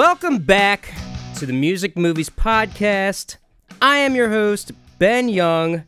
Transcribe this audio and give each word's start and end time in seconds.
Welcome 0.00 0.38
back 0.38 0.94
to 1.36 1.44
the 1.44 1.52
Music 1.52 1.94
Movies 1.94 2.30
Podcast. 2.30 3.36
I 3.82 3.98
am 3.98 4.14
your 4.14 4.30
host, 4.30 4.72
Ben 4.98 5.28
Young, 5.28 5.84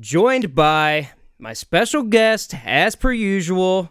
joined 0.00 0.54
by 0.54 1.10
my 1.38 1.52
special 1.52 2.04
guest, 2.04 2.54
as 2.64 2.96
per 2.96 3.12
usual. 3.12 3.90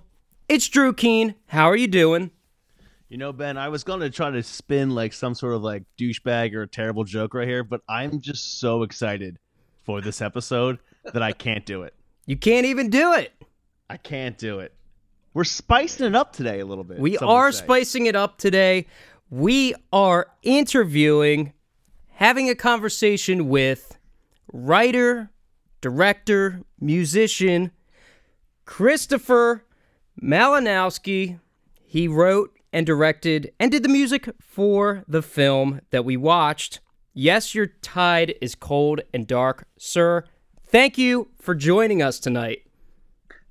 It's 0.49 0.67
Drew 0.67 0.91
Keane. 0.91 1.35
How 1.45 1.65
are 1.65 1.75
you 1.75 1.87
doing? 1.87 2.31
You 3.09 3.19
know, 3.19 3.31
Ben, 3.31 3.59
I 3.59 3.69
was 3.69 3.83
going 3.83 3.99
to 3.99 4.09
try 4.09 4.31
to 4.31 4.41
spin 4.41 4.89
like 4.89 5.13
some 5.13 5.35
sort 5.35 5.53
of 5.53 5.61
like 5.61 5.83
douchebag 5.99 6.55
or 6.55 6.63
a 6.63 6.67
terrible 6.67 7.03
joke 7.03 7.35
right 7.35 7.47
here, 7.47 7.63
but 7.63 7.81
I'm 7.87 8.21
just 8.21 8.59
so 8.59 8.81
excited 8.81 9.37
for 9.83 10.01
this 10.01 10.19
episode 10.19 10.79
that 11.03 11.21
I 11.21 11.31
can't 11.31 11.63
do 11.63 11.83
it. 11.83 11.93
You 12.25 12.37
can't 12.37 12.65
even 12.65 12.89
do 12.89 13.13
it. 13.13 13.31
I 13.87 13.97
can't 13.97 14.35
do 14.35 14.61
it. 14.61 14.73
We're 15.35 15.43
spicing 15.43 16.05
it 16.05 16.15
up 16.15 16.33
today 16.33 16.59
a 16.59 16.65
little 16.65 16.83
bit. 16.83 16.99
We 16.99 17.17
are 17.19 17.51
spicing 17.51 18.05
it 18.05 18.15
up 18.15 18.37
today. 18.37 18.85
We 19.29 19.73
are 19.91 20.27
interviewing, 20.43 21.53
having 22.15 22.49
a 22.49 22.55
conversation 22.55 23.49
with 23.49 23.97
writer, 24.51 25.31
director, 25.81 26.61
musician 26.79 27.71
Christopher 28.65 29.65
Malinowski. 30.21 31.39
He 31.85 32.07
wrote 32.07 32.57
and 32.71 32.85
directed 32.85 33.51
and 33.59 33.71
did 33.71 33.83
the 33.83 33.89
music 33.89 34.29
for 34.39 35.03
the 35.07 35.21
film 35.21 35.81
that 35.91 36.05
we 36.05 36.17
watched. 36.17 36.79
Yes, 37.13 37.53
your 37.53 37.67
tide 37.67 38.35
is 38.41 38.55
cold 38.55 39.01
and 39.13 39.27
dark, 39.27 39.67
sir. 39.77 40.23
Thank 40.65 40.97
you 40.97 41.29
for 41.39 41.53
joining 41.53 42.01
us 42.01 42.19
tonight. 42.19 42.63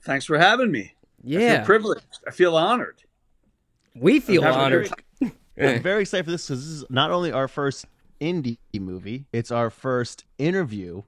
Thanks 0.04 0.24
for 0.24 0.38
having 0.38 0.72
me. 0.72 0.94
I 0.94 1.20
Yeah, 1.24 1.56
feel 1.58 1.66
privileged. 1.66 2.04
I 2.26 2.32
feel 2.32 2.56
honored. 2.56 3.02
we 3.94 4.18
feel 4.18 4.42
having 4.42 4.90
a. 5.56 5.76
I'm 5.76 5.82
very 5.82 6.02
excited 6.02 6.24
for 6.24 6.30
this 6.30 6.46
because 6.46 6.64
this 6.64 6.72
is 6.82 6.84
not 6.90 7.10
only 7.10 7.32
our 7.32 7.48
first 7.48 7.86
indie 8.20 8.58
movie, 8.74 9.26
it's 9.32 9.50
our 9.50 9.70
first 9.70 10.24
interview. 10.38 11.02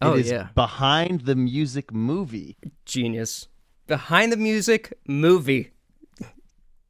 Oh, 0.00 0.14
it 0.14 0.20
is 0.20 0.30
yeah. 0.30 0.48
behind 0.54 1.22
the 1.22 1.36
music 1.36 1.92
movie. 1.92 2.56
Genius. 2.84 3.48
Behind 3.86 4.32
the 4.32 4.36
music 4.36 4.92
movie. 5.06 5.70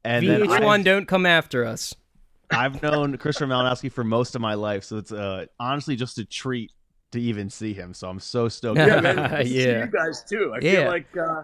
And 0.03 0.27
then 0.27 0.41
VH1 0.41 0.61
I've, 0.79 0.83
don't 0.85 1.07
come 1.07 1.25
after 1.25 1.65
us. 1.65 1.93
I've 2.51 2.81
known 2.83 3.17
Christopher 3.17 3.47
Malinowski 3.51 3.91
for 3.91 4.03
most 4.03 4.35
of 4.35 4.41
my 4.41 4.53
life, 4.53 4.83
so 4.83 4.97
it's 4.97 5.11
uh, 5.11 5.45
honestly 5.59 5.95
just 5.95 6.17
a 6.17 6.25
treat 6.25 6.71
to 7.13 7.21
even 7.21 7.49
see 7.49 7.73
him. 7.73 7.93
So 7.93 8.09
I'm 8.09 8.19
so 8.19 8.47
stoked. 8.49 8.77
Yeah, 8.79 8.99
man. 8.99 9.15
Good 9.29 9.47
see 9.47 9.65
Yeah. 9.65 9.85
you 9.85 9.91
guys 9.91 10.23
too. 10.23 10.53
I 10.55 10.59
Yeah. 10.61 10.71
feel 10.81 10.87
like 10.87 11.17
uh, 11.17 11.43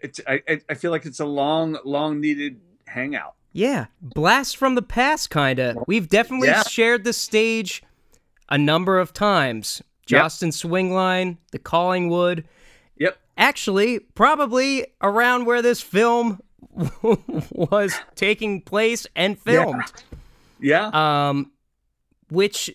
it's. 0.00 0.20
I, 0.26 0.42
I- 0.48 0.60
I 0.68 0.74
feel 0.74 0.90
like 0.90 1.06
it's 1.06 1.20
a 1.20 1.24
long, 1.24 1.78
long 1.84 2.20
needed 2.20 2.60
hangout. 2.86 3.34
Yeah, 3.56 3.86
blast 4.02 4.58
from 4.58 4.74
the 4.74 4.82
past, 4.82 5.30
kinda. 5.30 5.76
We've 5.86 6.08
definitely 6.10 6.48
Yeah. 6.48 6.62
shared 6.64 7.04
the 7.04 7.14
stage 7.14 7.82
a 8.50 8.58
number 8.58 8.98
of 8.98 9.14
times. 9.14 9.80
Yep. 10.08 10.24
Swingline, 10.26 11.38
the 11.52 11.58
Collingwood. 11.58 12.46
Yep. 12.98 13.18
Actually, 13.38 14.00
probably 14.00 14.86
around 15.00 15.46
where 15.46 15.62
this 15.62 15.80
film 15.80 16.40
was 17.50 17.94
taking 18.14 18.60
place 18.60 19.06
and 19.16 19.38
filmed. 19.38 19.90
Yeah. 20.60 20.90
Um, 20.92 21.50
which 22.30 22.70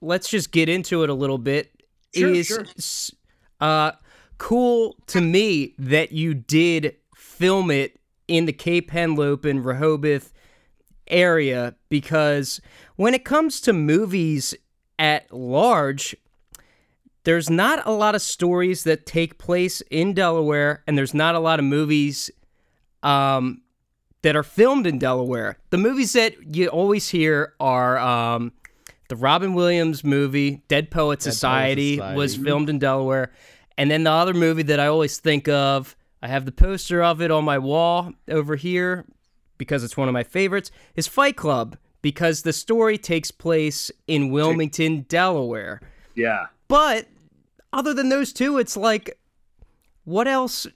let's 0.00 0.30
just 0.30 0.52
get 0.52 0.70
into 0.70 1.02
it 1.02 1.10
a 1.10 1.14
little 1.14 1.38
bit. 1.38 1.70
Sure, 2.14 2.30
is 2.34 2.46
sure. 2.46 2.64
uh 3.60 3.92
cool 4.38 4.96
to 5.08 5.20
me 5.20 5.74
that 5.78 6.12
you 6.12 6.32
did 6.32 6.96
film 7.14 7.70
it 7.70 7.99
in 8.30 8.46
the 8.46 8.52
Cape 8.52 8.90
Henlopen 8.90 9.64
Rehoboth 9.64 10.32
area 11.06 11.74
because 11.88 12.60
when 12.96 13.14
it 13.14 13.24
comes 13.24 13.60
to 13.60 13.72
movies 13.72 14.54
at 14.98 15.32
large 15.32 16.14
there's 17.24 17.50
not 17.50 17.84
a 17.84 17.90
lot 17.90 18.14
of 18.14 18.22
stories 18.22 18.84
that 18.84 19.04
take 19.04 19.36
place 19.36 19.80
in 19.90 20.14
Delaware 20.14 20.84
and 20.86 20.96
there's 20.96 21.12
not 21.12 21.34
a 21.34 21.40
lot 21.40 21.58
of 21.58 21.64
movies 21.64 22.30
um 23.02 23.60
that 24.22 24.36
are 24.36 24.42
filmed 24.42 24.86
in 24.86 24.98
Delaware. 24.98 25.56
The 25.70 25.78
movies 25.78 26.12
that 26.12 26.54
you 26.54 26.68
always 26.68 27.08
hear 27.08 27.54
are 27.58 27.98
um, 27.98 28.52
the 29.08 29.16
Robin 29.16 29.54
Williams 29.54 30.04
movie, 30.04 30.62
Dead 30.68 30.90
Poet 30.90 31.22
Society, 31.22 31.96
Society. 31.96 32.16
was 32.16 32.36
filmed 32.36 32.68
in 32.68 32.78
Delaware. 32.78 33.32
And 33.78 33.90
then 33.90 34.04
the 34.04 34.10
other 34.10 34.34
movie 34.34 34.62
that 34.64 34.78
I 34.78 34.88
always 34.88 35.18
think 35.18 35.48
of, 35.48 35.96
I 36.22 36.28
have 36.28 36.44
the 36.44 36.52
poster 36.52 37.02
of 37.02 37.20
it 37.22 37.30
on 37.30 37.44
my 37.44 37.58
wall 37.58 38.12
over 38.28 38.56
here 38.56 39.06
because 39.58 39.84
it's 39.84 39.96
one 39.96 40.08
of 40.08 40.14
my 40.14 40.22
favorites, 40.22 40.70
is 40.96 41.06
Fight 41.06 41.36
Club 41.36 41.76
because 42.02 42.42
the 42.42 42.52
story 42.52 42.96
takes 42.98 43.30
place 43.30 43.90
in 44.06 44.30
Wilmington, 44.30 45.02
Delaware. 45.08 45.80
yeah. 46.14 46.46
But 46.68 47.08
other 47.72 47.92
than 47.92 48.08
those 48.08 48.32
two, 48.32 48.58
it's 48.58 48.76
like, 48.76 49.18
what 50.04 50.28
else? 50.28 50.66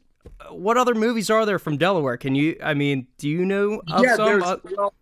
What 0.51 0.77
other 0.77 0.95
movies 0.95 1.31
are 1.31 1.47
there 1.47 1.59
from 1.59 1.77
Delaware? 1.77 2.17
Can 2.17 2.35
you? 2.35 2.57
I 2.63 2.75
mean, 2.75 3.07
do 3.17 3.29
you 3.29 3.45
know 3.45 3.81
of 3.91 4.05
yeah. 4.05 4.17
some? 4.17 4.27
There's. 4.27 4.43
Well, 4.77 4.93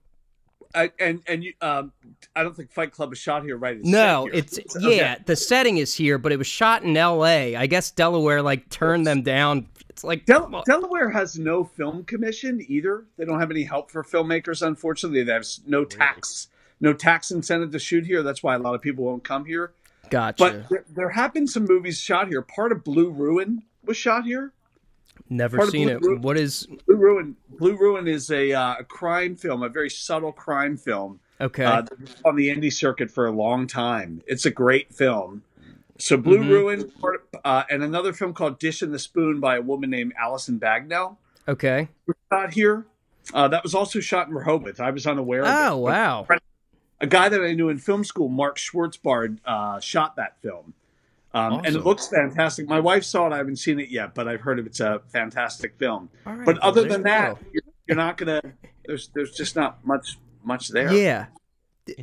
I, 0.74 0.90
and 0.98 1.22
and 1.26 1.44
you. 1.44 1.52
Um, 1.60 1.92
I 2.34 2.42
don't 2.42 2.56
think 2.56 2.72
Fight 2.72 2.92
Club 2.92 3.12
is 3.12 3.18
shot 3.18 3.44
here, 3.44 3.56
right? 3.56 3.76
It's 3.76 3.86
no, 3.88 4.24
here. 4.26 4.34
it's 4.34 4.58
Okay. 4.76 4.96
yeah. 4.96 5.16
The 5.24 5.36
setting 5.36 5.78
is 5.78 5.94
here, 5.94 6.18
but 6.18 6.32
it 6.32 6.38
was 6.38 6.46
shot 6.46 6.82
in 6.82 6.96
L.A. 6.96 7.56
I 7.56 7.66
guess 7.66 7.90
Delaware 7.90 8.40
like 8.42 8.68
turned 8.70 9.06
them 9.06 9.22
down. 9.22 9.68
It's 9.90 10.02
like 10.04 10.24
Del- 10.24 10.62
Delaware 10.64 11.10
has 11.10 11.38
no 11.38 11.64
film 11.64 12.04
commission 12.04 12.64
either. 12.68 13.04
They 13.18 13.24
don't 13.26 13.38
have 13.40 13.50
any 13.50 13.64
help 13.64 13.90
for 13.90 14.02
filmmakers. 14.02 14.66
Unfortunately, 14.66 15.22
they 15.22 15.32
have 15.32 15.46
no 15.66 15.84
tax, 15.84 16.48
no 16.80 16.94
tax 16.94 17.30
incentive 17.30 17.70
to 17.72 17.78
shoot 17.78 18.06
here. 18.06 18.22
That's 18.22 18.42
why 18.42 18.54
a 18.54 18.58
lot 18.58 18.74
of 18.74 18.80
people 18.80 19.04
won't 19.04 19.24
come 19.24 19.44
here. 19.44 19.72
gotcha. 20.08 20.36
But 20.38 20.68
there, 20.70 20.84
there 20.88 21.10
have 21.10 21.34
been 21.34 21.46
some 21.46 21.66
movies 21.66 21.98
shot 22.00 22.28
here. 22.28 22.40
Part 22.40 22.72
of 22.72 22.82
Blue 22.84 23.10
Ruin 23.10 23.64
was 23.84 23.98
shot 23.98 24.24
here. 24.24 24.52
Never 25.32 25.66
seen 25.66 25.88
it. 25.88 26.00
Ru- 26.02 26.18
What 26.18 26.36
is 26.36 26.66
Blue 26.86 26.96
Ruin. 26.96 27.36
Blue 27.58 27.76
Ruin 27.76 28.06
is 28.06 28.30
a, 28.30 28.52
uh, 28.52 28.76
a 28.80 28.84
crime 28.84 29.34
film, 29.34 29.62
a 29.62 29.68
very 29.68 29.88
subtle 29.88 30.32
crime 30.32 30.76
film 30.76 31.20
okay? 31.40 31.64
uh, 31.64 31.82
on 32.24 32.36
the 32.36 32.48
indie 32.48 32.72
circuit 32.72 33.10
for 33.10 33.26
a 33.26 33.30
long 33.30 33.66
time. 33.66 34.22
It's 34.26 34.44
a 34.44 34.50
great 34.50 34.92
film. 34.92 35.42
So 35.98 36.16
Blue 36.16 36.38
Mhm. 36.38 36.48
Ruin, 36.50 36.92
uh, 37.44 37.62
and 37.70 37.82
another 37.82 38.12
film 38.12 38.34
called 38.34 38.58
Dish 38.58 38.82
and 38.82 38.92
the 38.92 38.98
Spoon 38.98 39.40
by 39.40 39.56
a 39.56 39.62
woman 39.62 39.88
named 39.88 40.12
Alison 40.20 40.58
Bagnall 40.60 41.16
okay. 41.48 41.88
was 42.06 42.16
shot 42.30 42.52
here. 42.52 42.84
Uh, 43.32 43.48
that 43.48 43.62
was 43.62 43.74
also 43.74 44.00
shot 44.00 44.28
in 44.28 44.34
Rehoboth. 44.34 44.80
I 44.80 44.90
was 44.90 45.06
unaware 45.06 45.42
of 45.44 45.48
Oh 45.48 45.76
wow. 45.78 46.26
A 47.00 47.06
guy 47.06 47.28
that 47.28 47.40
I 47.40 47.52
knew 47.54 47.68
in 47.68 47.78
film 47.78 48.04
school, 48.04 48.28
Mark 48.28 48.58
Schwartzbard, 48.58 49.38
uh, 49.44 49.80
shot 49.80 50.16
that 50.16 50.36
film. 50.42 50.74
Um, 51.34 51.62
And 51.64 51.74
it 51.74 51.84
looks 51.84 52.08
fantastic. 52.08 52.68
My 52.68 52.80
wife 52.80 53.04
saw 53.04 53.26
it. 53.26 53.32
I 53.32 53.38
haven't 53.38 53.56
seen 53.56 53.80
it 53.80 53.88
yet, 53.88 54.14
but 54.14 54.28
I've 54.28 54.40
heard 54.42 54.58
of 54.58 54.66
it's 54.66 54.80
a 54.80 55.00
fantastic 55.12 55.78
film. 55.78 56.10
All 56.26 56.34
right, 56.34 56.44
But 56.44 56.56
well, 56.60 56.68
other 56.70 56.84
than 56.84 57.02
that, 57.04 57.38
you're, 57.52 57.62
you're 57.86 57.96
not 57.96 58.16
gonna. 58.18 58.42
There's 58.84 59.08
there's 59.14 59.32
just 59.32 59.56
not 59.56 59.84
much 59.86 60.18
much 60.44 60.68
there. 60.68 60.92
Yeah. 60.92 61.26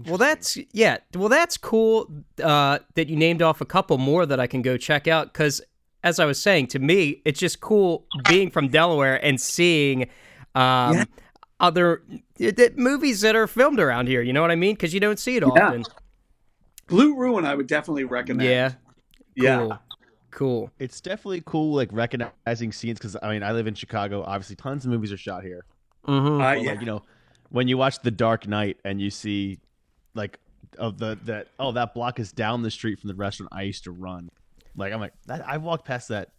Well, 0.07 0.17
that's 0.17 0.57
yeah. 0.71 0.97
Well, 1.15 1.29
that's 1.29 1.57
cool 1.57 2.09
uh, 2.43 2.79
that 2.95 3.07
you 3.07 3.15
named 3.15 3.41
off 3.41 3.61
a 3.61 3.65
couple 3.65 3.97
more 3.97 4.25
that 4.25 4.39
I 4.39 4.47
can 4.47 4.61
go 4.61 4.77
check 4.77 5.07
out. 5.07 5.31
Because 5.31 5.61
as 6.03 6.19
I 6.19 6.25
was 6.25 6.41
saying, 6.41 6.67
to 6.67 6.79
me, 6.79 7.21
it's 7.23 7.39
just 7.39 7.59
cool 7.61 8.05
being 8.27 8.49
from 8.49 8.67
Delaware 8.69 9.23
and 9.23 9.39
seeing 9.39 10.03
um, 10.55 10.95
Yeah. 10.95 11.03
other 11.59 12.01
th- 12.37 12.55
th- 12.55 12.73
movies 12.77 13.21
that 13.21 13.35
are 13.35 13.47
filmed 13.47 13.79
around 13.79 14.07
here. 14.07 14.21
You 14.21 14.33
know 14.33 14.41
what 14.41 14.51
I 14.51 14.55
mean? 14.55 14.73
Because 14.75 14.93
you 14.93 14.99
don't 14.99 15.19
see 15.19 15.35
it 15.37 15.43
Yeah. 15.43 15.49
often. 15.67 15.83
Blue 16.87 17.15
Ruin, 17.15 17.45
I 17.45 17.53
would 17.55 17.67
definitely 17.67 18.03
recommend. 18.05 18.49
Yeah. 18.49 18.71
Yeah. 19.43 19.57
Cool. 19.57 19.79
Cool. 20.31 20.71
It's 20.79 21.01
definitely 21.01 21.41
cool, 21.45 21.75
like 21.75 21.89
recognizing 21.91 22.71
scenes 22.71 22.99
because 22.99 23.17
I 23.21 23.31
mean 23.31 23.43
I 23.43 23.51
live 23.51 23.67
in 23.67 23.73
Chicago. 23.73 24.23
Obviously, 24.23 24.55
tons 24.55 24.85
of 24.85 24.91
movies 24.91 25.11
are 25.11 25.17
shot 25.17 25.43
here. 25.43 25.65
Mm-hmm. 26.07 26.41
Uh, 26.41 26.53
yeah. 26.53 26.71
like 26.71 26.79
you 26.79 26.85
know, 26.85 27.01
when 27.49 27.67
you 27.67 27.77
watch 27.77 27.99
The 27.99 28.11
Dark 28.11 28.47
Knight 28.47 28.77
and 28.85 29.01
you 29.01 29.09
see, 29.09 29.59
like, 30.13 30.39
of 30.77 30.99
the 30.99 31.17
that 31.23 31.47
oh 31.57 31.71
that 31.71 31.93
block 31.93 32.19
is 32.19 32.31
down 32.31 32.61
the 32.61 32.71
street 32.71 32.99
from 32.99 33.07
the 33.07 33.15
restaurant 33.15 33.51
I 33.51 33.63
used 33.63 33.85
to 33.85 33.91
run. 33.91 34.29
Like 34.75 34.93
I'm 34.93 34.99
like 34.99 35.13
that, 35.25 35.47
I 35.47 35.57
walked 35.57 35.85
past 35.85 36.09
that 36.09 36.29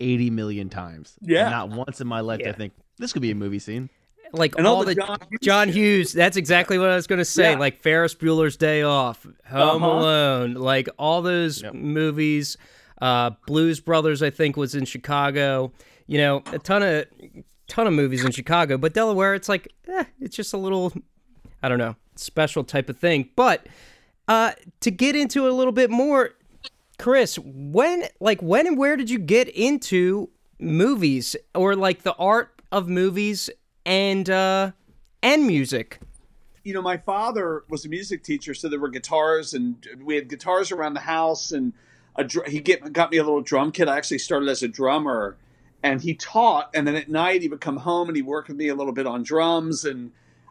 eighty 0.00 0.30
million 0.30 0.70
times. 0.70 1.16
Yeah. 1.20 1.42
And 1.42 1.50
not 1.50 1.86
once 1.86 2.00
in 2.00 2.06
my 2.06 2.20
life 2.20 2.38
did 2.38 2.46
Yeah. 2.46 2.52
I 2.52 2.56
think 2.56 2.72
this 2.98 3.12
could 3.12 3.22
be 3.22 3.30
a 3.30 3.34
movie 3.34 3.58
scene. 3.58 3.90
Like 4.32 4.54
And 4.58 4.66
all, 4.66 4.76
all 4.76 4.84
the 4.84 4.94
the 4.94 5.00
John 5.02 5.18
John 5.42 5.68
Hughes, 5.68 5.74
Hughes. 5.76 6.12
That's 6.12 6.36
exactly 6.36 6.78
what 6.78 6.90
I 6.90 6.96
was 6.96 7.06
going 7.06 7.18
to 7.18 7.24
say. 7.24 7.52
Yeah. 7.52 7.58
Like 7.58 7.78
Ferris 7.80 8.14
Bueller's 8.14 8.56
Day 8.56 8.82
Off, 8.82 9.24
Home 9.48 9.82
Uh-huh. 9.82 9.92
Alone, 9.92 10.54
like 10.54 10.88
all 10.98 11.22
those 11.22 11.62
Yep. 11.62 11.74
movies. 11.74 12.56
Uh, 13.00 13.30
Blues 13.46 13.80
Brothers, 13.80 14.22
I 14.22 14.30
think, 14.30 14.56
was 14.56 14.74
in 14.74 14.84
Chicago. 14.86 15.72
You 16.06 16.18
know, 16.18 16.42
a 16.52 16.58
ton 16.58 16.82
of 16.82 17.06
ton 17.68 17.86
of 17.86 17.92
movies 17.92 18.24
in 18.24 18.30
Chicago, 18.30 18.78
but 18.78 18.94
Delaware, 18.94 19.34
it's 19.34 19.48
like, 19.48 19.72
eh, 19.88 20.04
it's 20.20 20.36
just 20.36 20.54
a 20.54 20.56
little, 20.56 20.92
I 21.64 21.68
don't 21.68 21.78
know, 21.78 21.96
special 22.14 22.62
type 22.62 22.88
of 22.88 22.96
thing. 22.96 23.28
But 23.34 23.66
uh, 24.28 24.52
to 24.82 24.90
get 24.92 25.16
into 25.16 25.46
it 25.46 25.50
a 25.50 25.54
little 25.54 25.72
bit 25.72 25.90
more, 25.90 26.30
Chris, 26.98 27.36
when, 27.40 28.04
like, 28.20 28.40
when 28.40 28.66
and 28.68 28.78
where 28.78 28.96
did 28.96 29.10
you 29.10 29.18
get 29.18 29.48
into 29.48 30.30
movies 30.60 31.34
or 31.54 31.74
like 31.74 32.02
the 32.02 32.14
art 32.14 32.62
of 32.72 32.88
movies 32.88 33.50
and 33.86 34.28
uh, 34.28 34.72
and 35.22 35.46
music? 35.46 36.00
you 36.64 36.74
know, 36.74 36.82
my 36.82 36.96
father 36.96 37.62
was 37.70 37.84
a 37.84 37.88
music 37.88 38.24
teacher, 38.24 38.52
so 38.52 38.68
there 38.68 38.80
were 38.80 38.88
guitars, 38.88 39.54
and 39.54 39.86
we 40.02 40.16
had 40.16 40.28
guitars 40.28 40.72
around 40.72 40.94
the 40.94 41.00
house, 41.00 41.52
and 41.52 41.72
a 42.16 42.24
dr- 42.24 42.48
he 42.48 42.58
get, 42.58 42.92
got 42.92 43.12
me 43.12 43.18
a 43.18 43.22
little 43.22 43.40
drum 43.40 43.70
kit. 43.70 43.86
I 43.86 43.96
actually 43.96 44.18
started 44.18 44.48
as 44.48 44.64
a 44.64 44.68
drummer, 44.68 45.36
and 45.84 46.02
he 46.02 46.12
taught, 46.14 46.70
and 46.74 46.84
then 46.84 46.96
at 46.96 47.08
night 47.08 47.42
he 47.42 47.46
would 47.48 47.60
come 47.60 47.76
home 47.76 48.08
and 48.08 48.16
he 48.16 48.22
worked 48.22 48.48
with 48.48 48.56
me 48.56 48.66
a 48.66 48.74
little 48.74 48.92
bit 48.92 49.06
on 49.06 49.22
drums, 49.22 49.84
and 49.84 50.10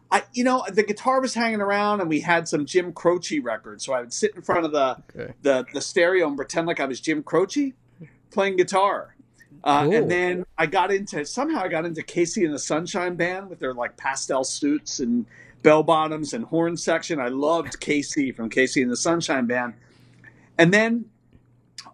I, 0.10 0.24
you 0.32 0.46
know, 0.46 0.64
the 0.72 0.84
guitar 0.84 1.20
was 1.20 1.34
hanging 1.34 1.60
around, 1.60 2.00
and 2.00 2.08
we 2.10 2.22
had 2.22 2.48
some 2.48 2.66
Jim 2.66 2.94
Croce 2.94 3.40
records, 3.40 3.84
so 3.86 3.92
I 3.92 4.00
would 4.00 4.14
sit 4.14 4.34
in 4.36 4.42
front 4.42 4.64
of 4.66 4.72
the 4.72 4.98
Okay. 5.14 5.34
the 5.42 5.66
the 5.74 5.82
stereo 5.82 6.28
and 6.28 6.38
pretend 6.38 6.66
like 6.66 6.80
I 6.80 6.86
was 6.86 7.02
Jim 7.02 7.24
Croce 7.24 7.74
playing 8.32 8.56
guitar. 8.56 9.15
Uh, 9.66 9.90
And 9.92 10.12
then 10.12 10.46
I 10.58 10.68
got 10.68 10.92
into 10.92 11.26
somehow 11.26 11.62
I 11.62 11.68
got 11.68 11.86
into 11.86 12.02
KC 12.02 12.46
and 12.46 12.54
the 12.54 12.60
Sunshine 12.60 13.16
Band 13.16 13.50
with 13.50 13.60
their 13.60 13.74
like 13.74 13.98
pastel 13.98 14.44
suits 14.44 15.00
and 15.00 15.26
bell 15.64 15.82
bottoms 15.82 16.34
and 16.34 16.46
horn 16.46 16.78
section. 16.78 17.20
I 17.20 17.30
loved 17.30 17.80
KC 17.82 18.36
from 18.36 18.50
KC 18.52 18.84
and 18.84 18.92
the 18.92 18.98
Sunshine 18.98 19.48
Band. 19.48 19.74
And 20.58 20.72
then 20.72 21.06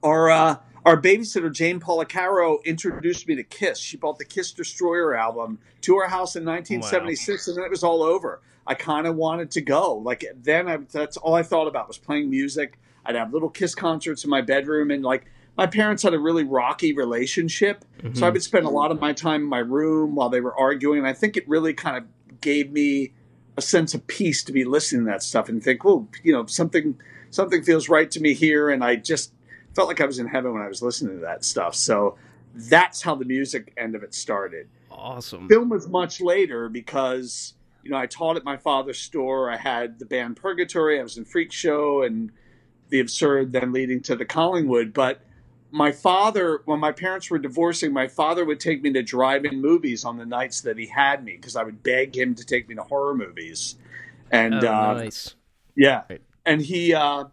our 0.03 0.29
uh, 0.29 0.57
our 0.85 0.99
babysitter 1.01 1.51
Jane 1.51 1.79
Policaro 1.79 2.63
introduced 2.65 3.27
me 3.27 3.35
to 3.35 3.43
Kiss. 3.43 3.79
She 3.79 3.95
bought 3.95 4.17
the 4.17 4.25
Kiss 4.25 4.51
Destroyer 4.51 5.15
album 5.15 5.59
to 5.81 5.95
our 5.97 6.09
house 6.09 6.35
in 6.35 6.43
1976, 6.43 7.47
and 7.47 7.57
then 7.57 7.63
it 7.63 7.71
was 7.71 7.83
all 7.83 8.03
over. 8.03 8.41
I 8.67 8.73
kind 8.75 9.07
of 9.07 9.15
wanted 9.15 9.51
to 9.51 9.61
go. 9.61 9.95
Like 9.95 10.25
then, 10.43 10.67
I, 10.67 10.77
that's 10.77 11.17
all 11.17 11.35
I 11.35 11.43
thought 11.43 11.67
about 11.67 11.87
was 11.87 11.97
playing 11.97 12.29
music. 12.29 12.77
I'd 13.05 13.15
have 13.15 13.33
little 13.33 13.49
Kiss 13.49 13.73
concerts 13.75 14.23
in 14.23 14.29
my 14.29 14.41
bedroom, 14.41 14.91
and 14.91 15.03
like 15.03 15.25
my 15.57 15.67
parents 15.67 16.03
had 16.03 16.13
a 16.13 16.19
really 16.19 16.43
rocky 16.43 16.93
relationship, 16.93 17.83
so 18.01 18.07
mm-hmm. 18.07 18.23
I 18.23 18.29
would 18.29 18.43
spend 18.43 18.65
a 18.65 18.69
lot 18.69 18.91
of 18.91 18.99
my 18.99 19.13
time 19.13 19.41
in 19.41 19.47
my 19.47 19.59
room 19.59 20.15
while 20.15 20.29
they 20.29 20.41
were 20.41 20.57
arguing. 20.57 20.99
And 20.99 21.07
I 21.07 21.13
think 21.13 21.37
it 21.37 21.47
really 21.47 21.73
kind 21.73 21.97
of 21.97 22.41
gave 22.41 22.71
me 22.71 23.13
a 23.57 23.61
sense 23.61 23.93
of 23.93 24.07
peace 24.07 24.43
to 24.45 24.51
be 24.51 24.63
listening 24.63 25.05
to 25.05 25.11
that 25.11 25.23
stuff 25.23 25.49
and 25.49 25.63
think, 25.63 25.83
well, 25.83 26.07
you 26.23 26.31
know, 26.33 26.45
something 26.45 26.97
something 27.29 27.63
feels 27.63 27.89
right 27.89 28.09
to 28.11 28.21
me 28.21 28.33
here, 28.33 28.69
and 28.69 28.83
I 28.83 28.95
just 28.95 29.33
felt 29.75 29.87
like 29.87 30.01
I 30.01 30.05
was 30.05 30.19
in 30.19 30.27
heaven 30.27 30.53
when 30.53 30.61
I 30.61 30.67
was 30.67 30.81
listening 30.81 31.19
to 31.19 31.25
that 31.25 31.43
stuff. 31.43 31.75
So 31.75 32.17
that's 32.53 33.01
how 33.01 33.15
the 33.15 33.25
music 33.25 33.73
end 33.77 33.95
of 33.95 34.03
it 34.03 34.13
started. 34.13 34.67
Awesome. 34.89 35.47
Film 35.47 35.69
was 35.69 35.87
much 35.87 36.21
later 36.21 36.69
because 36.69 37.53
you 37.83 37.91
know 37.91 37.97
I 37.97 38.05
taught 38.05 38.37
at 38.37 38.43
my 38.43 38.57
father's 38.57 38.99
store. 38.99 39.49
I 39.49 39.57
had 39.57 39.99
the 39.99 40.05
band 40.05 40.37
Purgatory. 40.37 40.99
I 40.99 41.03
was 41.03 41.17
in 41.17 41.25
Freak 41.25 41.51
Show 41.51 42.03
and 42.03 42.31
the 42.89 42.99
Absurd, 42.99 43.53
then 43.53 43.71
leading 43.71 44.01
to 44.03 44.15
the 44.15 44.25
Collingwood. 44.25 44.93
But 44.93 45.21
my 45.71 45.91
father, 45.91 46.61
when 46.65 46.79
my 46.79 46.91
parents 46.91 47.29
were 47.29 47.39
divorcing, 47.39 47.93
my 47.93 48.07
father 48.07 48.43
would 48.45 48.59
take 48.59 48.81
me 48.83 48.91
to 48.93 49.01
drive-in 49.01 49.61
movies 49.61 50.03
on 50.03 50.17
the 50.17 50.25
nights 50.25 50.61
that 50.61 50.77
he 50.77 50.85
had 50.85 51.23
me 51.23 51.33
because 51.37 51.55
I 51.55 51.63
would 51.63 51.81
beg 51.81 52.15
him 52.15 52.35
to 52.35 52.45
take 52.45 52.67
me 52.67 52.75
to 52.75 52.83
horror 52.83 53.15
movies. 53.15 53.75
And 54.31 54.63
Oh, 54.63 54.73
uh, 54.73 54.93
nice. 54.95 55.35
yeah. 55.75 56.03
Right. 56.09 56.21
And 56.45 56.61
he 56.61 56.93
uh 56.93 57.25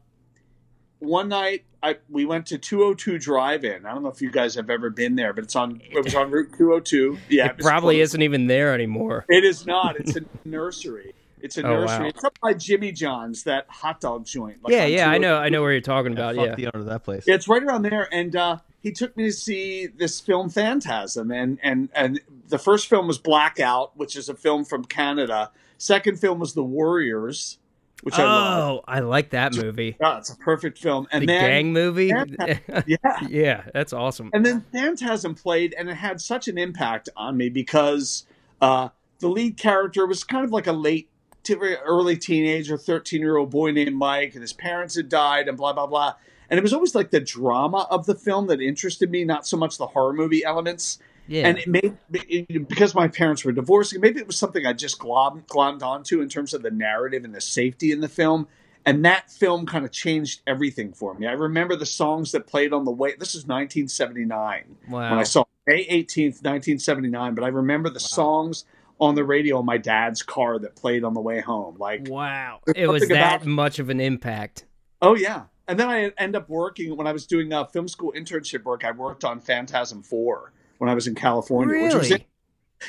one 1.01 1.29
night 1.29 1.65
I 1.83 1.97
we 2.09 2.25
went 2.27 2.47
to 2.47 2.59
202 2.59 3.19
Drive-In. 3.19 3.87
I 3.87 3.93
don't 3.95 4.03
know 4.03 4.09
if 4.09 4.21
you 4.21 4.31
guys 4.31 4.55
have 4.57 4.69
ever 4.71 4.91
been 4.91 5.15
there, 5.17 5.33
but 5.33 5.45
it's 5.45 5.57
on 5.57 5.81
it 5.91 6.05
was 6.05 6.15
on 6.15 6.31
Route 6.31 6.53
202. 6.57 7.19
Yeah. 7.29 7.47
It 7.51 7.57
was 7.59 7.67
probably 7.67 7.97
close. 7.97 8.11
isn't 8.11 8.23
even 8.23 8.47
there 8.47 8.75
anymore. 8.75 9.25
It 9.29 9.45
is 9.45 9.67
not. 9.67 9.97
It's 9.99 10.17
a 10.17 10.21
nursery. 10.45 11.13
It's 11.43 11.57
a 11.59 11.67
Oh, 11.67 11.81
nursery. 11.81 12.05
wow. 12.05 12.07
It's 12.09 12.25
up 12.25 12.39
by 12.43 12.55
Jimmy 12.55 12.93
John's, 12.93 13.43
that 13.45 13.67
hot 13.69 14.01
dog 14.01 14.25
joint. 14.27 14.59
like 14.63 14.73
yeah, 14.73 14.87
yeah, 14.87 15.11
I 15.11 15.19
know, 15.19 15.37
I 15.37 15.49
know 15.49 15.63
where 15.63 15.73
you're 15.73 15.81
talking 15.81 16.13
about. 16.13 16.35
fuck 16.37 16.47
Yeah. 16.47 16.55
the 16.55 16.67
owner 16.67 16.81
of 16.81 16.87
that 16.87 17.05
place. 17.05 17.25
Yeah, 17.27 17.35
it's 17.35 17.49
right 17.49 17.63
around 17.63 17.83
there, 17.83 18.09
and 18.13 18.35
uh, 18.37 18.59
he 18.81 18.93
took 18.93 19.17
me 19.17 19.25
to 19.25 19.33
see 19.33 19.87
this 19.87 20.21
film 20.21 20.51
Phantasm, 20.51 21.31
and 21.31 21.59
and 21.63 21.89
and 21.95 22.21
the 22.49 22.59
first 22.59 22.89
film 22.89 23.07
was 23.07 23.19
Blackout, 23.19 23.97
which 23.97 24.17
is 24.17 24.29
a 24.29 24.35
film 24.35 24.65
from 24.65 24.85
Canada. 24.85 25.51
Second 25.79 26.19
film 26.19 26.39
was 26.41 26.55
The 26.55 26.63
Warriors, 26.65 27.59
which 28.03 28.15
I 28.19 28.25
love. 28.25 28.59
Oh, 28.71 28.85
I 28.89 29.01
like 29.01 29.31
that 29.31 29.55
movie. 29.55 29.97
Yeah, 30.01 30.19
it's 30.19 30.31
a 30.31 30.37
perfect 30.37 30.79
film. 30.79 31.07
And 31.13 31.23
The 31.23 31.27
then 31.27 31.41
gang 31.43 31.73
movie. 31.73 32.13
Yeah. 32.87 32.97
yeah, 33.29 33.63
that's 33.73 33.93
awesome. 33.93 34.31
And 34.33 34.45
then 34.45 34.65
Phantasm 34.73 35.35
played, 35.35 35.75
and 35.79 35.89
it 35.89 35.95
had 35.95 36.21
such 36.21 36.49
an 36.49 36.59
impact 36.59 37.09
on 37.17 37.37
me 37.37 37.49
because 37.49 38.25
uh, 38.61 38.89
the 39.21 39.29
lead 39.29 39.57
character 39.57 40.07
was 40.07 40.25
kind 40.25 40.45
of 40.45 40.51
like 40.53 40.67
a 40.67 40.73
late, 40.73 41.09
t- 41.49 41.77
early 41.85 42.17
teenager, 42.17 42.77
13 42.77 43.21
year 43.21 43.37
old 43.37 43.51
boy 43.51 43.71
named 43.71 43.97
Mike, 43.97 44.35
and 44.35 44.43
his 44.43 44.53
parents 44.53 44.95
had 44.95 45.09
died, 45.09 45.49
and 45.49 45.57
blah, 45.57 45.73
blah, 45.73 45.87
blah. 45.87 46.15
And 46.51 46.59
it 46.59 46.63
was 46.63 46.73
always 46.73 46.95
like 46.95 47.11
the 47.11 47.21
drama 47.21 47.87
of 47.91 48.07
the 48.07 48.15
film 48.15 48.47
that 48.47 48.61
interested 48.61 49.11
me, 49.11 49.25
not 49.25 49.47
so 49.47 49.57
much 49.57 49.79
the 49.79 49.87
horror 49.87 50.13
movie 50.13 50.45
elements. 50.45 50.99
Yeah. 51.27 51.47
And 51.47 51.59
it 51.59 51.69
made, 51.69 51.97
it, 52.13 52.69
because 52.69 52.95
my 52.95 53.07
parents 53.07 53.45
were 53.45 53.53
divorcing, 53.53 54.01
maybe 54.01 54.19
it 54.19 54.27
was 54.27 54.39
something 54.39 54.65
I 54.65 54.73
just 54.73 54.99
glommed, 54.99 55.47
glommed 55.47 55.83
onto 55.83 56.23
in 56.23 56.29
terms 56.29 56.55
of 56.55 56.63
the 56.63 56.71
narrative 56.71 57.25
and 57.25 57.35
the 57.35 57.41
safety 57.41 57.93
in 57.93 58.01
the 58.01 58.09
film. 58.09 58.49
And 58.87 59.05
that 59.05 59.31
film 59.31 59.67
kind 59.67 59.85
of 59.85 59.93
changed 59.93 60.41
everything 60.47 60.95
for 60.95 61.13
me. 61.13 61.27
I 61.27 61.33
remember 61.33 61.77
the 61.77 61.85
songs 61.85 62.33
that 62.33 62.47
played 62.47 62.73
on 62.73 62.87
the 62.87 62.91
way. 62.91 63.11
This 63.19 63.35
is 63.35 63.45
1979 63.45 64.77
wow. 64.89 65.11
when 65.11 65.19
I 65.19 65.25
saw 65.25 65.45
May 65.67 65.85
18th, 65.85 66.43
1979. 66.43 67.35
But 67.35 67.45
I 67.45 67.49
remember 67.49 67.91
the 67.91 68.01
songs 68.01 68.65
on 69.01 69.15
the 69.15 69.25
radio 69.25 69.61
in 69.61 69.67
my 69.67 69.79
dad's 69.79 70.23
car 70.23 70.59
that 70.59 70.75
played 70.77 71.05
on 71.05 71.15
the 71.15 71.21
way 71.21 71.41
home. 71.41 71.77
Like, 71.79 72.09
wow. 72.09 72.61
It 72.75 72.89
was 72.89 73.07
that 73.09 73.43
about- 73.43 73.47
much 73.47 73.79
of 73.79 73.91
an 73.91 74.01
impact. 74.01 74.65
oh, 75.03 75.15
yeah. 75.15 75.45
And 75.69 75.79
then 75.79 75.89
I 75.91 76.11
end 76.17 76.35
up 76.35 76.49
working 76.49 76.97
when 76.97 77.07
I 77.07 77.13
was 77.13 77.27
doing 77.27 77.53
uh, 77.53 77.65
film 77.67 77.89
school 77.89 78.13
internship 78.17 78.65
work. 78.65 78.85
I 78.85 78.91
worked 78.91 79.23
on 79.23 79.39
Phantasm 79.39 80.03
4 80.03 80.53
when 80.79 80.89
I 80.89 80.95
was 80.95 81.07
in 81.07 81.15
California, 81.15 81.83
which 81.85 81.95
was 81.95 82.11
Really? 82.11 82.27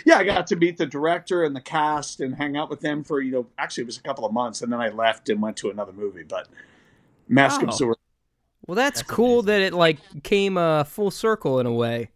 yeah, 0.06 0.18
I 0.18 0.24
got 0.24 0.48
to 0.48 0.56
meet 0.56 0.78
the 0.78 0.86
director 0.86 1.44
and 1.44 1.54
the 1.54 1.60
cast 1.62 2.22
and 2.22 2.34
hang 2.36 2.56
out 2.56 2.70
with 2.70 2.80
them 2.80 3.04
for, 3.04 3.20
you 3.20 3.32
know, 3.34 3.48
actually 3.58 3.82
it 3.84 3.88
was 3.88 3.98
a 3.98 4.02
couple 4.02 4.26
of 4.26 4.32
months 4.32 4.62
and 4.62 4.72
then 4.72 4.80
I 4.80 4.90
left 4.90 5.28
and 5.28 5.42
went 5.42 5.58
to 5.58 5.70
another 5.70 5.92
movie. 5.92 6.24
But 6.24 6.48
Mask 7.28 7.62
of 7.62 7.70
Zorro. 7.70 7.96
Well, 8.66 8.76
that's, 8.76 9.02
That's 9.02 9.12
cool 9.12 9.40
amazing. 9.42 9.46
that 9.48 9.62
it 9.62 9.74
like 9.74 10.24
came 10.24 10.58
uh, 10.58 10.86
full 10.86 11.12
circle 11.12 11.60
in 11.60 11.66
a 11.66 11.74
way. 11.74 12.12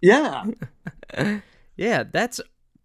Yeah. 0.00 0.44
Yeah, 1.76 2.02
that's 2.10 2.40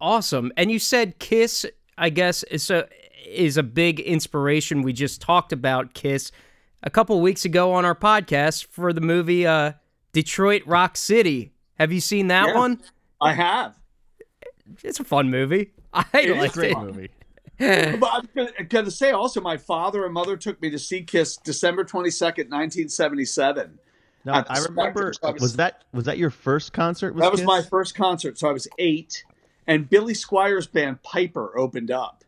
awesome. 0.08 0.52
And 0.56 0.70
you 0.70 0.78
said 0.78 1.18
Kiss, 1.18 1.64
I 1.96 2.10
guess, 2.10 2.42
is 2.44 2.70
a 2.70 2.86
is 3.26 3.56
a 3.56 3.62
big 3.62 4.00
inspiration. 4.00 4.82
We 4.82 4.92
just 4.92 5.20
talked 5.20 5.52
about 5.52 5.94
Kiss 5.94 6.30
a 6.82 6.90
couple 6.90 7.20
weeks 7.22 7.44
ago 7.46 7.72
on 7.72 7.84
our 7.86 7.94
podcast 7.94 8.66
for 8.66 8.92
the 8.92 9.00
movie 9.00 9.46
uh, 9.46 9.72
Detroit 10.12 10.62
Rock 10.66 10.96
City. 10.98 11.52
Have 11.78 11.90
you 11.90 12.00
seen 12.00 12.28
that 12.28 12.48
Yeah. 12.48 12.54
one? 12.58 12.80
I 13.20 13.32
have. 13.32 13.76
It's 14.82 15.00
a 15.00 15.04
fun 15.04 15.30
movie. 15.30 15.72
I 15.94 16.04
is 16.14 16.36
liked 16.36 16.54
Great 16.54 16.72
it. 16.72 16.78
movie. 16.78 17.10
But 17.58 18.10
I'm 18.12 18.28
gonna, 18.34 18.64
gonna 18.68 18.90
say 18.90 19.12
also, 19.12 19.40
my 19.40 19.56
father 19.56 20.04
and 20.04 20.12
mother 20.12 20.36
took 20.36 20.60
me 20.60 20.70
to 20.70 20.78
see 20.78 21.02
Kiss 21.02 21.36
December 21.36 21.84
22nd, 21.84 22.50
1977. 22.50 23.78
Now, 24.24 24.44
I 24.48 24.58
remember. 24.60 25.12
Spectre, 25.12 25.12
so 25.14 25.28
I 25.28 25.32
was- 25.32 25.42
Was 25.42 25.56
that 25.56 25.84
was 25.92 26.04
that 26.06 26.18
your 26.18 26.30
first 26.30 26.72
concert? 26.72 27.14
With 27.14 27.22
That 27.22 27.30
was 27.30 27.40
Kiss? 27.40 27.46
my 27.46 27.62
first 27.62 27.94
concert. 27.94 28.38
So 28.38 28.48
I 28.48 28.52
was 28.52 28.66
eight, 28.78 29.24
and 29.66 29.88
Billy 29.88 30.14
Squier's 30.14 30.66
band 30.66 31.02
Piper 31.02 31.56
opened 31.58 31.90
up. 31.90 32.24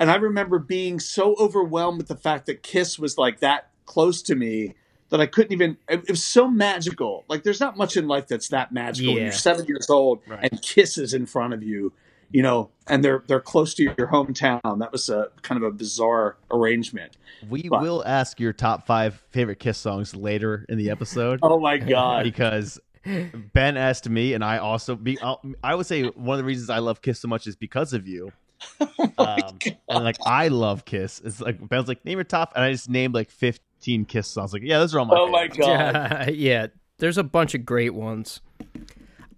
And 0.00 0.10
I 0.10 0.16
remember 0.16 0.58
being 0.58 1.00
so 1.00 1.34
overwhelmed 1.40 1.98
with 1.98 2.08
the 2.08 2.16
fact 2.16 2.46
that 2.46 2.62
Kiss 2.62 2.98
was 2.98 3.18
like 3.18 3.40
that 3.40 3.70
close 3.84 4.22
to 4.22 4.34
me 4.36 4.74
that 5.10 5.20
I 5.20 5.26
couldn't 5.26 5.52
even. 5.52 5.76
It, 5.88 6.08
was 6.08 6.22
so 6.22 6.48
magical. 6.48 7.24
Like, 7.28 7.42
there's 7.42 7.60
not 7.60 7.76
much 7.76 7.96
in 7.96 8.06
life 8.06 8.28
that's 8.28 8.48
that 8.48 8.70
magical. 8.72 9.14
When 9.14 9.22
Yeah. 9.22 9.28
you're 9.30 9.32
seven 9.32 9.66
years 9.66 9.90
old 9.90 10.20
Right. 10.28 10.48
and 10.52 10.62
Kiss 10.62 10.98
is 10.98 11.14
in 11.14 11.26
front 11.26 11.52
of 11.54 11.62
you, 11.64 11.92
you 12.30 12.42
know, 12.42 12.68
and 12.86 13.02
they're 13.02 13.24
they're 13.26 13.40
close 13.40 13.74
to 13.74 13.82
your 13.82 14.06
hometown. 14.08 14.60
That 14.78 14.92
was 14.92 15.08
a 15.08 15.30
kind 15.42 15.60
of 15.60 15.66
a 15.66 15.72
bizarre 15.72 16.36
arrangement. 16.52 17.16
We 17.48 17.62
But- 17.68 17.80
will 17.82 18.04
ask 18.06 18.38
your 18.38 18.52
top 18.52 18.86
five 18.86 19.24
favorite 19.30 19.58
Kiss 19.58 19.78
songs 19.78 20.14
later 20.14 20.64
in 20.68 20.76
the 20.78 20.90
episode 20.90 21.40
Oh 21.42 21.58
my 21.58 21.78
god! 21.78 22.22
because 22.24 22.78
Ben 23.54 23.76
asked 23.76 24.08
me, 24.08 24.34
and 24.34 24.44
I 24.44 24.58
also 24.58 24.94
be. 24.96 25.18
I'll- 25.20 25.42
I 25.62 25.74
would 25.74 25.86
say 25.86 26.04
one 26.04 26.34
of 26.34 26.38
the 26.38 26.44
reasons 26.44 26.70
I 26.70 26.78
love 26.78 27.02
Kiss 27.02 27.20
so 27.20 27.28
much 27.28 27.46
is 27.46 27.56
because 27.56 27.92
of 27.92 28.06
you. 28.08 28.32
Um, 29.18 29.58
and 29.88 30.04
like 30.04 30.16
I 30.26 30.48
love 30.48 30.84
Kiss. 30.84 31.20
It's 31.24 31.40
like 31.40 31.66
Ben's 31.68 31.88
like 31.88 32.04
name 32.04 32.18
your 32.18 32.24
top, 32.24 32.52
and 32.54 32.64
I 32.64 32.70
just 32.72 32.88
named 32.88 33.14
like 33.14 33.30
fifteen 33.30 34.04
Kiss 34.04 34.28
songs. 34.28 34.52
Like 34.52 34.62
yeah, 34.62 34.78
those 34.78 34.94
are 34.94 35.00
all 35.00 35.04
my. 35.06 35.16
oh 35.16 35.28
my 35.28 35.48
favorites. 35.48 35.58
god! 35.66 36.34
yeah, 36.34 36.66
there's 36.98 37.18
a 37.18 37.24
bunch 37.24 37.54
of 37.54 37.64
great 37.66 37.94
ones. 37.94 38.40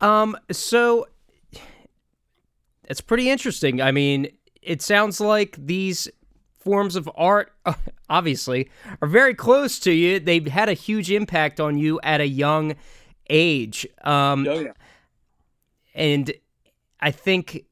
Um, 0.03 0.37
so 0.51 1.07
it's 2.85 3.01
pretty 3.01 3.31
interesting. 3.31 3.81
I 3.81 3.93
mean, 3.93 4.29
it 4.63 4.83
sounds 4.83 5.21
like 5.21 5.57
these 5.59 6.09
forms 6.59 6.97
of 6.97 7.09
art, 7.15 7.53
obviously, 8.11 8.71
are 9.01 9.09
very 9.09 9.35
close 9.35 9.79
to 9.81 9.93
you. 9.93 10.21
They've 10.21 10.47
had 10.47 10.69
a 10.69 10.75
huge 10.75 11.11
impact 11.11 11.61
on 11.61 11.79
you 11.79 12.01
at 12.03 12.21
a 12.21 12.27
young 12.27 12.75
age. 13.31 13.87
Um, 14.03 14.47
Oh 14.47 14.59
yeah. 14.61 14.73
and 15.95 16.33
I 17.01 17.11
think 17.11 17.65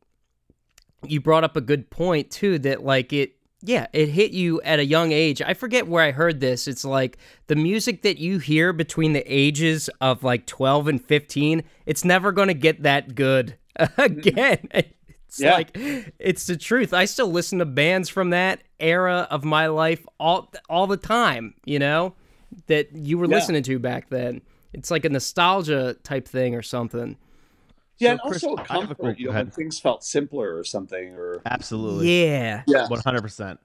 you 1.07 1.21
brought 1.21 1.45
up 1.45 1.57
a 1.57 1.61
good 1.61 1.91
point 1.91 2.31
too 2.31 2.59
that 2.61 2.83
like 2.85 3.13
it 3.13 3.35
yeah, 3.61 3.89
it 3.93 4.09
hit 4.11 4.31
you 4.31 4.61
at 4.63 4.79
a 4.79 4.85
young 4.85 5.11
age. 5.11 5.43
I 5.43 5.53
forget 5.53 5.89
where 5.89 6.05
I 6.05 6.13
heard 6.13 6.39
this. 6.39 6.69
It's 6.69 6.85
like 6.85 7.19
the 7.49 7.57
music 7.57 8.03
that 8.03 8.19
you 8.19 8.39
hear 8.39 8.73
between 8.73 9.15
the 9.15 9.25
ages 9.27 9.91
of 10.01 10.23
like 10.23 10.47
12 10.47 10.87
and 10.87 11.05
15, 11.05 11.65
it's 11.85 12.05
never 12.05 12.31
going 12.31 12.47
to 12.47 12.55
get 12.55 12.85
that 12.85 13.17
good 13.17 13.57
again. 13.99 14.69
It's 14.73 15.41
Yeah. 15.41 15.55
like 15.55 15.71
it's 15.75 16.47
the 16.47 16.57
truth. 16.57 16.95
I 16.95 17.05
still 17.05 17.33
listen 17.33 17.59
to 17.59 17.65
bands 17.67 18.09
from 18.09 18.31
that 18.31 18.61
era 18.79 19.27
of 19.29 19.45
my 19.45 19.67
life 19.67 20.07
all 20.21 20.53
all 20.71 20.87
the 20.87 20.97
time, 20.97 21.55
you 21.65 21.81
know, 21.81 22.15
that 22.69 22.95
you 22.95 23.19
were 23.19 23.27
Yeah. 23.27 23.35
listening 23.39 23.65
to 23.65 23.79
back 23.81 24.09
then. 24.09 24.41
It's 24.73 24.91
like 24.91 25.05
a 25.05 25.09
nostalgia 25.09 25.97
type 26.03 26.29
thing 26.29 26.55
or 26.55 26.63
something. 26.63 27.17
Yeah, 27.99 28.11
So, 28.11 28.13
and 28.13 28.21
Chris, 28.31 28.45
also 28.45 28.57
a 28.57 28.61
I 28.61 28.65
a- 28.65 28.87
comfort, 28.87 29.19
you 29.19 29.27
know, 29.27 29.33
when 29.33 29.51
things 29.51 29.79
felt 29.81 30.05
simpler 30.05 30.57
or 30.57 30.63
something, 30.65 31.15
or 31.15 31.41
Absolutely. 31.47 32.27
Yeah. 32.27 32.63
yeah. 32.67 32.87
One 32.89 33.01
hundred 33.01 33.23
percent. 33.23 33.59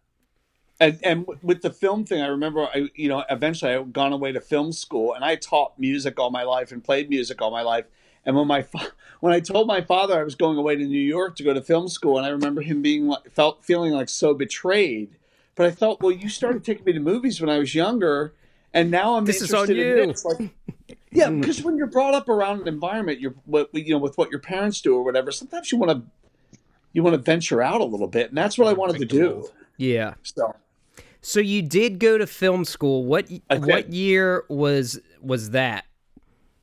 and 0.79 0.99
and 1.03 1.27
with 1.43 1.61
the 1.61 1.69
film 1.69 2.03
thing, 2.05 2.21
I 2.21 2.27
remember 2.27 2.65
I 2.73 2.87
you 2.95 3.09
know 3.09 3.23
eventually 3.29 3.71
I 3.71 3.77
had 3.77 3.93
gone 3.93 4.11
away 4.13 4.31
to 4.31 4.41
film 4.41 4.71
school 4.71 5.13
and 5.13 5.23
I 5.23 5.35
taught 5.35 5.77
music 5.77 6.19
all 6.19 6.31
my 6.31 6.43
life 6.43 6.71
and 6.71 6.83
played 6.83 7.09
music 7.09 7.41
all 7.41 7.51
my 7.51 7.61
life. 7.61 7.85
And 8.25 8.35
when 8.35 8.47
my 8.47 8.63
fa- 8.63 8.91
when 9.19 9.33
I 9.33 9.39
told 9.39 9.67
my 9.67 9.81
father 9.81 10.19
I 10.19 10.23
was 10.23 10.33
going 10.35 10.57
away 10.57 10.75
to 10.77 10.83
New 10.85 10.97
York 10.99 11.35
to 11.35 11.43
go 11.43 11.53
to 11.53 11.61
film 11.61 11.87
school, 11.87 12.17
and 12.17 12.25
I 12.25 12.29
remember 12.29 12.61
him 12.61 12.81
being 12.81 13.07
like, 13.07 13.29
felt 13.29 13.63
feeling 13.63 13.91
like 13.93 14.09
so 14.09 14.33
betrayed. 14.33 15.15
But 15.55 15.67
I 15.67 15.71
thought, 15.71 16.01
well, 16.01 16.11
you 16.11 16.29
started 16.29 16.63
taking 16.63 16.85
me 16.85 16.93
to 16.93 16.99
movies 16.99 17.39
when 17.39 17.49
I 17.51 17.59
was 17.59 17.75
younger, 17.75 18.33
and 18.73 18.91
now 18.91 19.15
I'm 19.15 19.25
This 19.25 19.41
is 19.41 19.53
on 19.53 19.69
interested 19.69 19.97
you. 19.97 20.03
in 20.03 20.09
this. 20.09 20.25
Like, 20.25 20.49
yeah, 21.11 21.29
because 21.29 21.63
when 21.63 21.77
you're 21.77 21.87
brought 21.87 22.13
up 22.13 22.29
around 22.29 22.61
an 22.61 22.67
environment, 22.67 23.19
you're 23.19 23.35
what 23.45 23.69
you 23.73 23.91
know 23.91 23.99
with 23.99 24.17
what 24.17 24.31
your 24.31 24.39
parents 24.39 24.81
do 24.81 24.95
or 24.95 25.03
whatever. 25.03 25.31
Sometimes 25.31 25.71
you 25.71 25.77
want 25.77 25.91
to 25.91 26.59
you 26.91 27.03
want 27.03 27.15
to 27.15 27.21
venture 27.21 27.61
out 27.61 27.81
a 27.81 27.85
little 27.85 28.07
bit, 28.07 28.29
and 28.29 28.37
that's 28.37 28.57
what 28.57 28.67
I 28.67 28.73
wanted 28.73 28.99
to 28.99 29.05
do. 29.05 29.49
Yeah. 29.77 30.15
So. 30.23 30.55
So 31.25 31.39
you 31.39 31.61
did 31.61 31.99
go 31.99 32.17
to 32.17 32.27
film 32.27 32.65
school. 32.65 33.05
What 33.05 33.29
what 33.49 33.93
year 33.93 34.43
was 34.49 34.99
was 35.21 35.51
that? 35.51 35.85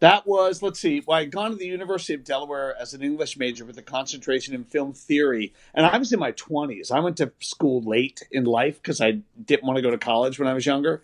That 0.00 0.26
was, 0.26 0.62
let's 0.62 0.80
see, 0.80 1.02
well, 1.06 1.18
I 1.18 1.20
had 1.20 1.30
gone 1.30 1.50
to 1.50 1.56
the 1.56 1.66
University 1.66 2.14
of 2.14 2.24
Delaware 2.24 2.74
as 2.80 2.94
an 2.94 3.02
English 3.02 3.36
major 3.36 3.66
with 3.66 3.76
a 3.76 3.82
concentration 3.82 4.54
in 4.54 4.64
film 4.64 4.94
theory. 4.94 5.52
And 5.74 5.84
I 5.84 5.98
was 5.98 6.10
in 6.10 6.18
my 6.18 6.32
20s. 6.32 6.90
I 6.90 7.00
went 7.00 7.18
to 7.18 7.32
school 7.40 7.82
late 7.82 8.26
in 8.32 8.44
life 8.44 8.76
because 8.82 9.02
I 9.02 9.20
didn't 9.44 9.64
want 9.64 9.76
to 9.76 9.82
go 9.82 9.90
to 9.90 9.98
college 9.98 10.38
when 10.38 10.48
I 10.48 10.54
was 10.54 10.64
younger. 10.64 11.02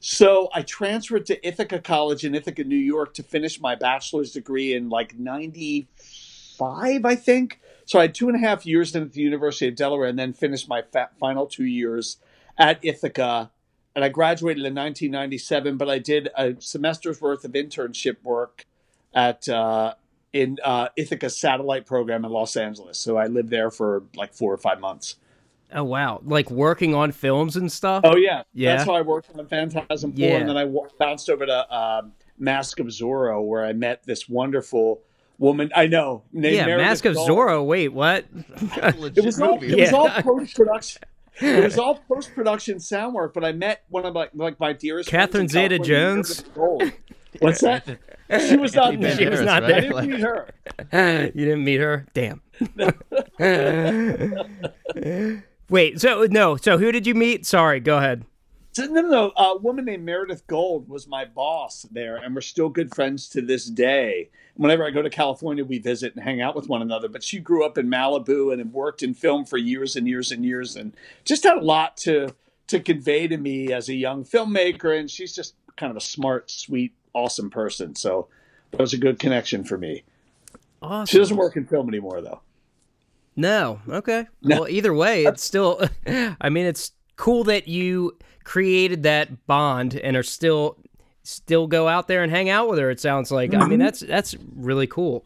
So 0.00 0.48
I 0.54 0.62
transferred 0.62 1.26
to 1.26 1.46
Ithaca 1.46 1.80
College 1.80 2.24
in 2.24 2.34
Ithaca, 2.34 2.64
New 2.64 2.76
York 2.76 3.14
to 3.14 3.22
finish 3.22 3.60
my 3.60 3.74
bachelor's 3.74 4.32
degree 4.32 4.74
in 4.74 4.88
like 4.88 5.18
95, 5.18 7.04
I 7.04 7.14
think. 7.16 7.60
So 7.84 7.98
I 7.98 8.02
had 8.02 8.14
two 8.14 8.28
and 8.28 8.36
a 8.36 8.46
half 8.46 8.64
years 8.64 8.94
at 8.94 9.12
the 9.12 9.20
University 9.20 9.66
of 9.68 9.74
Delaware 9.74 10.08
and 10.08 10.18
then 10.18 10.32
finished 10.32 10.68
my 10.68 10.82
fa- 10.82 11.10
final 11.18 11.46
two 11.46 11.64
years 11.64 12.18
at 12.56 12.78
Ithaca 12.82 13.50
and 13.98 14.04
I 14.04 14.10
graduated 14.10 14.64
in 14.64 14.76
1997. 14.76 15.76
But 15.76 15.90
I 15.90 15.98
did 15.98 16.28
a 16.36 16.54
semester's 16.60 17.20
worth 17.20 17.44
of 17.44 17.52
internship 17.52 18.22
work 18.22 18.64
at 19.12 19.48
uh, 19.48 19.94
in 20.32 20.58
uh, 20.62 20.90
Ithaca 20.96 21.28
satellite 21.28 21.84
program 21.84 22.24
in 22.24 22.30
Los 22.30 22.56
Angeles. 22.56 22.98
So 22.98 23.16
I 23.16 23.26
lived 23.26 23.50
there 23.50 23.72
for 23.72 24.04
like 24.14 24.34
four 24.34 24.52
or 24.52 24.56
five 24.56 24.78
months. 24.78 25.16
Oh 25.74 25.84
wow. 25.84 26.20
Like 26.24 26.50
working 26.50 26.94
on 26.94 27.12
films 27.12 27.56
and 27.56 27.70
stuff? 27.70 28.02
Oh 28.04 28.16
yeah, 28.16 28.42
Yeah. 28.54 28.76
That's 28.76 28.86
how 28.88 28.94
I 28.94 29.02
worked 29.02 29.28
on 29.38 29.46
Phantasm 29.46 30.12
Four, 30.12 30.18
Yeah. 30.24 30.36
and 30.36 30.48
then 30.48 30.56
I 30.56 30.64
w- 30.64 30.88
bounced 30.98 31.28
over 31.28 31.44
to 31.46 31.76
um, 31.76 32.12
Mask 32.38 32.80
of 32.80 32.86
Zorro, 32.86 33.44
where 33.46 33.64
I 33.64 33.72
met 33.72 34.02
this 34.04 34.28
wonderful 34.28 35.02
woman. 35.38 35.70
I 35.74 35.86
know. 35.86 36.22
Named 36.32 36.56
yeah, 36.56 36.66
Meredith 36.66 36.86
Mask 36.86 37.04
of 37.04 37.14
Gold. 37.14 37.28
Zorro. 37.30 37.66
Wait, 37.66 37.88
what? 37.88 38.24
It 38.76 39.24
was 39.24 39.40
all, 39.40 39.62
it 39.62 39.78
was 39.78 39.92
all 39.92 40.08
post 40.22 40.56
production. 40.56 41.02
It 41.40 41.64
was 41.64 41.78
all 41.84 41.96
post 42.08 42.34
production 42.34 42.80
sound 42.80 43.14
work, 43.14 43.34
but 43.34 43.44
I 43.44 43.52
met 43.52 43.84
one 43.90 44.04
of 44.06 44.14
my 44.14 44.28
like 44.34 44.58
my 44.58 44.72
dearest 44.72 45.08
Catherine 45.08 45.48
Zeta-Jones? 45.48 46.44
What's 47.40 47.60
that? 47.60 47.86
She 48.46 48.56
was 48.58 48.74
not 48.74 48.92
Anthony 48.92 49.04
there. 49.06 49.16
She 49.16 49.26
was 49.26 49.40
not 49.40 49.62
right? 49.62 49.72
I 49.76 49.80
didn't 49.80 50.10
meet 50.10 50.20
her. 50.20 50.50
you 51.34 51.44
didn't 51.46 51.64
meet 51.64 51.80
her? 51.80 52.04
Damn. 52.12 52.42
Wait, 55.70 56.00
so 56.00 56.26
no, 56.30 56.56
so 56.56 56.78
who 56.78 56.90
did 56.90 57.06
you 57.06 57.14
meet? 57.14 57.44
Sorry, 57.44 57.80
go 57.80 57.98
ahead. 57.98 58.24
So, 58.72 58.84
no, 58.86 59.00
no, 59.00 59.08
no. 59.08 59.32
A 59.36 59.56
woman 59.56 59.86
named 59.86 60.04
Meredith 60.04 60.46
Gold 60.46 60.88
was 60.88 61.08
my 61.08 61.24
boss 61.24 61.82
there, 61.90 62.16
and 62.16 62.34
we're 62.34 62.40
still 62.42 62.68
good 62.68 62.94
friends 62.94 63.28
to 63.30 63.42
this 63.42 63.66
day. 63.66 64.30
Whenever 64.54 64.84
I 64.84 64.90
go 64.90 65.02
to 65.02 65.10
California, 65.10 65.64
we 65.64 65.78
visit 65.78 66.14
and 66.14 66.22
hang 66.22 66.40
out 66.40 66.54
with 66.54 66.68
one 66.68 66.80
another. 66.80 67.08
But 67.08 67.24
she 67.24 67.40
grew 67.40 67.64
up 67.64 67.76
in 67.76 67.88
Malibu 67.88 68.52
and 68.52 68.60
had 68.60 68.72
worked 68.72 69.02
in 69.02 69.14
film 69.14 69.44
for 69.44 69.56
years 69.56 69.96
and 69.96 70.06
years 70.06 70.30
and 70.30 70.44
years, 70.44 70.76
and 70.76 70.94
just 71.24 71.42
had 71.42 71.56
a 71.56 71.64
lot 71.64 71.96
to 71.98 72.34
to 72.68 72.78
convey 72.78 73.26
to 73.26 73.36
me 73.36 73.72
as 73.72 73.88
a 73.88 73.94
young 73.94 74.24
filmmaker. 74.24 74.96
And 74.96 75.10
she's 75.10 75.34
just 75.34 75.54
kind 75.76 75.90
of 75.90 75.96
a 75.96 76.00
smart, 76.00 76.50
sweet, 76.50 76.92
awesome 77.14 77.50
person. 77.50 77.96
So 77.96 78.28
that 78.70 78.80
was 78.80 78.92
a 78.92 78.98
good 78.98 79.18
connection 79.18 79.64
for 79.64 79.76
me. 79.76 80.04
Awesome. 80.82 81.10
She 81.10 81.18
doesn't 81.18 81.36
work 81.36 81.56
in 81.56 81.66
film 81.66 81.88
anymore, 81.88 82.20
though. 82.20 82.40
No. 83.38 83.80
Okay. 83.88 84.26
No. 84.42 84.60
Well, 84.62 84.68
either 84.68 84.92
way, 84.92 85.24
it's 85.26 85.42
still. 85.44 85.80
I 86.40 86.48
mean, 86.50 86.66
it's 86.66 86.92
cool 87.16 87.44
that 87.44 87.68
you 87.68 88.16
created 88.44 89.04
that 89.04 89.46
bond 89.46 89.94
and 89.94 90.16
are 90.16 90.22
still 90.22 90.76
still 91.22 91.66
go 91.66 91.86
out 91.88 92.08
there 92.08 92.22
and 92.22 92.32
hang 92.32 92.48
out 92.48 92.68
with 92.68 92.78
her. 92.78 92.90
It 92.90 93.00
sounds 93.00 93.30
like. 93.30 93.54
I 93.54 93.58
Mm-hmm. 93.58 93.70
mean, 93.70 93.78
that's 93.78 94.00
that's 94.00 94.34
really 94.56 94.86
cool. 94.88 95.24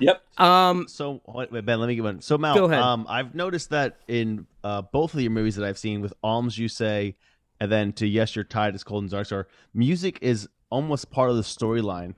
Yep. 0.00 0.22
Um. 0.38 0.86
So 0.88 1.22
wait, 1.26 1.50
wait, 1.50 1.64
Ben, 1.64 1.80
let 1.80 1.86
me 1.86 1.94
get 1.94 2.04
one. 2.04 2.20
So 2.20 2.36
Mal, 2.36 2.54
Go 2.54 2.64
ahead. 2.66 2.78
um, 2.80 3.06
I've 3.08 3.34
noticed 3.34 3.70
that 3.70 3.96
in 4.06 4.46
uh, 4.62 4.82
both 4.82 5.14
of 5.14 5.20
your 5.20 5.30
movies 5.30 5.56
that 5.56 5.64
I've 5.64 5.78
seen, 5.78 6.02
with 6.02 6.12
Alms 6.22 6.58
You 6.58 6.68
Say, 6.68 7.16
and 7.60 7.72
then 7.72 7.94
to 7.94 8.06
Yes 8.06 8.36
Your 8.36 8.44
Tide 8.44 8.74
as 8.74 8.84
Cold 8.84 9.04
and 9.04 9.10
Dark 9.10 9.24
Star, 9.26 9.48
music 9.72 10.18
is 10.20 10.46
almost 10.68 11.10
part 11.10 11.30
of 11.30 11.36
the 11.36 11.42
storyline, 11.42 12.14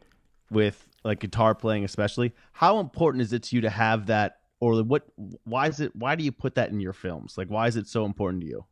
with 0.50 0.88
like 1.04 1.20
guitar 1.20 1.54
playing 1.54 1.84
especially. 1.84 2.32
How 2.52 2.80
important 2.80 3.22
is 3.22 3.32
it 3.32 3.44
to 3.44 3.54
you 3.56 3.62
to 3.62 3.70
have 3.70 4.06
that, 4.06 4.37
or 4.60 4.82
what? 4.82 5.04
Why 5.44 5.68
is 5.68 5.80
it? 5.80 5.94
Why 5.94 6.14
do 6.14 6.24
you 6.24 6.32
put 6.32 6.54
that 6.56 6.70
in 6.70 6.80
your 6.80 6.92
films? 6.92 7.38
Like, 7.38 7.48
why 7.48 7.66
is 7.66 7.76
it 7.76 7.86
so 7.86 8.04
important 8.04 8.42
to 8.42 8.48
you? 8.48 8.64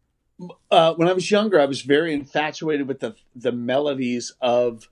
uh, 0.71 0.95
when 0.95 1.09
I 1.09 1.13
was 1.13 1.31
younger, 1.31 1.61
I 1.61 1.67
was 1.67 1.83
very 1.83 2.13
infatuated 2.13 2.89
with 2.89 3.01
the 3.01 3.15
the 3.35 3.53
melodies 3.53 4.33
of 4.41 4.89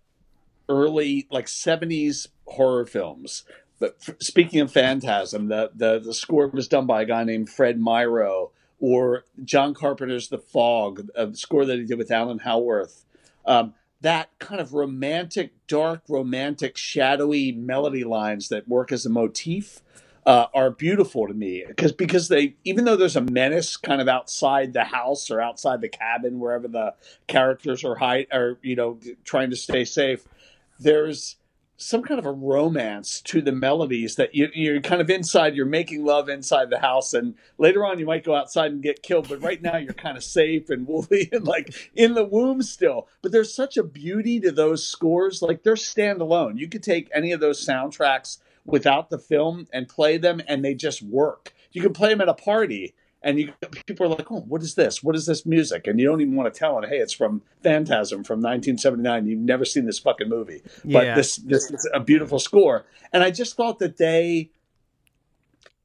early 0.68 1.26
like 1.30 1.48
seventies 1.48 2.28
horror 2.46 2.86
films. 2.86 3.44
But 3.78 3.96
f- 4.06 4.16
speaking 4.20 4.60
of 4.60 4.72
Phantasm, 4.72 5.48
the, 5.48 5.70
the 5.74 5.98
the 5.98 6.14
score 6.14 6.46
was 6.48 6.68
done 6.68 6.86
by 6.86 7.02
a 7.02 7.06
guy 7.06 7.24
named 7.24 7.50
Fred 7.50 7.78
Myrow, 7.78 8.50
or 8.78 9.24
John 9.44 9.74
Carpenter's 9.74 10.28
The 10.28 10.38
Fog, 10.38 11.08
a 11.14 11.34
score 11.34 11.64
that 11.66 11.78
he 11.78 11.84
did 11.84 11.98
with 11.98 12.10
Alan 12.10 12.40
Howarth. 12.40 13.04
Um, 13.44 13.74
that 14.00 14.30
kind 14.38 14.60
of 14.60 14.74
romantic, 14.74 15.52
dark, 15.66 16.02
romantic, 16.08 16.76
shadowy 16.76 17.52
melody 17.52 18.04
lines 18.04 18.48
that 18.48 18.68
work 18.68 18.92
as 18.92 19.06
a 19.06 19.10
motif 19.10 19.80
uh, 20.26 20.46
are 20.54 20.70
beautiful 20.70 21.26
to 21.26 21.34
me. 21.34 21.64
Because 21.66 21.92
because 21.92 22.28
they 22.28 22.56
even 22.64 22.84
though 22.84 22.96
there's 22.96 23.16
a 23.16 23.20
menace 23.20 23.76
kind 23.76 24.00
of 24.00 24.08
outside 24.08 24.72
the 24.72 24.84
house 24.84 25.30
or 25.30 25.40
outside 25.40 25.80
the 25.80 25.88
cabin 25.88 26.38
wherever 26.38 26.68
the 26.68 26.94
characters 27.26 27.84
are 27.84 27.96
hide 27.96 28.26
are 28.32 28.58
you 28.62 28.76
know 28.76 28.98
trying 29.24 29.50
to 29.50 29.56
stay 29.56 29.84
safe, 29.84 30.24
there's 30.78 31.36
some 31.76 32.02
kind 32.02 32.20
of 32.20 32.24
a 32.24 32.32
romance 32.32 33.20
to 33.20 33.42
the 33.42 33.50
melodies 33.50 34.14
that 34.14 34.32
you, 34.32 34.48
you're 34.54 34.80
kind 34.80 35.00
of 35.00 35.10
inside 35.10 35.56
you're 35.56 35.66
making 35.66 36.04
love 36.04 36.28
inside 36.28 36.70
the 36.70 36.78
house 36.78 37.12
and 37.12 37.34
later 37.58 37.84
on 37.84 37.98
you 37.98 38.06
might 38.06 38.22
go 38.22 38.32
outside 38.32 38.70
and 38.70 38.80
get 38.80 39.02
killed 39.02 39.28
but 39.28 39.42
right 39.42 39.60
now 39.60 39.76
you're 39.76 39.92
kind 39.92 40.16
of 40.16 40.22
safe 40.22 40.70
and 40.70 40.86
woolly 40.86 41.28
and 41.32 41.44
like 41.44 41.90
in 41.94 42.14
the 42.14 42.24
womb 42.24 42.62
still. 42.62 43.08
But 43.22 43.32
there's 43.32 43.52
such 43.52 43.76
a 43.76 43.82
beauty 43.82 44.38
to 44.40 44.52
those 44.52 44.86
scores 44.86 45.42
like 45.42 45.64
they're 45.64 45.74
standalone. 45.74 46.58
You 46.58 46.68
could 46.68 46.82
take 46.82 47.10
any 47.12 47.32
of 47.32 47.40
those 47.40 47.64
soundtracks 47.64 48.38
without 48.64 49.10
the 49.10 49.18
film 49.18 49.66
and 49.72 49.88
play 49.88 50.16
them 50.16 50.40
and 50.48 50.64
they 50.64 50.74
just 50.74 51.02
work. 51.02 51.52
You 51.72 51.82
can 51.82 51.92
play 51.92 52.08
them 52.10 52.20
at 52.20 52.28
a 52.28 52.34
party 52.34 52.94
and 53.22 53.38
you 53.38 53.52
people 53.86 54.06
are 54.06 54.10
like 54.10 54.30
oh 54.30 54.40
what 54.40 54.62
is 54.62 54.74
this? 54.74 55.02
What 55.02 55.16
is 55.16 55.26
this 55.26 55.44
music? 55.46 55.86
And 55.86 55.98
you 55.98 56.06
don't 56.06 56.20
even 56.20 56.36
want 56.36 56.52
to 56.52 56.58
tell 56.58 56.80
them 56.80 56.88
hey 56.88 56.98
it's 56.98 57.12
from 57.12 57.42
phantasm 57.62 58.24
from 58.24 58.38
1979 58.40 59.26
you've 59.26 59.38
never 59.40 59.64
seen 59.64 59.86
this 59.86 59.98
fucking 59.98 60.28
movie. 60.28 60.62
But 60.84 61.04
Yeah. 61.06 61.14
this 61.16 61.36
this 61.36 61.70
is 61.70 61.88
a 61.92 62.00
beautiful 62.00 62.38
score. 62.38 62.84
And 63.12 63.22
i 63.22 63.30
just 63.30 63.56
thought 63.56 63.78
that 63.80 63.96
they 63.98 64.50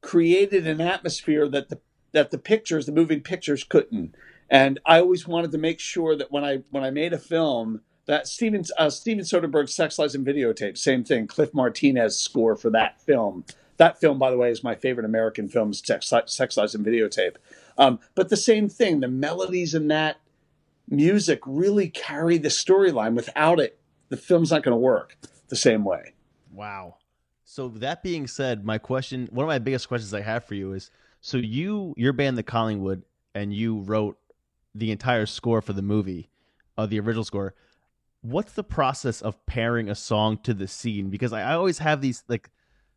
created 0.02 0.66
an 0.66 0.80
atmosphere 0.82 1.48
that 1.50 1.70
the 1.70 1.80
that 2.12 2.32
the 2.32 2.38
pictures 2.38 2.86
the 2.86 2.92
moving 2.92 3.22
pictures 3.22 3.64
couldn't. 3.64 4.16
And 4.50 4.80
i 4.86 5.00
always 5.00 5.28
wanted 5.28 5.52
to 5.52 5.58
make 5.58 5.80
sure 5.80 6.16
that 6.16 6.32
when 6.32 6.44
i 6.44 6.60
when 6.72 6.84
i 6.84 6.90
made 6.90 7.14
a 7.14 7.20
film 7.20 7.82
that 8.10 8.28
steven 8.28 8.64
uh, 8.80 8.90
steven 8.90 9.24
soderbergh's 9.24 9.76
sex 9.76 10.00
lies 10.00 10.16
and 10.16 10.26
videotape 10.26 10.78
same 10.78 11.04
thing. 11.04 11.28
Cliff 11.28 11.54
martinez 11.54 12.20
score 12.20 12.56
for 12.56 12.72
that 12.72 13.00
film. 13.02 13.46
That 13.78 14.02
film 14.02 14.18
by 14.18 14.32
the 14.32 14.38
way 14.38 14.50
is 14.50 14.64
my 14.64 14.74
favorite 14.74 15.06
american 15.06 15.48
film 15.48 15.74
sex, 15.74 16.12
sex 16.26 16.58
lies 16.58 16.74
and 16.74 16.84
videotape. 16.84 17.36
Um, 17.78 18.00
but 18.16 18.30
the 18.30 18.36
same 18.36 18.68
thing 18.68 19.00
the 19.00 19.08
melodies 19.08 19.76
in 19.76 19.90
that 19.90 20.18
music 20.90 21.40
really 21.46 21.88
carry 21.88 22.40
the 22.40 22.50
storyline. 22.50 23.14
Without 23.14 23.60
it 23.60 23.80
the 24.10 24.18
film's 24.18 24.50
not 24.50 24.64
going 24.64 24.74
to 24.74 24.80
work 24.80 25.16
the 25.50 25.56
same 25.56 25.84
way. 25.84 26.14
Wow. 26.52 26.96
So 27.46 27.68
that 27.68 28.02
being 28.02 28.26
said, 28.26 28.66
my 28.66 28.80
question, 28.80 29.28
one 29.32 29.44
of 29.44 29.48
my 29.48 29.60
biggest 29.60 29.88
questions 29.88 30.16
I 30.16 30.22
have 30.22 30.44
for 30.46 30.56
you 30.56 30.74
is: 30.74 30.90
so 31.22 31.38
you, 31.38 31.94
your 31.96 32.14
band, 32.14 32.40
the 32.40 32.44
Collingwood, 32.44 33.04
and 33.36 33.54
you 33.54 33.82
wrote 33.82 34.18
the 34.74 34.92
entire 34.92 35.28
score 35.28 35.62
for 35.62 35.74
the 35.74 35.82
movie, 35.84 36.30
uh, 36.76 36.88
the 36.88 37.00
original 37.00 37.24
score. 37.24 37.54
What's 38.22 38.54
the 38.54 38.64
process 38.64 39.22
of 39.22 39.46
pairing 39.46 39.90
a 39.90 39.96
song 39.96 40.40
to 40.44 40.54
the 40.54 40.68
scene? 40.68 41.10
Because 41.10 41.32
I, 41.34 41.42
I 41.42 41.54
always 41.54 41.78
have 41.80 42.02
these 42.02 42.24
like 42.28 42.50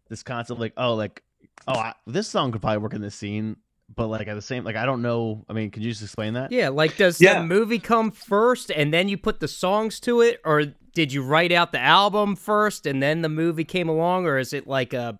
this 0.09 0.23
concept, 0.23 0.59
like 0.59 0.73
oh, 0.77 0.95
like 0.95 1.23
oh, 1.69 1.75
I, 1.75 1.95
this 2.07 2.29
song 2.29 2.53
could 2.53 2.61
probably 2.61 2.79
work 2.79 2.95
in 2.95 3.01
this 3.03 3.15
scene, 3.15 3.57
but 3.95 4.09
like 4.09 4.27
at 4.27 4.35
the 4.35 4.43
same, 4.43 4.65
like 4.65 4.77
I 4.77 4.85
don't 4.85 5.01
know. 5.03 5.45
I 5.49 5.53
mean, 5.53 5.71
could 5.71 5.85
you 5.85 5.91
just 5.91 6.03
explain 6.03 6.35
that? 6.35 6.51
Yeah, 6.51 6.71
like 6.71 6.97
does 6.97 7.21
Yeah. 7.21 7.39
the 7.41 7.47
movie 7.47 7.79
come 7.79 8.11
first 8.11 8.71
and 8.71 8.93
then 8.93 9.09
you 9.09 9.17
put 9.17 9.39
the 9.41 9.49
songs 9.49 10.01
to 10.01 10.21
it, 10.23 10.41
or 10.45 10.65
did 10.95 11.13
you 11.13 11.23
write 11.23 11.53
out 11.53 11.71
the 11.73 11.81
album 11.81 12.35
first 12.37 12.85
and 12.85 13.01
then 13.03 13.23
the 13.23 13.29
movie 13.29 13.65
came 13.65 13.89
along, 13.89 14.27
or 14.27 14.39
is 14.39 14.53
it 14.53 14.67
like 14.67 14.93
a, 14.93 15.19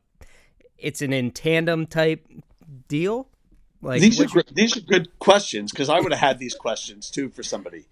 it's 0.79 1.01
an 1.01 1.13
in 1.13 1.31
tandem 1.31 1.87
type 1.87 2.27
deal? 2.89 3.29
Like 3.81 4.01
these 4.01 4.19
are 4.21 4.25
which- 4.25 4.33
gr- 4.33 4.53
these 4.53 4.77
are 4.77 4.81
good 4.81 5.17
questions 5.21 5.71
because 5.71 5.89
I 5.89 6.01
would 6.01 6.13
have 6.13 6.21
had 6.21 6.39
these 6.41 6.55
questions 6.55 7.09
too 7.09 7.29
for 7.29 7.43
somebody. 7.45 7.85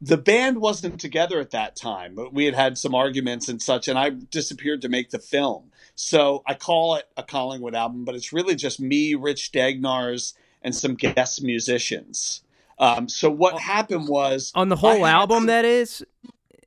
The 0.00 0.16
band 0.16 0.60
wasn't 0.60 1.00
together 1.00 1.40
at 1.40 1.50
that 1.50 1.74
time, 1.74 2.14
but 2.14 2.32
we 2.32 2.44
had 2.44 2.54
had 2.54 2.78
some 2.78 2.94
arguments 2.94 3.48
and 3.48 3.60
such, 3.60 3.88
and 3.88 3.98
I 3.98 4.10
disappeared 4.10 4.82
to 4.82 4.88
make 4.88 5.10
the 5.10 5.18
film. 5.18 5.72
So 5.96 6.42
I 6.46 6.54
call 6.54 6.94
it 6.94 7.08
a 7.16 7.24
Collingwood 7.24 7.74
album, 7.74 8.04
but 8.04 8.14
it's 8.14 8.32
really 8.32 8.54
just 8.54 8.78
me, 8.78 9.14
Rich 9.16 9.50
Dagnars, 9.50 10.34
and 10.62 10.72
some 10.74 10.94
guest 10.94 11.42
musicians. 11.42 12.42
Um, 12.78 13.08
so 13.08 13.28
what 13.28 13.58
happened 13.58 14.06
was 14.08 14.52
on 14.54 14.68
the 14.68 14.76
whole 14.76 15.04
had 15.04 15.12
album 15.14 15.38
some- 15.38 15.46
that 15.46 15.64
is. 15.64 16.04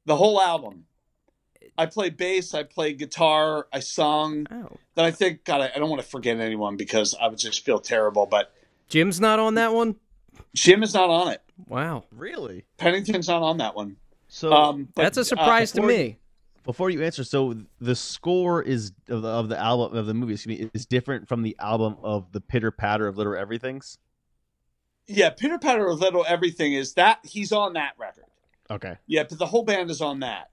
the 0.05 0.17
whole 0.17 0.41
album. 0.41 0.85
I 1.77 1.85
played 1.85 2.17
bass, 2.17 2.53
I 2.53 2.63
played 2.63 2.99
guitar, 2.99 3.65
I 3.71 3.79
sung. 3.79 4.45
Oh, 4.51 4.75
Then 4.95 5.05
I 5.05 5.11
think, 5.11 5.45
God, 5.45 5.61
I, 5.61 5.71
I 5.73 5.79
don't 5.79 5.89
want 5.89 6.01
to 6.01 6.07
forget 6.07 6.37
anyone 6.37 6.75
because 6.75 7.15
I 7.19 7.27
would 7.29 7.39
just 7.39 7.63
feel 7.65 7.79
terrible. 7.79 8.25
But 8.25 8.53
Jim's 8.89 9.21
not 9.21 9.39
on 9.39 9.55
that 9.55 9.73
one. 9.73 9.95
Jim 10.53 10.83
is 10.83 10.93
not 10.93 11.09
on 11.09 11.29
it. 11.31 11.41
Wow, 11.67 12.05
Really? 12.11 12.65
Pennington's 12.77 13.27
not 13.27 13.41
on 13.41 13.57
that 13.57 13.75
one. 13.75 13.97
So 14.27 14.53
Um, 14.53 14.87
but, 14.95 15.03
that's 15.03 15.17
a 15.17 15.21
uh, 15.21 15.25
surprise 15.25 15.71
to 15.73 15.81
me. 15.81 16.17
before 16.63 16.89
you 16.89 17.03
answer, 17.03 17.23
so 17.23 17.55
the 17.79 17.95
score 17.95 18.61
is 18.61 18.93
of 19.09 19.21
the, 19.21 19.27
of 19.27 19.49
the 19.49 19.59
album 19.59 19.97
of 19.97 20.05
the 20.05 20.13
movie, 20.13 20.33
excuse 20.33 20.59
me, 20.59 20.69
is 20.73 20.85
different 20.85 21.27
from 21.27 21.41
the 21.43 21.55
album 21.59 21.97
of 22.01 22.31
the 22.31 22.39
pitter 22.41 22.71
patter 22.71 23.07
of 23.07 23.17
little 23.17 23.35
everythings. 23.35 23.97
yeah, 25.07 25.29
Pitter 25.31 25.57
Patter 25.59 25.87
of 25.87 25.99
Little 25.99 26.25
Everything 26.27 26.73
is 26.73 26.93
that 26.93 27.19
he's 27.23 27.51
on 27.51 27.73
that 27.73 27.93
record. 27.97 28.25
Okay. 28.69 28.95
Yeah, 29.07 29.23
but 29.23 29.37
the 29.37 29.47
whole 29.47 29.63
band 29.63 29.89
is 29.89 29.99
on 30.01 30.21
that. 30.21 30.49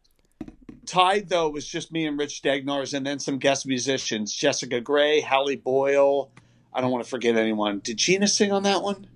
Tide 0.86 1.28
though 1.28 1.50
was 1.50 1.68
just 1.68 1.92
me 1.92 2.06
and 2.06 2.18
Rich 2.18 2.42
Dagnars, 2.42 2.94
and 2.94 3.06
then 3.06 3.18
some 3.18 3.38
guest 3.38 3.66
musicians: 3.66 4.34
Jessica 4.34 4.80
Gray, 4.80 5.20
Hallie 5.20 5.56
Boyle. 5.56 6.30
I 6.72 6.80
don't 6.80 6.90
want 6.90 7.04
to 7.04 7.10
forget 7.10 7.36
anyone. 7.36 7.80
Did 7.80 7.98
Gina 7.98 8.26
sing 8.26 8.50
on 8.52 8.62
that 8.64 8.82
one? 8.82 9.06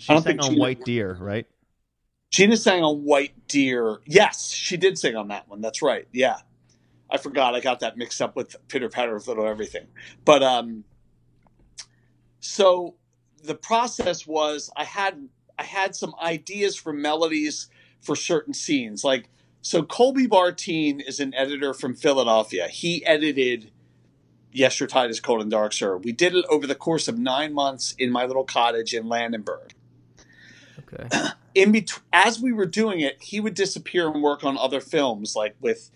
She 0.00 0.10
I 0.10 0.14
don't 0.14 0.22
sang 0.22 0.38
think 0.38 0.52
on 0.52 0.58
White 0.58 0.82
Deer, 0.82 1.14
right? 1.20 1.46
Gina 2.30 2.56
sang 2.56 2.82
on 2.82 3.04
White 3.04 3.34
Deer. 3.48 4.00
Yes, 4.06 4.50
she 4.50 4.78
did 4.78 4.96
sing 4.96 5.14
on 5.14 5.28
that 5.28 5.46
one. 5.46 5.60
That's 5.60 5.82
right. 5.82 6.08
Yeah. 6.10 6.38
I 7.10 7.18
forgot. 7.18 7.54
I 7.54 7.60
got 7.60 7.80
that 7.80 7.98
mixed 7.98 8.22
up 8.22 8.34
with 8.34 8.56
Pitter 8.68 8.88
Patter 8.88 9.14
of 9.14 9.28
Little 9.28 9.46
Everything. 9.46 9.88
But 10.24 10.42
um 10.42 10.84
so 12.38 12.94
the 13.42 13.54
process 13.54 14.26
was 14.26 14.70
I 14.74 14.84
had 14.84 15.28
I 15.58 15.64
had 15.64 15.94
some 15.94 16.14
ideas 16.22 16.76
for 16.76 16.94
melodies 16.94 17.68
for 18.00 18.16
certain 18.16 18.54
scenes. 18.54 19.04
Like 19.04 19.28
so 19.60 19.82
Colby 19.82 20.26
Bartine 20.26 21.06
is 21.06 21.20
an 21.20 21.34
editor 21.34 21.74
from 21.74 21.94
Philadelphia. 21.94 22.68
He 22.68 23.04
edited 23.04 23.70
Yes, 24.50 24.80
Your 24.80 24.86
Tide 24.86 25.10
is 25.10 25.20
Cold 25.20 25.42
and 25.42 25.50
Dark, 25.50 25.74
Sir. 25.74 25.98
We 25.98 26.12
did 26.12 26.34
it 26.34 26.46
over 26.48 26.66
the 26.66 26.74
course 26.74 27.06
of 27.06 27.18
nine 27.18 27.52
months 27.52 27.94
in 27.98 28.10
my 28.10 28.24
little 28.24 28.44
cottage 28.44 28.94
in 28.94 29.06
Landenberg 29.06 29.74
Okay. 30.92 31.28
in 31.54 31.72
between 31.72 32.02
as 32.12 32.40
we 32.40 32.52
were 32.52 32.66
doing 32.66 33.00
it, 33.00 33.16
he 33.22 33.40
would 33.40 33.54
disappear 33.54 34.08
and 34.10 34.22
work 34.22 34.44
on 34.44 34.56
other 34.58 34.80
films, 34.80 35.34
like 35.36 35.54
with 35.60 35.90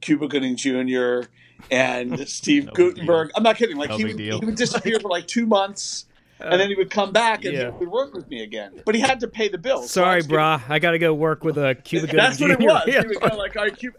Cuba 0.00 0.28
Gooding 0.28 0.56
Jr. 0.56 1.22
and 1.70 2.28
Steve 2.28 2.66
No 2.66 2.72
Guttenberg. 2.72 3.30
I'm 3.36 3.42
not 3.42 3.56
kidding. 3.56 3.76
Like 3.76 3.90
No 3.90 3.96
he 3.98 4.04
would, 4.06 4.18
he 4.18 4.32
would 4.34 4.54
disappear 4.56 4.98
for 5.00 5.08
like 5.10 5.26
two 5.26 5.46
months, 5.46 6.06
uh, 6.40 6.44
and 6.44 6.60
then 6.60 6.68
he 6.68 6.74
would 6.74 6.90
come 6.90 7.12
back 7.12 7.44
and 7.44 7.54
yeah. 7.54 7.64
he 7.70 7.76
would 7.78 7.90
work 7.90 8.14
with 8.14 8.28
me 8.28 8.42
again. 8.42 8.80
But 8.86 8.94
he 8.94 9.00
had 9.00 9.20
to 9.20 9.28
pay 9.28 9.48
the 9.48 9.58
bills. 9.58 9.90
so 9.90 10.02
I 10.02 10.04
Sorry, 10.04 10.16
was 10.16 10.26
giving- 10.26 10.38
brah. 10.40 10.62
I 10.70 10.78
got 10.78 10.92
to 10.92 10.98
go 10.98 11.12
work 11.14 11.44
with 11.44 11.58
a 11.58 11.74
Cuba 11.74 12.06
Gooding 12.06 12.16
That's 12.16 12.40
what 12.40 12.50
it 12.50 12.58
Jr. 12.60 12.64
was. 12.66 12.82
Yeah. 12.88 13.00
He 13.02 13.08
would 13.08 13.20
go 13.20 13.36
like, 13.36 13.56
"All 13.56 13.64
right, 13.64 13.76
Cuba." 13.76 13.98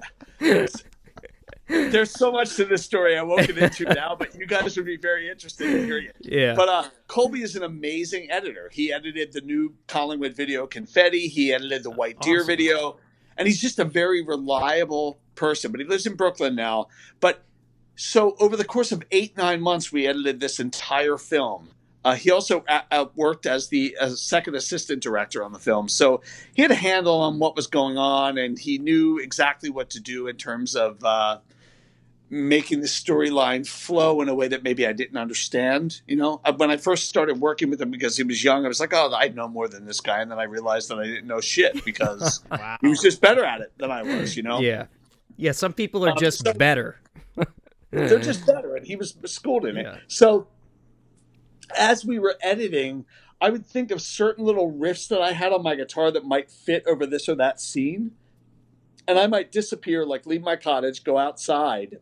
There's 1.71 2.11
so 2.11 2.31
much 2.31 2.55
to 2.57 2.65
this 2.65 2.83
story 2.83 3.17
I 3.17 3.23
won't 3.23 3.47
get 3.47 3.57
into 3.57 3.83
now, 3.93 4.15
but 4.17 4.35
you 4.35 4.45
guys 4.45 4.75
would 4.75 4.85
be 4.85 4.97
very 4.97 5.29
interested 5.29 5.73
in 5.73 5.85
hearing 5.85 6.07
it. 6.07 6.15
Yeah. 6.21 6.53
But 6.55 6.69
uh, 6.69 6.83
Colby 7.07 7.41
is 7.41 7.55
an 7.55 7.63
amazing 7.63 8.29
editor. 8.29 8.69
He 8.71 8.91
edited 8.91 9.31
the 9.33 9.41
new 9.41 9.73
Collingwood 9.87 10.35
video 10.35 10.67
Confetti. 10.67 11.27
He 11.27 11.53
edited 11.53 11.83
the 11.83 11.91
White 11.91 12.19
Deer 12.21 12.37
Awesome. 12.37 12.47
video, 12.47 12.97
and 13.37 13.47
he's 13.47 13.61
just 13.61 13.79
a 13.79 13.85
very 13.85 14.21
reliable 14.23 15.19
person. 15.35 15.71
But 15.71 15.79
he 15.81 15.87
lives 15.87 16.05
in 16.05 16.15
Brooklyn 16.15 16.55
now. 16.55 16.87
But 17.19 17.43
so 17.95 18.35
over 18.39 18.57
the 18.57 18.65
course 18.65 18.91
of 18.91 19.03
eight 19.11 19.37
nine 19.37 19.61
months, 19.61 19.91
we 19.91 20.07
edited 20.07 20.39
this 20.39 20.59
entire 20.59 21.17
film. 21.17 21.69
Uh, 22.03 22.15
he 22.15 22.31
also 22.31 22.63
uh, 22.67 22.81
uh, 22.89 23.05
worked 23.15 23.45
as 23.45 23.67
the 23.67 23.95
as 24.01 24.19
second 24.19 24.55
assistant 24.55 25.03
director 25.03 25.43
on 25.43 25.53
the 25.53 25.59
film, 25.59 25.87
so 25.87 26.21
he 26.55 26.63
had 26.63 26.71
a 26.71 26.75
handle 26.75 27.21
on 27.21 27.37
what 27.37 27.55
was 27.55 27.67
going 27.67 27.95
on, 27.97 28.39
and 28.39 28.57
he 28.57 28.79
knew 28.79 29.19
exactly 29.19 29.69
what 29.69 29.91
to 29.91 29.99
do 29.99 30.27
in 30.27 30.35
terms 30.35 30.75
of. 30.75 31.03
Uh, 31.03 31.37
making 32.33 32.79
the 32.79 32.87
storyline 32.87 33.67
flow 33.67 34.21
in 34.21 34.29
a 34.29 34.33
way 34.33 34.47
that 34.47 34.63
maybe 34.63 34.87
I 34.87 34.93
didn't 34.93 35.17
understand. 35.17 36.01
You 36.07 36.15
know, 36.15 36.39
Uh, 36.45 36.53
when 36.53 36.71
I 36.71 36.77
first 36.77 37.09
started 37.09 37.41
working 37.41 37.69
with 37.69 37.81
him 37.81 37.91
because 37.91 38.15
he 38.15 38.23
was 38.23 38.41
young, 38.41 38.63
I 38.63 38.69
was 38.69 38.79
like, 38.79 38.93
"Oh, 38.93 39.13
I 39.13 39.27
know 39.27 39.49
more 39.49 39.67
than 39.67 39.85
this 39.85 39.99
guy," 39.99 40.21
and 40.21 40.31
then 40.31 40.39
I 40.39 40.43
realized 40.43 40.89
that 40.89 40.97
I 40.97 41.03
didn't 41.05 41.27
know 41.27 41.41
shit 41.41 41.83
because 41.83 42.41
Wow. 42.51 42.77
he 42.81 42.87
was 42.87 43.01
just 43.01 43.19
better 43.19 43.43
at 43.43 43.59
it 43.59 43.73
than 43.77 43.91
I 43.91 44.01
was. 44.03 44.37
You 44.37 44.43
know, 44.43 44.59
Yeah. 44.61 44.85
Yeah. 45.35 45.51
Some 45.51 45.73
people 45.73 46.05
are 46.05 46.11
Um, 46.11 46.17
just 46.17 46.45
so- 46.45 46.53
better. 46.53 47.01
they're 47.91 48.17
just 48.19 48.45
better, 48.47 48.77
and 48.77 48.87
he 48.87 48.95
was 48.95 49.17
schooled 49.25 49.65
in 49.65 49.75
it. 49.75 49.83
Yeah. 49.83 49.97
So, 50.07 50.47
as 51.77 52.05
we 52.05 52.17
were 52.17 52.37
editing, 52.41 53.05
I 53.41 53.49
would 53.49 53.65
think 53.65 53.91
of 53.91 54.01
certain 54.01 54.45
little 54.45 54.71
riffs 54.71 55.07
that 55.09 55.21
I 55.21 55.33
had 55.33 55.51
on 55.51 55.63
my 55.63 55.75
guitar 55.75 56.11
that 56.11 56.23
might 56.23 56.49
fit 56.49 56.83
over 56.87 57.05
this 57.05 57.27
or 57.27 57.35
that 57.35 57.59
scene, 57.59 58.11
and 59.05 59.19
I 59.19 59.27
might 59.27 59.51
disappear, 59.51 60.05
like 60.05 60.25
leave 60.25 60.41
my 60.41 60.55
cottage, 60.55 61.03
go 61.03 61.17
outside, 61.17 61.99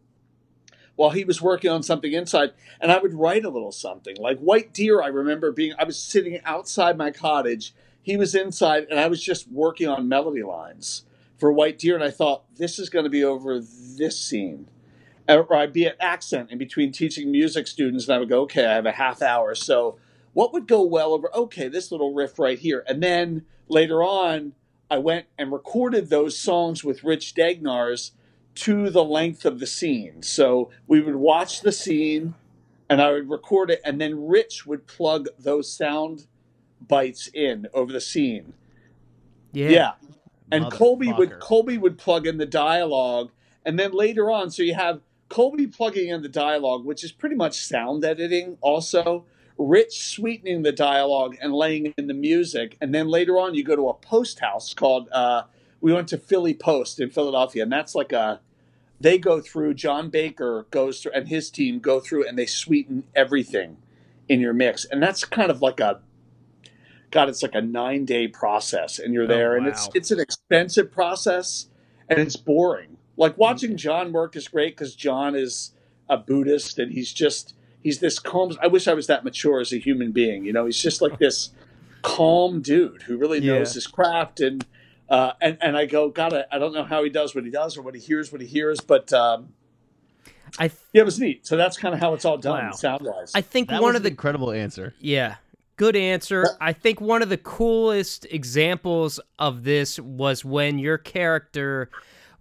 while 0.99 1.12
he 1.12 1.23
was 1.23 1.41
working 1.41 1.71
on 1.71 1.81
something 1.81 2.12
inside, 2.12 2.51
and 2.81 2.91
I 2.91 2.97
would 2.97 3.13
write 3.13 3.45
a 3.45 3.49
little 3.49 3.71
something. 3.71 4.17
Like 4.19 4.38
White 4.39 4.73
Deer, 4.73 5.01
I 5.01 5.07
remember 5.07 5.49
being, 5.49 5.71
I 5.79 5.85
was 5.85 5.97
sitting 5.97 6.41
outside 6.43 6.97
my 6.97 7.09
cottage, 7.09 7.73
he 8.01 8.17
was 8.17 8.35
inside, 8.35 8.85
and 8.89 8.99
I 8.99 9.07
was 9.07 9.23
just 9.23 9.49
working 9.49 9.88
on 9.88 10.09
melody 10.09 10.43
lines 10.43 11.05
for 11.38 11.53
White 11.53 11.79
Deer, 11.79 11.95
and 11.95 12.03
I 12.03 12.12
thought, 12.12 12.53
this 12.57 12.79
is 12.79 12.89
going 12.89 13.05
to 13.05 13.09
be 13.09 13.23
over 13.23 13.62
this 13.62 14.19
scene. 14.19 14.67
Or 15.29 15.55
I'd 15.55 15.71
be 15.71 15.85
at 15.85 15.95
accent 16.01 16.51
in 16.51 16.57
between 16.57 16.91
teaching 16.91 17.31
music 17.31 17.67
students, 17.67 18.09
and 18.09 18.15
I 18.15 18.19
would 18.19 18.27
go, 18.27 18.41
okay, 18.41 18.65
I 18.65 18.73
have 18.73 18.85
a 18.85 18.91
half 18.91 19.21
hour. 19.21 19.55
So, 19.55 19.97
what 20.33 20.51
would 20.51 20.67
go 20.67 20.83
well 20.83 21.13
over, 21.13 21.33
okay, 21.33 21.69
this 21.69 21.93
little 21.93 22.13
riff 22.13 22.38
right 22.38 22.59
here. 22.59 22.83
And 22.88 23.01
then 23.01 23.45
later 23.69 24.03
on, 24.03 24.51
I 24.91 24.97
went 24.97 25.27
and 25.38 25.53
recorded 25.53 26.09
those 26.09 26.38
songs 26.38 26.83
with 26.83 27.05
Rich 27.05 27.35
Dagnars 27.35 28.12
to 28.61 28.89
the 28.89 29.03
length 29.03 29.45
of 29.45 29.59
the 29.59 29.67
scene. 29.67 30.21
So 30.23 30.69
we 30.87 31.01
would 31.01 31.15
watch 31.15 31.61
the 31.61 31.71
scene 31.71 32.35
and 32.89 33.01
I 33.01 33.11
would 33.11 33.29
record 33.29 33.69
it, 33.69 33.81
and 33.85 34.01
then 34.01 34.27
Rich 34.27 34.65
would 34.65 34.87
plug 34.87 35.27
those 35.37 35.71
sound 35.71 36.25
bites 36.87 37.29
in 37.33 37.67
over 37.73 37.93
the 37.93 38.01
scene. 38.01 38.53
Yeah. 39.51 39.69
Yeah. 39.69 39.91
And 40.51 40.71
Colby 40.71 41.13
would 41.13 41.29
Motherfucker. 41.29 41.39
Colby 41.39 41.77
would 41.77 41.97
plug 41.99 42.25
in 42.25 42.39
the 42.39 42.47
dialogue, 42.47 43.29
and 43.63 43.77
then 43.77 43.91
later 43.91 44.31
on, 44.31 44.49
so 44.49 44.63
you 44.63 44.73
have 44.73 45.01
Colby 45.29 45.67
plugging 45.67 46.09
in 46.09 46.23
the 46.23 46.29
dialogue, 46.29 46.83
which 46.83 47.03
is 47.03 47.11
pretty 47.11 47.35
much 47.35 47.59
sound 47.59 48.03
editing. 48.03 48.57
Also, 48.61 49.25
Rich 49.59 50.09
sweetening 50.09 50.63
the 50.63 50.71
dialogue 50.71 51.35
and 51.39 51.53
laying 51.53 51.93
in 51.95 52.07
the 52.07 52.15
music, 52.15 52.75
and 52.81 52.95
then 52.95 53.07
later 53.07 53.37
on, 53.37 53.53
you 53.53 53.63
go 53.63 53.75
to 53.75 53.89
a 53.89 53.93
post 53.93 54.39
house 54.39 54.73
called. 54.73 55.09
Uh, 55.11 55.43
we 55.81 55.93
went 55.93 56.07
to 56.09 56.17
Philly 56.17 56.55
Post 56.55 56.99
in 56.99 57.11
Philadelphia, 57.11 57.63
and 57.63 57.71
that's 57.71 57.93
like 57.93 58.11
a. 58.11 58.41
They 59.01 59.17
go 59.17 59.39
through. 59.39 59.75
John 59.75 60.09
Baker 60.09 60.65
goes 60.71 61.01
through, 61.01 61.13
and 61.13 61.27
his 61.27 61.49
team 61.49 61.79
go 61.79 61.99
through, 61.99 62.27
and 62.27 62.38
they 62.38 62.45
sweeten 62.45 63.03
everything 63.15 63.77
in 64.27 64.39
your 64.39 64.53
mix, 64.53 64.85
and 64.85 65.01
that's 65.01 65.25
kind 65.25 65.49
of 65.49 65.62
like 65.62 65.79
a 65.79 66.01
God, 67.12 67.29
it's 67.29 67.41
like 67.41 67.55
a 67.55 67.62
nine 67.62 68.05
day 68.05 68.27
process, 68.27 68.99
and 68.99 69.13
you're 69.13 69.23
oh, 69.23 69.27
there, 69.27 69.55
and 69.55 69.67
it's 69.67 69.89
it's 69.95 70.12
an 70.12 70.19
expensive 70.19 70.91
process, 70.91 71.67
and 72.07 72.19
it's 72.19 72.35
boring. 72.35 72.97
Like 73.17 73.38
watching 73.38 73.77
John 73.77 74.12
work 74.12 74.35
is 74.35 74.47
great 74.47 74.77
because 74.77 74.95
John 74.95 75.35
is 75.35 75.73
a 76.07 76.17
Buddhist, 76.17 76.77
and 76.77 76.91
he's 76.91 77.12
just 77.12 77.55
he's 77.81 77.99
this 77.99 78.19
calm. 78.19 78.51
I 78.62 78.67
wish 78.67 78.88
I 78.88 78.93
was 78.93 79.07
that 79.07 79.23
mature 79.23 79.59
as 79.59 79.73
a 79.73 79.77
human 79.77 80.12
being. 80.12 80.45
You 80.45 80.53
know, 80.53 80.65
he's 80.65 80.81
just 80.81 81.01
like 81.01 81.17
this 81.17 81.49
calm 82.01 82.62
dude 82.62 83.03
who 83.03 83.17
really 83.17 83.39
knows 83.39 83.71
Yeah. 83.71 83.73
his 83.73 83.88
craft, 83.88 84.39
and 84.39 84.65
uh, 85.09 85.33
and 85.41 85.57
and 85.61 85.77
I 85.77 85.85
go, 85.85 86.09
God, 86.09 86.33
I, 86.33 86.45
I 86.51 86.59
don't 86.59 86.73
know 86.73 86.83
how 86.83 87.03
he 87.03 87.09
does 87.09 87.33
what 87.35 87.43
he 87.43 87.51
does 87.51 87.77
or 87.77 87.81
what 87.81 87.95
he 87.95 88.01
hears 88.01 88.31
what 88.31 88.41
he 88.41 88.47
hears, 88.47 88.79
but 88.79 89.11
um, 89.13 89.49
I 90.57 90.67
th- 90.67 90.79
yeah, 90.93 91.01
it 91.01 91.05
was 91.05 91.19
neat. 91.19 91.45
So 91.47 91.57
that's 91.57 91.77
kind 91.77 91.93
of 91.93 91.99
how 91.99 92.13
it's 92.13 92.25
all 92.25 92.37
done 92.37 92.65
Wow. 92.65 92.71
sound 92.71 93.01
wise. 93.05 93.31
I 93.35 93.41
think 93.41 93.69
That 93.69 93.81
one 93.81 93.89
was 93.93 93.97
of 93.97 94.03
the 94.03 94.09
incredible 94.09 94.51
answer. 94.51 94.93
Yeah. 94.99 95.35
Good 95.77 95.95
answer. 95.95 96.45
I 96.59 96.73
think 96.73 96.99
one 96.99 97.21
of 97.21 97.29
the 97.29 97.37
coolest 97.37 98.25
examples 98.29 99.19
of 99.37 99.63
this 99.63 99.97
was 99.97 100.43
when 100.43 100.77
your 100.77 100.97
character 100.97 101.89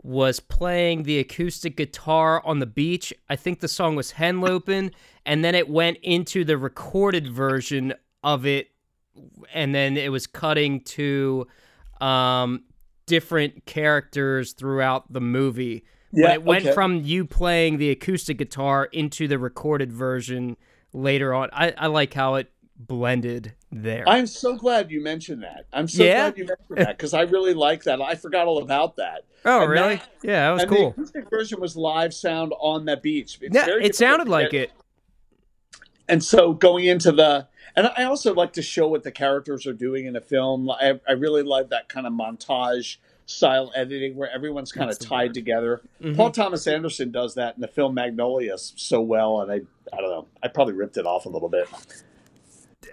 was 0.02 0.40
playing 0.40 1.04
the 1.04 1.18
acoustic 1.20 1.76
guitar 1.76 2.42
on 2.44 2.58
the 2.58 2.66
beach. 2.66 3.12
I 3.28 3.36
think 3.36 3.60
the 3.60 3.68
song 3.68 3.94
was 3.94 4.12
Henlopen, 4.14 4.92
and 5.24 5.44
then 5.44 5.54
it 5.54 5.68
went 5.68 5.98
into 6.02 6.44
the 6.44 6.58
recorded 6.58 7.28
version 7.28 7.94
of 8.24 8.44
it, 8.44 8.70
and 9.54 9.72
then 9.72 9.96
it 9.96 10.10
was 10.10 10.26
cutting 10.26 10.80
to 10.80 11.46
um, 12.00 12.64
different 13.06 13.64
characters 13.66 14.52
throughout 14.52 15.12
the 15.12 15.20
movie. 15.20 15.84
but 16.12 16.18
Yeah, 16.20 16.32
it 16.34 16.42
went 16.44 16.64
okay. 16.64 16.74
from 16.74 17.02
you 17.04 17.24
playing 17.24 17.78
the 17.78 17.90
acoustic 17.90 18.38
guitar 18.38 18.84
into 18.92 19.28
the 19.28 19.38
recorded 19.38 19.92
version 19.92 20.56
later 20.92 21.34
on. 21.34 21.48
I, 21.52 21.72
I 21.76 21.86
like 21.86 22.14
how 22.14 22.34
it 22.36 22.50
blended 22.76 23.54
there. 23.72 24.08
I'm 24.08 24.26
so 24.26 24.56
glad 24.56 24.90
you 24.90 25.02
mentioned 25.02 25.42
that. 25.42 25.66
I'm 25.72 25.88
so 25.88 26.04
Yeah? 26.04 26.30
glad 26.30 26.38
you 26.38 26.44
mentioned 26.44 26.78
that 26.86 26.96
because 26.96 27.12
I 27.12 27.22
really 27.22 27.52
like 27.54 27.82
that. 27.84 28.00
I 28.00 28.14
forgot 28.14 28.46
all 28.46 28.62
about 28.62 28.96
that. 28.96 29.24
oh, 29.44 29.62
and 29.62 29.70
really? 29.70 29.96
that- 29.96 30.08
yeah, 30.22 30.46
that 30.46 30.52
was 30.52 30.62
and 30.62 30.70
cool. 30.70 30.90
the 30.90 30.94
acoustic 31.02 31.30
version 31.30 31.60
was 31.60 31.76
live 31.76 32.14
sound 32.14 32.52
on 32.60 32.84
the 32.84 32.96
beach. 32.96 33.38
It's 33.42 33.54
Yeah, 33.54 33.66
it 33.80 33.94
sounded 33.96 34.28
like 34.28 34.54
it. 34.54 34.70
And 36.08 36.22
so 36.24 36.52
going 36.54 36.86
into 36.86 37.12
the, 37.12 37.46
and 37.78 37.90
I 37.96 38.04
also 38.04 38.34
like 38.34 38.52
to 38.54 38.62
show 38.62 38.88
what 38.88 39.02
the 39.02 39.10
characters 39.12 39.66
are 39.66 39.72
doing 39.72 40.06
in 40.06 40.16
a 40.16 40.20
film. 40.20 40.70
I, 40.70 41.00
I 41.08 41.12
really 41.12 41.42
like 41.42 41.70
that 41.70 41.88
kind 41.88 42.06
of 42.06 42.12
montage 42.12 42.96
style 43.26 43.70
editing 43.74 44.16
where 44.16 44.30
everyone's 44.30 44.72
kind 44.72 44.90
of 44.90 44.96
That's 44.98 45.04
the 45.04 45.14
tied 45.14 45.34
together. 45.34 45.82
Mhm. 46.02 46.16
Paul 46.16 46.30
Thomas 46.30 46.66
Anderson 46.66 47.10
does 47.10 47.34
that 47.34 47.56
in 47.56 47.60
the 47.60 47.68
film 47.68 47.94
Magnolia 47.94 48.56
so 48.58 49.00
well, 49.00 49.40
and 49.42 49.52
I, 49.52 49.56
I 49.96 50.00
don't 50.00 50.10
know, 50.10 50.26
I 50.42 50.48
probably 50.48 50.74
ripped 50.74 50.96
it 50.96 51.06
off 51.06 51.26
a 51.26 51.28
little 51.28 51.48
bit. 51.50 51.68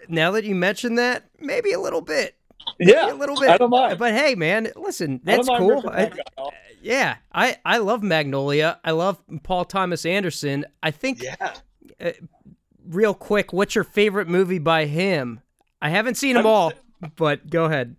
Now 0.10 0.32
that 0.32 0.43
you 0.43 0.56
mention 0.56 0.95
that, 0.95 1.24
maybe 1.39 1.71
a 1.71 1.80
little 1.80 2.02
bit. 2.02 2.36
Yeah, 2.80 3.12
a 3.12 3.13
little 3.13 3.39
bit. 3.39 3.50
I 3.50 3.58
don't 3.58 3.69
mind. 3.69 3.98
But 4.00 4.13
hey, 4.13 4.36
man, 4.36 4.71
listen, 4.76 5.21
that's 5.24 5.48
mind 5.48 5.60
cool. 5.60 5.89
I- 5.89 6.12
yeah, 6.82 7.15
I 7.34 7.58
I 7.63 7.78
love 7.78 8.04
Magnolia. 8.04 8.80
I 8.84 8.91
love 8.91 9.21
Paul 9.43 9.65
Thomas 9.65 10.06
Anderson. 10.06 10.65
I 10.84 10.91
think 10.91 11.21
Yeah. 11.24 11.54
Real 12.88 13.13
quick, 13.13 13.52
what's 13.54 13.76
your 13.76 13.84
favorite 13.84 14.28
movie 14.28 14.60
by 14.60 14.86
him? 14.86 15.41
I 15.82 15.89
haven't 15.89 16.15
seen 16.15 16.36
them 16.36 16.45
I 16.45 16.50
would 16.50 16.56
all, 16.56 16.74
but 17.15 17.50
go 17.50 17.65
ahead. 17.65 17.95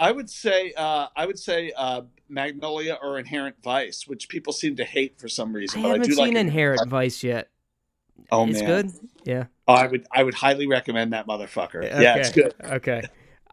I 0.00 0.10
would 0.10 0.28
say 0.28 0.72
uh, 0.76 1.06
I 1.16 1.26
would 1.26 1.38
say 1.38 1.72
uh, 1.76 2.02
Magnolia 2.28 2.98
or 3.02 3.18
Inherent 3.18 3.56
Vice, 3.62 4.06
which 4.08 4.28
people 4.28 4.52
seem 4.52 4.76
to 4.76 4.84
hate 4.84 5.18
for 5.20 5.28
some 5.28 5.50
I 5.54 5.58
reason. 5.58 5.82
but 5.82 5.88
haven't 5.88 6.02
I 6.02 6.06
do 6.06 6.12
seen 6.14 6.34
like 6.34 6.36
Inherent 6.36 6.88
Vice 6.88 7.22
yet. 7.22 7.50
Oh 8.30 8.46
it's 8.48 8.60
man, 8.60 8.66
good. 8.68 8.92
Yeah. 9.24 9.44
Oh, 9.68 9.74
I 9.74 9.86
would 9.86 10.06
I 10.10 10.22
would 10.24 10.34
highly 10.34 10.66
recommend 10.66 11.12
that 11.12 11.26
motherfucker. 11.26 11.84
Okay. 11.84 12.02
Yeah, 12.02 12.16
it's 12.16 12.30
good. 12.30 12.54
Okay. 12.64 13.02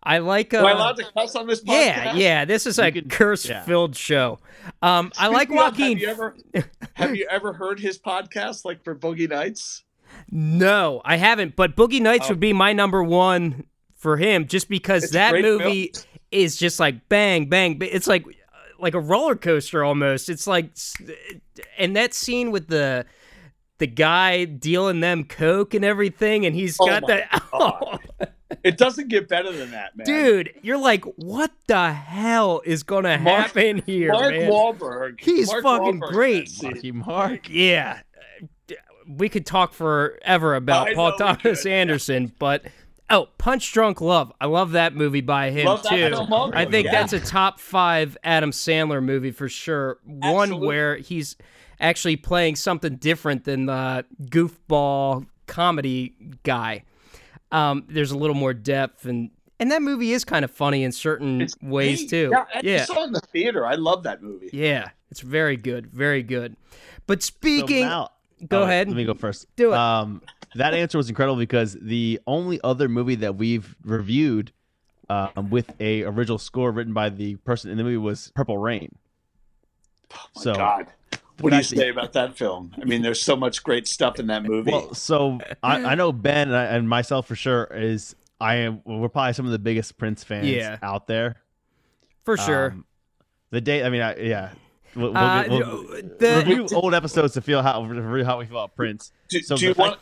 I 0.01 0.19
like. 0.19 0.53
Uh, 0.53 0.59
Am 0.59 0.65
I 0.65 0.71
allowed 0.71 0.95
to 0.97 1.05
cuss 1.11 1.35
on 1.35 1.45
this 1.45 1.61
podcast? 1.61 1.67
yeah, 1.67 2.13
yeah. 2.15 2.45
This 2.45 2.65
is 2.65 2.79
a 2.79 2.85
You 2.85 3.01
can- 3.01 3.09
curse-filled 3.09 3.95
show. 3.97 4.39
Um, 4.81 5.11
I 5.17 5.27
like 5.27 5.49
Speaking 5.49 5.57
of, 5.61 5.71
Joaquin. 5.77 5.91
Have 5.97 5.99
you 5.99 6.07
ever 6.07 6.35
have 6.93 7.15
you 7.17 7.27
ever 7.29 7.51
heard 7.53 7.79
his 7.81 7.99
podcast, 7.99 8.63
like 8.63 8.81
for 8.83 8.95
Boogie 8.95 9.29
Nights? 9.29 9.83
No, 10.31 11.01
I 11.05 11.17
haven't. 11.17 11.55
But 11.55 11.75
Boogie 11.75 12.01
Nights 12.01 12.25
Oh. 12.27 12.29
would 12.31 12.39
be 12.39 12.53
my 12.53 12.73
number 12.73 13.03
one 13.03 13.65
for 13.95 14.17
him, 14.17 14.47
just 14.47 14.69
because 14.69 15.03
It's 15.05 15.13
that 15.13 15.33
movie 15.33 15.91
film. 15.93 16.05
is 16.31 16.57
just 16.57 16.79
like 16.79 17.07
bang, 17.09 17.47
bang. 17.49 17.77
It's 17.81 18.07
like 18.07 18.25
like 18.79 18.93
a 18.93 18.99
roller 18.99 19.35
coaster 19.35 19.83
almost. 19.83 20.29
It's 20.29 20.47
like, 20.47 20.71
and 21.77 21.95
that 21.95 22.13
scene 22.13 22.51
with 22.51 22.67
the 22.67 23.05
the 23.79 23.87
guy 23.87 24.45
dealing 24.45 24.99
them 24.99 25.23
coke 25.25 25.73
and 25.73 25.83
everything, 25.85 26.45
and 26.45 26.55
he's 26.55 26.77
Oh 26.79 26.85
got 26.85 27.01
my 27.03 27.07
that. 27.07 27.43
God. 27.51 27.99
It 28.63 28.77
doesn't 28.77 29.09
get 29.09 29.29
better 29.29 29.51
than 29.51 29.71
that, 29.71 29.95
man. 29.95 30.05
Dude, 30.07 30.53
you're 30.63 30.77
like, 30.79 31.05
what 31.17 31.51
the 31.67 31.93
hell 31.93 32.61
is 32.65 32.81
gonna 32.83 33.17
Mark- 33.19 33.43
happen 33.47 33.83
here, 33.85 34.11
Mark 34.11 34.31
man? 34.33 34.49
Wahlberg. 34.51 35.19
He's 35.21 35.47
Mark 35.47 35.63
fucking 35.63 35.99
Wahlberg 36.01 36.11
great. 36.11 36.49
that. 36.57 36.63
Marky 36.63 36.91
Mark. 36.91 37.49
yeah, 37.49 38.01
we 39.09 39.27
could 39.27 39.45
talk 39.45 39.73
forever 39.73 40.55
about 40.55 40.89
I 40.89 40.93
Paul 40.93 41.13
Thomas 41.17 41.63
could. 41.63 41.71
Anderson, 41.71 42.31
but 42.39 42.63
oh, 43.09 43.27
Punch 43.37 43.71
Drunk 43.73 44.01
Love, 44.01 44.31
I 44.39 44.45
love 44.45 44.71
that 44.71 44.95
movie 44.95 45.21
by 45.21 45.49
him 45.49 45.65
Love 45.65 45.83
too. 45.83 46.09
film 46.09 46.31
I 46.53 46.65
think 46.65 46.85
yeah. 46.85 46.91
that's 46.91 47.13
a 47.13 47.19
top 47.19 47.59
five 47.59 48.15
Adam 48.23 48.51
Sandler 48.51 49.03
movie 49.03 49.31
for 49.31 49.49
sure. 49.49 49.97
One 50.05 50.59
where 50.59 50.97
he's 50.97 51.35
actually 51.79 52.17
playing 52.17 52.55
something 52.55 52.97
different 52.97 53.45
than 53.45 53.65
the 53.65 54.05
goofball 54.25 55.25
comedy 55.47 56.13
guy. 56.43 56.83
Um, 57.51 57.85
there's 57.87 58.11
a 58.11 58.17
little 58.17 58.35
more 58.35 58.53
depth 58.53 59.05
and. 59.05 59.31
And 59.61 59.71
that 59.71 59.81
movie 59.81 60.13
is 60.13 60.23
kind 60.23 60.45
of 60.45 60.51
funny 60.51 60.85
in 60.85 60.93
certain 60.93 61.41
It's 61.41 61.53
ways 61.61 62.03
neat. 62.03 62.09
too. 62.09 62.29
Yeah, 62.31 62.45
I 62.55 62.61
yeah. 62.63 62.85
saw 62.85 63.03
it 63.03 63.07
in 63.07 63.11
the 63.11 63.19
theater. 63.19 63.65
I 63.65 63.75
love 63.75 64.03
that 64.03 64.23
movie. 64.23 64.49
Yeah, 64.53 64.91
it's 65.11 65.19
very 65.19 65.57
good, 65.57 65.87
very 65.87 66.23
good. 66.23 66.55
But 67.07 67.21
speaking, 67.23 67.81
now- 67.81 68.11
go 68.47 68.61
oh, 68.61 68.63
ahead. 68.63 68.87
Let 68.87 68.97
me 68.97 69.05
go 69.05 69.13
first. 69.13 69.47
Do 69.55 69.71
it. 69.71 69.77
Um, 69.77 70.21
that 70.55 70.73
answer 70.73 70.97
was 70.97 71.09
incredible 71.09 71.37
because 71.37 71.77
the 71.79 72.19
only 72.25 72.59
other 72.63 72.89
movie 72.89 73.15
that 73.15 73.35
we've 73.35 73.75
reviewed 73.83 74.51
um, 75.09 75.49
with 75.49 75.71
a 75.79 76.03
original 76.03 76.37
score 76.37 76.71
written 76.71 76.93
by 76.93 77.09
the 77.09 77.35
person 77.37 77.71
in 77.71 77.77
the 77.77 77.83
movie 77.83 77.97
was 77.97 78.31
Purple 78.35 78.57
Rain. 78.57 78.95
My 80.11 80.41
so 80.41 80.55
God, 80.55 80.87
what 81.39 81.51
do 81.51 81.57
you 81.57 81.63
say 81.63 81.89
about 81.89 82.13
that 82.13 82.37
film? 82.37 82.73
I 82.81 82.85
mean, 82.85 83.01
there's 83.01 83.21
so 83.21 83.35
much 83.35 83.63
great 83.63 83.87
stuff 83.87 84.19
in 84.19 84.27
that 84.27 84.43
movie. 84.43 84.71
Well, 84.71 84.93
so 84.93 85.39
I, 85.63 85.83
I 85.83 85.95
know 85.95 86.11
Ben 86.13 86.47
and, 86.49 86.57
I, 86.57 86.65
and 86.65 86.87
myself 86.87 87.27
for 87.27 87.35
sure 87.35 87.65
is 87.65 88.15
I 88.39 88.55
am 88.55 88.81
we're 88.85 89.09
probably 89.09 89.33
some 89.33 89.45
of 89.45 89.51
the 89.51 89.59
biggest 89.59 89.97
Prince 89.97 90.23
fans 90.23 90.47
Yeah. 90.47 90.77
out 90.81 91.07
there. 91.07 91.37
for 92.23 92.37
sure. 92.37 92.71
Um, 92.71 92.85
the 93.51 93.61
day, 93.61 93.83
I 93.83 93.89
mean, 93.89 94.01
I, 94.01 94.15
yeah. 94.17 94.51
We'll, 94.95 95.13
we'll, 95.13 95.17
Uh, 95.17 95.45
we'll 95.49 95.83
the- 96.17 96.43
review 96.47 96.67
old 96.75 96.93
episodes 96.93 97.33
to 97.35 97.41
feel 97.41 97.61
how 97.61 97.83
review 97.83 98.23
how 98.25 98.39
we 98.39 98.45
feel 98.45 98.57
about 98.57 98.75
Prince. 98.75 99.11
do, 99.29 99.41
so 99.41 99.55
do 99.55 99.63
you 99.65 99.69
the 99.69 99.75
fact- 99.75 99.89
want? 99.89 99.99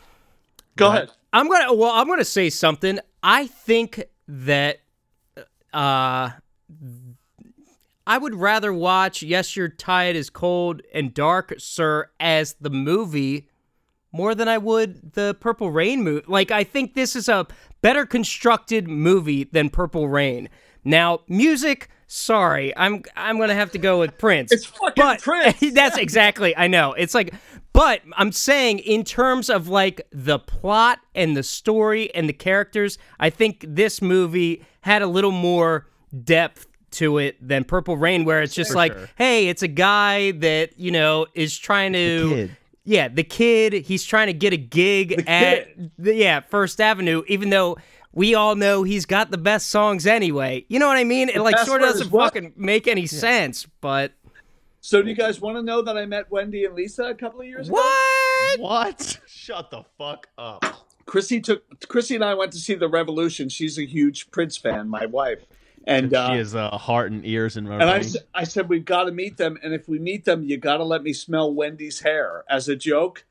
Go 0.76 0.88
ahead. 0.88 1.10
I'm 1.32 1.48
gonna 1.48 1.72
well, 1.74 1.90
I'm 1.90 2.06
gonna 2.08 2.24
say 2.24 2.50
something. 2.50 2.98
I 3.22 3.46
think 3.48 4.04
that 4.28 4.78
uh 5.74 6.30
I 8.06 8.16
would 8.18 8.34
rather 8.34 8.72
watch 8.72 9.22
Yes 9.22 9.54
Your 9.56 9.68
Tide 9.68 10.16
is 10.16 10.30
Cold 10.30 10.80
and 10.94 11.12
Dark, 11.12 11.54
Sir, 11.58 12.08
as 12.18 12.54
the 12.60 12.70
movie 12.70 13.48
more 14.12 14.34
than 14.34 14.48
I 14.48 14.56
would 14.56 15.12
the 15.12 15.36
Purple 15.38 15.70
Rain 15.70 16.02
movie. 16.02 16.24
Like 16.26 16.50
I 16.50 16.64
think 16.64 16.94
this 16.94 17.14
is 17.14 17.28
a 17.28 17.46
better 17.82 18.06
constructed 18.06 18.88
movie 18.88 19.44
than 19.44 19.68
Purple 19.68 20.08
Rain. 20.08 20.48
Now, 20.84 21.20
music, 21.28 21.88
sorry, 22.08 22.76
I'm 22.76 23.04
I'm 23.16 23.38
gonna 23.38 23.54
have 23.54 23.70
to 23.72 23.78
go 23.78 24.00
with 24.00 24.18
Prince. 24.18 24.50
It's 24.50 24.64
fucking 24.64 24.94
but 24.96 25.22
Prince. 25.22 25.60
that's 25.72 25.96
exactly 25.96 26.56
I 26.56 26.66
know. 26.66 26.94
It's 26.94 27.14
like 27.14 27.32
but 27.72 28.02
I'm 28.14 28.32
saying 28.32 28.80
in 28.80 29.04
terms 29.04 29.48
of 29.48 29.68
like 29.68 30.00
the 30.10 30.40
plot 30.40 30.98
and 31.14 31.36
the 31.36 31.44
story 31.44 32.12
and 32.12 32.28
the 32.28 32.32
characters, 32.32 32.98
I 33.20 33.30
think 33.30 33.64
this 33.68 34.02
movie 34.02 34.64
had 34.80 35.00
a 35.00 35.06
little 35.06 35.30
more 35.30 35.86
depth 36.24 36.66
to 36.90 37.18
it 37.18 37.36
than 37.46 37.62
Purple 37.62 37.96
Rain 37.96 38.24
where 38.24 38.42
it's 38.42 38.54
just 38.54 38.70
For 38.72 38.76
like, 38.78 38.92
sure. 38.94 39.08
hey, 39.16 39.48
it's 39.48 39.62
a 39.62 39.68
guy 39.68 40.32
that, 40.32 40.78
you 40.78 40.90
know, 40.90 41.26
is 41.34 41.56
trying 41.56 41.92
to. 41.92 42.50
Yeah, 42.84 43.08
the 43.08 43.22
kid, 43.22 43.74
he's 43.74 44.02
trying 44.02 44.28
to 44.28 44.32
get 44.32 44.54
a 44.54 44.56
gig 44.56 45.24
at 45.28 45.68
the, 45.98 46.14
yeah, 46.14 46.40
First 46.40 46.80
Avenue 46.80 47.22
even 47.28 47.50
though 47.50 47.76
we 48.18 48.34
all 48.34 48.54
know 48.56 48.82
he's 48.82 49.06
got 49.06 49.30
the 49.30 49.38
best 49.38 49.68
songs 49.70 50.06
anyway. 50.06 50.64
You 50.68 50.78
know 50.78 50.88
what 50.88 50.96
I 50.96 51.04
mean? 51.04 51.28
It 51.28 51.40
like 51.40 51.56
sort 51.60 51.82
of 51.82 51.88
doesn't 51.88 52.10
fucking 52.10 52.52
make 52.56 52.88
any 52.88 53.06
sense, 53.06 53.66
but 53.80 54.12
So, 54.80 55.00
do 55.02 55.08
you 55.08 55.14
guys 55.14 55.40
want 55.40 55.56
to 55.56 55.62
know 55.62 55.82
that 55.82 55.96
I 55.96 56.04
met 56.04 56.30
Wendy 56.30 56.64
and 56.64 56.74
Lisa 56.74 57.04
a 57.04 57.14
couple 57.14 57.40
of 57.40 57.46
years 57.46 57.68
ago? 57.68 57.76
what? 57.76 58.60
What? 58.60 59.20
Shut 59.26 59.70
the 59.70 59.84
fuck 59.96 60.28
up. 60.36 60.64
Chrissy 61.06 61.40
took 61.40 61.62
Chrissy 61.88 62.16
and 62.16 62.24
I 62.24 62.34
went 62.34 62.52
to 62.52 62.58
see 62.58 62.74
the 62.74 62.88
Revolution. 62.88 63.48
She's 63.48 63.78
a 63.78 63.86
huge 63.86 64.30
Prince 64.30 64.56
fan, 64.58 64.88
my 64.88 65.06
wife, 65.06 65.38
and 65.84 66.12
uh, 66.12 66.32
she 66.32 66.36
has 66.38 66.54
a 66.54 66.68
heart 66.76 67.12
and 67.12 67.24
ears 67.24 67.56
and 67.56 67.66
and 67.68 67.82
I, 67.84 67.98
s- 68.00 68.16
I 68.34 68.44
said 68.44 68.68
we've 68.68 68.84
got 68.84 69.04
to 69.04 69.12
meet 69.12 69.36
them, 69.38 69.58
and 69.62 69.72
if 69.72 69.88
we 69.88 69.98
meet 69.98 70.24
them, 70.26 70.42
you 70.42 70.58
got 70.58 70.76
to 70.78 70.84
let 70.84 71.02
me 71.02 71.12
smell 71.14 71.50
Wendy's 71.52 72.00
hair 72.00 72.44
as 72.50 72.68
a 72.68 72.76
joke. 72.76 73.24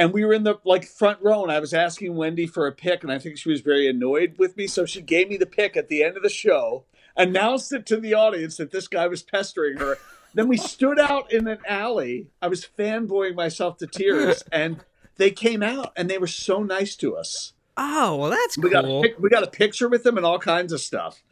And 0.00 0.14
we 0.14 0.24
were 0.24 0.32
in 0.32 0.44
the 0.44 0.58
like 0.64 0.86
front 0.86 1.18
row, 1.20 1.42
and 1.42 1.52
I 1.52 1.60
was 1.60 1.74
asking 1.74 2.16
Wendy 2.16 2.46
for 2.46 2.66
a 2.66 2.72
pick 2.72 3.02
and 3.02 3.12
I 3.12 3.18
think 3.18 3.36
she 3.36 3.50
was 3.50 3.60
very 3.60 3.86
annoyed 3.86 4.36
with 4.38 4.56
me, 4.56 4.66
so 4.66 4.86
she 4.86 5.02
gave 5.02 5.28
me 5.28 5.36
the 5.36 5.44
pick 5.44 5.76
at 5.76 5.88
the 5.88 6.02
end 6.02 6.16
of 6.16 6.22
the 6.22 6.30
show, 6.30 6.84
announced 7.18 7.70
it 7.74 7.84
to 7.84 7.98
the 7.98 8.14
audience 8.14 8.56
that 8.56 8.70
this 8.70 8.88
guy 8.88 9.06
was 9.06 9.22
pestering 9.22 9.76
her. 9.76 9.98
then 10.32 10.48
we 10.48 10.56
stood 10.56 10.98
out 10.98 11.30
in 11.30 11.46
an 11.46 11.58
alley. 11.68 12.28
I 12.40 12.48
was 12.48 12.66
fanboying 12.78 13.34
myself 13.34 13.76
to 13.76 13.86
tears, 13.86 14.42
and 14.52 14.82
they 15.18 15.30
came 15.32 15.62
out, 15.62 15.92
and 15.98 16.08
they 16.08 16.16
were 16.16 16.26
so 16.26 16.62
nice 16.62 16.96
to 16.96 17.14
us. 17.14 17.52
Oh, 17.76 18.16
well 18.16 18.30
that's 18.30 18.56
We 18.56 18.70
got 18.70 18.86
a 18.86 18.88
cool. 18.88 19.02
pic- 19.02 19.18
we 19.18 19.28
got 19.28 19.42
a 19.42 19.50
picture 19.50 19.90
with 19.90 20.02
them 20.02 20.16
and 20.16 20.24
all 20.24 20.38
kinds 20.38 20.72
of 20.72 20.80
stuff. 20.80 21.22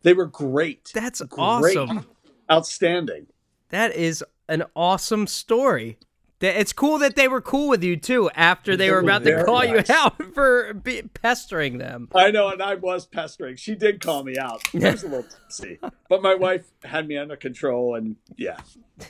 They 0.00 0.14
were 0.14 0.26
great. 0.26 0.92
That's 0.94 1.20
Great. 1.20 1.76
awesome. 1.76 2.06
Outstanding. 2.50 3.26
That 3.68 3.94
is 3.94 4.24
an 4.48 4.64
awesome 4.74 5.26
story. 5.26 5.98
Th- 6.40 6.56
It's 6.56 6.72
cool 6.72 6.98
that 6.98 7.14
they 7.16 7.28
were 7.28 7.40
cool 7.40 7.68
with 7.68 7.82
you 7.84 7.96
too 7.96 8.28
after 8.34 8.76
they 8.76 8.86
They 8.86 8.90
were 8.90 8.96
were 8.96 9.08
about 9.08 9.24
to 9.24 9.44
call 9.44 9.60
nice. 9.64 9.88
you 9.88 9.94
out 9.94 10.20
for 10.34 10.74
be- 10.74 11.02
pestering 11.02 11.78
them. 11.78 12.08
I 12.14 12.30
know, 12.30 12.48
and 12.50 12.60
I 12.62 12.74
was 12.74 13.06
pestering. 13.06 13.56
She 13.56 13.74
did 13.74 14.00
call 14.00 14.24
me 14.24 14.36
out. 14.36 14.62
I 14.74 14.90
was 14.90 15.02
a 15.04 15.08
little 15.08 15.22
tipsy, 15.24 15.78
but 16.08 16.22
my 16.22 16.34
wife 16.34 16.66
had 16.82 17.06
me 17.08 17.16
under 17.16 17.36
control, 17.36 17.94
and 17.94 18.16
yeah, 18.36 18.58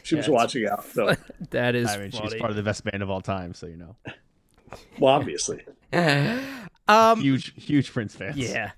she 0.02 0.16
was 0.16 0.26
That's- 0.26 0.28
watching 0.28 0.66
out. 0.68 0.84
So, 0.86 1.14
That 1.50 1.74
is 1.74 1.88
I 1.90 1.98
mean, 1.98 2.10
she's 2.10 2.34
part 2.34 2.50
of 2.50 2.56
the 2.56 2.62
best 2.62 2.84
band 2.84 3.02
of 3.02 3.10
all 3.10 3.20
time, 3.20 3.54
so 3.54 3.66
you 3.66 3.76
know, 3.76 3.96
well, 4.98 5.14
obviously, 5.14 5.64
um, 6.88 7.20
huge, 7.20 7.52
huge 7.56 7.92
Prince 7.92 8.14
fans. 8.14 8.36
yeah. 8.36 8.72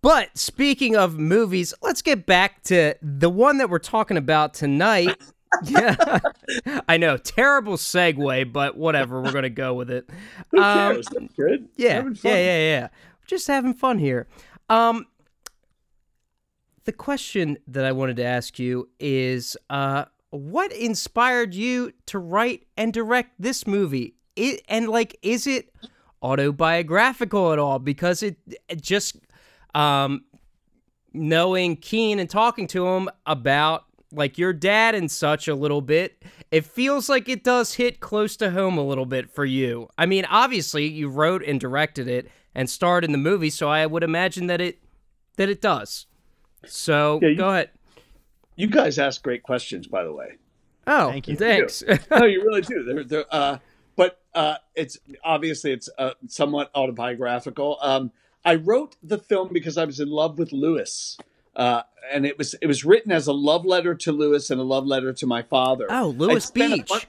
But 0.00 0.36
speaking 0.36 0.96
of 0.96 1.18
movies, 1.18 1.72
let's 1.80 2.02
get 2.02 2.26
back 2.26 2.62
to 2.64 2.94
the 3.00 3.30
one 3.30 3.56
that 3.56 3.70
we're 3.70 3.78
talking 3.78 4.18
about 4.18 4.52
tonight. 4.52 5.16
Yeah, 5.64 6.18
I 6.88 6.96
know, 6.96 7.16
terrible 7.16 7.76
segue, 7.76 8.52
but 8.52 8.76
whatever. 8.76 9.20
We're 9.20 9.32
gonna 9.32 9.50
go 9.50 9.74
with 9.74 9.90
it. 9.90 10.08
who 10.50 10.58
Um, 10.60 10.94
cares? 10.94 11.06
That's 11.12 11.32
good. 11.34 11.68
Yeah, 11.76 12.02
yeah, 12.22 12.34
yeah, 12.36 12.58
yeah. 12.58 12.88
Just 13.26 13.46
having 13.46 13.74
fun 13.74 13.98
here. 13.98 14.26
Um, 14.68 15.06
the 16.84 16.92
question 16.92 17.58
that 17.68 17.84
I 17.84 17.92
wanted 17.92 18.16
to 18.16 18.24
ask 18.24 18.58
you 18.58 18.88
is, 19.00 19.56
uh, 19.70 20.04
what 20.30 20.72
inspired 20.72 21.54
you 21.54 21.92
to 22.06 22.18
write 22.18 22.66
and 22.76 22.92
direct 22.92 23.30
this 23.38 23.66
movie? 23.66 24.14
It, 24.36 24.62
and 24.68 24.88
like, 24.88 25.16
is 25.22 25.46
it 25.46 25.70
autobiographical 26.22 27.52
at 27.52 27.58
all? 27.58 27.78
Because 27.78 28.22
it, 28.22 28.36
it 28.68 28.82
just, 28.82 29.16
um, 29.74 30.24
knowing 31.12 31.76
Keane 31.76 32.18
and 32.18 32.28
talking 32.28 32.66
to 32.68 32.86
him 32.88 33.08
about 33.26 33.83
like 34.14 34.38
your 34.38 34.52
dad 34.52 34.94
and 34.94 35.10
such 35.10 35.48
a 35.48 35.54
little 35.54 35.80
bit, 35.80 36.22
it 36.50 36.64
feels 36.64 37.08
like 37.08 37.28
it 37.28 37.42
does 37.44 37.74
hit 37.74 38.00
close 38.00 38.36
to 38.38 38.50
home 38.50 38.78
a 38.78 38.82
little 38.86 39.06
bit 39.06 39.30
for 39.30 39.44
you. 39.44 39.88
I 39.98 40.06
mean, 40.06 40.24
obviously 40.26 40.86
you 40.86 41.08
wrote 41.08 41.42
and 41.44 41.58
directed 41.60 42.08
it 42.08 42.30
and 42.54 42.70
starred 42.70 43.04
in 43.04 43.12
the 43.12 43.18
movie, 43.18 43.50
so 43.50 43.68
I 43.68 43.86
would 43.86 44.02
imagine 44.02 44.46
that 44.46 44.60
it 44.60 44.78
that 45.36 45.48
it 45.48 45.60
does. 45.60 46.06
So 46.66 47.18
Yeah, 47.22 47.28
you- 47.30 47.36
go 47.36 47.48
ahead. 47.50 47.70
You 48.56 48.68
guys 48.68 49.00
ask 49.00 49.20
great 49.22 49.42
questions, 49.42 49.88
by 49.88 50.04
the 50.04 50.12
way. 50.12 50.36
Oh, 50.86 51.10
Thank 51.10 51.26
you. 51.26 51.34
Thanks. 51.36 51.82
no, 52.10 52.24
you 52.24 52.40
really 52.44 52.60
do. 52.60 52.84
They're, 52.84 53.02
they're, 53.04 53.24
uh, 53.34 53.58
but 53.96 54.20
uh, 54.34 54.56
it's 54.76 54.96
obviously 55.24 55.72
it's 55.72 55.88
uh, 55.98 56.12
somewhat 56.28 56.70
autobiographical. 56.74 57.78
Um, 57.80 58.12
I 58.44 58.56
wrote 58.56 58.94
the 59.02 59.18
film 59.18 59.48
because 59.52 59.76
I 59.78 59.84
was 59.86 59.98
in 59.98 60.08
love 60.08 60.38
with 60.38 60.52
Lewes, 60.52 61.16
uh, 61.56 61.82
and 62.12 62.26
it 62.26 62.36
was 62.38 62.54
it 62.60 62.66
was 62.66 62.84
written 62.84 63.12
as 63.12 63.26
a 63.26 63.32
love 63.32 63.64
letter 63.64 63.94
to 63.94 64.12
Lewes 64.12 64.50
and 64.50 64.60
a 64.60 64.64
love 64.64 64.86
letter 64.86 65.12
to 65.12 65.26
my 65.26 65.42
father. 65.42 65.86
oh, 65.90 66.14
Lewes 66.16 66.50
Beach. 66.50 66.88
bun- 66.88 67.00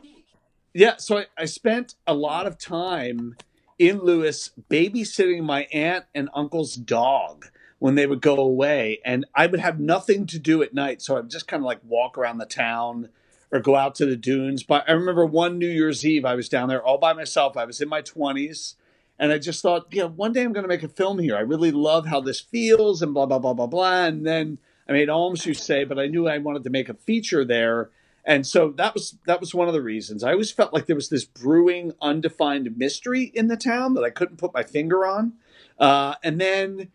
yeah, 0.73 0.97
so 0.97 1.19
I, 1.19 1.25
I 1.37 1.45
spent 1.45 1.95
a 2.05 2.13
lot 2.13 2.47
of 2.47 2.57
time 2.57 3.37
in 3.79 3.99
Lewes 3.99 4.51
babysitting 4.69 5.43
my 5.43 5.67
aunt 5.73 6.05
and 6.13 6.29
uncle's 6.33 6.75
dog 6.75 7.45
when 7.79 7.95
they 7.95 8.07
would 8.07 8.21
go 8.21 8.35
away, 8.37 8.99
and 9.05 9.25
I 9.35 9.47
would 9.47 9.59
have 9.59 9.79
nothing 9.79 10.25
to 10.27 10.39
do 10.39 10.61
at 10.63 10.73
night, 10.73 11.01
so 11.01 11.17
I'd 11.17 11.29
just 11.29 11.47
kind 11.47 11.61
of 11.61 11.65
like 11.65 11.79
walk 11.83 12.17
around 12.17 12.37
the 12.37 12.45
town 12.45 13.09
or 13.51 13.59
go 13.59 13.75
out 13.75 13.95
to 13.95 14.05
the 14.05 14.15
dunes. 14.15 14.63
But 14.63 14.85
I 14.87 14.93
remember 14.93 15.25
one 15.25 15.59
New 15.59 15.67
Year's 15.69 16.05
Eve, 16.05 16.25
I 16.25 16.35
was 16.35 16.49
down 16.49 16.69
there 16.69 16.83
all 16.83 16.97
by 16.97 17.13
myself. 17.13 17.55
I 17.57 17.65
was 17.65 17.79
in 17.81 17.89
my 17.89 18.01
twenties, 18.01 18.75
and 19.17 19.31
I 19.31 19.37
just 19.37 19.61
thought, 19.61 19.87
yeah, 19.91 20.05
one 20.05 20.33
day 20.33 20.43
I'm 20.43 20.53
going 20.53 20.63
to 20.63 20.69
make 20.69 20.83
a 20.83 20.89
film 20.89 21.19
here. 21.19 21.37
I 21.37 21.41
really 21.41 21.71
love 21.71 22.07
how 22.07 22.21
this 22.21 22.39
feels, 22.39 23.01
and 23.01 23.13
blah 23.13 23.25
blah 23.25 23.39
blah 23.39 23.53
blah 23.53 23.67
blah. 23.67 24.05
And 24.05 24.25
then 24.25 24.57
I 24.87 24.91
made 24.91 25.09
Alms, 25.09 25.45
you 25.45 25.53
say, 25.53 25.83
but 25.83 25.97
I 25.97 26.07
knew 26.07 26.27
I 26.27 26.37
wanted 26.37 26.63
to 26.65 26.69
make 26.69 26.89
a 26.89 26.93
feature 26.93 27.45
there. 27.45 27.89
And 28.25 28.45
so 28.45 28.71
that 28.77 28.93
was 28.93 29.17
that 29.27 29.39
was 29.39 29.53
one 29.53 29.67
of 29.67 29.73
the 29.73 29.81
reasons. 29.81 30.23
I 30.23 30.31
always 30.31 30.51
felt 30.51 30.73
like 30.73 30.87
there 30.87 30.95
was 30.95 31.09
this 31.09 31.25
brewing, 31.25 31.93
undefined 32.01 32.77
mystery 32.77 33.31
in 33.35 33.47
the 33.47 33.57
town 33.57 33.93
that 33.93 34.03
I 34.03 34.09
couldn't 34.09 34.37
put 34.37 34.53
my 34.53 34.63
finger 34.63 35.05
on. 35.05 35.33
Uh, 35.79 36.15
and 36.23 36.41
then 36.41 36.89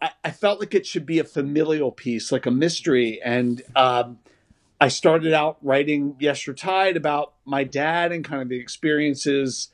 I, 0.00 0.10
I 0.24 0.30
felt 0.30 0.60
like 0.60 0.74
it 0.74 0.86
should 0.86 1.06
be 1.06 1.18
a 1.18 1.24
familial 1.24 1.90
piece, 1.90 2.30
like 2.30 2.46
a 2.46 2.50
mystery. 2.50 3.20
And 3.24 3.62
um, 3.74 4.18
I 4.80 4.88
started 4.88 5.32
out 5.32 5.56
writing 5.62 6.16
Yes 6.20 6.46
Your 6.46 6.54
Tide 6.54 6.96
about 6.96 7.32
my 7.46 7.64
dad 7.64 8.12
and 8.12 8.22
kind 8.22 8.42
of 8.42 8.50
the 8.50 8.60
experiences 8.60 9.68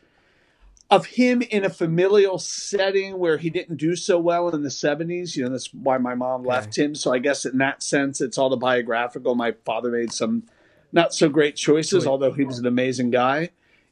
of 0.90 1.06
him 1.06 1.40
in 1.40 1.64
a 1.64 1.70
familial 1.70 2.38
setting 2.38 3.18
where 3.18 3.38
he 3.38 3.48
didn't 3.48 3.76
do 3.76 3.94
so 3.94 4.18
well 4.18 4.48
in 4.48 4.62
the 4.62 4.68
70s. 4.68 5.36
You 5.36 5.44
know, 5.44 5.50
that's 5.50 5.72
why 5.72 5.98
my 5.98 6.14
mom 6.16 6.42
left 6.42 6.76
him. 6.76 6.94
So 6.96 7.12
I 7.12 7.18
guess 7.20 7.44
in 7.44 7.58
that 7.58 7.82
sense, 7.82 8.20
it's 8.20 8.38
autobiographical. 8.38 9.36
My 9.36 9.52
father 9.64 9.90
made 9.90 10.12
some 10.12 10.44
not 10.92 11.14
so 11.14 11.28
great 11.28 11.54
choices, 11.54 12.02
Choice. 12.02 12.06
although 12.08 12.32
he 12.32 12.44
was 12.44 12.58
an 12.58 12.66
amazing 12.66 13.10
guy. 13.10 13.50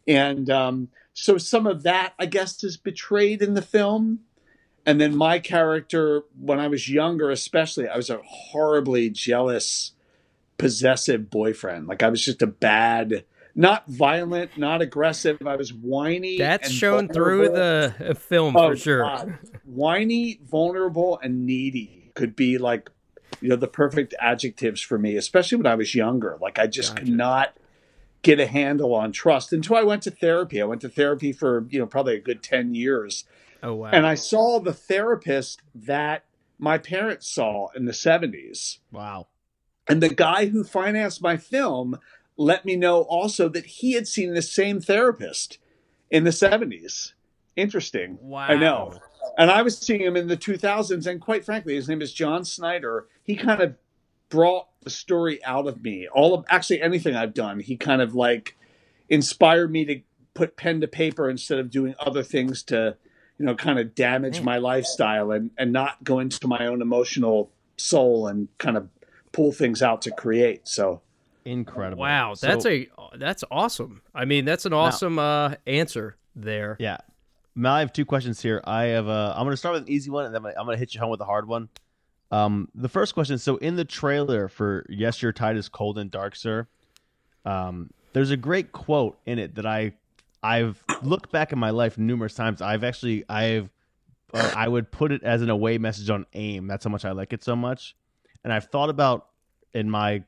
And 0.09 0.51
um, 0.51 0.89
so 1.13 1.39
some 1.39 1.67
of 1.67 1.85
that, 1.85 2.15
I 2.19 2.27
guess, 2.27 2.65
is 2.65 2.77
betrayed 2.77 3.43
in 3.43 3.55
the 3.55 3.63
film. 3.63 4.21
And 4.85 5.01
then 5.01 5.15
my 5.15 5.39
character, 5.39 6.23
when 6.41 6.59
I 6.59 6.67
was 6.67 6.89
younger, 6.89 7.31
especially, 7.31 7.87
I 7.87 7.97
was 7.97 8.11
a 8.11 8.21
horribly 8.25 9.11
jealous, 9.11 9.93
possessive 10.57 11.31
boyfriend. 11.31 11.87
Like 11.87 12.03
I 12.03 12.09
was 12.09 12.25
just 12.25 12.43
a 12.43 12.47
bad, 12.47 13.25
not 13.59 13.89
violent, 13.89 14.57
not 14.57 14.81
aggressive. 14.81 15.39
I 15.45 15.57
was 15.57 15.73
whiny. 15.75 16.39
That's 16.39 16.71
shown 16.71 17.09
through 17.09 17.49
the 17.49 17.93
uh, 18.11 18.15
film 18.15 18.57
Oh, 18.57 18.71
for 18.71 18.77
sure. 18.77 19.03
God. 19.03 19.39
Whiny, 19.65 20.39
vulnerable, 20.49 21.19
and 21.21 21.45
needy 21.45 22.13
could 22.15 22.37
be 22.37 22.57
like, 22.57 22.89
you 23.41 23.49
know, 23.49 23.57
the 23.57 23.67
perfect 23.67 24.15
adjectives 24.21 24.81
for 24.81 24.97
me, 24.97 25.17
especially 25.17 25.57
when 25.57 25.67
I 25.67 25.75
was 25.75 25.93
younger. 25.93 26.39
Like 26.41 26.61
I 26.61 26.69
just 26.69 26.95
could 26.97 27.09
not 27.09 27.57
get 28.23 28.39
a 28.39 28.47
handle 28.47 28.95
on 28.95 29.11
trust 29.11 29.53
until 29.53 29.77
I 29.77 29.83
went 29.83 30.05
to 30.05 30.13
therapy. 30.13 30.63
I 30.63 30.65
went 30.65 30.81
to 30.83 30.89
therapy 30.89 31.33
for, 31.33 31.67
you 31.69 31.81
know, 31.81 31.87
probably 31.87 32.15
a 32.15 32.21
good 32.21 32.45
10 32.45 32.77
years. 32.77 33.25
Oh 33.65 33.75
wow. 33.75 33.91
And 33.91 34.07
I 34.07 34.15
saw 34.15 34.61
the 34.61 34.73
therapist 34.73 35.63
that 35.75 36.25
my 36.61 36.79
parents 36.79 37.29
saw 37.29 37.69
in 37.75 37.87
the 37.87 37.93
70s. 37.93 38.79
Wow. 38.93 39.27
And 39.89 40.01
the 40.01 40.11
guy 40.11 40.47
who 40.47 40.63
financed 40.63 41.23
my 41.23 41.37
film 41.37 41.99
let 42.39 42.65
me 42.65 42.77
know 42.77 43.03
also 43.03 43.49
that 43.51 43.67
he 43.67 43.93
had 43.93 44.07
seen 44.09 44.33
the 44.33 44.41
same 44.41 44.81
therapist 44.81 45.59
in 46.11 46.25
the 46.25 46.31
70s. 46.31 47.13
Interesting. 47.57 48.19
wow. 48.23 48.47
I 48.47 48.55
know. 48.55 48.99
And 49.37 49.51
I 49.51 49.63
was 49.63 49.77
seeing 49.77 50.01
him 50.01 50.17
in 50.17 50.29
the 50.29 50.37
2000s. 50.37 51.07
And 51.07 51.21
quite 51.21 51.45
frankly, 51.45 51.75
his 51.75 51.89
name 51.89 52.01
is 52.01 52.13
John 52.13 52.45
Snyder. 52.45 53.07
He 53.25 53.35
kind 53.35 53.61
of 53.61 53.75
brought 54.29 54.69
the 54.83 54.91
story 54.91 55.45
out 55.45 55.67
of 55.67 55.83
me. 55.83 56.07
All 56.09 56.33
of 56.33 56.45
actually 56.49 56.81
anything 56.81 57.17
I've 57.17 57.35
done, 57.35 57.59
he 57.59 57.77
kind 57.77 58.01
of 58.01 58.15
like 58.15 58.57
inspired 59.09 59.73
me 59.73 59.85
to 59.87 60.01
put 60.35 60.57
pen 60.57 60.81
to 60.81 60.89
paper 60.89 61.29
instead 61.29 61.59
of 61.59 61.71
doing 61.71 61.97
other 61.99 62.23
things 62.23 62.63
to, 62.65 62.97
you 63.39 63.47
know, 63.47 63.57
kind 63.57 63.81
of 63.81 63.97
damage 63.97 64.41
my 64.41 64.59
lifestyle 64.59 65.33
and, 65.33 65.51
and 65.59 65.73
not 65.73 66.05
go 66.05 66.21
into 66.21 66.47
my 66.47 66.67
own 66.67 66.81
emotional 66.81 67.51
soul 67.77 68.29
and 68.29 68.47
kind 68.59 68.77
of 68.77 68.89
pull 69.33 69.51
things 69.51 69.83
out 69.83 70.03
to 70.03 70.13
create. 70.13 70.69
So 70.69 71.01
Incredible. 71.45 72.01
Wow, 72.03 72.35
So- 72.35 72.47
that's 72.47 72.67
a 72.67 72.89
that's 73.17 73.45
awesome. 73.51 74.03
I 74.15 74.25
mean, 74.25 74.45
that's 74.45 74.67
an 74.67 74.73
awesome 74.73 75.19
uh, 75.19 75.55
answer 75.67 76.17
there. 76.37 76.77
Yeah. 76.79 76.99
Mal, 77.55 77.75
I 77.75 77.81
have 77.81 77.93
two 77.93 78.05
questions 78.05 78.41
here. 78.41 78.61
I 78.65 78.85
have 78.85 79.09
uh 79.09 79.33
I'm 79.37 79.45
gonna 79.45 79.57
start 79.57 79.75
with 79.75 79.83
an 79.85 79.91
easy 79.91 80.11
one 80.11 80.27
and 80.27 80.35
then 80.35 80.41
I'm 80.41 80.45
gonna, 80.45 80.61
I'm 80.61 80.67
gonna 80.67 80.77
hit 80.79 80.95
you 80.95 81.01
home 81.01 81.11
with 81.11 81.21
a 81.21 81.25
hard 81.25 81.49
one. 81.49 81.69
Um 82.31 82.69
the 82.75 82.89
first 82.89 83.15
question, 83.15 83.39
so 83.39 83.57
in 83.57 83.77
the 83.77 83.85
trailer 83.85 84.49
for 84.49 84.85
Yes 84.89 85.23
Your 85.23 85.33
Tide 85.33 85.57
is 85.57 85.69
Cold 85.69 85.99
and 85.99 86.11
Dark, 86.11 86.37
Sir, 86.37 86.69
um, 87.45 87.91
there's 88.13 88.31
a 88.31 88.37
great 88.37 88.73
quote 88.73 89.19
in 89.27 89.39
it 89.39 89.55
that 89.57 89.67
I 89.67 89.93
I've 90.43 90.83
looked 91.03 91.33
back 91.33 91.53
in 91.53 91.59
my 91.59 91.71
life 91.71 91.99
numerous 91.99 92.35
times. 92.35 92.63
I've 92.63 92.85
actually 92.85 93.25
I've 93.29 93.71
uh, 94.33 94.53
I 94.55 94.69
would 94.69 94.91
put 94.93 95.11
it 95.11 95.23
as 95.23 95.43
an 95.43 95.51
away 95.51 95.79
message 95.79 96.11
on 96.11 96.27
AIM. 96.35 96.67
That's 96.69 96.85
how 96.85 96.91
much 96.91 97.05
I 97.05 97.13
like 97.13 97.33
it 97.33 97.43
so 97.43 97.57
much. 97.57 97.97
And 98.45 98.53
I've 98.53 98.67
thought 98.67 98.91
about 98.91 99.27
in 99.75 99.91
my 99.91 100.23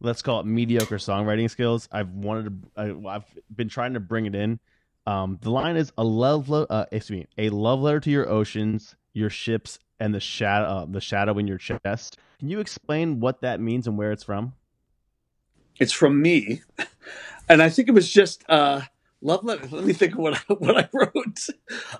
let's 0.00 0.22
call 0.22 0.40
it 0.40 0.46
mediocre 0.46 0.96
songwriting 0.96 1.50
skills. 1.50 1.88
I've 1.92 2.10
wanted 2.10 2.62
to 2.76 3.04
I, 3.06 3.16
I've 3.16 3.24
been 3.54 3.68
trying 3.68 3.94
to 3.94 4.00
bring 4.00 4.26
it 4.26 4.34
in. 4.34 4.58
Um, 5.06 5.38
the 5.42 5.50
line 5.50 5.76
is 5.76 5.92
a 5.98 6.04
love, 6.04 6.48
le- 6.48 6.66
uh, 6.70 6.86
excuse 6.92 7.20
me, 7.20 7.26
a 7.38 7.50
love 7.50 7.80
letter 7.80 8.00
to 8.00 8.10
your 8.10 8.28
oceans, 8.28 8.94
your 9.14 9.30
ships, 9.30 9.78
and 9.98 10.14
the 10.14 10.20
shadow, 10.20 10.66
uh, 10.66 10.86
the 10.88 11.00
shadow 11.00 11.38
in 11.38 11.46
your 11.46 11.58
chest. 11.58 12.18
Can 12.38 12.48
you 12.48 12.60
explain 12.60 13.20
what 13.20 13.40
that 13.40 13.60
means 13.60 13.86
and 13.86 13.98
where 13.98 14.12
it's 14.12 14.22
from? 14.22 14.54
it's 15.78 15.92
from 15.92 16.20
me. 16.20 16.62
And 17.48 17.62
I 17.62 17.68
think 17.68 17.88
it 17.88 17.92
was 17.92 18.10
just 18.10 18.44
uh 18.48 18.82
love 19.20 19.44
letter. 19.44 19.66
Let 19.70 19.84
me 19.84 19.92
think 19.92 20.12
of 20.12 20.18
what 20.18 20.34
I, 20.34 20.54
what 20.54 20.78
I 20.78 20.88
wrote. 20.92 21.46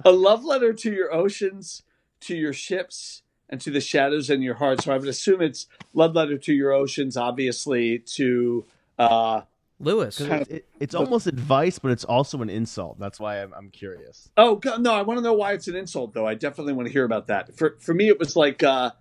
A 0.04 0.12
love 0.12 0.44
letter 0.44 0.72
to 0.72 0.92
your 0.92 1.12
oceans, 1.12 1.82
to 2.20 2.36
your 2.36 2.52
ships, 2.52 3.22
and 3.52 3.60
to 3.60 3.70
the 3.70 3.80
shadows 3.80 4.30
in 4.30 4.42
your 4.42 4.54
heart. 4.54 4.82
So 4.82 4.92
I 4.92 4.96
would 4.96 5.08
assume 5.08 5.42
it's 5.42 5.68
love 5.92 6.16
letter 6.16 6.38
to 6.38 6.52
your 6.52 6.72
oceans, 6.72 7.16
obviously 7.16 8.00
to 8.16 8.64
uh 8.98 9.42
Lewes. 9.78 10.18
Because 10.18 10.48
it, 10.48 10.50
it, 10.50 10.68
it's 10.78 10.94
almost 10.94 11.26
advice, 11.26 11.80
but 11.80 11.90
it's 11.90 12.04
also 12.04 12.40
an 12.40 12.48
insult. 12.48 13.00
That's 13.00 13.18
why 13.18 13.42
I'm, 13.42 13.52
I'm 13.52 13.68
curious. 13.68 14.30
Oh 14.36 14.60
no! 14.78 14.94
I 14.94 15.02
want 15.02 15.18
to 15.18 15.22
know 15.22 15.32
why 15.32 15.54
it's 15.54 15.66
an 15.66 15.74
insult, 15.74 16.14
though. 16.14 16.26
I 16.26 16.34
definitely 16.34 16.72
want 16.72 16.86
to 16.86 16.92
hear 16.92 17.04
about 17.04 17.26
that. 17.26 17.56
For 17.56 17.76
for 17.80 17.92
me, 17.92 18.06
it 18.06 18.16
was 18.16 18.36
like 18.36 18.62
uh, 18.62 18.92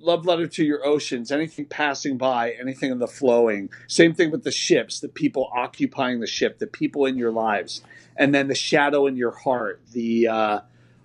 love 0.00 0.24
letter 0.24 0.46
to 0.46 0.64
your 0.64 0.84
oceans, 0.86 1.30
anything 1.30 1.66
passing 1.66 2.16
by, 2.16 2.52
anything 2.52 2.90
in 2.90 3.00
the 3.00 3.06
flowing. 3.06 3.68
Same 3.86 4.14
thing 4.14 4.30
with 4.30 4.44
the 4.44 4.50
ships, 4.50 5.00
the 5.00 5.10
people 5.10 5.50
occupying 5.54 6.20
the 6.20 6.26
ship, 6.26 6.58
the 6.58 6.66
people 6.66 7.04
in 7.04 7.18
your 7.18 7.30
lives, 7.30 7.82
and 8.16 8.34
then 8.34 8.48
the 8.48 8.54
shadow 8.54 9.06
in 9.06 9.16
your 9.16 9.32
heart, 9.32 9.82
the 9.92 10.26
uh, 10.26 10.60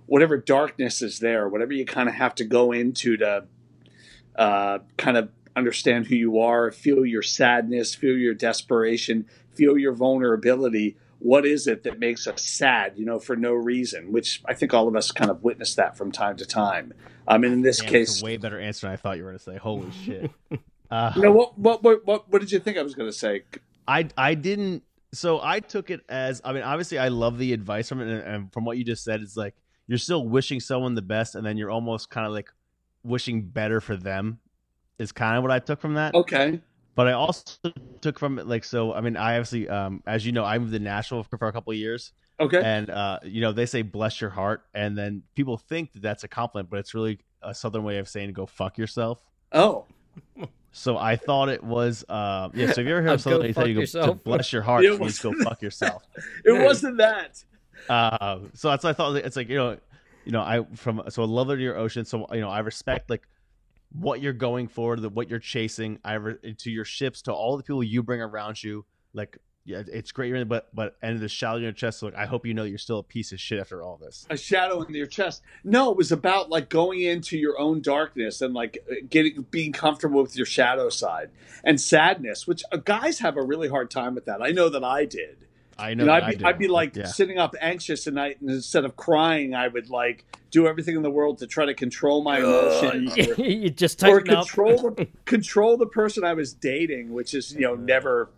whatever 0.08 0.38
darkness 0.38 1.02
is 1.02 1.20
there, 1.20 1.48
whatever 1.48 1.74
you 1.74 1.86
kind 1.86 2.10
of 2.10 2.15
have 2.15 2.34
to 2.36 2.43
go 2.43 2.72
into 2.72 3.17
to 3.17 3.46
uh, 4.36 4.80
kind 4.98 5.17
of 5.17 5.30
understand 5.56 6.08
who 6.08 6.15
you 6.15 6.39
are, 6.39 6.72
feel 6.72 7.06
your 7.06 7.22
sadness, 7.22 7.93
feel 7.93 8.17
your 8.17 8.34
desperation, 8.34 9.28
feel 9.54 9.78
your 9.78 9.93
vulnerability. 9.93 10.98
What 11.20 11.46
is 11.46 11.67
it 11.67 11.84
that 11.84 12.00
makes 12.00 12.28
us 12.28 12.43
sad, 12.43 12.93
you 12.96 13.06
know, 13.06 13.20
for 13.20 13.36
no 13.36 13.54
reason? 13.54 14.12
Which 14.12 14.41
I 14.46 14.54
think 14.54 14.74
all 14.74 14.88
of 14.88 14.96
us 14.96 15.12
kind 15.12 15.32
of 15.32 15.43
witness 15.43 15.76
that 15.76 15.98
from 15.98 16.12
time 16.12 16.38
to 16.38 16.46
time. 16.46 16.93
I 17.28 17.38
mean, 17.38 17.52
in 17.52 17.62
this 17.62 17.80
Damn, 17.80 17.89
case, 17.89 18.12
it's 18.12 18.22
a 18.22 18.26
way 18.26 18.38
better 18.38 18.60
answer 18.60 18.88
than 18.88 18.93
I 18.93 18.98
thought 18.98 19.17
you 19.17 19.24
were 19.24 19.32
going 19.32 19.39
to 19.39 19.43
say. 19.43 19.58
Holy 19.58 19.91
shit. 19.91 20.32
Uh, 20.89 21.12
you 21.17 21.22
know 21.22 21.34
what, 21.34 21.60
what? 21.60 21.84
What? 21.84 22.06
What? 22.08 22.32
What 22.32 22.39
did 22.39 22.50
you 22.50 22.60
think 22.60 22.78
I 22.78 22.82
was 22.82 22.96
going 22.96 23.10
to 23.10 23.17
say? 23.17 23.43
I 23.89 24.08
I 24.17 24.36
didn't. 24.36 24.84
So 25.12 25.41
I 25.43 25.60
took 25.60 25.89
it 25.89 26.00
as 26.08 26.41
I 26.46 26.54
mean, 26.54 26.63
obviously, 26.63 26.98
I 26.98 27.10
love 27.10 27.38
the 27.38 27.52
advice 27.52 27.89
from 27.89 28.00
it, 28.00 28.08
and, 28.08 28.22
and 28.22 28.54
from 28.54 28.63
what 28.63 28.78
you 28.78 28.86
just 28.86 29.04
said, 29.04 29.22
it's 29.22 29.36
like 29.36 29.54
you're 29.88 29.97
still 29.97 30.28
wishing 30.28 30.60
someone 30.60 30.95
the 30.95 31.02
best, 31.02 31.36
and 31.36 31.45
then 31.45 31.58
you're 31.58 31.71
almost 31.71 32.10
kind 32.10 32.28
of 32.28 32.34
like 32.34 32.52
wishing 33.04 33.41
better 33.43 33.82
for 33.82 33.95
them. 33.95 34.39
Is 35.00 35.12
kind 35.12 35.38
of 35.38 35.43
what 35.43 35.52
I 35.52 35.60
took 35.60 35.80
from 35.80 35.93
that. 35.93 36.15
Okay. 36.15 36.60
But 36.95 37.08
I 37.08 37.12
also 37.12 37.71
took 38.02 38.17
from 38.17 38.39
it 38.39 38.47
like 38.47 38.63
so. 38.63 38.93
I 38.93 39.02
mean, 39.02 39.15
I 39.15 39.34
obviously, 39.38 39.69
um, 39.69 40.02
as 40.08 40.26
you 40.26 40.32
know, 40.32 40.43
I 40.43 40.58
moved 40.58 40.73
to 40.73 40.80
Nashville 40.80 41.21
for, 41.21 41.36
a 41.47 41.54
couple 41.54 41.71
of 41.71 41.78
years, 41.78 42.12
Okay. 42.39 42.60
and 42.63 42.89
uh, 42.89 43.19
you 43.23 43.41
know 43.41 43.52
they 43.52 43.67
say 43.67 43.84
"bless 43.84 44.19
your 44.19 44.32
heart," 44.32 44.63
and 44.73 44.97
then 44.97 45.21
people 45.36 45.58
think 45.58 45.93
that 45.93 46.02
that's 46.02 46.23
a 46.23 46.28
compliment, 46.28 46.71
but 46.71 46.80
it's 46.80 46.95
really 46.95 47.19
a 47.43 47.54
southern 47.54 47.84
way 47.84 48.00
of 48.00 48.10
saying 48.10 48.34
"go 48.34 48.47
fuck 48.47 48.80
yourself." 48.80 49.23
Oh. 49.52 49.86
So 50.71 50.97
I 50.97 51.15
thought 51.15 51.50
it 51.50 51.63
was, 51.63 52.04
uh, 52.10 52.50
yeah. 52.54 52.71
So 52.71 52.82
if 52.82 52.88
you 52.88 52.95
ever 52.95 53.08
hear 53.08 53.17
somebody 53.19 53.54
tell 53.54 53.67
you 53.67 53.76
go, 53.76 53.86
to 53.86 54.13
bless 54.13 54.52
your 54.54 54.62
heart, 54.62 54.84
please 54.97 55.19
go 55.19 55.34
fuck 55.43 55.62
yourself. 55.62 56.04
It 56.45 56.63
wasn't 56.63 56.97
that. 56.97 57.43
Uh, 57.90 58.40
so 58.54 58.70
that's 58.70 58.84
what 58.84 58.90
I 58.90 58.94
thought. 58.94 59.16
It's 59.18 59.36
like 59.36 59.50
you 59.50 59.58
know, 59.58 59.78
you 60.26 60.32
know, 60.32 60.42
I 60.42 60.66
from 60.76 61.04
so 61.10 61.24
a 61.24 61.26
love 61.26 61.50
of 61.50 61.60
your 61.60 61.78
ocean. 61.78 62.06
So 62.06 62.28
you 62.34 62.42
know, 62.42 62.50
I 62.50 62.60
respect 62.60 63.10
like 63.10 63.28
what 63.92 64.22
you're 64.22 64.34
going 64.34 64.68
for, 64.68 64.98
the 64.98 65.10
what 65.10 65.30
you're 65.30 65.40
chasing. 65.40 66.00
I 66.04 66.13
re- 66.16 66.54
to 66.54 66.72
your 66.72 66.86
ships, 66.86 67.22
to 67.24 67.34
all 67.34 67.58
the 67.58 67.63
people 67.63 67.84
you 67.84 68.04
bring 68.04 68.22
around 68.22 68.62
you. 68.62 68.86
Like, 69.13 69.38
yeah, 69.66 69.84
it's 69.88 70.12
great. 70.12 70.28
you're 70.30 70.38
in, 70.38 70.48
But 70.48 70.74
but 70.74 70.96
and 71.02 71.20
the 71.20 71.28
shadow 71.30 71.58
in 71.58 71.63
your 71.63 71.72
chest. 71.72 72.00
So 72.00 72.08
like, 72.08 72.16
I 72.16 72.26
hope 72.26 72.46
you 72.46 72.54
know 72.54 72.63
you're 72.63 72.78
still 72.78 73.00
a 73.00 73.04
piece 73.04 73.32
of 73.32 73.40
shit 73.40 73.60
after 73.60 73.82
all 73.82 73.98
this. 73.98 74.26
A 74.30 74.38
shadow 74.38 74.82
in 74.82 74.94
your 74.94 75.08
chest. 75.08 75.42
No, 75.63 75.92
it 75.92 75.98
was 75.98 76.12
about 76.12 76.50
like 76.50 76.70
going 76.70 77.02
into 77.02 77.38
your 77.38 77.60
own 77.60 77.82
darkness 77.82 78.42
and 78.42 78.54
like 78.54 78.86
getting 79.10 79.46
being 79.50 79.72
comfortable 79.72 80.22
with 80.22 80.36
your 80.36 80.46
shadow 80.46 80.90
side 80.90 81.32
and 81.63 81.80
sadness, 81.80 82.48
which 82.48 82.63
uh, 82.72 82.78
guys 82.78 83.20
have 83.20 83.38
a 83.38 83.42
really 83.42 83.70
hard 83.70 83.90
time 83.90 84.16
with 84.16 84.26
that. 84.26 84.42
I 84.42 84.50
know 84.52 84.70
that 84.70 84.84
I 84.84 85.06
did. 85.06 85.46
I 85.80 85.90
You 85.90 85.96
know. 85.96 86.06
know, 86.06 86.13
that 86.13 86.24
I'd 86.24 86.38
be, 86.38 86.46
I 86.46 86.50
I'd 86.50 86.60
be 86.60 86.68
like 86.68 86.96
yeah. 86.96 87.06
sitting 87.06 87.38
up 87.38 87.56
anxious 87.62 88.08
at 88.08 88.13
night, 88.13 88.42
and 88.42 88.50
instead 88.50 88.86
of 88.86 88.96
crying, 88.96 89.54
I 89.54 89.68
would 89.68 89.90
like 89.90 90.26
do 90.52 90.68
everything 90.68 90.96
in 90.96 91.04
the 91.04 91.12
world 91.12 91.40
to 91.40 91.48
try 91.48 91.66
to 91.66 91.74
control 91.74 92.24
my 92.24 92.40
emotions. 92.40 93.18
or- 93.38 93.44
you 93.44 93.70
just 93.70 94.02
or 94.04 94.20
tighten 94.20 94.36
up. 94.36 94.48
control 94.48 94.92
the, 94.92 95.08
control 95.26 95.78
the 95.78 95.86
person 95.86 96.24
I 96.24 96.34
was 96.34 96.54
dating, 96.54 97.13
which 97.13 97.34
is 97.34 97.54
you 97.54 97.62
know 97.62 97.76
mm-hmm. 97.76 97.86
never 97.86 98.30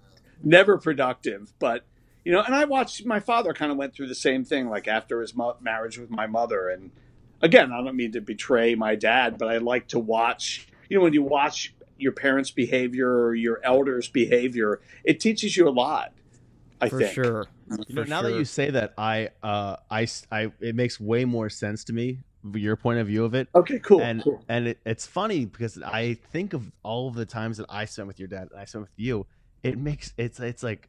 never 0.44 0.78
productive. 0.78 1.54
But 1.60 1.86
you 2.24 2.32
know, 2.32 2.42
and 2.42 2.54
I 2.54 2.66
watched 2.66 3.06
my 3.06 3.20
father 3.20 3.54
kind 3.54 3.72
of 3.72 3.78
went 3.78 3.94
through 3.94 4.08
the 4.08 4.16
same 4.16 4.44
thing, 4.44 4.70
like 4.70 4.88
after 4.88 5.22
his 5.22 5.36
mo- 5.36 5.58
marriage 5.62 5.98
with 5.98 6.10
my 6.10 6.28
mother. 6.28 6.70
And 6.70 6.92
again, 7.42 7.72
I 7.72 7.84
don't 7.84 7.96
mean 7.96 8.12
to 8.14 8.22
betray 8.22 8.76
my 8.76 8.96
dad, 8.96 9.38
but 9.38 9.48
I 9.48 9.58
like 9.58 9.88
to 9.90 10.00
watch. 10.00 10.68
You 10.90 10.98
know, 10.98 11.04
when 11.04 11.14
you 11.14 11.24
watch 11.24 11.74
your 11.98 12.12
parents' 12.12 12.52
behavior 12.52 13.10
or 13.10 13.36
your 13.36 13.60
elders' 13.64 14.08
behavior, 14.08 14.82
it 15.04 15.20
teaches 15.20 15.56
you 15.56 15.68
a 15.68 15.72
lot. 15.72 16.14
I 16.82 16.90
for 16.90 17.00
think. 17.00 17.14
sure. 17.14 17.46
You 17.70 17.78
know, 17.96 18.04
For 18.04 18.10
now 18.10 18.22
that 18.22 18.34
you 18.34 18.46
say 18.46 18.70
that, 18.72 18.94
I, 18.98 19.30
uh, 19.44 19.78
I, 19.90 20.04
s- 20.04 20.26
I- 20.32 20.52
it 20.60 20.76
makes 20.76 21.00
way 21.00 21.26
more 21.26 21.50
sense 21.50 21.84
to 21.86 21.94
me. 21.94 22.20
Your 22.54 22.78
point 22.78 23.00
of 23.00 23.08
view 23.08 23.26
of 23.26 23.34
it. 23.36 23.50
Okay, 23.54 23.80
cool. 23.80 24.02
and 24.02 24.24
cool. 24.24 24.42
and 24.48 24.70
it, 24.70 24.80
it's 24.86 25.06
funny 25.06 25.44
because 25.46 25.78
I 25.82 26.14
think 26.32 26.54
of 26.54 26.72
all 26.84 27.10
of 27.10 27.16
the 27.16 27.26
times 27.26 27.58
that 27.58 27.66
I 27.68 27.84
spent 27.84 28.08
with 28.08 28.18
your 28.18 28.30
dad 28.30 28.48
and 28.52 28.60
I 28.60 28.64
spent 28.64 28.84
with 28.84 28.94
you. 28.96 29.26
It 29.62 29.78
makes 29.78 30.14
it's 30.18 30.40
it's 30.40 30.64
like, 30.64 30.88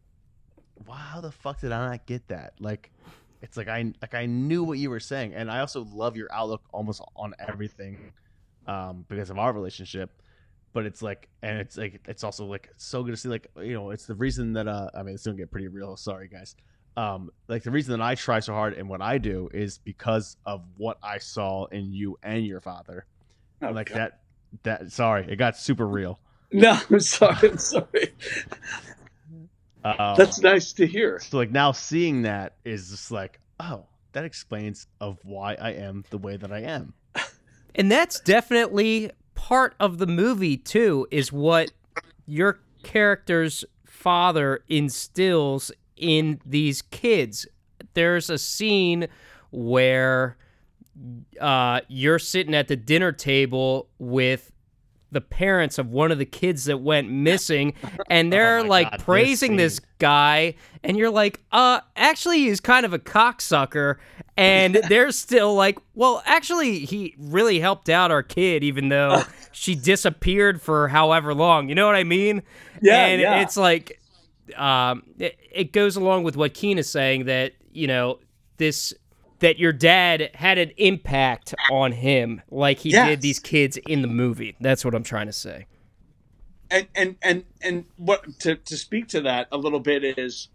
wow, 0.87 0.95
how 0.95 1.21
the 1.21 1.33
fuck 1.33 1.61
did 1.61 1.73
I 1.73 1.89
not 1.91 2.07
get 2.07 2.29
that? 2.29 2.53
Like, 2.61 2.93
it's 3.43 3.57
like 3.57 3.67
I 3.67 3.93
like 4.01 4.15
I 4.15 4.27
knew 4.27 4.63
what 4.63 4.79
you 4.79 4.91
were 4.91 5.01
saying, 5.01 5.35
and 5.35 5.51
I 5.51 5.59
also 5.59 5.89
love 5.93 6.17
your 6.17 6.29
outlook 6.33 6.63
almost 6.73 7.03
on 7.17 7.35
everything, 7.49 8.13
um, 8.69 9.05
because 9.09 9.29
of 9.31 9.37
our 9.39 9.53
relationship. 9.53 10.23
But 10.73 10.87
it's 10.87 11.03
like, 11.03 11.29
and 11.43 11.59
it's 11.59 11.77
like 11.77 12.01
it's 12.07 12.23
also 12.23 12.45
like 12.47 12.71
so 12.77 13.03
good 13.03 13.11
to 13.13 13.17
see 13.17 13.29
like 13.29 13.49
you 13.57 13.73
know 13.75 13.91
it's 13.91 14.07
the 14.07 14.15
reason 14.15 14.53
that 14.55 14.69
uh 14.69 14.89
I 14.95 15.03
mean 15.03 15.15
it's 15.15 15.25
gonna 15.25 15.37
get 15.37 15.51
pretty 15.51 15.69
real. 15.69 15.97
Sorry 15.97 16.29
guys. 16.29 16.55
Um, 16.97 17.31
like 17.49 17.63
the 17.63 17.71
reason 17.71 17.99
that 17.99 18.05
I 18.05 18.15
try 18.15 18.41
so 18.41 18.53
hard 18.53 18.75
and 18.75 18.89
what 18.89 19.01
I 19.01 19.19
do 19.19 19.49
is 19.55 19.79
because 19.79 20.37
of 20.45 20.63
what 20.77 20.99
I 21.03 21.19
saw 21.19 21.67
in 21.67 21.93
you 21.93 22.19
and 22.23 22.45
your 22.45 22.61
father 22.61 23.07
Oh, 23.63 23.71
like 23.71 23.89
God. 23.91 23.97
that 23.99 24.21
that 24.65 24.93
sorry 24.93 25.27
it 25.31 25.37
got 25.37 25.57
super 25.57 25.87
real 25.87 26.21
No, 26.53 26.79
I'm 26.91 27.01
sorry. 27.01 27.51
I'm 27.51 27.59
sorry. 27.59 28.13
um, 29.85 30.15
That's 30.17 30.41
nice 30.41 30.73
to 30.75 30.87
hear. 30.87 31.21
so 31.21 31.37
like 31.37 31.51
now 31.51 31.73
seeing 31.73 32.23
that 32.23 32.57
is 32.65 32.91
just 32.91 33.11
like 33.11 33.39
oh 33.61 33.87
that 34.13 34.25
explains 34.25 34.87
of 35.01 35.19
why 35.23 35.55
i 35.55 35.71
am 35.71 36.05
the 36.11 36.19
way 36.19 36.37
that 36.37 36.53
i 36.53 36.61
am 36.61 36.93
And 37.77 37.91
that's 37.91 38.19
definitely 38.21 39.13
part 39.41 39.75
of 39.81 39.97
the 39.97 40.07
movie 40.07 40.59
too 40.59 41.09
is 41.11 41.33
what 41.33 41.73
your 42.27 42.61
character's 42.83 43.65
father 43.87 44.63
instills 44.69 45.73
in 45.97 46.39
these 46.45 46.83
kids. 46.83 47.47
There's 47.95 48.29
a 48.29 48.37
scene 48.37 49.09
where 49.51 50.37
uh, 51.41 51.81
you're 51.89 52.19
sitting 52.19 52.55
at 52.55 52.69
the 52.69 52.77
dinner 52.77 53.13
table 53.13 53.89
with 53.99 54.53
the 55.13 55.21
parents 55.21 55.79
of 55.79 55.91
one 55.91 56.11
of 56.13 56.19
the 56.19 56.25
kids 56.27 56.65
that 56.65 56.79
went 56.79 57.11
missing 57.11 57.75
and 58.09 58.33
they're 58.33 58.59
Oh 58.61 58.65
like 58.65 58.91
God, 58.91 59.01
praising 59.01 59.57
this, 59.57 59.77
scene. 59.77 59.87
guy 59.99 60.55
and 60.85 60.97
you're 60.97 61.11
like 61.11 61.41
uh 61.53 61.81
actually 61.97 62.39
he's 62.41 62.61
kind 62.61 62.87
of 62.87 62.93
a 62.93 62.99
cocksucker 62.99 63.97
and 64.37 64.75
they're 64.89 65.11
still 65.11 65.55
like 65.55 65.79
well 65.95 66.23
actually 66.27 66.81
he 66.85 67.15
really 67.19 67.59
helped 67.61 67.89
out 67.89 68.11
our 68.11 68.23
kid 68.23 68.63
even 68.65 68.89
though 68.89 69.23
she 69.53 69.75
disappeared 69.75 70.63
for 70.63 70.89
however 70.89 71.35
long 71.35 71.69
you 71.69 71.75
know 71.75 71.87
what 71.87 71.97
i 71.97 72.05
mean 72.05 72.43
Yeah, 72.81 73.07
and 73.07 73.21
yeah. 73.21 73.41
it's 73.43 73.57
like 73.57 74.01
um 74.57 75.03
it, 75.19 75.39
it 75.53 75.73
goes 75.73 75.97
along 75.97 76.23
with 76.25 76.37
what 76.37 76.55
Keane 76.55 76.79
is 76.79 76.89
saying 76.89 77.27
that 77.27 77.53
you 77.73 77.87
know 77.87 78.19
this 78.57 78.93
that 79.41 79.59
your 79.59 79.73
dad 79.73 80.31
had 80.35 80.59
an 80.59 80.71
impact 80.77 81.55
on 81.71 81.93
him 81.93 82.41
like 82.51 82.79
he 82.79 82.91
Yes. 82.91 83.09
did 83.09 83.21
these 83.23 83.39
kids 83.39 83.77
in 83.89 84.03
the 84.03 84.09
movie 84.09 84.57
that's 84.61 84.85
what 84.85 84.95
i'm 84.95 85.03
trying 85.05 85.27
to 85.27 85.33
say 85.33 85.67
and 86.71 86.87
and 86.95 87.17
and 87.23 87.45
and 87.63 87.85
what 87.97 88.39
to 88.41 88.55
to 88.57 88.77
speak 88.77 89.09
to 89.09 89.21
that 89.23 89.49
a 89.51 89.59
little 89.59 89.81
bit 89.81 90.05
is 90.19 90.49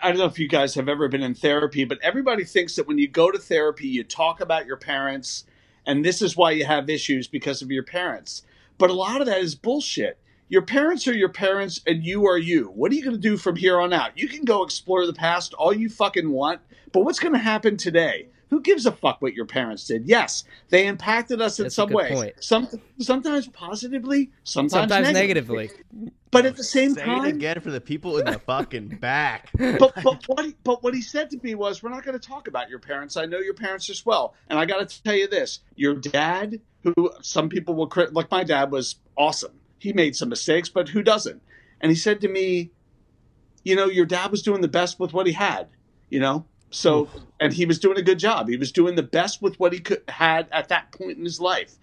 I 0.00 0.08
don't 0.10 0.18
know 0.18 0.26
if 0.26 0.38
you 0.38 0.48
guys 0.48 0.74
have 0.76 0.88
ever 0.88 1.08
been 1.08 1.24
in 1.24 1.34
therapy, 1.34 1.84
but 1.84 1.98
everybody 2.02 2.44
thinks 2.44 2.76
that 2.76 2.86
when 2.86 2.98
you 2.98 3.08
go 3.08 3.32
to 3.32 3.38
therapy, 3.38 3.88
you 3.88 4.04
talk 4.04 4.40
about 4.40 4.64
your 4.64 4.76
parents, 4.76 5.44
and 5.84 6.04
this 6.04 6.22
is 6.22 6.36
why 6.36 6.52
you 6.52 6.64
have 6.64 6.88
issues 6.88 7.26
because 7.26 7.62
of 7.62 7.70
your 7.72 7.82
parents. 7.82 8.42
But 8.78 8.90
a 8.90 8.94
lot 8.94 9.20
of 9.20 9.26
that 9.26 9.40
is 9.40 9.56
bullshit. 9.56 10.18
Your 10.52 10.60
parents 10.60 11.08
are 11.08 11.14
your 11.14 11.30
parents, 11.30 11.80
and 11.86 12.04
you 12.04 12.26
are 12.26 12.36
you. 12.36 12.66
What 12.74 12.92
are 12.92 12.94
you 12.94 13.02
going 13.02 13.16
to 13.16 13.18
do 13.18 13.38
from 13.38 13.56
here 13.56 13.80
on 13.80 13.94
out? 13.94 14.18
You 14.18 14.28
can 14.28 14.44
go 14.44 14.62
explore 14.62 15.06
the 15.06 15.14
past 15.14 15.54
all 15.54 15.72
you 15.72 15.88
fucking 15.88 16.30
want, 16.30 16.60
but 16.92 17.04
what's 17.04 17.18
going 17.18 17.32
to 17.32 17.38
happen 17.38 17.78
today? 17.78 18.28
Who 18.50 18.60
gives 18.60 18.84
a 18.84 18.92
fuck 18.92 19.22
what 19.22 19.32
your 19.32 19.46
parents 19.46 19.86
did? 19.86 20.06
Yes, 20.06 20.44
they 20.68 20.86
impacted 20.86 21.40
us 21.40 21.58
in 21.58 21.64
That's 21.64 21.72
a 21.72 21.76
some 21.76 21.88
way. 21.88 22.12
point. 22.12 22.34
Some 22.40 22.68
sometimes 22.98 23.48
positively, 23.48 24.30
sometimes, 24.44 24.90
sometimes 24.90 25.14
negatively. 25.14 25.68
negatively 25.68 26.12
But 26.30 26.44
at 26.44 26.56
the 26.56 26.64
same 26.64 26.96
say 26.96 27.00
it 27.00 27.06
time, 27.06 27.24
again 27.24 27.58
for 27.60 27.70
the 27.70 27.80
people 27.80 28.18
in 28.18 28.26
the 28.26 28.38
fucking 28.38 28.88
back 29.00 29.48
but 29.56 29.94
but 30.04 30.22
what 30.26 30.44
he, 30.44 30.54
but 30.64 30.82
what 30.82 30.92
he 30.92 31.00
said 31.00 31.30
to 31.30 31.40
me 31.42 31.54
was, 31.54 31.82
"We're 31.82 31.88
not 31.88 32.04
going 32.04 32.20
to 32.20 32.28
talk 32.28 32.46
about 32.46 32.68
your 32.68 32.78
parents. 32.78 33.16
I 33.16 33.24
know 33.24 33.38
your 33.38 33.54
parents 33.54 33.88
as 33.88 34.04
well, 34.04 34.34
and 34.50 34.58
I 34.58 34.66
got 34.66 34.86
to 34.86 35.02
tell 35.02 35.14
you 35.14 35.28
this: 35.28 35.60
your 35.76 35.94
dad, 35.94 36.60
who 36.82 37.10
some 37.22 37.48
people 37.48 37.72
will 37.74 37.86
crit, 37.86 38.12
like 38.12 38.30
my 38.30 38.44
dad 38.44 38.70
was 38.70 38.96
awesome. 39.16 39.52
He 39.82 39.92
made 39.92 40.14
some 40.14 40.28
mistakes, 40.28 40.68
but 40.68 40.88
who 40.90 41.02
doesn't? 41.02 41.42
And 41.80 41.90
he 41.90 41.96
said 41.96 42.20
to 42.20 42.28
me, 42.28 42.70
you 43.64 43.74
know, 43.74 43.86
your 43.86 44.06
dad 44.06 44.30
was 44.30 44.40
doing 44.40 44.60
the 44.60 44.68
best 44.68 45.00
with 45.00 45.12
what 45.12 45.26
he 45.26 45.32
had, 45.32 45.66
you 46.08 46.20
know. 46.20 46.44
So, 46.70 47.08
and 47.40 47.52
he 47.52 47.66
was 47.66 47.80
doing 47.80 47.98
a 47.98 48.02
good 48.02 48.20
job. 48.20 48.48
He 48.48 48.56
was 48.56 48.70
doing 48.70 48.94
the 48.94 49.02
best 49.02 49.42
with 49.42 49.58
what 49.58 49.72
he 49.72 49.80
could 49.80 50.02
had 50.08 50.46
at 50.52 50.68
that 50.68 50.92
point 50.92 51.18
in 51.18 51.24
his 51.24 51.40
life, 51.40 51.74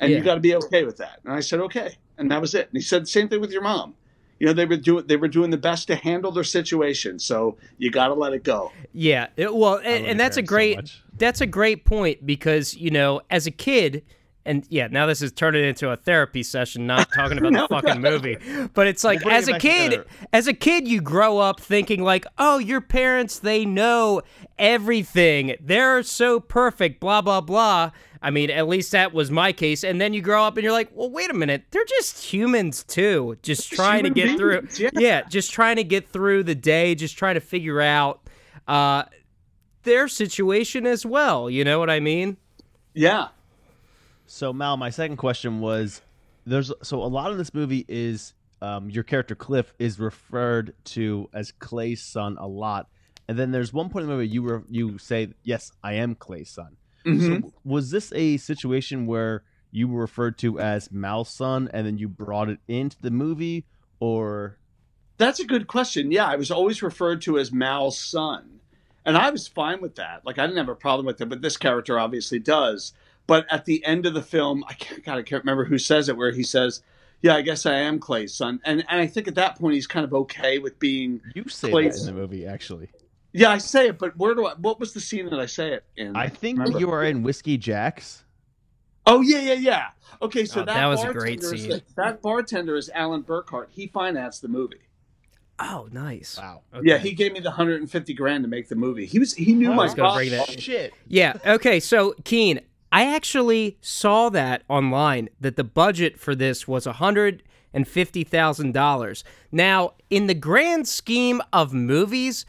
and 0.00 0.10
Yeah. 0.10 0.18
you 0.18 0.24
got 0.24 0.36
to 0.36 0.40
be 0.40 0.54
okay 0.56 0.84
with 0.84 0.96
that. 0.96 1.20
And 1.24 1.32
I 1.34 1.40
said, 1.40 1.60
okay, 1.60 1.98
and 2.16 2.30
that 2.30 2.40
was 2.40 2.54
it. 2.54 2.68
And 2.68 2.76
he 2.78 2.80
said 2.80 3.02
the 3.02 3.06
same 3.06 3.28
thing 3.28 3.42
with 3.42 3.52
your 3.52 3.62
mom. 3.62 3.94
You 4.40 4.46
know, 4.46 4.52
they 4.54 4.64
were 4.64 4.78
doing 4.78 5.06
they 5.06 5.16
were 5.16 5.28
doing 5.28 5.50
the 5.50 5.58
best 5.58 5.86
to 5.88 5.94
handle 5.94 6.32
their 6.32 6.42
situation. 6.44 7.18
So 7.18 7.58
you 7.76 7.90
got 7.90 8.08
to 8.08 8.14
let 8.14 8.32
it 8.32 8.44
go. 8.44 8.72
Yeah, 8.94 9.26
it- 9.36 9.54
well, 9.54 9.76
and, 9.84 10.06
and 10.06 10.18
that's 10.18 10.38
a 10.38 10.42
parents 10.42 10.48
so 10.50 10.54
great 10.54 10.92
that's 11.18 11.40
a 11.42 11.46
great 11.46 11.84
point 11.84 12.24
because 12.24 12.74
you 12.74 12.90
know, 12.90 13.20
as 13.28 13.46
a 13.46 13.50
kid, 13.50 14.02
and 14.46 14.64
yeah, 14.68 14.86
now 14.86 15.06
this 15.06 15.20
is 15.20 15.32
turning 15.32 15.64
into 15.64 15.90
a 15.90 15.96
therapy 15.96 16.42
session, 16.42 16.86
not 16.86 17.08
talking 17.12 17.38
about 17.38 17.52
the 17.68 17.68
fucking 17.68 18.00
movie. 18.00 18.38
But 18.72 18.86
it's 18.86 19.04
like 19.04 19.26
as 19.26 19.48
it 19.48 19.56
a 19.56 19.58
kid, 19.58 19.90
together. 19.90 20.08
as 20.32 20.46
a 20.46 20.54
kid, 20.54 20.88
you 20.88 21.00
grow 21.00 21.38
up 21.38 21.60
thinking 21.60 22.02
like, 22.02 22.26
oh, 22.38 22.58
your 22.58 22.80
parents, 22.80 23.38
they 23.38 23.64
know 23.64 24.22
everything. 24.58 25.56
They're 25.60 26.02
so 26.02 26.40
perfect, 26.40 27.00
blah 27.00 27.20
blah 27.20 27.40
blah. 27.40 27.90
I 28.22 28.30
mean, 28.30 28.50
at 28.50 28.66
least 28.66 28.92
that 28.92 29.12
was 29.12 29.30
my 29.30 29.52
case. 29.52 29.84
And 29.84 30.00
then 30.00 30.14
you 30.14 30.22
grow 30.22 30.44
up 30.44 30.56
and 30.56 30.64
you're 30.64 30.72
like, 30.72 30.90
well, 30.94 31.10
wait 31.10 31.30
a 31.30 31.34
minute, 31.34 31.64
they're 31.70 31.84
just 31.84 32.24
humans 32.24 32.82
too, 32.82 33.36
just 33.42 33.70
trying 33.70 34.04
to 34.04 34.10
get 34.10 34.36
through. 34.36 34.66
yeah. 34.78 34.90
yeah, 34.94 35.22
just 35.22 35.52
trying 35.52 35.76
to 35.76 35.84
get 35.84 36.08
through 36.08 36.44
the 36.44 36.54
day, 36.54 36.94
just 36.94 37.16
trying 37.18 37.34
to 37.34 37.40
figure 37.40 37.80
out 37.80 38.20
uh, 38.66 39.04
their 39.82 40.08
situation 40.08 40.86
as 40.86 41.04
well. 41.04 41.50
You 41.50 41.64
know 41.64 41.78
what 41.78 41.90
I 41.90 42.00
mean? 42.00 42.36
Yeah. 42.94 43.28
So 44.26 44.52
Mal, 44.52 44.76
my 44.76 44.90
second 44.90 45.16
question 45.16 45.60
was 45.60 46.02
there's 46.44 46.72
so 46.82 47.02
a 47.02 47.06
lot 47.06 47.30
of 47.30 47.38
this 47.38 47.54
movie 47.54 47.84
is 47.88 48.34
um, 48.62 48.90
your 48.90 49.04
character 49.04 49.34
Cliff 49.34 49.72
is 49.78 49.98
referred 49.98 50.74
to 50.84 51.28
as 51.32 51.52
Clay's 51.52 52.02
son 52.02 52.36
a 52.38 52.46
lot, 52.46 52.88
and 53.28 53.38
then 53.38 53.50
there's 53.52 53.72
one 53.72 53.88
point 53.88 54.04
in 54.04 54.08
the 54.08 54.14
movie 54.14 54.28
you 54.28 54.42
were 54.42 54.64
you 54.68 54.98
say 54.98 55.28
yes 55.44 55.72
I 55.82 55.94
am 55.94 56.14
Clay's 56.14 56.50
son. 56.50 56.76
Mhm. 57.04 57.42
So 57.42 57.52
was 57.64 57.90
this 57.90 58.12
a 58.14 58.36
situation 58.36 59.06
where 59.06 59.44
you 59.70 59.88
were 59.88 60.00
referred 60.00 60.38
to 60.38 60.58
as 60.58 60.90
Mal's 60.90 61.28
son 61.30 61.68
and 61.72 61.86
then 61.86 61.98
you 61.98 62.08
brought 62.08 62.48
it 62.48 62.58
into 62.66 62.96
the 63.00 63.10
movie, 63.10 63.64
or 64.00 64.58
That's 65.18 65.40
a 65.40 65.44
good 65.46 65.66
question. 65.66 66.10
Yeah, 66.10 66.26
I 66.26 66.36
was 66.36 66.50
always 66.50 66.82
referred 66.82 67.22
to 67.22 67.38
as 67.38 67.52
Mal's 67.52 67.98
son. 67.98 68.60
And 69.04 69.16
I 69.16 69.30
was 69.30 69.46
fine 69.46 69.80
with 69.80 69.94
that. 69.96 70.26
Like, 70.26 70.38
I 70.38 70.46
didn't 70.46 70.58
have 70.58 70.68
a 70.68 70.74
problem 70.74 71.06
with 71.06 71.20
it, 71.20 71.28
but 71.28 71.40
this 71.40 71.56
character 71.56 71.98
obviously 71.98 72.38
does. 72.40 72.92
But 73.26 73.46
at 73.50 73.64
the 73.64 73.84
end 73.84 74.06
of 74.06 74.14
the 74.14 74.22
film, 74.22 74.64
I 74.68 74.74
can't, 74.74 75.04
God, 75.04 75.18
I 75.18 75.22
can't 75.22 75.42
remember 75.42 75.64
who 75.64 75.78
says 75.78 76.08
it, 76.08 76.16
where 76.16 76.30
he 76.32 76.42
says, 76.42 76.82
Yeah, 77.22 77.34
I 77.34 77.42
guess 77.42 77.66
I 77.66 77.74
am 77.74 77.98
Clay's 77.98 78.34
son. 78.34 78.60
And, 78.64 78.84
and 78.88 79.00
I 79.00 79.06
think 79.06 79.26
at 79.28 79.34
that 79.34 79.58
point, 79.58 79.74
he's 79.74 79.86
kind 79.86 80.04
of 80.04 80.14
okay 80.14 80.58
with 80.58 80.78
being, 80.78 81.20
you 81.34 81.44
say 81.48 81.70
Clay's- 81.70 82.02
that 82.04 82.08
in 82.10 82.14
the 82.14 82.20
movie 82.20 82.46
actually? 82.46 82.88
Yeah, 83.32 83.50
I 83.50 83.58
say 83.58 83.88
it, 83.88 83.98
but 83.98 84.16
where 84.16 84.34
do 84.34 84.46
I, 84.46 84.54
what 84.54 84.80
was 84.80 84.94
the 84.94 85.00
scene 85.00 85.28
that 85.28 85.38
I 85.38 85.44
say 85.46 85.72
it 85.74 85.84
in? 85.96 86.16
I 86.16 86.28
think 86.28 86.58
Remember? 86.58 86.78
you 86.78 86.90
are 86.90 87.04
in 87.04 87.22
Whiskey 87.22 87.58
Jacks. 87.58 88.24
Oh 89.06 89.20
yeah, 89.20 89.40
yeah, 89.40 89.52
yeah. 89.54 89.86
Okay, 90.22 90.46
so 90.46 90.62
Oh, 90.62 90.64
that, 90.64 90.74
that 90.74 90.86
was 90.86 91.04
a 91.04 91.12
great 91.12 91.40
bartender 91.40 91.54
is- 91.54 91.62
scene. 91.74 91.82
that 91.96 92.22
bartender 92.22 92.76
is 92.76 92.88
Alan 92.94 93.22
Burkhart. 93.22 93.66
He 93.70 93.88
financed 93.88 94.40
the 94.40 94.48
movie. 94.48 94.76
Oh, 95.58 95.88
nice. 95.92 96.38
Wow. 96.38 96.62
Okay. 96.74 96.86
Yeah, 96.88 96.98
he 96.98 97.12
gave 97.12 97.32
me 97.32 97.40
the 97.40 97.48
150 97.50 98.14
grand 98.14 98.44
to 98.44 98.48
make 98.48 98.68
the 98.68 98.74
movie. 98.76 99.06
He 99.06 99.18
was 99.18 99.34
he 99.34 99.52
knew 99.54 99.70
Oh, 99.70 99.74
my 99.74 99.82
I 99.82 99.86
was 99.86 99.94
gonna 99.94 100.08
boss. 100.08 100.16
bring 100.16 100.30
that- 100.30 100.60
Shit. 100.60 100.94
Yeah. 101.08 101.34
Okay. 101.46 101.78
So, 101.80 102.14
Keane, 102.24 102.60
I 102.96 103.14
actually 103.14 103.76
saw 103.82 104.30
that 104.30 104.62
online 104.68 105.28
that 105.40 105.56
the 105.56 105.64
budget 105.64 106.18
for 106.18 106.34
this 106.34 106.66
was 106.66 106.86
hundred 106.86 107.42
and 107.74 107.86
fifty 107.86 108.24
thousand 108.24 108.72
dollars. 108.72 109.22
Now, 109.52 109.92
in 110.08 110.28
the 110.28 110.34
grand 110.34 110.88
scheme 110.88 111.42
of 111.52 111.74
movies, 111.74 112.46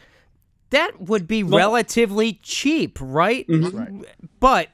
that 0.70 1.02
would 1.02 1.28
be 1.28 1.44
relatively 1.44 2.40
cheap, 2.44 2.98
right? 3.02 3.46
Mhm. 3.48 4.06
But 4.40 4.70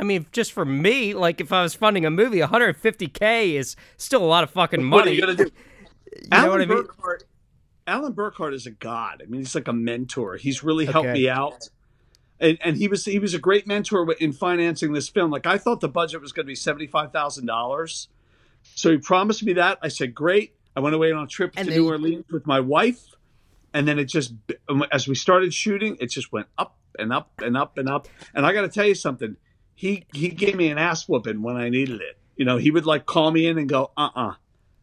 I 0.00 0.04
mean, 0.04 0.26
just 0.32 0.52
for 0.52 0.64
me, 0.64 1.12
like 1.12 1.40
if 1.40 1.52
I 1.52 1.62
was 1.62 1.74
funding 1.74 2.06
a 2.06 2.10
movie, 2.10 2.38
150k 2.40 3.54
is 3.54 3.76
still 3.96 4.22
a 4.22 4.26
lot 4.26 4.44
of 4.44 4.50
fucking 4.50 4.82
money. 4.82 4.96
What 5.00 5.08
are 5.08 5.12
you 5.12 5.20
gonna 5.20 5.34
do? 5.34 5.50
You 6.22 6.28
know 6.30 6.36
Alan 6.38 6.50
what 6.50 6.60
I 6.62 6.66
mean? 6.66 6.78
Burkhart. 6.84 7.18
Alan 7.86 8.12
Burkhart 8.14 8.54
is 8.54 8.66
a 8.66 8.70
god. 8.70 9.22
I 9.22 9.26
mean, 9.28 9.42
he's 9.42 9.54
like 9.54 9.68
a 9.68 9.72
mentor. 9.74 10.36
He's 10.36 10.64
really 10.64 10.86
helped 10.86 11.08
Okay. 11.08 11.12
me 11.20 11.28
out, 11.28 11.68
and 12.40 12.58
and 12.62 12.76
he 12.76 12.88
was 12.88 13.04
he 13.04 13.18
was 13.18 13.34
a 13.34 13.38
great 13.38 13.66
mentor 13.66 14.10
in 14.14 14.32
financing 14.32 14.92
this 14.92 15.08
film. 15.08 15.30
Like 15.30 15.46
I 15.46 15.58
thought 15.58 15.80
the 15.80 15.88
budget 15.88 16.20
was 16.20 16.32
going 16.32 16.44
to 16.46 16.48
be 16.48 16.54
seventy 16.54 16.86
five 16.86 17.12
thousand 17.12 17.46
dollars, 17.46 18.08
so 18.74 18.90
he 18.90 18.98
promised 18.98 19.42
me 19.42 19.54
that. 19.54 19.78
I 19.82 19.88
said, 19.88 20.14
great. 20.14 20.54
I 20.76 20.80
went 20.80 20.94
away 20.94 21.10
on 21.12 21.24
a 21.24 21.26
trip 21.26 21.54
And 21.56 21.68
to 21.68 21.74
New 21.74 21.88
Orleans 21.88 22.24
with 22.30 22.46
my 22.46 22.60
wife, 22.60 23.00
and 23.74 23.88
then 23.88 23.98
it 23.98 24.04
just 24.04 24.34
as 24.92 25.08
we 25.08 25.14
started 25.14 25.52
shooting, 25.52 25.96
it 26.00 26.10
just 26.10 26.30
went 26.32 26.46
up 26.56 26.76
and 26.98 27.12
up 27.12 27.32
and 27.42 27.56
up 27.56 27.78
and 27.78 27.88
up. 27.88 28.08
And 28.34 28.46
I 28.46 28.52
got 28.52 28.62
to 28.62 28.68
tell 28.68 28.86
you 28.86 28.94
something. 28.94 29.36
He 29.74 30.06
he 30.12 30.28
gave 30.28 30.56
me 30.56 30.68
an 30.70 30.78
ass 30.78 31.08
whooping 31.08 31.42
when 31.42 31.56
I 31.56 31.68
needed 31.68 32.00
it. 32.00 32.18
You 32.36 32.44
know, 32.44 32.56
he 32.56 32.70
would 32.70 32.86
like 32.86 33.06
call 33.06 33.30
me 33.30 33.46
in 33.46 33.58
and 33.58 33.68
go, 33.68 33.90
uh 33.96 34.10
uh 34.14 34.34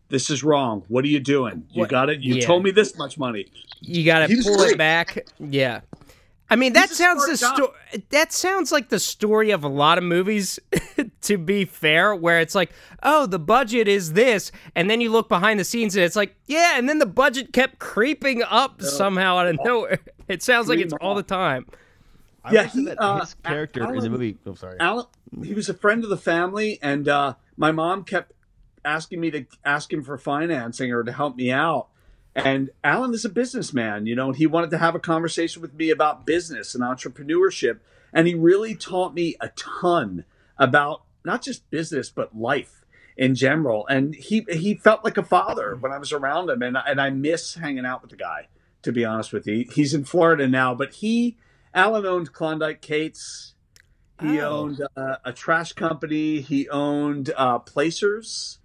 this 0.10 0.30
is 0.30 0.44
wrong. 0.44 0.84
What 0.88 1.04
are 1.04 1.08
you 1.10 1.20
doing? 1.20 1.66
You 1.72 1.82
What- 1.82 1.90
got 1.90 2.10
it. 2.10 2.22
You 2.22 2.36
yeah. 2.36 2.46
told 2.46 2.64
me 2.64 2.72
this 2.72 2.98
much 2.98 3.18
money. 3.18 3.48
You 3.82 4.06
got 4.06 4.28
to 4.28 4.42
pull 4.44 4.62
it 4.62 4.78
back. 4.78 5.28
Yeah. 5.40 5.82
I 6.50 6.56
mean, 6.56 6.74
that 6.74 6.90
sounds 6.92 7.26
the 7.26 7.38
smart 7.38 7.56
story. 7.56 8.04
That 8.10 8.32
sounds 8.32 8.72
like 8.72 8.90
the 8.90 9.00
story 9.00 9.52
of 9.52 9.64
a 9.64 9.68
lot 9.68 9.98
of 9.98 10.04
movies. 10.04 10.60
to 11.26 11.38
be 11.38 11.66
fair, 11.66 12.16
where 12.16 12.40
it's 12.40 12.54
like, 12.56 12.72
oh, 13.04 13.26
the 13.26 13.40
budget 13.40 13.88
is 13.88 14.14
this, 14.14 14.52
and 14.76 14.90
then 14.90 15.02
you 15.02 15.10
look 15.12 15.28
behind 15.28 15.60
the 15.60 15.64
scenes 15.64 15.96
and 15.96 16.06
it's 16.06 16.16
like, 16.16 16.36
yeah, 16.46 16.78
and 16.78 16.88
then 16.88 17.00
the 17.00 17.06
budget 17.06 17.52
kept 17.52 17.80
creeping 17.80 18.44
up 18.44 18.82
somehow 18.82 19.38
out 19.38 19.48
of 19.48 19.58
nowhere. 19.64 20.00
It 20.28 20.42
sounds 20.42 20.68
like 20.68 20.80
it's 20.80 20.94
all 21.02 21.14
the 21.14 21.22
time. 21.22 21.68
I 22.44 22.52
Yeah, 22.52 22.64
he, 22.64 22.86
that 22.86 23.00
uh, 23.00 23.20
his 23.20 23.36
character 23.44 23.82
in 23.82 23.92
the 23.92 23.98
Alan- 23.98 24.12
movie. 24.12 24.38
Oh, 24.48 24.56
sorry. 24.56 24.80
Alan, 24.80 25.06
he 25.44 25.54
was 25.54 25.70
a 25.70 25.74
friend 25.76 26.04
of 26.04 26.10
the 26.10 26.18
family, 26.18 26.80
and 26.82 27.08
uh, 27.08 27.36
my 27.58 27.72
mom 27.72 28.04
kept 28.04 28.34
asking 28.84 29.20
me 29.20 29.30
to 29.30 29.46
ask 29.64 29.94
him 29.94 30.02
for 30.02 30.18
financing 30.18 30.92
or 30.92 31.04
to 31.04 31.12
help 31.12 31.36
me 31.36 31.52
out. 31.52 31.90
And 32.36 32.70
Alan 32.84 33.14
is 33.14 33.24
a 33.24 33.30
businessman, 33.30 34.08
you 34.08 34.16
know, 34.16 34.28
and 34.28 34.36
he 34.36 34.46
wanted 34.46 34.70
to 34.72 34.78
have 34.78 34.94
a 34.94 35.00
conversation 35.00 35.62
with 35.62 35.74
me 35.74 35.90
about 35.90 36.26
business 36.26 36.76
and 36.76 36.84
entrepreneurship. 36.84 37.80
And 38.12 38.28
he 38.28 38.34
really 38.34 38.76
taught 38.76 39.14
me 39.14 39.36
a 39.40 39.50
ton 39.50 40.26
about 40.58 41.04
not 41.24 41.42
just 41.42 41.70
business, 41.70 42.10
but 42.10 42.38
life 42.38 42.84
in 43.18 43.36
general. 43.36 43.88
And 43.88 44.14
he 44.16 44.46
he 44.50 44.76
felt 44.76 45.04
like 45.06 45.18
a 45.18 45.24
father 45.24 45.76
when 45.80 45.92
I 45.94 45.98
was 45.98 46.12
around 46.12 46.50
him. 46.50 46.62
And, 46.62 46.78
and 46.86 47.00
I 47.00 47.10
miss 47.10 47.56
hanging 47.56 47.86
out 47.86 48.02
with 48.02 48.12
the 48.12 48.18
guy, 48.18 48.48
to 48.82 48.92
be 48.92 49.06
honest 49.06 49.32
with 49.32 49.48
you. 49.48 49.66
He's 49.74 49.94
in 49.94 50.04
Florida 50.04 50.48
now, 50.48 50.76
but 50.76 50.96
he, 50.96 51.38
Alan 51.74 52.06
owned 52.06 52.34
Klondike 52.34 52.82
Kate's. 52.82 53.54
He 54.22 54.40
Oh. 54.40 54.60
owned 54.64 54.82
uh, 54.96 55.18
a 55.26 55.34
trash 55.34 55.74
company. 55.74 56.40
He 56.42 56.70
owned 56.70 57.32
uh, 57.36 57.60
Placers. 57.60 58.60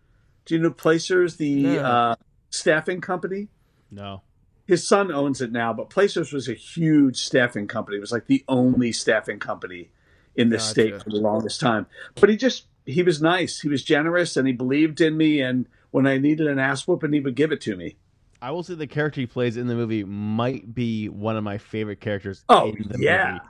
Do 0.45 0.55
you 0.55 0.61
know 0.61 0.71
Placers, 0.71 1.37
the 1.37 1.79
uh, 1.81 2.15
staffing 2.51 3.01
company? 3.01 3.49
No. 3.91 4.23
His 4.67 4.87
son 4.87 5.11
owns 5.11 5.41
it 5.41 5.51
now, 5.51 5.73
but 5.73 5.91
Placers 5.91 6.33
was 6.33 6.49
a 6.49 6.55
huge 6.55 7.17
staffing 7.17 7.67
company. 7.67 7.97
It 7.97 8.01
was 8.01 8.13
like 8.13 8.27
the 8.27 8.45
only 8.47 8.93
staffing 8.93 9.39
company 9.41 9.91
in 10.37 10.49
the 10.51 10.57
Gotcha. 10.59 10.69
state 10.69 11.03
for 11.03 11.11
the 11.11 11.17
longest 11.17 11.61
time. 11.61 11.87
But 12.15 12.29
he 12.29 12.37
just 12.37 12.67
he 12.87 13.03
was 13.03 13.21
nice. 13.21 13.61
He 13.61 13.69
was 13.69 13.83
generous, 13.83 14.37
and 14.37 14.47
he 14.47 14.53
believed 14.53 15.01
in 15.01 15.17
me. 15.17 15.41
And 15.41 15.67
when 15.91 16.07
I 16.07 16.19
needed 16.19 16.47
an 16.47 16.59
ass 16.61 16.87
whooping, 16.87 17.13
he 17.13 17.21
would 17.21 17.35
give 17.35 17.51
it 17.53 17.61
to 17.63 17.77
me. 17.77 17.97
I 18.41 18.53
will 18.53 18.63
say 18.63 18.75
the 18.75 18.87
character 18.87 19.21
he 19.21 19.27
plays 19.27 19.57
in 19.57 19.67
the 19.67 19.75
movie 19.75 20.05
might 20.05 20.73
be 20.75 21.09
one 21.09 21.37
of 21.37 21.45
my 21.45 21.59
favorite 21.59 22.01
characters 22.01 22.45
Oh, 22.49 22.69
in 22.73 22.89
the 22.89 22.99
yeah. 22.99 23.33
movie. 23.33 23.41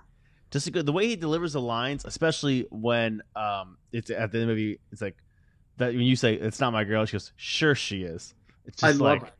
Just 0.50 0.66
a 0.66 0.70
good, 0.72 0.84
the 0.86 0.90
way 0.92 1.06
he 1.06 1.14
delivers 1.16 1.52
the 1.52 1.60
lines, 1.60 2.04
especially 2.04 2.66
when 2.70 3.22
um 3.36 3.76
it's 3.92 4.10
at 4.10 4.32
the 4.32 4.40
end 4.40 4.50
of 4.50 4.56
the 4.56 4.62
movie, 4.62 4.80
it's 4.90 5.00
like 5.02 5.16
that 5.76 5.92
when 5.92 6.00
you 6.02 6.16
say 6.16 6.34
it's 6.34 6.58
not 6.60 6.72
my 6.72 6.82
girl, 6.84 7.04
she 7.04 7.12
goes, 7.12 7.32
Sure 7.36 7.74
she 7.74 8.02
is. 8.02 8.34
It's 8.64 8.82
I 8.82 8.88
just 8.88 9.00
love 9.00 9.22
like 9.22 9.32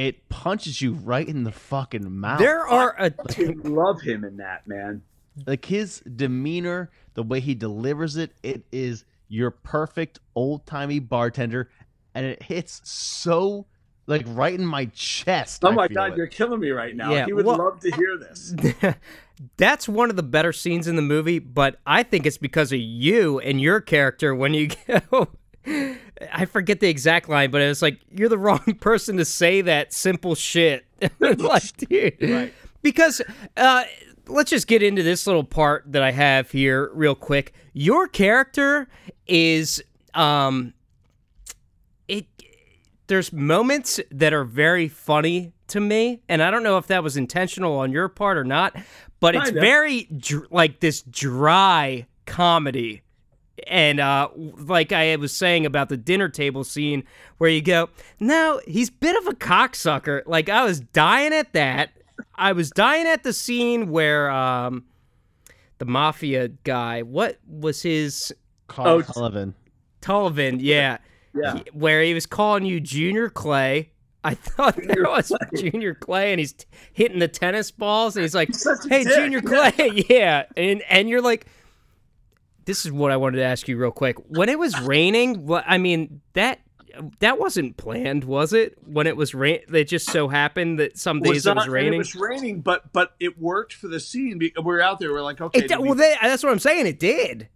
it 0.00 0.28
punches 0.30 0.80
you 0.80 0.94
right 0.94 1.28
in 1.28 1.44
the 1.44 1.52
fucking 1.52 2.10
mouth. 2.10 2.38
There 2.38 2.66
are 2.66 2.94
a 2.98 3.12
I 3.36 3.54
love 3.64 4.00
him 4.00 4.24
in 4.24 4.38
that 4.38 4.66
man. 4.66 5.02
like 5.46 5.66
his 5.66 6.00
demeanor, 6.00 6.90
the 7.12 7.22
way 7.22 7.40
he 7.40 7.54
delivers 7.54 8.16
it, 8.16 8.32
it 8.42 8.62
is 8.72 9.04
your 9.28 9.50
perfect 9.50 10.18
old 10.34 10.64
timey 10.64 11.00
bartender, 11.00 11.70
and 12.14 12.24
it 12.24 12.42
hits 12.42 12.80
so 12.90 13.66
like 14.06 14.24
right 14.28 14.58
in 14.58 14.64
my 14.64 14.86
chest. 14.86 15.62
Oh 15.66 15.68
I 15.68 15.72
my 15.74 15.88
feel 15.88 15.94
god, 15.96 16.12
it. 16.12 16.16
you're 16.16 16.26
killing 16.28 16.60
me 16.60 16.70
right 16.70 16.96
now. 16.96 17.12
Yeah, 17.12 17.26
he 17.26 17.34
would 17.34 17.44
well- 17.44 17.58
love 17.58 17.80
to 17.80 17.90
hear 17.90 18.16
this. 18.16 18.54
That's 19.58 19.86
one 19.88 20.08
of 20.08 20.16
the 20.16 20.22
better 20.22 20.52
scenes 20.52 20.86
in 20.88 20.96
the 20.96 21.02
movie, 21.02 21.38
but 21.38 21.78
I 21.86 22.02
think 22.04 22.24
it's 22.26 22.38
because 22.38 22.72
of 22.72 22.78
you 22.80 23.38
and 23.38 23.60
your 23.60 23.80
character 23.80 24.34
when 24.34 24.54
you 24.54 24.68
go. 25.10 25.28
I 25.66 26.44
forget 26.46 26.80
the 26.80 26.88
exact 26.88 27.28
line, 27.28 27.50
but 27.50 27.60
it 27.60 27.68
was 27.68 27.82
like 27.82 28.00
you're 28.10 28.28
the 28.28 28.38
wrong 28.38 28.60
person 28.80 29.16
to 29.18 29.24
say 29.24 29.60
that 29.62 29.92
simple 29.92 30.34
shit. 30.34 30.84
like, 31.20 31.76
dude. 31.88 32.16
Right. 32.20 32.54
Because 32.82 33.20
uh, 33.56 33.84
let's 34.26 34.50
just 34.50 34.66
get 34.66 34.82
into 34.82 35.02
this 35.02 35.26
little 35.26 35.44
part 35.44 35.84
that 35.92 36.02
I 36.02 36.12
have 36.12 36.50
here 36.50 36.90
real 36.94 37.14
quick. 37.14 37.52
Your 37.72 38.08
character 38.08 38.88
is 39.26 39.82
um, 40.14 40.72
it. 42.08 42.26
There's 43.06 43.32
moments 43.32 44.00
that 44.12 44.32
are 44.32 44.44
very 44.44 44.88
funny 44.88 45.52
to 45.68 45.80
me, 45.80 46.22
and 46.28 46.42
I 46.42 46.50
don't 46.50 46.62
know 46.62 46.78
if 46.78 46.86
that 46.86 47.02
was 47.02 47.16
intentional 47.16 47.76
on 47.78 47.92
your 47.92 48.08
part 48.08 48.38
or 48.38 48.44
not, 48.44 48.76
but 49.18 49.34
it's 49.34 49.46
Kinda. 49.46 49.60
very 49.60 50.04
dr- 50.04 50.46
like 50.50 50.80
this 50.80 51.02
dry 51.02 52.06
comedy. 52.26 53.02
And 53.66 54.00
uh, 54.00 54.28
like 54.36 54.92
I 54.92 55.14
was 55.16 55.32
saying 55.36 55.66
about 55.66 55.88
the 55.88 55.96
dinner 55.96 56.28
table 56.28 56.64
scene, 56.64 57.04
where 57.38 57.50
you 57.50 57.62
go, 57.62 57.88
no, 58.18 58.60
he's 58.66 58.88
a 58.88 58.92
bit 58.92 59.16
of 59.16 59.26
a 59.26 59.36
cocksucker. 59.36 60.22
Like 60.26 60.48
I 60.48 60.64
was 60.64 60.80
dying 60.80 61.32
at 61.32 61.52
that. 61.52 61.90
I 62.34 62.52
was 62.52 62.70
dying 62.70 63.06
at 63.06 63.22
the 63.22 63.32
scene 63.32 63.90
where 63.90 64.30
um, 64.30 64.84
the 65.78 65.84
mafia 65.86 66.48
guy, 66.48 67.02
what 67.02 67.38
was 67.48 67.82
his 67.82 68.32
Carl 68.68 68.88
Oh, 68.88 69.00
Sullivan. 69.02 69.54
Tullivan, 70.00 70.58
yeah, 70.60 70.98
Yeah. 71.34 71.56
He- 71.56 71.64
where 71.72 72.02
he 72.02 72.14
was 72.14 72.26
calling 72.26 72.64
you 72.64 72.80
Junior 72.80 73.28
Clay. 73.30 73.90
I 74.22 74.34
thought 74.34 74.76
that 74.76 74.98
was 74.98 75.32
Junior 75.56 75.94
Clay, 75.94 76.32
and 76.32 76.38
he's 76.38 76.52
t- 76.52 76.66
hitting 76.92 77.20
the 77.20 77.28
tennis 77.28 77.70
balls, 77.70 78.16
and 78.16 78.22
he's 78.22 78.34
like, 78.34 78.54
such 78.54 78.84
a 78.84 78.88
"Hey, 78.90 79.04
dick." 79.04 79.14
Junior 79.14 79.40
Clay, 79.40 80.04
yeah," 80.10 80.44
and 80.58 80.82
and 80.90 81.08
you're 81.08 81.22
like, 81.22 81.46
"This 82.64 82.84
is 82.84 82.92
what 82.92 83.10
I 83.12 83.16
wanted 83.16 83.38
to 83.38 83.44
ask 83.44 83.68
you 83.68 83.76
real 83.76 83.90
quick. 83.90 84.16
When 84.28 84.48
it 84.48 84.58
was 84.58 84.78
raining, 84.80 85.46
what 85.46 85.64
I 85.66 85.78
mean 85.78 86.20
that." 86.34 86.60
That 87.20 87.38
wasn't 87.38 87.76
planned, 87.76 88.24
was 88.24 88.52
it? 88.52 88.76
When 88.84 89.06
it 89.06 89.16
was 89.16 89.32
rain, 89.32 89.60
it 89.72 89.84
just 89.84 90.10
so 90.10 90.26
happened 90.26 90.80
that 90.80 90.98
some 90.98 91.20
days 91.20 91.46
it 91.46 91.50
was 91.50 91.54
not- 91.54 91.64
and 91.66 91.72
raining. 91.72 91.94
It 91.94 91.98
was 91.98 92.16
raining, 92.16 92.62
but 92.62 92.92
but 92.92 93.12
it 93.20 93.38
worked 93.40 93.74
for 93.74 93.86
the 93.86 94.00
scene. 94.00 94.40
We 94.40 94.52
were 94.60 94.82
out 94.82 94.98
there. 94.98 95.12
We're 95.12 95.22
like, 95.22 95.40
okay, 95.40 95.66
It, 95.66 95.80
well, 95.80 95.94
that, 95.94 96.18
that's 96.20 96.42
what 96.42 96.50
I'm 96.50 96.58
saying. 96.58 96.88
It 96.88 96.98
did. 96.98 97.48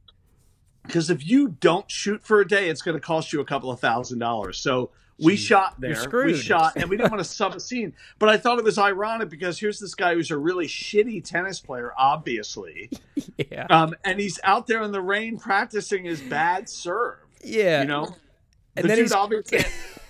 because 0.87 1.11
if 1.11 1.27
you 1.27 1.49
don't 1.49 1.91
shoot 1.91 2.23
for 2.25 2.41
a 2.41 2.47
day, 2.47 2.69
it's 2.69 2.81
going 2.81 2.97
to 2.97 3.01
cost 3.01 3.33
you 3.33 3.41
a 3.41 3.45
couple 3.45 3.73
of 3.73 3.81
thousand 3.81 4.21
dollars. 4.21 4.57
So 4.59 4.91
we 5.19 5.37
shot 5.37 5.81
there. 5.81 5.97
We 6.13 6.35
shot, 6.37 6.73
and 6.77 6.91
we 6.91 6.97
didn't 6.97 7.11
want 7.13 7.23
to 7.23 7.29
sub 7.29 7.55
a 7.55 7.61
scene. 7.61 7.95
But 8.19 8.29
I 8.31 8.37
thought 8.37 8.59
it 8.59 8.65
was 8.65 8.79
ironic 8.79 9.29
because 9.29 9.59
here's 9.59 9.79
this 9.79 9.95
guy 9.95 10.15
who's 10.15 10.31
a 10.31 10.37
really 10.37 10.67
shitty 10.67 11.23
tennis 11.25 11.61
player, 11.61 11.93
obviously, 11.97 12.91
Yeah, 13.51 13.67
um, 13.71 13.95
and 14.05 14.19
he's 14.19 14.41
out 14.45 14.67
there 14.67 14.83
in 14.83 14.93
the 14.93 15.01
rain 15.01 15.39
practicing 15.39 16.05
his 16.05 16.21
bad 16.21 16.69
serve. 16.69 17.19
yeah. 17.43 17.83
You 17.83 17.89
know, 17.89 18.17
And 18.77 18.85
the 18.85 18.89
then 18.89 18.97
dude 18.99 19.05
he's- 19.07 19.13
obviously 19.13 19.61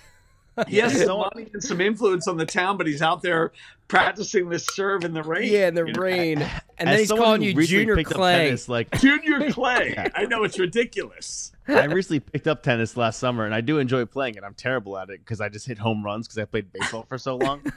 he 0.67 0.77
has 0.77 1.03
some 1.03 1.19
money 1.19 1.47
and 1.53 1.63
some 1.63 1.81
influence 1.81 2.27
on 2.27 2.37
the 2.37 2.45
town, 2.45 2.77
but 2.77 2.87
he's 2.87 3.01
out 3.01 3.21
there 3.21 3.51
practicing 3.87 4.49
this 4.49 4.65
serve 4.73 5.03
in 5.03 5.13
the 5.13 5.21
rain. 5.23 5.51
yeah, 5.51 5.67
in 5.67 5.75
the 5.75 5.85
you 5.85 5.93
know? 5.93 6.01
rain, 6.01 6.41
and 6.77 6.89
As 6.89 6.93
then 6.93 6.99
he's 6.99 7.11
calling 7.11 7.41
you 7.41 7.53
Junior 7.65 8.03
Clay. 8.03 8.45
tennis, 8.45 8.67
like 8.69 8.89
Junior 8.99 9.51
Clay. 9.51 9.95
I 10.15 10.25
know 10.25 10.43
it's 10.43 10.57
ridiculous. 10.57 11.51
I 11.67 11.85
recently 11.85 12.19
picked 12.19 12.47
up 12.47 12.63
tennis 12.63 12.95
last 12.95 13.19
summer, 13.19 13.45
and 13.45 13.53
I 13.53 13.61
do 13.61 13.79
enjoy 13.79 14.05
playing 14.05 14.35
it. 14.35 14.43
I'm 14.43 14.53
terrible 14.53 14.97
at 14.97 15.09
it 15.09 15.19
because 15.19 15.41
I 15.41 15.49
just 15.49 15.65
hit 15.67 15.77
home 15.79 16.03
runs 16.03 16.27
because 16.27 16.37
I 16.39 16.45
played 16.45 16.71
baseball 16.71 17.05
for 17.07 17.17
so 17.17 17.37
long. 17.37 17.61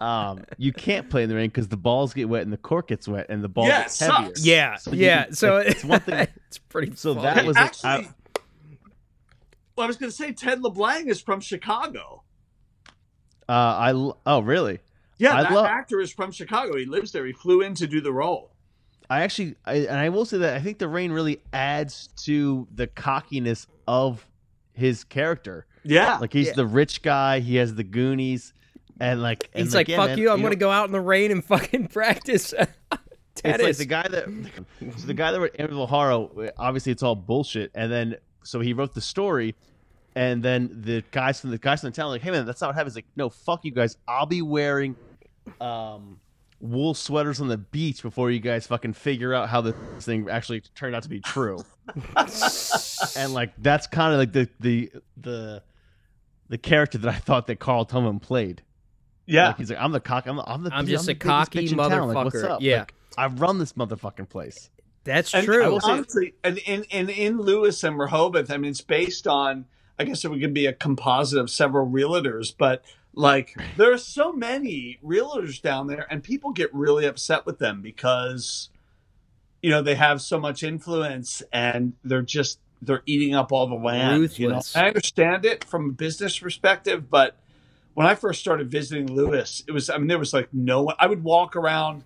Um, 0.00 0.44
you 0.56 0.72
can't 0.72 1.10
play 1.10 1.22
in 1.22 1.28
the 1.28 1.34
rain 1.34 1.48
because 1.50 1.68
the 1.68 1.76
balls 1.76 2.14
get 2.14 2.26
wet 2.26 2.42
and 2.44 2.52
the 2.52 2.56
court 2.56 2.88
gets 2.88 3.06
wet 3.06 3.26
and 3.28 3.44
the 3.44 3.48
ball 3.48 3.66
Yeah, 3.66 3.82
gets 3.82 4.00
it 4.00 4.10
heavier. 4.10 4.26
sucks. 4.28 4.46
Yeah, 4.46 4.76
So 4.76 4.92
yeah. 4.92 5.24
can- 5.24 5.34
so 5.34 5.56
it's 5.58 5.84
one 5.84 6.00
thing- 6.00 6.28
It's 6.48 6.56
pretty. 6.56 6.94
So 6.96 7.14
funny. 7.14 7.26
that 7.26 7.44
was 7.44 7.56
like, 7.56 7.64
Actually, 7.66 8.08
well, 9.76 9.84
I 9.84 9.86
was 9.88 9.96
going 9.96 10.10
to 10.10 10.16
say 10.16 10.32
Ted 10.32 10.62
LeBlanc 10.62 11.08
is 11.08 11.20
from 11.20 11.40
Chicago. 11.40 12.22
uh, 13.48 13.52
I 13.52 13.90
l- 13.90 14.18
oh 14.26 14.40
really? 14.40 14.80
Yeah, 15.18 15.36
I 15.36 15.42
that 15.44 15.52
love- 15.52 15.66
actor 15.66 16.00
is 16.00 16.12
from 16.12 16.32
Chicago. 16.32 16.76
He 16.76 16.84
lives 16.86 17.12
there. 17.12 17.24
He 17.26 17.32
flew 17.32 17.60
in 17.62 17.74
to 17.76 17.86
do 17.86 18.00
the 18.00 18.12
role. 18.12 18.50
I 19.10 19.22
actually, 19.22 19.56
I, 19.64 19.74
and 19.74 19.98
I 19.98 20.08
will 20.08 20.24
say 20.24 20.38
that 20.38 20.56
I 20.56 20.60
think 20.60 20.78
the 20.78 20.88
rain 20.88 21.12
really 21.12 21.42
adds 21.52 22.08
to 22.24 22.66
the 22.74 22.86
cockiness 22.86 23.66
of 23.86 24.26
his 24.72 25.04
character. 25.04 25.66
Yeah, 25.84 26.16
Like 26.18 26.32
he's 26.32 26.46
Yeah. 26.48 26.52
the 26.54 26.66
rich 26.66 27.02
guy. 27.02 27.40
He 27.40 27.56
has 27.56 27.74
the 27.74 27.82
Goonies, 27.84 28.54
and 29.00 29.20
like 29.20 29.50
and 29.52 29.64
He's 29.64 29.74
like, 29.74 29.88
yeah, 29.88 29.96
"Fuck 29.96 30.10
man, 30.10 30.18
you! 30.18 30.30
I'm 30.30 30.38
know, 30.38 30.44
gonna 30.44 30.56
go 30.56 30.70
out 30.70 30.86
in 30.86 30.92
the 30.92 31.00
rain 31.00 31.30
and 31.32 31.44
fucking 31.44 31.88
practice 31.92 32.54
It's 32.54 32.70
tennis." 33.34 33.62
like 33.66 33.76
the 33.76 33.84
guy 33.84 34.06
that 34.08 34.24
so 34.98 35.06
the 35.06 35.12
guy 35.14 35.32
that 35.32 35.40
wrote 35.40 35.54
Amityville 35.58 35.88
Horror. 35.88 36.52
Obviously, 36.56 36.92
it's 36.92 37.02
all 37.02 37.16
bullshit. 37.16 37.70
And 37.74 37.90
then 37.92 38.16
so 38.44 38.60
he 38.60 38.72
wrote 38.72 38.94
the 38.94 39.00
story, 39.00 39.54
and 40.14 40.42
then 40.42 40.82
the 40.82 41.02
guys 41.10 41.40
from 41.40 41.50
the 41.50 41.58
guys 41.58 41.80
from 41.80 41.90
the 41.90 41.96
town 41.96 42.06
are 42.06 42.10
like, 42.10 42.22
hey 42.22 42.30
man, 42.30 42.44
that's 42.46 42.60
not 42.60 42.68
what 42.68 42.76
happens. 42.76 42.94
Like, 42.94 43.06
no, 43.16 43.28
fuck 43.30 43.64
you 43.64 43.70
guys. 43.72 43.96
I'll 44.08 44.26
be 44.26 44.42
wearing 44.42 44.96
um 45.60 46.18
wool 46.60 46.94
sweaters 46.94 47.40
on 47.40 47.48
the 47.48 47.58
beach 47.58 48.02
before 48.02 48.30
you 48.30 48.38
guys 48.38 48.66
fucking 48.68 48.92
figure 48.92 49.34
out 49.34 49.48
how 49.48 49.60
this 49.60 49.74
thing 50.00 50.28
actually 50.30 50.60
turned 50.76 50.94
out 50.94 51.02
to 51.02 51.08
be 51.08 51.18
true. 51.20 51.58
and 53.16 53.34
like 53.34 53.52
that's 53.58 53.86
kind 53.86 54.12
of 54.12 54.18
like 54.18 54.32
the 54.32 54.48
the 54.60 54.90
the 55.16 55.62
the 56.48 56.58
character 56.58 56.98
that 56.98 57.14
I 57.14 57.18
thought 57.18 57.46
that 57.48 57.58
Carl 57.58 57.84
Tillman 57.84 58.20
played. 58.20 58.62
yeah. 59.26 59.48
Like 59.48 59.56
he's 59.58 59.70
like, 59.70 59.78
I'm 59.80 59.92
the 59.92 60.00
cock. 60.00 60.26
I'm 60.26 60.36
the. 60.36 60.42
I'm, 60.48 60.62
the, 60.64 60.74
I'm 60.74 60.84
the- 60.84 60.92
just 60.92 61.06
the 61.06 61.12
a 61.12 61.14
biggest 61.14 61.26
cocky 61.28 61.58
bitch 61.66 61.72
in 61.72 61.78
town. 61.78 62.08
Like, 62.08 62.24
what's 62.24 62.42
up? 62.42 62.60
Yeah. 62.60 62.80
Like, 62.80 62.94
I 63.16 63.26
run 63.26 63.58
this 63.58 63.72
motherfucking 63.74 64.28
place. 64.28 64.70
That's 65.04 65.34
And 65.34 65.44
true. 65.44 65.64
I 65.64 65.68
will 65.68 65.80
say, 65.80 65.90
honestly, 65.90 66.34
and 66.44 66.58
in, 66.58 66.84
in 66.84 67.08
in 67.08 67.38
Lewes 67.40 67.82
and 67.82 67.98
Rehoboth, 67.98 68.50
I 68.50 68.56
mean, 68.56 68.70
it's 68.70 68.80
based 68.80 69.26
on. 69.26 69.66
I 69.98 70.04
guess 70.04 70.24
it 70.24 70.30
would 70.30 70.54
be 70.54 70.66
a 70.66 70.72
composite 70.72 71.38
of 71.38 71.50
several 71.50 71.86
realtors, 71.86 72.52
but 72.56 72.82
like 73.14 73.54
there 73.76 73.92
are 73.92 73.98
so 73.98 74.32
many 74.32 74.98
realtors 75.04 75.60
down 75.60 75.86
there, 75.86 76.06
and 76.10 76.22
people 76.22 76.50
get 76.50 76.72
really 76.74 77.04
upset 77.04 77.44
with 77.46 77.58
them 77.58 77.82
because, 77.82 78.70
you 79.60 79.70
know, 79.70 79.82
they 79.82 79.94
have 79.94 80.20
so 80.22 80.40
much 80.40 80.62
influence, 80.62 81.42
and 81.52 81.92
they're 82.04 82.22
just 82.22 82.58
they're 82.80 83.02
eating 83.06 83.34
up 83.34 83.52
all 83.52 83.66
the 83.66 83.74
land. 83.74 84.38
You 84.38 84.48
know? 84.48 84.60
I 84.74 84.88
understand 84.88 85.44
it 85.44 85.62
from 85.64 85.90
a 85.90 85.92
business 85.92 86.38
perspective, 86.38 87.10
but 87.10 87.36
when 87.94 88.06
I 88.06 88.14
first 88.14 88.40
started 88.40 88.70
visiting 88.70 89.12
Lewes, 89.12 89.62
it 89.68 89.72
was 89.72 89.90
I 89.90 89.98
mean 89.98 90.08
there 90.08 90.18
was 90.18 90.32
like 90.32 90.48
no 90.52 90.82
one. 90.82 90.96
I 90.98 91.06
would 91.06 91.22
walk 91.22 91.54
around 91.54 92.04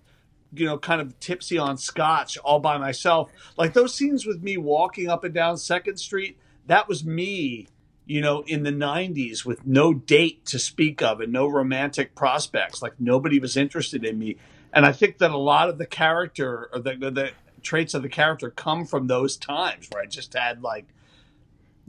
you 0.59 0.67
know, 0.67 0.79
kind 0.79 1.01
of 1.01 1.19
tipsy 1.21 1.59
on 1.59 1.77
scotch 1.77 2.37
all 2.39 2.61
by 2.61 2.79
myself. 2.79 3.31
Like 3.57 3.73
those 3.73 3.95
scenes 3.95 4.27
with 4.27 4.43
me 4.43 4.57
walking 4.57 5.09
up 5.09 5.25
and 5.25 5.35
down 5.35 5.59
Second 5.59 5.99
Street, 5.99 6.39
that 6.67 6.89
was 6.89 7.05
me, 7.05 7.69
you 8.05 8.21
know, 8.21 8.43
in 8.47 8.63
the 8.63 8.71
90s 8.71 9.45
with 9.45 9.67
no 9.67 9.95
date 9.95 10.45
to 10.47 10.59
speak 10.59 11.03
of 11.03 11.21
and 11.21 11.33
no 11.33 11.47
romantic 11.47 12.15
prospects. 12.15 12.83
Like 12.83 12.95
nobody 12.99 13.39
was 13.39 13.57
interested 13.57 14.05
in 14.05 14.19
me. 14.19 14.37
And 14.73 14.85
I 14.85 14.93
think 14.93 15.19
that 15.19 15.31
a 15.31 15.39
lot 15.39 15.69
of 15.69 15.79
the 15.79 15.87
character 15.87 16.69
or 16.73 16.81
the, 16.81 16.95
the 16.97 17.31
traits 17.63 17.95
of 17.95 18.03
the 18.03 18.09
character 18.09 18.51
come 18.51 18.85
from 18.85 19.07
those 19.07 19.37
times 19.37 19.89
where 19.91 20.03
I 20.03 20.07
just 20.07 20.35
had 20.35 20.63
like, 20.63 20.87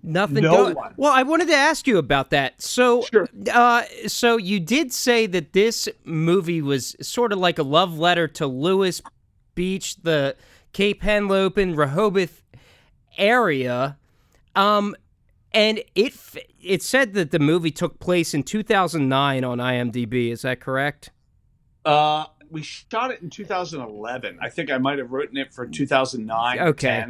Nothing. 0.07 0.43
No 0.43 0.51
going- 0.51 0.75
one. 0.75 0.93
Well, 0.97 1.11
I 1.11 1.23
wanted 1.23 1.47
to 1.49 1.53
ask 1.55 1.85
you 1.87 1.97
about 1.97 2.29
that. 2.31 2.61
So, 2.61 3.03
Sure. 3.03 3.27
uh, 3.53 3.83
so 4.07 4.37
you 4.37 4.59
did 4.59 4.91
say 4.93 5.25
that 5.27 5.53
this 5.53 5.89
movie 6.05 6.61
was 6.61 6.95
sort 7.01 7.33
of 7.33 7.39
like 7.39 7.59
a 7.59 7.63
love 7.63 7.99
letter 7.99 8.27
to 8.29 8.47
Lewes 8.47 9.01
Beach, 9.53 9.97
the 10.03 10.35
Cape 10.73 11.01
Henlopen, 11.01 11.75
Rehoboth 11.77 12.41
area. 13.17 13.97
Um, 14.55 14.95
and 15.51 15.79
it 15.95 16.13
f- 16.13 16.37
it 16.61 16.81
said 16.83 17.13
that 17.13 17.31
the 17.31 17.39
movie 17.39 17.71
took 17.71 17.99
place 17.99 18.33
in 18.33 18.43
2009 18.43 19.43
on 19.43 19.57
IMDb. 19.59 20.31
Is 20.31 20.41
that 20.43 20.59
correct? 20.59 21.11
uh, 21.85 22.25
we 22.49 22.61
shot 22.61 23.11
it 23.11 23.21
in 23.21 23.29
2011. 23.29 24.39
I 24.41 24.49
think 24.49 24.69
I 24.71 24.77
might 24.77 24.99
have 24.99 25.11
written 25.11 25.37
it 25.37 25.53
for 25.53 25.65
2009. 25.67 26.59
or 26.59 26.67
Okay. 26.67 27.05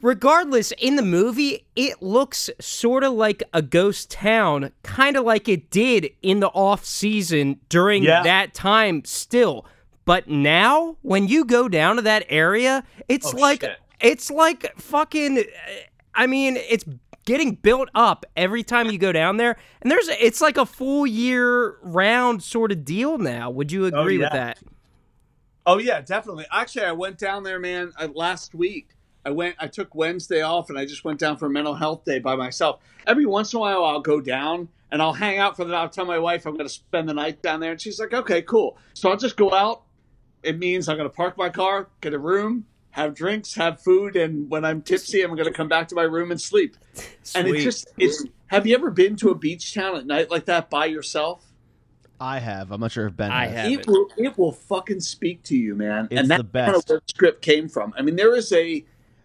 10. 0.00 0.06
Regardless, 0.06 0.72
in 0.78 0.96
the 0.96 1.02
movie, 1.02 1.66
it 1.76 2.02
looks 2.02 2.50
sort 2.60 3.04
of 3.04 3.12
like 3.14 3.42
a 3.52 3.62
ghost 3.62 4.10
town, 4.10 4.72
kind 4.82 5.16
of 5.16 5.24
like 5.24 5.48
it 5.48 5.70
did 5.70 6.10
in 6.22 6.40
the 6.40 6.48
off 6.48 6.84
season 6.84 7.60
during 7.68 8.02
Yeah. 8.02 8.22
that 8.22 8.54
time 8.54 9.04
still. 9.04 9.66
But 10.04 10.28
now, 10.28 10.96
when 11.02 11.28
you 11.28 11.44
go 11.44 11.68
down 11.68 11.96
to 11.96 12.02
that 12.02 12.26
area, 12.28 12.84
it's 13.08 13.32
Oh, 13.32 13.38
like 13.38 13.62
shit. 13.62 13.78
it's 14.00 14.30
like 14.30 14.78
fucking. 14.78 15.44
I 16.14 16.26
mean, 16.26 16.56
it's 16.56 16.84
getting 17.24 17.54
built 17.54 17.88
up 17.94 18.26
every 18.36 18.62
time 18.62 18.90
you 18.90 18.98
go 18.98 19.12
down 19.12 19.38
there, 19.38 19.56
and 19.80 19.90
there's 19.90 20.08
it's 20.08 20.42
like 20.42 20.58
a 20.58 20.66
full 20.66 21.06
year 21.06 21.78
round 21.82 22.42
sort 22.42 22.70
of 22.70 22.84
deal 22.84 23.16
now. 23.16 23.48
Would 23.48 23.72
you 23.72 23.86
agree 23.86 24.18
with 24.18 24.28
Oh, 24.30 24.36
yeah. 24.36 24.44
that? 24.44 24.58
Oh 25.66 25.78
yeah, 25.78 26.02
definitely. 26.02 26.44
Actually, 26.52 26.84
I 26.84 26.92
went 26.92 27.16
down 27.16 27.42
there, 27.42 27.58
man, 27.58 27.90
uh, 27.98 28.08
last 28.14 28.54
week. 28.54 28.90
I 29.24 29.30
went. 29.30 29.56
I 29.58 29.68
took 29.68 29.94
Wednesday 29.94 30.42
off, 30.42 30.68
and 30.70 30.78
I 30.78 30.84
just 30.84 31.04
went 31.04 31.18
down 31.18 31.36
for 31.36 31.46
a 31.46 31.50
mental 31.50 31.74
health 31.74 32.04
day 32.04 32.18
by 32.18 32.36
myself. 32.36 32.80
Every 33.06 33.26
once 33.26 33.52
in 33.52 33.58
a 33.58 33.60
while, 33.60 33.84
I'll 33.84 34.00
go 34.00 34.20
down 34.20 34.68
and 34.90 35.00
I'll 35.00 35.12
hang 35.12 35.38
out 35.38 35.56
for 35.56 35.64
the. 35.64 35.72
night. 35.72 35.82
I'll 35.82 35.88
tell 35.88 36.04
my 36.04 36.18
wife 36.18 36.46
I'm 36.46 36.54
going 36.54 36.66
to 36.66 36.72
spend 36.72 37.08
the 37.08 37.14
night 37.14 37.42
down 37.42 37.60
there, 37.60 37.72
and 37.72 37.80
she's 37.80 37.98
like, 37.98 38.12
"Okay, 38.12 38.42
cool." 38.42 38.76
So 38.92 39.10
I'll 39.10 39.16
just 39.16 39.36
go 39.36 39.52
out. 39.52 39.82
It 40.42 40.58
means 40.58 40.88
I'm 40.88 40.96
going 40.96 41.08
to 41.08 41.14
park 41.14 41.38
my 41.38 41.48
car, 41.48 41.88
get 42.02 42.12
a 42.12 42.18
room, 42.18 42.66
have 42.90 43.14
drinks, 43.14 43.54
have 43.54 43.80
food, 43.80 44.14
and 44.14 44.50
when 44.50 44.64
I'm 44.64 44.82
tipsy, 44.82 45.22
I'm 45.22 45.34
going 45.34 45.48
to 45.48 45.52
come 45.52 45.68
back 45.68 45.88
to 45.88 45.94
my 45.94 46.02
room 46.02 46.30
and 46.30 46.40
sleep. 46.40 46.76
And 47.34 47.48
Sweet. 47.48 47.54
it's 47.54 47.64
just 47.64 47.88
it's. 47.98 48.24
Have 48.48 48.66
you 48.66 48.74
ever 48.76 48.90
been 48.90 49.16
to 49.16 49.30
a 49.30 49.34
beach 49.34 49.74
town 49.74 49.96
at 49.96 50.06
night 50.06 50.30
like 50.30 50.44
that 50.44 50.70
by 50.70 50.84
yourself? 50.84 51.44
I 52.20 52.38
have. 52.38 52.70
I'm 52.70 52.80
not 52.80 52.92
sure 52.92 53.06
if 53.06 53.16
Ben. 53.16 53.32
I 53.32 53.46
has. 53.46 53.70
have. 53.70 53.80
it 53.80 53.86
will 53.86 54.08
it 54.16 54.38
will 54.38 54.52
fucking 54.52 55.00
speak 55.00 55.42
to 55.44 55.56
you, 55.56 55.74
man. 55.74 56.08
It's 56.10 56.20
and 56.20 56.30
that's 56.30 56.38
the 56.38 56.44
best. 56.44 56.66
kind 56.66 56.76
of 56.76 56.88
where 56.88 56.98
the 57.00 57.04
script 57.06 57.42
came 57.42 57.68
from. 57.68 57.92
I 57.98 58.02
mean, 58.02 58.16
there 58.16 58.36
is 58.36 58.52
a 58.52 58.84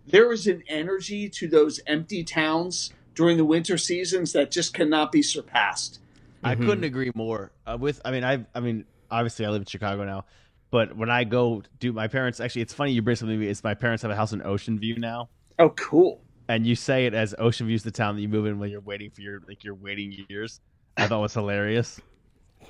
there 0.09 0.31
is 0.31 0.47
an 0.47 0.63
energy 0.67 1.29
to 1.29 1.47
those 1.47 1.79
empty 1.87 2.23
towns 2.23 2.93
during 3.15 3.37
the 3.37 3.45
winter 3.45 3.77
seasons 3.77 4.33
that 4.33 4.51
just 4.51 4.73
cannot 4.73 5.11
be 5.11 5.21
surpassed. 5.21 5.99
I 6.43 6.55
Mhm. 6.55 6.65
couldn't 6.65 6.83
agree 6.85 7.11
more. 7.15 7.51
Uh, 7.67 7.77
with, 7.79 7.99
I 8.05 8.11
mean, 8.11 8.23
I, 8.23 8.45
I 8.55 8.59
mean, 8.59 8.85
obviously, 9.11 9.45
I 9.45 9.49
live 9.49 9.61
in 9.61 9.65
Chicago 9.65 10.05
now, 10.05 10.25
but 10.71 10.95
when 10.95 11.09
I 11.09 11.25
go 11.25 11.63
do 11.79 11.91
my 11.91 12.07
parents, 12.07 12.39
actually, 12.39 12.61
it's 12.61 12.73
funny 12.73 12.93
you 12.93 13.01
bring 13.01 13.15
something. 13.17 13.37
to 13.37 13.45
me. 13.45 13.49
It's 13.51 13.63
my 13.63 13.73
parents 13.73 14.01
have 14.03 14.11
a 14.11 14.15
house 14.15 14.31
in 14.33 14.41
Ocean 14.43 14.79
View 14.79 14.97
now, 14.97 15.29
Oh, 15.59 15.69
cool. 15.71 16.21
and 16.47 16.65
you 16.65 16.75
say 16.75 17.05
it 17.05 17.13
as 17.13 17.35
Ocean 17.37 17.67
View's 17.67 17.83
the 17.83 17.91
town 17.91 18.15
that 18.15 18.21
you 18.21 18.29
move 18.29 18.45
in 18.45 18.57
when 18.57 18.69
you're 18.69 18.79
waiting 18.81 19.09
for 19.11 19.21
your 19.21 19.41
like 19.47 19.63
your 19.63 19.75
waiting 19.75 20.25
years. 20.29 20.61
I 20.97 21.07
thought 21.07 21.21
was 21.21 21.33
hilarious. 21.33 21.99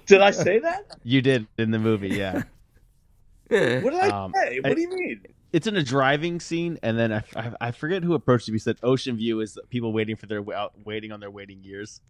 Did 0.08 0.22
I 0.22 0.32
say 0.32 0.60
that? 0.60 0.98
You 1.04 1.22
did 1.22 1.48
in 1.58 1.72
the 1.72 1.80
movie, 1.80 2.10
yeah. 2.10 2.44
What 3.50 3.92
did 3.92 3.94
I 3.96 4.10
Um, 4.10 4.32
say? 4.36 4.60
I- 4.64 4.68
What 4.70 4.76
do 4.76 4.82
you 4.82 4.90
mean? 4.90 5.22
It's 5.52 5.66
in 5.68 5.76
a 5.76 5.84
driving 5.84 6.39
scene, 6.39 6.78
and 6.84 6.97
then 6.97 7.12
I, 7.12 7.24
I, 7.36 7.52
I 7.62 7.72
forget 7.72 8.04
who 8.04 8.14
approached 8.14 8.47
me. 8.47 8.54
He 8.54 8.60
said 8.60 8.78
Ocean 8.84 9.18
View 9.18 9.39
is 9.41 9.58
people 9.70 9.91
waiting 9.93 10.16
for 10.16 10.26
their 10.28 10.43
out, 10.54 10.74
waiting 10.86 11.12
on 11.12 11.20
their 11.20 11.32
waiting 11.32 11.64
years. 11.64 12.02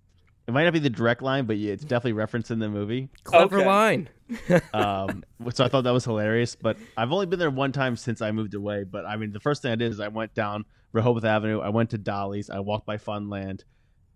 It 0.47 0.51
might 0.51 0.63
not 0.63 0.73
be 0.73 0.79
the 0.79 0.89
direct 0.89 1.21
line, 1.21 1.45
but 1.45 1.57
yeah, 1.57 1.73
it's 1.73 1.83
definitely 1.83 2.13
referenced 2.13 2.49
in 2.49 2.57
the 2.59 2.69
movie. 2.69 3.09
Clever 3.23 3.57
Okay. 3.59 3.65
line. 3.67 4.09
Um, 4.73 5.23
so 5.53 5.63
I 5.63 5.67
thought 5.69 5.83
that 5.85 5.91
was 5.93 6.05
hilarious. 6.05 6.55
But 6.55 6.77
I've 6.97 7.11
only 7.11 7.25
been 7.27 7.39
there 7.39 7.49
one 7.49 7.71
time 7.71 7.95
since 7.95 8.21
I 8.21 8.31
moved 8.31 8.53
away. 8.55 8.83
But 8.83 9.05
I 9.05 9.15
mean, 9.15 9.31
the 9.31 9.39
first 9.39 9.61
thing 9.61 9.71
I 9.71 9.75
did 9.75 9.91
is 9.91 9.99
I 9.99 10.07
went 10.07 10.33
down 10.33 10.65
Rehoboth 10.91 11.23
Avenue. 11.25 11.59
I 11.61 11.69
went 11.69 11.91
to 11.91 11.97
Dolle's. 11.97 12.49
I 12.49 12.59
walked 12.59 12.85
by 12.85 12.97
Funland, 12.97 13.61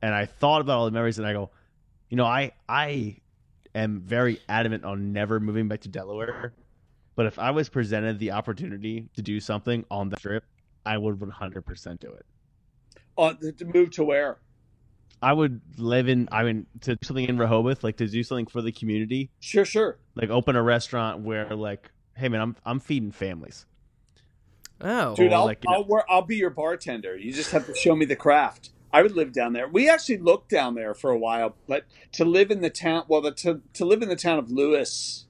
and 0.01 0.13
I 0.13 0.26
thought 0.26 0.61
about 0.61 0.78
all 0.80 0.86
the 0.86 0.91
memories. 0.91 1.17
And 1.17 1.28
I 1.28 1.34
go, 1.34 1.51
you 2.09 2.17
know, 2.17 2.26
I 2.26 2.51
I 2.67 3.17
am 3.76 4.01
very 4.01 4.39
adamant 4.49 4.86
on 4.86 5.13
never 5.13 5.39
moving 5.39 5.67
back 5.67 5.82
to 5.82 5.89
Delaware. 5.89 6.53
But 7.16 7.26
if 7.28 7.38
I 7.38 7.51
was 7.51 7.70
presented 7.70 8.20
the 8.20 8.32
opportunity 8.32 9.07
to 9.16 9.22
do 9.22 9.39
something 9.39 9.86
on 9.91 10.09
that 10.09 10.22
trip, 10.22 10.43
I 10.86 10.97
would 10.97 11.20
100% 11.20 11.99
do 11.99 12.11
it. 12.11 12.26
Uh, 13.18 13.34
to 13.57 13.66
move 13.66 13.91
to 13.91 14.03
where? 14.03 14.39
I 15.22 15.32
would 15.32 15.61
live 15.78 16.09
in, 16.09 16.28
I 16.32 16.43
mean, 16.43 16.66
to 16.82 16.95
do 16.95 17.05
something 17.05 17.26
in 17.30 17.38
Rehoboth, 17.38 17.84
like 17.84 17.97
to 17.97 18.07
do 18.07 18.24
something 18.24 18.47
for 18.47 18.61
the 18.61 18.72
community, 18.72 19.30
Sure, 19.39 19.64
sure. 19.64 19.99
like 20.16 20.30
open 20.30 20.55
a 20.55 20.64
restaurant 20.64 21.22
where, 21.22 21.55
like, 21.55 21.91
hey 22.16 22.28
man, 22.30 22.41
I'm 22.41 22.55
I'm 22.66 22.80
feeding 22.80 23.11
families. 23.11 23.66
Oh. 24.82 25.16
Dude, 25.16 25.32
I'll 25.32 25.45
like, 25.45 25.64
you 25.64 25.72
know- 25.72 25.86
I'll, 25.89 26.03
I'll 26.09 26.22
be 26.24 26.36
your 26.36 26.49
bartender. 26.49 27.16
You 27.16 27.32
just 27.32 27.51
have 27.51 27.66
to 27.68 27.76
show 27.76 27.95
me 27.95 28.05
the 28.05 28.16
craft. 28.18 28.72
I 28.91 29.01
would 29.01 29.14
live 29.16 29.32
down 29.32 29.53
there. 29.53 29.68
We 29.68 29.89
actually 29.89 30.18
looked 30.18 30.49
down 30.49 30.76
there 30.76 30.93
for 30.93 31.09
a 31.09 31.18
while, 31.18 31.55
but 31.68 31.86
to 32.11 32.26
live 32.26 32.51
in 32.51 32.61
the 32.61 32.70
town, 32.70 33.05
well, 33.07 33.22
the, 33.22 33.32
to 33.32 33.61
to 33.74 33.86
live 33.86 34.01
in 34.01 34.09
the 34.09 34.16
town 34.16 34.38
of 34.39 34.51
Lewes, 34.51 35.26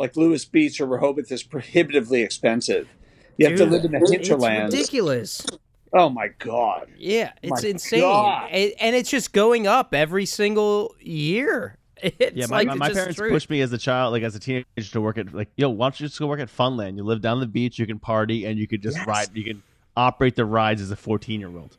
like 0.00 0.16
Lewes 0.16 0.44
Beach 0.46 0.80
or 0.80 0.86
Rehoboth, 0.86 1.30
is 1.30 1.42
prohibitively 1.42 2.22
expensive. 2.22 2.88
You 3.36 3.46
have 3.48 3.56
to 3.58 3.66
live 3.66 3.84
in 3.84 3.92
the 3.92 3.98
It's 4.02 4.30
ridiculous. 4.74 5.46
Oh 5.92 6.08
my 6.08 6.28
god! 6.38 6.88
Yeah, 6.96 7.32
it's 7.42 7.62
My 7.62 7.68
insane, 7.68 8.00
God. 8.00 8.48
and, 8.50 8.72
and 8.80 8.96
it's 8.96 9.10
just 9.10 9.32
going 9.32 9.66
up 9.66 9.94
every 9.94 10.26
single 10.26 10.96
year. 11.00 11.76
It's 12.02 12.34
yeah, 12.34 12.46
my, 12.46 12.58
like 12.58 12.68
my, 12.68 12.74
my 12.76 12.88
parents 12.90 13.16
true. 13.16 13.28
pushed 13.28 13.50
me 13.50 13.60
as 13.60 13.70
a 13.74 13.78
child, 13.78 14.12
like 14.12 14.22
as 14.22 14.34
a 14.34 14.38
teenager, 14.38 14.64
to 14.78 15.00
work 15.02 15.18
at 15.18 15.34
like, 15.34 15.50
yo, 15.56 15.68
why 15.68 15.84
don't 15.84 16.00
you 16.00 16.06
just 16.06 16.18
go 16.18 16.28
work 16.28 16.40
at 16.40 16.48
Funland? 16.48 16.96
You 16.96 17.02
live 17.02 17.20
down 17.20 17.40
the 17.40 17.46
beach, 17.46 17.78
you 17.78 17.86
can 17.86 17.98
party, 17.98 18.46
and 18.46 18.58
you 18.58 18.66
could 18.66 18.82
just 18.82 18.96
Yes. 18.96 19.06
ride, 19.06 19.28
you 19.34 19.44
can 19.44 19.62
operate 19.94 20.34
the 20.34 20.46
rides 20.46 20.80
as 20.80 20.90
a 20.90 20.96
14 20.96 21.40
year 21.40 21.50
old. 21.50 21.76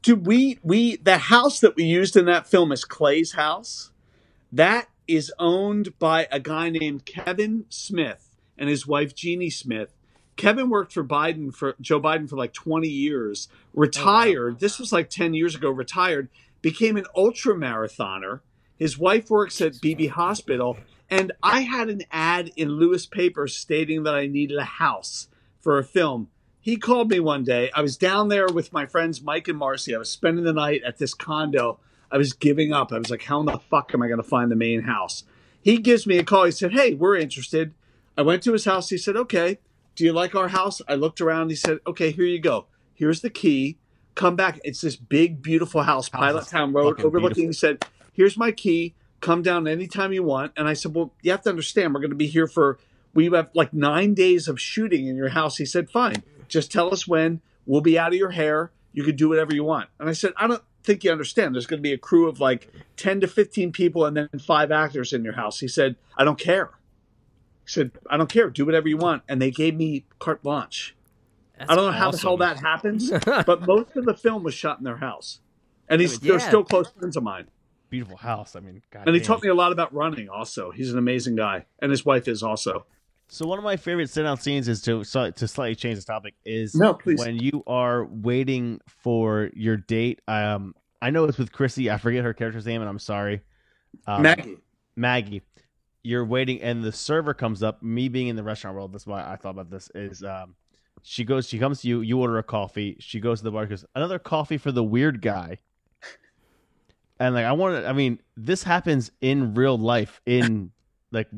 Dude, 0.00 0.26
we 0.26 0.58
we 0.62 0.96
the 0.96 1.18
house 1.18 1.60
that 1.60 1.76
we 1.76 1.84
used 1.84 2.16
in 2.16 2.24
that 2.24 2.46
film 2.46 2.72
is 2.72 2.82
Clay's 2.86 3.32
house. 3.32 3.90
That 4.52 4.88
is 5.08 5.32
owned 5.38 5.98
by 5.98 6.28
a 6.30 6.38
guy 6.38 6.68
named 6.68 7.06
Kevin 7.06 7.64
Smith 7.70 8.30
and 8.56 8.68
his 8.68 8.86
wife 8.86 9.14
Jeannie 9.14 9.50
Smith. 9.50 9.94
Kevin 10.36 10.70
worked 10.70 10.92
for 10.92 11.02
Biden 11.02 11.52
for 11.52 11.74
Joe 11.80 12.00
Biden 12.00 12.28
for 12.28 12.36
like 12.36 12.52
20 12.52 12.88
years. 12.88 13.48
Retired. 13.74 14.60
This 14.60 14.78
was 14.78 14.92
like 14.92 15.10
10 15.10 15.34
years 15.34 15.54
ago. 15.54 15.70
Retired. 15.70 16.28
Became 16.62 16.96
an 16.96 17.06
ultra 17.16 17.54
marathoner. 17.54 18.40
His 18.78 18.96
wife 18.96 19.30
works 19.30 19.60
at 19.60 19.80
Beebe 19.80 20.06
Hospital, 20.06 20.78
and 21.10 21.32
I 21.42 21.62
had 21.62 21.88
an 21.88 22.02
ad 22.12 22.52
in 22.54 22.68
Lewes 22.68 23.06
Paper 23.06 23.48
stating 23.48 24.04
that 24.04 24.14
I 24.14 24.28
needed 24.28 24.56
a 24.56 24.64
house 24.64 25.26
for 25.60 25.78
a 25.78 25.84
film. 25.84 26.28
He 26.60 26.76
called 26.76 27.10
me 27.10 27.18
one 27.18 27.42
day. 27.42 27.70
I 27.74 27.82
was 27.82 27.96
down 27.96 28.28
there 28.28 28.46
with 28.46 28.72
my 28.72 28.86
friends 28.86 29.22
Mike 29.22 29.48
and 29.48 29.58
Marcy. 29.58 29.94
I 29.94 29.98
was 29.98 30.10
spending 30.10 30.44
the 30.44 30.52
night 30.52 30.82
at 30.86 30.98
this 30.98 31.14
condo. 31.14 31.80
I 32.10 32.16
was 32.16 32.32
giving 32.32 32.72
up. 32.72 32.92
I 32.92 32.98
was 32.98 33.10
like, 33.10 33.24
how 33.24 33.40
in 33.40 33.46
the 33.46 33.58
fuck 33.58 33.92
am 33.94 34.02
I 34.02 34.08
going 34.08 34.22
to 34.22 34.28
find 34.28 34.50
the 34.50 34.56
main 34.56 34.82
house? 34.82 35.24
He 35.60 35.78
gives 35.78 36.06
me 36.06 36.18
a 36.18 36.24
call. 36.24 36.44
He 36.44 36.50
said, 36.50 36.72
hey, 36.72 36.94
we're 36.94 37.16
interested. 37.16 37.74
I 38.16 38.22
went 38.22 38.42
to 38.44 38.52
his 38.52 38.64
house. 38.64 38.90
He 38.90 38.98
said, 38.98 39.16
okay, 39.16 39.58
do 39.94 40.04
you 40.04 40.12
like 40.12 40.34
our 40.34 40.48
house? 40.48 40.80
I 40.88 40.94
looked 40.94 41.20
around. 41.20 41.50
He 41.50 41.56
said, 41.56 41.78
okay, 41.86 42.10
here 42.10 42.24
you 42.24 42.40
go. 42.40 42.66
Here's 42.94 43.20
the 43.20 43.30
key. 43.30 43.76
Come 44.14 44.36
back. 44.36 44.60
It's 44.64 44.80
this 44.80 44.96
big, 44.96 45.42
beautiful 45.42 45.82
house, 45.82 46.08
Pilottown 46.08 46.74
Road, 46.74 47.00
overlooking. 47.04 47.46
He 47.46 47.52
said, 47.52 47.84
here's 48.12 48.36
my 48.36 48.50
key. 48.50 48.94
Come 49.20 49.42
down 49.42 49.68
anytime 49.68 50.12
you 50.12 50.22
want. 50.22 50.52
And 50.56 50.66
I 50.66 50.72
said, 50.72 50.94
well, 50.94 51.12
you 51.22 51.30
have 51.32 51.42
to 51.42 51.50
understand, 51.50 51.92
we're 51.92 52.00
going 52.00 52.10
to 52.10 52.16
be 52.16 52.28
here 52.28 52.46
for, 52.46 52.78
we 53.14 53.26
have 53.26 53.50
like 53.54 53.72
nine 53.72 54.14
days 54.14 54.48
of 54.48 54.60
shooting 54.60 55.06
in 55.06 55.16
your 55.16 55.28
house. 55.28 55.56
He 55.56 55.66
said, 55.66 55.90
fine. 55.90 56.22
Just 56.48 56.72
tell 56.72 56.92
us 56.92 57.06
when. 57.06 57.40
We'll 57.66 57.80
be 57.80 57.98
out 57.98 58.08
of 58.08 58.14
your 58.14 58.30
hair. 58.30 58.70
You 58.92 59.04
can 59.04 59.16
do 59.16 59.28
whatever 59.28 59.54
you 59.54 59.64
want. 59.64 59.88
And 60.00 60.08
I 60.08 60.12
said, 60.12 60.32
I 60.36 60.46
don't 60.46 60.62
think 60.82 61.04
you 61.04 61.12
understand. 61.12 61.54
There's 61.54 61.66
going 61.66 61.78
to 61.78 61.82
be 61.82 61.92
a 61.92 61.98
crew 61.98 62.28
of 62.28 62.40
like 62.40 62.72
10 62.96 63.20
to 63.20 63.28
15 63.28 63.72
people 63.72 64.04
and 64.04 64.16
then 64.16 64.28
five 64.38 64.70
actors 64.70 65.12
in 65.12 65.24
your 65.24 65.34
house. 65.34 65.60
He 65.60 65.68
said, 65.68 65.96
I 66.16 66.24
don't 66.24 66.38
care. 66.38 66.70
He 67.64 67.70
said, 67.72 67.92
I 68.08 68.16
don't 68.16 68.30
care. 68.30 68.50
Do 68.50 68.64
whatever 68.64 68.88
you 68.88 68.96
want. 68.96 69.22
And 69.28 69.40
they 69.40 69.50
gave 69.50 69.74
me 69.74 70.04
carte 70.18 70.42
blanche. 70.42 70.94
That's 71.58 71.70
I 71.70 71.74
don't 71.74 71.86
know 71.86 71.98
how 71.98 72.10
the 72.10 72.18
hell 72.18 72.36
that 72.36 72.58
happens, 72.58 73.10
but 73.46 73.66
most 73.66 73.96
of 73.96 74.04
the 74.04 74.14
film 74.14 74.44
was 74.44 74.54
shot 74.54 74.78
in 74.78 74.84
their 74.84 74.98
house. 74.98 75.40
And 75.88 76.00
he's, 76.00 76.18
I 76.18 76.22
mean, 76.22 76.30
they're 76.30 76.40
still 76.40 76.64
close 76.64 76.88
friends 76.90 77.16
of 77.16 77.22
mine. 77.22 77.48
Beautiful 77.90 78.18
house. 78.18 78.54
I 78.54 78.60
mean, 78.60 78.82
God 78.90 79.06
And 79.06 79.16
he 79.16 79.20
taught 79.20 79.42
me 79.42 79.48
a 79.48 79.54
lot 79.54 79.72
about 79.72 79.92
running 79.92 80.28
also. 80.28 80.70
He's 80.70 80.92
an 80.92 80.98
amazing 80.98 81.36
guy. 81.36 81.64
And 81.80 81.90
his 81.90 82.04
wife 82.04 82.28
is 82.28 82.42
also. 82.42 82.86
So 83.30 83.46
one 83.46 83.58
of 83.58 83.64
my 83.64 83.76
favorite 83.76 84.08
sit 84.08 84.22
down 84.22 84.38
scenes 84.38 84.68
is 84.68 84.80
to 84.82 85.04
to 85.04 85.48
slightly 85.48 85.74
change 85.74 85.98
the 85.98 86.04
topic 86.04 86.34
is 86.44 86.74
No, 86.74 86.94
please. 86.94 87.18
when 87.18 87.36
you 87.36 87.62
are 87.66 88.06
waiting 88.06 88.80
for 88.86 89.50
your 89.54 89.76
date. 89.76 90.22
Um, 90.26 90.74
I 91.00 91.10
know 91.10 91.24
it's 91.24 91.38
with 91.38 91.52
Chrissy. 91.52 91.90
I 91.90 91.98
forget 91.98 92.24
her 92.24 92.32
character's 92.32 92.66
name, 92.66 92.80
and 92.80 92.88
I'm 92.88 92.98
sorry. 92.98 93.42
Um, 94.06 94.22
Maggie. 94.22 94.56
Maggie, 94.96 95.42
you're 96.02 96.24
waiting, 96.24 96.60
and 96.62 96.82
the 96.82 96.90
server 96.90 97.34
comes 97.34 97.62
up. 97.62 97.82
Me 97.82 98.08
being 98.08 98.28
in 98.28 98.36
the 98.36 98.42
restaurant 98.42 98.74
world, 98.74 98.92
that's 98.92 99.06
why 99.06 99.22
I 99.22 99.36
thought 99.36 99.50
about 99.50 99.70
this. 99.70 99.90
Is 99.94 100.24
um, 100.24 100.54
she 101.02 101.22
goes, 101.22 101.46
she 101.48 101.58
comes 101.58 101.82
to 101.82 101.88
you, 101.88 102.00
you 102.00 102.18
order 102.18 102.38
a 102.38 102.42
coffee. 102.42 102.96
She 102.98 103.20
goes 103.20 103.40
to 103.40 103.44
the 103.44 103.50
bar, 103.52 103.66
goes 103.66 103.84
another 103.94 104.18
coffee 104.18 104.58
for 104.58 104.72
the 104.72 104.82
weird 104.82 105.22
guy. 105.22 105.58
And 107.20 107.34
like 107.34 107.44
I 107.44 107.52
want 107.52 107.82
to, 107.82 107.88
I 107.88 107.92
mean, 107.92 108.20
this 108.36 108.62
happens 108.62 109.10
in 109.20 109.54
real 109.54 109.76
life. 109.76 110.20
In 110.24 110.72
like, 111.12 111.28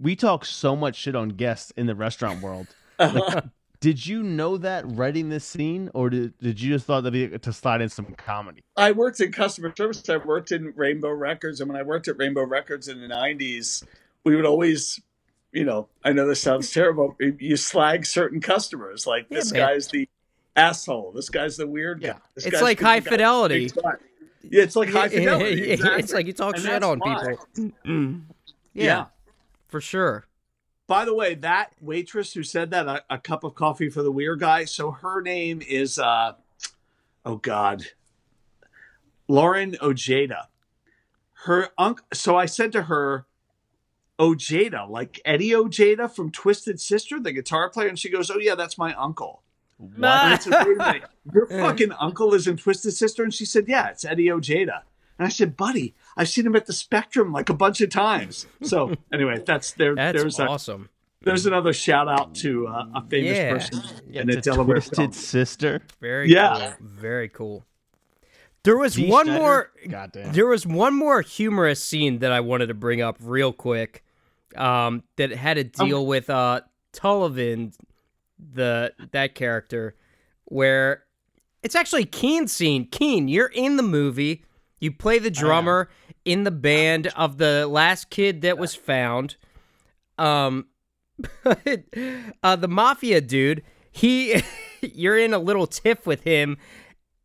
we 0.00 0.14
talk 0.16 0.44
so 0.44 0.76
much 0.76 0.96
shit 0.96 1.14
on 1.16 1.30
guests 1.30 1.72
in 1.76 1.86
the 1.86 1.94
restaurant 1.94 2.40
world. 2.42 2.66
Like, 2.98 3.44
did 3.80 4.06
you 4.06 4.22
know 4.22 4.56
that 4.58 4.84
writing 4.86 5.28
this 5.28 5.44
scene, 5.44 5.90
or 5.94 6.10
did, 6.10 6.38
did 6.38 6.60
you 6.60 6.72
just 6.74 6.86
thought 6.86 7.02
that'd 7.02 7.30
be 7.32 7.38
to 7.38 7.52
slide 7.52 7.80
in 7.82 7.88
some 7.88 8.06
comedy? 8.16 8.62
I 8.76 8.92
worked 8.92 9.20
in 9.20 9.32
customer 9.32 9.72
service. 9.76 10.08
I 10.08 10.16
worked 10.18 10.52
in 10.52 10.72
Rainbow 10.76 11.10
Records, 11.10 11.60
and 11.60 11.68
when 11.70 11.78
I 11.78 11.82
worked 11.82 12.08
at 12.08 12.16
Rainbow 12.18 12.44
Records 12.44 12.88
in 12.88 13.00
the 13.00 13.08
'90s, 13.08 13.84
we 14.24 14.36
would 14.36 14.46
always, 14.46 15.00
you 15.52 15.64
know, 15.64 15.88
I 16.04 16.12
know 16.12 16.26
this 16.26 16.40
sounds 16.40 16.70
terrible. 16.72 17.16
You 17.18 17.56
slag 17.56 18.06
certain 18.06 18.40
customers, 18.40 19.06
like 19.06 19.26
Yeah, 19.28 19.38
this 19.38 19.52
man. 19.52 19.66
guy's 19.66 19.88
the 19.88 20.08
asshole. 20.56 21.12
This 21.12 21.28
guy's 21.28 21.56
the 21.56 21.66
weird 21.66 22.00
guy. 22.00 22.14
This 22.36 22.46
It's 22.46 22.62
like 22.62 22.80
high 22.80 23.00
guy- 23.00 23.10
fidelity. 23.10 23.70
Yeah, 24.48 24.62
it's 24.62 24.76
like 24.76 24.90
high 24.90 25.08
fidelity. 25.10 25.72
Exactly. 25.72 26.00
It's 26.02 26.12
like 26.12 26.26
you 26.26 26.32
talk 26.32 26.54
And 26.54 26.64
shit 26.64 26.82
on 26.84 26.98
why. 27.00 27.18
people. 27.54 27.70
Mm. 27.86 28.22
Yeah, 28.72 28.84
yeah. 28.84 29.04
For 29.74 29.80
sure. 29.80 30.24
By 30.86 31.04
the 31.04 31.16
way, 31.16 31.34
that 31.34 31.72
waitress 31.80 32.32
who 32.32 32.44
said 32.44 32.70
that 32.70 32.86
a, 32.86 33.02
a 33.10 33.18
cup 33.18 33.42
of 33.42 33.56
coffee 33.56 33.90
for 33.90 34.04
the 34.04 34.12
weird 34.12 34.38
guy. 34.38 34.66
So 34.66 34.92
her 34.92 35.20
name 35.20 35.60
is, 35.66 35.98
uh, 35.98 36.34
oh 37.24 37.38
God, 37.38 37.86
Lauren 39.26 39.76
Ojeda. 39.82 40.46
Her 41.46 41.70
uncle. 41.76 42.06
So 42.12 42.36
I 42.36 42.46
said 42.46 42.70
to 42.70 42.82
her, 42.82 43.26
Ojeda, 44.20 44.86
like 44.88 45.20
Eddie 45.24 45.56
Ojeda 45.56 46.08
from 46.08 46.30
Twisted 46.30 46.80
Sister, 46.80 47.18
the 47.18 47.32
guitar 47.32 47.68
player, 47.68 47.88
and 47.88 47.98
she 47.98 48.10
goes, 48.10 48.30
"Oh 48.30 48.38
yeah, 48.38 48.54
that's 48.54 48.78
my 48.78 48.94
uncle." 48.94 49.42
And 49.80 50.06
I 50.06 50.38
said, 50.38 50.52
"Wait 50.64 50.76
a 50.76 50.84
minute, 50.84 51.02
your 51.34 51.48
fucking 51.48 51.90
uncle 51.98 52.32
is 52.32 52.46
in 52.46 52.58
Twisted 52.58 52.94
Sister?" 52.94 53.24
And 53.24 53.34
she 53.34 53.44
said, 53.44 53.64
"Yeah, 53.66 53.88
it's 53.88 54.04
Eddie 54.04 54.30
Ojeda." 54.30 54.84
And 55.18 55.26
I 55.26 55.30
said, 55.30 55.56
"Buddy, 55.56 55.96
I've 56.16 56.28
seen 56.28 56.46
him 56.46 56.54
at 56.56 56.66
the 56.66 56.72
Spectrum 56.72 57.32
like 57.32 57.48
a 57.48 57.54
bunch 57.54 57.80
of 57.80 57.90
times." 57.90 58.46
So 58.62 58.94
anyway, 59.12 59.42
that's 59.44 59.72
there. 59.72 59.94
That's 59.94 60.20
there's 60.20 60.38
a, 60.38 60.46
awesome. 60.46 60.88
there's 61.22 61.46
another 61.46 61.72
shout 61.72 62.08
out 62.08 62.34
to 62.36 62.66
uh, 62.68 62.84
a 62.94 63.06
famous 63.08 63.36
Yeah. 63.36 63.52
person 63.52 63.80
Yeah, 64.10 64.22
in 64.22 64.30
a 64.30 64.34
it's 64.34 64.46
a 64.46 64.50
Delaware 64.52 64.76
twisted 64.76 64.96
film. 64.96 65.12
sister. 65.12 65.82
Very 66.00 66.30
Yeah. 66.30 66.74
cool. 66.78 66.86
Very 66.88 67.28
cool. 67.28 67.64
There 68.62 68.78
was 68.78 68.94
Dee 68.94 69.10
one 69.10 69.26
Snider? 69.26 69.40
more 69.40 69.70
Goddamn. 69.88 70.32
there 70.32 70.46
was 70.46 70.66
one 70.66 70.94
more 70.94 71.20
humorous 71.20 71.82
scene 71.82 72.20
that 72.20 72.32
I 72.32 72.40
wanted 72.40 72.66
to 72.68 72.74
bring 72.74 73.02
up 73.02 73.16
real 73.20 73.52
quick. 73.52 74.02
Um, 74.56 75.02
that 75.16 75.30
had 75.32 75.54
to 75.56 75.64
deal 75.64 76.06
with 76.06 76.30
uh 76.30 76.60
Tullivan, 76.92 77.74
the 78.38 78.92
that 79.12 79.34
character, 79.34 79.96
where 80.46 81.02
it's 81.62 81.74
actually 81.74 82.04
Keane's 82.06 82.52
scene. 82.52 82.86
Keane, 82.86 83.28
you're 83.28 83.48
in 83.48 83.76
the 83.76 83.82
movie. 83.82 84.44
You 84.80 84.92
play 84.92 85.18
the 85.18 85.30
drummer 85.30 85.88
in 86.24 86.44
the 86.44 86.50
band 86.50 87.08
of 87.08 87.38
the 87.38 87.66
last 87.66 88.10
kid 88.10 88.42
that 88.42 88.58
was 88.58 88.74
found. 88.74 89.36
Um, 90.18 90.66
uh, 92.42 92.56
the 92.56 92.68
mafia 92.68 93.20
dude, 93.20 93.62
he, 93.90 94.42
you're 94.80 95.18
in 95.18 95.34
a 95.34 95.38
little 95.38 95.66
tiff 95.66 96.06
with 96.06 96.24
him, 96.24 96.56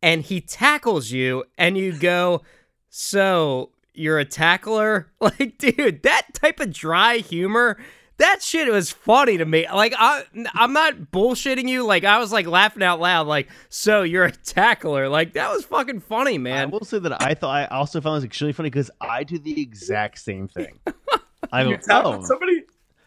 and 0.02 0.22
he 0.22 0.40
tackles 0.40 1.10
you, 1.10 1.44
and 1.58 1.76
you 1.76 1.92
go, 1.92 2.42
"So 2.88 3.70
you're 3.92 4.18
a 4.18 4.24
tackler?" 4.24 5.12
Like, 5.20 5.58
dude, 5.58 6.02
that 6.02 6.32
type 6.34 6.60
of 6.60 6.72
dry 6.72 7.18
humor 7.18 7.78
that 8.20 8.42
shit 8.42 8.70
was 8.70 8.90
funny 8.90 9.36
to 9.38 9.44
me. 9.44 9.66
Like 9.68 9.94
I, 9.98 10.24
I'm 10.54 10.72
not 10.72 10.94
bullshitting 11.12 11.68
you. 11.68 11.84
Like 11.84 12.04
I 12.04 12.18
was 12.18 12.32
like 12.32 12.46
laughing 12.46 12.82
out 12.82 13.00
loud. 13.00 13.26
Like 13.26 13.48
so, 13.68 14.02
you're 14.02 14.24
a 14.24 14.30
tackler. 14.32 15.08
Like 15.08 15.32
that 15.34 15.50
was 15.50 15.64
fucking 15.64 16.00
funny, 16.00 16.38
man. 16.38 16.62
I 16.62 16.66
will 16.66 16.84
say 16.84 16.98
that 17.00 17.20
I 17.22 17.34
thought 17.34 17.56
I 17.56 17.66
also 17.66 18.00
found 18.00 18.18
this 18.18 18.24
extremely 18.24 18.52
funny 18.52 18.70
because 18.70 18.90
I 19.00 19.24
do 19.24 19.38
the 19.38 19.60
exact 19.60 20.18
same 20.18 20.48
thing. 20.48 20.78
I 21.52 21.64
You 21.64 21.76
go, 21.76 21.82
tackled 21.82 22.16
oh, 22.20 22.24
somebody? 22.24 22.62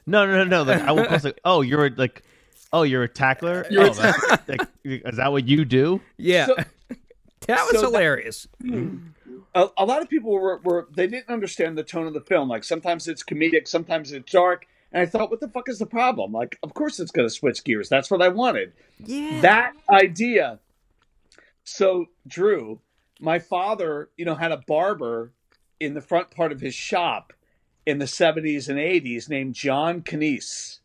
no, 0.06 0.26
no, 0.26 0.44
no, 0.44 0.46
no. 0.46 0.64
Like 0.64 0.82
I 0.82 0.92
will 0.92 1.06
post 1.06 1.24
like, 1.26 1.40
oh, 1.46 1.62
you're 1.62 1.86
a, 1.86 1.90
like, 1.96 2.24
oh, 2.74 2.84
you're 2.84 3.04
a 3.04 3.08
tackler. 3.10 3.66
You're 3.70 3.86
a 3.86 3.90
oh, 3.92 3.94
that's, 3.94 4.48
like, 4.50 4.62
is 4.84 5.18
that 5.18 5.32
what 5.32 5.48
you 5.48 5.64
do? 5.64 6.02
Yeah, 6.18 6.48
So- 6.48 6.56
that 7.48 7.60
was 7.62 7.72
so 7.72 7.82
that- 7.82 7.88
hilarious. 7.88 8.48
Hmm. 8.62 8.98
a, 9.54 9.68
a 9.78 9.86
lot 9.86 10.02
of 10.02 10.10
people 10.10 10.32
were, 10.32 10.60
were 10.64 10.88
they 10.96 11.06
didn't 11.08 11.30
understand 11.30 11.78
the 11.78 11.84
tone 11.84 12.08
of 12.08 12.14
the 12.14 12.22
film. 12.22 12.50
Like 12.50 12.64
sometimes 12.64 13.08
it's 13.08 13.24
comedic, 13.24 13.68
sometimes 13.68 14.12
it's 14.12 14.32
dark. 14.32 14.66
And 14.94 15.02
I 15.02 15.06
thought, 15.08 15.32
what 15.32 15.40
the 15.40 15.48
fuck 15.50 15.68
is 15.68 15.80
the 15.80 15.86
problem? 15.88 16.32
Like, 16.32 16.58
of 16.64 16.74
course 16.76 17.00
it's 17.00 17.12
going 17.12 17.28
to 17.28 17.34
switch 17.34 17.64
gears. 17.64 17.90
That's 17.90 18.12
what 18.12 18.22
I 18.22 18.28
wanted. 18.30 18.74
Yeah, 19.00 19.42
That 19.42 19.74
idea. 19.90 20.60
So, 21.64 22.08
Drew, 22.28 22.80
my 23.20 23.40
father, 23.40 24.10
you 24.18 24.26
know, 24.26 24.36
had 24.36 24.52
a 24.52 24.58
barber 24.68 25.32
in 25.80 25.94
the 25.94 26.02
front 26.02 26.30
part 26.32 26.52
of 26.52 26.62
his 26.62 26.76
shop 26.76 27.34
in 27.86 27.98
the 28.00 28.06
70s 28.06 28.70
and 28.70 28.78
80s 28.78 29.30
named 29.30 29.56
John 29.56 30.02
Canese. 30.02 30.80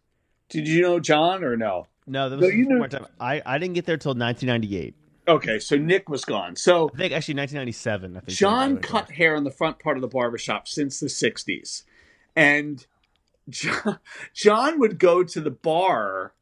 Did 0.49 0.67
you 0.67 0.83
know 0.83 1.01
John 1.01 1.45
or 1.45 1.57
no? 1.57 1.87
No, 2.07 2.31
that 2.31 2.37
No, 2.41 2.47
was 2.47 2.55
you 2.55 2.65
before 2.65 2.75
know- 2.77 2.81
my 2.81 2.89
time. 2.89 3.07
I, 3.21 3.43
I 3.45 3.59
didn't 3.59 3.75
get 3.75 3.85
there 3.87 3.97
till 3.99 4.15
1998. 4.15 4.95
Okay, 5.29 5.59
so 5.59 5.77
Nick 5.77 6.09
was 6.09 6.25
gone. 6.25 6.57
So 6.57 6.89
I 6.95 6.97
think 6.97 7.13
actually 7.13 7.35
1997. 7.35 8.17
I 8.17 8.21
think 8.21 8.39
John 8.39 8.79
cut 8.79 9.11
hair 9.11 9.35
in 9.37 9.45
the 9.45 9.51
front 9.51 9.79
part 9.79 9.99
of 9.99 10.01
the 10.01 10.09
barbershop 10.09 10.67
since 10.67 11.01
the 11.01 11.09
60s. 11.09 11.83
And 12.35 12.87
John, 13.49 13.99
John 14.35 14.81
would 14.81 14.99
go 14.99 15.25
to 15.25 15.41
the 15.41 15.51
bar 15.51 16.33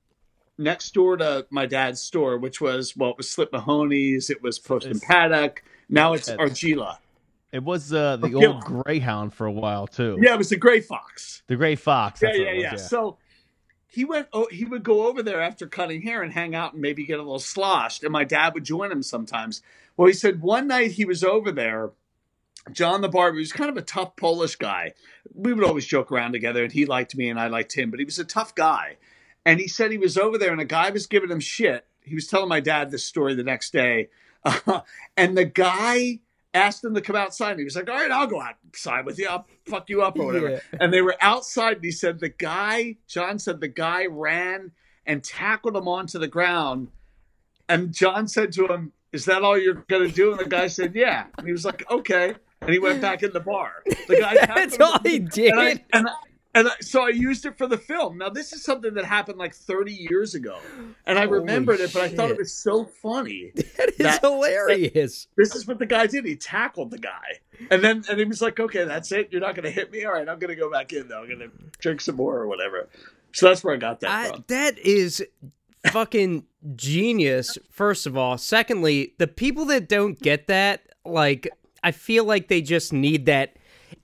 next 0.59 0.95
door 0.95 1.17
to 1.17 1.47
my 1.51 1.67
dad's 1.67 2.01
store, 2.01 2.39
which 2.39 2.61
was, 2.61 2.97
well, 2.97 3.11
it 3.11 3.17
was 3.17 3.31
Slip 3.31 3.53
Mahoney's, 3.53 4.31
it 4.31 4.43
was 4.43 4.59
Post 4.59 4.87
and 4.87 5.01
Paddock. 5.01 5.63
Now 5.89 6.15
it's 6.15 6.29
Argilla. 6.29 6.99
It 7.53 7.63
was 7.63 7.93
uh, 7.93 8.17
the 8.17 8.35
old 8.35 8.65
Greyhound 8.65 9.33
for 9.33 9.47
a 9.47 9.53
while 9.53 9.87
too. 9.87 10.19
Yeah, 10.21 10.35
it 10.35 10.39
was 10.39 10.51
the 10.51 10.57
Gray 10.57 10.81
Fox. 10.81 11.43
The 11.47 11.57
Gray 11.57 11.77
Fox. 11.77 12.21
Yeah, 12.23 12.33
yeah, 12.35 12.45
what 12.45 12.55
it 12.55 12.61
yeah, 12.61 12.77
So 12.77 13.19
he 13.87 14.05
went. 14.05 14.29
Oh, 14.33 14.49
he 14.51 14.65
would 14.65 14.83
go 14.83 15.07
over 15.07 15.23
there 15.23 15.41
after 15.41 15.67
cutting 15.67 16.03
hair 16.03 16.23
and 16.23 16.33
hang 16.33 16.55
out 16.55 16.73
and 16.73 16.83
maybe 16.83 17.05
get 17.07 17.19
a 17.19 17.23
little 17.23 17.39
sloshed. 17.39 18.03
And 18.03 18.13
my 18.13 18.25
dad 18.25 18.53
would 18.55 18.65
join 18.65 18.91
him 18.91 19.03
sometimes. 19.03 19.63
Well, 19.97 20.09
he 20.09 20.13
said 20.13 20.43
one 20.43 20.67
night 20.67 20.93
he 20.93 21.05
was 21.05 21.25
over 21.25 21.53
there. 21.53 21.93
John 22.73 23.01
the 23.01 23.09
barber 23.09 23.37
he 23.37 23.41
was 23.41 23.53
kind 23.53 23.71
of 23.71 23.77
a 23.77 23.83
tough 23.83 24.17
Polish 24.17 24.57
guy. 24.57 24.95
We 25.35 25.53
would 25.53 25.65
always 25.65 25.87
joke 25.87 26.11
around 26.11 26.33
together, 26.33 26.65
and 26.65 26.73
he 26.73 26.87
liked 26.87 27.17
me 27.17 27.29
and 27.29 27.39
I 27.39 27.49
liked 27.49 27.77
him. 27.77 27.91
But 27.91 27.99
he 28.01 28.05
was 28.05 28.19
a 28.19 28.25
tough 28.25 28.55
guy. 28.55 28.97
And 29.45 29.61
he 29.61 29.69
said 29.69 29.93
he 29.93 29.99
was 29.99 30.19
over 30.19 30.39
there, 30.39 30.53
and 30.53 30.61
a 30.61 30.65
guy 30.65 30.91
was 30.91 31.07
giving 31.07 31.31
him 31.31 31.41
shit. 31.41 31.87
He 32.03 32.15
was 32.15 32.27
telling 32.27 32.49
my 32.49 32.61
dad 32.61 32.91
this 32.91 33.05
story 33.05 33.35
the 33.35 33.45
next 33.45 33.73
day, 33.73 34.09
and 35.17 35.37
the 35.37 35.45
guy 35.45 36.21
asked 36.55 36.83
him 36.85 36.95
to 36.95 37.01
come 37.01 37.17
outside. 37.17 37.51
And 37.53 37.61
he 37.61 37.65
was 37.65 37.77
like, 37.77 37.89
"All 37.89 37.97
right, 37.97 38.11
I'll 38.11 38.27
go 38.27 38.41
outside 38.41 39.05
with 39.07 39.19
you. 39.19 39.29
I'll 39.29 39.47
fuck 39.67 39.89
you 39.89 40.03
up 40.03 40.19
or 40.19 40.27
whatever." 40.27 40.51
Yeah. 40.51 40.61
and 40.81 40.93
they 40.93 41.03
were 41.03 41.17
outside 41.21 41.77
and 41.77 41.85
he 41.85 41.91
said 41.91 42.19
the 42.21 42.29
guy 42.29 42.97
john 43.07 43.39
said 43.39 43.61
the 43.61 43.69
guy 43.69 44.07
ran 44.07 44.73
and 45.05 45.23
tackled 45.23 45.77
him 45.77 45.89
onto 45.89 46.19
the 46.19 46.29
ground 46.29 46.89
and 47.69 47.93
john 47.93 48.27
said 48.29 48.53
to 48.53 48.67
him 48.67 48.93
is 49.13 49.25
that 49.25 49.43
all 49.43 49.59
you're 49.59 49.85
going 49.89 50.07
to 50.09 50.15
do 50.15 50.31
and 50.31 50.41
the 50.41 50.49
guy 50.49 50.67
said 50.67 50.95
yeah 50.95 51.27
and 51.39 51.47
he 51.47 51.53
was 51.53 51.65
like 51.65 51.89
okay 51.91 52.35
and 52.63 52.71
he 52.71 52.79
went 52.79 53.01
back 53.01 53.23
in 53.23 53.33
the 53.33 53.41
bar 53.41 53.83
the 54.09 54.17
guy 54.17 54.35
That's 54.55 54.79
all 54.81 54.99
he 55.03 55.19
did. 55.19 55.53
and, 55.53 55.61
I, 55.61 55.85
and, 55.93 56.09
I, 56.09 56.13
and 56.55 56.69
I, 56.69 56.73
so 56.81 57.03
I 57.05 57.11
used 57.11 57.45
it 57.45 57.59
for 57.59 57.67
the 57.67 57.77
film. 57.79 58.19
Now 58.19 58.31
this 58.31 58.53
is 58.53 58.63
something 58.65 58.95
that 58.95 59.05
happened 59.05 59.39
like 59.39 59.55
30 59.55 59.93
years 59.93 60.35
ago, 60.35 60.59
and 61.07 61.19
I 61.19 61.27
Holy 61.27 61.41
remembered 61.41 61.81
it, 61.81 61.93
but 61.93 62.03
I 62.03 62.09
thought 62.09 62.31
it 62.31 62.39
was 62.39 62.53
so 62.53 62.85
funny. 62.85 63.53
that 63.77 63.91
is 63.91 63.97
that- 63.99 64.21
hilarious. 64.21 65.29
This 65.37 65.55
is 65.55 65.67
what 65.67 65.79
the 65.79 65.87
guy 65.87 66.07
did. 66.07 66.25
He 66.25 66.37
tackled 66.37 66.91
the 66.91 66.99
guy, 66.99 67.41
and 67.71 67.83
then 67.85 68.05
and 68.09 68.19
he 68.19 68.25
was 68.25 68.41
like, 68.41 68.59
"Okay, 68.59 68.85
that's 68.85 69.13
it. 69.13 69.29
You're 69.33 69.43
not 69.43 69.55
going 69.55 69.65
to 69.65 69.71
hit 69.71 69.93
me. 69.93 70.05
All 70.05 70.13
right, 70.13 70.29
I'm 70.29 70.39
going 70.39 70.49
to 70.49 70.57
go 70.57 70.71
back 70.71 70.93
in 70.93 71.09
though. 71.09 71.21
I'm 71.23 71.27
going 71.29 71.41
to 71.41 71.51
drink 71.79 72.01
some 72.01 72.17
more 72.17 72.37
or 72.37 72.47
whatever." 72.47 72.89
So 73.33 73.49
that's 73.49 73.63
where 73.63 73.75
I 73.75 73.77
got 73.77 74.01
that 74.01 74.29
from. 74.31 74.45
that 74.49 74.79
is 74.79 75.23
fucking 75.91 76.45
genius. 76.75 77.59
First 77.71 78.07
of 78.07 78.17
all, 78.17 78.39
secondly, 78.39 79.13
the 79.19 79.27
people 79.27 79.67
that 79.67 79.89
don't 79.89 80.19
get 80.19 80.47
that, 80.47 80.87
like, 81.05 81.49
I 81.87 81.93
feel 81.93 82.25
like 82.25 82.49
they 82.49 82.63
just 82.63 82.93
need 82.93 83.27
that 83.27 83.55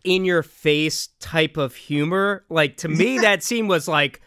in 0.04 0.24
your 0.24 0.44
face 0.44 1.08
type 1.18 1.56
of 1.56 1.74
humor. 1.74 2.44
Like 2.48 2.76
to 2.76 2.88
me, 2.88 3.18
that 3.18 3.42
scene 3.42 3.66
was 3.66 3.88
like, 3.88 4.20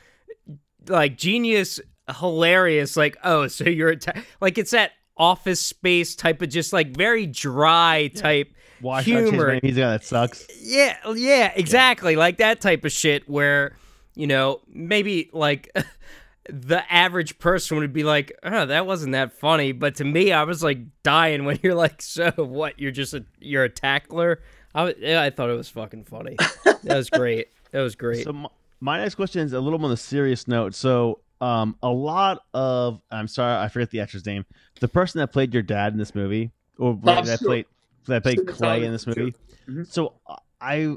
like 0.89 1.18
genius, 1.18 1.80
hilarious. 2.20 2.97
Like, 2.97 3.16
oh, 3.24 3.47
so 3.47 3.64
you're 3.64 3.95
like 4.41 4.58
it's 4.58 4.72
that 4.72 4.91
office 5.16 5.62
space 5.62 6.18
type 6.18 6.41
of 6.41 6.49
just 6.49 6.74
like 6.74 6.97
very 6.97 7.26
dry 7.26 8.12
type 8.14 8.53
should 9.01 9.06
humor. 9.06 9.53
name? 9.53 9.62
He's 9.64 9.76
the 9.76 9.82
guy 9.84 9.91
that 9.91 10.03
sucks. 10.03 10.45
yeah, 10.60 10.97
yeah, 11.16 11.53
exactly. 11.56 12.18
Like 12.18 12.39
that 12.39 12.60
type 12.60 12.84
of 12.84 12.91
shit 12.91 13.30
where, 13.30 13.78
you 14.16 14.28
know, 14.28 14.60
maybe 14.68 15.30
like 15.32 15.74
the 16.50 16.84
average 16.93 17.39
person 17.39 17.78
would 17.78 17.93
be 17.93 18.04
like, 18.04 18.32
oh, 18.43 18.66
that 18.68 18.86
wasn't 18.86 19.14
that 19.14 19.34
funny. 19.34 19.72
But 19.72 19.96
to 19.96 20.04
me, 20.04 20.32
I 20.32 20.43
was 20.43 20.62
like 20.64 20.80
dying 21.04 21.46
when 21.46 21.60
you're 21.64 21.76
like, 21.76 22.02
so 22.02 22.32
what? 22.38 22.80
You're 22.80 22.91
just 22.91 23.14
a 23.14 23.26
you're 23.39 23.64
a 23.64 23.70
tackler. 23.70 24.41
I, 24.74 24.93
yeah, 25.00 25.22
I 25.22 25.30
thought 25.30 25.50
it 25.50 25.56
was 25.56 25.70
fucking 25.70 26.04
funny. 26.04 26.36
That 26.84 26.96
was 26.98 27.10
great. 27.10 27.48
That 27.72 27.82
was 27.82 27.96
great. 27.96 28.26
So 28.26 28.34
my, 28.34 28.50
my 28.82 28.98
next 29.00 29.16
question 29.16 29.41
is 29.41 29.54
a 29.54 29.60
little 29.60 29.80
more 29.80 29.86
on 29.88 29.91
the 29.91 29.98
serious 29.98 30.48
note. 30.48 30.76
So 30.76 31.20
um, 31.41 31.78
a 31.82 31.89
lot 31.89 32.43
of 32.54 33.02
I'm 33.10 33.28
sorry, 33.28 33.56
I 33.64 33.68
forget 33.70 33.89
the 33.89 34.02
actor's 34.02 34.26
name. 34.26 34.46
The 34.82 34.88
person 34.88 35.20
that 35.20 35.32
played 35.32 35.54
your 35.54 35.64
dad 35.64 35.93
in 35.93 36.00
this 36.00 36.14
movie, 36.14 36.52
or 36.78 36.93
Bob 36.93 37.26
that 37.26 37.39
Stewart. 37.39 37.50
played 37.50 37.66
that 38.08 38.24
played 38.24 38.48
Clay 38.48 38.84
in 38.84 38.91
this 38.91 39.02
Stewart. 39.04 39.18
movie. 39.18 39.34
Mhm. 39.70 39.88
So 39.91 40.14
I, 40.62 40.96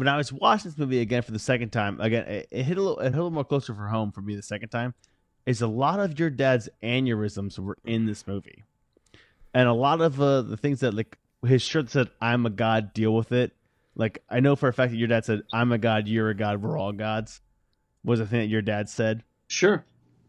when 0.00 0.08
I 0.08 0.16
was 0.16 0.32
watching 0.32 0.70
this 0.70 0.78
movie 0.78 1.00
again 1.00 1.22
for 1.22 1.30
the 1.30 1.38
second 1.38 1.70
time, 1.70 2.00
again 2.00 2.24
it, 2.26 2.48
it 2.50 2.62
hit 2.64 2.78
a 2.78 2.82
little, 2.82 2.98
it 2.98 3.04
hit 3.04 3.12
a 3.12 3.16
little 3.16 3.30
more 3.30 3.44
closer 3.44 3.74
for 3.74 3.86
home 3.86 4.10
for 4.10 4.22
me 4.22 4.34
the 4.34 4.42
second 4.42 4.70
time. 4.70 4.94
Is 5.46 5.62
a 5.62 5.66
lot 5.66 6.00
of 6.00 6.18
your 6.18 6.30
dad's 6.30 6.68
aneurysms 6.82 7.58
were 7.58 7.76
in 7.84 8.06
this 8.06 8.26
movie, 8.26 8.64
and 9.54 9.68
a 9.68 9.72
lot 9.72 10.00
of 10.00 10.20
uh, 10.20 10.42
the 10.42 10.56
things 10.56 10.80
that 10.80 10.94
like 10.94 11.18
his 11.46 11.62
shirt 11.62 11.90
said, 11.90 12.08
"I'm 12.20 12.46
a 12.46 12.50
god, 12.50 12.92
deal 12.94 13.14
with 13.14 13.30
it." 13.32 13.52
Like 13.94 14.22
I 14.28 14.40
know 14.40 14.56
for 14.56 14.68
a 14.68 14.72
fact 14.72 14.92
that 14.92 14.98
your 14.98 15.08
dad 15.08 15.24
said, 15.24 15.42
"I'm 15.52 15.70
a 15.72 15.78
god, 15.78 16.08
you're 16.08 16.30
a 16.30 16.34
god, 16.34 16.62
we're 16.62 16.78
all 16.78 16.92
gods," 16.92 17.40
was 18.04 18.20
a 18.20 18.26
thing 18.26 18.40
that 18.40 18.48
your 18.48 18.62
dad 18.62 18.88
said. 18.88 19.22
Sure. 19.48 19.84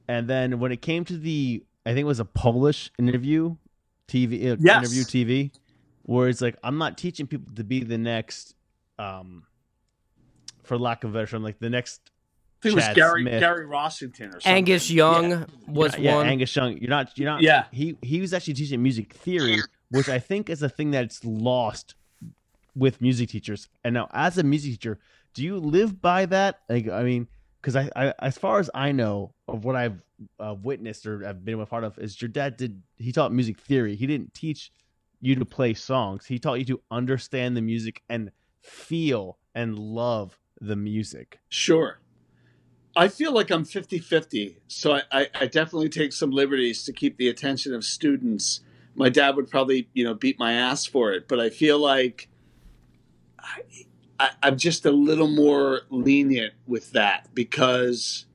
And 0.07 0.27
then 0.27 0.59
when 0.59 0.71
it 0.71 0.81
came 0.81 1.05
to 1.05 1.17
the, 1.17 1.63
I 1.85 1.89
think 1.89 1.99
it 2.01 2.05
was 2.05 2.19
a 2.19 2.25
Polish 2.25 2.91
interview, 2.99 3.55
TV 4.07 4.51
uh, 4.51 4.57
Yes. 4.59 4.83
interview 4.83 5.03
TV, 5.03 5.51
where 6.03 6.27
it's 6.27 6.41
like, 6.41 6.57
I'm 6.63 6.77
not 6.77 6.97
teaching 6.97 7.27
people 7.27 7.53
to 7.55 7.63
be 7.63 7.83
the 7.83 7.97
next, 7.97 8.55
um, 8.99 9.43
for 10.63 10.77
lack 10.77 11.03
of 11.03 11.11
a 11.11 11.13
better 11.13 11.27
term, 11.27 11.43
like 11.43 11.59
the 11.59 11.69
next. 11.69 12.11
I 12.59 12.61
think 12.61 12.73
it 12.73 12.75
was 12.75 12.95
Gary 12.95 13.23
Smith. 13.23 13.39
Gary 13.39 13.65
Rossington 13.65 14.29
or 14.29 14.31
something. 14.33 14.53
Angus 14.53 14.91
Young 14.91 15.47
was 15.67 15.97
yeah, 15.97 16.15
one. 16.15 16.27
Angus 16.27 16.55
Young. 16.55 16.77
You're 16.77 16.89
not. 16.89 17.17
You're 17.17 17.29
not. 17.29 17.41
Yeah. 17.41 17.65
He 17.71 17.97
he 18.01 18.21
was 18.21 18.33
actually 18.33 18.53
teaching 18.53 18.83
music 18.83 19.13
theory, 19.13 19.61
which 19.89 20.09
I 20.09 20.19
think 20.19 20.49
is 20.49 20.61
a 20.61 20.69
thing 20.69 20.91
that's 20.91 21.25
lost 21.25 21.95
with 22.75 23.01
music 23.01 23.29
teachers. 23.29 23.67
And 23.83 23.93
now, 23.93 24.09
as 24.13 24.37
a 24.37 24.43
music 24.43 24.71
teacher, 24.71 24.99
do 25.33 25.43
you 25.43 25.57
live 25.57 26.01
by 26.01 26.25
that? 26.27 26.59
Like, 26.69 26.87
I 26.87 27.03
mean, 27.03 27.27
because 27.61 27.75
I, 27.75 27.89
I, 27.95 28.13
as 28.19 28.37
far 28.37 28.59
as 28.59 28.69
I 28.73 28.91
know 28.91 29.33
of 29.47 29.65
what 29.65 29.75
I've 29.75 30.01
uh, 30.39 30.55
witnessed 30.61 31.05
or 31.05 31.23
have 31.23 31.43
been 31.43 31.59
a 31.59 31.65
part 31.65 31.83
of, 31.83 31.97
is 31.97 32.21
your 32.21 32.29
dad 32.29 32.57
did 32.57 32.81
he 32.97 33.11
taught 33.11 33.33
music 33.33 33.59
theory. 33.59 33.95
He 33.95 34.07
didn't 34.07 34.33
teach 34.33 34.71
you 35.19 35.35
to 35.35 35.45
play 35.45 35.73
songs. 35.73 36.25
He 36.25 36.39
taught 36.39 36.59
you 36.59 36.65
to 36.65 36.81
understand 36.89 37.55
the 37.55 37.61
music 37.61 38.01
and 38.09 38.31
feel 38.61 39.37
and 39.53 39.77
love 39.77 40.37
the 40.61 40.75
music. 40.75 41.39
Sure. 41.49 41.99
I 42.95 43.07
feel 43.07 43.33
like 43.33 43.49
I'm 43.49 43.65
50 43.65 43.99
50. 43.99 44.57
So 44.67 44.93
I, 44.93 45.01
I, 45.11 45.27
I 45.41 45.45
definitely 45.47 45.89
take 45.89 46.13
some 46.13 46.31
liberties 46.31 46.83
to 46.85 46.93
keep 46.93 47.17
the 47.17 47.29
attention 47.29 47.73
of 47.73 47.83
students. 47.83 48.61
My 48.95 49.09
dad 49.09 49.35
would 49.37 49.49
probably, 49.49 49.89
you 49.93 50.03
know, 50.03 50.13
beat 50.13 50.37
my 50.37 50.53
ass 50.53 50.85
for 50.85 51.11
it, 51.13 51.27
but 51.27 51.39
I 51.39 51.49
feel 51.49 51.79
like 51.79 52.27
I, 53.39 53.61
I, 54.19 54.29
I'm 54.43 54.57
just 54.57 54.85
a 54.85 54.91
little 54.91 55.29
more 55.29 55.81
lenient 55.89 56.53
with 56.67 56.91
that 56.91 57.33
because, 57.33 58.25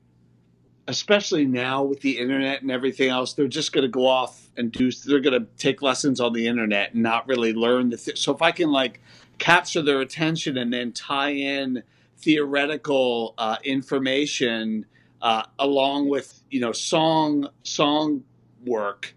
especially 0.87 1.45
now 1.45 1.83
with 1.83 2.01
the 2.01 2.17
internet 2.17 2.63
and 2.63 2.71
everything 2.71 3.09
else, 3.09 3.33
they're 3.33 3.47
just 3.47 3.71
going 3.71 3.83
to 3.83 3.89
go 3.89 4.07
off 4.07 4.49
and 4.57 4.71
do, 4.71 4.91
they're 4.91 5.19
going 5.19 5.39
to 5.39 5.47
take 5.57 5.83
lessons 5.83 6.19
on 6.19 6.33
the 6.33 6.47
internet 6.47 6.93
and 6.93 7.03
not 7.03 7.27
really 7.27 7.53
learn 7.53 7.91
the, 7.91 7.97
th- 7.97 8.17
so 8.17 8.33
if 8.33 8.41
I 8.41 8.51
can 8.51 8.71
like 8.71 8.99
capture 9.37 9.83
their 9.83 10.01
attention 10.01 10.57
and 10.57 10.73
then 10.73 10.91
tie 10.91 11.29
in, 11.29 11.83
theoretical 12.17 13.33
uh, 13.37 13.57
information 13.63 14.85
uh, 15.21 15.43
along 15.59 16.09
with 16.09 16.41
you 16.49 16.59
know 16.59 16.71
song 16.71 17.47
song 17.63 18.23
work 18.65 19.15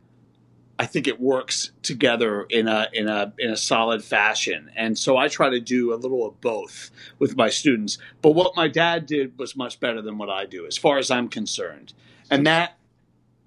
I 0.81 0.87
think 0.87 1.07
it 1.07 1.21
works 1.21 1.73
together 1.83 2.47
in 2.49 2.67
a 2.67 2.89
in 2.95 3.07
a 3.07 3.35
in 3.39 3.51
a 3.51 3.57
solid 3.57 4.03
fashion. 4.03 4.71
And 4.75 4.99
so 4.99 5.19
I 5.19 5.29
try 5.29 5.51
to 5.51 5.61
do 5.61 5.93
a 5.93 5.97
little 5.97 6.27
of 6.27 6.41
both 6.41 6.91
with 7.19 7.37
my 7.37 7.51
students. 7.51 7.99
But 8.23 8.31
what 8.31 8.57
my 8.57 8.67
dad 8.67 9.05
did 9.05 9.39
was 9.39 9.55
much 9.55 9.79
better 9.79 10.01
than 10.01 10.17
what 10.17 10.31
I 10.31 10.47
do, 10.47 10.67
as 10.67 10.79
far 10.79 10.97
as 10.97 11.11
I'm 11.11 11.29
concerned. 11.29 11.93
And 12.31 12.47
that, 12.47 12.79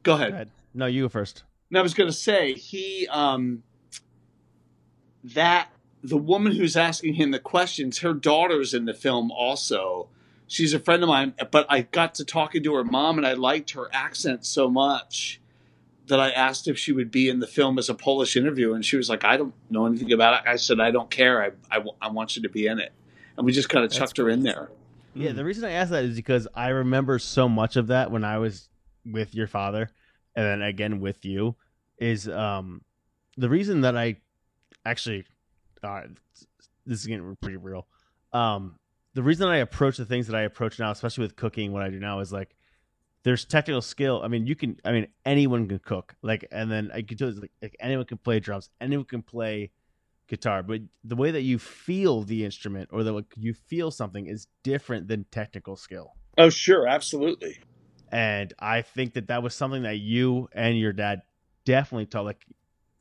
go 0.03 0.13
ahead. 0.13 0.29
Go 0.29 0.35
ahead. 0.35 0.49
No, 0.75 0.85
you 0.85 1.05
go 1.05 1.09
first. 1.09 1.41
And 1.71 1.79
I 1.79 1.81
was 1.81 1.95
going 1.95 2.07
to 2.07 2.15
say 2.15 2.53
he 2.53 3.07
um, 3.07 3.63
that 5.23 5.69
the 6.03 6.17
woman 6.17 6.53
who's 6.53 6.75
asking 6.75 7.13
him 7.13 7.31
the 7.31 7.39
questions, 7.39 7.99
her 7.99 8.13
daughter's 8.13 8.73
in 8.73 8.85
the 8.85 8.93
film 8.93 9.31
also. 9.31 10.09
She's 10.47 10.73
a 10.73 10.79
friend 10.79 11.01
of 11.01 11.07
mine, 11.07 11.33
but 11.49 11.65
I 11.69 11.81
got 11.81 12.15
to 12.15 12.25
talking 12.25 12.61
to 12.63 12.73
her 12.75 12.83
mom, 12.83 13.17
and 13.17 13.25
I 13.25 13.33
liked 13.33 13.71
her 13.71 13.89
accent 13.93 14.45
so 14.45 14.69
much 14.69 15.39
that 16.07 16.19
I 16.19 16.31
asked 16.31 16.67
if 16.67 16.77
she 16.77 16.91
would 16.91 17.09
be 17.09 17.29
in 17.29 17.39
the 17.39 17.47
film 17.47 17.79
as 17.79 17.87
a 17.89 17.95
Polish 17.95 18.35
interview, 18.35 18.73
and 18.73 18.85
she 18.85 18.97
was 18.97 19.09
like, 19.09 19.23
"I 19.23 19.37
don't 19.37 19.53
know 19.69 19.85
anything 19.85 20.11
about 20.11 20.43
it." 20.43 20.49
I 20.49 20.57
said, 20.57 20.81
"I 20.81 20.91
don't 20.91 21.09
care. 21.09 21.41
I 21.41 21.77
I, 21.77 21.83
I 22.01 22.09
want 22.09 22.35
you 22.35 22.41
to 22.43 22.49
be 22.49 22.67
in 22.67 22.79
it," 22.79 22.91
and 23.37 23.45
we 23.45 23.53
just 23.53 23.69
kind 23.69 23.85
of 23.85 23.91
chucked 23.91 24.17
her 24.17 24.29
in 24.29 24.43
there. 24.43 24.69
Yeah, 25.15 25.31
the 25.31 25.45
reason 25.45 25.63
I 25.63 25.71
asked 25.71 25.91
that 25.91 26.03
is 26.03 26.15
because 26.15 26.47
I 26.53 26.69
remember 26.69 27.19
so 27.19 27.47
much 27.47 27.77
of 27.77 27.87
that 27.87 28.11
when 28.11 28.25
I 28.25 28.39
was 28.39 28.67
with 29.05 29.33
your 29.33 29.47
father, 29.47 29.89
and 30.35 30.45
then 30.45 30.61
again 30.61 30.99
with 30.99 31.23
you. 31.23 31.55
Is 31.99 32.27
um 32.27 32.81
the 33.37 33.47
reason 33.47 33.81
that 33.81 33.95
I 33.95 34.17
actually 34.85 35.25
uh, 35.83 36.01
this 36.85 37.01
is 37.01 37.07
getting 37.07 37.35
pretty 37.41 37.57
real. 37.57 37.87
Um, 38.31 38.77
the 39.13 39.23
reason 39.23 39.47
I 39.47 39.57
approach 39.57 39.97
the 39.97 40.05
things 40.05 40.27
that 40.27 40.35
I 40.35 40.41
approach 40.41 40.79
now, 40.79 40.91
especially 40.91 41.23
with 41.23 41.35
cooking, 41.35 41.71
what 41.71 41.83
I 41.83 41.89
do 41.89 41.99
now 41.99 42.19
is 42.19 42.33
like 42.33 42.55
there's 43.23 43.45
technical 43.45 43.81
skill. 43.81 44.21
I 44.23 44.27
mean, 44.27 44.45
you 44.45 44.55
can. 44.55 44.77
I 44.83 44.91
mean, 44.91 45.07
anyone 45.25 45.67
can 45.67 45.79
cook. 45.79 46.15
Like, 46.21 46.45
and 46.51 46.69
then 46.71 46.91
I 46.93 47.01
can 47.01 47.17
tell 47.17 47.29
you, 47.29 47.39
like, 47.39 47.51
like 47.61 47.75
anyone 47.79 48.05
can 48.05 48.17
play 48.17 48.39
drums, 48.39 48.69
anyone 48.81 49.05
can 49.05 49.21
play 49.21 49.71
guitar, 50.27 50.63
but 50.63 50.81
the 51.03 51.15
way 51.15 51.31
that 51.31 51.41
you 51.41 51.59
feel 51.59 52.23
the 52.23 52.43
instrument 52.45 52.89
or 52.91 53.03
that 53.03 53.25
you 53.37 53.53
feel 53.53 53.91
something 53.91 54.25
is 54.27 54.47
different 54.63 55.07
than 55.07 55.25
technical 55.31 55.75
skill. 55.75 56.13
Oh, 56.37 56.49
sure, 56.49 56.87
absolutely. 56.87 57.59
And 58.11 58.53
I 58.59 58.81
think 58.81 59.13
that 59.13 59.27
that 59.27 59.43
was 59.43 59.53
something 59.55 59.83
that 59.83 59.97
you 59.97 60.49
and 60.53 60.77
your 60.77 60.93
dad 60.93 61.21
definitely 61.65 62.05
taught. 62.05 62.25
Like, 62.25 62.45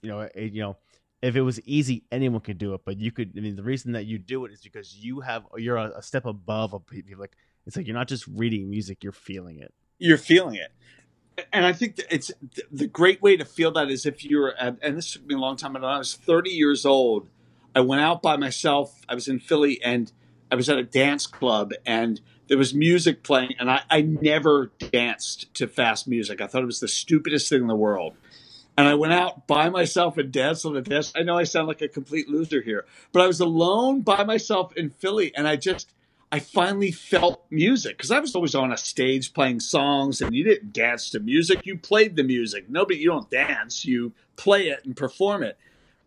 you 0.02 0.10
know, 0.10 0.28
you 0.36 0.60
know, 0.60 0.76
if 1.22 1.36
it 1.36 1.42
was 1.42 1.60
easy, 1.60 2.04
anyone 2.10 2.40
could 2.40 2.58
do 2.58 2.74
it. 2.74 2.82
But 2.84 2.98
you 2.98 3.12
could. 3.12 3.32
I 3.36 3.40
mean, 3.40 3.56
the 3.56 3.62
reason 3.62 3.92
that 3.92 4.06
you 4.06 4.18
do 4.18 4.44
it 4.44 4.52
is 4.52 4.60
because 4.60 4.96
you 4.96 5.20
have 5.20 5.44
you're 5.56 5.76
a, 5.76 5.98
a 5.98 6.02
step 6.02 6.26
above 6.26 6.72
a 6.74 6.80
people. 6.80 7.18
Like, 7.18 7.36
it's 7.66 7.76
like 7.76 7.86
you're 7.86 7.96
not 7.96 8.08
just 8.08 8.26
reading 8.26 8.68
music; 8.68 9.02
you're 9.02 9.12
feeling 9.12 9.60
it. 9.60 9.72
You're 9.98 10.18
feeling 10.18 10.56
it. 10.56 10.72
And 11.52 11.64
I 11.64 11.72
think 11.72 11.98
it's 12.10 12.30
the 12.70 12.86
great 12.86 13.22
way 13.22 13.36
to 13.36 13.44
feel 13.44 13.70
that 13.72 13.90
is 13.90 14.04
if 14.04 14.24
you're, 14.24 14.54
at, 14.56 14.76
and 14.82 14.98
this 14.98 15.12
took 15.12 15.24
me 15.24 15.34
a 15.34 15.38
long 15.38 15.56
time. 15.56 15.72
When 15.72 15.84
I 15.84 15.96
was 15.96 16.14
30 16.14 16.50
years 16.50 16.84
old, 16.84 17.28
I 17.74 17.80
went 17.80 18.02
out 18.02 18.20
by 18.20 18.36
myself. 18.36 19.00
I 19.08 19.14
was 19.14 19.28
in 19.28 19.38
Philly 19.38 19.82
and 19.82 20.12
I 20.50 20.56
was 20.56 20.68
at 20.68 20.76
a 20.76 20.82
dance 20.82 21.26
club 21.26 21.72
and 21.86 22.20
there 22.48 22.58
was 22.58 22.74
music 22.74 23.22
playing 23.22 23.54
and 23.58 23.70
I, 23.70 23.80
I 23.88 24.02
never 24.02 24.72
danced 24.78 25.54
to 25.54 25.66
fast 25.66 26.06
music. 26.06 26.42
I 26.42 26.46
thought 26.46 26.62
it 26.62 26.66
was 26.66 26.80
the 26.80 26.88
stupidest 26.88 27.48
thing 27.48 27.62
in 27.62 27.66
the 27.68 27.76
world. 27.76 28.14
And 28.76 28.88
I 28.88 28.94
went 28.94 29.12
out 29.12 29.46
by 29.46 29.68
myself 29.68 30.16
and 30.16 30.32
danced 30.32 30.64
on 30.64 30.74
the 30.74 30.80
dance. 30.80 31.12
I 31.14 31.22
know 31.22 31.36
I 31.36 31.44
sound 31.44 31.68
like 31.68 31.82
a 31.82 31.88
complete 31.88 32.28
loser 32.28 32.62
here, 32.62 32.86
but 33.12 33.22
I 33.22 33.26
was 33.26 33.40
alone 33.40 34.00
by 34.00 34.24
myself 34.24 34.74
in 34.76 34.90
Philly 34.90 35.34
and 35.36 35.46
I 35.46 35.56
just, 35.56 35.92
I 36.30 36.38
finally 36.38 36.90
felt 36.90 37.44
music 37.50 37.98
because 37.98 38.10
I 38.10 38.18
was 38.18 38.34
always 38.34 38.54
on 38.54 38.72
a 38.72 38.78
stage 38.78 39.34
playing 39.34 39.60
songs 39.60 40.22
and 40.22 40.34
you 40.34 40.42
didn't 40.42 40.72
dance 40.72 41.10
to 41.10 41.20
music. 41.20 41.66
You 41.66 41.76
played 41.76 42.16
the 42.16 42.24
music. 42.24 42.70
Nobody, 42.70 42.98
you 43.00 43.10
don't 43.10 43.30
dance, 43.30 43.84
you 43.84 44.14
play 44.36 44.68
it 44.68 44.84
and 44.86 44.96
perform 44.96 45.42
it. 45.42 45.58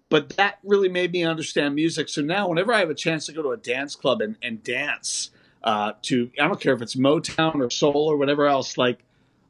But 0.10 0.30
that 0.38 0.60
really 0.64 0.90
made 0.90 1.12
me 1.12 1.24
understand 1.24 1.76
music. 1.76 2.10
So 2.10 2.22
now, 2.22 2.48
whenever 2.48 2.74
I 2.74 2.80
have 2.80 2.90
a 2.90 2.96
chance 2.96 3.26
to 3.28 3.34
go 3.34 3.42
to 3.42 3.52
a 3.52 3.58
dance 3.58 3.96
club 3.96 4.22
and, 4.22 4.36
and 4.42 4.64
dance 4.64 5.32
uh, 5.64 5.94
to, 6.04 6.32
I 6.40 6.48
don't 6.48 6.60
care 6.60 6.74
if 6.74 6.82
it's 6.82 6.96
Motown 6.96 7.56
or 7.56 7.70
soul 7.70 8.08
or 8.08 8.18
whatever 8.18 8.48
else, 8.48 8.78
like 8.78 9.00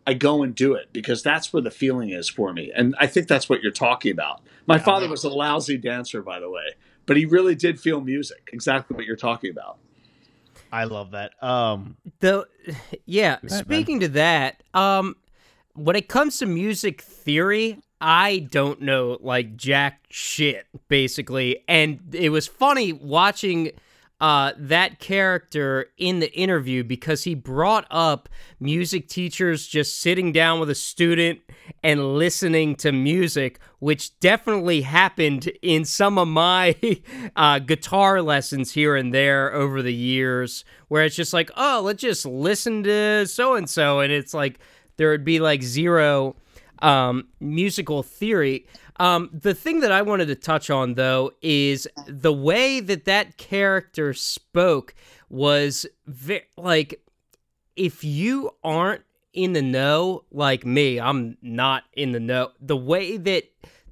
I 0.08 0.14
go 0.14 0.44
and 0.44 0.54
do 0.54 0.74
it 0.74 0.90
because 0.94 1.24
that's 1.24 1.52
where 1.52 1.62
the 1.62 1.72
feeling 1.72 2.12
is 2.12 2.30
for 2.30 2.54
me. 2.54 2.72
And 2.76 2.96
I 3.00 3.08
think 3.08 3.28
that's 3.28 3.50
what 3.50 3.62
you're 3.62 3.72
talking 3.72 4.12
about. 4.12 4.42
My 4.68 4.78
father 4.80 5.08
was 5.08 5.24
a 5.24 5.30
lousy 5.30 5.78
dancer, 5.78 6.22
by 6.22 6.40
the 6.40 6.50
way, 6.50 6.76
but 7.06 7.18
he 7.18 7.26
really 7.26 7.56
did 7.56 7.80
feel 7.80 8.02
music, 8.02 8.50
exactly 8.52 8.96
what 8.96 9.06
you're 9.06 9.16
talking 9.16 9.52
about. 9.52 9.78
I 10.72 10.86
love 10.86 11.12
that. 11.12 11.42
Um, 11.44 11.98
the 12.20 12.48
yeah. 13.06 13.38
ahead, 13.44 13.66
speaking 13.66 14.00
to 14.02 14.08
that, 14.10 14.64
um, 14.74 15.16
when 15.74 15.96
it 15.96 16.08
comes 16.08 16.40
to 16.40 16.46
music 16.46 17.02
theory, 17.02 17.80
I 18.02 18.48
don't 18.52 18.82
know 18.82 19.18
like 19.22 19.56
jack 19.56 20.06
shit 20.10 20.68
basically, 20.88 21.64
and 21.68 22.00
it 22.14 22.30
was 22.30 22.48
funny 22.48 22.94
watching 22.94 23.72
uh, 24.22 24.54
that 24.58 25.00
character 25.00 25.88
in 25.98 26.20
the 26.20 26.32
interview 26.34 26.84
because 26.84 27.26
he 27.26 27.36
brought 27.36 27.86
up 27.92 28.30
music 28.60 29.10
teachers 29.10 29.68
just 29.68 30.00
sitting 30.00 30.32
down 30.32 30.60
with 30.60 30.70
a 30.70 30.76
student 30.76 31.40
and 31.84 32.16
listening 32.18 32.76
to 32.76 32.92
music, 32.92 33.60
which 33.80 34.18
definitely 34.20 34.82
happened 34.82 35.52
in 35.62 35.84
some 35.84 36.18
of 36.18 36.28
my 36.28 36.76
uh, 37.36 37.60
guitar 37.60 38.22
lessons 38.22 38.72
here 38.72 38.96
and 38.96 39.14
there 39.14 39.54
over 39.54 39.82
the 39.82 39.94
years, 39.94 40.64
where 40.88 41.04
it's 41.04 41.16
just 41.16 41.34
like, 41.34 41.52
oh, 41.58 41.82
let's 41.84 42.02
just 42.02 42.26
listen 42.26 42.84
to 42.84 43.28
so 43.28 43.56
and 43.56 43.70
so, 43.70 44.00
and 44.00 44.14
it's 44.14 44.34
like 44.34 44.60
there 44.96 45.10
would 45.10 45.26
be 45.26 45.40
like 45.40 45.62
zero 45.62 46.36
um, 46.80 47.28
musical 47.40 48.04
theory. 48.04 48.66
Um, 48.98 49.30
the 49.34 49.54
thing 49.54 49.82
that 49.82 49.92
I 49.92 50.02
wanted 50.02 50.28
to 50.28 50.36
touch 50.36 50.70
on, 50.70 50.94
though, 50.94 51.32
is 51.42 51.88
the 52.08 52.34
way 52.34 52.80
that 52.80 53.06
that 53.06 53.38
character 53.38 54.14
spoke 54.14 54.96
was 55.30 55.86
like, 56.58 57.02
if 57.76 58.04
you 58.04 58.52
aren't 58.64 59.04
in 59.34 59.54
the 59.54 59.62
know, 59.62 60.24
like 60.32 60.66
me, 60.66 61.00
I'm 61.00 61.38
not 61.42 61.84
in 61.94 62.14
the 62.14 62.20
know. 62.20 62.52
The 62.62 62.78
way 62.78 63.18
that 63.18 63.44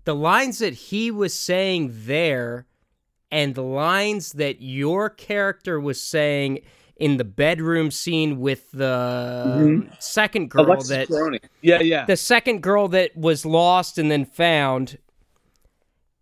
the 0.06 0.16
lines 0.16 0.60
that 0.60 0.74
he 0.74 1.12
was 1.12 1.34
saying 1.34 1.92
there 1.94 2.66
and 3.30 3.56
the 3.56 3.64
lines 3.64 4.34
that 4.34 4.62
your 4.62 5.10
character 5.10 5.80
was 5.80 6.02
saying 6.02 6.62
in 7.04 7.18
the 7.18 7.24
bedroom 7.26 7.92
scene 7.92 8.40
with 8.40 8.72
the 8.72 9.56
Mhm. 9.60 10.02
second 10.02 10.50
girl 10.50 10.68
Alexis 10.68 10.88
that 10.90 11.08
Peroni. 11.10 11.40
Yeah, 11.62 11.82
yeah. 11.82 12.06
the 12.06 12.16
second 12.16 12.64
girl 12.64 12.88
that 12.90 13.16
was 13.18 13.46
lost 13.46 13.98
and 13.98 14.10
then 14.10 14.24
found 14.26 14.98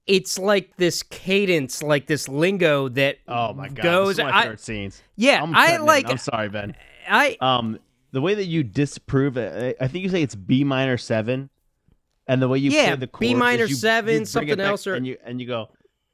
it's 0.07 0.39
like 0.39 0.75
this 0.77 1.03
cadence 1.03 1.83
like 1.83 2.07
this 2.07 2.27
lingo 2.27 2.89
that 2.89 3.17
oh 3.27 3.53
my 3.53 3.67
god, 3.69 3.83
goes 3.83 4.07
this 4.17 4.17
is 4.17 4.23
one 4.23 4.29
of 4.29 4.45
my 4.47 4.51
I, 4.53 4.55
scenes. 4.55 5.01
yeah 5.15 5.41
I'm 5.43 5.53
i 5.55 5.65
cutting 5.67 5.81
in. 5.81 5.85
like 5.85 6.09
I'm 6.09 6.17
sorry, 6.17 6.49
Ben. 6.49 6.75
i 7.07 7.37
Um, 7.39 7.77
the 8.11 8.21
way 8.21 8.33
that 8.33 8.45
you 8.45 8.63
disprove 8.63 9.37
it, 9.37 9.77
I 9.79 9.85
I 9.85 9.87
think 9.87 10.03
you 10.03 10.09
say 10.09 10.21
it's 10.23 10.35
B 10.35 10.63
minor 10.63 10.97
seven, 10.97 11.49
and 12.27 12.41
the 12.41 12.47
way 12.47 12.57
you 12.57 12.71
Yeah, 12.71 12.95
play 12.95 13.05
the 13.05 13.09
B 13.19 13.33
minor 13.35 13.63
is 13.65 13.69
you, 13.69 13.75
seven, 13.75 14.19
you 14.21 14.25
something 14.25 14.59
else, 14.59 14.87
or- 14.87 14.95
and 14.95 15.05
you 15.05 15.17
and 15.23 15.39
you 15.39 15.47
go, 15.47 15.69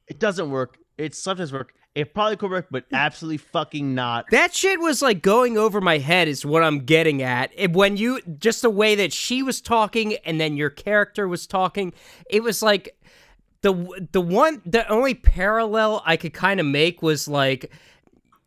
it 0.06 0.18
doesn't 0.18 0.50
work. 0.50 0.76
It 0.98 1.14
sometimes 1.14 1.52
work. 1.52 1.72
It 1.98 2.14
probably 2.14 2.36
could 2.36 2.50
work, 2.50 2.68
but 2.70 2.84
absolutely 2.92 3.38
fucking 3.38 3.94
not. 3.94 4.26
that 4.30 4.54
shit 4.54 4.80
was 4.80 5.02
like 5.02 5.20
going 5.22 5.58
over 5.58 5.80
my 5.80 5.98
head 5.98 6.28
is 6.28 6.46
what 6.46 6.62
i'm 6.62 6.80
getting 6.80 7.22
at 7.22 7.50
It- 7.56 7.72
when 7.72 7.96
you 7.96 8.20
just 8.38 8.62
the 8.62 8.70
way 8.70 8.94
that 8.94 9.12
she 9.12 9.42
was 9.42 9.60
talking 9.60 10.14
and 10.24 10.40
then 10.40 10.56
your 10.56 10.70
character 10.70 11.26
was 11.28 11.46
talking 11.46 11.92
it 12.30 12.42
was 12.42 12.62
like 12.62 12.96
the 13.62 13.72
the 14.12 14.20
one 14.20 14.62
the 14.64 14.86
only 14.88 15.14
parallel 15.14 16.02
i 16.06 16.16
could 16.16 16.32
kind 16.32 16.60
of 16.60 16.66
make 16.66 17.02
was 17.02 17.26
like 17.26 17.72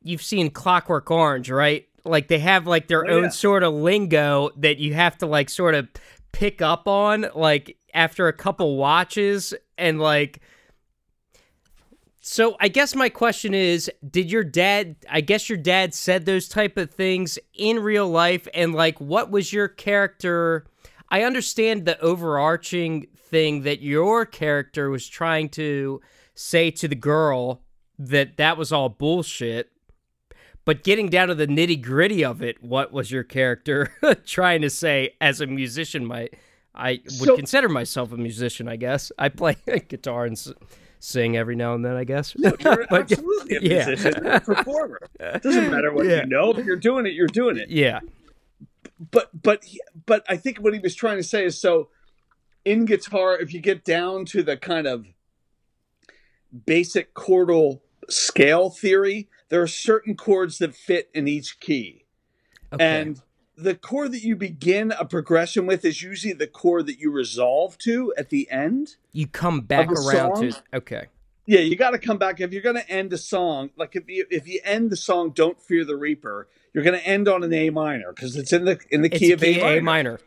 you've 0.03 0.21
seen 0.21 0.49
clockwork 0.49 1.11
orange 1.11 1.49
right 1.51 1.87
like 2.05 2.27
they 2.29 2.39
have 2.39 2.65
like 2.65 2.87
their 2.87 3.05
Oh, 3.05 3.17
own 3.17 3.23
yeah. 3.23 3.29
sort 3.29 3.63
of 3.63 3.73
lingo 3.73 4.49
that 4.57 4.77
you 4.77 4.93
have 4.93 5.17
to 5.19 5.25
like 5.25 5.49
sort 5.49 5.75
of 5.75 5.87
pick 6.31 6.61
up 6.61 6.87
on 6.87 7.25
like 7.35 7.77
after 7.93 8.27
a 8.29 8.33
couple 8.33 8.77
watches 8.77 9.53
and 9.77 9.99
like 9.99 10.39
so 12.23 12.55
I 12.59 12.67
guess 12.67 12.93
my 12.95 13.09
question 13.09 13.53
is 13.55 13.89
did 14.07 14.31
your 14.31 14.43
dad 14.43 14.95
I 15.09 15.21
guess 15.21 15.49
your 15.49 15.57
dad 15.57 15.93
said 15.93 16.25
those 16.25 16.47
type 16.47 16.77
of 16.77 16.91
things 16.91 17.39
in 17.53 17.79
real 17.79 18.07
life 18.07 18.47
and 18.53 18.73
like 18.75 19.01
what 19.01 19.31
was 19.31 19.51
your 19.51 19.67
character? 19.67 20.65
I 21.09 21.23
understand 21.23 21.85
the 21.85 21.99
overarching 21.99 23.07
thing 23.17 23.63
that 23.63 23.81
your 23.81 24.25
character 24.25 24.89
was 24.89 25.07
trying 25.07 25.49
to 25.49 25.99
say 26.35 26.69
to 26.71 26.87
the 26.87 26.95
girl 26.95 27.61
that 27.97 28.37
that 28.37 28.55
was 28.57 28.71
all 28.71 28.89
bullshit 28.89 29.69
but 30.63 30.83
getting 30.83 31.09
down 31.09 31.27
to 31.29 31.35
the 31.35 31.47
nitty-gritty 31.47 32.23
of 32.23 32.41
it 32.43 32.61
what 32.63 32.91
was 32.93 33.11
your 33.11 33.23
character 33.23 33.91
trying 34.25 34.61
to 34.61 34.69
say 34.69 35.15
as 35.19 35.41
a 35.41 35.47
musician 35.47 36.05
might? 36.05 36.35
I 36.75 37.01
would 37.19 37.27
So- 37.29 37.35
consider 37.35 37.67
myself 37.67 38.11
a 38.11 38.17
musician 38.17 38.67
I 38.67 38.75
guess. 38.75 39.11
I 39.17 39.29
play 39.29 39.55
guitar 39.87 40.25
and 40.25 40.37
sing 41.03 41.35
every 41.35 41.55
now 41.55 41.73
and 41.73 41.83
then 41.83 41.95
I 41.95 42.03
guess 42.03 42.35
You're 42.37 42.51
But- 42.57 42.91
absolutely 43.11 43.55
a 43.55 43.59
yeah. 43.61 43.85
musician, 43.87 44.25
a 44.27 44.39
performer. 44.51 44.99
It 45.19 45.41
doesn't 45.41 45.71
matter 45.71 45.91
what 45.91 46.05
Yeah. 46.05 46.21
you 46.21 46.27
know, 46.27 46.53
but 46.53 46.63
you're 46.63 46.75
doing 46.77 47.05
it. 47.07 47.13
You're 47.13 47.25
doing 47.27 47.57
it. 47.57 47.69
yeah 47.69 47.99
But 49.11 49.29
but 49.41 49.65
but 50.05 50.23
I 50.29 50.37
think 50.37 50.59
what 50.59 50.73
he 50.73 50.79
was 50.79 50.93
trying 50.95 51.17
to 51.17 51.23
say 51.23 51.43
is 51.43 51.59
so. 51.59 51.89
in 52.63 52.85
guitar, 52.85 53.35
if 53.35 53.51
you 53.53 53.59
get 53.59 53.83
down 53.83 54.25
to 54.25 54.43
the 54.43 54.55
kind 54.57 54.85
of 54.85 55.07
basic 56.65 57.13
chordal 57.15 57.81
scale 58.09 58.69
theory, 58.69 59.29
there 59.49 59.61
are 59.61 59.67
certain 59.67 60.15
chords 60.15 60.57
that 60.59 60.75
fit 60.75 61.09
in 61.13 61.27
each 61.27 61.59
key. 61.59 62.05
Okay. 62.73 63.01
And 63.01 63.21
the 63.61 63.75
chord 63.75 64.11
that 64.11 64.23
you 64.23 64.35
begin 64.35 64.91
a 64.91 65.05
progression 65.05 65.65
with 65.65 65.85
is 65.85 66.01
usually 66.01 66.33
the 66.33 66.47
chord 66.47 66.87
that 66.87 66.99
you 66.99 67.11
resolve 67.11 67.77
to 67.79 68.13
at 68.17 68.29
the 68.29 68.49
end. 68.49 68.95
you 69.11 69.27
come 69.27 69.61
back 69.61 69.91
around 69.91 70.41
to 70.41 70.53
okay. 70.73 71.07
Yeah, 71.45 71.59
you 71.59 71.75
got 71.75 71.91
to 71.91 71.97
come 71.97 72.17
back 72.17 72.39
if 72.39 72.53
you're 72.53 72.61
going 72.61 72.75
to 72.75 72.89
end 72.89 73.11
a 73.13 73.17
song. 73.17 73.71
Like 73.75 73.95
if 73.95 74.07
you 74.07 74.25
if 74.29 74.47
you 74.47 74.59
end 74.63 74.89
the 74.89 74.95
song 74.95 75.31
"Don't 75.31 75.61
Fear 75.61 75.85
the 75.85 75.97
Reaper," 75.97 76.47
you're 76.73 76.83
going 76.83 76.99
to 76.99 77.05
end 77.05 77.27
on 77.27 77.43
an 77.43 77.53
A 77.53 77.69
minor 77.69 78.13
because 78.13 78.35
it's 78.35 78.53
in 78.53 78.65
the 78.65 78.79
in 78.89 79.01
the 79.01 79.09
key 79.09 79.31
a 79.31 79.33
of 79.33 79.41
key 79.41 79.59
A 79.59 79.63
minor. 79.63 79.77
A 79.77 79.81
minor. 79.81 80.19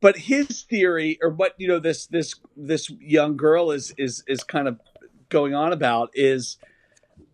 But 0.00 0.16
his 0.16 0.62
theory, 0.62 1.18
or 1.22 1.30
what 1.30 1.54
you 1.58 1.68
know, 1.68 1.78
this 1.78 2.06
this 2.06 2.34
this 2.56 2.90
young 2.90 3.36
girl 3.36 3.70
is 3.70 3.92
is 3.98 4.22
is 4.26 4.42
kind 4.42 4.68
of 4.68 4.80
going 5.28 5.54
on 5.54 5.72
about 5.72 6.10
is 6.14 6.56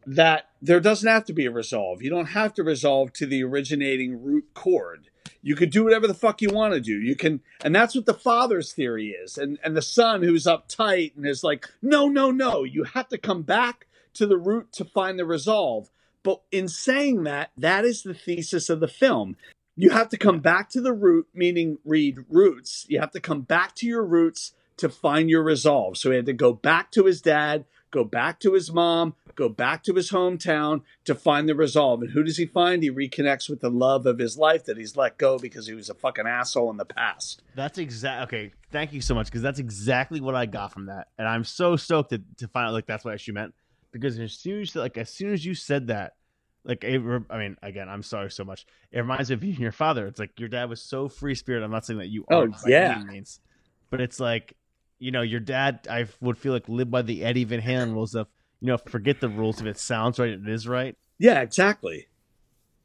that 0.06 0.50
there 0.62 0.80
doesn't 0.80 1.08
have 1.08 1.24
to 1.24 1.32
be 1.32 1.46
a 1.46 1.50
resolve. 1.50 2.02
You 2.02 2.10
don't 2.10 2.26
have 2.26 2.54
to 2.54 2.62
resolve 2.62 3.12
to 3.14 3.26
the 3.26 3.42
originating 3.42 4.22
root 4.22 4.46
chord. 4.54 5.08
You 5.46 5.54
could 5.54 5.70
do 5.70 5.84
whatever 5.84 6.08
the 6.08 6.12
fuck 6.12 6.42
you 6.42 6.50
want 6.50 6.74
to 6.74 6.80
do. 6.80 7.00
You 7.00 7.14
can, 7.14 7.40
and 7.62 7.72
that's 7.72 7.94
what 7.94 8.04
the 8.04 8.12
father's 8.12 8.72
theory 8.72 9.10
is. 9.10 9.38
And 9.38 9.60
and 9.62 9.76
the 9.76 9.80
son 9.80 10.24
who's 10.24 10.42
uptight 10.42 11.14
and 11.14 11.24
is 11.24 11.44
like, 11.44 11.68
no, 11.80 12.08
no, 12.08 12.32
no. 12.32 12.64
You 12.64 12.82
have 12.82 13.06
to 13.10 13.16
come 13.16 13.42
back 13.42 13.86
to 14.14 14.26
the 14.26 14.38
root 14.38 14.72
to 14.72 14.84
find 14.84 15.16
the 15.16 15.24
resolve. 15.24 15.88
But 16.24 16.42
in 16.50 16.66
saying 16.66 17.22
that, 17.22 17.52
that 17.56 17.84
is 17.84 18.02
the 18.02 18.12
thesis 18.12 18.68
of 18.68 18.80
the 18.80 18.88
film. 18.88 19.36
You 19.76 19.90
have 19.90 20.08
to 20.08 20.16
come 20.16 20.40
back 20.40 20.68
to 20.70 20.80
the 20.80 20.92
root, 20.92 21.28
meaning 21.32 21.78
read 21.84 22.24
roots. 22.28 22.84
You 22.88 22.98
have 22.98 23.12
to 23.12 23.20
come 23.20 23.42
back 23.42 23.76
to 23.76 23.86
your 23.86 24.04
roots 24.04 24.52
to 24.78 24.88
find 24.88 25.30
your 25.30 25.44
resolve. 25.44 25.96
So 25.96 26.10
he 26.10 26.16
had 26.16 26.26
to 26.26 26.32
go 26.32 26.54
back 26.54 26.90
to 26.90 27.04
his 27.04 27.22
dad, 27.22 27.66
go 27.96 28.04
back 28.04 28.38
to 28.40 28.52
his 28.52 28.70
mom, 28.72 29.14
go 29.34 29.48
back 29.48 29.82
to 29.84 29.94
his 29.94 30.10
hometown 30.10 30.82
to 31.04 31.14
find 31.14 31.48
the 31.48 31.54
resolve. 31.54 32.02
And 32.02 32.10
who 32.10 32.22
does 32.22 32.36
he 32.36 32.44
find? 32.44 32.82
He 32.82 32.90
reconnects 32.90 33.48
with 33.48 33.60
the 33.60 33.70
love 33.70 34.04
of 34.04 34.18
his 34.18 34.36
life 34.36 34.64
that 34.66 34.76
he's 34.76 34.96
let 34.96 35.16
go 35.16 35.38
because 35.38 35.66
he 35.66 35.74
was 35.74 35.88
a 35.88 35.94
fucking 35.94 36.26
asshole 36.26 36.70
in 36.70 36.76
the 36.76 36.84
past. 36.84 37.40
That's 37.54 37.78
exact. 37.78 38.24
Okay, 38.28 38.52
thank 38.70 38.92
you 38.92 39.00
so 39.00 39.14
much 39.14 39.26
because 39.28 39.42
that's 39.42 39.58
exactly 39.58 40.20
what 40.20 40.34
I 40.34 40.44
got 40.46 40.72
from 40.72 40.86
that, 40.86 41.08
and 41.18 41.26
I'm 41.26 41.44
so 41.44 41.76
stoked 41.76 42.10
to, 42.10 42.20
to 42.36 42.48
find 42.48 42.68
out 42.68 42.74
like 42.74 42.86
that's 42.86 43.04
what 43.04 43.18
she 43.20 43.32
meant. 43.32 43.54
Because 43.92 44.18
as 44.18 44.34
soon 44.34 44.60
as 44.60 44.76
like 44.76 44.98
as 44.98 45.08
soon 45.08 45.32
as 45.32 45.42
you 45.44 45.54
said 45.54 45.86
that, 45.86 46.16
like 46.64 46.84
it, 46.84 47.00
I 47.30 47.38
mean, 47.38 47.56
again, 47.62 47.88
I'm 47.88 48.02
sorry 48.02 48.30
so 48.30 48.44
much. 48.44 48.66
It 48.92 48.98
reminds 48.98 49.30
me 49.30 49.34
of 49.34 49.42
you 49.44 49.50
and 49.52 49.60
your 49.60 49.72
father. 49.72 50.06
It's 50.06 50.20
like 50.20 50.38
your 50.38 50.50
dad 50.50 50.68
was 50.68 50.82
so 50.82 51.08
free 51.08 51.34
spirit. 51.34 51.64
I'm 51.64 51.70
not 51.70 51.86
saying 51.86 52.00
that 52.00 52.08
you 52.08 52.26
Oh, 52.30 52.42
are 52.42 52.48
by 52.48 52.58
yeah. 52.66 52.96
any 53.00 53.12
means, 53.12 53.40
but 53.88 54.02
it's 54.02 54.20
like 54.20 54.54
you 54.98 55.10
know 55.10 55.22
your 55.22 55.40
dad. 55.40 55.86
I 55.90 56.06
would 56.20 56.38
feel 56.38 56.52
like 56.52 56.68
lived 56.68 56.90
by 56.90 57.02
the 57.02 57.24
Eddie 57.24 57.44
Van 57.44 57.60
Halen 57.60 57.92
rules 57.92 58.14
of 58.14 58.28
you 58.60 58.68
know 58.68 58.78
forget 58.78 59.20
the 59.20 59.28
rules 59.28 59.60
if 59.60 59.66
it 59.66 59.78
sounds 59.78 60.18
right, 60.18 60.30
it 60.30 60.48
is 60.48 60.66
right. 60.68 60.96
Yeah, 61.18 61.40
exactly. 61.40 62.06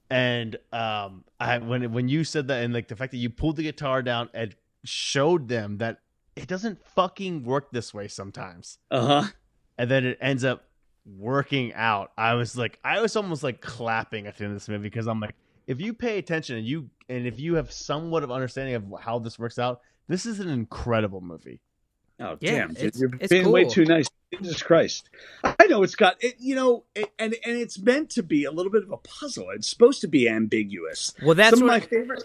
And 0.09 0.57
um, 0.73 1.23
I 1.39 1.57
when 1.59 1.93
when 1.93 2.09
you 2.09 2.23
said 2.23 2.47
that, 2.49 2.63
and 2.63 2.73
like 2.73 2.87
the 2.89 2.95
fact 2.95 3.11
that 3.11 3.17
you 3.17 3.29
pulled 3.29 3.55
the 3.55 3.63
guitar 3.63 4.01
down 4.01 4.29
and 4.33 4.55
showed 4.83 5.47
them 5.47 5.77
that 5.77 5.99
it 6.35 6.47
doesn't 6.47 6.85
fucking 6.85 7.43
work 7.43 7.71
this 7.71 7.93
way 7.93 8.07
sometimes, 8.07 8.77
Uh 8.89 9.05
huh. 9.23 9.29
and 9.77 9.89
then 9.89 10.05
it 10.05 10.17
ends 10.21 10.43
up 10.43 10.65
working 11.05 11.73
out. 11.73 12.11
I 12.17 12.33
was 12.33 12.57
like, 12.57 12.77
I 12.83 13.01
was 13.01 13.15
almost 13.15 13.41
like 13.43 13.61
clapping 13.61 14.27
at 14.27 14.37
the 14.37 14.43
end 14.43 14.53
of 14.53 14.59
this 14.59 14.67
movie 14.69 14.83
because 14.83 15.07
I'm 15.07 15.19
like, 15.19 15.35
if 15.67 15.79
you 15.79 15.93
pay 15.93 16.17
attention 16.17 16.57
and 16.57 16.65
you 16.65 16.89
and 17.07 17.25
if 17.25 17.39
you 17.39 17.55
have 17.55 17.71
somewhat 17.71 18.23
of 18.23 18.31
understanding 18.31 18.75
of 18.75 18.83
how 19.01 19.17
this 19.19 19.39
works 19.39 19.59
out, 19.59 19.79
this 20.09 20.25
is 20.25 20.39
an 20.41 20.49
incredible 20.49 21.21
movie. 21.21 21.61
Oh 22.19 22.37
Yeah, 22.39 22.51
damn! 22.51 22.67
dude, 22.73 22.77
it's- 22.83 22.99
You're 22.99 23.09
being 23.29 23.51
way 23.51 23.65
too 23.65 23.85
nice. 23.85 24.07
Jesus 24.33 24.61
Christ! 24.63 25.09
I 25.43 25.65
know 25.67 25.83
it's 25.83 25.95
got 25.95 26.15
it. 26.23 26.35
You 26.39 26.55
know, 26.55 26.83
it, 26.95 27.11
and 27.19 27.35
and 27.45 27.57
it's 27.57 27.77
meant 27.79 28.09
to 28.11 28.23
be 28.23 28.45
a 28.45 28.51
little 28.51 28.71
bit 28.71 28.83
of 28.83 28.91
a 28.91 28.97
puzzle. 28.97 29.49
It's 29.53 29.67
supposed 29.67 30.01
to 30.01 30.07
be 30.07 30.29
ambiguous. 30.29 31.13
Well, 31.23 31.35
that's 31.35 31.57
Some 31.57 31.63
of 31.63 31.67
my 31.67 31.79
favorite. 31.81 32.23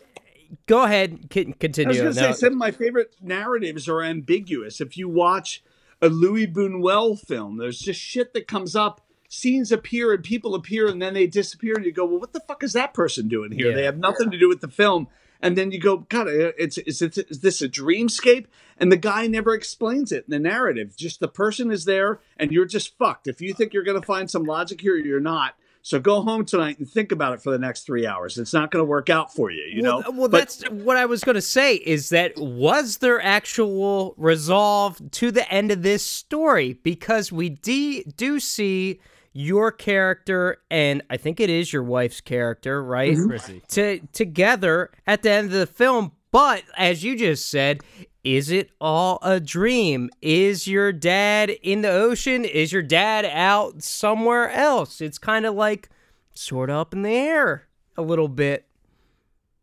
Go 0.66 0.84
ahead. 0.84 1.28
continue. 1.30 1.86
I 1.86 1.88
was 1.88 1.98
going 1.98 2.14
to 2.14 2.20
No, 2.20 2.32
say 2.32 2.38
some 2.38 2.52
of 2.52 2.58
my 2.58 2.70
favorite 2.70 3.16
narratives 3.20 3.88
are 3.88 4.02
ambiguous. 4.02 4.80
If 4.80 4.96
you 4.96 5.08
watch 5.08 5.64
a 6.00 6.08
Luis 6.08 6.46
Buñuel 6.46 7.18
film, 7.18 7.56
there's 7.56 7.80
just 7.80 8.00
shit 8.00 8.32
that 8.34 8.46
comes 8.46 8.76
up. 8.76 9.00
Scenes 9.28 9.72
appear 9.72 10.12
and 10.12 10.22
people 10.22 10.54
appear 10.54 10.86
and 10.86 11.02
then 11.02 11.14
they 11.14 11.26
disappear, 11.26 11.74
and 11.74 11.84
you 11.84 11.90
go, 11.92 12.04
"Well, 12.04 12.20
what 12.20 12.32
the 12.32 12.40
fuck 12.40 12.62
is 12.62 12.74
that 12.74 12.94
person 12.94 13.26
doing 13.26 13.50
here?" 13.50 13.70
Yeah. 13.70 13.74
They 13.74 13.82
have 13.84 13.98
nothing 13.98 14.30
to 14.30 14.38
do 14.38 14.48
with 14.48 14.60
the 14.60 14.68
film. 14.68 15.08
And 15.46 15.56
then 15.56 15.70
you 15.70 15.78
go, 15.78 15.98
God, 15.98 16.26
it's 16.28 16.76
is, 16.76 17.00
it, 17.00 17.16
is 17.16 17.38
this 17.38 17.62
a 17.62 17.68
dreamscape? 17.68 18.46
And 18.78 18.90
the 18.90 18.96
guy 18.96 19.28
never 19.28 19.54
explains 19.54 20.10
it 20.10 20.24
in 20.26 20.32
the 20.32 20.40
narrative. 20.40 20.96
Just 20.96 21.20
the 21.20 21.28
person 21.28 21.70
is 21.70 21.84
there, 21.84 22.18
and 22.36 22.50
you're 22.50 22.64
just 22.64 22.98
fucked. 22.98 23.28
If 23.28 23.40
you 23.40 23.54
think 23.54 23.72
you're 23.72 23.84
going 23.84 24.00
to 24.00 24.04
find 24.04 24.28
some 24.28 24.42
logic 24.42 24.80
here, 24.80 24.96
you're 24.96 25.20
not. 25.20 25.54
So 25.82 26.00
go 26.00 26.20
home 26.22 26.44
tonight 26.44 26.80
and 26.80 26.90
think 26.90 27.12
about 27.12 27.34
it 27.34 27.40
for 27.40 27.52
the 27.52 27.60
next 27.60 27.86
three 27.86 28.08
hours. 28.08 28.38
It's 28.38 28.52
not 28.52 28.72
going 28.72 28.80
to 28.80 28.88
work 28.88 29.08
out 29.08 29.32
for 29.32 29.52
you. 29.52 29.62
You 29.72 29.84
well, 29.84 30.02
know. 30.02 30.10
well 30.10 30.28
But- 30.28 30.38
that's 30.38 30.68
what 30.68 30.96
I 30.96 31.06
was 31.06 31.22
going 31.22 31.36
to 31.36 31.40
say. 31.40 31.76
Is 31.76 32.08
that 32.08 32.36
was 32.36 32.96
there 32.96 33.22
actual 33.22 34.14
resolve 34.16 35.00
to 35.12 35.30
the 35.30 35.48
end 35.48 35.70
of 35.70 35.82
this 35.82 36.04
story? 36.04 36.72
Because 36.82 37.30
we 37.30 37.50
de- 37.50 38.02
do 38.16 38.40
see 38.40 38.98
your 39.36 39.70
character, 39.70 40.58
and 40.70 41.02
I 41.10 41.18
think 41.18 41.40
it 41.40 41.50
is 41.50 41.72
your 41.72 41.82
wife's 41.82 42.20
character, 42.20 42.82
right? 42.82 43.12
Mm-hmm. 43.12 43.28
Chrissy. 43.28 43.62
To 43.68 44.00
together 44.12 44.90
at 45.06 45.22
the 45.22 45.30
end 45.30 45.46
of 45.48 45.52
the 45.52 45.66
film. 45.66 46.12
But 46.32 46.64
as 46.76 47.04
you 47.04 47.16
just 47.16 47.50
said, 47.50 47.80
is 48.24 48.50
it 48.50 48.70
all 48.80 49.18
a 49.22 49.38
dream? 49.38 50.10
Is 50.20 50.66
your 50.66 50.92
dad 50.92 51.50
in 51.50 51.82
the 51.82 51.90
ocean? 51.90 52.44
Is 52.44 52.72
your 52.72 52.82
dad 52.82 53.24
out 53.26 53.82
somewhere 53.82 54.50
else? 54.50 55.00
It's 55.00 55.18
kind 55.18 55.46
of 55.46 55.54
like 55.54 55.88
sort 56.34 56.70
of 56.70 56.76
up 56.76 56.92
in 56.92 57.02
the 57.02 57.10
air 57.10 57.68
a 57.96 58.02
little 58.02 58.28
bit. 58.28 58.66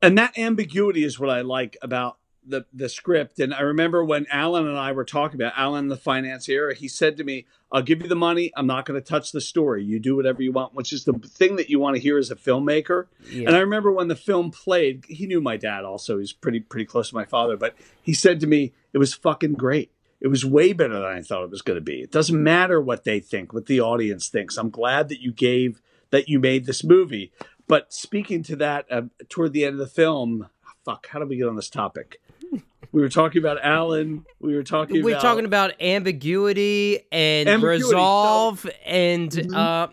and 0.01 0.17
that 0.17 0.37
ambiguity 0.37 1.03
is 1.03 1.19
what 1.19 1.29
I 1.29 1.41
like 1.41 1.77
about 1.81 2.17
the 2.45 2.65
the 2.73 2.89
script. 2.89 3.39
And 3.39 3.53
I 3.53 3.61
remember 3.61 4.03
when 4.03 4.25
Alan 4.31 4.67
and 4.67 4.77
I 4.77 4.91
were 4.91 5.05
talking 5.05 5.39
about 5.39 5.53
Alan, 5.55 5.87
the 5.87 5.97
financier, 5.97 6.73
he 6.73 6.87
said 6.87 7.17
to 7.17 7.23
me, 7.23 7.45
"I'll 7.71 7.81
give 7.81 8.01
you 8.01 8.07
the 8.07 8.15
money. 8.15 8.51
I'm 8.55 8.67
not 8.67 8.85
going 8.85 8.99
to 8.99 9.05
touch 9.05 9.31
the 9.31 9.41
story. 9.41 9.83
You 9.83 9.99
do 9.99 10.15
whatever 10.15 10.41
you 10.41 10.51
want," 10.51 10.73
which 10.73 10.93
is 10.93 11.05
the 11.05 11.13
thing 11.13 11.55
that 11.57 11.69
you 11.69 11.79
want 11.79 11.95
to 11.95 12.01
hear 12.01 12.17
as 12.17 12.31
a 12.31 12.35
filmmaker. 12.35 13.07
Yeah. 13.29 13.47
And 13.47 13.55
I 13.55 13.59
remember 13.59 13.91
when 13.91 14.07
the 14.07 14.15
film 14.15 14.51
played, 14.51 15.05
he 15.07 15.25
knew 15.25 15.41
my 15.41 15.57
dad 15.57 15.83
also. 15.83 16.19
He's 16.19 16.33
pretty 16.33 16.59
pretty 16.59 16.85
close 16.85 17.09
to 17.09 17.15
my 17.15 17.25
father, 17.25 17.57
but 17.57 17.75
he 18.01 18.13
said 18.13 18.39
to 18.41 18.47
me, 18.47 18.73
"It 18.93 18.97
was 18.97 19.13
fucking 19.13 19.53
great." 19.53 19.91
It 20.19 20.29
was 20.29 20.45
way 20.45 20.71
better 20.71 20.93
than 20.93 21.03
I 21.03 21.21
thought 21.21 21.43
it 21.43 21.49
was 21.49 21.61
going 21.61 21.75
to 21.75 21.81
be. 21.81 21.99
It 21.99 22.11
doesn't 22.11 22.41
matter 22.41 22.79
what 22.79 23.03
they 23.03 23.19
think, 23.19 23.51
what 23.51 23.65
the 23.65 23.81
audience 23.81 24.29
thinks. 24.29 24.55
I'm 24.55 24.69
glad 24.69 25.09
that 25.09 25.19
you 25.21 25.33
gave 25.33 25.81
that 26.11 26.29
you 26.29 26.39
made 26.39 26.65
this 26.65 26.81
movie. 26.81 27.33
But 27.67 27.91
speaking 27.91 28.43
to 28.43 28.55
that, 28.57 28.85
uh, 28.89 29.03
toward 29.29 29.51
the 29.51 29.65
end 29.65 29.73
of 29.73 29.79
the 29.79 29.87
film, 29.87 30.47
fuck, 30.85 31.07
how 31.07 31.19
did 31.19 31.27
we 31.27 31.37
get 31.37 31.47
on 31.47 31.55
this 31.55 31.69
topic? 31.69 32.21
We 32.93 33.01
were 33.01 33.09
talking 33.09 33.39
about 33.41 33.57
Alan. 33.63 34.23
We 34.39 34.55
were 34.55 34.63
talking 34.63 35.03
We're 35.03 35.15
about 35.15 35.21
talking 35.23 35.45
about 35.45 35.81
ambiguity 35.81 36.99
and 37.11 37.49
Ambiguity, 37.49 37.81
so- 37.81 37.87
resolve 37.89 38.69
and 38.85 39.31
Mhm. 39.31 39.55
uh 39.55 39.87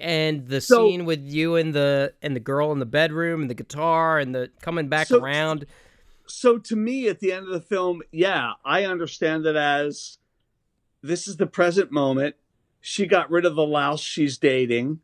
and 0.00 0.48
the 0.48 0.60
So- 0.60 0.88
scene 0.88 1.04
with 1.04 1.24
you 1.24 1.54
and 1.56 1.72
the 1.72 2.12
and 2.20 2.34
the 2.36 2.40
girl 2.40 2.70
in 2.72 2.80
the 2.80 2.86
bedroom 2.86 3.40
and 3.40 3.48
the 3.48 3.54
guitar 3.54 4.18
and 4.18 4.34
the 4.34 4.50
coming 4.60 4.88
back 4.88 5.06
So- 5.06 5.20
around. 5.20 5.66
so 6.26 6.58
to 6.58 6.74
me 6.76 7.08
at 7.08 7.20
the 7.20 7.32
end 7.32 7.46
of 7.46 7.52
the 7.52 7.60
film 7.60 8.02
yeah 8.10 8.52
i 8.64 8.84
understand 8.84 9.44
it 9.46 9.56
as 9.56 10.16
this 11.02 11.28
is 11.28 11.36
the 11.36 11.46
present 11.46 11.92
moment 11.92 12.34
she 12.80 13.04
got 13.06 13.30
rid 13.30 13.44
of 13.44 13.54
the 13.56 13.64
louse 13.66 14.00
she's 14.00 14.36
dating 14.38 15.00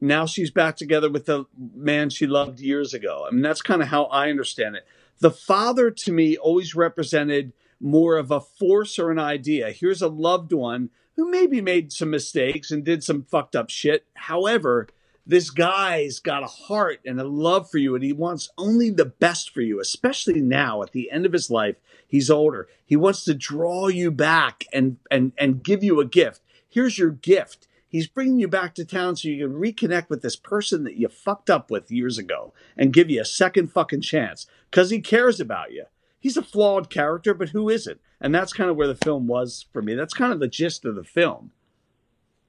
now 0.00 0.26
she's 0.26 0.50
back 0.50 0.76
together 0.76 1.08
with 1.08 1.26
the 1.26 1.44
man 1.74 2.10
she 2.10 2.26
loved 2.26 2.58
years 2.60 2.92
ago 2.92 3.24
i 3.28 3.30
mean 3.32 3.42
that's 3.42 3.62
kind 3.62 3.80
of 3.80 3.88
how 3.88 4.04
i 4.06 4.28
understand 4.28 4.74
it 4.76 4.84
the 5.20 5.30
father 5.30 5.90
to 5.90 6.12
me 6.12 6.36
always 6.36 6.74
represented 6.74 7.52
more 7.80 8.16
of 8.16 8.30
a 8.30 8.40
force 8.40 8.98
or 8.98 9.10
an 9.10 9.18
idea. 9.18 9.70
Here's 9.70 10.02
a 10.02 10.08
loved 10.08 10.52
one 10.52 10.90
who 11.16 11.30
maybe 11.30 11.60
made 11.60 11.92
some 11.92 12.10
mistakes 12.10 12.70
and 12.70 12.84
did 12.84 13.02
some 13.02 13.22
fucked 13.22 13.56
up 13.56 13.70
shit. 13.70 14.04
However 14.14 14.88
this 15.28 15.50
guy's 15.50 16.20
got 16.20 16.44
a 16.44 16.46
heart 16.46 17.00
and 17.04 17.20
a 17.20 17.24
love 17.24 17.68
for 17.68 17.78
you 17.78 17.96
and 17.96 18.04
he 18.04 18.12
wants 18.12 18.48
only 18.56 18.90
the 18.90 19.04
best 19.06 19.50
for 19.50 19.60
you 19.60 19.80
especially 19.80 20.40
now. 20.40 20.82
At 20.82 20.92
the 20.92 21.10
end 21.10 21.26
of 21.26 21.32
his 21.32 21.50
life 21.50 21.76
he's 22.06 22.30
older. 22.30 22.68
He 22.84 22.96
wants 22.96 23.24
to 23.24 23.34
draw 23.34 23.88
you 23.88 24.10
back 24.10 24.64
and 24.72 24.98
and 25.10 25.32
and 25.38 25.62
give 25.62 25.82
you 25.82 26.00
a 26.00 26.06
gift. 26.06 26.42
Here's 26.68 26.98
your 26.98 27.10
gift 27.10 27.66
he's 27.88 28.06
bringing 28.06 28.38
you 28.38 28.48
back 28.48 28.74
to 28.74 28.84
town 28.84 29.16
so 29.16 29.28
you 29.28 29.46
can 29.46 29.56
reconnect 29.56 30.08
with 30.08 30.22
this 30.22 30.36
person 30.36 30.84
that 30.84 30.96
you 30.96 31.08
fucked 31.08 31.48
up 31.50 31.70
with 31.70 31.90
years 31.90 32.18
ago 32.18 32.52
and 32.76 32.92
give 32.92 33.10
you 33.10 33.20
a 33.20 33.24
second 33.24 33.68
fucking 33.72 34.00
chance 34.00 34.46
because 34.70 34.90
he 34.90 35.00
cares 35.00 35.40
about 35.40 35.72
you 35.72 35.84
he's 36.18 36.36
a 36.36 36.42
flawed 36.42 36.90
character 36.90 37.32
but 37.34 37.50
who 37.50 37.68
isn't 37.68 38.00
and 38.20 38.34
that's 38.34 38.52
kind 38.52 38.68
of 38.70 38.76
where 38.76 38.88
the 38.88 38.94
film 38.94 39.26
was 39.26 39.66
for 39.72 39.82
me 39.82 39.94
that's 39.94 40.14
kind 40.14 40.32
of 40.32 40.40
the 40.40 40.48
gist 40.48 40.84
of 40.84 40.94
the 40.94 41.04
film 41.04 41.50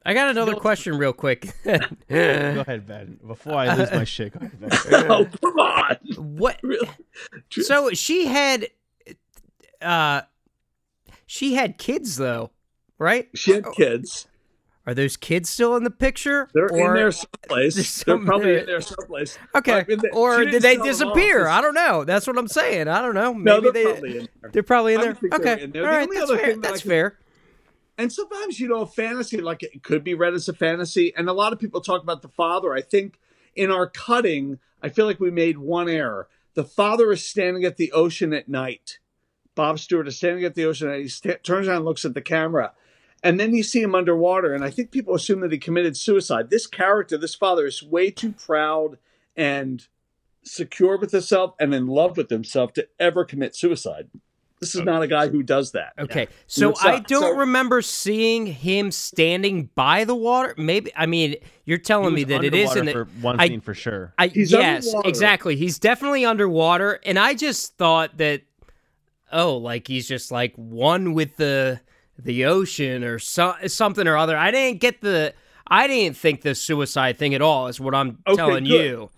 I 0.06 0.14
got 0.14 0.30
another 0.30 0.54
know- 0.54 0.60
question 0.60 0.98
real 0.98 1.12
quick. 1.12 1.54
Go 1.66 1.74
ahead, 2.10 2.88
Ben. 2.88 3.20
Before 3.28 3.56
I 3.56 3.76
lose 3.76 3.92
my 3.92 4.06
shit, 4.06 4.32
go 4.32 4.46
ahead, 4.46 4.58
Ben. 4.62 4.72
oh 5.12 5.26
come 5.42 5.60
on 5.60 5.98
what 6.38 6.58
Really? 6.64 6.88
so 7.50 7.90
she 7.92 8.26
had 8.28 8.70
uh 9.82 10.22
she 11.26 11.56
had 11.56 11.78
kids 11.78 12.16
though, 12.16 12.52
right? 12.98 13.28
She 13.34 13.52
had 13.52 13.66
kids. 13.74 14.28
Are 14.88 14.94
those 14.94 15.18
kids 15.18 15.50
still 15.50 15.76
in 15.76 15.84
the 15.84 15.92
picture? 15.92 16.48
They're 16.54 16.72
or, 16.72 16.96
in 16.96 17.02
there 17.02 17.12
someplace. 17.12 18.04
They're 18.04 18.18
probably 18.18 18.58
in 18.60 18.66
there 18.66 18.80
someplace. 18.82 19.38
Okay, 19.54 19.84
mean, 19.88 20.00
they- 20.02 20.10
or 20.10 20.46
did 20.46 20.62
they 20.64 20.76
sell 20.76 20.84
them 20.86 21.08
off. 21.10 21.14
disappear? 21.16 21.48
I 21.48 21.60
don't 21.62 21.74
know. 21.74 22.06
That's 22.06 22.26
what 22.26 22.38
I'm 22.38 22.48
saying. 22.48 22.88
I 22.88 23.02
don't 23.02 23.14
know. 23.14 23.34
No, 23.34 23.60
Maybe 23.62 23.72
they're 23.72 23.84
they 23.84 23.84
probably 23.92 24.16
in 24.16 24.28
there. 24.42 24.50
they're 24.54 24.64
probably 24.64 24.94
in 24.96 25.02
there. 25.02 25.10
would 25.10 25.20
think 25.20 25.32
they 25.34 25.38
were 25.40 25.52
Okay, 25.54 25.64
in 25.66 25.72
there. 25.72 25.84
all 25.86 25.92
The 25.92 25.98
right, 25.98 26.10
that's 26.10 26.30
fair. 26.32 26.54
that 26.54 26.62
That's 26.62 26.82
could- 26.82 26.90
fair. 26.90 27.20
And 28.00 28.14
sometimes, 28.14 28.60
you 28.60 28.68
know, 28.68 28.86
fantasy, 28.86 29.42
like 29.42 29.64
it 29.64 29.82
could 29.84 30.04
be 30.04 30.14
read 30.14 30.34
as 30.36 30.48
a 30.48 30.54
fantasy. 30.54 31.14
And 31.18 31.28
a 31.28 31.34
lot 31.34 31.52
of 31.52 31.60
people 31.60 31.82
talk 31.82 32.04
about 32.04 32.22
the 32.22 32.30
father. 32.30 32.74
I 32.74 32.82
think 32.82 33.20
in 33.56 33.72
our 33.72 33.90
cutting, 33.90 34.60
I 34.84 34.90
feel 34.90 35.06
like 35.08 35.20
we 35.20 35.32
made 35.32 35.58
one 35.58 35.90
error. 35.90 36.28
The 36.54 36.64
father 36.64 37.12
is 37.12 37.26
standing 37.26 37.66
at 37.66 37.78
the 37.78 37.92
ocean 37.92 38.34
at 38.34 38.48
night. 38.48 39.00
Bob 39.56 39.80
Stewart 39.80 40.08
is 40.08 40.16
standing 40.16 40.46
at 40.46 40.54
the 40.54 40.66
ocean 40.66 40.90
and 40.92 41.02
he 41.02 41.08
sta- 41.08 41.38
turns 41.44 41.68
around 41.68 41.78
and 41.78 41.86
looks 41.86 42.06
at 42.06 42.14
the 42.14 42.22
camera. 42.22 42.72
And 43.24 43.40
then 43.40 43.54
you 43.56 43.64
see 43.64 43.82
him 43.82 43.96
underwater. 43.96 44.54
And 44.54 44.64
I 44.64 44.70
think 44.70 44.92
people 44.92 45.16
assume 45.16 45.40
that 45.42 45.52
he 45.52 45.58
committed 45.58 45.98
suicide. 45.98 46.50
This 46.50 46.68
character, 46.68 47.18
this 47.18 47.36
father, 47.36 47.66
is 47.66 47.82
way 47.84 48.12
too 48.12 48.32
proud 48.32 48.98
and 49.36 49.86
secure 50.44 50.98
with 50.98 51.12
himself 51.12 51.56
and 51.60 51.74
in 51.74 51.88
love 51.88 52.16
with 52.18 52.30
himself 52.30 52.74
to 52.74 52.88
ever 53.00 53.26
commit 53.26 53.56
suicide. 53.56 54.08
This 54.60 54.74
is 54.74 54.82
not 54.82 55.04
a 55.04 55.08
guy 55.08 55.28
who 55.28 55.44
does 55.44 55.74
that. 55.74 55.94
Okay, 56.00 56.28
so 56.48 56.70
What's 56.70 56.84
I 56.84 56.98
don't 57.00 57.22
So- 57.22 57.36
remember 57.38 57.82
seeing 57.84 58.48
him 58.48 58.90
standing 58.92 59.70
by 59.76 60.04
the 60.04 60.16
water. 60.16 60.56
Maybe 60.58 60.92
I 60.96 61.06
mean 61.06 61.36
you're 61.66 61.78
telling 61.78 62.16
me 62.16 62.24
that 62.24 62.44
it 62.44 62.56
is 62.56 62.76
in 62.76 62.86
the. 62.86 62.92
for 62.92 63.06
one 63.22 63.40
I- 63.40 63.50
scene 63.50 63.62
for 63.62 63.76
sure. 63.76 64.14
I, 64.18 64.28
He's 64.30 64.52
yes, 64.52 64.88
underwater. 64.88 65.10
exactly. 65.10 65.56
He's 65.58 65.78
definitely 65.78 66.26
underwater, 66.26 67.00
and 67.06 67.20
I 67.20 67.36
just 67.36 67.78
thought 67.78 68.18
that, 68.18 68.42
oh, 69.32 69.58
like 69.58 69.88
he's 69.88 70.08
just 70.08 70.32
like 70.32 70.56
one 70.56 71.14
with 71.14 71.38
the 71.38 71.80
the 72.18 72.46
ocean 72.46 73.04
or 73.04 73.20
so, 73.20 73.56
something 73.68 74.08
or 74.08 74.18
other. 74.18 74.38
I 74.38 74.52
didn't 74.52 74.80
get 74.80 75.02
the. 75.02 75.34
I 75.70 75.88
didn't 75.88 76.16
think 76.16 76.42
the 76.44 76.56
suicide 76.56 77.18
thing 77.18 77.34
at 77.34 77.42
all. 77.42 77.68
Is 77.68 77.80
what 77.80 77.94
I'm 77.94 78.20
Okay, 78.26 78.36
telling 78.36 78.64
good. 78.64 78.72
you. 78.72 79.10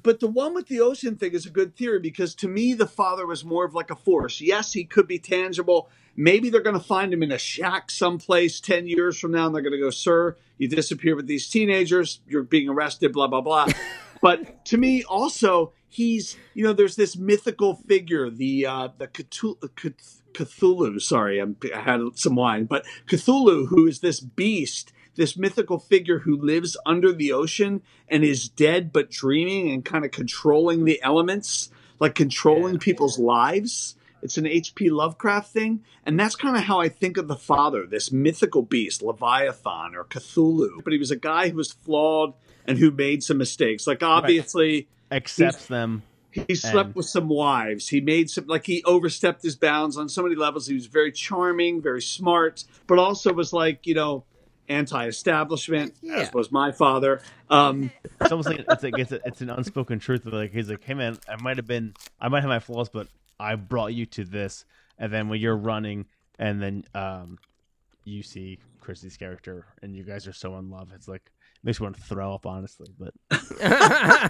But 0.00 0.20
the 0.20 0.28
one 0.28 0.54
with 0.54 0.68
the 0.68 0.80
ocean 0.80 1.16
thing 1.16 1.32
is 1.32 1.44
a 1.44 1.50
good 1.50 1.76
theory 1.76 1.98
because 1.98 2.34
to 2.36 2.48
me, 2.48 2.72
the 2.74 2.86
father 2.86 3.26
was 3.26 3.44
more 3.44 3.64
of 3.64 3.74
like 3.74 3.90
a 3.90 3.96
force. 3.96 4.40
Yes, 4.40 4.72
he 4.72 4.84
could 4.84 5.08
be 5.08 5.18
tangible. 5.18 5.88
Maybe 6.16 6.50
they're 6.50 6.62
going 6.62 6.78
to 6.78 6.84
find 6.84 7.12
him 7.12 7.22
in 7.22 7.32
a 7.32 7.38
shack 7.38 7.90
someplace 7.90 8.60
10 8.60 8.86
years 8.86 9.18
from 9.18 9.32
now 9.32 9.46
and 9.46 9.54
they're 9.54 9.62
going 9.62 9.72
to 9.72 9.78
go, 9.78 9.90
Sir, 9.90 10.36
you 10.56 10.68
disappeared 10.68 11.16
with 11.16 11.26
these 11.26 11.48
teenagers. 11.48 12.20
You're 12.28 12.42
being 12.44 12.68
arrested, 12.68 13.12
blah, 13.12 13.26
blah, 13.26 13.40
blah. 13.40 13.66
but 14.22 14.64
to 14.66 14.76
me, 14.78 15.02
also, 15.02 15.72
he's, 15.88 16.36
you 16.54 16.62
know, 16.64 16.72
there's 16.72 16.96
this 16.96 17.16
mythical 17.16 17.74
figure, 17.74 18.30
the, 18.30 18.66
uh, 18.66 18.88
the 18.98 19.08
Cthulhu, 19.08 19.68
Cth- 19.76 20.17
Cthulhu 20.32 21.00
sorry, 21.00 21.38
I'm, 21.38 21.56
I 21.74 21.80
had 21.80 22.00
some 22.14 22.36
wine, 22.36 22.64
but 22.66 22.84
Cthulhu, 23.06 23.68
who 23.68 23.86
is 23.86 24.00
this 24.00 24.20
beast 24.20 24.92
this 25.18 25.36
mythical 25.36 25.80
figure 25.80 26.20
who 26.20 26.40
lives 26.40 26.76
under 26.86 27.12
the 27.12 27.32
ocean 27.32 27.82
and 28.08 28.22
is 28.22 28.48
dead 28.48 28.92
but 28.92 29.10
dreaming 29.10 29.68
and 29.72 29.84
kind 29.84 30.04
of 30.04 30.12
controlling 30.12 30.84
the 30.84 31.02
elements, 31.02 31.70
like 31.98 32.14
controlling 32.14 32.78
people's 32.78 33.18
lives. 33.18 33.96
It's 34.22 34.38
an 34.38 34.46
H.P. 34.46 34.90
Lovecraft 34.90 35.52
thing. 35.52 35.84
And 36.06 36.18
that's 36.18 36.36
kind 36.36 36.56
of 36.56 36.62
how 36.62 36.80
I 36.80 36.88
think 36.88 37.16
of 37.16 37.26
the 37.26 37.36
father, 37.36 37.84
this 37.84 38.12
mythical 38.12 38.62
beast, 38.62 39.02
Leviathan 39.02 39.96
or 39.96 40.04
Cthulhu. 40.04 40.84
But 40.84 40.92
he 40.92 41.00
was 41.00 41.10
a 41.10 41.16
guy 41.16 41.48
who 41.48 41.56
was 41.56 41.72
flawed 41.72 42.34
and 42.64 42.78
who 42.78 42.92
made 42.92 43.24
some 43.24 43.38
mistakes. 43.38 43.88
Like, 43.88 44.04
obviously, 44.04 44.88
Accepts 45.10 45.66
them. 45.66 46.04
He 46.46 46.54
slept 46.54 46.86
And- 46.88 46.94
with 46.94 47.06
some 47.06 47.28
wives. 47.28 47.88
He 47.88 48.00
made 48.00 48.30
some, 48.30 48.46
like, 48.46 48.66
he 48.66 48.82
overstepped 48.84 49.42
his 49.42 49.56
bounds 49.56 49.96
on 49.96 50.08
so 50.08 50.22
many 50.22 50.34
levels. 50.34 50.66
He 50.66 50.74
was 50.74 50.86
very 50.86 51.10
charming, 51.12 51.80
very 51.82 52.02
smart, 52.02 52.64
but 52.86 52.98
also 52.98 53.32
was 53.32 53.52
like, 53.52 53.86
you 53.86 53.94
know, 53.94 54.24
anti-establishment, 54.68 55.94
Yeah. 56.02 56.16
as 56.18 56.32
was 56.32 56.52
my 56.52 56.72
father. 56.72 57.20
Um, 57.50 57.90
It's 58.20 58.30
almost 58.30 58.48
like 58.48 58.64
it's 58.68 58.82
like 58.82 58.98
it's, 58.98 59.12
a, 59.12 59.20
it's 59.24 59.40
an 59.40 59.50
unspoken 59.50 59.98
truth. 59.98 60.26
Of 60.26 60.32
like 60.34 60.52
he's 60.52 60.68
like, 60.68 60.84
hey 60.84 60.94
man, 60.94 61.18
I 61.28 61.36
might 61.42 61.56
have 61.56 61.66
been, 61.66 61.94
I 62.20 62.28
might 62.28 62.40
have 62.40 62.48
my 62.48 62.58
flaws, 62.60 62.88
but 62.90 63.08
I 63.40 63.54
brought 63.54 63.94
you 63.94 64.04
to 64.06 64.24
this. 64.24 64.64
And 64.98 65.12
then 65.12 65.28
when 65.28 65.40
you're 65.40 65.56
running, 65.56 66.06
and 66.38 66.60
then 66.60 66.84
um, 66.94 67.38
you 68.04 68.22
see 68.22 68.58
Chrissy's 68.80 69.16
character, 69.16 69.66
and 69.82 69.94
you 69.96 70.04
guys 70.04 70.26
are 70.26 70.32
so 70.32 70.56
in 70.58 70.70
love, 70.70 70.90
it's 70.94 71.08
like 71.08 71.30
makes 71.62 71.80
me 71.80 71.84
want 71.84 71.96
to 71.96 72.02
throw 72.02 72.34
up, 72.34 72.44
honestly. 72.46 72.88
But 72.98 73.14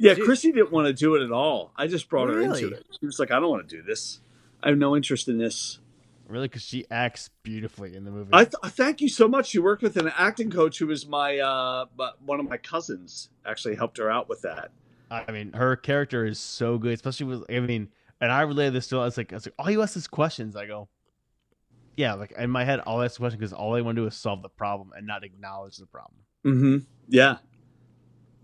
yeah, 0.00 0.14
Chrissy 0.14 0.50
didn't 0.52 0.72
want 0.72 0.86
to 0.86 0.92
do 0.92 1.14
it 1.14 1.22
at 1.22 1.30
all. 1.30 1.72
I 1.76 1.86
just 1.86 2.08
brought 2.08 2.28
her 2.30 2.40
into 2.40 2.68
it. 2.68 2.86
She 2.98 3.06
was 3.06 3.18
like, 3.18 3.30
I 3.30 3.38
don't 3.38 3.50
want 3.50 3.68
to 3.68 3.76
do 3.76 3.82
this. 3.82 4.20
I 4.62 4.68
have 4.70 4.78
no 4.78 4.96
interest 4.96 5.28
in 5.28 5.38
this. 5.38 5.78
really, 6.26 6.48
because 6.48 6.62
she 6.62 6.86
acts 6.90 7.28
beautifully 7.42 7.94
in 7.94 8.04
the 8.04 8.10
movie. 8.10 8.30
I 8.32 8.44
th- 8.44 8.72
thank 8.72 9.00
you 9.00 9.08
so 9.08 9.28
much. 9.28 9.52
You 9.54 9.62
worked 9.62 9.82
with 9.82 9.96
an 9.96 10.10
acting 10.16 10.50
coach 10.50 10.78
who 10.78 10.86
was 10.86 11.06
my 11.06 11.38
uh, 11.38 11.84
one 12.24 12.40
of 12.40 12.48
my 12.48 12.56
cousins. 12.56 13.28
Actually, 13.44 13.76
helped 13.76 13.98
her 13.98 14.10
out 14.10 14.28
with 14.28 14.42
that. 14.42 14.70
I 15.10 15.30
mean, 15.32 15.52
her 15.54 15.76
character 15.76 16.24
is 16.24 16.38
so 16.38 16.78
good, 16.78 16.92
especially 16.92 17.26
with. 17.26 17.44
I 17.50 17.60
mean, 17.60 17.88
and 18.20 18.30
I 18.30 18.42
related 18.42 18.74
this 18.74 18.86
to. 18.88 19.00
I 19.00 19.04
was 19.04 19.16
like, 19.16 19.32
I 19.32 19.36
was 19.36 19.46
like, 19.46 19.54
all 19.58 19.70
you 19.70 19.82
ask 19.82 19.96
is 19.96 20.06
questions. 20.06 20.56
I 20.56 20.66
go, 20.66 20.88
yeah, 21.96 22.14
like 22.14 22.32
in 22.38 22.50
my 22.50 22.64
head, 22.64 22.80
all 22.80 22.98
I'll 22.98 23.04
ask 23.04 23.14
the 23.14 23.20
question 23.20 23.38
because 23.38 23.52
all 23.52 23.74
I 23.74 23.80
want 23.80 23.96
to 23.96 24.02
do 24.02 24.06
is 24.06 24.14
solve 24.14 24.42
the 24.42 24.48
problem 24.48 24.92
and 24.96 25.06
not 25.06 25.24
acknowledge 25.24 25.76
the 25.78 25.86
problem. 25.86 26.20
Mm-hmm. 26.44 26.76
Yeah. 27.08 27.38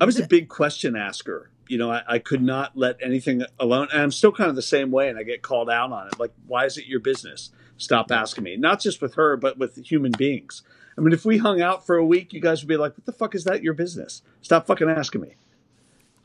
I 0.01 0.05
was 0.05 0.18
a 0.18 0.26
big 0.26 0.49
question 0.49 0.97
asker. 0.97 1.51
You 1.68 1.78
know, 1.78 1.90
I, 1.90 2.03
I 2.07 2.18
could 2.18 2.42
not 2.42 2.76
let 2.76 2.97
anything 3.03 3.42
alone. 3.59 3.88
And 3.92 4.03
I'm 4.03 4.12
still 4.12 4.32
kind 4.32 4.51
of 4.51 4.57
the 4.57 4.62
same 4.62 4.90
way, 4.90 5.09
and 5.09 5.18
I 5.18 5.22
get 5.22 5.42
called 5.42 5.68
out 5.68 5.92
on 5.92 6.07
it. 6.09 6.18
Like, 6.18 6.32
why 6.47 6.64
is 6.64 6.78
it 6.78 6.86
your 6.86 7.01
business? 7.01 7.51
Stop 7.76 8.11
asking 8.11 8.44
me. 8.44 8.57
Not 8.57 8.80
just 8.80 9.03
with 9.03 9.14
her, 9.14 9.36
but 9.36 9.59
with 9.59 9.76
human 9.84 10.12
beings. 10.12 10.62
I 10.97 11.01
mean, 11.01 11.12
if 11.12 11.24
we 11.24 11.38
hung 11.38 11.61
out 11.61 11.84
for 11.84 11.97
a 11.97 12.05
week, 12.05 12.32
you 12.32 12.40
guys 12.40 12.62
would 12.62 12.68
be 12.68 12.76
like, 12.76 12.97
what 12.97 13.05
the 13.05 13.12
fuck 13.12 13.34
is 13.34 13.44
that 13.44 13.62
your 13.62 13.74
business? 13.74 14.22
Stop 14.40 14.66
fucking 14.66 14.88
asking 14.88 15.22
me. 15.22 15.34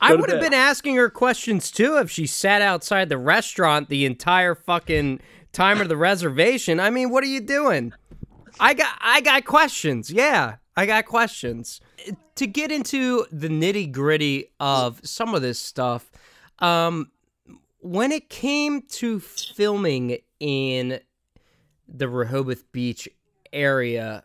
I 0.00 0.14
would 0.14 0.30
have 0.30 0.40
been 0.40 0.54
asking 0.54 0.96
her 0.96 1.08
questions 1.08 1.70
too 1.70 1.96
if 1.98 2.10
she 2.10 2.26
sat 2.26 2.60
outside 2.60 3.08
the 3.08 3.18
restaurant 3.18 3.88
the 3.88 4.04
entire 4.04 4.56
fucking 4.56 5.20
time 5.52 5.80
of 5.80 5.88
the 5.88 5.96
reservation. 5.96 6.80
I 6.80 6.90
mean, 6.90 7.10
what 7.10 7.22
are 7.22 7.28
you 7.28 7.40
doing? 7.40 7.92
I 8.58 8.74
got 8.74 8.98
I 9.00 9.20
got 9.20 9.44
questions. 9.44 10.10
Yeah, 10.10 10.56
I 10.76 10.86
got 10.86 11.06
questions. 11.06 11.80
To 12.36 12.46
get 12.46 12.72
into 12.72 13.26
the 13.30 13.48
nitty 13.48 13.92
gritty 13.92 14.50
of 14.58 15.00
some 15.04 15.34
of 15.34 15.42
this 15.42 15.58
stuff, 15.58 16.10
um, 16.58 17.10
when 17.80 18.12
it 18.12 18.28
came 18.30 18.82
to 18.82 19.20
filming 19.20 20.18
in 20.40 21.00
the 21.86 22.08
Rehoboth 22.08 22.70
Beach 22.72 23.08
area, 23.52 24.24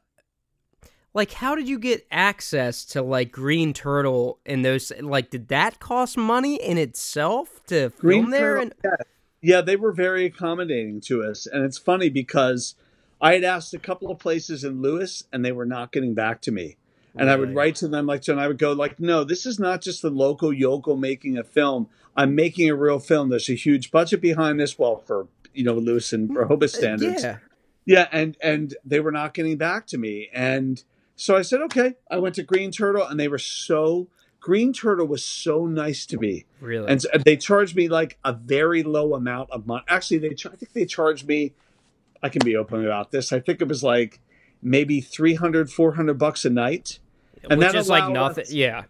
like 1.13 1.31
how 1.33 1.55
did 1.55 1.67
you 1.67 1.79
get 1.79 2.05
access 2.11 2.85
to 2.85 3.01
like 3.01 3.31
Green 3.31 3.73
Turtle 3.73 4.39
and 4.45 4.63
those? 4.63 4.91
Like, 5.01 5.31
did 5.31 5.47
that 5.49 5.79
cost 5.79 6.17
money 6.17 6.55
in 6.55 6.77
itself 6.77 7.65
to 7.67 7.89
film 7.89 8.29
there? 8.29 8.57
Turtle- 8.57 8.61
And 8.61 8.73
yeah. 8.83 9.05
yeah, 9.41 9.61
they 9.61 9.75
were 9.75 9.91
very 9.91 10.25
accommodating 10.25 11.01
to 11.01 11.23
us. 11.23 11.47
And 11.47 11.65
it's 11.65 11.77
funny 11.79 12.09
because 12.09 12.75
I 13.19 13.33
had 13.33 13.43
asked 13.43 13.73
a 13.73 13.79
couple 13.79 14.11
of 14.11 14.19
places 14.19 14.63
in 14.63 14.81
Lewes 14.81 15.23
and 15.33 15.43
they 15.43 15.51
were 15.51 15.65
not 15.65 15.91
getting 15.91 16.13
back 16.13 16.41
to 16.43 16.51
me. 16.51 16.77
And 17.19 17.29
I 17.29 17.35
would 17.35 17.55
write 17.55 17.75
to 17.77 17.87
them 17.87 18.05
like, 18.05 18.27
and 18.27 18.39
I 18.39 18.47
would 18.47 18.57
go 18.57 18.73
like, 18.73 18.99
no, 18.99 19.23
this 19.23 19.45
is 19.45 19.59
not 19.59 19.81
just 19.81 20.01
the 20.01 20.09
local 20.09 20.53
yokel 20.53 20.97
making 20.97 21.37
a 21.37 21.43
film. 21.43 21.89
I'm 22.15 22.35
making 22.35 22.69
a 22.69 22.75
real 22.75 22.99
film. 22.99 23.29
There's 23.29 23.49
a 23.49 23.53
huge 23.53 23.91
budget 23.91 24.21
behind 24.21 24.59
this. 24.59 24.77
Well, 24.79 24.97
for 24.97 25.27
you 25.53 25.63
know 25.63 25.75
Lewes 25.75 26.13
and 26.13 26.35
Rehoboth 26.35 26.71
mm, 26.71 26.75
uh, 26.75 26.77
standards, 26.77 27.23
yeah, 27.23 27.37
yeah, 27.85 28.07
and 28.11 28.35
and 28.41 28.75
they 28.83 28.99
were 28.99 29.11
not 29.11 29.33
getting 29.33 29.57
back 29.57 29.85
to 29.87 29.97
me, 29.97 30.29
and 30.33 30.83
so 31.15 31.35
I 31.35 31.41
said, 31.41 31.61
okay. 31.61 31.95
I 32.09 32.17
went 32.17 32.35
to 32.35 32.43
Green 32.43 32.71
Turtle, 32.71 33.03
and 33.03 33.19
they 33.19 33.27
were 33.27 33.37
so 33.37 34.07
Green 34.39 34.71
Turtle 34.71 35.07
was 35.07 35.25
so 35.25 35.65
nice 35.65 36.05
to 36.07 36.17
me, 36.17 36.45
really. 36.59 36.87
and 36.87 37.01
so 37.01 37.09
they 37.23 37.37
charged 37.37 37.75
me 37.75 37.87
like 37.87 38.17
a 38.23 38.33
very 38.33 38.81
low 38.81 39.13
amount 39.13 39.51
of 39.51 39.67
money. 39.67 39.83
Actually, 39.87 40.19
they 40.19 40.29
I 40.29 40.55
think 40.55 40.73
they 40.73 40.85
charged 40.85 41.27
me. 41.27 41.53
I 42.23 42.29
can 42.29 42.43
be 42.43 42.55
open 42.55 42.83
about 42.83 43.11
this. 43.11 43.31
I 43.31 43.39
think 43.39 43.61
it 43.61 43.67
was 43.67 43.83
like 43.83 44.19
maybe 44.61 45.01
300, 45.01 45.71
400 45.71 46.17
bucks 46.17 46.45
a 46.45 46.49
night. 46.49 46.99
And 47.49 47.59
which 47.59 47.71
that 47.71 47.77
is 47.77 47.89
like 47.89 48.11
nothing. 48.11 48.43
us- 48.43 48.51
Yeah, 48.51 48.83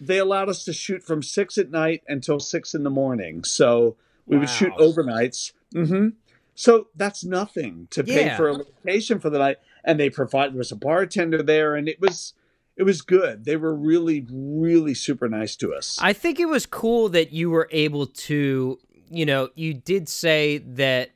They 0.00 0.18
allowed 0.18 0.48
us 0.48 0.64
to 0.64 0.72
shoot 0.72 1.02
from 1.02 1.22
six 1.22 1.56
at 1.58 1.70
night 1.70 2.02
until 2.08 2.38
six 2.40 2.74
in 2.74 2.82
the 2.82 2.90
morning. 2.90 3.44
So 3.44 3.96
we 4.26 4.36
would 4.38 4.48
shoot 4.50 4.72
Wow. 4.78 4.86
overnights. 4.88 5.52
hmm 5.72 6.08
So 6.56 6.88
that's 6.94 7.24
nothing 7.24 7.88
to 7.90 8.04
pay 8.04 8.26
Yeah. 8.26 8.36
for 8.36 8.48
a 8.48 8.52
location 8.54 9.18
for 9.18 9.28
the 9.30 9.38
night. 9.38 9.58
And 9.84 9.98
they 10.00 10.08
provided 10.10 10.52
there 10.54 10.58
was 10.58 10.72
a 10.72 10.76
bartender 10.76 11.42
there, 11.42 11.74
and 11.74 11.88
it 11.88 12.00
was 12.00 12.34
it 12.76 12.82
was 12.82 13.02
good. 13.02 13.44
They 13.44 13.56
were 13.56 13.72
really, 13.74 14.26
really 14.32 14.94
super 14.94 15.28
nice 15.28 15.54
to 15.56 15.72
us. 15.72 15.96
I 16.02 16.12
think 16.12 16.40
it 16.40 16.46
was 16.48 16.66
cool 16.66 17.08
that 17.10 17.32
you 17.32 17.48
were 17.50 17.68
able 17.70 18.06
to, 18.08 18.78
you 19.10 19.24
know, 19.26 19.50
you 19.54 19.74
did 19.74 20.08
say 20.08 20.58
that, 20.58 21.10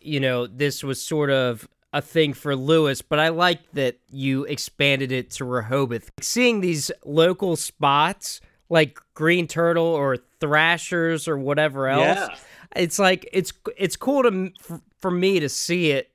you 0.00 0.18
know, 0.18 0.46
this 0.46 0.82
was 0.82 1.02
sort 1.02 1.28
of 1.30 1.68
a 1.92 2.02
thing 2.02 2.32
for 2.34 2.54
Lewes, 2.56 3.00
but 3.02 3.18
I 3.18 3.28
like 3.28 3.70
that 3.72 3.98
you 4.10 4.44
expanded 4.44 5.12
it 5.12 5.30
to 5.32 5.44
Rehoboth. 5.44 6.10
Seeing 6.20 6.60
these 6.60 6.90
local 7.04 7.56
spots 7.56 8.40
like 8.68 8.98
Green 9.14 9.46
Turtle 9.46 9.84
or 9.86 10.18
Thrashers 10.40 11.26
or 11.28 11.38
whatever 11.38 11.88
else, 11.88 12.02
Yeah. 12.18 12.36
it's 12.74 12.98
like 12.98 13.28
it's 13.32 13.52
it's 13.78 13.96
cool 13.96 14.22
to 14.24 14.52
for 14.98 15.10
me 15.10 15.40
to 15.40 15.48
see 15.48 15.90
it 15.92 16.10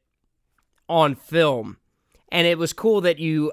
on 0.90 1.16
film, 1.16 1.78
and 2.30 2.46
it 2.46 2.58
was 2.58 2.74
cool 2.74 3.02
that 3.02 3.18
you 3.20 3.52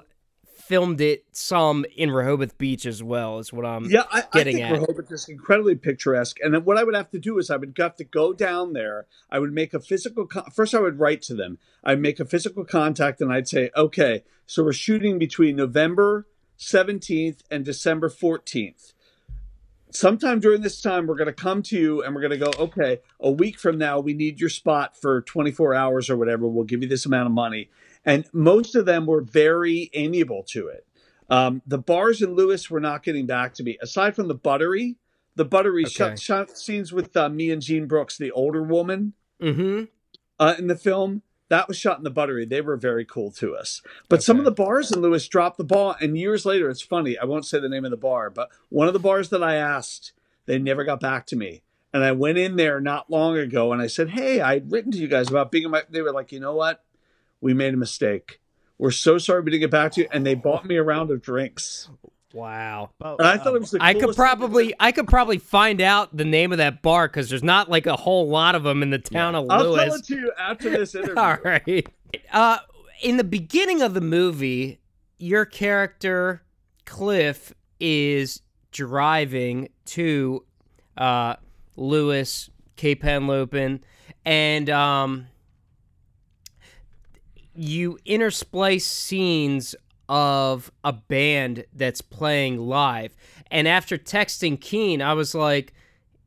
filmed 0.69 1.01
it 1.01 1.25
some 1.31 1.83
in 1.97 2.11
Rehoboth 2.11 2.55
Beach 2.59 2.85
as 2.85 3.01
well. 3.01 3.39
Is 3.39 3.51
what 3.51 3.65
I'm 3.65 3.85
Yeah, 3.85 4.03
I, 4.11 4.19
I 4.19 4.27
getting 4.31 4.57
think 4.57 4.67
at. 4.67 4.71
Rehoboth 4.73 5.11
is 5.11 5.27
incredibly 5.27 5.73
picturesque. 5.73 6.37
And 6.43 6.53
then 6.53 6.63
what 6.63 6.77
I 6.77 6.83
would 6.83 6.93
have 6.93 7.09
to 7.09 7.17
do 7.19 7.39
is 7.39 7.49
I 7.49 7.57
would 7.57 7.73
have 7.79 7.95
to 7.95 8.03
go 8.03 8.33
down 8.33 8.73
there. 8.73 9.07
I 9.31 9.39
would 9.39 9.51
make 9.51 9.73
a 9.73 9.79
physical. 9.79 10.27
Con- 10.27 10.51
First, 10.53 10.75
I 10.75 10.79
would 10.79 10.99
write 10.99 11.23
to 11.23 11.33
them. 11.33 11.57
I'd 11.83 11.99
make 11.99 12.19
a 12.19 12.25
physical 12.25 12.65
contact, 12.65 13.19
and 13.19 13.33
I'd 13.33 13.47
say, 13.47 13.71
"Okay, 13.75 14.23
so 14.45 14.63
we're 14.63 14.73
shooting 14.73 15.17
between 15.17 15.55
November 15.55 16.27
seventeenth 16.55 17.41
and 17.49 17.65
December 17.65 18.09
fourteenth. 18.09 18.93
Sometime 19.89 20.39
during 20.39 20.61
this 20.61 20.83
time, 20.83 21.07
we're 21.07 21.15
going 21.15 21.25
to 21.25 21.33
come 21.33 21.63
to 21.63 21.75
you, 21.75 22.03
and 22.03 22.13
we're 22.13 22.21
going 22.21 22.39
to 22.39 22.45
go. 22.45 22.51
Okay, 22.65 22.99
a 23.19 23.31
week 23.31 23.57
from 23.57 23.79
now, 23.79 23.99
we 23.99 24.13
need 24.13 24.39
your 24.39 24.49
spot 24.49 24.95
for 24.95 25.21
twenty 25.21 25.49
four 25.49 25.73
hours 25.73 26.11
or 26.11 26.15
whatever. 26.15 26.47
We'll 26.47 26.63
give 26.65 26.83
you 26.83 26.89
this 26.89 27.07
amount 27.07 27.25
of 27.25 27.31
money." 27.33 27.71
And 28.05 28.25
most 28.33 28.75
of 28.75 28.85
them 28.85 29.05
were 29.05 29.21
very 29.21 29.89
amiable 29.93 30.43
to 30.49 30.67
it. 30.67 30.85
Um, 31.29 31.61
the 31.67 31.77
bars 31.77 32.21
in 32.21 32.33
Lewes 32.33 32.69
were 32.69 32.79
not 32.79 33.03
getting 33.03 33.25
back 33.27 33.53
to 33.55 33.63
me. 33.63 33.77
Aside 33.81 34.15
from 34.15 34.27
the 34.27 34.35
Buttery, 34.35 34.95
the 35.35 35.45
Buttery 35.45 35.83
Okay. 35.83 35.91
shot, 35.93 36.19
shot 36.19 36.57
scenes 36.57 36.91
with 36.91 37.15
uh, 37.15 37.29
me 37.29 37.51
and 37.51 37.61
Jean 37.61 37.85
Brooks, 37.87 38.17
the 38.17 38.31
older 38.31 38.63
woman 38.63 39.13
Mm-hmm. 39.41 39.85
uh, 40.39 40.55
in 40.57 40.67
the 40.67 40.75
film, 40.75 41.21
that 41.49 41.67
was 41.67 41.77
shot 41.77 41.97
in 41.97 42.03
the 42.03 42.09
Buttery. 42.11 42.45
They 42.45 42.61
were 42.61 42.77
very 42.77 43.05
cool 43.05 43.31
to 43.33 43.55
us. 43.55 43.81
But 44.07 44.21
some 44.23 44.37
of 44.37 44.45
the 44.45 44.51
bars 44.51 44.91
in 44.91 45.01
Lewes 45.01 45.27
dropped 45.27 45.57
the 45.57 45.63
ball. 45.63 45.95
And 46.01 46.17
years 46.17 46.45
later, 46.45 46.69
it's 46.69 46.81
funny. 46.81 47.17
I 47.17 47.25
won't 47.25 47.45
say 47.45 47.59
the 47.59 47.69
name 47.69 47.85
of 47.85 47.91
the 47.91 47.97
bar, 47.97 48.29
but 48.29 48.49
one 48.69 48.87
of 48.87 48.93
the 48.93 48.99
bars 48.99 49.29
that 49.29 49.43
I 49.43 49.55
asked, 49.55 50.13
they 50.45 50.59
never 50.59 50.83
got 50.83 50.99
back 50.99 51.25
to 51.27 51.35
me. 51.35 51.63
And 51.93 52.03
I 52.03 52.11
went 52.11 52.37
in 52.37 52.55
there 52.55 52.79
not 52.79 53.09
long 53.09 53.35
ago 53.37 53.71
and 53.73 53.81
I 53.81 53.87
said, 53.87 54.09
Hey, 54.11 54.41
I'd 54.41 54.71
written 54.71 54.91
to 54.91 54.97
you 54.99 55.07
guys 55.07 55.29
about 55.29 55.51
being 55.51 55.63
in 55.65 55.71
my. 55.71 55.83
They 55.89 56.01
were 56.03 56.11
like, 56.11 56.31
You 56.31 56.39
know 56.39 56.53
what? 56.55 56.83
We 57.41 57.53
made 57.53 57.73
a 57.73 57.77
mistake. 57.77 58.39
We're 58.77 58.91
so 58.91 59.17
sorry 59.17 59.41
we 59.41 59.51
didn't 59.51 59.61
get 59.61 59.71
back 59.71 59.91
to 59.93 60.01
you. 60.01 60.07
And 60.11 60.25
they 60.25 60.35
bought 60.35 60.65
me 60.65 60.75
a 60.75 60.83
round 60.83 61.11
of 61.11 61.21
drinks. 61.21 61.89
Wow. 62.33 62.91
And 63.01 63.27
I 63.27 63.37
thought 63.37 63.55
it 63.55 63.61
was 63.61 63.71
the 63.71 63.79
I 63.81 63.93
could 63.93 64.01
coolest 64.01 64.17
thing. 64.17 64.25
probably 64.25 64.73
I 64.79 64.91
could 64.91 65.07
probably 65.07 65.37
find 65.39 65.81
out 65.81 66.15
the 66.15 66.25
name 66.25 66.51
of 66.51 66.59
that 66.59 66.81
bar 66.81 67.07
because 67.07 67.29
there's 67.29 67.43
not 67.43 67.69
like 67.69 67.87
a 67.87 67.95
whole 67.95 68.27
lot 68.29 68.55
of 68.55 68.63
them 68.63 68.83
in 68.83 68.91
the 68.91 68.99
town 68.99 69.35
of 69.35 69.45
Lewes. 69.45 69.51
I'll 69.51 69.75
tell 69.75 69.93
it 69.95 70.05
to 70.05 70.15
you 70.15 70.31
after 70.37 70.69
this 70.69 70.93
interview. 70.95 71.15
All 71.15 71.37
right. 71.43 71.87
Uh, 72.31 72.59
in 73.01 73.17
the 73.17 73.23
beginning 73.23 73.81
of 73.81 73.93
the 73.93 74.01
movie, 74.01 74.79
your 75.17 75.45
character 75.45 76.43
Cliff 76.85 77.53
is 77.79 78.41
driving 78.71 79.69
to 79.85 80.45
uh, 80.97 81.35
Lewes, 81.75 82.49
Cape 82.75 83.03
Henlopen, 83.03 83.81
and 84.25 84.69
um, 84.69 85.27
you 87.59 87.99
intersplice 88.05 88.81
scenes 88.81 89.75
of 90.07 90.71
a 90.83 90.93
band 90.93 91.65
that's 91.73 92.01
playing 92.01 92.57
live. 92.57 93.15
And 93.51 93.67
after 93.67 93.97
texting 93.97 94.59
Keane, 94.59 95.01
I 95.01 95.13
was 95.13 95.35
like, 95.35 95.73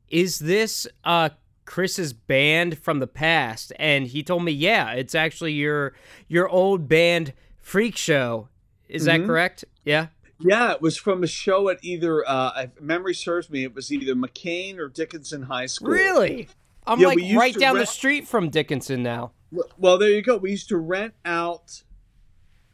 "Is 0.09 0.39
this 0.39 0.87
uh 1.03 1.29
Chris's 1.65 2.13
band 2.13 2.77
from 2.77 2.99
the 2.99 3.07
past?" 3.07 3.73
And 3.77 4.07
he 4.07 4.21
told 4.23 4.43
me, 4.43 4.51
"Yeah, 4.51 4.91
it's 4.93 5.15
actually 5.15 5.53
your 5.53 5.93
your 6.27 6.47
old 6.47 6.87
band 6.87 7.33
Freak 7.59 7.97
Show." 7.97 8.47
Is 8.87 9.05
that 9.05 9.21
Mhm. 9.21 9.25
correct? 9.25 9.65
Yeah. 9.83 10.07
Yeah, 10.39 10.73
it 10.73 10.81
was 10.81 10.97
from 10.97 11.23
a 11.23 11.27
show 11.27 11.69
at 11.69 11.79
either, 11.81 12.27
uh, 12.29 12.63
if 12.63 12.81
memory 12.81 13.15
serves 13.15 13.49
me, 13.49 13.63
it 13.63 13.73
was 13.73 13.91
either 13.91 14.13
McCain 14.13 14.77
or 14.77 14.89
Dickinson 14.89 15.43
High 15.43 15.67
School. 15.67 15.89
Really? 15.89 16.49
I'm 16.85 16.99
Yeah, 16.99 17.07
like 17.07 17.19
right 17.35 17.55
down 17.55 17.77
the 17.77 17.85
street 17.85 18.27
from 18.27 18.49
Dickinson 18.49 19.01
now. 19.01 19.31
Well, 19.77 19.97
there 19.97 20.09
you 20.09 20.21
go. 20.21 20.37
We 20.37 20.51
used 20.51 20.69
to 20.69 20.77
rent 20.77 21.13
out 21.25 21.83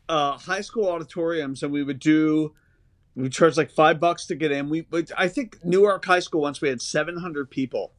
uh, 0.08 0.38
high 0.38 0.62
school 0.62 0.88
auditoriums, 0.90 1.64
and 1.64 1.72
we 1.72 1.84
would 1.84 2.00
do. 2.00 2.54
We 3.16 3.24
would 3.24 3.34
charge 3.34 3.58
like 3.58 3.72
five 3.72 4.00
bucks 4.00 4.26
to 4.28 4.36
get 4.36 4.52
in. 4.52 4.70
We, 4.70 4.82
but 4.82 5.12
I 5.18 5.28
think 5.28 5.58
Newark 5.64 6.06
High 6.06 6.20
School 6.20 6.42
once 6.42 6.62
we 6.62 6.70
had 6.70 6.82
seven 6.82 7.18
hundred 7.18 7.50
people. 7.50 7.92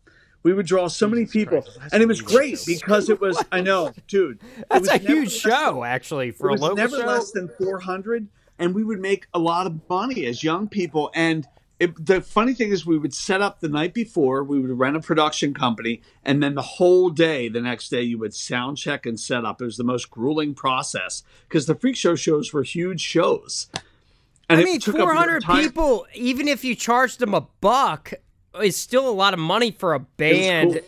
We 0.42 0.54
would 0.54 0.64
draw 0.64 0.88
so 0.88 1.06
many 1.06 1.26
people, 1.26 1.60
Christ, 1.60 1.92
and 1.92 2.02
it 2.02 2.06
was 2.06 2.22
ridiculous. 2.22 2.64
great 2.64 2.78
because 2.80 3.10
it 3.10 3.20
was. 3.20 3.42
I 3.52 3.60
know, 3.60 3.92
dude. 4.08 4.40
it 4.58 4.66
That's 4.70 4.88
a 4.88 4.96
huge 4.98 5.30
show, 5.32 5.74
than- 5.74 5.84
actually, 5.84 6.30
for 6.30 6.48
it 6.48 6.50
a 6.50 6.52
was 6.52 6.60
local 6.62 6.76
never 6.76 6.96
show. 6.98 7.06
less 7.06 7.30
than 7.32 7.48
400 7.48 8.28
and 8.58 8.74
we 8.74 8.84
would 8.84 9.00
make 9.00 9.26
a 9.32 9.38
lot 9.38 9.66
of 9.66 9.80
money 9.88 10.26
as 10.26 10.44
young 10.44 10.68
people 10.68 11.10
and 11.14 11.46
it, 11.80 12.06
the 12.06 12.20
funny 12.20 12.52
thing 12.54 12.70
is 12.70 12.84
we 12.84 12.98
would 12.98 13.14
set 13.14 13.40
up 13.40 13.60
the 13.60 13.68
night 13.68 13.94
before 13.94 14.44
we 14.44 14.60
would 14.60 14.78
rent 14.78 14.96
a 14.96 15.00
production 15.00 15.54
company 15.54 16.02
and 16.22 16.42
then 16.42 16.54
the 16.54 16.62
whole 16.62 17.08
day 17.10 17.48
the 17.48 17.60
next 17.60 17.88
day 17.88 18.02
you 18.02 18.18
would 18.18 18.34
sound 18.34 18.76
check 18.76 19.06
and 19.06 19.18
set 19.18 19.44
up 19.44 19.60
it 19.60 19.64
was 19.64 19.78
the 19.78 19.84
most 19.84 20.10
grueling 20.10 20.54
process 20.54 21.22
because 21.48 21.66
the 21.66 21.74
freak 21.74 21.96
show 21.96 22.14
shows 22.14 22.52
were 22.52 22.62
huge 22.62 23.00
shows 23.00 23.68
and 24.50 24.60
I 24.60 24.64
mean, 24.64 24.80
took 24.80 24.96
up 24.96 25.00
your 25.00 25.12
400 25.12 25.36
entire- 25.36 25.62
people, 25.62 26.06
even 26.12 26.48
if 26.48 26.64
you 26.64 26.74
charged 26.74 27.20
them 27.20 27.34
a 27.34 27.42
buck, 27.60 28.12
is 28.60 28.76
still 28.76 29.08
a 29.08 29.12
lot 29.12 29.32
of 29.32 29.38
money 29.38 29.70
for 29.70 29.94
a 29.94 30.00
band. 30.00 30.72
cool. 30.72 30.82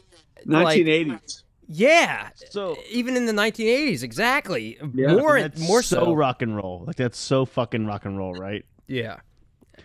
like- 0.47 0.78
1980s 0.78 1.44
Yeah, 1.69 2.31
So 2.51 2.77
even 2.90 3.16
in 3.16 3.27
the 3.27 3.32
1980s, 3.32 4.02
exactly. 4.02 4.78
Yeah, 4.93 5.14
more, 5.14 5.40
that's 5.40 5.60
more 5.60 5.82
so, 5.82 6.06
so. 6.06 6.12
rock 6.12 6.43
and 6.43 6.56
roll. 6.56 6.82
Like 6.86 6.97
that's 6.97 7.19
so 7.19 7.47
fucking 7.47 7.86
rock 7.86 8.05
and 8.05 8.19
roll, 8.19 8.35
right? 8.35 8.64
Yeah. 8.89 9.20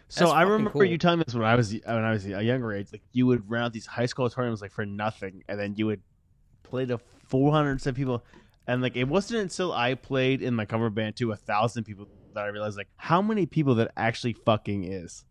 So 0.09 0.25
That's 0.25 0.35
I 0.35 0.43
remember 0.43 0.69
cool. 0.71 0.85
you 0.85 0.97
telling 0.97 1.19
me 1.19 1.25
this 1.25 1.35
when 1.35 1.43
I 1.43 1.55
was 1.55 1.73
when 1.73 2.03
I 2.03 2.11
was 2.11 2.25
a 2.25 2.41
younger 2.43 2.73
age. 2.73 2.87
Like 2.91 3.01
you 3.11 3.25
would 3.27 3.49
rent 3.49 3.65
out 3.65 3.73
these 3.73 3.85
high 3.85 4.05
school 4.05 4.25
auditoriums 4.25 4.61
like 4.61 4.71
for 4.71 4.85
nothing, 4.85 5.43
and 5.49 5.59
then 5.59 5.75
you 5.75 5.85
would 5.87 6.01
play 6.63 6.85
to 6.85 6.99
four 7.27 7.51
hundred 7.51 7.81
some 7.81 7.93
people. 7.93 8.23
And 8.67 8.81
like 8.81 8.95
it 8.95 9.05
wasn't 9.05 9.41
until 9.41 9.73
I 9.73 9.95
played 9.95 10.41
in 10.41 10.53
my 10.55 10.65
cover 10.65 10.89
band 10.89 11.17
to 11.17 11.31
a 11.31 11.35
thousand 11.35 11.83
people 11.85 12.07
that 12.33 12.43
I 12.45 12.47
realized 12.47 12.77
like 12.77 12.89
how 12.95 13.21
many 13.21 13.45
people 13.45 13.75
that 13.75 13.91
actually 13.97 14.33
fucking 14.33 14.83
is. 14.85 15.25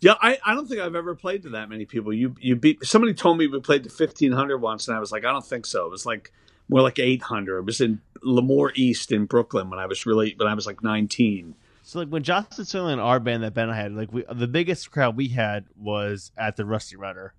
yeah 0.00 0.14
I, 0.20 0.38
I 0.44 0.54
don't 0.54 0.66
think 0.68 0.80
i've 0.80 0.94
ever 0.94 1.14
played 1.14 1.42
to 1.42 1.50
that 1.50 1.68
many 1.68 1.84
people 1.86 2.12
you 2.12 2.34
you 2.40 2.56
beat 2.56 2.84
somebody 2.84 3.14
told 3.14 3.38
me 3.38 3.46
we 3.46 3.60
played 3.60 3.84
to 3.84 3.88
1500 3.90 4.58
once 4.58 4.88
and 4.88 4.96
i 4.96 5.00
was 5.00 5.12
like 5.12 5.24
i 5.24 5.30
don't 5.32 5.44
think 5.46 5.66
so 5.66 5.86
it 5.86 5.90
was 5.90 6.04
like 6.06 6.32
more 6.68 6.80
like 6.82 6.98
800 6.98 7.58
it 7.58 7.64
was 7.64 7.80
in 7.80 8.00
lemoore 8.24 8.72
east 8.74 9.12
in 9.12 9.26
brooklyn 9.26 9.70
when 9.70 9.78
i 9.78 9.86
was 9.86 10.06
really 10.06 10.34
when 10.36 10.48
i 10.48 10.54
was 10.54 10.66
like 10.66 10.82
19 10.82 11.54
So 11.90 11.98
like 11.98 12.06
when 12.08 12.22
Johnson 12.22 12.64
Sterling 12.64 12.92
and 12.92 13.00
our 13.00 13.18
band 13.18 13.42
that 13.42 13.52
Ben 13.52 13.64
and 13.64 13.72
I 13.72 13.76
had, 13.82 13.92
like 13.92 14.12
we 14.12 14.24
the 14.32 14.46
biggest 14.46 14.92
crowd 14.92 15.16
we 15.16 15.26
had 15.26 15.64
was 15.76 16.30
at 16.38 16.54
the 16.54 16.64
Rusty 16.64 16.94
Rudder. 16.94 17.34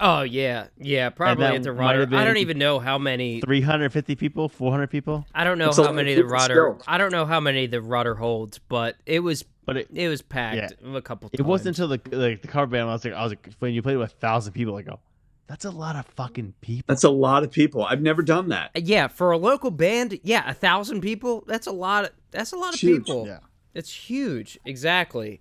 Oh 0.00 0.22
yeah, 0.22 0.68
yeah. 0.78 1.10
Probably 1.10 1.44
at 1.44 1.62
the 1.62 1.74
Rudder. 1.74 2.08
I 2.16 2.24
don't 2.24 2.38
even 2.38 2.56
know 2.56 2.78
how 2.78 2.96
many. 2.96 3.42
Three 3.42 3.60
hundred 3.60 3.92
fifty 3.92 4.16
people, 4.16 4.48
four 4.48 4.70
hundred 4.70 4.86
people. 4.88 5.26
I 5.34 5.44
don't 5.44 5.58
know 5.58 5.66
That's 5.66 5.76
a 5.76 5.84
how 5.88 5.92
many 5.92 6.14
the 6.14 6.24
Rudder. 6.24 6.76
still. 6.78 6.82
I 6.86 6.96
don't 6.96 7.12
know 7.12 7.26
how 7.26 7.38
many 7.38 7.66
the 7.66 7.82
Rudder 7.82 8.14
holds, 8.14 8.58
but 8.60 8.96
it 9.04 9.20
was 9.20 9.44
But 9.66 9.76
it 9.76 9.88
it 9.92 10.08
was 10.08 10.22
packed 10.22 10.72
a 10.82 11.02
couple. 11.02 11.28
it 11.34 11.42
wasn't 11.42 11.78
until 11.78 11.88
the 11.88 12.00
like 12.16 12.40
the 12.40 12.48
cover 12.48 12.68
band 12.68 12.88
I 12.88 12.94
was 12.94 13.04
like 13.04 13.12
I 13.12 13.24
was 13.24 13.32
like 13.32 13.50
when 13.58 13.74
you 13.74 13.82
played 13.82 13.98
with 13.98 14.10
a 14.10 14.16
thousand 14.16 14.54
people, 14.54 14.74
I 14.76 14.80
go, 14.80 15.00
that's 15.48 15.66
a 15.66 15.70
lot 15.70 15.96
of 15.96 16.06
fucking 16.06 16.54
people. 16.62 16.84
That's 16.88 17.04
a 17.04 17.10
lot 17.10 17.42
of 17.44 17.50
people. 17.50 17.84
I've 17.84 18.00
never 18.00 18.22
done 18.22 18.48
that. 18.48 18.70
Yeah, 18.74 19.08
for 19.08 19.32
a 19.32 19.36
local 19.38 19.70
band, 19.70 20.18
yeah, 20.22 20.48
a 20.48 20.54
thousand 20.54 21.02
people. 21.02 21.44
That's 21.46 21.66
a 21.66 21.72
lot. 21.72 22.06
Of, 22.06 22.10
that's 22.30 22.52
a 22.52 22.56
lot 22.56 22.72
of 22.72 22.80
Huge. 22.80 23.04
people. 23.04 23.26
Yeah. 23.26 23.38
It's 23.76 23.92
huge, 23.92 24.58
exactly. 24.64 25.40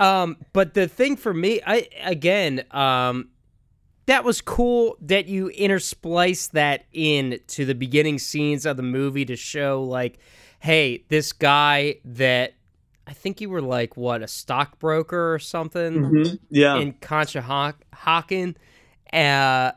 Um, 0.00 0.36
but 0.52 0.74
the 0.74 0.88
thing 0.88 1.16
for 1.16 1.32
me, 1.32 1.60
I 1.64 1.88
again, 2.02 2.64
um, 2.72 3.28
that 4.06 4.24
was 4.24 4.40
cool 4.40 4.96
that 5.00 5.26
you 5.28 5.50
intersplice 5.56 6.50
that 6.50 6.84
in 6.92 7.38
to 7.48 7.64
the 7.64 7.74
beginning 7.74 8.18
scenes 8.18 8.66
of 8.66 8.76
the 8.76 8.82
movie 8.82 9.24
to 9.26 9.36
show 9.36 9.82
like, 9.82 10.18
hey, 10.58 11.04
this 11.08 11.32
guy 11.32 11.96
that 12.04 12.54
I 13.06 13.12
think 13.12 13.40
you 13.40 13.48
were 13.50 13.62
like 13.62 13.96
what 13.96 14.22
a 14.22 14.28
stockbroker 14.28 15.32
or 15.32 15.38
something 15.38 16.38
Yeah. 16.50 16.76
in 16.78 16.92
Conshohocken, 16.94 18.56
uh, 19.12 19.72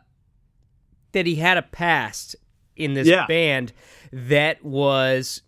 that 1.12 1.26
he 1.26 1.36
had 1.36 1.58
a 1.58 1.62
past 1.62 2.36
in 2.76 2.94
this 2.96 3.08
Yeah. 3.08 3.26
band 3.28 3.72
that 4.12 4.64
was 4.64 5.42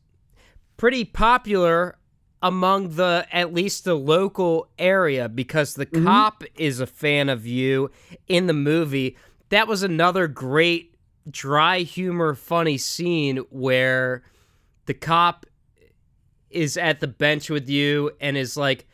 pretty 0.78 1.06
popular 1.06 1.96
among 2.42 2.96
the 2.96 3.28
at 3.32 3.54
least 3.54 3.84
the 3.84 3.96
local 3.96 4.70
area 4.80 5.28
because 5.28 5.76
the 5.76 5.86
Mm-hmm. 5.86 6.06
cop 6.06 6.44
is 6.56 6.80
a 6.80 6.88
fan 6.88 7.30
of 7.30 7.46
you 7.46 7.92
in 8.28 8.48
the 8.48 8.54
movie. 8.54 9.18
That 9.50 9.68
was 9.68 9.84
another 9.84 10.28
great 10.28 10.96
dry 11.30 11.80
humor 11.80 12.34
funny 12.34 12.78
scene 12.78 13.38
where 13.50 14.24
the 14.86 14.94
cop 14.94 15.46
is 16.50 16.78
at 16.78 17.00
the 17.00 17.08
bench 17.08 17.50
with 17.50 17.70
you 17.70 18.12
and 18.20 18.38
is 18.38 18.56
like 18.58 18.88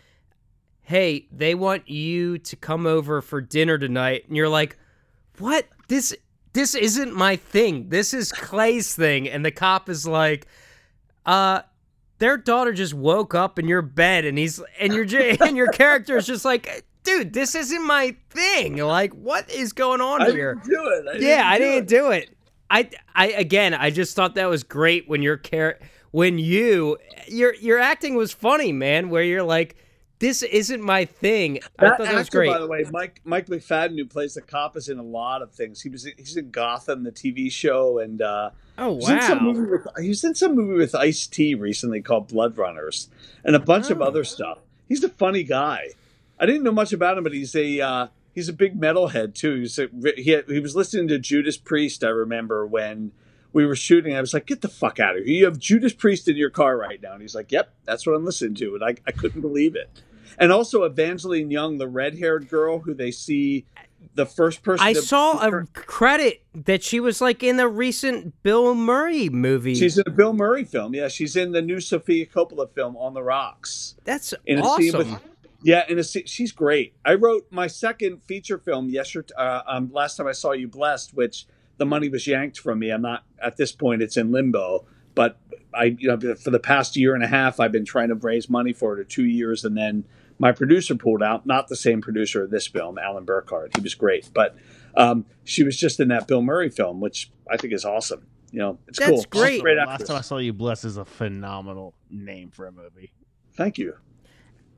hey, 0.87 1.27
they 1.31 1.55
want 1.55 1.89
you 1.89 2.37
to 2.37 2.55
come 2.55 2.85
over 2.85 3.19
for 3.19 3.41
dinner 3.41 3.75
tonight. 3.75 4.23
And 4.27 4.37
you're 4.37 4.47
like, 4.47 4.77
what? 5.39 5.67
This 5.87 6.15
this 6.53 6.75
isn't 6.75 7.13
my 7.15 7.35
thing. 7.35 7.89
This 7.89 8.13
is 8.13 8.31
Clay's 8.31 8.95
thing. 8.95 9.27
And 9.27 9.43
the 9.43 9.49
cop 9.51 9.89
is 9.89 10.07
like, 10.07 10.47
uh, 11.25 11.61
their 12.25 12.37
daughter 12.37 12.73
just 12.73 12.93
woke 12.95 13.35
up 13.35 13.59
in 13.59 13.67
your 13.67 13.83
bed 13.83 14.25
and 14.25 14.35
he's 14.37 14.59
and 14.79 14.91
your 14.93 15.05
and 15.43 15.55
your 15.55 15.67
character 15.71 16.17
is 16.17 16.25
just 16.25 16.43
like 16.43 16.83
dude, 17.03 17.33
this 17.33 17.53
isn't 17.53 17.85
my 17.85 18.15
thing. 18.31 18.77
Like, 18.77 19.13
what 19.13 19.47
is 19.51 19.73
going 19.73 20.01
on 20.01 20.23
I 20.23 20.31
here? 20.31 20.55
didn't 20.55 20.69
do 20.69 20.87
it. 20.87 21.05
I 21.07 21.17
yeah, 21.19 21.43
I 21.47 21.57
do 21.59 21.63
didn't 21.63 21.83
it. 21.83 21.87
do 21.87 22.11
it. 22.11 22.37
I, 22.69 22.89
I 23.13 23.27
again, 23.27 23.73
I 23.75 23.91
just 23.91 24.15
thought 24.15 24.35
that 24.35 24.47
was 24.49 24.63
great 24.63 25.07
when 25.07 25.21
your 25.21 25.37
char- 25.37 25.77
when 26.11 26.39
you 26.39 26.97
your 27.27 27.53
your 27.55 27.77
acting 27.79 28.15
was 28.15 28.31
funny, 28.33 28.71
man. 28.71 29.09
Where 29.09 29.21
you're 29.21 29.43
like, 29.43 29.75
this 30.17 30.41
isn't 30.41 30.81
my 30.81 31.05
thing. 31.05 31.59
I 31.77 31.85
That 31.85 31.97
thought 31.97 32.05
that 32.07 32.15
was 32.15 32.25
actor, 32.27 32.39
great. 32.39 32.49
by 32.51 32.57
the 32.59 32.67
way, 32.67 32.83
Mike 32.91 33.21
Mike 33.23 33.45
McFadden, 33.45 33.97
who 33.99 34.05
plays 34.05 34.33
the 34.33 34.41
cop, 34.41 34.75
is 34.75 34.89
in 34.89 34.97
a 34.97 35.03
lot 35.03 35.43
of 35.43 35.53
things. 35.53 35.81
He 35.81 35.89
was 35.89 36.05
he's 36.17 36.37
in 36.37 36.49
Gotham, 36.49 37.03
the 37.03 37.11
TV 37.11 37.51
show, 37.51 37.99
and 37.99 38.19
uh, 38.21 38.49
oh 38.77 38.95
he's 38.97 39.09
in 39.09 39.21
some 39.21 39.45
wow, 39.45 39.51
movie 39.53 39.71
with 39.71 39.87
he 40.01 40.09
was 40.09 40.23
in 40.23 40.35
some 40.35 40.55
movie 40.55 40.73
with 40.77 40.95
Ice 40.95 41.27
T 41.27 41.55
recently 41.55 42.01
called 42.01 42.27
Blood 42.27 42.57
Runners, 42.57 43.09
and 43.43 43.55
a 43.55 43.59
bunch 43.59 43.89
of 43.89 44.01
Oh. 44.01 44.05
other 44.05 44.23
stuff. 44.23 44.59
He's 44.87 45.03
a 45.03 45.09
funny 45.09 45.43
guy. 45.43 45.89
I 46.39 46.45
didn't 46.45 46.63
know 46.63 46.71
much 46.71 46.93
about 46.93 47.17
him, 47.17 47.23
but 47.23 47.33
he's 47.33 47.55
a 47.55 47.79
uh, 47.81 48.07
he's 48.33 48.49
a 48.49 48.53
big 48.53 48.79
metalhead 48.79 49.33
too. 49.35 49.61
He's 49.61 49.79
a, 49.79 49.87
he 50.17 50.31
had, 50.31 50.45
he 50.47 50.59
was 50.59 50.75
listening 50.75 51.07
to 51.09 51.19
Judas 51.19 51.57
Priest. 51.57 52.03
I 52.03 52.09
remember 52.09 52.65
when 52.67 53.11
we 53.53 53.65
were 53.65 53.75
shooting. 53.75 54.15
I 54.15 54.21
was 54.21 54.33
like, 54.33 54.45
"Get 54.45 54.61
the 54.61 54.67
fuck 54.67 54.99
out 54.99 55.17
of 55.17 55.23
here! 55.25 55.33
You 55.33 55.45
have 55.45 55.57
Judas 55.57 55.93
Priest 55.93 56.27
in 56.27 56.35
your 56.35 56.49
car 56.49 56.77
right 56.77 57.01
now." 57.01 57.13
And 57.13 57.21
he's 57.21 57.35
like, 57.35 57.51
"Yep, 57.51 57.73
that's 57.85 58.05
what 58.05 58.13
I'm 58.15 58.25
listening 58.25 58.55
to," 58.55 58.75
and 58.75 58.83
I 58.83 58.95
I 59.07 59.11
couldn't 59.11 59.41
believe 59.41 59.75
it. 59.75 59.89
And 60.37 60.51
also 60.51 60.83
Evangeline 60.83 61.49
Young, 61.49 61.77
the 61.77 61.87
red 61.87 62.17
haired 62.19 62.49
girl 62.49 62.79
who 62.79 62.93
they 62.93 63.11
see 63.11 63.65
the 64.13 64.25
first 64.25 64.63
person. 64.63 64.85
I 64.85 64.93
to- 64.93 65.01
saw 65.01 65.39
a 65.39 65.65
credit 65.73 66.43
that 66.53 66.83
she 66.83 66.99
was 66.99 67.21
like 67.21 67.43
in 67.43 67.57
the 67.57 67.67
recent 67.67 68.41
Bill 68.43 68.75
Murray 68.75 69.29
movie. 69.29 69.75
She's 69.75 69.97
in 69.97 70.03
a 70.07 70.11
Bill 70.11 70.33
Murray 70.33 70.63
film. 70.63 70.93
Yeah, 70.93 71.07
she's 71.07 71.35
in 71.35 71.51
the 71.51 71.61
new 71.61 71.79
Sofia 71.79 72.25
Coppola 72.25 72.69
film 72.71 72.95
On 72.97 73.13
the 73.13 73.23
Rocks. 73.23 73.95
That's 74.03 74.33
In 74.45 74.59
a 74.59 74.63
scene 74.63 74.95
awesome. 74.95 75.11
with, 75.13 75.21
yeah, 75.63 75.83
in 75.89 75.97
a 75.97 76.03
she's 76.03 76.51
great. 76.51 76.93
I 77.03 77.15
wrote 77.15 77.47
my 77.49 77.67
second 77.67 78.21
feature 78.25 78.57
film 78.59 78.89
yesterday. 78.89 79.33
Uh, 79.37 79.61
um, 79.65 79.91
last 79.91 80.17
time 80.17 80.27
I 80.27 80.33
saw 80.33 80.51
you, 80.51 80.67
blessed, 80.67 81.13
which 81.15 81.47
the 81.77 81.85
money 81.85 82.07
was 82.09 82.27
yanked 82.27 82.59
from 82.59 82.79
me. 82.79 82.91
I'm 82.91 83.01
not 83.01 83.23
at 83.41 83.57
this 83.57 83.71
point; 83.71 84.01
it's 84.01 84.17
in 84.17 84.31
limbo. 84.31 84.85
But 85.15 85.39
I, 85.73 85.95
you 85.97 86.09
know, 86.09 86.35
for 86.35 86.51
the 86.51 86.59
past 86.59 86.97
year 86.97 87.15
and 87.15 87.23
a 87.23 87.27
half, 87.27 87.59
I've 87.61 87.71
been 87.71 87.85
trying 87.85 88.09
to 88.09 88.15
raise 88.15 88.49
money 88.49 88.73
for 88.73 88.93
it, 88.93 88.99
or 88.99 89.05
two 89.05 89.23
years, 89.23 89.63
and 89.63 89.77
then 89.77 90.03
my 90.39 90.51
producer 90.51 90.95
pulled 90.95 91.23
out. 91.23 91.45
Not 91.45 91.67
the 91.67 91.75
same 91.75 92.01
producer 92.01 92.43
of 92.43 92.51
this 92.51 92.67
film, 92.67 92.97
Alan 92.97 93.25
Burkhardt. 93.25 93.75
He 93.75 93.81
was 93.81 93.95
great, 93.95 94.29
but 94.33 94.55
um, 94.95 95.25
she 95.43 95.63
was 95.63 95.77
just 95.77 95.99
in 95.99 96.09
that 96.09 96.27
Bill 96.27 96.41
Murray 96.41 96.69
film, 96.69 96.99
which 96.99 97.31
I 97.49 97.57
think 97.57 97.73
is 97.73 97.85
awesome. 97.85 98.27
You 98.51 98.59
know, 98.59 98.79
it's 98.87 98.99
That's 98.99 99.09
cool. 99.09 99.17
She's 99.17 99.25
great. 99.25 99.61
Great 99.61 99.77
Last 99.77 99.89
actress. 99.89 100.07
time 100.09 100.17
I 100.17 100.21
saw 100.21 100.37
you, 100.37 100.53
bless 100.53 100.85
is 100.85 100.97
a 100.97 101.05
phenomenal 101.05 101.93
name 102.09 102.51
for 102.51 102.67
a 102.67 102.71
movie. 102.71 103.11
Thank 103.55 103.77
you. 103.77 103.95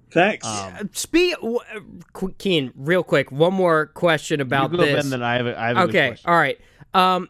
Thanks. 0.09 0.47
Um, 0.47 0.89
Speak, 0.93 1.35
w- 1.35 1.59
uh, 1.75 1.79
Qu- 2.13 2.33
Keane, 2.37 2.71
real 2.75 3.03
quick. 3.03 3.31
One 3.31 3.53
more 3.53 3.87
question 3.87 4.39
about 4.41 4.71
you 4.71 4.77
go, 4.77 4.85
this. 4.85 5.03
Ben, 5.03 5.09
then 5.09 5.23
I 5.23 5.35
have 5.35 5.45
a, 5.47 5.59
I 5.59 5.67
have 5.67 5.77
a 5.77 5.79
good 5.81 5.89
okay, 5.89 6.07
question. 6.09 6.29
all 6.29 6.37
right. 6.37 6.59
Um, 6.93 7.29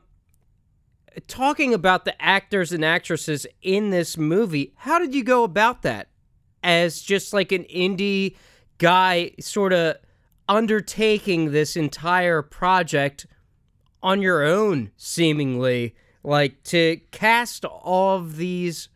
talking 1.28 1.74
about 1.74 2.06
the 2.06 2.22
actors 2.22 2.72
and 2.72 2.86
actresses 2.86 3.48
in 3.62 3.90
this 3.90 4.18
movie, 4.18 4.74
how 4.78 5.00
did 5.00 5.16
you 5.16 5.24
go 5.24 5.44
about 5.44 5.82
that? 5.82 6.10
As 6.64 7.02
just 7.02 7.34
like 7.34 7.52
an 7.52 7.64
indie 7.66 8.36
guy, 8.78 9.32
sort 9.40 9.74
of 9.74 9.98
undertaking 10.50 11.52
this 11.52 11.76
entire 11.76 12.42
project 12.42 13.28
on 14.02 14.22
your 14.22 14.44
own, 14.44 14.92
seemingly, 14.98 15.96
like 16.24 16.64
to 16.64 17.00
cast 17.12 17.66
all 17.66 18.18
of 18.18 18.38
these 18.38 18.90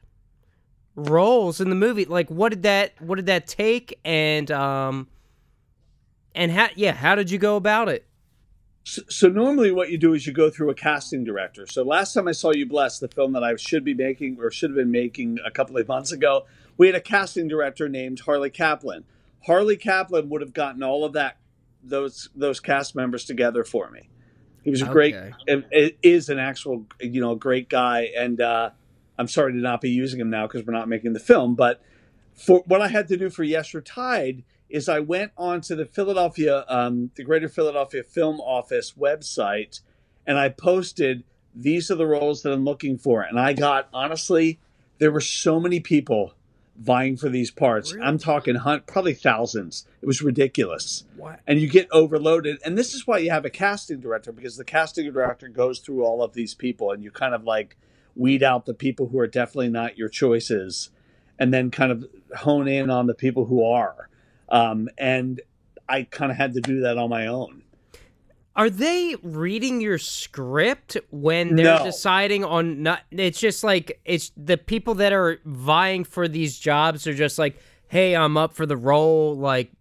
roles 0.96 1.62
in 1.62 1.70
the 1.70 1.76
movie. 1.76 2.06
Like, 2.06 2.30
what 2.30 2.50
did 2.50 2.64
that? 2.64 2.94
What 3.00 3.16
did 3.16 3.28
that 3.28 3.48
take? 3.48 4.00
And 4.04 4.50
um, 4.52 5.08
and 6.36 6.52
how? 6.52 6.70
Yeah, 6.76 6.94
how 6.94 7.16
did 7.16 7.32
you 7.32 7.38
go 7.38 7.56
about 7.56 7.90
it? 7.90 8.06
So, 8.84 9.02
so 9.10 9.28
normally, 9.28 9.72
what 9.72 9.92
you 9.92 9.98
do 9.98 10.14
is 10.14 10.26
you 10.26 10.34
go 10.34 10.50
through 10.50 10.72
a 10.72 10.76
casting 10.76 11.24
director. 11.24 11.68
So 11.68 11.84
last 11.84 12.14
time 12.14 12.28
I 12.28 12.32
saw 12.32 12.52
you, 12.52 12.66
bless 12.66 13.00
the 13.00 13.08
film 13.08 13.34
that 13.34 13.44
I 13.44 13.56
should 13.56 13.84
be 13.84 13.94
making 13.94 14.38
or 14.40 14.50
should 14.50 14.72
have 14.72 14.78
been 14.78 14.92
making 14.92 15.38
a 15.46 15.52
couple 15.52 15.78
of 15.78 15.88
months 15.88 16.12
ago, 16.12 16.46
we 16.82 16.88
had 16.88 16.95
a 16.95 16.99
casting 17.02 17.48
director 17.48 17.88
named 17.88 18.20
Harley 18.22 18.49
Kaplan. 18.49 19.03
Harley 19.45 19.78
Kaplan 19.78 20.30
would 20.30 20.41
have 20.41 20.52
gotten 20.52 20.82
all 20.82 21.06
of 21.06 21.14
that 21.14 21.38
those 21.84 22.30
those 22.36 22.60
cast 22.60 22.95
members 22.95 23.24
together 23.24 23.64
for 23.64 23.91
me. 23.91 24.10
He 24.64 24.72
was 24.72 24.82
a 24.82 24.86
great, 24.88 25.14
Okay. 25.14 25.32
it- 25.45 25.66
it 25.72 25.98
is 26.02 26.30
an 26.30 26.40
actual, 26.40 26.88
you 26.99 27.22
know, 27.22 27.36
great 27.36 27.70
guy, 27.70 28.10
and 28.18 28.41
uh, 28.41 28.72
I'm 29.20 29.28
sorry 29.28 29.52
to 29.53 29.60
not 29.60 29.80
be 29.80 29.91
using 29.91 30.20
him 30.20 30.32
now 30.32 30.48
because 30.48 30.66
we're 30.66 30.74
not 30.74 30.90
making 30.90 31.14
the 31.14 31.20
film. 31.20 31.53
But 31.53 31.84
for 32.34 32.64
what 32.66 32.82
I 32.82 32.88
had 32.88 33.08
to 33.10 33.18
do 33.18 33.30
for 33.30 33.44
Yes 33.44 33.74
Your 33.74 33.84
is 34.68 34.90
I 34.90 35.02
went 35.02 35.34
onto 35.38 35.76
the 35.76 35.86
Philadelphia, 35.86 36.66
um, 36.68 37.12
the 37.14 37.24
Greater 37.24 37.48
Philadelphia 37.48 38.02
Film 38.03 38.40
Office 38.40 38.94
website, 38.94 39.82
and 40.26 40.40
I 40.40 40.49
posted 40.49 41.26
these 41.53 41.91
are 41.91 41.95
the 41.95 42.08
roles 42.08 42.41
that 42.41 42.52
I'm 42.53 42.66
looking 42.66 42.98
for, 42.98 43.22
and 43.22 43.40
I 43.40 43.53
got 43.53 43.88
honestly, 43.94 44.60
there 44.98 45.12
were 45.12 45.22
so 45.22 45.60
many 45.60 45.80
people 45.80 46.34
vying 46.77 47.18
for 47.18 47.30
these 47.30 47.52
parts. 47.52 47.93
Really? 47.93 48.06
I'm 48.06 48.18
talking 48.18 48.56
hunt, 48.56 48.88
probably 48.88 49.14
thousands. 49.14 49.85
It 50.02 50.06
was 50.06 50.22
ridiculous 50.22 51.06
What? 51.15 51.39
and 51.45 51.60
you 51.60 51.68
get 51.69 51.88
overloaded. 51.91 52.57
And 52.65 52.77
this 52.77 52.93
is 52.93 53.06
why 53.06 53.19
you 53.19 53.30
have 53.30 53.45
a 53.45 53.49
casting 53.49 53.99
director 53.99 54.31
because 54.31 54.57
the 54.57 54.64
casting 54.65 55.11
director 55.11 55.48
goes 55.48 55.80
through 55.80 56.03
all 56.03 56.23
of 56.23 56.34
these 56.34 56.53
people 56.53 56.91
and 56.91 57.03
you 57.03 57.11
kind 57.11 57.35
of 57.35 57.43
like 57.43 57.77
weed 58.15 58.41
out 58.43 58.65
the 58.65 58.73
people 58.73 59.07
who 59.07 59.19
are 59.19 59.27
definitely 59.27 59.69
not 59.69 59.98
your 59.98 60.10
choices 60.10 60.89
and 61.38 61.53
then 61.53 61.72
kind 61.72 61.91
of 61.91 62.06
hone 62.38 62.68
in 62.68 62.89
on 62.89 63.07
the 63.07 63.14
people 63.15 63.45
who 63.45 63.64
are. 63.65 64.10
Um, 64.49 64.89
and 64.98 65.41
I 65.88 66.03
kind 66.03 66.31
of 66.31 66.38
had 66.38 66.53
to 66.53 66.61
do 66.61 66.81
that 66.81 66.98
on 66.98 67.10
my 67.10 67.27
own. 67.27 67.64
Are 68.56 68.69
they 68.69 69.15
reading 69.23 69.80
your 69.80 69.98
script 69.98 70.98
when 71.10 71.56
they're 71.56 71.78
No. 71.80 71.84
deciding 71.86 72.44
on 72.44 72.84
not 72.84 73.02
it's 73.10 73.40
just 73.40 73.64
like 73.64 74.02
it's 74.03 74.32
the 74.36 74.57
people 74.57 74.95
that 74.95 75.14
are 75.14 75.40
vying 75.45 76.03
for 76.03 76.28
these 76.28 76.60
jobs 76.60 77.07
are 77.07 77.14
just 77.14 77.40
like, 77.40 77.57
"Hey, 77.88 78.14
I'm 78.15 78.36
up 78.36 78.53
for 78.53 78.65
the 78.65 78.76
role." 78.76 79.38
Like, 79.38 79.72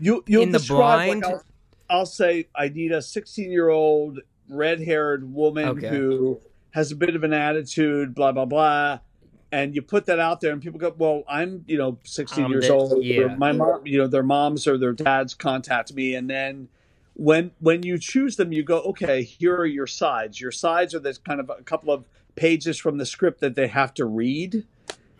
You 0.00 0.24
you'll 0.26 0.42
In 0.42 0.50
the 0.52 0.58
describe, 0.58 1.22
like. 1.22 1.24
I'll, 1.24 1.42
I'll 1.90 2.06
say 2.06 2.48
I 2.56 2.68
need 2.68 2.90
a 2.92 3.00
16 3.00 3.50
year 3.52 3.68
old 3.68 4.18
red 4.48 4.80
haired 4.80 5.32
woman 5.32 5.68
Okay. 5.68 5.88
who 5.88 6.40
has 6.70 6.90
a 6.90 6.96
bit 6.96 7.14
of 7.14 7.22
an 7.22 7.32
attitude, 7.32 8.14
blah 8.16 8.32
blah 8.32 8.44
blah. 8.46 8.98
And 9.52 9.74
you 9.76 9.80
put 9.80 10.06
that 10.06 10.18
out 10.18 10.40
there, 10.40 10.52
and 10.52 10.60
people 10.60 10.78
go, 10.80 10.92
"Well, 10.98 11.22
I'm, 11.28 11.64
you 11.68 11.78
know, 11.78 11.98
16 12.04 12.44
Um, 12.46 12.50
years 12.52 12.66
that- 12.66 12.74
old. 12.74 13.02
yeah. 13.04 13.34
My 13.36 13.52
mom, 13.52 13.86
you 13.86 13.96
know, 13.96 14.06
their 14.08 14.22
moms 14.24 14.66
or 14.66 14.76
their 14.76 14.92
dads 14.92 15.34
contact 15.34 15.94
me, 15.94 16.14
and 16.16 16.28
then 16.28 16.68
when 17.18 17.50
when 17.58 17.82
you 17.82 17.98
choose 17.98 18.36
them, 18.36 18.52
you 18.52 18.62
go, 18.62 18.78
okay, 18.78 19.22
here 19.24 19.56
are 19.56 19.66
your 19.66 19.88
sides. 19.88 20.40
Your 20.40 20.52
sides 20.52 20.94
are 20.94 21.00
this 21.00 21.18
kind 21.18 21.40
of 21.40 21.50
a 21.50 21.62
couple 21.64 21.92
of 21.92 22.04
pages 22.36 22.78
from 22.78 22.96
the 22.98 23.04
script 23.04 23.40
that 23.40 23.56
they 23.56 23.66
have 23.66 23.92
to 23.94 24.06
read, 24.06 24.64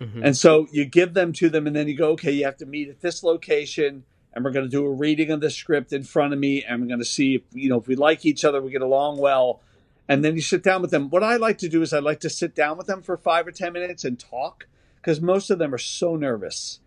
Mhm. 0.00 0.20
and 0.22 0.36
so 0.36 0.68
you 0.70 0.84
give 0.84 1.14
them 1.14 1.32
to 1.32 1.48
them, 1.50 1.66
and 1.66 1.74
then 1.74 1.88
you 1.88 1.96
go, 1.96 2.10
okay, 2.10 2.30
you 2.30 2.44
have 2.44 2.56
to 2.58 2.66
meet 2.66 2.88
at 2.88 3.00
this 3.00 3.24
location, 3.24 4.04
and 4.32 4.44
we're 4.44 4.52
going 4.52 4.64
to 4.64 4.70
do 4.70 4.86
a 4.86 4.90
reading 4.92 5.32
of 5.32 5.40
the 5.40 5.50
script 5.50 5.92
in 5.92 6.04
front 6.04 6.32
of 6.32 6.38
me, 6.38 6.62
and 6.62 6.80
we're 6.80 6.86
going 6.86 7.00
to 7.00 7.04
see 7.04 7.34
if 7.34 7.42
you 7.52 7.68
know 7.68 7.78
if 7.78 7.88
we 7.88 7.96
like 7.96 8.24
each 8.24 8.44
other, 8.44 8.62
we 8.62 8.70
get 8.70 8.80
along 8.82 9.18
well, 9.18 9.60
and 10.08 10.24
then 10.24 10.36
you 10.36 10.40
sit 10.40 10.62
down 10.62 10.80
with 10.80 10.92
them. 10.92 11.10
What 11.10 11.24
I 11.24 11.34
like 11.34 11.58
to 11.58 11.68
do 11.68 11.82
is 11.82 11.92
I 11.92 11.98
like 11.98 12.20
to 12.20 12.30
sit 12.30 12.54
down 12.54 12.78
with 12.78 12.86
them 12.86 13.02
for 13.02 13.16
five 13.16 13.44
or 13.48 13.50
ten 13.50 13.72
minutes 13.72 14.04
and 14.04 14.16
talk, 14.16 14.68
because 15.02 15.20
most 15.20 15.50
of 15.50 15.58
them 15.58 15.74
are 15.74 15.78
so 15.78 16.14
nervous, 16.14 16.78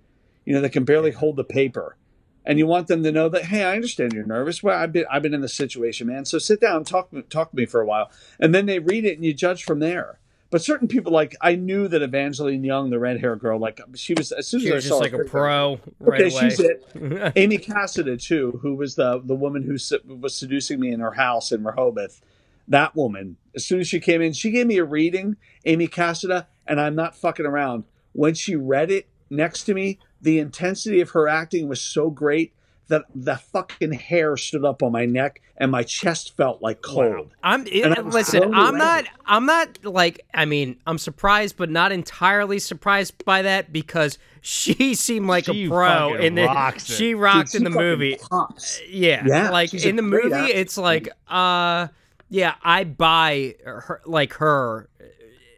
you 0.46 0.54
know, 0.54 0.62
they 0.62 0.70
can 0.70 0.86
barely 0.86 1.12
hold 1.12 1.36
the 1.36 1.44
paper. 1.44 1.98
And 2.46 2.58
you 2.58 2.66
want 2.66 2.88
them 2.88 3.04
to 3.04 3.12
know 3.12 3.30
that, 3.30 3.46
hey, 3.46 3.64
I 3.64 3.76
understand 3.76 4.14
you're 4.14 4.26
nervous. 4.26 4.64
Well, 4.64 4.78
I've 4.78 4.92
been, 4.92 5.06
I've 5.12 5.22
been 5.22 5.34
in 5.34 5.42
this 5.42 5.54
situation, 5.54 6.08
man. 6.08 6.26
So 6.26 6.40
sit 6.40 6.60
down 6.60 6.84
talk, 6.84 7.10
talk 7.30 7.52
to 7.52 7.56
me 7.56 7.66
for 7.68 7.82
a 7.82 7.86
while, 7.86 8.10
and 8.40 8.54
then 8.54 8.66
they 8.66 8.80
read 8.80 9.06
it 9.06 9.16
and 9.16 9.24
you 9.26 9.34
judge 9.34 9.64
from 9.64 9.80
there. 9.80 10.18
But 10.50 10.62
certain 10.62 10.90
people, 10.90 11.14
like 11.14 11.34
I 11.40 11.56
knew 11.56 11.88
that 11.88 12.02
Evangeline 12.02 12.64
Young, 12.66 12.90
the 12.90 13.00
red 13.00 13.22
hair 13.22 13.38
girl, 13.38 13.58
like 13.58 13.80
she 13.96 14.14
was 14.14 14.34
as 14.34 14.48
soon 14.48 14.60
as 14.60 14.64
she 14.66 14.72
I 14.72 14.76
was 14.76 14.84
saw 14.86 15.00
just 15.00 15.02
like 15.02 15.12
her, 15.14 15.22
a 15.22 15.26
pro 15.26 15.80
right 16.00 16.20
Okay, 16.22 16.34
away. 16.36 16.50
she's 16.50 16.60
it. 16.60 16.84
Amy 17.38 17.58
Cassida 17.58 18.22
too, 18.22 18.60
who 18.62 18.76
was 18.76 18.96
the 18.96 19.22
the 19.24 19.34
woman 19.36 19.64
who 19.64 19.78
was 20.20 20.36
seducing 20.36 20.80
me 20.82 20.92
in 20.92 21.00
her 21.00 21.12
house 21.14 21.54
in 21.54 21.64
Rehoboth. 21.64 22.22
That 22.68 22.96
woman, 22.98 23.38
as 23.56 23.66
soon 23.66 23.80
as 23.80 23.88
she 23.88 24.02
came 24.02 24.22
in, 24.22 24.34
she 24.34 24.52
gave 24.52 24.68
me 24.68 24.78
a 24.78 24.84
reading, 24.84 25.38
Amy 25.66 25.88
Cassida, 25.88 26.48
and 26.68 26.82
I'm 26.82 26.96
not 26.96 27.16
fucking 27.16 27.46
around. 27.46 27.86
When 28.12 28.34
she 28.34 28.58
read 28.58 28.92
it 28.92 29.08
next 29.30 29.64
to 29.64 29.74
me, 29.74 30.00
the 30.22 30.40
intensity 30.40 31.02
of 31.02 31.12
her 31.12 31.28
acting 31.28 31.68
was 31.68 31.82
so 31.82 32.10
great 32.10 32.54
that 32.88 33.06
the 33.16 33.38
fucking 33.38 33.94
hair 33.94 34.36
stood 34.36 34.66
up 34.66 34.84
on 34.84 34.92
my 34.92 35.06
neck 35.06 35.42
and 35.56 35.72
my 35.72 35.82
chest 35.82 36.36
felt 36.36 36.62
like 36.62 36.82
cold. 36.82 37.28
Wow. 37.28 37.32
I'm 37.42 37.66
And 37.74 37.96
I 37.96 38.02
was 38.02 38.14
listen. 38.14 38.42
blown 38.42 38.54
I'm 38.54 38.70
away. 38.76 38.78
not. 38.80 39.06
I'm 39.26 39.46
not 39.46 39.86
like. 39.86 40.26
I 40.34 40.44
mean, 40.44 40.76
I'm 40.86 40.98
surprised, 40.98 41.56
but 41.56 41.70
not 41.70 41.94
entirely 41.94 42.60
surprised 42.60 43.24
by 43.24 43.44
that 43.44 43.72
because 43.72 44.18
she 44.42 44.94
seemed 44.96 45.28
like 45.28 45.46
She 45.46 45.66
a 45.66 45.70
pro 45.70 46.10
fucking 46.12 46.26
in 46.26 46.36
the. 46.36 46.44
rocks. 46.46 46.86
She 46.86 47.16
rocked 47.16 47.54
Dude, 47.54 47.60
in 47.62 47.64
the 47.72 47.80
movie. 47.80 48.18
pops. 48.30 48.82
Yeah, 48.90 49.24
Yeah, 49.26 49.52
like 49.52 49.74
in 49.74 49.96
the 49.96 50.02
movie, 50.02 50.34
actress. 50.34 50.52
it's 50.56 50.78
like, 50.78 51.08
uh, 51.30 51.88
yeah, 52.30 52.56
I 52.62 52.84
buy 52.84 53.56
her 53.64 54.02
like 54.06 54.34
her. 54.34 54.90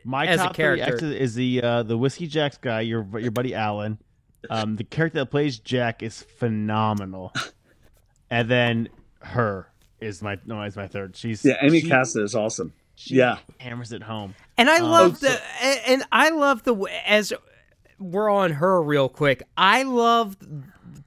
My 0.04 0.28
as 0.28 0.40
a 0.40 0.44
top 0.44 0.56
three 0.56 0.64
character. 0.64 0.94
exes 0.94 1.16
is 1.16 1.34
the 1.34 1.62
uh, 1.64 1.84
the 1.84 1.98
whiskey 1.98 2.28
Jack's 2.28 2.58
guy, 2.58 2.82
your 2.82 3.08
your 3.20 3.32
buddy 3.32 3.56
Alan. 3.56 3.98
Um, 4.50 4.76
the 4.76 4.84
character 4.84 5.20
that 5.20 5.28
plays 5.32 5.60
Jack 5.60 6.04
is 6.04 6.22
phenomenal. 6.24 7.34
and 8.30 8.50
then 8.50 8.90
her 9.22 9.70
is 10.02 10.22
my 10.22 10.38
no 10.46 10.62
is 10.64 10.76
my 10.76 10.88
third. 10.88 11.16
She's 11.16 11.44
Yeah, 11.46 11.56
Amy 11.62 11.82
she, 11.82 11.90
Cassidy 11.90 12.26
is 12.26 12.36
awesome. 12.36 12.74
she 12.96 13.16
yeah. 13.16 13.38
hammers 13.60 13.92
it 13.94 14.04
home. 14.04 14.36
And 14.58 14.70
I 14.70 14.78
Um, 14.78 14.84
love 14.90 15.20
the 15.20 15.40
and- 15.62 15.80
and 15.88 16.04
I 16.12 16.30
love 16.30 16.64
the 16.64 16.74
way 16.74 16.92
as 17.06 17.32
we're 18.00 18.30
on 18.30 18.52
her 18.54 18.82
real 18.82 19.08
quick. 19.10 19.44
I 19.56 19.84
love 19.84 20.36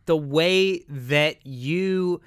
the 0.07 0.17
way 0.17 0.79
that 0.89 1.45
you 1.47 2.21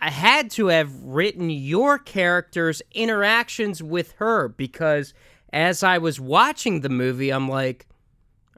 I 0.00 0.10
had 0.10 0.50
to 0.52 0.68
have 0.68 0.90
written 1.02 1.50
your 1.50 1.98
character's 1.98 2.80
interactions 2.92 3.82
with 3.82 4.12
her 4.12 4.48
because 4.48 5.12
as 5.52 5.82
I 5.82 5.98
was 5.98 6.18
watching 6.18 6.80
the 6.80 6.88
movie, 6.88 7.30
I'm 7.30 7.48
like, 7.48 7.86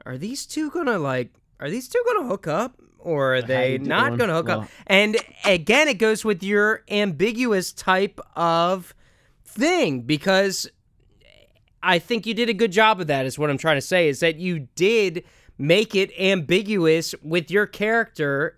are 0.05 0.17
these 0.17 0.45
two 0.45 0.71
gonna 0.71 0.97
like 0.97 1.33
are 1.59 1.69
these 1.69 1.87
two 1.87 2.01
gonna 2.05 2.27
hook 2.27 2.47
up? 2.47 2.79
Or 2.99 3.35
are 3.35 3.41
they 3.41 3.77
not 3.79 4.17
gonna 4.17 4.33
hook 4.33 4.49
up? 4.49 4.69
And 4.87 5.17
again, 5.45 5.87
it 5.87 5.95
goes 5.95 6.23
with 6.23 6.41
your 6.41 6.83
ambiguous 6.89 7.73
type 7.73 8.19
of 8.35 8.93
thing 9.45 10.01
because 10.01 10.69
I 11.81 11.99
think 11.99 12.25
you 12.25 12.33
did 12.33 12.49
a 12.49 12.53
good 12.53 12.71
job 12.71 13.01
of 13.01 13.07
that, 13.07 13.25
is 13.25 13.37
what 13.37 13.49
I'm 13.49 13.57
trying 13.57 13.75
to 13.77 13.81
say, 13.81 14.07
is 14.07 14.21
that 14.21 14.37
you 14.37 14.67
did 14.75 15.25
make 15.57 15.95
it 15.95 16.11
ambiguous 16.17 17.13
with 17.21 17.51
your 17.51 17.65
character 17.65 18.55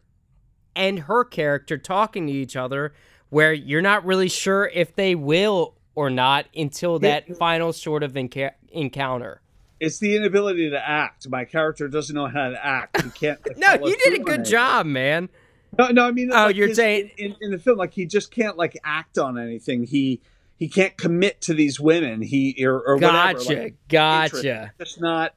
and 0.76 1.00
her 1.00 1.24
character 1.24 1.78
talking 1.78 2.28
to 2.28 2.34
each 2.34 2.56
other, 2.56 2.94
where 3.30 3.52
you're 3.52 3.82
not 3.82 4.06
really 4.06 4.30
sure 4.30 4.70
if 4.74 4.96
they 4.96 5.16
will 5.16 5.76
or 5.96 6.10
not 6.10 6.46
until 6.56 7.00
that 7.00 7.36
final 7.38 7.74
sort 7.74 8.04
of 8.04 8.14
enca- 8.14 8.54
encounter. 8.72 9.42
It's 9.80 10.00
the 10.00 10.16
inability 10.16 10.70
to 10.70 10.80
act. 10.90 11.28
My 11.30 11.44
character 11.46 11.88
doesn't 11.88 12.16
know 12.16 12.28
how 12.28 12.50
to 12.50 12.66
act. 12.66 13.02
He 13.02 13.10
can't. 13.10 13.40
No, 13.58 13.74
you 13.86 13.96
did 14.04 14.20
a 14.22 14.24
good 14.24 14.42
it. 14.42 14.46
job, 14.46 14.86
man. 14.86 15.30
No, 15.78 15.88
no, 15.90 16.06
I 16.08 16.12
mean, 16.12 16.32
Oh, 16.32 16.46
like 16.46 16.56
you're 16.56 16.70
his- 16.70 16.78
saying- 16.78 17.12
in, 17.18 17.36
in 17.42 17.52
the 17.52 17.60
film, 17.60 17.78
like 17.78 17.94
he 17.94 18.06
just 18.06 18.32
can't 18.32 18.56
like 18.58 18.78
act 18.84 19.18
on 19.18 19.38
anything. 19.38 19.84
He 19.84 20.22
he 20.58 20.70
can't 20.70 20.96
commit 20.96 21.42
to 21.42 21.54
these 21.54 21.80
women. 21.82 22.22
He 22.22 22.56
or, 22.66 22.80
or 22.80 22.98
Gotcha, 22.98 23.38
whatever. 23.40 23.64
Like, 23.64 23.76
gotcha. 23.90 24.38
interest. 24.38 24.72
just 24.80 25.02
not. 25.02 25.34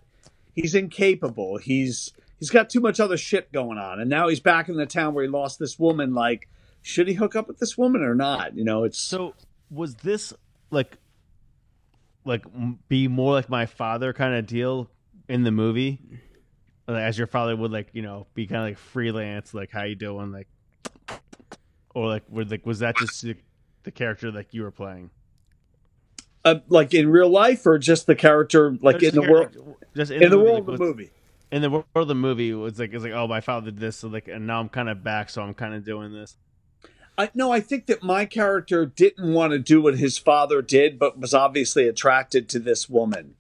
He's 0.55 0.74
incapable. 0.77 1.56
He's 1.59 2.12
he's 2.39 2.51
got 2.51 2.70
too 2.70 2.78
much 2.81 3.01
other 3.01 3.16
shit 3.16 3.51
going 3.51 3.78
on, 3.78 3.98
and 4.01 4.09
now 4.09 4.28
he's 4.28 4.39
back 4.40 4.69
in 4.69 4.77
the 4.77 4.86
town 4.86 5.15
where 5.15 5.24
he 5.24 5.31
lost 5.31 5.59
this 5.59 5.77
woman. 5.78 6.15
Like, 6.15 6.48
should 6.82 7.09
he 7.09 7.15
hook 7.15 7.35
up 7.35 7.48
with 7.48 7.59
this 7.59 7.77
woman 7.77 8.02
or 8.02 8.15
not? 8.15 8.56
You 8.56 8.62
know, 8.65 8.85
it's 8.85 8.98
So 9.01 9.35
was 9.70 9.97
this 9.97 10.32
like 10.70 10.97
like 12.29 12.45
be 12.89 13.09
more 13.09 13.33
like 13.33 13.49
my 13.49 13.67
father 13.67 14.13
kind 14.13 14.35
of 14.35 14.47
deal 14.47 14.91
in 15.29 15.43
the 15.43 15.51
movie? 15.51 15.99
As 16.87 17.19
your 17.19 17.27
father 17.27 17.57
would 17.57 17.73
like 17.73 17.89
you 17.93 18.03
know 18.03 18.27
be 18.35 18.47
kind 18.47 18.63
of 18.63 18.69
like 18.69 18.79
freelance, 18.79 19.53
like 19.53 19.71
how 19.71 19.83
you 19.83 19.95
doing, 19.95 20.33
like 20.33 20.49
or 21.95 22.07
like 22.07 22.25
would 22.29 22.51
like 22.51 22.65
was 22.65 22.79
that 22.79 22.97
just 22.97 23.23
the, 23.23 23.37
the 23.83 23.91
character 23.91 24.31
like 24.31 24.55
you 24.55 24.63
were 24.63 24.71
playing? 24.71 25.11
uh, 26.45 26.61
like 26.69 26.95
in 26.95 27.09
real 27.09 27.29
life 27.29 27.67
or 27.67 27.79
just 27.79 28.07
the 28.07 28.15
character, 28.15 28.77
like 28.81 28.99
Just 28.99 29.17
in 29.17 29.23
the 29.23 29.31
world, 29.31 29.57
just 29.95 30.11
in 30.11 30.31
the 30.31 30.37
movie, 30.37 30.51
world 30.51 30.69
of 30.69 30.79
the 30.79 30.85
movie. 30.85 31.11
In 31.51 31.63
the 31.63 31.71
world 31.71 31.87
of 31.95 32.09
the 32.09 32.15
movie, 32.15 32.51
it 32.51 32.55
was 32.55 32.79
like 32.79 32.93
it's 32.93 33.05
like 33.05 33.13
oh 33.13 33.27
my 33.27 33.41
father 33.41 33.71
did 33.71 33.79
this, 33.79 33.97
so 33.97 34.09
like 34.09 34.29
and 34.29 34.47
now 34.47 34.61
I'm 34.61 34.69
kind 34.69 34.89
of 34.89 35.03
back, 35.03 35.31
so 35.31 35.43
I'm 35.43 35.55
kind 35.55 35.75
of 35.75 35.85
doing 35.85 36.13
this. 36.13 36.37
I 37.19 37.31
no, 37.35 37.51
I 37.51 37.61
think 37.61 37.86
that 37.86 38.03
my 38.03 38.24
character 38.24 38.86
didn't 38.86 39.35
want 39.35 39.53
to 39.53 39.59
do 39.59 39.82
what 39.82 39.99
his 39.99 40.16
father 40.16 40.62
did, 40.62 40.99
but 40.99 41.19
was 41.19 41.35
obviously 41.35 41.89
attracted 41.89 42.49
to 42.51 42.61
this 42.61 42.89
woman. 42.89 43.35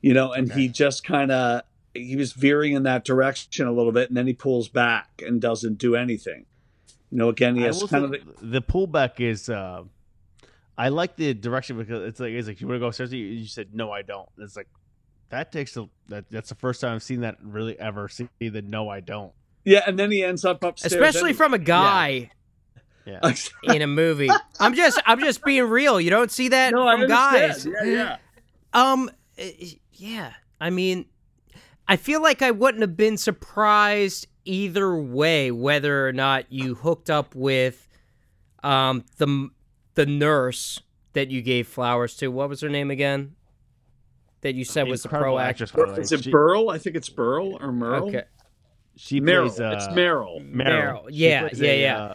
You 0.00 0.14
know, 0.14 0.32
and 0.32 0.52
he 0.52 0.68
just 0.68 1.04
kind 1.04 1.30
of 1.32 1.62
he 1.94 2.16
was 2.16 2.32
veering 2.32 2.72
in 2.72 2.84
that 2.84 3.04
direction 3.04 3.66
a 3.66 3.72
little 3.72 3.92
bit, 3.92 4.08
and 4.08 4.16
then 4.16 4.26
he 4.26 4.32
pulls 4.32 4.68
back 4.68 5.20
and 5.24 5.40
doesn't 5.40 5.78
do 5.78 5.96
anything. 5.96 6.46
You 7.10 7.18
know, 7.18 7.28
again, 7.28 7.56
he 7.56 7.62
has 7.62 7.82
kind 7.84 8.04
of 8.04 8.10
the, 8.12 8.20
the 8.40 8.62
pullback 8.62 9.20
is. 9.20 9.48
uh 9.48 9.82
I 10.78 10.88
like 10.88 11.16
the 11.16 11.34
direction 11.34 11.76
because 11.76 12.02
it's 12.08 12.18
like 12.18 12.32
it's 12.32 12.48
like 12.48 12.60
you 12.60 12.66
want 12.66 12.76
to 12.76 12.80
go 12.80 12.86
upstairs. 12.86 13.12
You, 13.12 13.24
you 13.24 13.46
said 13.46 13.74
no, 13.74 13.90
I 13.90 14.02
don't. 14.02 14.28
It's 14.38 14.56
like 14.56 14.68
that 15.28 15.52
takes 15.52 15.76
a 15.76 15.88
that. 16.08 16.24
That's 16.30 16.48
the 16.48 16.54
first 16.54 16.80
time 16.80 16.94
I've 16.94 17.02
seen 17.02 17.20
that 17.20 17.36
really 17.42 17.78
ever 17.78 18.08
see 18.08 18.28
the 18.40 18.62
no, 18.62 18.88
I 18.88 19.00
don't. 19.00 19.32
yeah, 19.64 19.82
and 19.86 19.98
then 19.98 20.10
he 20.10 20.24
ends 20.24 20.44
up 20.44 20.64
upstairs, 20.64 20.92
Especially 20.92 21.30
anyway. 21.30 21.32
from 21.34 21.54
a 21.54 21.58
guy 21.58 22.08
Yeah, 22.08 22.26
in 23.64 23.82
a 23.82 23.86
movie. 23.86 24.30
I'm 24.60 24.74
just 24.74 25.00
I'm 25.06 25.20
just 25.20 25.44
being 25.44 25.64
real. 25.64 26.00
You 26.00 26.10
don't 26.10 26.30
see 26.30 26.48
that 26.48 26.72
no, 26.72 26.86
I 26.86 26.98
from 26.98 27.08
guys. 27.08 27.66
Yeah, 27.66 27.84
yeah. 27.84 28.16
Um, 28.74 29.10
uh, 29.38 29.44
yeah. 29.92 30.32
I 30.58 30.70
mean, 30.70 31.04
I 31.86 31.96
feel 31.96 32.22
like 32.22 32.40
I 32.40 32.52
wouldn't 32.52 32.80
have 32.80 32.96
been 32.96 33.18
surprised 33.18 34.26
either 34.46 34.96
way 34.96 35.50
whether 35.50 36.08
or 36.08 36.12
not 36.12 36.50
you 36.50 36.74
hooked 36.74 37.10
up 37.10 37.34
with 37.34 37.86
um 38.62 39.04
the 39.18 39.50
the 39.94 40.06
nurse 40.06 40.80
that 41.12 41.30
you 41.30 41.42
gave 41.42 41.68
flowers 41.68 42.16
to. 42.16 42.28
What 42.28 42.48
was 42.48 42.60
her 42.62 42.68
name 42.70 42.90
again? 42.90 43.34
That 44.40 44.54
you 44.54 44.64
said 44.64 44.88
was 44.88 45.02
the 45.02 45.08
pro 45.10 45.38
actress, 45.38 45.70
actress. 45.70 45.90
by 45.90 45.94
the. 45.96 46.00
Is 46.00 46.12
it 46.12 46.24
She- 46.24 46.30
Burl? 46.30 46.70
I 46.70 46.78
think 46.78 46.96
it's 46.96 47.08
Burl 47.10 47.58
or 47.60 47.70
Merle. 47.72 48.08
Okay. 48.08 48.22
She 48.96 49.20
Meryl. 49.20 49.48
plays. 49.48 49.60
Uh, 49.60 49.72
it's 49.76 49.86
Meryl. 49.88 50.40
Meryl. 50.50 50.66
Meryl. 50.66 51.04
Yeah, 51.10 51.48
yeah, 51.54 51.70
a, 51.70 51.82
yeah. 51.82 51.98
uh, 51.98 52.14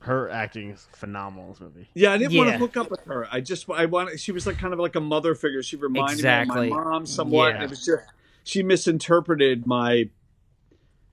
her 0.00 0.30
acting 0.30 0.70
is 0.70 0.86
phenomenal 0.92 1.46
in 1.46 1.50
this 1.52 1.60
movie. 1.60 1.88
Yeah, 1.94 2.12
I 2.12 2.18
didn't 2.18 2.36
want 2.36 2.50
to 2.50 2.58
hook 2.58 2.76
up 2.76 2.90
with 2.90 3.04
her. 3.04 3.26
I 3.30 3.40
just 3.40 3.68
I 3.70 3.86
wanted. 3.86 4.20
She 4.20 4.32
was 4.32 4.46
like 4.46 4.58
kind 4.58 4.72
of 4.72 4.78
like 4.78 4.94
a 4.94 5.00
mother 5.00 5.34
figure. 5.34 5.62
She 5.62 5.76
reminded 5.76 6.14
Exactly. 6.14 6.66
me 6.66 6.72
of 6.72 6.78
my 6.78 6.84
mom 6.84 7.06
somewhat. 7.06 7.54
Yeah. 7.54 7.64
It 7.64 7.70
was 7.70 7.84
just 7.84 8.02
she 8.44 8.62
misinterpreted 8.62 9.66
my. 9.66 10.08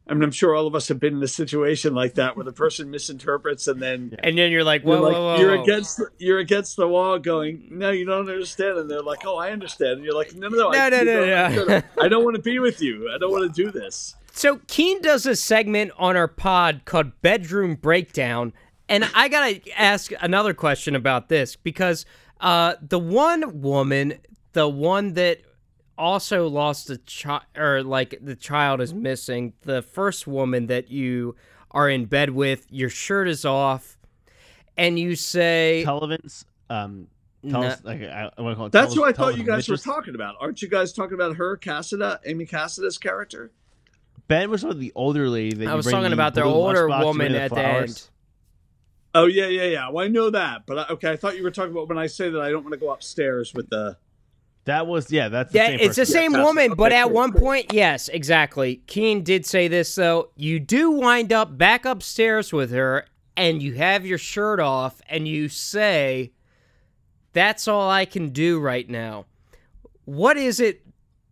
I 0.08 0.14
mean, 0.14 0.22
I'm 0.22 0.30
sure 0.32 0.54
all 0.54 0.68
of 0.68 0.76
us 0.76 0.88
have 0.90 1.00
been 1.00 1.16
in 1.16 1.24
a 1.24 1.28
situation 1.28 1.96
like 1.96 2.14
that 2.14 2.36
where 2.36 2.46
the 2.46 2.54
person 2.54 2.92
misinterprets 2.92 3.68
and 3.68 3.82
then 3.82 4.10
Yeah. 4.12 4.20
And 4.22 4.38
then 4.38 4.52
you're 4.52 4.64
like, 4.64 4.84
you're 4.84 5.00
like 5.00 5.14
whoa, 5.16 5.36
whoa, 5.36 5.40
you're 5.40 5.60
against 5.60 5.98
the, 5.98 6.10
you're 6.20 6.38
against 6.38 6.76
the 6.78 6.88
wall, 6.88 7.18
going, 7.18 7.70
no, 7.72 7.90
you 7.90 8.06
don't 8.06 8.30
understand, 8.30 8.78
and 8.78 8.88
they're 8.88 9.02
like, 9.02 9.26
oh, 9.26 9.38
I 9.38 9.50
understand, 9.50 9.94
and 9.94 10.04
you're 10.04 10.14
like, 10.14 10.36
no, 10.36 10.48
no, 10.48 10.58
no, 10.58 10.70
No, 10.70 10.78
I, 10.78 10.90
no, 10.92 11.00
you 11.00 11.06
no, 11.06 11.56
don't 11.56 11.68
no. 11.70 11.82
I 12.04 12.08
don't 12.08 12.24
want 12.24 12.36
to 12.36 12.42
be 12.44 12.60
with 12.60 12.84
you. 12.84 13.12
I 13.12 13.18
don't 13.18 13.32
want 13.32 13.52
to 13.52 13.64
do 13.64 13.72
this. 13.72 14.14
So 14.32 14.60
Keane 14.68 15.02
does 15.02 15.26
a 15.26 15.36
segment 15.36 15.92
on 15.98 16.16
our 16.16 16.28
pod 16.28 16.82
called 16.86 17.20
Bedroom 17.24 17.74
Breakdown, 17.74 18.54
and 18.90 19.04
I 19.16 19.28
gotta 19.30 19.62
ask 19.78 20.12
another 20.22 20.54
question 20.54 20.96
about 20.96 21.30
this 21.30 21.56
because 21.56 22.06
uh, 22.42 22.76
the 22.82 23.00
one 23.00 23.62
woman, 23.62 24.16
the 24.54 24.68
one 24.68 25.14
that 25.14 25.42
also 25.98 26.48
lost 26.48 26.90
a 26.90 26.98
child, 26.98 27.44
or 27.58 27.84
like 27.84 28.18
the 28.22 28.36
child 28.36 28.82
is 28.82 28.94
missing, 28.94 29.54
the 29.62 29.82
first 29.82 30.28
woman 30.28 30.68
that 30.68 30.92
you 30.92 31.36
are 31.72 31.90
in 31.90 32.06
bed 32.06 32.30
with, 32.32 32.66
your 32.70 32.90
shirt 32.90 33.28
is 33.28 33.46
off, 33.46 33.98
and 34.78 35.00
you 35.00 35.16
say, 35.16 35.84
Televin's. 35.86 36.46
Um, 36.70 37.08
tell 37.50 37.62
Nah. 37.62 37.68
us, 37.68 37.84
like, 37.84 38.02
I, 38.02 38.32
I 38.38 38.42
want 38.42 38.54
to 38.54 38.56
call 38.56 38.66
it. 38.68 38.72
That's 38.72 38.94
tell 38.94 39.04
who 39.04 39.08
I 39.08 39.12
us- 39.12 39.16
tell 39.16 39.26
thought 39.28 39.38
you 39.38 39.44
guys 39.44 39.70
were 39.70 39.78
talking 39.78 40.16
about. 40.16 40.36
Aren't 40.42 40.62
you 40.62 40.68
guys 40.70 40.92
talking 40.94 41.14
about 41.14 41.36
her, 41.38 41.58
Cassida, 41.58 42.20
Amy 42.26 42.46
Cassida's 42.46 42.98
character? 42.98 43.52
Ben 44.28 44.50
was 44.50 44.64
with 44.66 44.80
the 44.80 44.92
older 44.96 45.30
lady. 45.30 45.56
That 45.58 45.68
I 45.68 45.76
was 45.76 45.86
talking 45.86 46.12
about 46.12 46.34
the 46.34 46.44
older 46.44 46.88
woman 46.88 47.32
made 47.32 47.36
of 47.38 47.42
at 47.44 47.50
the 47.52 47.56
flowers. 47.56 47.90
end. 47.90 48.10
Oh 49.16 49.28
yeah, 49.28 49.48
yeah, 49.48 49.66
yeah. 49.66 49.90
Well, 49.92 50.06
I 50.06 50.10
know 50.10 50.32
that, 50.32 50.64
but 50.68 50.80
I, 50.80 50.94
okay, 50.96 51.12
I 51.12 51.18
thought 51.18 51.38
you 51.38 51.44
were 51.44 51.52
talking 51.52 51.74
about 51.74 51.90
when 51.90 52.00
I 52.00 52.08
say 52.08 52.30
that 52.32 52.42
I 52.42 52.52
don't 52.52 52.64
want 52.64 52.74
to 52.74 52.80
go 52.80 52.92
upstairs 52.92 53.54
with 53.56 53.70
the. 53.72 53.98
That 54.66 54.88
was 54.88 55.12
yeah. 55.12 55.30
That's 55.30 55.54
the 55.54 55.60
Yeah, 55.60 55.68
same 55.68 55.80
it's 55.82 55.98
the 55.98 56.06
same 56.08 56.34
Yeah, 56.34 56.44
woman, 56.44 56.74
okay, 56.74 56.76
but 56.76 56.94
at 56.94 57.06
cool, 57.06 57.14
one 57.14 57.32
cool. 57.32 57.42
point, 57.42 57.74
yes, 57.74 58.10
exactly. 58.10 58.78
Keane 58.88 59.24
did 59.24 59.46
say 59.46 59.68
this, 59.68 59.96
though. 59.96 60.32
You 60.36 60.60
do 60.60 60.92
wind 60.92 61.34
up 61.34 61.58
back 61.58 61.86
upstairs 61.86 62.54
with 62.54 62.72
her, 62.72 63.08
and 63.38 63.62
you 63.64 63.76
have 63.76 64.06
your 64.06 64.18
shirt 64.20 64.60
off, 64.60 65.02
and 65.10 65.28
you 65.28 65.50
say, 65.50 66.34
That's 67.34 67.68
all 67.68 67.90
I 67.90 68.06
can 68.06 68.30
do 68.30 68.60
right 68.60 68.90
now. 68.90 69.26
What 70.06 70.38
is 70.38 70.60
it 70.60 70.82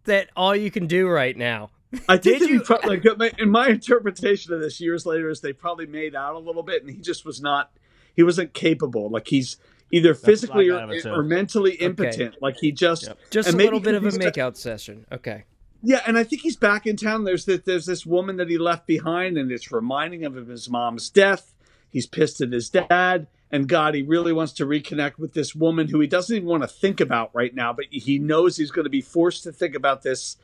that 0.06 0.30
all 0.36 0.56
you 0.56 0.72
can 0.72 0.88
do 0.88 1.08
right 1.10 1.38
now? 1.38 1.72
I 2.08 2.18
think 2.18 2.40
Did 2.40 2.48
he 2.50 2.54
you- 2.56 2.62
pro- 2.62 2.80
like 2.86 3.04
my- 3.18 3.32
in 3.38 3.50
my 3.50 3.70
interpretation 3.70 4.54
of 4.54 4.62
this 4.62 4.80
years 4.82 5.06
later 5.06 5.30
is 5.30 5.42
they 5.42 5.54
probably 5.54 5.86
made 5.86 6.16
out 6.16 6.36
a 6.36 6.40
little 6.40 6.64
bit, 6.64 6.82
and 6.84 6.92
he 6.92 6.98
just 7.02 7.26
was 7.26 7.42
not. 7.42 7.72
He 8.16 8.24
wasn't 8.24 8.54
capable. 8.54 9.10
Like 9.10 9.28
he's 9.28 9.58
either 9.92 10.14
physically 10.14 10.70
or, 10.70 10.80
of 10.80 10.92
it, 10.92 11.04
too. 11.04 11.12
or 11.12 11.24
mentally 11.24 11.74
impotent. 11.76 12.36
Like 12.42 12.58
he 12.58 12.72
just. 12.72 13.04
Yep. 13.08 13.18
Just 13.30 13.50
And 13.50 13.60
a 13.60 13.64
little 13.64 13.80
bit 13.80 13.96
of 13.96 14.04
a 14.04 14.06
because 14.08 14.24
he's 14.24 14.34
makeout 14.34 14.58
session. 14.58 15.06
Okay. 15.12 15.44
Yeah, 15.86 16.02
and 16.08 16.18
I 16.18 16.24
think 16.24 16.42
he's 16.42 16.56
back 16.56 16.88
in 16.88 16.96
town. 16.96 17.26
There's 17.26 17.46
that. 17.46 17.66
There's 17.66 17.86
this 17.86 18.06
woman 18.06 18.38
that 18.38 18.50
he 18.50 18.58
left 18.58 18.88
behind, 18.88 19.38
and 19.38 19.52
it's 19.52 19.72
reminding 19.72 20.22
him 20.24 20.38
of 20.38 20.48
his 20.48 20.70
mom's 20.70 21.10
death. 21.10 21.54
He's 21.90 22.08
pissed 22.08 22.42
at 22.42 22.52
his 22.52 22.70
dad, 22.70 23.28
and 23.52 23.68
God, 23.68 23.94
he 23.94 24.02
really 24.02 24.34
wants 24.34 24.54
to 24.54 24.66
reconnect 24.66 25.20
with 25.20 25.34
this 25.34 25.54
woman 25.54 25.90
who 25.90 26.00
he 26.00 26.08
doesn't 26.08 26.36
even 26.36 26.48
want 26.48 26.64
to 26.64 26.68
think 26.68 27.00
about 27.02 27.30
right 27.34 27.54
now. 27.54 27.74
But 27.74 27.86
he 27.92 28.18
knows 28.18 28.58
he's 28.58 28.72
going 28.72 28.86
to 28.86 28.90
be 28.90 29.02
forced 29.02 29.44
to 29.44 29.52
think 29.52 29.76
about 29.76 30.02
this 30.02 30.38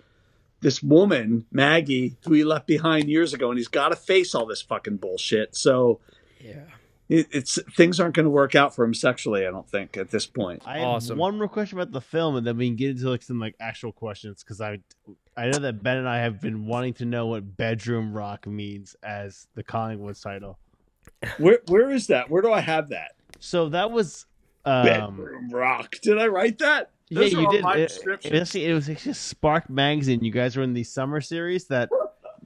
this 0.62 0.84
woman, 0.84 1.46
Maggie, 1.52 2.18
who 2.26 2.34
he 2.34 2.44
left 2.44 2.68
behind 2.68 3.10
years 3.10 3.34
ago, 3.34 3.50
and 3.50 3.58
he's 3.58 3.68
got 3.68 3.90
to 3.90 3.96
face 3.96 4.36
all 4.36 4.46
this 4.46 4.62
fucking 4.62 4.98
bullshit. 4.98 5.56
So 5.56 6.00
Yeah. 6.44 6.64
it, 7.08 7.28
it's 7.32 7.58
things 7.76 8.00
aren't 8.00 8.16
going 8.16 8.26
to 8.26 8.30
work 8.30 8.56
out 8.56 8.76
for 8.76 8.84
him 8.84 8.94
sexually. 8.94 9.48
I 9.48 9.52
don't 9.52 9.68
think 9.70 9.96
at 9.98 10.12
this 10.12 10.26
point. 10.28 10.62
I 10.66 10.80
have 10.80 10.88
Awesome. 10.88 11.18
one 11.18 11.38
more 11.38 11.48
question 11.48 11.78
about 11.80 11.92
the 11.92 12.02
film, 12.02 12.36
and 12.36 12.46
then 12.46 12.58
we 12.58 12.68
can 12.68 12.76
get 12.76 12.92
into 12.92 13.10
like 13.10 13.22
some 13.24 13.40
like 13.40 13.56
actual 13.60 13.92
questions 13.92 14.44
because 14.44 14.60
I 14.62 14.80
I 15.38 15.48
know 15.48 15.60
that 15.60 15.82
Ben 15.82 15.98
and 15.98 16.10
I 16.10 16.18
have 16.20 16.42
been 16.42 16.66
wanting 16.66 16.94
to 16.96 17.06
know 17.06 17.28
what 17.28 17.56
bedroom 17.56 18.14
rock 18.14 18.46
means 18.46 18.96
as 19.02 19.48
the 19.56 19.64
Collingwood's 19.64 20.20
title. 20.20 20.60
Where 21.38 21.60
where 21.68 21.90
is 21.92 22.08
that? 22.08 22.30
Where 22.30 22.42
do 22.42 22.52
I 22.52 22.60
have 22.60 22.90
that? 22.90 23.12
So 23.40 23.70
that 23.70 23.92
was 23.92 24.26
um, 24.66 24.86
Bedroom 24.86 25.50
Rock. 25.50 25.96
Did 26.02 26.18
I 26.20 26.28
write 26.28 26.58
that? 26.60 26.92
Yeah, 27.10 27.20
Those 27.22 27.34
you 27.34 27.50
did. 27.50 27.66
It, 27.66 28.26
it, 28.26 28.56
it 28.56 28.74
was 28.74 28.90
actually 28.90 29.14
Spark 29.14 29.70
Magazine. 29.70 30.24
You 30.24 30.32
guys 30.32 30.56
were 30.56 30.64
in 30.64 30.74
the 30.74 30.84
summer 30.84 31.22
series 31.22 31.66
that 31.66 31.90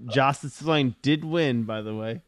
Jocelyn 0.05 0.51
Spillane 0.51 0.95
did 1.01 1.23
win, 1.25 1.63
by 1.63 1.81
the 1.81 1.95
way. 1.95 2.21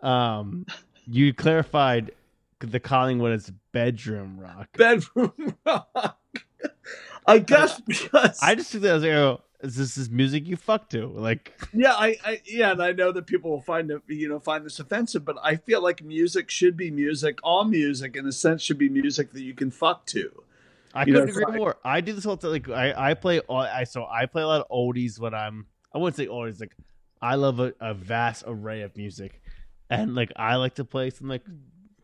Um, 0.00 0.66
you 1.06 1.34
clarified 1.34 2.12
the 2.60 2.80
Collingwood 2.80 3.32
as 3.32 3.52
bedroom 3.72 4.38
rock. 4.38 4.68
Bedroom 4.76 5.54
Rock. 5.66 6.18
I 7.26 7.38
guess 7.38 7.80
because 7.80 8.38
I 8.42 8.54
just 8.54 8.72
took 8.72 8.82
that 8.82 8.96
as 8.96 9.02
like, 9.02 9.12
oh, 9.12 9.40
is 9.62 9.76
this 9.76 9.96
is 9.96 10.10
music 10.10 10.46
you 10.46 10.56
fuck 10.56 10.90
to? 10.90 11.06
Like, 11.06 11.58
yeah, 11.72 11.92
I, 11.92 12.16
I 12.24 12.42
yeah, 12.44 12.72
and 12.72 12.82
I 12.82 12.92
know 12.92 13.12
that 13.12 13.26
people 13.26 13.50
will 13.50 13.62
find 13.62 13.90
it, 13.90 14.02
you 14.06 14.28
know, 14.28 14.38
find 14.38 14.64
this 14.64 14.78
offensive, 14.78 15.24
but 15.24 15.36
I 15.42 15.56
feel 15.56 15.82
like 15.82 16.02
music 16.02 16.50
should 16.50 16.76
be 16.76 16.90
music. 16.90 17.38
All 17.42 17.64
music, 17.64 18.14
in 18.16 18.26
a 18.26 18.32
sense, 18.32 18.62
should 18.62 18.78
be 18.78 18.90
music 18.90 19.32
that 19.32 19.42
you 19.42 19.54
can 19.54 19.70
fuck 19.70 20.04
to. 20.06 20.43
I 20.94 21.04
couldn't 21.04 21.28
agree 21.30 21.44
fine. 21.44 21.56
more. 21.56 21.76
I 21.84 22.00
do 22.00 22.12
this 22.12 22.24
whole 22.24 22.36
the 22.36 22.42
time. 22.58 22.72
Like, 22.74 22.96
I, 22.96 23.10
I 23.10 23.14
play, 23.14 23.40
all- 23.40 23.58
I 23.60 23.84
so 23.84 24.06
I 24.06 24.26
play 24.26 24.42
a 24.42 24.46
lot 24.46 24.60
of 24.60 24.68
oldies 24.68 25.18
when 25.18 25.34
I'm. 25.34 25.66
I 25.94 25.98
wouldn't 25.98 26.16
say 26.16 26.26
oldies. 26.26 26.60
Like, 26.60 26.74
I 27.20 27.34
love 27.36 27.60
a, 27.60 27.74
a 27.80 27.94
vast 27.94 28.44
array 28.46 28.82
of 28.82 28.96
music, 28.96 29.40
and 29.90 30.14
like 30.14 30.32
I 30.36 30.56
like 30.56 30.74
to 30.76 30.84
play 30.84 31.10
some 31.10 31.28
like 31.28 31.42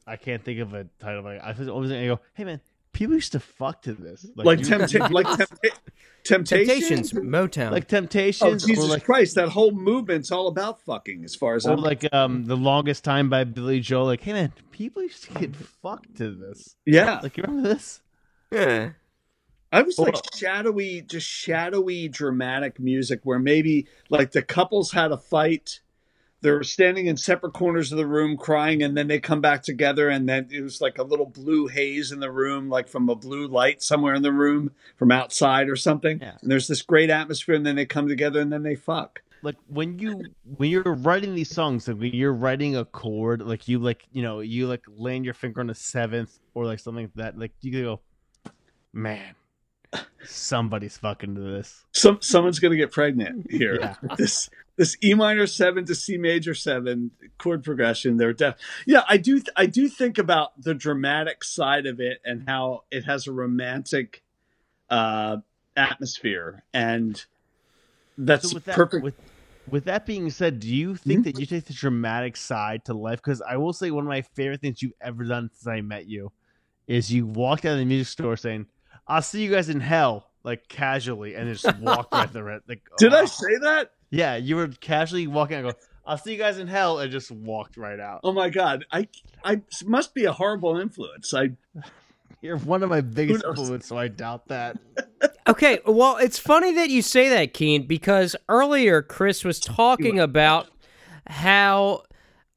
I 0.06 0.16
can't 0.16 0.42
think 0.44 0.60
of 0.60 0.74
a 0.74 0.84
title. 0.98 1.22
Like 1.22 1.40
I 1.42 1.54
always 1.68 1.90
I 1.92 2.06
go, 2.06 2.20
hey 2.34 2.44
man, 2.44 2.60
people 2.92 3.14
used 3.14 3.32
to 3.32 3.40
fuck 3.40 3.82
to 3.82 3.92
this. 3.92 4.26
Like, 4.34 4.60
you- 4.60 4.66
tempta- 4.66 5.10
like 5.12 5.26
tempta- 5.26 5.78
Temptations, 6.22 7.10
Temptations. 7.10 7.12
Motown. 7.12 7.70
like 7.70 7.88
temptations. 7.88 8.42
Oh 8.42 8.50
Temptations, 8.50 8.66
Jesus 8.66 8.90
like 8.90 9.04
Christ! 9.04 9.34
That 9.36 9.48
whole 9.48 9.70
movement's 9.70 10.30
all 10.30 10.48
about 10.48 10.80
fucking, 10.82 11.24
as 11.24 11.34
far 11.34 11.54
as 11.54 11.66
or 11.66 11.72
I'm. 11.72 11.80
like 11.80 12.12
um 12.12 12.44
the 12.44 12.56
longest 12.58 13.04
time 13.04 13.30
by 13.30 13.44
Billy 13.44 13.80
Joel. 13.80 14.04
Like, 14.04 14.20
hey 14.20 14.34
man, 14.34 14.52
people 14.70 15.02
used 15.02 15.24
to 15.24 15.32
get 15.38 15.56
fucked 15.56 16.16
to 16.18 16.30
this. 16.34 16.76
yeah, 16.84 17.20
Like, 17.22 17.36
you 17.38 17.42
remember 17.46 17.68
this? 17.68 18.02
Yeah. 18.50 18.90
I 19.72 19.82
was 19.82 19.98
like 19.98 20.16
shadowy, 20.34 21.02
just 21.02 21.28
shadowy, 21.28 22.08
dramatic 22.08 22.80
music 22.80 23.20
where 23.22 23.38
maybe 23.38 23.86
like 24.08 24.32
the 24.32 24.42
couples 24.42 24.90
had 24.92 25.12
a 25.12 25.16
fight. 25.16 25.80
They're 26.42 26.62
standing 26.62 27.06
in 27.06 27.16
separate 27.18 27.52
corners 27.52 27.92
of 27.92 27.98
the 27.98 28.06
room 28.06 28.36
crying, 28.36 28.82
and 28.82 28.96
then 28.96 29.08
they 29.08 29.20
come 29.20 29.40
back 29.42 29.62
together, 29.62 30.08
and 30.08 30.28
then 30.28 30.48
it 30.50 30.62
was 30.62 30.80
like 30.80 30.98
a 30.98 31.02
little 31.02 31.26
blue 31.26 31.66
haze 31.68 32.12
in 32.12 32.20
the 32.20 32.32
room, 32.32 32.68
like 32.70 32.88
from 32.88 33.08
a 33.10 33.14
blue 33.14 33.46
light 33.46 33.82
somewhere 33.82 34.14
in 34.14 34.22
the 34.22 34.32
room 34.32 34.72
from 34.96 35.12
outside 35.12 35.68
or 35.68 35.76
something. 35.76 36.18
Yeah. 36.20 36.36
And 36.40 36.50
there's 36.50 36.66
this 36.66 36.82
great 36.82 37.10
atmosphere, 37.10 37.54
and 37.54 37.64
then 37.66 37.76
they 37.76 37.86
come 37.86 38.08
together, 38.08 38.40
and 38.40 38.52
then 38.52 38.62
they 38.62 38.74
fuck. 38.74 39.20
like 39.42 39.56
when 39.68 39.98
you 39.98 40.22
when 40.56 40.70
you're 40.70 40.94
writing 40.94 41.34
these 41.34 41.50
songs 41.50 41.88
like 41.88 41.98
when 41.98 42.12
you're 42.12 42.32
writing 42.32 42.76
a 42.76 42.84
chord 42.84 43.40
like 43.42 43.68
you 43.68 43.78
like 43.78 44.06
you 44.12 44.22
know 44.22 44.40
you 44.40 44.66
like 44.66 44.82
land 44.88 45.24
your 45.24 45.34
finger 45.34 45.60
on 45.60 45.70
a 45.70 45.74
seventh 45.74 46.38
or 46.54 46.66
like 46.66 46.78
something 46.78 47.04
like 47.04 47.14
that 47.14 47.38
like 47.38 47.52
you 47.60 47.72
go 47.82 48.00
man 48.92 49.34
somebody's 50.24 50.96
fucking 50.96 51.34
to 51.34 51.40
this 51.40 51.84
Some 51.92 52.18
someone's 52.20 52.58
gonna 52.58 52.76
get 52.76 52.92
pregnant 52.92 53.50
here. 53.50 53.78
Yeah. 53.80 53.94
This 54.16 54.50
this 54.76 54.96
E 55.02 55.14
minor 55.14 55.46
seven 55.46 55.84
to 55.86 55.94
C 55.94 56.16
major 56.16 56.54
seven 56.54 57.10
chord 57.38 57.64
progression. 57.64 58.16
They're 58.16 58.32
def. 58.32 58.54
Yeah, 58.86 59.02
I 59.08 59.16
do. 59.16 59.42
I 59.56 59.66
do 59.66 59.88
think 59.88 60.16
about 60.18 60.60
the 60.62 60.74
dramatic 60.74 61.44
side 61.44 61.86
of 61.86 62.00
it 62.00 62.20
and 62.24 62.48
how 62.48 62.84
it 62.90 63.04
has 63.04 63.26
a 63.26 63.32
romantic 63.32 64.22
uh, 64.88 65.38
atmosphere, 65.76 66.62
and 66.72 67.22
that's 68.16 68.50
so 68.50 68.58
that 68.58 68.74
perfect. 68.74 69.04
with 69.04 69.14
with 69.70 69.84
that 69.84 70.06
being 70.06 70.30
said 70.30 70.58
do 70.58 70.68
you 70.68 70.96
think 70.96 71.24
that 71.24 71.38
you 71.38 71.46
take 71.46 71.64
the 71.64 71.72
dramatic 71.72 72.36
side 72.36 72.84
to 72.84 72.92
life 72.92 73.18
because 73.18 73.40
i 73.42 73.56
will 73.56 73.72
say 73.72 73.90
one 73.90 74.04
of 74.04 74.08
my 74.08 74.20
favorite 74.20 74.60
things 74.60 74.82
you've 74.82 74.92
ever 75.00 75.22
done 75.22 75.48
since 75.52 75.66
i 75.68 75.80
met 75.80 76.06
you 76.06 76.32
is 76.88 77.12
you 77.12 77.24
walked 77.24 77.64
out 77.64 77.74
of 77.74 77.78
the 77.78 77.84
music 77.84 78.08
store 78.10 78.36
saying 78.36 78.66
i'll 79.10 79.22
see 79.22 79.42
you 79.42 79.50
guys 79.50 79.68
in 79.68 79.80
hell 79.80 80.30
like 80.42 80.68
casually 80.68 81.34
and 81.34 81.54
just 81.54 81.78
walk 81.78 82.08
right 82.12 82.32
the 82.32 82.42
red 82.42 82.62
like 82.68 82.82
Did 82.98 83.12
I 83.12 83.22
oh. 83.22 83.26
say 83.26 83.56
that? 83.62 83.92
Yeah, 84.10 84.36
you 84.36 84.56
were 84.56 84.68
casually 84.68 85.26
walking 85.26 85.58
I 85.58 85.62
go, 85.62 85.72
I'll 86.04 86.18
see 86.18 86.32
you 86.32 86.38
guys 86.38 86.58
in 86.58 86.66
hell, 86.66 86.98
and 86.98 87.12
just 87.12 87.30
walked 87.30 87.76
right 87.76 88.00
out. 88.00 88.20
Oh 88.24 88.32
my 88.32 88.50
god! 88.50 88.84
I 88.90 89.08
I 89.44 89.62
must 89.84 90.14
be 90.14 90.24
a 90.24 90.32
horrible 90.32 90.78
influence. 90.78 91.32
I 91.34 91.52
You're 92.42 92.58
one 92.58 92.82
of 92.82 92.88
my 92.88 93.02
biggest 93.02 93.44
knows? 93.44 93.58
influences, 93.58 93.88
so 93.88 93.98
I 93.98 94.08
doubt 94.08 94.48
that. 94.48 94.78
Okay, 95.48 95.80
well, 95.84 96.16
it's 96.18 96.38
funny 96.38 96.74
that 96.74 96.90
you 96.90 97.02
say 97.02 97.28
that, 97.30 97.54
Keane, 97.54 97.86
because 97.86 98.36
earlier 98.48 99.02
Chris 99.02 99.42
was 99.42 99.58
talking 99.58 100.20
about 100.20 100.68
how 101.26 102.04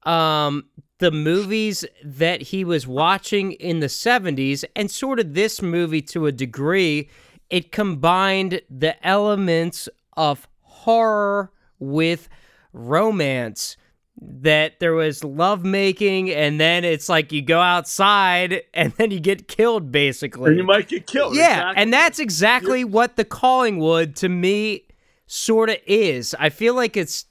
um, 0.04 0.66
the 1.00 1.12
movies 1.12 1.84
that 2.04 2.42
he 2.44 2.64
was 2.64 2.88
watching 2.88 3.54
in 3.54 3.80
the 3.80 3.88
70s, 3.88 4.64
and 4.76 4.90
sort 4.90 5.20
of 5.20 5.34
this 5.34 5.62
movie 5.62 6.02
to 6.04 6.26
a 6.28 6.32
degree, 6.32 7.10
it 7.50 7.72
combined 7.72 8.62
the 8.70 9.06
elements 9.06 9.90
of 10.16 10.48
horror 10.62 11.52
with 11.80 12.30
romance. 12.72 13.78
That 14.22 14.80
there 14.80 14.94
was 14.94 15.24
lovemaking, 15.24 16.30
and 16.32 16.62
then 16.62 16.86
it's 16.86 17.10
like 17.10 17.32
you 17.32 17.42
go 17.42 17.60
outside 17.60 18.62
and 18.74 18.94
then 18.94 19.10
you 19.12 19.20
get 19.20 19.48
killed, 19.48 19.92
basically. 19.92 20.52
and 20.52 20.58
you 20.60 20.64
might 20.64 20.88
get 20.88 21.08
killed. 21.08 21.36
Yeah, 21.36 21.46
Exactly. 21.72 21.82
and 21.82 21.94
that's 21.94 22.20
exactly 22.20 22.84
what 22.86 23.16
the 23.16 23.26
Calling 23.26 23.80
Collingwood 23.80 24.16
to 24.18 24.30
me 24.30 24.84
sort 25.26 25.70
of 25.72 25.78
is. 25.88 26.36
I 26.40 26.50
feel 26.50 26.76
like 26.76 26.96
it's 26.96 27.26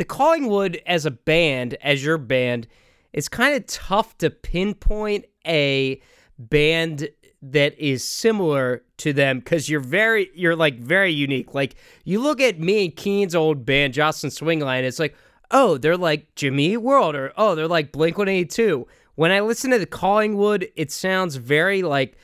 the 0.00 0.04
Collingwood 0.06 0.80
as 0.86 1.04
a 1.04 1.10
band, 1.10 1.74
as 1.82 2.02
your 2.02 2.16
band, 2.16 2.66
it's 3.12 3.28
kind 3.28 3.54
of 3.54 3.66
tough 3.66 4.16
to 4.16 4.30
pinpoint 4.30 5.26
a 5.46 6.00
band 6.38 7.10
that 7.42 7.78
is 7.78 8.02
similar 8.02 8.82
to 8.96 9.12
them 9.12 9.40
because 9.40 9.68
you're 9.68 9.78
very 9.78 10.30
you're 10.34 10.56
like 10.56 10.78
very 10.78 11.12
unique. 11.12 11.52
Like 11.52 11.74
you 12.04 12.18
look 12.18 12.40
at 12.40 12.58
me 12.58 12.86
and 12.86 12.96
Keane's 12.96 13.34
old 13.34 13.66
band, 13.66 13.92
Jocelyn 13.92 14.30
Swingline, 14.30 14.84
it's 14.84 14.98
like, 14.98 15.14
oh, 15.50 15.76
they're 15.76 15.98
like 15.98 16.34
Jimmy 16.34 16.78
World, 16.78 17.14
or 17.14 17.34
oh, 17.36 17.54
they're 17.54 17.68
like 17.68 17.92
Blink 17.92 18.16
182. 18.16 18.86
When 19.16 19.30
I 19.30 19.40
listen 19.40 19.70
to 19.70 19.78
the 19.78 19.84
Collingwood, 19.84 20.66
it 20.76 20.90
sounds 20.90 21.36
very 21.36 21.82
like 21.82 22.16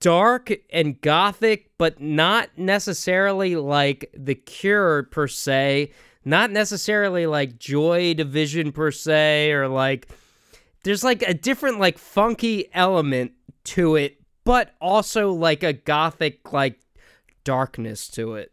dark 0.00 0.52
and 0.70 1.00
gothic, 1.00 1.70
but 1.78 2.00
not 2.00 2.50
necessarily 2.56 3.54
like 3.54 4.10
The 4.16 4.34
Cure 4.34 5.04
per 5.04 5.28
se, 5.28 5.92
not 6.26 6.50
necessarily 6.50 7.24
like 7.26 7.56
Joy 7.56 8.12
Division 8.12 8.72
per 8.72 8.90
se, 8.90 9.52
or 9.52 9.68
like 9.68 10.08
there's 10.82 11.04
like 11.04 11.22
a 11.22 11.32
different 11.32 11.78
like 11.78 11.96
funky 11.96 12.68
element 12.74 13.32
to 13.64 13.94
it, 13.94 14.20
but 14.44 14.74
also 14.80 15.30
like 15.30 15.62
a 15.62 15.72
gothic 15.72 16.52
like 16.52 16.80
darkness 17.44 18.08
to 18.08 18.34
it. 18.34 18.50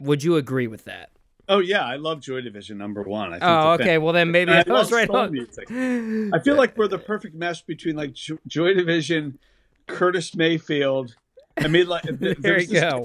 Would 0.00 0.24
you 0.24 0.36
agree 0.36 0.66
with 0.66 0.86
that? 0.86 1.10
Oh 1.46 1.58
yeah, 1.58 1.84
I 1.84 1.96
love 1.96 2.20
Joy 2.20 2.40
Division 2.40 2.78
number 2.78 3.02
one. 3.02 3.28
I 3.28 3.38
think 3.38 3.42
Oh, 3.44 3.72
okay. 3.72 3.98
Well, 3.98 4.14
then 4.14 4.30
maybe 4.30 4.52
I 4.52 4.60
I 4.66 4.72
was 4.72 4.90
right 4.90 5.10
on. 5.10 5.30
music. 5.30 5.70
I 5.70 6.38
feel 6.38 6.56
like 6.56 6.76
we're 6.78 6.88
the 6.88 6.98
perfect 6.98 7.34
mesh 7.34 7.62
between 7.62 7.96
like 7.96 8.14
Joy 8.14 8.72
Division, 8.72 9.38
Curtis 9.86 10.34
Mayfield. 10.34 11.14
I 11.58 11.68
mean, 11.68 11.86
like 11.86 12.02
There 12.18 12.34
there's 12.38 12.72
you 12.72 12.80
go. 12.80 13.04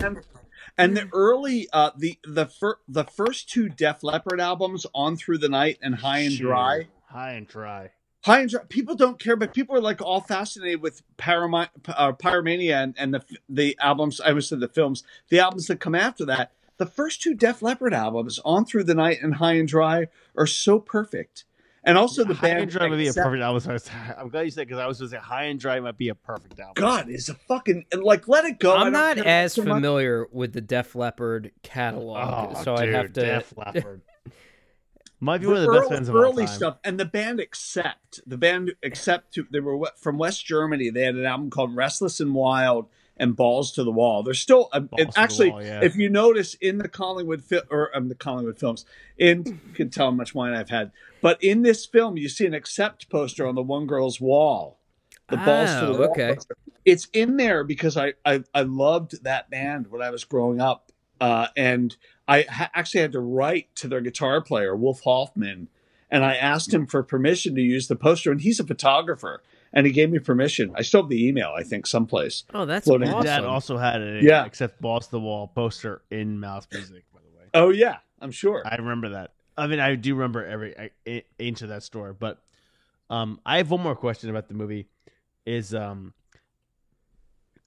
And 0.77 0.95
the 0.95 1.09
early, 1.13 1.67
uh, 1.73 1.91
the 1.97 2.17
the 2.23 2.45
fir- 2.45 2.79
the 2.87 3.03
first 3.03 3.49
two 3.49 3.69
Def 3.69 4.03
Leppard 4.03 4.39
albums, 4.39 4.85
On 4.93 5.15
Through 5.17 5.39
the 5.39 5.49
Night 5.49 5.77
and 5.81 5.95
High 5.95 6.19
and 6.19 6.33
Sure. 6.33 6.47
Dry. 6.47 6.87
High 7.07 7.31
and 7.33 7.47
dry. 7.47 7.91
High 8.23 8.41
and 8.41 8.49
Dry. 8.49 8.63
People 8.67 8.95
don't 8.95 9.19
care, 9.19 9.35
but 9.35 9.53
people 9.53 9.75
are 9.75 9.81
like 9.81 10.01
all 10.01 10.19
fascinated 10.21 10.81
with 10.81 11.01
uh, 11.19 12.11
Pyromania 12.11 12.83
and, 12.83 12.95
and 12.97 13.13
the 13.13 13.23
the 13.47 13.77
albums. 13.79 14.19
I 14.19 14.33
was 14.33 14.49
say 14.49 14.57
the 14.57 14.67
films, 14.67 15.03
the 15.29 15.39
albums 15.39 15.67
that 15.67 15.79
come 15.79 15.95
after 15.95 16.25
that. 16.25 16.51
The 16.77 16.85
first 16.85 17.21
two 17.21 17.33
Def 17.33 17.61
Leppard 17.61 17.93
albums, 17.93 18.39
On 18.45 18.65
Through 18.65 18.83
the 18.83 18.93
Night 18.93 19.19
and 19.21 19.35
High 19.35 19.53
and 19.53 19.67
Dry, 19.67 20.07
are 20.35 20.45
so 20.45 20.79
perfect. 20.79 21.45
And 21.87 21.97
also 21.97 22.23
the 22.23 22.33
High 22.35 22.47
band 22.49 22.59
and 22.63 22.71
dry 22.71 22.87
might 22.87 22.97
be 22.97 23.07
a 23.07 23.13
perfect 23.13 23.41
album. 23.41 23.59
So 23.61 23.69
I 23.69 23.73
was- 23.73 23.89
I'm 24.17 24.29
glad 24.29 24.41
you 24.43 24.51
said 24.51 24.67
because 24.67 24.79
I 24.79 24.85
was 24.85 24.99
going 24.99 25.09
to 25.09 25.15
say 25.17 25.21
high 25.21 25.45
and 25.45 25.59
dry 25.59 25.79
might 25.79 25.97
be 25.97 26.09
a 26.09 26.15
perfect 26.15 26.59
album. 26.59 26.73
God 26.75 27.09
is 27.09 27.29
a 27.29 27.33
fucking 27.33 27.85
like 27.93 28.27
let 28.27 28.45
it 28.45 28.59
go. 28.59 28.75
I 28.75 28.83
I'm 28.87 28.91
don't 28.93 29.19
as 29.25 29.53
so 29.53 29.63
much. 29.63 29.75
familiar 29.77 30.27
with 30.31 30.53
the 30.53 30.61
Def 30.61 30.93
Leppard 30.95 31.51
catalog, 31.63 32.55
Oh, 32.57 32.63
so 32.63 32.75
I'd 32.75 32.89
have 32.89 33.13
to. 33.13 33.21
Def 33.21 33.53
Leppard. 33.57 34.01
Might 35.19 35.39
be 35.41 35.47
one 35.47 35.55
of 35.57 35.61
the 35.63 35.71
best 35.71 35.81
early, 35.85 35.89
bands 35.95 36.09
of 36.09 36.15
all 36.15 36.21
early 36.21 36.45
time. 36.45 36.55
stuff, 36.55 36.77
and 36.83 36.99
the 36.99 37.05
band 37.05 37.39
Accept, 37.39 38.19
the 38.27 38.37
band 38.37 38.73
Accept, 38.83 39.33
to- 39.33 39.47
they 39.49 39.59
were 39.59 39.89
from 39.97 40.19
West 40.19 40.45
Germany. 40.45 40.91
They 40.91 41.01
had 41.03 41.15
an 41.15 41.25
album 41.25 41.49
called 41.49 41.75
Restless 41.75 42.19
and 42.19 42.35
Wild 42.35 42.87
and 43.19 43.35
Balls 43.35 43.71
to 43.73 43.83
the 43.83 43.91
Wall. 43.91 44.23
They're 44.23 44.33
still 44.33 44.69
it- 44.73 44.79
to 44.97 45.05
the 45.05 45.13
actually, 45.15 45.51
Wall, 45.51 45.63
yeah. 45.63 45.83
if 45.83 45.95
you 45.95 46.09
notice 46.09 46.53
in 46.55 46.77
the 46.77 46.87
Collingwood 46.87 47.43
fi- 47.43 47.61
or 47.69 47.95
um, 47.95 48.09
the 48.09 48.15
Collingwood 48.15 48.59
films, 48.59 48.85
in 49.17 49.43
you 49.45 49.73
can 49.73 49.89
tell 49.89 50.07
how 50.07 50.11
much 50.11 50.33
wine 50.35 50.53
I've 50.53 50.69
had, 50.69 50.91
but 51.21 51.43
in 51.43 51.61
this 51.63 51.85
film, 51.85 52.17
you 52.17 52.29
see 52.29 52.45
an 52.45 52.53
Accept 52.53 53.09
poster 53.09 53.45
on 53.47 53.55
the 53.55 53.63
one 53.63 53.85
girl's 53.87 54.21
wall. 54.21 54.79
The 55.29 55.37
Balls 55.37 55.69
to 55.79 55.85
the 55.87 55.93
Oh, 55.93 55.99
Wall. 55.99 56.11
okay. 56.11 56.35
poster. 56.35 56.55
It's 56.85 57.07
in 57.11 57.35
there 57.37 57.63
because 57.65 57.97
I, 57.97 58.13
I 58.25 58.43
I 58.53 58.61
loved 58.61 59.23
that 59.23 59.49
band 59.49 59.87
when 59.91 60.01
I 60.01 60.09
was 60.09 60.23
growing 60.23 60.61
up, 60.61 60.91
uh, 61.19 61.47
and 61.57 61.95
I 62.29 62.43
ha- 62.49 62.71
actually 62.73 63.01
had 63.01 63.11
to 63.11 63.19
write 63.19 63.75
to 63.75 63.87
their 63.89 63.99
guitar 64.01 64.41
player 64.41 64.73
Wolf 64.75 65.01
Hoffmann 65.01 65.67
and 66.09 66.23
I 66.23 66.35
asked 66.35 66.73
him 66.73 66.87
for 66.87 67.03
permission 67.03 67.53
to 67.55 67.61
use 67.61 67.89
the 67.89 67.97
poster, 67.97 68.31
and 68.31 68.39
he's 68.39 68.61
a 68.61 68.63
photographer, 68.65 69.43
and 69.77 69.85
he 69.85 69.93
gave 69.93 70.09
me 70.09 70.17
permission. 70.17 70.73
I 70.75 70.81
still 70.81 71.03
have 71.03 71.09
the 71.09 71.27
email, 71.27 71.53
I 71.55 71.61
think, 71.61 71.85
someplace. 71.85 72.43
Oh, 72.51 72.65
that's 72.65 72.85
Floating. 72.87 73.09
awesome. 73.09 73.23
Dad 73.25 73.43
also 73.45 73.77
had 73.77 74.01
it. 74.01 74.23
Yeah. 74.23 74.43
Accept 74.43 74.81
Boss 74.81 75.05
the 75.07 75.19
wall 75.19 75.47
poster 75.47 76.01
in 76.09 76.39
Mouse 76.39 76.67
Music, 76.73 77.03
by 77.13 77.19
the 77.21 77.37
way. 77.37 77.45
Oh 77.53 77.69
yeah, 77.69 77.97
I'm 78.19 78.31
sure. 78.31 78.63
I 78.65 78.75
remember 78.75 79.09
that. 79.09 79.33
I 79.55 79.67
mean, 79.67 79.79
I 79.79 79.93
do 79.93 80.15
remember 80.15 80.43
every 80.43 80.77
I- 80.77 80.91
I- 81.07 81.23
inch 81.37 81.61
of 81.61 81.69
that 81.69 81.83
store. 81.83 82.13
But 82.13 82.41
um, 83.11 83.39
I 83.45 83.57
have 83.57 83.69
one 83.69 83.81
more 83.81 83.95
question 83.95 84.29
about 84.31 84.47
the 84.47 84.55
movie. 84.55 84.87
Is 85.45 85.73
um, 85.75 86.13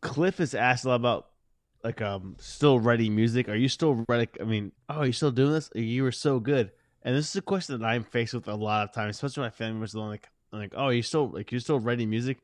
Cliff 0.01 0.41
is 0.41 0.55
asked 0.55 0.85
a 0.85 0.89
lot 0.89 0.95
about 0.97 1.27
like 1.85 2.01
um 2.03 2.37
still 2.41 2.79
writing 2.81 3.15
music. 3.15 3.49
Are 3.49 3.55
you 3.55 3.69
still 3.69 4.05
writing? 4.09 4.29
I 4.41 4.45
mean, 4.45 4.73
oh, 4.89 4.97
are 4.97 5.07
you 5.07 5.13
still 5.13 5.31
doing 5.31 5.53
this? 5.53 5.71
You 5.75 6.03
were 6.03 6.13
so 6.13 6.41
good. 6.41 6.73
And 7.03 7.17
this 7.17 7.31
is 7.31 7.37
a 7.37 7.43
question 7.43 7.79
that 7.79 7.87
I'm 7.87 8.05
faced 8.05 8.35
with 8.35 8.49
a 8.49 8.55
lot 8.55 8.89
of 8.89 8.93
times, 8.95 9.17
especially 9.17 9.45
my 9.45 9.51
family 9.51 9.75
members. 9.75 9.95
Like, 9.95 10.29
like, 10.53 10.73
oh, 10.77 10.89
you're 10.89 11.03
still 11.03 11.29
like 11.29 11.53
you're 11.53 11.61
still 11.61 11.81
writing 11.81 12.11
music, 12.11 12.39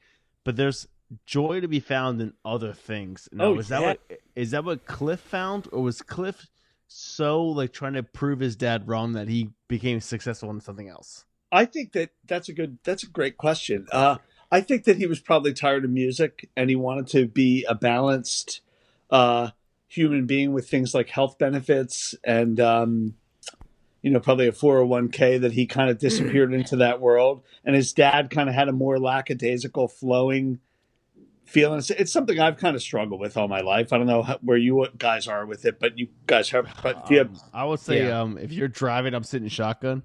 but 0.45 0.57
there's 0.57 0.87
joy 1.24 1.61
to 1.61 1.69
be 1.69 1.81
found 1.81 2.20
in 2.20 2.33
other 2.45 2.73
things. 2.73 3.28
Now, 3.33 3.47
Oh, 3.47 3.59
is 3.59 3.69
that 3.69 3.81
yeah. 3.81 3.87
what 3.87 4.01
is 4.35 4.51
that 4.53 4.65
what 4.65 4.87
Cliff 4.87 5.20
found, 5.20 5.69
or 5.73 5.83
was 5.83 6.03
Cliff 6.03 6.47
so 6.89 7.43
like 7.45 7.73
trying 7.73 7.95
to 7.95 8.03
prove 8.03 8.41
his 8.41 8.57
dad 8.57 8.87
wrong 8.89 9.12
that 9.12 9.28
he 9.28 9.51
became 9.69 10.01
successful 10.01 10.51
in 10.51 10.61
something 10.61 10.89
else? 10.89 11.24
I 11.53 11.65
think 11.65 11.93
that 11.93 12.11
that's 12.27 12.49
a 12.49 12.53
good, 12.53 12.78
that's 12.85 13.05
a 13.05 13.09
great 13.09 13.37
question. 13.37 13.87
Uh, 13.93 14.16
I 14.51 14.61
think 14.61 14.85
that 14.85 14.97
he 14.97 15.07
was 15.07 15.20
probably 15.20 15.53
tired 15.53 15.85
of 15.85 15.91
music 15.91 16.49
and 16.57 16.69
he 16.69 16.77
wanted 16.77 17.07
to 17.09 17.27
be 17.27 17.65
a 17.69 17.74
balanced 17.74 18.61
uh, 19.11 19.51
human 19.89 20.27
being 20.27 20.53
with 20.53 20.69
things 20.69 20.93
like 20.95 21.09
health 21.09 21.39
benefits 21.39 22.15
and, 22.24 22.59
um, 22.61 23.15
you 24.07 24.12
know, 24.12 24.20
probably 24.20 24.47
a 24.47 24.53
401k 24.53 25.41
that 25.41 25.51
he 25.51 25.66
kind 25.66 25.91
of 25.91 25.99
disappeared 25.99 26.55
into 26.55 26.77
that 26.77 27.01
world. 27.01 27.43
And 27.65 27.74
his 27.74 27.93
dad 27.93 28.31
kind 28.31 28.49
of 28.49 28.55
had 28.55 28.69
a 28.69 28.73
more 28.73 29.01
lackadaisical, 29.01 29.89
flowing 29.89 30.61
feeling. 31.45 31.78
It's, 31.81 31.91
it's 31.91 32.12
something 32.12 32.39
I've 32.39 32.57
kind 32.57 32.77
of 32.77 32.83
struggled 32.83 33.20
with 33.20 33.37
all 33.37 33.49
my 33.49 33.62
life. 33.62 33.93
I 33.93 33.99
don't 33.99 34.07
know 34.07 34.23
how, 34.23 34.39
where 34.43 34.59
you 34.59 34.87
guys 34.97 35.27
are 35.27 35.45
with 35.45 35.65
it, 35.65 35.81
but 35.81 35.99
you 35.99 36.07
guys 36.28 36.51
have, 36.51 36.73
but 36.85 37.05
do 37.09 37.15
you 37.15 37.19
have, 37.19 37.31
Um, 37.31 37.41
I 37.53 37.65
would 37.65 37.81
say 37.81 38.07
Yeah. 38.07 38.20
um, 38.20 38.39
if 38.39 38.53
you're 38.53 38.69
driving, 38.69 39.12
I'm 39.12 39.24
sitting 39.24 39.49
shotgun. 39.49 40.05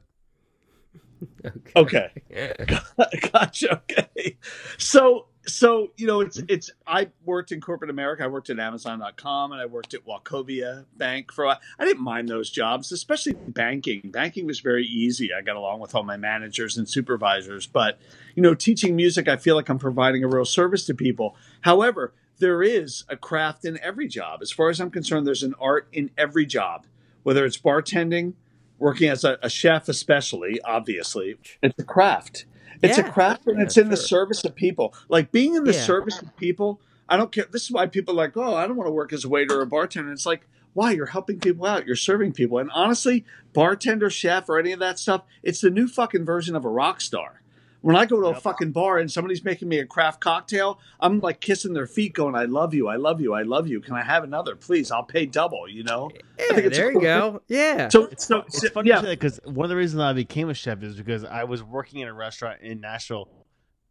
okay. 1.75 2.09
gotcha. 3.31 3.83
Okay. 3.87 4.39
So 4.79 5.27
so 5.47 5.91
you 5.97 6.05
know 6.05 6.21
it's 6.21 6.37
mm-hmm. 6.37 6.47
it's 6.49 6.71
I 6.85 7.09
worked 7.25 7.51
in 7.51 7.61
corporate 7.61 7.89
America. 7.89 8.23
I 8.23 8.27
worked 8.27 8.49
at 8.49 8.59
Amazon.com 8.59 9.51
and 9.51 9.61
I 9.61 9.65
worked 9.65 9.93
at 9.93 10.05
Wachovia 10.05 10.85
Bank 10.95 11.31
for 11.31 11.43
a 11.43 11.47
while. 11.47 11.59
I 11.79 11.85
didn't 11.85 12.03
mind 12.03 12.29
those 12.29 12.49
jobs, 12.49 12.91
especially 12.91 13.33
banking. 13.33 14.11
Banking 14.11 14.45
was 14.45 14.59
very 14.59 14.85
easy. 14.85 15.33
I 15.33 15.41
got 15.41 15.55
along 15.55 15.79
with 15.79 15.95
all 15.95 16.03
my 16.03 16.17
managers 16.17 16.77
and 16.77 16.87
supervisors. 16.87 17.65
But 17.65 17.99
you 18.35 18.43
know, 18.43 18.53
teaching 18.53 18.95
music, 18.95 19.27
I 19.27 19.37
feel 19.37 19.55
like 19.55 19.69
I'm 19.69 19.79
providing 19.79 20.23
a 20.23 20.27
real 20.27 20.45
service 20.45 20.85
to 20.85 20.93
people. 20.93 21.35
However, 21.61 22.13
there 22.39 22.63
is 22.63 23.03
a 23.07 23.17
craft 23.17 23.65
in 23.65 23.79
every 23.81 24.07
job. 24.07 24.41
As 24.41 24.51
far 24.51 24.69
as 24.69 24.79
I'm 24.79 24.91
concerned, 24.91 25.25
there's 25.25 25.43
an 25.43 25.55
art 25.59 25.87
in 25.91 26.11
every 26.17 26.45
job, 26.45 26.85
whether 27.23 27.45
it's 27.45 27.57
bartending, 27.57 28.33
working 28.79 29.09
as 29.09 29.23
a, 29.23 29.37
a 29.43 29.49
chef, 29.49 29.87
especially, 29.87 30.59
obviously, 30.61 31.37
it's 31.61 31.79
a 31.79 31.83
craft. 31.83 32.45
It's 32.81 32.97
Yeah. 32.97 33.07
a 33.07 33.11
craft 33.11 33.47
and 33.47 33.57
Yeah, 33.59 33.65
it's 33.65 33.77
in 33.77 33.89
the 33.89 33.95
sure. 33.95 34.05
service 34.05 34.43
of 34.43 34.55
people. 34.55 34.93
Like 35.09 35.31
being 35.31 35.55
in 35.55 35.63
the 35.65 35.73
Yeah. 35.73 35.81
service 35.81 36.21
of 36.21 36.35
people, 36.37 36.79
I 37.07 37.17
don't 37.17 37.31
care. 37.31 37.45
This 37.51 37.63
is 37.63 37.71
why 37.71 37.87
people 37.87 38.13
are 38.13 38.17
like, 38.17 38.35
oh, 38.37 38.55
I 38.55 38.67
don't 38.67 38.77
want 38.77 38.87
to 38.87 38.91
work 38.91 39.13
as 39.13 39.25
a 39.25 39.29
waiter 39.29 39.59
or 39.59 39.61
a 39.61 39.67
bartender. 39.67 40.11
It's 40.11 40.25
like, 40.25 40.47
why? 40.73 40.91
You're 40.91 41.07
helping 41.07 41.39
people 41.39 41.65
out. 41.65 41.85
You're 41.85 41.95
serving 41.97 42.31
people. 42.33 42.57
And 42.57 42.71
honestly, 42.71 43.25
bartender, 43.53 44.09
chef, 44.09 44.47
or 44.47 44.57
any 44.57 44.71
of 44.71 44.79
that 44.79 44.97
stuff, 44.97 45.23
it's 45.43 45.59
the 45.61 45.69
new 45.69 45.87
fucking 45.87 46.23
version 46.25 46.55
of 46.55 46.63
a 46.63 46.69
rock 46.69 47.01
star. 47.01 47.40
When 47.81 47.95
I 47.95 48.05
go 48.05 48.21
to 48.21 48.27
a 48.27 48.31
Yep. 48.33 48.41
fucking 48.43 48.71
bar 48.73 48.99
and 48.99 49.11
somebody's 49.11 49.43
making 49.43 49.67
me 49.67 49.79
a 49.79 49.85
craft 49.87 50.21
cocktail, 50.21 50.79
I'm 50.99 51.19
like 51.19 51.39
kissing 51.41 51.73
their 51.73 51.87
feet, 51.87 52.13
going, 52.13 52.35
"I 52.35 52.45
love 52.45 52.75
you, 52.75 52.87
I 52.87 52.95
love 52.95 53.19
you, 53.19 53.33
I 53.33 53.41
love 53.41 53.67
you. 53.67 53.81
Can 53.81 53.95
I 53.95 54.03
have 54.03 54.23
another, 54.23 54.55
please? 54.55 54.91
I'll 54.91 55.03
pay 55.03 55.25
double." 55.25 55.67
You 55.67 55.83
know. 55.83 56.11
Yeah, 56.37 56.45
think 56.53 56.67
it's 56.67 56.77
there 56.77 56.89
a 56.89 56.93
you 56.93 57.01
go. 57.01 57.41
Yeah. 57.47 57.89
So, 57.89 58.05
It's, 58.05 58.25
so, 58.27 58.41
it's 58.41 58.61
so- 58.61 58.69
funny 58.69 58.89
yeah, 58.89 58.97
you 58.97 59.01
say 59.01 59.07
that 59.09 59.19
because 59.19 59.39
one 59.45 59.65
of 59.65 59.69
the 59.69 59.75
reasons 59.75 59.99
I 60.01 60.13
became 60.13 60.49
a 60.49 60.53
chef 60.53 60.83
is 60.83 60.95
because 60.95 61.23
I 61.25 61.43
was 61.45 61.63
working 61.63 62.01
in 62.01 62.07
a 62.07 62.13
restaurant 62.13 62.61
in 62.61 62.81
Nashville, 62.81 63.29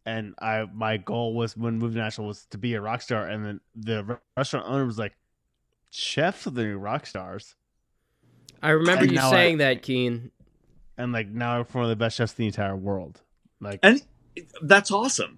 and 0.05 0.35
I 0.41 0.67
my 0.73 0.95
goal 0.95 1.33
was 1.33 1.57
when 1.57 1.77
moving 1.77 1.95
to 1.95 2.01
Nashville 2.03 2.25
was 2.27 2.45
to 2.51 2.57
be 2.57 2.73
a 2.75 2.81
rock 2.81 3.01
star, 3.01 3.27
and 3.27 3.45
then 3.45 3.59
the 3.75 4.19
restaurant 4.37 4.67
owner 4.69 4.85
was 4.85 4.97
like, 4.99 5.17
"Chefs 5.89 6.47
are 6.47 6.51
the 6.51 6.63
new 6.63 6.77
rock 6.77 7.05
stars," 7.05 7.55
I 8.63 8.69
remember 8.69 9.03
and 9.03 9.11
you 9.11 9.17
now 9.17 9.27
I- 9.27 9.31
saying 9.31 9.57
that, 9.57 9.81
Keane. 9.81 10.31
and 10.97 11.11
like 11.11 11.27
now 11.27 11.59
I'm 11.59 11.65
one 11.65 11.83
of 11.83 11.89
the 11.89 11.97
best 11.97 12.15
chefs 12.15 12.31
in 12.39 12.43
the 12.43 12.47
entire 12.47 12.77
world. 12.77 13.21
Like, 13.61 13.79
and 13.83 14.01
that's 14.61 14.91
awesome. 14.91 15.37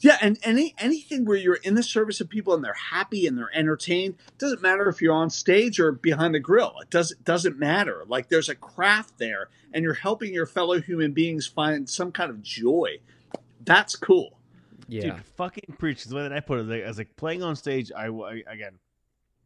Yeah, 0.00 0.18
and 0.20 0.38
any 0.42 0.74
anything 0.78 1.24
where 1.24 1.38
you're 1.38 1.54
in 1.54 1.74
the 1.74 1.82
service 1.82 2.20
of 2.20 2.28
people 2.28 2.52
and 2.54 2.62
they're 2.62 2.74
happy 2.74 3.26
and 3.26 3.36
they're 3.38 3.50
entertained 3.54 4.16
doesn't 4.36 4.60
matter 4.60 4.88
if 4.90 5.00
you're 5.00 5.14
on 5.14 5.30
stage 5.30 5.80
or 5.80 5.90
behind 5.92 6.34
the 6.34 6.38
grill. 6.38 6.74
It 6.82 6.90
doesn't 6.90 7.24
doesn't 7.24 7.58
matter. 7.58 8.04
Like 8.06 8.28
there's 8.28 8.50
a 8.50 8.54
craft 8.54 9.16
there, 9.18 9.48
and 9.72 9.82
you're 9.82 9.94
helping 9.94 10.34
your 10.34 10.44
fellow 10.46 10.80
human 10.80 11.12
beings 11.12 11.46
find 11.46 11.88
some 11.88 12.12
kind 12.12 12.30
of 12.30 12.42
joy. 12.42 12.98
That's 13.64 13.96
cool. 13.96 14.38
Yeah. 14.86 15.14
dude, 15.16 15.24
fucking 15.36 15.76
preach. 15.78 16.04
The 16.04 16.14
way 16.14 16.22
that 16.22 16.32
I 16.32 16.40
put 16.40 16.60
it, 16.60 16.66
like, 16.66 16.82
as 16.82 16.98
like 16.98 17.16
playing 17.16 17.42
on 17.42 17.56
stage, 17.56 17.90
I, 17.90 18.06
I 18.08 18.42
again, 18.46 18.78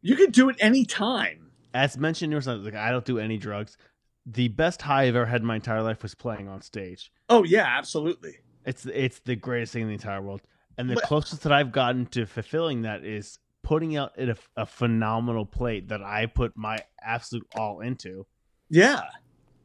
You 0.02 0.16
can 0.16 0.30
do 0.32 0.48
it 0.48 0.56
anytime. 0.58 1.46
as 1.72 1.96
mentioned 1.96 2.30
numerous 2.30 2.46
times, 2.46 2.64
like 2.64 2.74
I 2.74 2.90
don't 2.90 3.04
do 3.04 3.18
any 3.20 3.38
drugs. 3.38 3.76
The 4.26 4.48
best 4.48 4.82
high 4.82 5.04
I've 5.04 5.16
ever 5.16 5.26
had 5.26 5.40
in 5.40 5.46
my 5.46 5.56
entire 5.56 5.82
life 5.82 6.02
was 6.02 6.14
playing 6.14 6.48
on 6.48 6.62
stage. 6.62 7.10
Oh 7.28 7.42
yeah, 7.44 7.64
absolutely. 7.66 8.38
It's 8.66 8.84
it's 8.86 9.20
the 9.20 9.36
greatest 9.36 9.72
thing 9.72 9.82
in 9.82 9.88
the 9.88 9.94
entire 9.94 10.20
world, 10.22 10.42
and 10.76 10.88
the 10.90 10.94
But- 10.96 11.04
closest 11.04 11.42
that 11.42 11.52
I've 11.52 11.72
gotten 11.72 12.06
to 12.06 12.26
fulfilling 12.26 12.82
that 12.82 13.04
is 13.04 13.38
putting 13.62 13.96
out 13.96 14.12
a, 14.18 14.36
a 14.56 14.66
phenomenal 14.66 15.46
plate 15.46 15.88
that 15.88 16.02
I 16.02 16.26
put 16.26 16.56
my 16.56 16.78
absolute 17.02 17.46
all 17.56 17.80
into, 17.80 18.26
Yeah. 18.68 19.02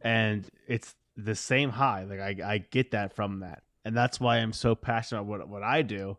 and 0.01 0.47
it's 0.67 0.95
the 1.17 1.35
same 1.35 1.69
high. 1.71 2.03
Like 2.03 2.19
I, 2.19 2.53
I 2.53 2.57
get 2.59 2.91
that 2.91 3.13
from 3.15 3.39
that, 3.41 3.63
and 3.83 3.95
that's 3.95 4.19
why 4.19 4.37
I'm 4.37 4.53
so 4.53 4.75
passionate 4.75 5.21
about 5.21 5.39
what 5.39 5.49
what 5.49 5.63
I 5.63 5.81
do, 5.81 6.17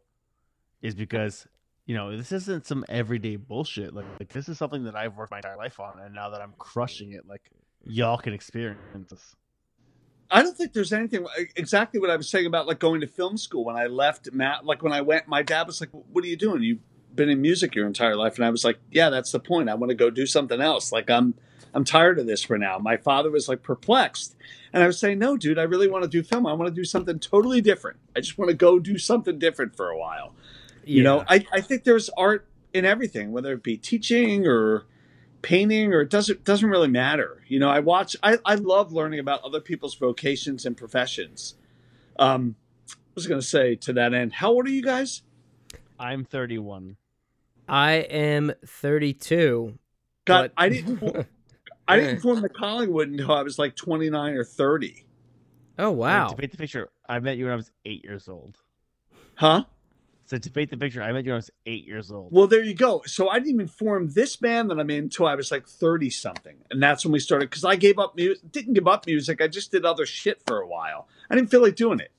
is 0.82 0.94
because 0.94 1.46
you 1.86 1.94
know 1.94 2.14
this 2.16 2.32
isn't 2.32 2.66
some 2.66 2.84
everyday 2.88 3.36
bullshit. 3.36 3.94
Like, 3.94 4.06
like 4.20 4.28
this 4.32 4.48
is 4.48 4.58
something 4.58 4.84
that 4.84 4.94
I've 4.96 5.16
worked 5.16 5.30
my 5.30 5.38
entire 5.38 5.56
life 5.56 5.80
on, 5.80 5.98
and 6.00 6.14
now 6.14 6.30
that 6.30 6.40
I'm 6.42 6.54
crushing 6.58 7.12
it, 7.12 7.26
like 7.26 7.50
y'all 7.86 8.18
can 8.18 8.32
experience. 8.32 9.10
This. 9.10 9.36
I 10.30 10.42
don't 10.42 10.56
think 10.56 10.72
there's 10.72 10.92
anything 10.92 11.24
uh, 11.24 11.44
exactly 11.54 12.00
what 12.00 12.10
I 12.10 12.16
was 12.16 12.28
saying 12.28 12.46
about 12.46 12.66
like 12.66 12.78
going 12.78 13.00
to 13.00 13.06
film 13.06 13.36
school. 13.36 13.64
When 13.64 13.76
I 13.76 13.86
left 13.86 14.32
Matt 14.32 14.64
like 14.64 14.82
when 14.82 14.92
I 14.92 15.00
went 15.00 15.28
my 15.28 15.42
dad 15.42 15.66
was 15.66 15.80
like 15.80 15.90
what 15.92 16.24
are 16.24 16.28
you 16.28 16.36
doing? 16.36 16.62
You've 16.62 16.80
been 17.14 17.28
in 17.30 17.40
music 17.40 17.74
your 17.74 17.86
entire 17.86 18.16
life. 18.16 18.36
And 18.36 18.44
I 18.44 18.50
was 18.50 18.64
like 18.64 18.78
yeah 18.90 19.10
that's 19.10 19.32
the 19.32 19.40
point. 19.40 19.68
I 19.68 19.74
want 19.74 19.90
to 19.90 19.94
go 19.94 20.10
do 20.10 20.26
something 20.26 20.60
else. 20.60 20.92
Like 20.92 21.10
I'm 21.10 21.34
I'm 21.74 21.84
tired 21.84 22.18
of 22.18 22.26
this 22.26 22.42
for 22.42 22.58
now. 22.58 22.78
My 22.78 22.96
father 22.96 23.30
was 23.30 23.48
like 23.48 23.62
perplexed. 23.62 24.34
And 24.72 24.82
I 24.82 24.86
was 24.86 24.98
saying 24.98 25.18
no 25.18 25.36
dude 25.36 25.58
I 25.58 25.62
really 25.62 25.88
want 25.88 26.02
to 26.02 26.10
do 26.10 26.22
film. 26.22 26.46
I 26.46 26.52
want 26.54 26.68
to 26.68 26.74
do 26.74 26.84
something 26.84 27.18
totally 27.18 27.60
different. 27.60 27.98
I 28.16 28.20
just 28.20 28.36
want 28.36 28.50
to 28.50 28.56
go 28.56 28.78
do 28.78 28.98
something 28.98 29.38
different 29.38 29.76
for 29.76 29.90
a 29.90 29.98
while. 29.98 30.34
You 30.84 31.02
know 31.02 31.24
I, 31.28 31.44
I 31.52 31.60
think 31.60 31.84
there's 31.84 32.10
art 32.16 32.48
in 32.72 32.84
everything 32.84 33.32
whether 33.32 33.52
it 33.52 33.62
be 33.62 33.76
teaching 33.76 34.46
or 34.46 34.86
painting 35.46 35.92
or 35.94 36.00
it 36.00 36.10
doesn't 36.10 36.42
doesn't 36.44 36.68
really 36.68 36.88
matter 36.88 37.42
you 37.46 37.58
know 37.60 37.68
i 37.68 37.78
watch 37.78 38.16
i, 38.22 38.36
I 38.44 38.56
love 38.56 38.92
learning 38.92 39.20
about 39.20 39.42
other 39.44 39.60
people's 39.60 39.94
vocations 39.94 40.66
and 40.66 40.76
professions 40.76 41.54
um 42.18 42.56
i 42.90 42.94
was 43.14 43.28
going 43.28 43.40
to 43.40 43.46
say 43.46 43.76
to 43.76 43.92
that 43.92 44.12
end 44.12 44.32
how 44.32 44.50
old 44.50 44.66
are 44.66 44.70
you 44.70 44.82
guys 44.82 45.22
I'm 45.98 46.24
31. 46.26 46.96
I 47.68 47.92
am 47.94 48.52
32. 48.66 49.78
god 50.26 50.42
but- 50.42 50.52
i 50.56 50.68
didn't 50.68 50.96
form, 50.98 51.24
i 51.88 51.96
didn't 51.98 52.20
form 52.20 52.42
the 52.42 52.48
collingwood 52.48 53.08
until 53.08 53.32
i 53.32 53.42
was 53.42 53.58
like 53.58 53.76
29 53.76 54.34
or 54.34 54.44
30 54.44 55.04
Oh 55.78 55.90
Like, 55.90 55.96
wow. 55.98 56.28
to 56.28 56.36
paint 56.36 56.52
the 56.52 56.58
picture, 56.58 56.88
I 57.08 57.18
met 57.20 57.36
you 57.36 57.44
when 57.44 57.52
I 57.52 57.56
was 57.56 57.70
eight 57.84 58.02
years 58.02 58.28
old. 58.28 58.56
huh 59.36 59.64
So 60.26 60.38
to 60.38 60.50
paint 60.50 60.70
the 60.70 60.76
picture, 60.76 61.00
I 61.02 61.12
met 61.12 61.24
you 61.24 61.30
when 61.30 61.34
I 61.34 61.36
was 61.36 61.50
eight 61.66 61.86
years 61.86 62.10
old. 62.10 62.32
well 62.32 62.46
there 62.48 62.62
you 62.62 62.74
go. 62.74 63.02
So 63.06 63.28
i 63.30 63.38
didn't 63.38 63.54
even 63.54 63.68
form 63.68 64.10
this 64.10 64.36
band 64.36 64.70
that 64.70 64.78
i'm 64.80 64.90
in 64.90 65.04
until 65.04 65.26
i 65.26 65.34
was 65.34 65.50
like 65.50 65.66
30 65.68 66.10
something 66.10 66.56
and 66.70 66.82
that's 66.82 67.04
when 67.04 67.12
we 67.12 67.20
started 67.20 67.48
because 67.48 67.64
i 67.64 67.76
gave 67.76 67.98
up 67.98 68.16
music 68.16 68.50
didn't 68.50 68.74
give 68.74 68.88
up 68.88 69.06
music. 69.06 69.40
I 69.40 69.48
just 69.48 69.70
did 69.70 69.84
other 69.84 70.04
shit 70.06 70.42
for 70.46 70.60
a 70.60 70.66
while. 70.66 71.08
I 71.30 71.34
didn't 71.36 71.50
feel 71.50 71.62
like 71.62 71.76
doing 71.76 72.00
it. 72.00 72.10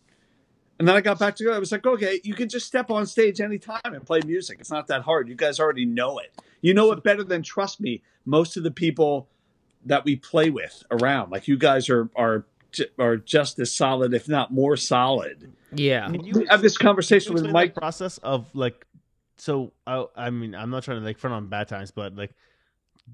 And 0.80 0.88
then 0.88 0.96
i 0.96 1.02
got 1.02 1.20
back 1.20 1.36
to 1.38 1.50
it 1.52 1.54
i 1.54 1.60
was 1.60 1.72
like 1.72 1.86
okay 1.86 2.22
you 2.24 2.34
can 2.34 2.48
just 2.50 2.66
step 2.68 2.90
on 2.90 3.06
stage 3.06 3.42
anytime 3.42 3.82
and 3.84 4.06
play 4.06 4.22
music. 4.26 4.58
It's 4.60 4.72
not 4.72 4.88
that 4.88 5.02
hard. 5.02 5.28
You 5.28 5.36
guys 5.36 5.60
already 5.60 5.86
know 5.86 6.18
it. 6.20 6.34
You 6.62 6.74
know 6.74 6.92
it 6.92 7.04
better 7.04 7.24
than 7.24 7.44
trust 7.44 7.82
me 7.82 8.02
most 8.26 8.56
of 8.58 8.64
the 8.64 8.72
people 8.72 9.28
that 9.86 10.06
we 10.06 10.16
play 10.16 10.50
with 10.50 10.84
around. 10.92 11.32
Like 11.32 11.48
you 11.48 11.58
guys 11.58 11.90
are 11.90 12.10
are 12.16 12.46
are 13.00 13.18
just 13.18 13.60
as 13.60 13.74
solid 13.74 14.14
if 14.14 14.28
not 14.28 14.52
more 14.52 14.78
solid 14.78 15.52
Yeah. 15.74 16.06
Can 16.08 16.24
you 16.24 16.34
we 16.40 16.48
have 16.48 16.62
this 16.62 16.78
conversation 16.78 17.34
with 17.34 17.46
you 17.46 17.52
mike 17.52 17.76
process 17.76 18.18
of 18.20 18.54
like 18.54 18.86
so 19.38 19.72
I, 19.86 20.06
I 20.16 20.30
mean 20.30 20.56
i'm 20.56 20.70
not 20.70 20.84
trying 20.84 21.00
to 21.00 21.06
like 21.06 21.20
front 21.20 21.36
on 21.36 21.48
bad 21.48 21.68
times 21.68 21.92
but 21.92 22.16
like 22.16 22.34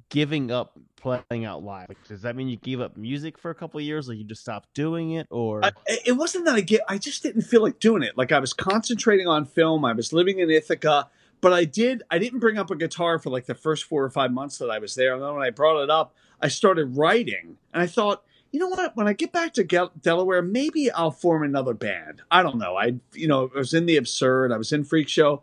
giving 0.09 0.51
up 0.51 0.77
playing 0.95 1.45
out 1.45 1.63
live? 1.63 1.89
Like, 1.89 2.03
does 2.07 2.21
that 2.23 2.35
mean 2.35 2.49
you 2.49 2.57
gave 2.57 2.81
up 2.81 2.97
music 2.97 3.37
for 3.37 3.51
a 3.51 3.55
couple 3.55 3.79
of 3.79 3.85
years, 3.85 4.07
like 4.07 4.17
you 4.17 4.23
just 4.23 4.41
stopped 4.41 4.73
doing 4.73 5.11
it, 5.11 5.27
or 5.29 5.63
I, 5.63 5.71
it 6.05 6.13
wasn't 6.13 6.45
that 6.45 6.55
I 6.55 6.61
get. 6.61 6.81
I 6.87 6.97
just 6.97 7.23
didn't 7.23 7.43
feel 7.43 7.61
like 7.61 7.79
doing 7.79 8.03
it. 8.03 8.17
Like 8.17 8.31
I 8.31 8.39
was 8.39 8.53
concentrating 8.53 9.27
on 9.27 9.45
film. 9.45 9.85
I 9.85 9.93
was 9.93 10.13
living 10.13 10.39
in 10.39 10.49
Ithaca, 10.49 11.09
but 11.41 11.53
I 11.53 11.65
did. 11.65 12.03
I 12.09 12.17
didn't 12.17 12.39
bring 12.39 12.57
up 12.57 12.71
a 12.71 12.75
guitar 12.75 13.19
for 13.19 13.29
like 13.29 13.45
the 13.45 13.55
first 13.55 13.83
four 13.85 14.03
or 14.03 14.09
five 14.09 14.31
months 14.31 14.57
that 14.57 14.69
I 14.69 14.79
was 14.79 14.95
there. 14.95 15.13
And 15.13 15.21
then 15.21 15.33
when 15.33 15.43
I 15.43 15.49
brought 15.49 15.81
it 15.83 15.89
up, 15.89 16.15
I 16.41 16.47
started 16.47 16.97
writing, 16.97 17.57
and 17.73 17.81
I 17.81 17.87
thought, 17.87 18.23
you 18.53 18.59
know 18.59 18.69
what? 18.69 18.95
When 18.95 19.07
I 19.07 19.13
get 19.13 19.31
back 19.33 19.53
to 19.55 19.63
Gel- 19.63 19.91
Delaware, 19.99 20.43
maybe 20.43 20.91
I'll 20.91 21.11
form 21.11 21.41
another 21.43 21.73
band. 21.73 22.21
I 22.29 22.43
don't 22.43 22.59
know. 22.59 22.77
I, 22.77 22.93
you 23.13 23.27
know, 23.27 23.49
I 23.53 23.57
was 23.57 23.73
in 23.73 23.87
the 23.87 23.97
absurd. 23.97 24.51
I 24.51 24.57
was 24.57 24.71
in 24.71 24.83
Freak 24.83 25.09
Show, 25.09 25.41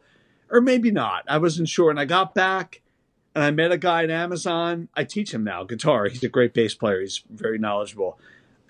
or 0.48 0.60
maybe 0.60 0.92
not. 0.92 1.24
I 1.26 1.38
wasn't 1.38 1.68
sure. 1.68 1.90
And 1.90 1.98
I 1.98 2.04
got 2.04 2.34
back 2.36 2.80
and 3.34 3.42
I 3.42 3.50
met 3.50 3.72
a 3.72 3.78
guy 3.78 4.04
at 4.04 4.10
Amazon. 4.10 4.88
I 4.94 5.02
teach 5.02 5.34
him 5.34 5.42
now 5.42 5.64
guitar. 5.64 6.06
He's 6.06 6.22
a 6.22 6.28
great 6.28 6.54
bass 6.54 6.74
player. 6.74 7.00
He's 7.00 7.22
very 7.28 7.58
knowledgeable. 7.58 8.16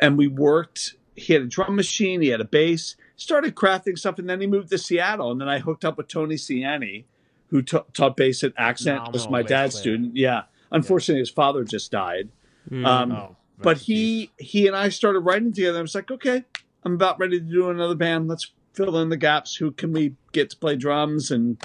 And 0.00 0.16
we 0.16 0.26
worked. 0.26 0.94
He 1.16 1.34
had 1.34 1.42
a 1.42 1.46
drum 1.46 1.76
machine. 1.76 2.22
He 2.22 2.28
had 2.28 2.40
a 2.40 2.46
bass. 2.46 2.96
Started 3.16 3.54
crafting 3.54 3.98
stuff, 3.98 4.18
and 4.18 4.30
then 4.30 4.40
he 4.40 4.46
moved 4.46 4.70
to 4.70 4.78
Seattle. 4.78 5.30
And 5.30 5.38
then 5.38 5.48
I 5.50 5.58
hooked 5.58 5.84
up 5.84 5.98
with 5.98 6.08
Tony 6.08 6.36
Ciani, 6.36 7.04
who 7.48 7.60
ta- 7.60 7.84
taught 7.92 8.16
bass 8.16 8.42
at 8.42 8.54
Accent. 8.56 9.12
was 9.12 9.28
my 9.28 9.42
dad's 9.42 9.74
player. 9.74 9.82
student. 9.82 10.16
Yeah. 10.16 10.44
Unfortunately, 10.72 11.20
his 11.20 11.28
father 11.28 11.62
just 11.64 11.90
died. 11.90 12.30
Mm. 12.70 12.86
Um, 12.86 13.12
oh, 13.12 13.36
but 13.62 13.76
rest 13.76 13.88
in 13.88 13.94
peace. 13.94 14.28
he 14.38 14.44
he 14.60 14.66
and 14.66 14.76
I 14.76 14.88
started 14.88 15.20
writing 15.20 15.52
together. 15.52 15.78
I 15.78 15.82
was 15.82 15.94
like, 15.94 16.10
okay, 16.10 16.44
I'm 16.84 16.94
about 16.94 17.18
ready 17.18 17.38
to 17.40 17.44
do 17.44 17.70
another 17.70 17.94
band. 17.94 18.28
Let's 18.28 18.50
fill 18.72 18.96
in 18.98 19.08
the 19.08 19.16
gaps. 19.16 19.56
Who 19.56 19.70
can 19.72 19.92
we 19.92 20.14
get 20.32 20.50
to 20.50 20.56
play 20.56 20.76
drums 20.76 21.30
and 21.30 21.60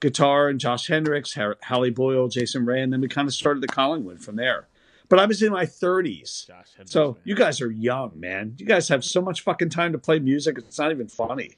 guitar? 0.00 0.48
And 0.48 0.58
Josh 0.60 0.88
Hendricks, 0.88 1.34
Har- 1.34 1.58
Hallie 1.64 1.90
Boyle, 1.90 2.28
Jason 2.28 2.64
Ray, 2.66 2.82
and 2.82 2.92
then 2.92 3.00
we 3.00 3.08
kind 3.08 3.28
of 3.28 3.34
started 3.34 3.62
the 3.62 3.68
Collingwood 3.68 4.20
from 4.20 4.36
there. 4.36 4.68
But 5.08 5.18
I 5.18 5.24
was 5.24 5.42
in 5.42 5.52
my 5.52 5.64
30s. 5.64 6.46
Josh 6.48 6.66
Hendricks, 6.76 6.90
So 6.92 7.12
man. 7.12 7.20
you 7.24 7.34
guys 7.34 7.62
are 7.62 7.70
young, 7.70 8.12
man. 8.20 8.54
You 8.58 8.66
guys 8.66 8.88
have 8.88 9.02
so 9.02 9.22
much 9.22 9.40
fucking 9.40 9.70
time 9.70 9.92
to 9.92 9.98
play 9.98 10.18
music. 10.18 10.58
It's 10.58 10.78
not 10.78 10.90
even 10.90 11.08
funny. 11.08 11.52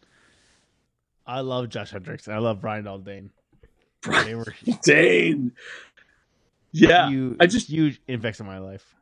I 1.26 1.40
love 1.40 1.68
Josh 1.68 1.90
Hendricks. 1.90 2.28
I 2.28 2.38
love 2.38 2.60
Brian 2.60 2.84
Aldane. 2.84 3.30
Brian 4.02 4.38
were 4.38 4.54
Dane. 4.84 5.52
Yeah. 6.72 7.08
huge, 7.08 7.36
I 7.40 7.46
just- 7.46 7.68
huge 7.68 8.00
impacts 8.06 8.38
in 8.38 8.46
my 8.46 8.58
life. 8.58 8.94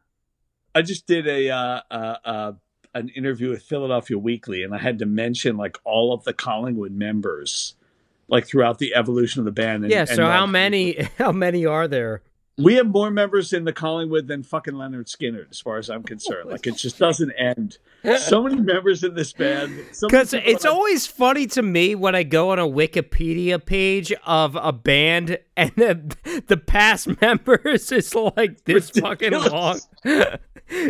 I 0.79 0.83
just 0.83 1.09
did 1.09 1.27
a 1.27 1.51
uh, 1.51 1.81
uh, 1.91 2.17
uh, 2.25 2.53
an 2.95 3.09
interview 3.09 3.51
with 3.51 3.65
Philadelphia 3.65 4.17
Weekly, 4.17 4.63
and 4.63 4.73
I 4.73 4.79
had 4.79 5.01
to 5.01 5.07
mention 5.07 5.57
like 5.57 5.77
all 5.83 6.13
of 6.15 6.23
the 6.23 6.33
Collingwood 6.33 6.93
members, 6.93 7.75
like 8.29 8.47
throughout 8.47 8.79
the 8.79 8.95
evolution 8.95 9.41
of 9.41 9.45
the 9.45 9.51
band. 9.51 9.83
And, 9.83 9.93
yeah. 9.93 10.01
and, 10.01 10.11
So 10.11 10.25
how 10.25 10.43
like, 10.43 10.51
many? 10.51 11.09
How 11.19 11.33
many 11.33 11.67
are 11.67 11.89
there? 11.89 12.23
We 12.59 12.75
have 12.75 12.89
more 12.89 13.11
members 13.11 13.53
in 13.53 13.65
the 13.65 13.73
Collingwood 13.73 14.27
than 14.27 14.43
fucking 14.43 14.75
Lynyrd 14.75 15.07
Skynyrd, 15.07 15.51
as 15.51 15.61
far 15.61 15.79
as 15.79 15.89
I'm 15.89 16.03
concerned. 16.03 16.51
Like 16.51 16.67
it 16.67 16.77
just 16.77 16.99
doesn't 16.99 17.31
end. 17.33 17.79
So 18.19 18.43
many 18.45 18.61
members 18.61 19.05
in 19.05 19.15
this 19.15 19.33
band. 19.33 19.73
so 19.93 20.09
Because 20.09 20.33
people 20.33 20.51
it's 20.51 20.65
always 20.65 21.07
funny 21.07 21.47
to 21.49 21.63
me 21.63 21.95
when 21.95 22.15
I 22.15 22.25
go 22.25 22.51
on 22.51 22.59
a 22.59 22.67
Wikipedia 22.67 23.65
page 23.65 24.13
of 24.27 24.57
a 24.57 24.73
band 24.73 25.39
and 25.57 25.73
the, 25.77 26.43
the 26.47 26.57
past 26.57 27.09
members 27.21 27.93
is 27.93 28.15
like 28.15 28.65
this 28.65 28.91
fucking 28.91 29.33
long. 29.33 29.81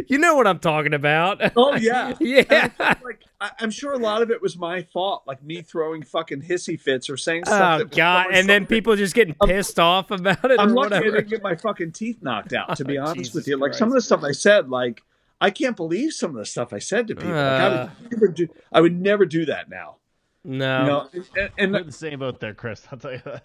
You 0.08 0.18
know 0.18 0.34
what 0.34 0.48
I'm 0.48 0.58
talking 0.58 0.92
about? 0.92 1.52
Oh 1.56 1.76
yeah, 1.76 2.16
yeah. 2.18 2.42
And 2.50 2.72
I 2.80 2.94
feel 2.94 3.04
like 3.04 3.20
I, 3.40 3.50
I'm 3.60 3.70
sure 3.70 3.92
a 3.92 3.98
lot 3.98 4.22
of 4.22 4.30
it 4.30 4.42
was 4.42 4.58
my 4.58 4.82
fault, 4.82 5.22
like 5.26 5.42
me 5.44 5.62
throwing 5.62 6.02
fucking 6.02 6.42
hissy 6.42 6.78
fits 6.80 7.08
or 7.08 7.16
saying 7.16 7.44
stuff. 7.44 7.56
Oh 7.74 7.78
that 7.78 7.88
was 7.90 7.96
god! 7.96 8.26
so 8.30 8.30
And 8.32 8.48
then 8.48 8.66
people 8.66 8.96
just 8.96 9.14
getting 9.14 9.34
pissed 9.46 9.78
off 9.78 10.10
about 10.10 10.50
it 10.50 10.58
I'm 10.58 10.70
or 10.72 10.74
lucky 10.74 10.94
I 10.96 11.00
didn't 11.02 11.28
get 11.28 11.42
my 11.42 11.54
fucking 11.54 11.92
teeth 11.92 12.18
knocked 12.20 12.52
out. 12.52 12.76
To 12.78 12.84
be 12.84 12.98
Oh, 12.98 13.02
honest 13.02 13.16
Jesus 13.18 13.34
with 13.34 13.46
you, 13.48 13.56
like 13.56 13.74
some 13.74 13.88
of 13.88 13.94
the 13.94 14.00
stuff 14.00 14.24
I 14.24 14.32
said, 14.32 14.68
like 14.68 15.02
I 15.40 15.50
can't 15.50 15.76
believe 15.76 16.12
some 16.12 16.30
of 16.32 16.36
the 16.36 16.46
stuff 16.46 16.72
I 16.72 16.80
said 16.80 17.06
to 17.08 17.14
people. 17.14 17.30
like, 17.30 17.36
I 17.36 17.66
Uh. 17.66 17.90
would 18.02 18.10
never 18.12 18.28
do. 18.28 18.48
I 18.72 18.80
would 18.80 19.00
never 19.00 19.24
do 19.24 19.44
that 19.46 19.68
now. 19.70 19.96
No. 20.44 20.80
You 20.80 20.86
know, 20.86 21.08
and, 21.36 21.50
and 21.58 21.72
We're 21.72 21.78
in 21.80 21.86
the 21.86 21.92
same 21.92 22.18
boat 22.18 22.40
there, 22.40 22.54
Chris. 22.54 22.82
I'll 22.90 22.98
tell 22.98 23.12
you 23.12 23.20
that. 23.24 23.44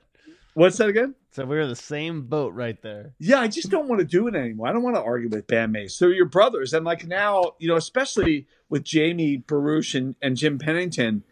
What's 0.53 0.77
that 0.77 0.89
again? 0.89 1.15
So 1.31 1.45
we're 1.45 1.61
in 1.61 1.69
the 1.69 1.75
same 1.75 2.23
boat 2.23 2.53
right 2.53 2.79
there. 2.81 3.13
Yeah, 3.19 3.39
I 3.39 3.47
just 3.47 3.69
don't 3.69 3.87
want 3.87 3.99
to 3.99 4.05
do 4.05 4.27
it 4.27 4.35
anymore. 4.35 4.67
I 4.67 4.73
don't 4.73 4.83
want 4.83 4.95
to 4.95 5.01
argue 5.01 5.29
with 5.29 5.47
bandmates. 5.47 5.97
They're 5.97 6.11
your 6.11 6.25
brothers, 6.25 6.73
and 6.73 6.85
like 6.85 7.07
now, 7.07 7.53
you 7.59 7.67
know, 7.67 7.75
especially 7.75 8.47
with 8.69 8.83
Jamie 8.83 9.37
Baruch 9.37 9.95
and, 9.95 10.15
and 10.21 10.37
Jim 10.37 10.59
Pennington, 10.59 11.23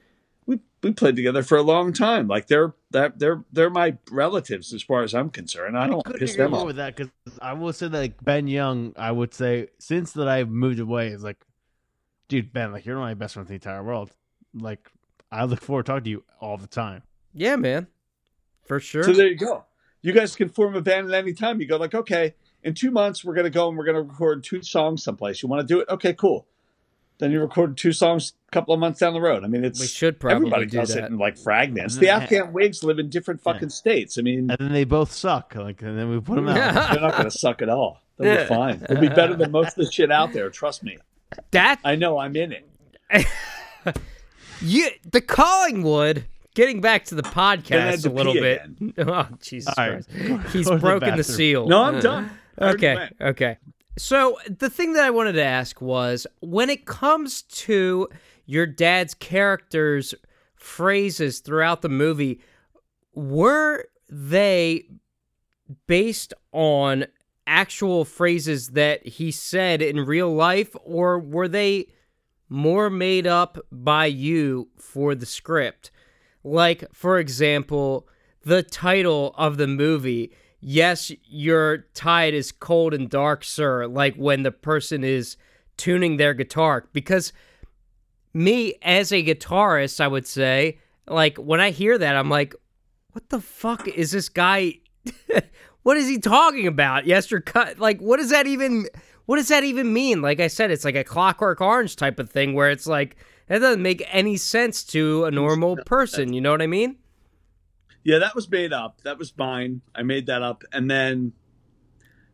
we 0.48 0.60
we 0.81 0.91
played 0.91 1.15
together 1.15 1.43
for 1.43 1.57
a 1.57 1.61
long 1.61 1.93
time. 1.93 2.27
Like 2.27 2.48
they're 2.48 2.73
that 2.89 3.19
they're 3.19 3.43
they're 3.52 3.69
my 3.69 3.98
relatives 4.10 4.73
as 4.73 4.81
far 4.81 5.03
as 5.03 5.14
I'm 5.14 5.30
concerned. 5.30 5.77
I 5.77 5.88
don't 5.88 6.03
couldn't 6.03 6.19
piss 6.19 6.35
them 6.35 6.53
off. 6.53 6.65
with 6.65 6.77
that 6.77 6.95
because 6.95 7.11
I 7.39 7.53
will 7.53 7.73
say 7.73 7.88
that 7.88 7.98
like, 7.98 8.23
Ben 8.23 8.48
Young, 8.48 8.93
I 8.98 9.11
would 9.11 9.34
say 9.34 9.68
since 9.77 10.14
that 10.14 10.27
I've 10.27 10.49
moved 10.49 10.80
away 10.80 11.10
is 11.10 11.23
like, 11.23 11.45
dude, 12.27 12.52
Ben, 12.52 12.72
like 12.72 12.85
you're 12.88 12.98
my 12.98 13.14
best 13.14 13.35
friend 13.35 13.48
in 13.48 13.49
the 13.49 13.56
entire 13.56 13.84
world. 13.84 14.11
Like 14.56 14.89
I 15.31 15.45
look 15.45 15.61
forward 15.61 15.85
to 15.85 15.91
talking 15.91 16.06
to 16.06 16.10
you 16.10 16.23
all 16.39 16.57
the 16.57 16.68
time. 16.68 17.03
Yeah, 17.34 17.56
man. 17.56 17.88
For 18.72 18.80
sure. 18.80 19.03
So 19.03 19.11
there 19.11 19.27
you 19.27 19.35
go. 19.35 19.65
You 20.02 20.14
guys 20.14 20.34
can 20.34 20.48
form 20.48 20.77
a 20.77 20.81
band 20.81 21.10
at 21.10 21.14
any 21.14 21.34
time. 21.34 21.60
You 21.60 21.68
go 21.68 21.76
like, 21.76 21.93
okay, 21.93 22.35
in 22.64 22.73
two 22.73 22.89
months 22.89 23.26
we're 23.26 23.34
gonna 23.34 23.49
go 23.49 23.68
and 23.68 23.77
we're 23.77 23.84
gonna 23.84 24.02
record 24.02 24.45
two 24.45 24.61
songs 24.61 25.03
someplace. 25.03 25.43
You 25.43 25.49
want 25.49 25.68
to 25.68 25.68
do 25.68 25.81
it? 25.81 25.89
Okay, 25.89 26.14
cool. 26.14 26.48
Then 27.18 27.34
you 27.34 27.41
record 27.41 27.76
two 27.76 27.91
songs 27.91 28.31
a 28.48 28.52
couple 28.52 28.73
of 28.73 28.80
months 28.80 29.02
down 29.02 29.11
the 29.11 29.19
road. 29.19 29.43
I 29.43 29.48
mean, 29.48 29.65
it's 29.65 29.77
we 29.77 29.88
should 29.88 30.22
probably 30.22 30.38
everybody 30.38 30.65
do 30.68 30.77
does 30.77 30.93
that. 30.93 31.03
it 31.03 31.11
in 31.11 31.18
like 31.18 31.38
fragments. 31.38 31.98
The 31.98 32.07
Afghan 32.07 32.53
Whigs 32.53 32.81
live 32.81 32.98
in 32.98 33.10
different 33.10 33.41
fucking 33.41 33.72
states. 33.72 34.18
I 34.18 34.22
mean, 34.22 34.49
And 34.49 34.57
then 34.57 34.72
they 34.72 34.85
both 34.85 35.11
suck. 35.11 35.53
Like 35.53 35.81
and 35.81 35.99
then 35.99 36.10
we 36.10 36.22
put 36.22 36.35
them 36.35 36.48
out. 36.48 36.56
they're 36.93 37.02
not 37.02 37.18
gonna 37.18 37.30
suck 37.30 37.61
at 37.61 37.68
all. 37.68 37.99
They'll 38.19 38.41
be 38.41 38.48
fine. 38.48 38.85
They'll 38.88 39.02
be 39.02 39.10
better 39.10 39.35
than 39.35 39.52
most 39.52 39.77
of 39.77 39.84
the 39.84 39.91
shit 39.91 40.14
out 40.14 40.31
there. 40.31 40.49
Trust 40.49 40.81
me. 40.81 40.98
that 41.52 41.81
I 41.84 41.98
know. 41.98 42.19
I'm 42.19 42.38
in 42.38 42.53
it. 42.53 43.27
you 44.61 44.91
the 45.11 45.19
Collingwood. 45.19 46.23
Getting 46.53 46.82
back 46.82 47.06
to 47.06 47.15
the 47.15 47.22
Then 47.22 47.32
I 47.36 47.40
had 47.52 47.60
podcast 47.64 48.03
to 48.03 48.10
a 48.10 48.11
little 48.11 48.34
bit. 48.34 48.61
again. 48.65 48.94
Oh 48.98 49.28
Jesus 49.41 49.73
right. 49.78 50.03
Christ! 50.06 50.53
He's 50.53 50.65
Go 50.68 50.72
to 50.72 50.76
the 50.76 50.82
broken 50.82 51.18
the 51.18 51.23
seal. 51.23 51.68
No, 51.68 51.84
I'm 51.84 51.99
done. 51.99 52.30
Okay, 52.60 53.10
okay. 53.22 53.57
So 53.98 54.38
the 54.48 54.69
thing 54.69 54.94
that 54.94 55.03
I 55.03 55.10
wanted 55.10 55.34
to 55.34 55.44
ask 55.44 55.82
was 55.82 56.28
when 56.41 56.69
it 56.69 56.86
comes 56.86 57.44
to 57.44 58.07
your 58.45 58.65
dad's 58.65 59.14
characters' 59.14 60.14
phrases 60.56 61.40
throughout 61.40 61.82
the 61.82 61.90
movie, 61.90 62.41
were 63.14 63.86
they 64.10 64.86
based 65.88 66.34
on 66.52 67.06
actual 67.48 68.06
phrases 68.06 68.69
that 68.69 69.06
he 69.06 69.32
said 69.32 69.82
in 69.82 70.06
real 70.06 70.34
life, 70.34 70.76
or 70.84 71.19
were 71.19 71.48
they 71.48 71.88
more 72.49 72.90
made 72.90 73.26
up 73.28 73.57
by 73.72 74.06
you 74.06 74.69
for 74.78 75.15
the 75.15 75.26
script? 75.26 75.91
Like, 76.44 76.86
for 76.94 77.20
example, 77.20 78.08
the 78.44 78.64
title 78.64 79.34
of 79.38 79.58
the 79.58 79.68
movie, 79.68 80.32
Yes, 80.60 81.12
Your 81.26 81.80
Tide 81.94 82.34
is 82.34 82.52
Cold 82.52 82.94
and 82.94 83.10
Dark, 83.10 83.44
Sir, 83.44 83.88
like 83.88 84.16
when 84.16 84.44
the 84.44 84.52
person 84.52 85.04
is 85.04 85.38
tuning 85.78 86.18
their 86.18 86.34
guitar. 86.34 86.88
Because 86.94 87.34
me, 88.34 88.76
as 88.82 89.12
a 89.12 89.24
guitarist, 89.24 90.00
I 90.00 90.08
would 90.08 90.28
say, 90.28 90.78
like, 91.08 91.38
when 91.38 91.60
I 91.60 91.72
hear 91.72 91.98
that, 91.98 92.16
I'm 92.16 92.30
like, 92.30 92.56
what 93.12 93.30
the 93.30 93.42
fuck 93.42 93.88
is 93.88 94.12
this 94.12 94.30
guy? 94.30 94.80
what 95.84 95.98
is 95.98 96.08
he 96.08 96.20
talking 96.20 96.68
about? 96.68 97.06
Yes, 97.06 97.30
your 97.30 97.42
cut. 97.42 97.80
Like, 97.80 98.00
what 98.00 98.18
does 98.18 98.30
that 98.30 98.48
even? 98.48 98.88
What 99.26 99.38
does 99.38 99.50
that 99.50 99.64
even 99.64 99.94
mean? 99.94 100.22
Like 100.22 100.40
I 100.40 100.48
said, 100.48 100.72
it's 100.72 100.86
like 100.86 100.96
a 100.96 101.04
Clockwork 101.04 101.62
Orange 101.62 101.96
type 101.96 102.20
of 102.20 102.30
thing 102.30 102.54
where 102.54 102.70
it's 102.70 102.88
like 102.88 103.16
that 103.48 103.60
doesn't 103.60 103.82
make 103.82 104.04
any 104.12 104.38
sense 104.38 104.84
to 104.86 105.26
a 105.26 105.32
normal 105.32 105.78
person. 105.86 106.34
You 106.34 106.42
know 106.42 106.52
what 106.52 106.62
I 106.62 106.68
mean? 106.68 106.98
Yeah, 108.04 108.18
that 108.20 108.34
was 108.36 108.50
made 108.50 108.74
up. 108.74 109.02
That 109.04 109.18
was 109.18 109.34
mine. 109.38 109.82
I 109.94 110.04
made 110.04 110.26
that 110.28 110.42
up. 110.42 110.64
And 110.74 110.90
then 110.90 111.34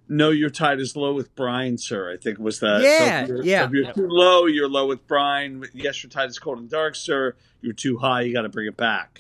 No, 0.08 0.30
Your 0.30 0.50
Tide 0.50 0.80
is 0.80 0.96
Low 0.96 1.14
with 1.14 1.36
Brian, 1.36 1.78
sir, 1.78 2.12
I 2.14 2.16
think 2.18 2.40
was 2.40 2.60
that. 2.62 2.82
Yeah, 2.82 3.24
if 3.24 3.28
you're, 3.28 3.44
yeah. 3.44 3.66
If 3.66 3.72
you're 3.72 3.92
too 3.94 4.08
low, 4.08 4.46
you're 4.46 4.70
low 4.70 4.88
with 4.88 5.06
Brian. 5.08 5.64
Yes, 5.74 6.02
Your 6.04 6.10
Tide 6.10 6.30
is 6.30 6.40
Cold 6.40 6.60
and 6.60 6.70
Dark, 6.70 6.96
sir. 6.96 7.36
You're 7.62 7.74
too 7.74 7.98
high, 7.98 8.22
you 8.22 8.34
got 8.34 8.44
to 8.44 8.50
bring 8.50 8.68
it 8.68 8.78
back. 8.78 9.20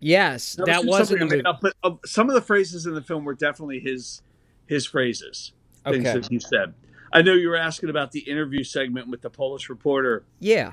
Yes, 0.00 0.56
that, 0.56 0.66
just 0.66 0.86
was 0.86 1.10
in 1.12 1.18
something 1.18 1.18
the 1.18 1.24
I 1.24 1.24
movie. 1.24 1.36
made 1.38 1.46
up, 1.46 1.60
But 1.62 1.74
uh, 1.82 1.92
some 2.04 2.28
of 2.28 2.34
the 2.34 2.42
phrases 2.42 2.84
in 2.84 2.94
the 2.94 3.00
film 3.00 3.24
were 3.24 3.34
definitely 3.34 3.80
his 3.80 4.20
his 4.66 4.84
phrases, 4.86 5.52
things 5.84 6.06
Okay. 6.06 6.18
that 6.20 6.28
he 6.28 6.38
said. 6.38 6.74
I 7.12 7.22
know 7.22 7.32
you 7.32 7.48
were 7.48 7.56
asking 7.56 7.88
about 7.90 8.12
the 8.12 8.20
interview 8.20 8.64
segment 8.64 9.08
with 9.08 9.22
the 9.22 9.30
Polish 9.30 9.70
reporter 9.70 10.24
Yeah, 10.40 10.72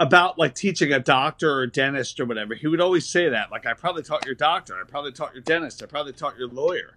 about 0.00 0.38
like 0.38 0.54
teaching 0.54 0.92
a 0.92 1.00
doctor 1.00 1.52
or 1.52 1.66
dentist 1.66 2.20
or 2.20 2.24
whatever, 2.26 2.54
he 2.54 2.66
would 2.68 2.80
always 2.80 3.06
say 3.06 3.28
that. 3.28 3.50
Like, 3.50 3.66
I 3.66 3.74
probably 3.74 4.02
taught 4.02 4.24
your 4.26 4.34
doctor, 4.34 4.74
I 4.74 4.84
probably 4.88 5.12
taught 5.12 5.34
your 5.34 5.42
dentist, 5.42 5.82
I 5.82 5.86
probably 5.86 6.12
taught 6.12 6.38
your 6.38 6.48
lawyer. 6.48 6.96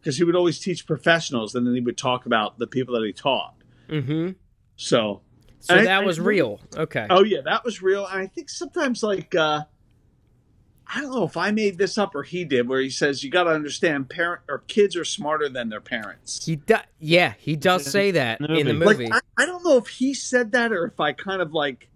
Because 0.00 0.16
he 0.16 0.24
would 0.24 0.36
always 0.36 0.58
teach 0.60 0.86
professionals 0.86 1.54
and 1.54 1.66
then 1.66 1.74
he 1.74 1.80
would 1.80 1.98
talk 1.98 2.24
about 2.24 2.58
the 2.58 2.66
people 2.68 2.94
that 2.94 3.04
he 3.04 3.12
taught. 3.12 3.54
mm-hmm. 3.88 4.30
So, 4.76 5.22
So 5.60 5.74
I- 5.74 5.84
that 5.84 6.02
I 6.02 6.04
was 6.06 6.18
really- 6.20 6.28
real. 6.40 6.60
Okay. 6.76 7.06
oh 7.10 7.24
yeah, 7.24 7.40
that 7.44 7.64
was 7.64 7.82
real. 7.82 8.06
And 8.06 8.20
I 8.20 8.26
think 8.28 8.48
sometimes 8.48 9.02
like 9.02 9.34
uh 9.34 9.62
I 10.90 11.02
don't 11.02 11.12
know 11.14 11.24
if 11.24 11.36
I 11.36 11.50
made 11.50 11.76
this 11.76 11.98
up 11.98 12.14
or 12.14 12.22
he 12.22 12.46
did, 12.46 12.66
where 12.66 12.80
he 12.80 12.88
says 12.88 13.22
you 13.22 13.30
got 13.30 13.44
to 13.44 13.50
understand, 13.50 14.08
parent 14.08 14.40
or 14.48 14.60
kids 14.68 14.96
are 14.96 15.04
smarter 15.04 15.46
than 15.50 15.68
their 15.68 15.82
parents. 15.82 16.46
He 16.46 16.56
does. 16.56 16.80
yeah, 16.98 17.34
he 17.38 17.56
does 17.56 17.84
say 17.84 18.12
that 18.12 18.40
in 18.40 18.46
the 18.66 18.72
movie. 18.72 18.84
movie. 19.02 19.06
Like 19.08 19.22
I, 19.36 19.42
I 19.42 19.46
don't 19.46 19.62
know 19.66 19.76
if 19.76 19.88
he 19.88 20.14
said 20.14 20.52
that 20.52 20.72
or 20.72 20.86
if 20.86 20.98
I 20.98 21.12
kind 21.12 21.42
of 21.42 21.52
like 21.52 21.90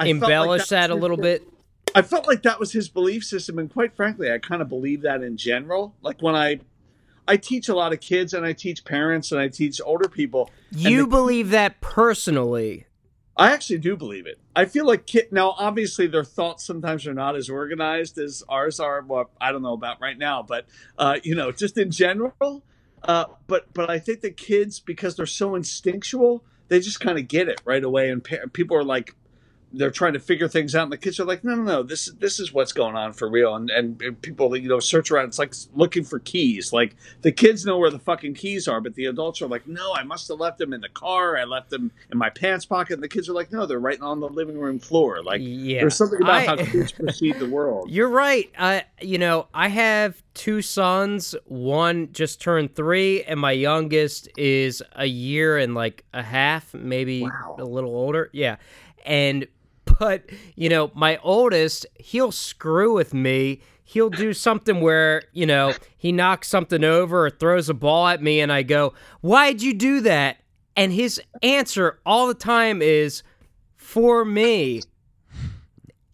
I 0.00 0.04
felt 0.04 0.22
like 0.22 0.30
Embellish 0.30 0.68
that 0.68 0.90
a 0.90 0.94
little 0.94 1.16
bit. 1.16 1.46
I 1.94 2.02
felt 2.02 2.26
like 2.26 2.42
that 2.42 2.60
was 2.60 2.72
his 2.72 2.88
belief 2.88 3.24
system, 3.24 3.58
and 3.58 3.70
quite 3.70 3.94
frankly, 3.94 4.30
I 4.30 4.38
kind 4.38 4.62
of 4.62 4.68
believe 4.68 5.02
that 5.02 5.22
in 5.22 5.36
general. 5.36 5.94
Like 6.02 6.22
when 6.22 6.34
I, 6.34 6.60
I 7.26 7.36
teach 7.36 7.68
a 7.68 7.74
lot 7.74 7.92
of 7.92 8.00
kids, 8.00 8.32
and 8.32 8.46
I 8.46 8.52
teach 8.52 8.84
parents, 8.84 9.32
and 9.32 9.40
I 9.40 9.48
teach 9.48 9.80
older 9.84 10.08
people. 10.08 10.50
You 10.70 11.02
the- 11.02 11.08
believe 11.08 11.50
that 11.50 11.80
personally. 11.80 12.86
I 13.36 13.52
actually 13.52 13.78
do 13.78 13.96
believe 13.96 14.26
it. 14.26 14.38
I 14.54 14.66
feel 14.66 14.84
like 14.84 15.06
kid 15.06 15.32
now. 15.32 15.54
Obviously, 15.56 16.06
their 16.06 16.24
thoughts 16.24 16.64
sometimes 16.64 17.06
are 17.06 17.14
not 17.14 17.36
as 17.36 17.48
organized 17.48 18.18
as 18.18 18.42
ours 18.48 18.78
are. 18.78 19.02
Well, 19.06 19.30
I 19.40 19.50
don't 19.50 19.62
know 19.62 19.72
about 19.72 20.00
right 20.00 20.18
now, 20.18 20.42
but 20.42 20.66
uh, 20.98 21.18
you 21.22 21.34
know, 21.34 21.50
just 21.50 21.78
in 21.78 21.90
general. 21.90 22.62
Uh, 23.02 23.24
but 23.46 23.72
but 23.72 23.88
I 23.88 23.98
think 23.98 24.20
the 24.20 24.30
kids, 24.30 24.78
because 24.78 25.16
they're 25.16 25.24
so 25.24 25.54
instinctual, 25.54 26.44
they 26.68 26.80
just 26.80 27.00
kind 27.00 27.18
of 27.18 27.28
get 27.28 27.48
it 27.48 27.60
right 27.64 27.82
away, 27.82 28.10
and 28.10 28.22
pa- 28.22 28.46
people 28.52 28.76
are 28.76 28.84
like, 28.84 29.14
they're 29.72 29.90
trying 29.90 30.14
to 30.14 30.18
figure 30.18 30.48
things 30.48 30.74
out, 30.74 30.82
and 30.84 30.92
the 30.92 30.96
kids 30.98 31.20
are 31.20 31.24
like, 31.24 31.44
no, 31.44 31.54
no, 31.54 31.62
no, 31.62 31.82
this 31.82 32.08
is 32.08 32.14
this 32.16 32.40
is 32.40 32.52
what's 32.52 32.72
going 32.72 32.96
on 32.96 33.12
for 33.12 33.28
real, 33.30 33.54
and 33.54 33.70
and 33.70 34.20
people 34.22 34.56
you 34.56 34.68
know 34.68 34.80
search 34.80 35.10
around. 35.10 35.26
It's 35.28 35.38
like 35.38 35.54
looking 35.74 36.02
for 36.04 36.18
keys. 36.18 36.72
Like 36.72 36.96
the 37.22 37.30
kids 37.32 37.64
know 37.64 37.78
where 37.78 37.90
the 37.90 37.98
fucking 37.98 38.34
keys 38.34 38.66
are, 38.66 38.80
but 38.80 38.94
the 38.94 39.04
adults 39.06 39.40
are 39.42 39.46
like, 39.46 39.66
no, 39.68 39.94
I 39.94 40.02
must 40.02 40.26
have 40.28 40.40
left 40.40 40.58
them 40.58 40.72
in 40.72 40.80
the 40.80 40.88
car. 40.88 41.36
I 41.38 41.44
left 41.44 41.70
them 41.70 41.92
in 42.10 42.18
my 42.18 42.30
pants 42.30 42.64
pocket. 42.64 42.94
And 42.94 43.02
the 43.02 43.08
kids 43.08 43.28
are 43.28 43.32
like, 43.32 43.52
no, 43.52 43.64
they're 43.66 43.78
right 43.78 44.00
on 44.00 44.18
the 44.20 44.28
living 44.28 44.58
room 44.58 44.78
floor. 44.80 45.22
Like 45.22 45.40
yeah, 45.44 45.80
there's 45.80 45.96
something 45.96 46.20
about 46.20 46.34
I- 46.34 46.46
how 46.46 46.56
kids 46.56 46.90
perceive 47.04 47.38
the 47.38 47.48
world. 47.48 47.90
You're 47.90 48.08
right. 48.08 48.50
I, 48.58 48.84
you 49.00 49.18
know, 49.18 49.46
I 49.54 49.68
have 49.68 50.20
two 50.34 50.62
sons. 50.62 51.36
One 51.46 52.10
just 52.12 52.40
turned 52.40 52.74
three, 52.74 53.22
and 53.22 53.38
my 53.38 53.52
youngest 53.52 54.28
is 54.36 54.82
a 54.96 55.06
year 55.06 55.58
and 55.58 55.74
like 55.76 56.04
a 56.12 56.22
half, 56.22 56.74
maybe 56.74 57.22
Wow. 57.22 57.56
a 57.58 57.64
little 57.64 57.94
older. 57.94 58.30
Yeah, 58.32 58.56
and 59.06 59.46
but 60.00 60.24
you 60.56 60.68
know, 60.70 60.90
my 60.94 61.18
oldest, 61.22 61.86
he'll 61.96 62.32
screw 62.32 62.94
with 62.94 63.14
me. 63.14 63.60
He'll 63.84 64.10
do 64.10 64.32
something 64.32 64.80
where 64.80 65.22
you 65.32 65.46
know 65.46 65.74
he 65.96 66.10
knocks 66.10 66.48
something 66.48 66.82
over 66.82 67.26
or 67.26 67.30
throws 67.30 67.68
a 67.68 67.74
ball 67.74 68.08
at 68.08 68.22
me, 68.22 68.40
and 68.40 68.50
I 68.50 68.62
go, 68.62 68.94
"Why'd 69.20 69.62
you 69.62 69.74
do 69.74 70.00
that?" 70.00 70.38
And 70.74 70.92
his 70.92 71.20
answer 71.42 72.00
all 72.06 72.26
the 72.26 72.34
time 72.34 72.82
is, 72.82 73.22
"For 73.76 74.24
me." 74.24 74.82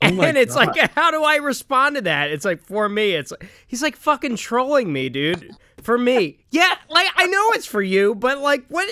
Oh 0.02 0.20
and 0.20 0.36
it's 0.36 0.54
God. 0.54 0.76
like, 0.76 0.92
how 0.92 1.10
do 1.10 1.24
I 1.24 1.36
respond 1.36 1.96
to 1.96 2.02
that? 2.02 2.30
It's 2.30 2.44
like 2.44 2.60
for 2.62 2.86
me, 2.86 3.12
it's 3.12 3.30
like, 3.30 3.48
he's 3.66 3.82
like 3.82 3.96
fucking 3.96 4.36
trolling 4.36 4.92
me, 4.92 5.08
dude. 5.08 5.56
For 5.82 5.96
me, 5.96 6.38
yeah, 6.50 6.74
like 6.90 7.08
I 7.16 7.26
know 7.26 7.52
it's 7.52 7.66
for 7.66 7.82
you, 7.82 8.14
but 8.14 8.38
like 8.38 8.66
what? 8.68 8.88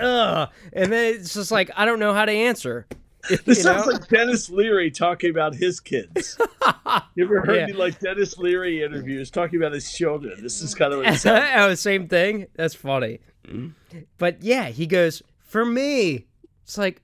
Ugh. 0.00 0.48
And 0.72 0.90
then 0.90 1.14
it's 1.14 1.34
just 1.34 1.50
like 1.52 1.70
I 1.76 1.84
don't 1.84 2.00
know 2.00 2.14
how 2.14 2.24
to 2.24 2.32
answer. 2.32 2.86
This 3.28 3.40
you 3.46 3.54
sounds 3.54 3.86
know? 3.86 3.92
like 3.92 4.08
Denis 4.08 4.48
Leary 4.48 4.90
talking 4.90 5.30
about 5.30 5.54
his 5.54 5.80
kids. 5.80 6.38
you 7.14 7.24
ever 7.24 7.40
heard 7.40 7.68
Yeah. 7.70 7.76
like 7.76 7.98
Denis 8.00 8.38
Leary 8.38 8.82
interviews 8.82 9.30
talking 9.30 9.58
about 9.60 9.72
his 9.72 9.90
children? 9.92 10.42
This 10.42 10.62
is 10.62 10.74
kind 10.74 10.92
of 10.92 11.00
what 11.00 11.26
oh, 11.56 11.74
same 11.74 12.08
thing. 12.08 12.46
That's 12.54 12.74
funny. 12.74 13.20
But 14.18 14.42
yeah, 14.42 14.66
he 14.68 14.86
goes 14.86 15.22
for 15.44 15.64
me. 15.64 16.26
It's 16.62 16.78
like, 16.78 17.02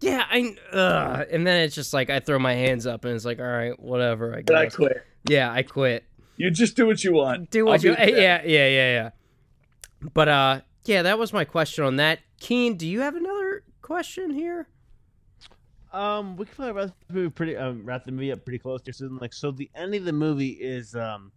yeah, 0.00 0.24
I. 0.30 0.54
Ugh. 0.72 1.26
And 1.30 1.46
then 1.46 1.62
it's 1.62 1.74
just 1.74 1.92
like 1.92 2.08
I 2.10 2.20
throw 2.20 2.38
my 2.38 2.54
hands 2.54 2.86
up 2.86 3.04
and 3.04 3.14
it's 3.14 3.24
like, 3.24 3.40
all 3.40 3.46
right, 3.46 3.78
whatever. 3.80 4.34
I 4.34 4.38
And 4.38 4.50
I 4.50 4.66
quit. 4.66 5.04
Yeah, 5.28 5.50
I 5.52 5.62
quit. 5.62 6.04
You 6.36 6.50
just 6.50 6.76
do 6.76 6.86
what 6.86 7.02
you 7.02 7.14
want. 7.14 7.50
Do 7.50 7.66
I'll 7.66 7.72
what 7.72 7.82
you. 7.82 7.90
be 7.90 7.96
there. 7.96 8.08
Yeah, 8.10 8.42
yeah, 8.44 8.68
yeah, 8.68 8.92
yeah. 8.92 9.10
But 10.14 10.28
uh, 10.28 10.60
yeah, 10.84 11.02
that 11.02 11.18
was 11.18 11.32
my 11.32 11.44
question 11.44 11.84
on 11.84 11.96
that. 11.96 12.20
Keane, 12.38 12.76
do 12.76 12.86
you 12.86 13.00
have 13.00 13.16
another 13.16 13.64
question 13.82 14.30
here? 14.30 14.68
Um, 15.92 16.36
we 16.36 16.44
can 16.44 16.54
probably 16.54 16.72
wrap 16.72 16.90
the 17.08 17.14
movie 17.14 17.30
pretty 17.30 17.56
um, 17.56 17.84
wrap 17.84 18.04
the 18.04 18.12
movie 18.12 18.32
up 18.32 18.44
pretty 18.44 18.58
close 18.58 18.80
here 18.84 18.92
soon. 18.92 19.16
Like, 19.18 19.32
so 19.32 19.50
the 19.50 19.70
end 19.74 19.94
of 19.94 20.04
the 20.04 20.12
movie 20.12 20.50
is 20.50 20.94
um, 20.94 21.32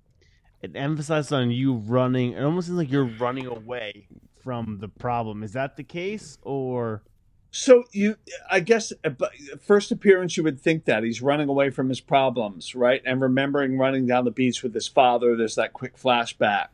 it 0.62 0.72
emphasizes 0.76 1.32
on 1.32 1.52
you 1.52 1.76
running. 1.76 2.34
It 2.34 2.44
almost 2.44 2.68
seems 2.68 2.78
like 2.78 2.92
you're 2.92 3.06
running 3.06 3.48
away 3.48 4.08
from 4.44 4.80
the 4.80 4.90
problem. 4.90 5.44
Is 5.44 5.54
that 5.54 5.78
the 5.78 5.84
case, 5.84 6.38
or 6.42 7.04
So 7.52 7.84
you, 7.92 8.18
I 8.50 8.60
guess, 8.62 8.92
uh, 9.04 9.10
but 9.10 9.32
first 9.62 9.92
appearance, 9.92 10.38
you 10.38 10.44
would 10.44 10.60
think 10.60 10.86
that 10.86 11.04
he's 11.04 11.22
running 11.22 11.50
away 11.50 11.70
from 11.70 11.90
his 11.90 12.02
problems, 12.02 12.76
right? 12.76 13.02
And 13.06 13.22
remembering 13.22 13.78
running 13.78 14.06
down 14.08 14.26
the 14.26 14.32
beach 14.32 14.64
with 14.64 14.74
his 14.74 14.88
father. 14.88 15.36
There's 15.36 15.56
that 15.56 15.74
quick 15.74 15.98
flashback. 15.98 16.68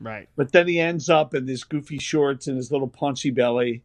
right? 0.00 0.28
But 0.36 0.52
then 0.52 0.68
he 0.68 0.80
ends 0.80 1.08
up 1.08 1.34
in 1.34 1.46
his 1.46 1.64
goofy 1.64 1.98
shorts 1.98 2.46
and 2.48 2.56
his 2.56 2.72
little 2.72 2.88
paunchy 2.88 3.30
belly. 3.30 3.82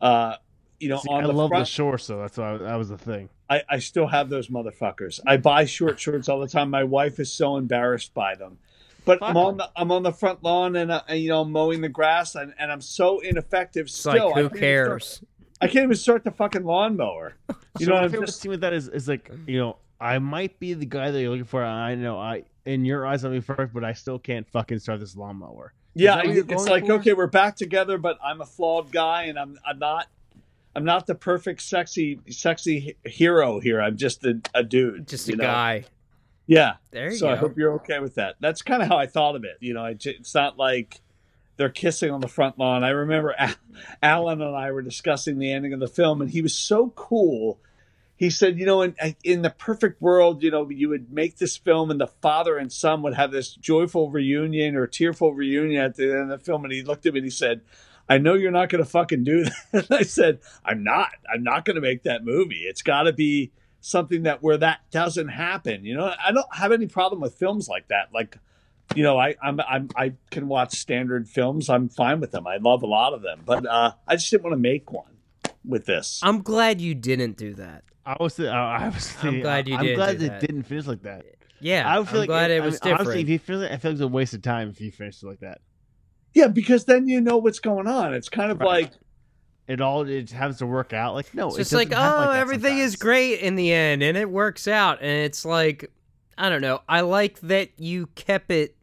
Uh, 0.00 0.36
you 0.80 0.88
know, 0.88 0.98
See, 0.98 1.08
on 1.08 1.22
I 1.24 1.26
the 1.26 1.32
love 1.32 1.50
front, 1.50 1.66
the 1.66 1.70
shore, 1.70 1.98
so 1.98 2.18
that's 2.18 2.36
why 2.38 2.56
that 2.56 2.74
was 2.76 2.88
the 2.88 2.98
thing. 2.98 3.28
I, 3.48 3.62
I 3.68 3.78
still 3.78 4.06
have 4.06 4.28
those 4.30 4.48
motherfuckers. 4.48 5.20
I 5.26 5.36
buy 5.36 5.64
short 5.66 6.00
shorts 6.00 6.28
all 6.28 6.40
the 6.40 6.48
time. 6.48 6.70
My 6.70 6.84
wife 6.84 7.18
is 7.20 7.32
so 7.32 7.56
embarrassed 7.56 8.14
by 8.14 8.34
them. 8.34 8.58
But 9.04 9.18
I'm 9.22 9.34
Fuck 9.34 9.44
on 9.44 9.56
the 9.58 9.70
I'm 9.76 9.92
on 9.92 10.02
the 10.02 10.12
front 10.12 10.42
lawn 10.42 10.76
and, 10.76 10.90
uh, 10.90 11.02
and 11.08 11.20
you 11.20 11.28
know 11.30 11.40
I'm 11.42 11.52
mowing 11.52 11.80
the 11.80 11.88
grass 11.88 12.34
and, 12.34 12.52
and 12.58 12.70
I'm 12.70 12.80
so 12.82 13.20
ineffective. 13.20 13.86
It's 13.86 13.94
Still, 13.96 14.12
like, 14.12 14.22
who 14.22 14.28
can't 14.28 14.38
even 14.38 14.48
start- 14.48 14.60
cares? 14.60 15.22
I 15.62 15.66
can't 15.66 15.84
even 15.84 15.96
start 15.96 16.24
the 16.24 16.30
fucking 16.30 16.64
lawnmower. 16.64 17.34
You 17.78 17.86
so 17.86 17.92
know, 17.92 17.96
my 17.98 18.04
I'm 18.04 18.10
favorite 18.10 18.26
just 18.26 18.40
scene 18.40 18.50
with 18.50 18.60
that 18.62 18.72
is 18.72 18.88
is 18.88 19.06
like 19.08 19.30
you 19.46 19.58
know 19.58 19.76
I 20.00 20.18
might 20.18 20.58
be 20.58 20.74
the 20.74 20.86
guy 20.86 21.10
that 21.10 21.20
you're 21.20 21.30
looking 21.30 21.44
for. 21.44 21.64
I 21.64 21.94
know 21.94 22.18
I 22.18 22.42
in 22.66 22.84
your 22.84 23.06
eyes 23.06 23.22
I'm 23.24 23.40
perfect, 23.42 23.72
but 23.72 23.84
I 23.84 23.92
still 23.92 24.18
can't 24.18 24.46
fucking 24.50 24.80
start 24.80 24.98
this 25.00 25.16
lawnmower. 25.16 25.72
yeah. 25.94 26.16
that 26.16 26.26
what 26.26 26.34
you're 26.34 26.44
It's 26.48 26.66
like 26.68 26.86
for? 26.86 26.94
okay, 26.94 27.12
we're 27.14 27.26
back 27.28 27.56
together, 27.56 27.96
but 27.96 28.18
I'm 28.24 28.40
a 28.40 28.46
flawed 28.46 28.90
guy 28.92 29.24
and 29.24 29.38
I'm 29.38 29.58
I'm 29.66 29.78
not 29.78 30.08
I'm 30.74 30.84
not 30.84 31.06
the 31.06 31.14
perfect 31.14 31.62
sexy 31.62 32.20
sexy 32.28 32.96
hero 33.04 33.60
here. 33.60 33.80
I'm 33.80 33.96
just 33.96 34.24
a, 34.24 34.40
a 34.54 34.62
dude. 34.62 35.08
Just 35.08 35.28
a 35.28 35.36
know? 35.36 35.44
guy. 35.44 35.84
Yeah. 36.46 36.74
There 36.90 37.10
you 37.10 37.16
so 37.16 37.26
go. 37.26 37.32
I 37.32 37.36
hope 37.36 37.56
you're 37.56 37.74
okay 37.74 37.98
with 37.98 38.16
that. 38.16 38.36
That's 38.40 38.62
kind 38.62 38.82
of 38.82 38.88
how 38.88 38.96
I 38.96 39.06
thought 39.06 39.36
of 39.36 39.44
it. 39.44 39.56
You 39.60 39.74
know, 39.74 39.84
I 39.84 39.96
it's 40.00 40.34
not 40.34 40.58
like 40.58 41.00
they're 41.56 41.68
kissing 41.68 42.10
on 42.10 42.20
the 42.20 42.28
front 42.28 42.58
lawn. 42.58 42.84
I 42.84 42.90
remember 42.90 43.34
Al- 43.38 43.54
Alan 44.02 44.40
and 44.40 44.56
I 44.56 44.70
were 44.72 44.82
discussing 44.82 45.38
the 45.38 45.52
ending 45.52 45.72
of 45.72 45.80
the 45.80 45.88
film, 45.88 46.20
and 46.22 46.30
he 46.30 46.42
was 46.42 46.54
so 46.54 46.90
cool. 46.96 47.60
He 48.16 48.30
said, 48.30 48.58
you 48.58 48.66
know, 48.66 48.82
in 48.82 48.94
in 49.24 49.42
the 49.42 49.50
perfect 49.50 50.00
world, 50.00 50.42
you 50.42 50.50
know, 50.50 50.68
you 50.70 50.88
would 50.88 51.12
make 51.12 51.36
this 51.38 51.56
film, 51.56 51.90
and 51.90 52.00
the 52.00 52.06
father 52.06 52.56
and 52.58 52.72
son 52.72 53.02
would 53.02 53.14
have 53.14 53.32
this 53.32 53.54
joyful 53.54 54.10
reunion 54.10 54.76
or 54.76 54.86
tearful 54.86 55.34
reunion 55.34 55.82
at 55.82 55.96
the 55.96 56.04
end 56.04 56.32
of 56.32 56.38
the 56.38 56.44
film. 56.44 56.64
And 56.64 56.72
he 56.72 56.82
looked 56.82 57.06
at 57.06 57.12
me 57.12 57.18
and 57.18 57.26
he 57.26 57.30
said, 57.30 57.60
"I 58.10 58.18
know 58.18 58.34
you're 58.34 58.50
not 58.50 58.68
going 58.68 58.84
to 58.84 58.90
fucking 58.90 59.24
do 59.24 59.44
that." 59.72 59.86
I 59.90 60.02
said, 60.02 60.40
"I'm 60.64 60.84
not. 60.84 61.08
I'm 61.32 61.42
not 61.42 61.64
going 61.64 61.76
to 61.76 61.80
make 61.80 62.02
that 62.02 62.24
movie. 62.24 62.64
It's 62.66 62.82
got 62.82 63.04
to 63.04 63.12
be." 63.12 63.52
something 63.80 64.24
that 64.24 64.42
where 64.42 64.58
that 64.58 64.80
doesn't 64.90 65.28
happen. 65.28 65.84
You 65.84 65.96
know, 65.96 66.12
I 66.22 66.32
don't 66.32 66.54
have 66.54 66.72
any 66.72 66.86
problem 66.86 67.20
with 67.20 67.34
films 67.34 67.68
like 67.68 67.88
that. 67.88 68.10
Like, 68.12 68.36
you 68.94 69.02
know, 69.02 69.18
I 69.18 69.36
I'm, 69.42 69.60
I'm 69.60 69.88
I 69.96 70.12
can 70.30 70.48
watch 70.48 70.72
standard 70.78 71.28
films. 71.28 71.68
I'm 71.68 71.88
fine 71.88 72.20
with 72.20 72.30
them. 72.30 72.46
I 72.46 72.58
love 72.58 72.82
a 72.82 72.86
lot 72.86 73.14
of 73.14 73.22
them, 73.22 73.40
but 73.44 73.66
uh, 73.66 73.92
I 74.06 74.16
just 74.16 74.30
didn't 74.30 74.44
want 74.44 74.54
to 74.54 74.58
make 74.60 74.92
one 74.92 75.10
with 75.64 75.86
this. 75.86 76.20
I'm 76.22 76.42
glad 76.42 76.80
you 76.80 76.94
didn't 76.94 77.36
do 77.36 77.54
that. 77.54 77.84
I 78.04 78.16
was 78.20 78.40
I 78.40 78.46
I 78.48 78.88
was 78.88 79.14
I'm 79.22 79.40
glad 79.40 79.68
you 79.68 79.76
I'm 79.76 79.82
didn't 79.82 79.96
glad 79.96 80.18
do 80.18 80.26
it 80.26 80.28
that. 80.28 80.40
didn't 80.40 80.64
finish 80.64 80.86
like 80.86 81.02
that. 81.02 81.24
Yeah, 81.60 81.86
I 81.86 81.98
would 81.98 82.08
feel 82.08 82.16
I'm 82.16 82.20
like 82.20 82.28
glad 82.28 82.50
it, 82.50 82.54
it 82.54 82.62
I 82.62 82.66
was 82.66 82.74
mean, 82.74 82.78
different. 82.92 83.00
Honestly, 83.00 83.22
if 83.22 83.28
you 83.28 83.38
feel 83.38 83.62
it, 83.62 83.70
I 83.72 83.76
feel 83.76 83.90
like 83.90 83.96
it's 83.96 84.00
a 84.02 84.08
waste 84.08 84.34
of 84.34 84.42
time 84.42 84.70
if 84.70 84.80
you 84.80 84.90
finished 84.90 85.22
it 85.22 85.26
like 85.26 85.40
that. 85.40 85.60
Yeah, 86.34 86.46
because 86.48 86.84
then 86.84 87.08
you 87.08 87.20
know 87.20 87.38
what's 87.38 87.58
going 87.58 87.86
on. 87.86 88.14
It's 88.14 88.28
kind 88.28 88.50
of 88.52 88.60
Right. 88.60 88.84
like 88.84 88.92
It 89.66 89.80
all 89.80 90.02
it 90.08 90.30
has 90.30 90.58
to 90.58 90.66
work 90.66 90.92
out. 90.92 91.14
Like 91.14 91.32
no, 91.34 91.54
it's 91.54 91.72
it 91.72 91.76
like, 91.76 91.88
oh, 91.88 91.94
like 91.94 92.30
that 92.30 92.36
everything 92.38 92.78
is 92.78 92.96
great 92.96 93.40
in 93.40 93.54
the 93.56 93.72
end, 93.72 94.02
and 94.02 94.16
it 94.16 94.28
works 94.30 94.66
out, 94.66 94.98
and 95.00 95.10
it's 95.10 95.44
like, 95.44 95.90
I 96.36 96.48
don't 96.48 96.62
know. 96.62 96.80
I 96.88 97.02
like 97.02 97.38
that 97.40 97.70
you 97.78 98.06
kept 98.14 98.50
it 98.50 98.76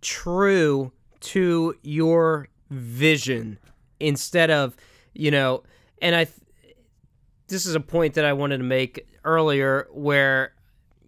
true 0.00 0.92
to 1.20 1.74
your 1.82 2.48
vision 2.70 3.58
instead 4.00 4.50
of, 4.50 4.76
you 5.14 5.30
know, 5.30 5.62
and 6.00 6.16
I. 6.16 6.26
This 7.48 7.66
is 7.66 7.74
a 7.74 7.80
point 7.80 8.14
that 8.14 8.24
I 8.24 8.32
wanted 8.32 8.58
to 8.58 8.64
make 8.64 9.06
earlier, 9.24 9.86
where, 9.92 10.54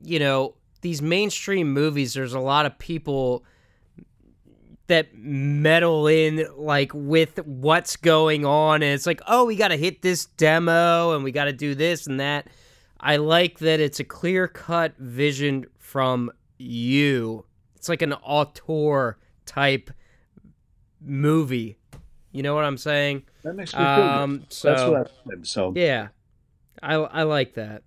you 0.03 0.19
know, 0.19 0.57
these 0.83 1.01
mainstream 1.01 1.73
movies. 1.73 2.13
There's 2.13 2.35
a 2.35 2.41
lot 2.41 2.67
of 2.67 2.79
people 2.79 3.45
that 4.87 5.09
meddle 5.17 6.07
in 6.07 6.47
like 6.57 6.93
with 6.95 7.39
what's 7.47 7.97
going 7.97 8.45
on 8.45 8.83
and 8.83 8.93
it's 8.93 9.07
like 9.07 9.21
oh 9.27 9.45
we 9.45 9.57
got 9.57 9.69
to 9.69 9.77
hit 9.77 10.03
this 10.03 10.27
demo 10.27 11.15
and 11.15 11.25
we 11.25 11.33
got 11.33 11.45
to 11.47 11.53
do 11.53 11.75
this 11.75 12.07
and 12.07 12.21
that 12.21 12.47
i 13.01 13.17
like 13.17 13.59
that 13.61 13.81
it's 13.81 13.99
a 14.01 14.05
clear 14.05 14.47
cut 14.47 14.95
vision 14.99 15.65
from 15.79 16.31
you 16.59 17.45
it's 17.77 17.89
like 17.89 18.03
an 18.03 18.13
auteur 18.13 19.19
type 19.47 19.91
movie 21.01 21.79
you 22.33 22.43
know 22.43 22.55
what 22.55 22.65
i'm 22.65 22.77
saying 22.79 23.23
that 23.43 23.55
makes 23.55 23.73
me 23.73 23.79
feel 23.79 23.87
um 23.87 24.39
good. 24.39 24.53
so 24.53 24.69
That's 24.71 24.83
what 24.91 25.01
I 25.01 25.35
said. 25.37 25.47
So 25.47 25.73
yeah 25.77 26.09
i 26.83 26.95
i 26.95 27.23
like 27.23 27.55
that 27.55 27.83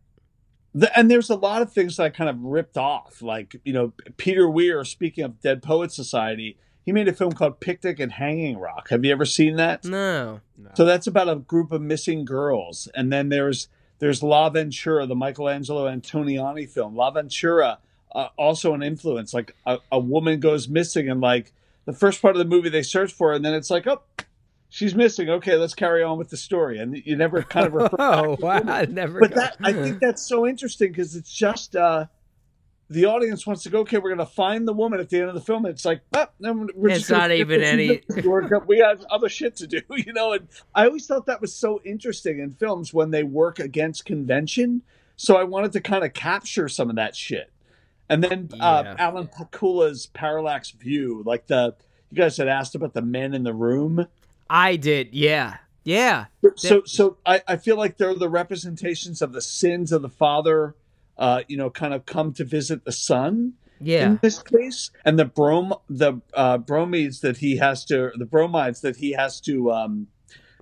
The, 0.74 0.96
and 0.98 1.10
there's 1.10 1.30
a 1.30 1.36
lot 1.36 1.62
of 1.62 1.72
things 1.74 1.98
that 1.98 2.04
I 2.04 2.10
kind 2.10 2.30
of 2.30 2.40
ripped 2.42 2.78
off. 2.78 3.22
Like, 3.24 3.56
you 3.64 3.74
know, 3.74 3.94
Peter 4.18 4.48
Weir, 4.48 4.84
speaking 4.84 5.24
of 5.24 5.40
Dead 5.42 5.64
Poet 5.64 5.92
Society, 5.92 6.58
he 6.88 6.94
made 6.94 7.10
a 7.10 7.14
film 7.14 7.34
called 7.34 7.60
Picnic 7.60 8.00
at 8.00 8.14
Hanging 8.14 8.58
Rock. 8.58 8.88
Have 8.92 9.04
you 9.04 9.12
ever 9.12 9.26
seen 9.26 9.58
that? 9.58 9.84
No. 9.84 10.40
So 10.74 10.86
that's 10.86 11.06
about 11.06 11.28
a 11.28 11.36
group 11.36 11.74
of 11.74 11.82
missing 11.82 12.24
girls. 12.24 12.88
And 12.96 13.12
then 13.12 13.28
there's 13.28 13.68
there's 14.00 14.24
L'Avventura, 14.24 15.06
the 15.06 15.16
Michelangelo 15.16 15.86
Antonioni 15.86 16.66
film. 16.70 16.96
L'Avventura, 16.96 17.80
uh, 18.16 18.28
also 18.38 18.74
an 18.74 18.82
influence. 18.84 19.34
Like 19.34 19.54
a, 19.66 19.80
a 19.92 20.00
woman 20.00 20.40
goes 20.40 20.70
missing, 20.70 21.10
and 21.10 21.20
like 21.20 21.52
the 21.86 21.92
first 21.94 22.22
part 22.22 22.36
of 22.36 22.40
the 22.40 22.46
movie, 22.46 22.70
they 22.70 22.84
search 22.84 23.12
for 23.12 23.30
her, 23.30 23.36
and 23.36 23.44
then 23.44 23.54
it's 23.54 23.70
like, 23.70 23.86
oh, 23.86 24.02
she's 24.70 24.96
missing. 24.96 25.30
Okay, 25.30 25.56
let's 25.56 25.74
carry 25.76 26.04
on 26.04 26.18
with 26.18 26.30
the 26.30 26.38
story. 26.38 26.80
And 26.80 26.96
you 27.06 27.18
never 27.18 27.44
kind 27.44 27.68
of 27.68 27.74
refer 27.82 27.98
back 27.98 28.18
Oh 28.18 28.36
to 28.36 28.40
the 28.40 28.46
wow! 28.46 28.54
woman. 28.60 28.70
I 28.70 28.86
never. 28.86 29.20
But 29.20 29.34
got- 29.36 29.58
that 29.60 29.68
I 29.68 29.74
think 29.74 30.00
that's 30.00 30.22
so 30.22 30.48
interesting 30.48 30.92
because 30.94 31.16
it's 31.18 31.34
just 31.34 31.76
uh, 31.76 32.06
the 32.90 33.06
audience 33.06 33.46
wants 33.46 33.64
to 33.64 33.70
go. 33.70 33.80
Okay, 33.80 33.98
we're 33.98 34.10
gonna 34.10 34.26
find 34.26 34.68
the 34.68 34.74
woman 34.74 35.00
at 35.00 35.10
the 35.10 35.20
end 35.20 35.30
of 35.30 35.36
the 35.36 35.42
film. 35.42 35.66
It's 35.66 35.86
like, 35.86 36.02
no, 36.40 36.68
we're 36.76 36.90
It's 36.90 37.10
gonna 37.10 37.22
not 37.24 37.32
even 37.32 37.62
any- 37.62 38.02
we 38.68 38.80
have 38.80 39.06
other 39.10 39.30
shit 39.30 39.56
to 39.58 39.68
do, 39.68 39.82
you 39.90 40.14
know. 40.14 40.34
And 40.34 40.48
I 40.74 40.86
always 40.86 41.06
thought 41.06 41.26
that 41.26 41.42
was 41.42 41.54
so 41.54 41.82
interesting 41.84 42.40
in 42.40 42.54
films 42.54 42.94
when 42.94 43.12
they 43.12 43.24
work 43.24 43.60
against 43.60 44.06
convention. 44.06 44.84
So 45.16 45.36
I 45.36 45.44
wanted 45.44 45.74
to 45.74 45.82
kind 45.82 46.04
of 46.04 46.14
capture 46.14 46.70
some 46.70 46.90
of 46.90 46.96
that 46.96 47.16
shit. 47.16 47.52
And 48.10 48.24
then 48.24 48.50
uh, 48.60 48.96
Alan 48.98 49.28
Pakula's 49.28 50.06
Parallax 50.08 50.72
View, 50.72 51.24
like 51.26 51.48
the 51.48 51.76
you 52.10 52.18
guys 52.18 52.38
had 52.38 52.48
asked 52.48 52.76
about 52.76 52.94
the 52.94 53.02
men 53.02 53.34
in 53.34 53.44
the 53.44 53.54
room. 53.54 54.08
I 54.50 54.78
did. 54.78 55.14
Yeah. 55.14 55.58
Yeah. 55.84 56.26
So, 56.56 56.84
so 56.86 57.18
I, 57.26 57.42
I 57.48 57.56
feel 57.58 57.78
like 57.78 57.98
they're 57.98 58.14
the 58.14 58.30
representations 58.30 59.22
of 59.22 59.34
the 59.34 59.42
sins 59.42 59.92
of 59.92 60.02
the 60.02 60.10
father, 60.10 60.76
uh, 61.18 61.42
you 61.48 61.58
know, 61.58 61.70
kind 61.70 61.94
of 61.94 62.06
come 62.06 62.34
to 62.34 62.44
visit 62.44 62.86
the 62.86 62.92
son. 62.92 63.54
Yeah. 63.80 64.08
in 64.08 64.20
this 64.24 64.42
case, 64.42 64.90
and 65.06 65.20
the 65.20 65.26
brom, 65.26 65.76
the 65.88 66.20
uh, 66.34 66.58
bromides 66.58 67.22
that 67.22 67.38
he 67.38 67.58
has 67.58 67.86
to, 67.86 68.12
the 68.18 68.26
bromides 68.26 68.82
that 68.82 68.96
he 68.96 69.12
has 69.12 69.40
to, 69.42 69.72
um, 69.72 70.08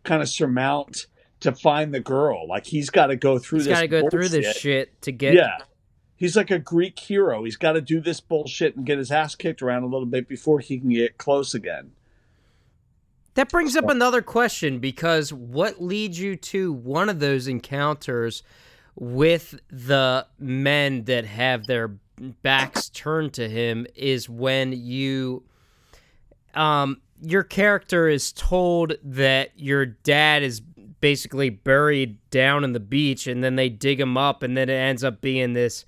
kind 0.03 0.21
of 0.21 0.27
surmount 0.27 1.07
to 1.39 1.53
find 1.53 1.93
the 1.93 1.99
girl. 2.01 2.47
Like 2.47 2.65
he's 2.65 2.89
got 2.89 3.07
to 3.07 3.15
go 3.15 3.39
through 3.39 3.59
He's 3.59 3.65
this. 3.67 3.73
got 3.73 3.81
to 3.81 3.87
go 3.87 4.09
through 4.09 4.29
this 4.29 4.57
shit 4.57 5.01
to 5.03 5.11
get. 5.11 5.33
Yeah. 5.33 5.57
He's 6.17 6.35
like 6.35 6.51
a 6.51 6.59
Greek 6.59 6.97
hero. 6.97 7.43
He's 7.43 7.57
got 7.57 7.73
to 7.73 7.81
do 7.81 7.99
this 7.99 8.19
bullshit 8.21 8.75
and 8.75 8.85
get 8.85 8.97
his 8.97 9.11
ass 9.11 9.35
kicked 9.35 9.61
around 9.61 9.83
a 9.83 9.87
little 9.87 10.05
bit 10.05 10.27
before 10.27 10.59
he 10.59 10.79
can 10.79 10.89
get 10.89 11.17
close 11.17 11.53
again. 11.53 11.91
That 13.33 13.49
brings 13.49 13.75
up 13.75 13.89
another 13.89 14.21
question 14.21 14.79
because 14.79 15.33
what 15.33 15.81
leads 15.81 16.17
you 16.19 16.37
to 16.37 16.71
one 16.71 17.09
of 17.09 17.19
those 17.19 17.47
encounters 17.49 18.43
with 18.95 19.59
the 19.69 20.25
men 20.39 21.03
that 21.05 21.25
have 21.25 21.65
their 21.65 21.89
backs 22.41 22.89
turned 22.89 23.33
to 23.33 23.49
him 23.49 23.85
is 23.95 24.29
when 24.29 24.71
you 24.71 25.43
um 26.53 27.01
your 27.21 27.43
character 27.43 28.07
is 28.07 28.31
told 28.31 28.93
that 29.03 29.51
your 29.57 29.85
dad 29.85 30.43
is 30.43 30.61
basically 31.01 31.49
buried 31.49 32.17
down 32.29 32.63
in 32.63 32.73
the 32.73 32.79
beach 32.79 33.27
and 33.27 33.43
then 33.43 33.55
they 33.55 33.69
dig 33.69 33.99
him 33.99 34.17
up 34.17 34.43
and 34.43 34.55
then 34.55 34.69
it 34.69 34.73
ends 34.73 35.03
up 35.03 35.21
being 35.21 35.53
this 35.53 35.85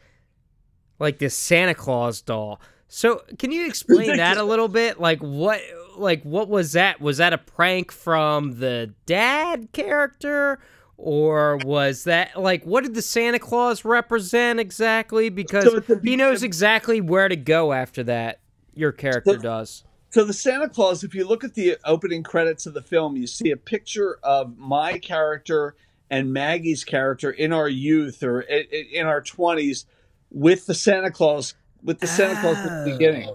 like 1.00 1.20
this 1.20 1.36
Santa 1.36 1.76
Claus 1.76 2.22
doll. 2.22 2.60
So, 2.88 3.24
can 3.38 3.52
you 3.52 3.66
explain 3.66 4.18
that 4.18 4.38
a 4.38 4.44
little 4.44 4.68
bit? 4.68 5.00
Like 5.00 5.20
what 5.20 5.62
like 5.98 6.24
what 6.24 6.48
was 6.50 6.74
that? 6.74 7.02
Was 7.02 7.18
that 7.18 7.34
a 7.34 7.38
prank 7.38 7.92
from 7.92 8.60
the 8.60 8.94
dad 9.06 9.70
character 9.74 10.60
or 10.98 11.57
was 11.64 12.03
that 12.06 12.40
like 12.40 12.64
what 12.64 12.84
did 12.84 12.95
the 12.95 13.02
Santa 13.02 13.40
Claus 13.40 13.86
represent 13.86 14.60
exactly 14.60 15.30
because 15.30 15.64
So 15.65 15.80
the 15.80 15.99
he 16.03 16.15
knows 16.15 16.41
exactly 16.44 17.02
where 17.02 17.30
to 17.30 17.36
go 17.36 17.72
after 17.74 18.03
that. 18.03 18.40
Your 18.74 18.91
character 18.91 19.34
So- 19.34 19.40
does. 19.40 19.84
So 20.10 20.24
the 20.24 20.34
Santa 20.34 20.69
Claus, 20.69 21.03
if 21.03 21.14
you 21.14 21.28
look 21.28 21.44
at 21.44 21.53
the 21.53 21.78
opening 21.84 22.24
credits 22.24 22.65
of 22.65 22.74
the 22.74 22.82
film, 22.82 23.18
you 23.18 23.28
see 23.28 23.52
a 23.52 23.57
picture 23.57 24.18
of 24.24 24.57
my 24.57 24.98
character 24.99 25.76
and 26.10 26.32
Maggie's 26.32 26.86
character 26.86 27.30
in 27.30 27.52
our 27.52 27.68
youth 27.68 28.24
or 28.24 28.40
in 28.41 29.06
our 29.06 29.22
twenties 29.22 29.86
with 30.32 30.65
the 30.65 30.74
Santa 30.74 31.11
Claus, 31.11 31.56
with 31.84 31.99
the 31.99 32.07
Santa 32.07 32.40
Claus 32.40 32.57
at 32.57 32.64
the 32.86 32.91
Oh. 32.91 32.98
beginning, 32.98 33.30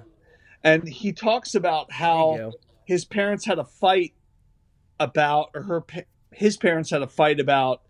and 0.65 0.89
he 0.89 1.13
talks 1.13 1.55
about 1.55 1.93
how 1.93 2.53
his 2.87 3.05
parents 3.05 3.45
had 3.45 3.59
a 3.59 3.65
fight 3.65 4.15
about, 4.99 5.51
or 5.55 5.63
her 5.65 5.85
his 6.33 6.57
parents 6.57 6.91
had 6.91 7.03
a 7.03 7.07
fight 7.07 7.41
about 7.41 7.83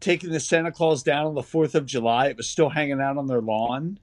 taking 0.00 0.30
the 0.30 0.40
Santa 0.40 0.72
Claus 0.72 1.02
down 1.02 1.26
on 1.26 1.34
the 1.34 1.42
Fourth 1.42 1.74
of 1.74 1.86
July. 1.86 2.28
It 2.28 2.36
was 2.36 2.48
still 2.48 2.68
hanging 2.68 3.00
out 3.00 3.16
on 3.16 3.26
their 3.26 3.40
lawn. 3.40 3.98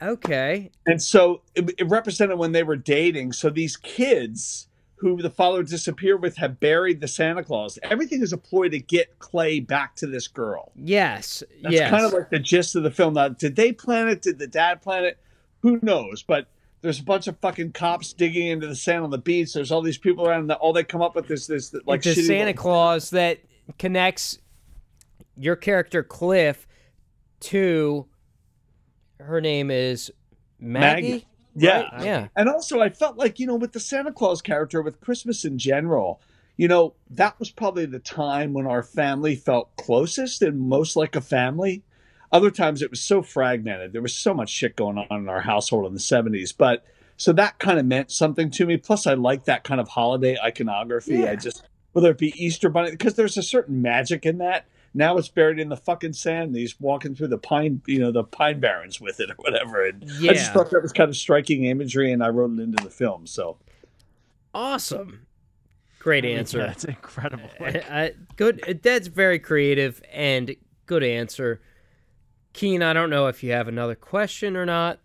Okay. 0.00 0.70
And 0.86 1.02
so 1.02 1.42
it, 1.54 1.70
it 1.78 1.88
represented 1.88 2.38
when 2.38 2.52
they 2.52 2.62
were 2.62 2.76
dating. 2.76 3.32
So 3.32 3.50
these 3.50 3.76
kids 3.76 4.68
who 4.96 5.20
the 5.20 5.30
father 5.30 5.62
disappeared 5.62 6.22
with 6.22 6.36
have 6.36 6.58
buried 6.58 7.00
the 7.00 7.08
Santa 7.08 7.42
Claus. 7.44 7.78
Everything 7.84 8.20
is 8.20 8.32
a 8.32 8.38
ploy 8.38 8.68
to 8.68 8.78
get 8.78 9.18
Clay 9.18 9.60
back 9.60 9.94
to 9.96 10.06
this 10.06 10.26
girl. 10.26 10.72
Yes. 10.74 11.42
That's 11.62 11.74
yes. 11.74 11.90
kind 11.90 12.04
of 12.04 12.12
like 12.12 12.30
the 12.30 12.38
gist 12.38 12.74
of 12.74 12.82
the 12.82 12.90
film. 12.90 13.14
Now, 13.14 13.28
did 13.28 13.56
they 13.56 13.72
plan 13.72 14.08
it? 14.08 14.22
Did 14.22 14.38
the 14.38 14.48
dad 14.48 14.82
plan 14.82 15.04
it? 15.04 15.18
Who 15.60 15.78
knows? 15.82 16.22
But 16.22 16.46
there's 16.80 17.00
a 17.00 17.04
bunch 17.04 17.26
of 17.26 17.38
fucking 17.38 17.72
cops 17.72 18.12
digging 18.12 18.46
into 18.48 18.66
the 18.66 18.76
sand 18.76 19.04
on 19.04 19.10
the 19.10 19.18
beach. 19.18 19.52
There's 19.52 19.72
all 19.72 19.82
these 19.82 19.98
people 19.98 20.26
around, 20.28 20.42
and 20.42 20.52
all 20.52 20.72
they 20.72 20.84
come 20.84 21.02
up 21.02 21.14
with 21.14 21.30
is 21.30 21.46
this 21.46 21.74
like 21.86 22.04
it's 22.06 22.26
Santa 22.26 22.46
little- 22.46 22.62
Claus 22.62 23.10
that 23.10 23.38
connects 23.78 24.38
your 25.36 25.56
character 25.56 26.02
Cliff 26.02 26.66
to 27.40 28.06
her 29.20 29.40
name 29.40 29.70
is 29.70 30.10
Maggie. 30.58 31.10
Maggie. 31.10 31.26
Yeah. 31.54 31.82
right? 31.92 32.04
Yeah. 32.04 32.28
And 32.36 32.48
also, 32.48 32.80
I 32.80 32.90
felt 32.90 33.16
like, 33.16 33.40
you 33.40 33.46
know, 33.46 33.56
with 33.56 33.72
the 33.72 33.80
Santa 33.80 34.12
Claus 34.12 34.40
character, 34.40 34.80
with 34.80 35.00
Christmas 35.00 35.44
in 35.44 35.58
general, 35.58 36.20
you 36.56 36.68
know, 36.68 36.94
that 37.10 37.38
was 37.38 37.50
probably 37.50 37.86
the 37.86 37.98
time 37.98 38.52
when 38.52 38.66
our 38.66 38.82
family 38.82 39.34
felt 39.34 39.74
closest 39.76 40.42
and 40.42 40.60
most 40.60 40.94
like 40.96 41.16
a 41.16 41.20
family. 41.20 41.82
Other 42.30 42.50
times 42.50 42.82
it 42.82 42.90
was 42.90 43.00
so 43.00 43.22
fragmented. 43.22 43.92
There 43.92 44.02
was 44.02 44.14
so 44.14 44.34
much 44.34 44.50
shit 44.50 44.76
going 44.76 44.98
on 44.98 45.20
in 45.20 45.28
our 45.28 45.40
household 45.40 45.86
in 45.86 45.94
the 45.94 45.98
70s. 45.98 46.54
But 46.56 46.84
so 47.16 47.32
that 47.32 47.58
kind 47.58 47.78
of 47.78 47.86
meant 47.86 48.10
something 48.10 48.50
to 48.52 48.66
me. 48.66 48.76
Plus, 48.76 49.06
I 49.06 49.14
like 49.14 49.44
that 49.44 49.64
kind 49.64 49.80
of 49.80 49.88
holiday 49.88 50.36
iconography. 50.42 51.18
Yeah. 51.18 51.30
I 51.30 51.36
just, 51.36 51.64
whether 51.92 52.10
it 52.10 52.18
be 52.18 52.34
Easter 52.36 52.68
Bunny, 52.68 52.90
because 52.90 53.14
there's 53.14 53.36
a 53.36 53.42
certain 53.42 53.80
magic 53.80 54.26
in 54.26 54.38
that. 54.38 54.66
Now 54.94 55.16
it's 55.18 55.28
buried 55.28 55.58
in 55.58 55.68
the 55.68 55.76
fucking 55.76 56.14
sand. 56.14 56.48
and 56.48 56.56
He's 56.56 56.80
walking 56.80 57.14
through 57.14 57.28
the 57.28 57.38
pine, 57.38 57.82
you 57.86 57.98
know, 57.98 58.10
the 58.10 58.24
pine 58.24 58.58
barrens 58.60 59.00
with 59.00 59.20
it 59.20 59.30
or 59.30 59.36
whatever. 59.36 59.86
And 59.86 60.02
I 60.04 60.32
just 60.32 60.52
thought 60.52 60.70
that 60.70 60.82
was 60.82 60.92
kind 60.92 61.08
of 61.10 61.16
striking 61.16 61.64
imagery, 61.64 62.10
and 62.12 62.22
I 62.22 62.28
wrote 62.28 62.52
it 62.58 62.62
into 62.62 62.82
the 62.82 62.90
film. 62.90 63.26
So 63.26 63.58
Awesome. 64.54 65.26
Great 65.98 66.24
answer. 66.24 66.58
Yeah, 66.58 66.66
that's 66.66 66.84
incredible. 66.84 67.50
Like, 67.60 67.90
I, 67.90 68.12
good. 68.36 68.80
That's 68.82 69.08
very 69.08 69.38
creative 69.38 70.00
and 70.12 70.54
good 70.86 71.02
answer. 71.02 71.60
Keane, 72.58 72.82
I 72.82 72.92
don't 72.92 73.08
know 73.10 73.28
if 73.28 73.42
you 73.44 73.52
have 73.52 73.68
another 73.68 73.94
question 73.94 74.56
or 74.56 74.66
not. 74.66 74.98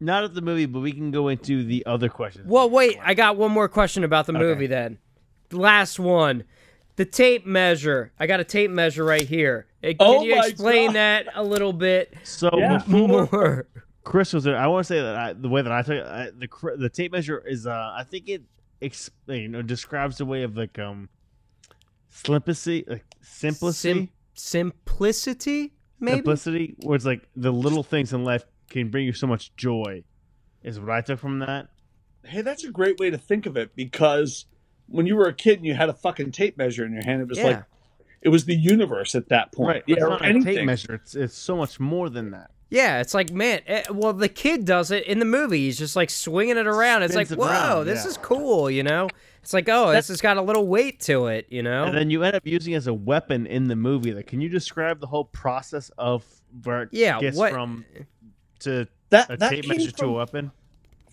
not 0.00 0.24
at 0.24 0.34
the 0.34 0.40
movie, 0.42 0.66
but 0.66 0.80
we 0.80 0.90
can 0.92 1.12
go 1.12 1.28
into 1.28 1.62
the 1.62 1.86
other 1.86 2.08
questions. 2.08 2.48
Well, 2.48 2.68
wait, 2.68 2.98
I 3.04 3.14
got 3.14 3.36
one 3.36 3.52
more 3.52 3.68
question 3.68 4.02
about 4.02 4.26
the 4.26 4.32
Okay. 4.32 4.40
movie 4.42 4.66
then. 4.66 4.98
Last 5.52 6.00
one. 6.00 6.42
The 6.96 7.04
tape 7.04 7.46
measure. 7.46 8.10
I 8.18 8.26
got 8.26 8.40
a 8.40 8.44
tape 8.44 8.70
measure 8.72 9.04
right 9.04 9.28
here. 9.28 9.66
Uh, 9.82 9.88
Can 9.88 9.96
Oh 10.00 10.22
you 10.24 10.36
explain 10.42 10.88
God. 10.88 10.94
that 10.96 11.26
a 11.36 11.42
little 11.44 11.72
bit 11.72 12.12
So 12.24 12.50
Yeah. 12.58 12.78
before 12.78 13.28
more? 13.30 13.66
Chris 14.02 14.32
was 14.32 14.42
there, 14.42 14.58
I 14.58 14.66
want 14.66 14.84
to 14.84 14.92
say 14.92 15.00
that 15.00 15.14
I, 15.16 15.32
the 15.34 15.48
way 15.48 15.62
that 15.62 15.70
I 15.70 15.82
took 15.82 15.94
it, 15.98 16.04
I, 16.04 16.30
the 16.36 16.48
the 16.78 16.88
tape 16.88 17.12
measure 17.12 17.38
is, 17.46 17.68
uh, 17.68 17.94
I 17.96 18.02
think 18.02 18.28
it, 18.28 18.42
ex- 18.82 19.10
you 19.28 19.46
know, 19.46 19.62
describes 19.62 20.18
the 20.18 20.24
way 20.26 20.42
of 20.42 20.56
like 20.56 20.76
um, 20.80 21.08
simplicity, 22.10 22.84
like 22.88 23.04
simplicity, 23.20 24.10
Sim- 24.34 24.72
simplicity, 24.72 25.72
maybe? 26.02 26.16
simplicity, 26.18 26.74
where 26.82 26.96
it's 26.96 27.06
like 27.06 27.28
the 27.34 27.50
little 27.52 27.82
things 27.82 28.12
in 28.12 28.24
life 28.24 28.44
can 28.68 28.90
bring 28.90 29.06
you 29.06 29.12
so 29.12 29.26
much 29.26 29.54
joy, 29.56 30.02
is 30.62 30.78
what 30.78 30.90
I 30.90 31.00
took 31.00 31.18
from 31.20 31.38
that. 31.38 31.68
hey, 32.24 32.40
that's 32.42 32.62
a 32.64 32.70
great 32.70 32.98
way 33.00 33.10
to 33.10 33.18
think 33.18 33.46
of 33.46 33.56
it 33.56 33.74
because 33.74 34.46
when 34.86 35.06
you 35.06 35.16
were 35.16 35.26
a 35.26 35.32
kid 35.34 35.58
and 35.58 35.66
you 35.66 35.74
had 35.74 35.88
a 35.88 35.94
fucking 35.94 36.30
tape 36.32 36.56
measure 36.56 36.84
in 36.84 36.92
your 36.92 37.02
hand, 37.04 37.20
it 37.22 37.28
was 37.28 37.38
Yeah. 37.38 37.44
like 37.46 37.64
it 38.20 38.28
was 38.28 38.44
the 38.44 38.54
universe 38.54 39.14
at 39.16 39.28
that 39.30 39.50
point. 39.52 39.68
Right, 39.68 39.82
Yeah, 39.86 39.96
it's 39.96 40.04
or 40.04 40.08
not 40.10 40.24
a 40.24 40.40
tape 40.40 40.64
measure. 40.64 40.94
It's 40.94 41.14
it's 41.16 41.34
so 41.34 41.56
much 41.56 41.80
more 41.80 42.08
than 42.08 42.30
that. 42.30 42.50
Yeah, 42.70 43.00
it's 43.00 43.12
like, 43.12 43.30
man, 43.32 43.60
eh, 43.66 43.82
well, 43.90 44.12
the 44.14 44.28
kid 44.30 44.64
does 44.64 44.90
it 44.92 45.04
in 45.04 45.18
the 45.18 45.24
movie. 45.26 45.58
He's 45.58 45.76
just 45.78 45.96
like 45.96 46.08
swinging 46.08 46.56
it 46.56 46.66
around. 46.66 47.02
It's 47.02 47.14
like, 47.14 47.30
it 47.30 47.36
whoa, 47.36 47.46
around, 47.48 47.86
this 47.86 48.04
yeah. 48.04 48.10
is 48.10 48.16
cool, 48.16 48.70
you 48.70 48.82
know? 48.82 49.08
It's 49.42 49.52
like, 49.52 49.68
oh, 49.68 49.92
this 49.92 50.08
has 50.08 50.20
got 50.20 50.36
a 50.36 50.42
little 50.42 50.66
weight 50.68 51.00
to 51.00 51.26
it, 51.26 51.46
you 51.50 51.62
know? 51.62 51.84
And 51.84 51.96
then 51.96 52.10
you 52.10 52.22
end 52.22 52.36
up 52.36 52.46
using 52.46 52.74
it 52.74 52.76
as 52.76 52.86
a 52.86 52.94
weapon 52.94 53.46
in 53.46 53.66
the 53.66 53.74
movie. 53.76 54.12
Like, 54.14 54.28
can 54.28 54.40
you 54.40 54.48
describe 54.48 55.00
the 55.00 55.06
whole 55.08 55.24
process 55.24 55.90
of 55.98 56.24
where 56.62 56.82
it 56.84 56.90
Yeah, 56.92 57.18
gets 57.20 57.36
what- 57.36 57.52
from 57.52 57.84
to 58.60 58.86
That 59.10 59.30
a 59.30 59.36
that 59.36 59.50
tape 59.50 59.64
came 59.64 59.76
measure 59.78 59.90
to 59.90 60.04
a 60.06 60.12
weapon? 60.12 60.52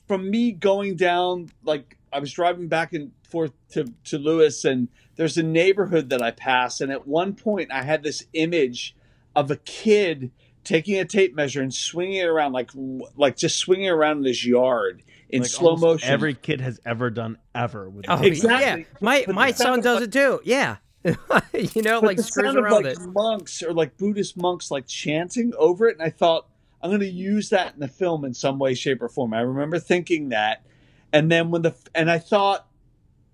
from 0.08 0.30
me 0.30 0.52
going 0.52 0.96
down 0.96 1.50
like 1.64 1.98
I 2.12 2.20
was 2.20 2.32
driving 2.32 2.68
back 2.68 2.94
and 2.94 3.12
forth 3.24 3.52
to 3.72 3.86
to 4.06 4.18
Lewes, 4.18 4.64
and 4.66 4.88
there's 5.16 5.38
a 5.38 5.44
neighborhood 5.44 6.10
that 6.10 6.22
I 6.22 6.32
pass, 6.32 6.82
and 6.82 6.92
at 6.92 7.08
one 7.08 7.34
point 7.34 7.72
I 7.72 7.84
had 7.84 8.02
this 8.04 8.26
image 8.34 8.96
of 9.36 9.52
a 9.52 9.56
kid 9.58 10.32
taking 10.64 11.00
a 11.00 11.06
tape 11.06 11.36
measure 11.36 11.62
and 11.62 11.74
swinging 11.74 12.18
it 12.18 12.26
around 12.28 12.54
like 12.54 12.72
like 13.16 13.38
just 13.38 13.58
swinging 13.58 13.90
around 13.90 14.20
in 14.20 14.24
his 14.26 14.46
yard 14.46 15.04
in 15.30 15.42
Like 15.42 15.52
slow 15.52 15.78
motion. 15.78 16.10
Every 16.10 16.34
kid 16.34 16.62
has 16.62 16.80
ever 16.86 17.10
done 17.10 17.38
ever 17.54 17.90
with. 17.90 18.06
Oh, 18.08 18.22
Exactly. 18.22 18.82
Yeah, 18.82 18.88
my 19.00 19.24
But 19.26 19.36
my 19.36 19.52
son 19.52 19.82
does 19.82 19.98
of, 19.98 20.04
it 20.04 20.12
too. 20.12 20.42
Yeah, 20.44 20.78
you 21.04 21.82
know, 21.82 22.00
like 22.00 22.18
the 22.18 22.24
screws 22.24 22.56
around 22.56 22.84
like 22.84 22.86
it. 22.86 23.00
monks 23.00 23.64
or 23.64 23.74
like 23.74 23.98
Buddhist 23.98 24.36
monks 24.36 24.70
like 24.70 24.88
chanting 24.88 25.54
over 25.58 25.88
it, 25.88 25.98
and 25.98 26.04
I 26.06 26.10
thought 26.10 26.48
I'm 26.82 26.90
going 26.90 27.02
to 27.02 27.08
use 27.08 27.50
that 27.50 27.74
in 27.74 27.80
the 27.80 27.88
film 27.88 28.26
in 28.26 28.34
some 28.34 28.60
way, 28.60 28.74
shape, 28.74 29.02
or 29.02 29.10
form. 29.10 29.34
I 29.34 29.42
remember 29.42 29.80
thinking 29.80 30.30
that, 30.30 30.66
and 31.14 31.32
then 31.32 31.52
when 31.52 31.62
the 31.62 31.76
and 31.96 32.12
I 32.12 32.20
thought, 32.20 32.68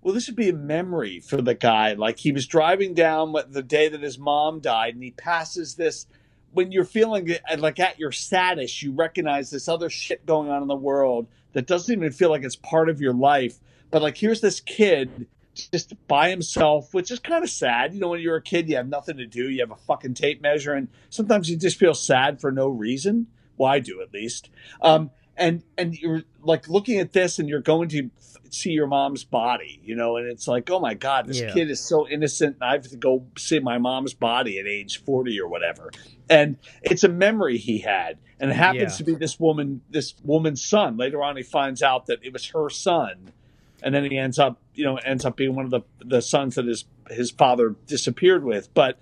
well, 0.00 0.14
this 0.14 0.28
would 0.28 0.36
be 0.36 0.50
a 0.50 0.54
memory 0.54 1.20
for 1.20 1.42
the 1.42 1.54
guy. 1.54 1.94
Like 1.94 2.18
he 2.18 2.30
was 2.30 2.46
driving 2.46 2.94
down 2.94 3.34
the 3.48 3.62
day 3.62 3.88
that 3.88 4.02
his 4.02 4.18
mom 4.18 4.60
died, 4.60 4.94
and 4.94 5.02
he 5.02 5.10
passes 5.10 5.74
this. 5.74 6.06
When 6.56 6.72
you're 6.72 6.84
feeling 6.84 7.36
like 7.58 7.78
at 7.78 7.98
your 7.98 8.12
saddest, 8.12 8.82
you 8.82 8.92
recognize 8.92 9.50
this 9.50 9.68
other 9.68 9.90
shit 9.90 10.24
going 10.24 10.48
on 10.48 10.62
in 10.62 10.68
the 10.68 10.74
world 10.74 11.26
that 11.52 11.66
doesn't 11.66 11.92
even 11.94 12.12
feel 12.12 12.30
like 12.30 12.44
it's 12.44 12.56
part 12.56 12.88
of 12.88 12.98
your 12.98 13.12
life. 13.12 13.58
But 13.90 14.00
like, 14.00 14.16
here's 14.16 14.40
this 14.40 14.60
kid 14.60 15.26
just 15.54 15.92
by 16.08 16.30
himself, 16.30 16.94
which 16.94 17.10
is 17.10 17.18
kind 17.18 17.44
of 17.44 17.50
sad. 17.50 17.92
You 17.92 18.00
know, 18.00 18.08
when 18.08 18.20
you're 18.20 18.36
a 18.36 18.42
kid, 18.42 18.70
you 18.70 18.76
have 18.76 18.88
nothing 18.88 19.18
to 19.18 19.26
do. 19.26 19.50
You 19.50 19.60
have 19.60 19.70
a 19.70 19.76
fucking 19.76 20.14
tape 20.14 20.40
measure, 20.40 20.72
and 20.72 20.88
sometimes 21.10 21.50
you 21.50 21.58
just 21.58 21.78
feel 21.78 21.92
sad 21.92 22.40
for 22.40 22.50
no 22.50 22.68
reason. 22.68 23.26
Well, 23.58 23.70
I 23.70 23.78
do 23.80 24.00
at 24.00 24.14
least. 24.14 24.48
Um, 24.80 25.10
and 25.36 25.62
and 25.76 25.94
you're 25.96 26.22
like 26.42 26.68
looking 26.68 26.98
at 26.98 27.12
this, 27.12 27.38
and 27.38 27.48
you're 27.48 27.60
going 27.60 27.88
to 27.90 28.10
see 28.50 28.70
your 28.70 28.86
mom's 28.86 29.24
body, 29.24 29.80
you 29.84 29.96
know, 29.96 30.16
and 30.16 30.26
it's 30.28 30.46
like, 30.46 30.70
oh 30.70 30.78
my 30.80 30.94
god, 30.94 31.26
this 31.26 31.40
Yeah. 31.40 31.52
kid 31.52 31.68
is 31.70 31.80
so 31.80 32.08
innocent. 32.08 32.56
And 32.60 32.64
I 32.64 32.72
have 32.72 32.88
to 32.88 32.96
go 32.96 33.26
see 33.36 33.58
my 33.58 33.78
mom's 33.78 34.14
body 34.14 34.58
at 34.58 34.66
age 34.66 35.02
forty 35.02 35.40
or 35.40 35.48
whatever. 35.48 35.90
And 36.30 36.56
it's 36.82 37.04
a 37.04 37.08
memory 37.08 37.58
he 37.58 37.78
had, 37.78 38.18
and 38.40 38.50
it 38.50 38.54
happens 38.54 38.92
Yeah. 38.92 38.96
to 38.98 39.04
be 39.04 39.14
this 39.14 39.38
woman, 39.40 39.82
this 39.90 40.14
woman's 40.22 40.64
son. 40.64 40.96
Later 40.96 41.22
on, 41.22 41.36
he 41.36 41.42
finds 41.42 41.82
out 41.82 42.06
that 42.06 42.18
it 42.22 42.32
was 42.32 42.46
her 42.50 42.70
son 42.70 43.32
and 43.82 43.94
then 43.94 44.10
he 44.10 44.16
ends 44.16 44.38
up 44.38 44.58
you 44.74 44.82
know 44.86 44.96
ends 44.96 45.26
up 45.26 45.36
being 45.36 45.54
one 45.54 45.66
of 45.66 45.70
the 45.70 45.82
the 46.02 46.22
sons 46.22 46.54
that 46.54 46.64
his 46.64 46.86
his 47.10 47.30
father 47.30 47.76
disappeared 47.86 48.42
with 48.42 48.72
but 48.72 48.98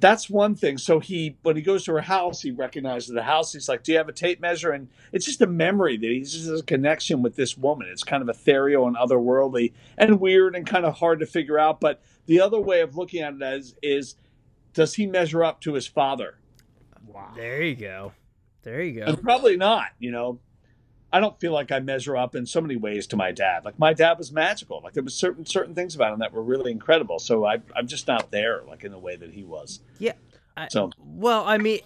that's 0.00 0.28
one 0.30 0.54
thing. 0.54 0.78
So 0.78 0.98
he 0.98 1.36
when 1.42 1.56
he 1.56 1.62
goes 1.62 1.84
to 1.84 1.92
her 1.92 2.00
house 2.00 2.42
he 2.42 2.50
recognizes 2.50 3.10
the 3.10 3.22
house. 3.22 3.52
He's 3.52 3.68
like 3.68 3.82
do 3.82 3.92
you 3.92 3.98
have 3.98 4.08
a 4.08 4.12
tape 4.12 4.40
measure? 4.40 4.70
And 4.70 4.88
it's 5.12 5.26
just 5.26 5.40
a 5.40 5.46
memory 5.46 5.96
that 5.96 6.06
he 6.06 6.20
just 6.20 6.48
has 6.48 6.60
a 6.60 6.64
connection 6.64 7.22
with 7.22 7.36
this 7.36 7.56
woman. 7.56 7.88
It's 7.90 8.04
kind 8.04 8.22
of 8.22 8.28
ethereal 8.28 8.86
and 8.86 8.96
otherworldly 8.96 9.72
and 9.98 10.20
weird 10.20 10.56
and 10.56 10.66
kind 10.66 10.84
of 10.84 10.98
hard 10.98 11.20
to 11.20 11.26
figure 11.26 11.58
out. 11.58 11.80
But 11.80 12.02
the 12.26 12.40
other 12.40 12.60
way 12.60 12.80
of 12.80 12.96
looking 12.96 13.22
at 13.22 13.34
it 13.34 13.42
is, 13.42 13.74
is 13.82 14.16
does 14.72 14.94
he 14.94 15.06
measure 15.06 15.44
up 15.44 15.60
to 15.62 15.74
his 15.74 15.86
father? 15.86 16.36
There 17.34 17.62
you 17.62 17.74
go. 17.74 18.12
There 18.62 18.82
you 18.82 19.00
go. 19.00 19.06
and 19.06 19.22
probably 19.22 19.56
not 19.56 19.88
you 19.98 20.10
know 20.10 20.38
i 21.12 21.20
don't 21.20 21.38
feel 21.40 21.52
like 21.52 21.70
i 21.72 21.78
measure 21.80 22.16
up 22.16 22.34
in 22.34 22.46
so 22.46 22.60
many 22.60 22.76
ways 22.76 23.06
to 23.06 23.16
my 23.16 23.32
dad 23.32 23.64
like 23.64 23.78
my 23.78 23.92
dad 23.92 24.16
was 24.18 24.30
magical 24.32 24.80
like 24.82 24.92
there 24.94 25.02
was 25.02 25.14
certain 25.14 25.44
certain 25.46 25.74
things 25.74 25.94
about 25.94 26.12
him 26.12 26.18
that 26.18 26.32
were 26.32 26.42
really 26.42 26.70
incredible 26.70 27.18
so 27.18 27.44
I, 27.44 27.58
i'm 27.76 27.86
just 27.86 28.06
not 28.06 28.30
there 28.30 28.62
like 28.68 28.84
in 28.84 28.92
the 28.92 28.98
way 28.98 29.16
that 29.16 29.30
he 29.32 29.42
was 29.44 29.80
Yeah. 29.98 30.12
I- 30.56 30.68
so 30.68 30.90
Well, 30.98 31.44
I 31.46 31.58
mean, 31.58 31.78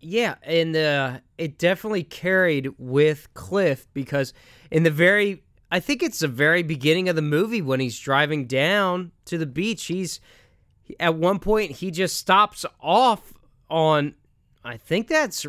yeah, 0.00 0.34
and 0.42 0.76
uh, 0.76 1.20
it 1.38 1.56
definitely 1.56 2.02
carried 2.02 2.68
with 2.76 3.32
Cliff 3.32 3.86
because 3.94 4.34
in 4.72 4.82
the 4.82 4.90
very, 4.90 5.44
I 5.70 5.78
think 5.80 6.02
it's 6.02 6.18
the 6.18 6.28
very 6.28 6.62
beginning 6.64 7.08
of 7.08 7.14
the 7.16 7.22
movie 7.22 7.62
when 7.62 7.78
he's 7.80 7.98
driving 7.98 8.46
down 8.46 9.12
to 9.26 9.38
the 9.38 9.46
beach. 9.46 9.86
He's 9.86 10.20
at 10.98 11.14
one 11.14 11.38
point 11.38 11.70
he 11.70 11.90
just 11.92 12.16
stops 12.16 12.66
off 12.80 13.32
on, 13.70 14.14
I 14.64 14.76
think 14.78 15.06
that's, 15.08 15.46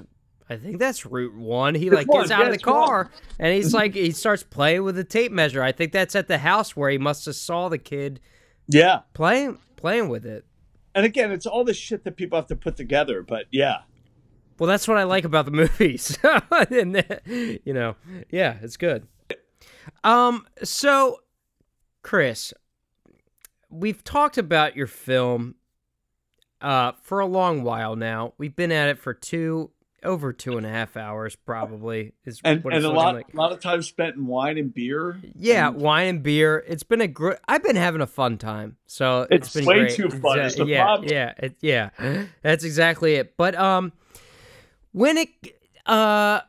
I 0.50 0.58
think 0.58 0.80
that's 0.80 1.06
Route 1.06 1.36
One. 1.36 1.76
He 1.76 1.90
like 1.90 2.08
gets 2.08 2.32
out 2.32 2.46
of 2.48 2.52
the 2.52 2.58
car 2.58 3.12
and 3.38 3.54
he's 3.54 3.74
like 3.82 3.94
he 3.94 4.12
starts 4.12 4.44
playing 4.44 4.84
with 4.84 4.96
the 4.96 5.04
tape 5.04 5.32
measure. 5.32 5.62
I 5.62 5.72
think 5.72 5.92
that's 5.92 6.16
at 6.16 6.28
the 6.28 6.40
house 6.40 6.76
where 6.76 6.90
he 6.90 6.98
must 6.98 7.26
have 7.26 7.36
saw 7.36 7.70
the 7.70 7.78
kid 7.78 8.20
yeah 8.68 9.02
playing 9.14 9.58
playing 9.78 10.10
with 10.10 10.26
it. 10.26 10.46
and 10.94 11.06
again 11.06 11.32
it's 11.32 11.46
all 11.46 11.64
the 11.64 11.74
shit 11.74 12.04
that 12.04 12.16
people 12.16 12.38
have 12.38 12.48
to 12.48 12.56
put 12.56 12.76
together 12.78 13.22
but 13.24 13.46
yeah 13.52 13.80
Well, 14.60 14.68
that's 14.68 14.88
what 14.88 14.98
I 14.98 15.04
like 15.04 15.24
about 15.24 15.46
the 15.46 15.52
movies. 15.64 16.18
and 16.72 17.60
you 17.64 17.74
know, 17.74 17.96
yeah, 18.30 18.58
it's 18.62 18.78
good. 18.78 19.08
Um, 20.04 20.46
so 20.64 21.20
Chris, 22.04 22.54
we've 23.70 24.04
talked 24.04 24.38
about 24.38 24.76
your 24.76 24.88
film 24.88 25.56
uh 26.62 26.92
for 27.02 27.20
a 27.20 27.26
long 27.26 27.64
while 27.64 27.96
now. 27.96 28.34
We've 28.38 28.56
been 28.56 28.72
at 28.72 28.90
it 28.90 29.00
for 29.00 29.14
two 29.14 29.72
over 30.04 30.34
two 30.34 30.58
and 30.58 30.66
a 30.66 30.70
half 30.70 30.96
hours, 30.98 31.36
probably 31.36 32.14
is 32.26 32.42
and 32.44 32.64
what 32.64 32.74
and 32.74 32.84
it's 32.84 32.90
a 32.90 32.94
lot 32.94 33.16
like. 33.16 33.34
a 33.34 33.38
lot 33.38 33.52
of 33.52 33.60
time 33.60 33.82
spent 33.82 34.16
in 34.16 34.26
wine 34.28 34.58
and 34.58 34.74
beer 34.74 35.20
Yeah, 35.36 35.70
and 35.70 35.78
wine 35.78 36.08
and 36.08 36.24
beer. 36.24 36.64
It's 36.68 36.84
been 36.84 37.02
a 37.02 37.08
great. 37.08 37.38
I've 37.48 37.64
been 37.64 37.76
having 37.76 38.02
a 38.02 38.08
fun 38.08 38.38
time. 38.38 38.78
So 38.86 39.28
It's 39.30 39.48
it's 39.48 39.56
been 39.56 39.66
way 39.66 39.80
great. 39.80 39.92
too 39.96 40.10
fun, 40.10 40.38
the 40.38 40.66
yeah, 40.68 40.84
problem. 40.84 41.10
yeah, 41.12 41.34
it, 41.38 41.56
yeah. 41.62 41.90
That's 42.42 42.64
exactly 42.64 43.16
it. 43.16 43.36
But 43.38 43.56
um, 43.56 43.92
when 44.92 45.18
it 45.18 45.30
uh, 45.86 46.42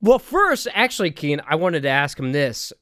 well, 0.00 0.18
first, 0.18 0.68
actually, 0.74 1.10
Keane, 1.10 1.40
I 1.48 1.54
wanted 1.56 1.82
to 1.82 1.88
ask 1.88 2.18
him 2.18 2.32
this. 2.32 2.72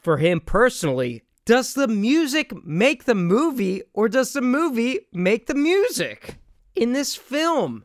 For 0.00 0.16
him 0.16 0.40
personally, 0.40 1.24
does 1.44 1.74
the 1.74 1.86
music 1.88 2.52
make 2.64 3.04
the 3.04 3.14
movie, 3.14 3.82
or 3.92 4.08
does 4.08 4.32
the 4.32 4.40
movie 4.40 5.00
make 5.12 5.46
the 5.46 5.54
music 5.54 6.36
in 6.74 6.92
this 6.92 7.14
film? 7.16 7.84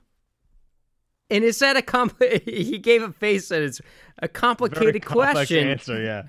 And 1.29 1.43
is 1.43 1.59
that 1.59 1.75
a 1.77 1.81
comp? 1.81 2.21
he 2.45 2.77
gave 2.77 3.01
a 3.01 3.11
face 3.11 3.49
that 3.49 3.61
it's 3.61 3.79
a 4.19 4.27
Very 4.27 4.33
complicated 4.33 5.03
complex 5.05 5.33
question. 5.33 5.67
Answer, 5.69 6.01
yeah. 6.01 6.23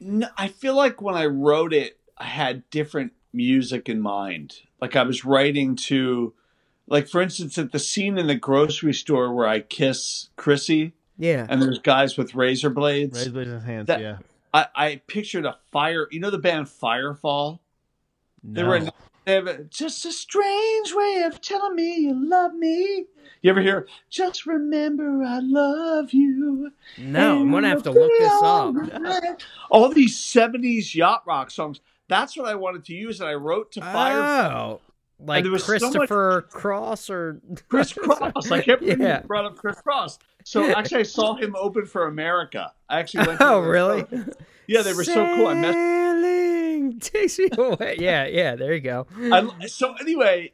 No, 0.00 0.28
I 0.36 0.48
feel 0.48 0.74
like 0.76 1.00
when 1.02 1.14
I 1.14 1.26
wrote 1.26 1.72
it, 1.72 1.98
I 2.18 2.24
had 2.24 2.68
different 2.70 3.12
music 3.32 3.88
in 3.88 4.00
mind. 4.00 4.54
Like 4.80 4.96
I 4.96 5.02
was 5.02 5.24
writing 5.24 5.76
to, 5.76 6.34
like 6.86 7.08
for 7.08 7.20
instance, 7.22 7.56
at 7.58 7.72
the 7.72 7.78
scene 7.78 8.18
in 8.18 8.26
the 8.26 8.34
grocery 8.34 8.94
store 8.94 9.34
where 9.34 9.46
I 9.48 9.60
kiss 9.60 10.28
Chrissy, 10.36 10.92
Yeah. 11.18 11.46
and 11.48 11.62
there's 11.62 11.78
guys 11.78 12.16
with 12.16 12.34
razor 12.34 12.70
blades. 12.70 13.18
Raise 13.18 13.28
Blazing 13.28 13.60
hands, 13.60 13.86
That- 13.86 14.00
yeah. 14.00 14.18
I, 14.54 14.66
I 14.74 15.00
pictured 15.06 15.46
a 15.46 15.56
fire. 15.70 16.06
You 16.10 16.20
know 16.20 16.30
the 16.30 16.36
band 16.38 16.66
Firefall. 16.66 17.60
No. 18.42 18.70
they 18.70 18.80
have 18.84 18.88
a- 18.88 18.92
just 19.70 20.04
a 20.04 20.12
strange 20.12 20.92
way 20.94 21.22
of 21.26 21.40
telling 21.40 21.76
me 21.76 21.96
you 22.00 22.28
love 22.28 22.54
me. 22.54 23.06
You 23.42 23.50
ever 23.50 23.60
hear? 23.60 23.88
Just 24.10 24.46
remember 24.46 25.22
I 25.24 25.40
love 25.40 26.12
you. 26.12 26.70
No, 26.98 27.40
I'm 27.40 27.50
gonna 27.50 27.68
have 27.68 27.82
to 27.84 27.90
look 27.90 28.12
this 28.18 28.32
up. 28.42 29.40
All 29.70 29.88
these 29.88 30.16
'70s 30.16 30.94
yacht 30.94 31.22
rock 31.26 31.50
songs. 31.50 31.80
That's 32.08 32.36
what 32.36 32.46
I 32.46 32.54
wanted 32.54 32.84
to 32.86 32.94
use, 32.94 33.20
and 33.20 33.28
I 33.28 33.34
wrote 33.34 33.72
to 33.72 33.80
Firefall. 33.80 34.52
Oh, 34.54 34.80
like 35.18 35.44
was 35.44 35.64
so 35.64 35.72
much- 35.72 35.82
Christopher 35.82 36.46
Cross 36.50 37.10
or 37.10 37.40
Chris 37.68 37.92
Cross. 37.92 38.50
I 38.50 38.60
can't 38.60 38.82
Yeah. 38.82 39.20
brought 39.22 39.44
up 39.44 39.56
Chris 39.56 39.80
Cross. 39.80 40.18
So 40.44 40.64
actually, 40.74 41.00
I 41.00 41.04
saw 41.04 41.34
him 41.34 41.54
open 41.56 41.86
for 41.86 42.06
America. 42.08 42.72
I 42.88 42.98
actually 43.00 43.26
went. 43.28 43.38
To 43.40 43.46
Oh, 43.48 43.60
really? 43.60 44.04
show. 44.10 44.24
Yeah, 44.66 44.82
they 44.82 44.92
were 44.94 45.04
so 45.04 45.24
cool. 45.36 45.46
I 45.48 45.54
met 45.54 45.74
Sailing 46.82 47.00
takes 47.00 47.38
me 47.38 47.48
away. 47.56 47.96
Yeah, 47.98 48.26
yeah. 48.26 48.56
There 48.56 48.74
you 48.74 48.80
go. 48.80 49.06
I, 49.16 49.66
so 49.66 49.94
anyway, 49.94 50.52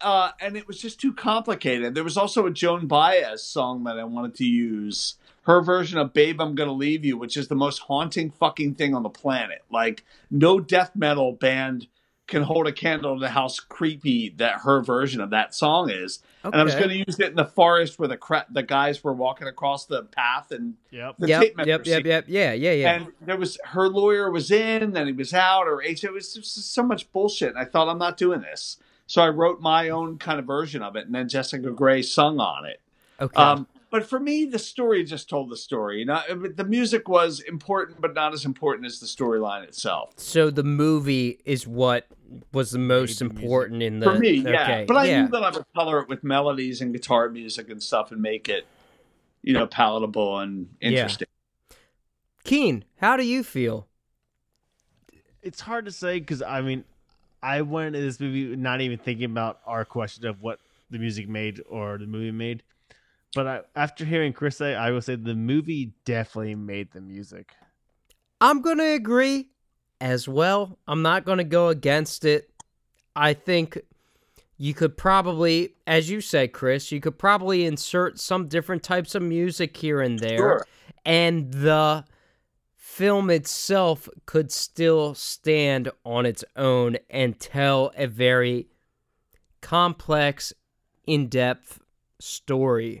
uh, 0.00 0.30
and 0.40 0.56
it 0.56 0.66
was 0.66 0.78
just 0.78 1.00
too 1.00 1.12
complicated. 1.12 1.94
There 1.94 2.04
was 2.04 2.16
also 2.16 2.46
a 2.46 2.50
Joan 2.50 2.86
Baez 2.86 3.42
song 3.42 3.84
that 3.84 3.98
I 3.98 4.04
wanted 4.04 4.34
to 4.36 4.44
use. 4.44 5.16
Her 5.42 5.60
version 5.60 5.98
of 5.98 6.14
"Babe, 6.14 6.40
I'm 6.40 6.54
Gonna 6.54 6.72
Leave 6.72 7.04
You," 7.04 7.18
which 7.18 7.36
is 7.36 7.48
the 7.48 7.54
most 7.54 7.80
haunting 7.80 8.30
fucking 8.30 8.76
thing 8.76 8.94
on 8.94 9.02
the 9.02 9.10
planet. 9.10 9.62
Like 9.70 10.04
no 10.30 10.58
death 10.58 10.92
metal 10.94 11.32
band 11.32 11.86
can 12.26 12.42
hold 12.42 12.66
a 12.66 12.72
candle 12.72 13.20
to 13.20 13.28
how 13.28 13.48
creepy 13.68 14.30
that 14.30 14.60
her 14.60 14.80
version 14.82 15.20
of 15.20 15.30
that 15.30 15.54
song 15.54 15.90
is. 15.90 16.20
And 16.42 16.54
I 16.54 16.62
was 16.64 16.74
going 16.74 16.88
to 16.88 16.96
use 16.96 17.20
it 17.20 17.28
in 17.28 17.34
the 17.34 17.44
forest 17.44 17.98
where 17.98 18.08
the 18.08 18.16
cra- 18.16 18.46
the 18.50 18.62
guys 18.62 19.04
were 19.04 19.12
walking 19.12 19.46
across 19.46 19.84
the 19.86 20.04
path 20.04 20.50
and 20.50 20.74
Yep. 20.90 21.16
the 21.18 21.28
Yep, 21.28 21.42
tape 21.42 21.56
measure 21.56 21.68
yep, 21.70 21.86
yep, 21.86 22.04
yep. 22.06 22.24
Yeah, 22.26 22.52
yeah, 22.52 22.72
yeah. 22.72 22.94
And 22.94 23.08
there 23.20 23.36
was 23.36 23.58
her 23.64 23.88
lawyer 23.88 24.30
was 24.30 24.50
in, 24.50 24.92
then 24.92 25.06
he 25.06 25.12
was 25.12 25.34
out, 25.34 25.66
or 25.66 25.82
H. 25.82 26.02
It 26.04 26.12
was 26.12 26.32
just 26.34 26.72
so 26.72 26.82
much 26.82 27.10
bullshit. 27.12 27.50
And 27.50 27.58
I 27.58 27.64
thought 27.66 27.88
I'm 27.88 27.98
not 27.98 28.16
doing 28.16 28.40
this, 28.40 28.78
so 29.06 29.20
I 29.22 29.28
wrote 29.28 29.60
my 29.60 29.90
own 29.90 30.16
kind 30.18 30.38
of 30.38 30.46
version 30.46 30.82
of 30.82 30.96
it, 30.96 31.04
and 31.06 31.14
then 31.14 31.28
Jessica 31.28 31.70
Gray 31.70 32.00
sung 32.02 32.40
on 32.40 32.64
it. 32.64 32.80
okay. 33.20 33.36
Um, 33.42 33.66
but 33.94 34.04
for 34.04 34.18
me, 34.18 34.44
the 34.44 34.58
story 34.58 35.04
just 35.04 35.28
told 35.28 35.50
the 35.50 35.56
story. 35.56 36.00
You 36.00 36.06
know, 36.06 36.20
the 36.28 36.64
music 36.64 37.08
was 37.08 37.38
important, 37.38 38.00
but 38.00 38.12
not 38.12 38.34
as 38.34 38.44
important 38.44 38.86
as 38.86 38.98
the 38.98 39.06
storyline 39.06 39.62
itself. 39.62 40.14
so 40.16 40.50
the 40.50 40.64
movie 40.64 41.38
is 41.44 41.64
what 41.64 42.08
was 42.52 42.72
the 42.72 42.80
most 42.80 43.20
the 43.20 43.26
music. 43.26 43.44
important 43.44 43.84
in 43.84 44.00
the 44.00 44.06
For 44.10 44.18
me, 44.18 44.30
yeah. 44.38 44.84
But 44.84 44.96
I 44.96 45.04
yeah. 45.04 45.22
knew 45.22 45.28
that 45.28 45.44
I 45.44 45.50
would 45.50 45.64
color 45.76 46.00
it 46.00 46.08
with 46.08 46.24
melodies 46.24 46.80
and 46.80 46.92
guitar 46.92 47.28
music 47.28 47.70
and 47.70 47.80
stuff, 47.80 48.10
and 48.10 48.20
make 48.20 48.48
it, 48.48 48.66
you 49.42 49.52
know, 49.52 49.68
palatable 49.68 50.40
and 50.40 50.70
Yeah. 50.80 50.88
interesting. 50.88 51.28
Keane, 52.42 52.84
how 52.96 53.16
do 53.16 53.24
you 53.24 53.44
feel? 53.44 53.86
It's 55.40 55.60
hard 55.60 55.84
to 55.84 55.92
say 55.92 56.18
because 56.18 56.42
I 56.42 56.62
mean, 56.62 56.82
I 57.44 57.62
went 57.62 57.94
into 57.94 58.00
this 58.00 58.18
movie 58.18 58.56
not 58.56 58.80
even 58.80 58.98
thinking 58.98 59.26
about 59.26 59.60
our 59.64 59.84
question 59.84 60.26
of 60.26 60.42
what 60.42 60.58
the 60.90 60.98
music 60.98 61.28
made 61.28 61.62
or 61.68 61.96
the 61.96 62.08
movie 62.08 62.32
made. 62.32 62.64
But 63.34 63.46
I, 63.46 63.60
after 63.74 64.04
hearing 64.04 64.32
Chris 64.32 64.56
say, 64.56 64.74
I 64.74 64.90
will 64.90 65.00
say 65.02 65.16
the 65.16 65.34
movie 65.34 65.92
definitely 66.04 66.54
made 66.54 66.92
the 66.92 67.00
music. 67.00 67.52
I'm 68.40 68.60
going 68.60 68.78
to 68.78 68.92
agree 68.92 69.48
as 70.00 70.28
well. 70.28 70.78
I'm 70.86 71.02
not 71.02 71.24
going 71.24 71.38
to 71.38 71.44
go 71.44 71.68
against 71.68 72.24
it. 72.24 72.50
I 73.16 73.34
think 73.34 73.78
you 74.56 74.74
could 74.74 74.96
probably, 74.96 75.74
as 75.86 76.10
you 76.10 76.20
said, 76.20 76.52
Chris, 76.52 76.92
you 76.92 77.00
could 77.00 77.18
probably 77.18 77.64
insert 77.64 78.20
some 78.20 78.48
different 78.48 78.82
types 78.82 79.14
of 79.14 79.22
music 79.22 79.76
here 79.76 80.00
and 80.00 80.18
there. 80.18 80.36
Sure. 80.36 80.66
And 81.04 81.52
the 81.52 82.04
film 82.76 83.30
itself 83.30 84.08
could 84.26 84.52
still 84.52 85.14
stand 85.14 85.90
on 86.04 86.26
its 86.26 86.44
own 86.56 86.98
and 87.10 87.38
tell 87.38 87.90
a 87.96 88.06
very 88.06 88.68
complex, 89.60 90.52
in 91.06 91.28
depth 91.28 91.80
story 92.20 93.00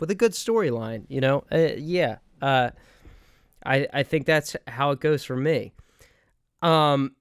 with 0.00 0.10
a 0.10 0.14
good 0.14 0.32
storyline. 0.32 1.04
You 1.08 1.20
know, 1.20 1.44
uh, 1.52 1.74
yeah. 1.76 2.18
Uh, 2.40 2.70
I 3.64 3.86
I 3.92 4.02
think 4.02 4.26
that's 4.26 4.56
how 4.66 4.90
it 4.90 5.00
goes 5.00 5.24
for 5.24 5.36
me. 5.36 5.72
Um, 6.62 7.14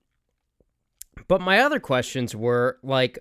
but 1.27 1.41
my 1.41 1.59
other 1.59 1.79
questions 1.79 2.35
were 2.35 2.79
like, 2.81 3.19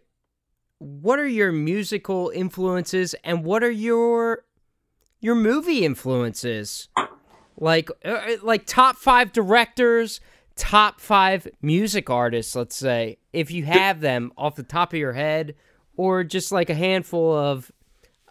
what 0.79 1.19
are 1.19 1.27
your 1.27 1.53
musical 1.53 2.31
influences 2.35 3.15
and 3.25 3.45
what 3.45 3.63
are 3.63 3.71
your 3.71 4.45
your 5.21 5.35
movie 5.35 5.85
influences? 5.85 6.89
Like 7.57 7.91
uh, 8.05 8.37
like 8.43 8.67
top 8.67 8.97
five 8.97 9.33
directors, 9.33 10.21
top 10.55 11.01
five 11.01 11.49
music 11.61 12.09
artists. 12.09 12.55
Let's 12.55 12.77
say 12.77 13.19
if 13.33 13.51
you 13.51 13.65
have 13.65 14.01
them 14.01 14.33
off 14.37 14.55
the 14.55 14.63
top 14.63 14.93
of 14.93 14.99
your 14.99 15.15
head, 15.15 15.57
or 15.97 16.23
just 16.23 16.53
like 16.53 16.71
a 16.71 16.75
handful 16.75 17.37
of 17.37 17.73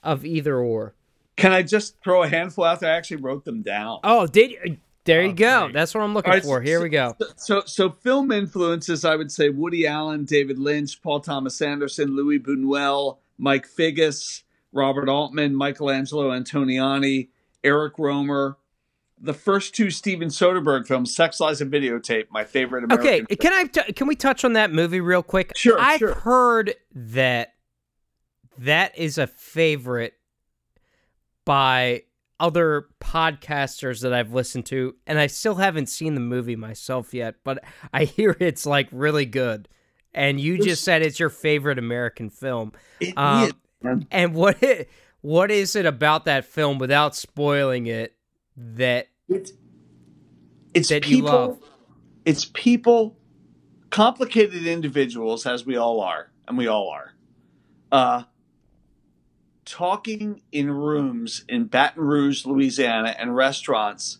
of 0.01 0.25
either 0.25 0.57
or. 0.57 0.95
Can 1.37 1.53
I 1.53 1.61
just 1.61 1.95
throw 2.03 2.23
a 2.23 2.27
handful 2.27 2.63
out 2.65 2.79
there? 2.81 2.91
I 2.91 2.97
actually 2.97 3.17
wrote 3.17 3.45
them 3.45 3.61
down. 3.61 3.99
Oh, 4.03 4.27
did 4.27 4.51
you? 4.51 4.77
There 5.05 5.21
you 5.21 5.29
Oh, 5.29 5.33
go. 5.33 5.61
great. 5.65 5.73
That's 5.73 5.93
what 5.95 6.01
I'm 6.03 6.13
looking 6.13 6.33
right, 6.33 6.43
for. 6.43 6.59
Here 6.61 6.81
we 6.81 6.89
go. 6.89 7.15
So, 7.37 7.61
so 7.65 7.91
film 7.91 8.29
influences, 8.31 9.05
I 9.05 9.15
would 9.15 9.31
say 9.31 9.47
Woody 9.49 9.87
Allen, 9.87 10.25
David 10.25 10.59
Lynch, 10.59 11.01
Paul 11.01 11.21
Thomas 11.21 11.61
Anderson, 11.61 12.13
Luis 12.15 12.41
Buñuel, 12.41 13.17
Mike 13.37 13.67
Figgis, 13.67 14.43
Robert 14.73 15.07
Altman, 15.07 15.55
Michelangelo 15.55 16.29
Antonioni, 16.31 17.29
Eric 17.63 17.95
Rohmer. 17.95 18.55
The 19.19 19.33
first 19.33 19.73
two 19.73 19.89
Steven 19.91 20.27
Soderbergh 20.27 20.85
films, 20.85 21.15
Sex 21.15 21.39
Lies 21.39 21.61
and 21.61 21.71
Videotape, 21.71 22.25
my 22.29 22.43
favorite 22.43 22.83
American. 22.83 23.25
Okay, 23.25 23.35
can 23.37 23.53
I 23.53 23.63
t- 23.63 23.93
can 23.93 24.07
we 24.07 24.15
touch 24.15 24.43
on 24.43 24.53
that 24.53 24.71
movie 24.73 25.01
real 25.01 25.23
quick? 25.23 25.53
Sure, 25.55 25.79
I've 25.79 25.99
sure. 25.99 26.13
heard 26.15 26.75
that 26.93 27.53
that 28.59 28.97
is 28.97 29.17
a 29.17 29.25
favorite 29.25 30.13
by 31.47 32.03
other 32.39 32.87
podcasters 32.99 34.01
that 34.01 34.13
I've 34.13 34.33
listened 34.33 34.65
to, 34.67 34.95
and 35.07 35.17
I 35.17 35.27
still 35.27 35.55
haven't 35.55 35.87
seen 35.87 36.13
the 36.13 36.21
movie 36.21 36.55
myself 36.55 37.13
yet, 37.13 37.35
but 37.43 37.63
I 37.93 38.03
hear 38.03 38.35
it's 38.39 38.65
like 38.65 38.89
really 38.91 39.25
good. 39.25 39.67
And 40.13 40.39
you 40.39 40.57
just 40.59 40.83
said 40.83 41.01
it's 41.01 41.19
your 41.19 41.29
favorite 41.29 41.79
American 41.79 42.29
film. 42.29 42.73
It 42.99 43.17
Um, 43.17 43.43
is. 43.45 43.53
And 44.11 44.33
what 44.33 44.61
it, 44.61 44.89
what 45.21 45.49
is 45.49 45.75
it 45.75 45.85
about 45.85 46.25
that 46.25 46.45
film 46.45 46.79
without 46.79 47.15
spoiling 47.15 47.87
it 47.87 48.15
that 48.55 49.07
It's, 49.29 49.53
it's 50.73 50.89
that 50.89 51.07
you 51.07 51.17
people. 51.17 51.31
love? 51.31 51.59
It's 52.25 52.45
people, 52.45 53.17
complicated 53.89 54.65
individuals, 54.67 55.45
as 55.45 55.65
we 55.65 55.77
all 55.77 56.01
are, 56.01 56.31
and 56.47 56.57
we 56.57 56.67
all 56.67 56.89
are, 56.89 57.13
uh, 57.91 58.23
talking 59.67 60.41
in 60.51 60.71
rooms 60.71 61.43
in 61.47 61.65
Baton 61.65 62.03
Rouge, 62.03 62.45
Louisiana, 62.45 63.15
and 63.19 63.35
restaurants 63.35 64.19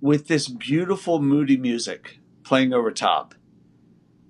with 0.00 0.28
this 0.28 0.48
beautiful, 0.48 1.20
moody 1.20 1.56
music 1.56 2.18
playing 2.42 2.72
over 2.72 2.90
top. 2.90 3.34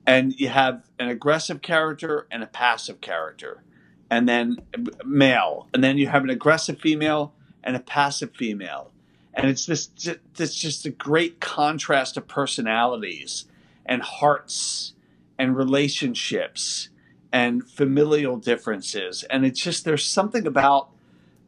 And 0.06 0.38
you 0.38 0.48
have 0.48 0.88
an 0.98 1.09
aggressive 1.09 1.62
character 1.62 2.26
and 2.30 2.42
a 2.42 2.47
passive 2.47 3.01
character, 3.01 3.62
and 4.10 4.28
then 4.28 4.59
male, 5.05 5.68
and 5.72 5.82
then 5.82 5.98
you 5.98 6.09
have 6.09 6.24
an 6.24 6.30
aggressive 6.30 6.80
female 6.80 7.34
and 7.62 7.76
a 7.76 7.80
passive 7.80 8.34
female 8.36 8.90
and 9.34 9.48
it's 9.48 9.66
this 9.66 9.90
it's 10.38 10.55
just 10.55 10.84
a 10.86 10.90
great 10.90 11.40
contrast 11.40 12.16
of 12.16 12.26
personalities 12.26 13.47
and 13.86 14.02
hearts 14.02 14.94
and 15.38 15.56
relationships 15.56 16.90
and 17.32 17.69
familial 17.69 18.36
differences 18.36 19.23
and 19.24 19.44
it's 19.47 19.61
just 19.61 19.85
there's 19.85 20.05
something 20.05 20.47
about 20.47 20.89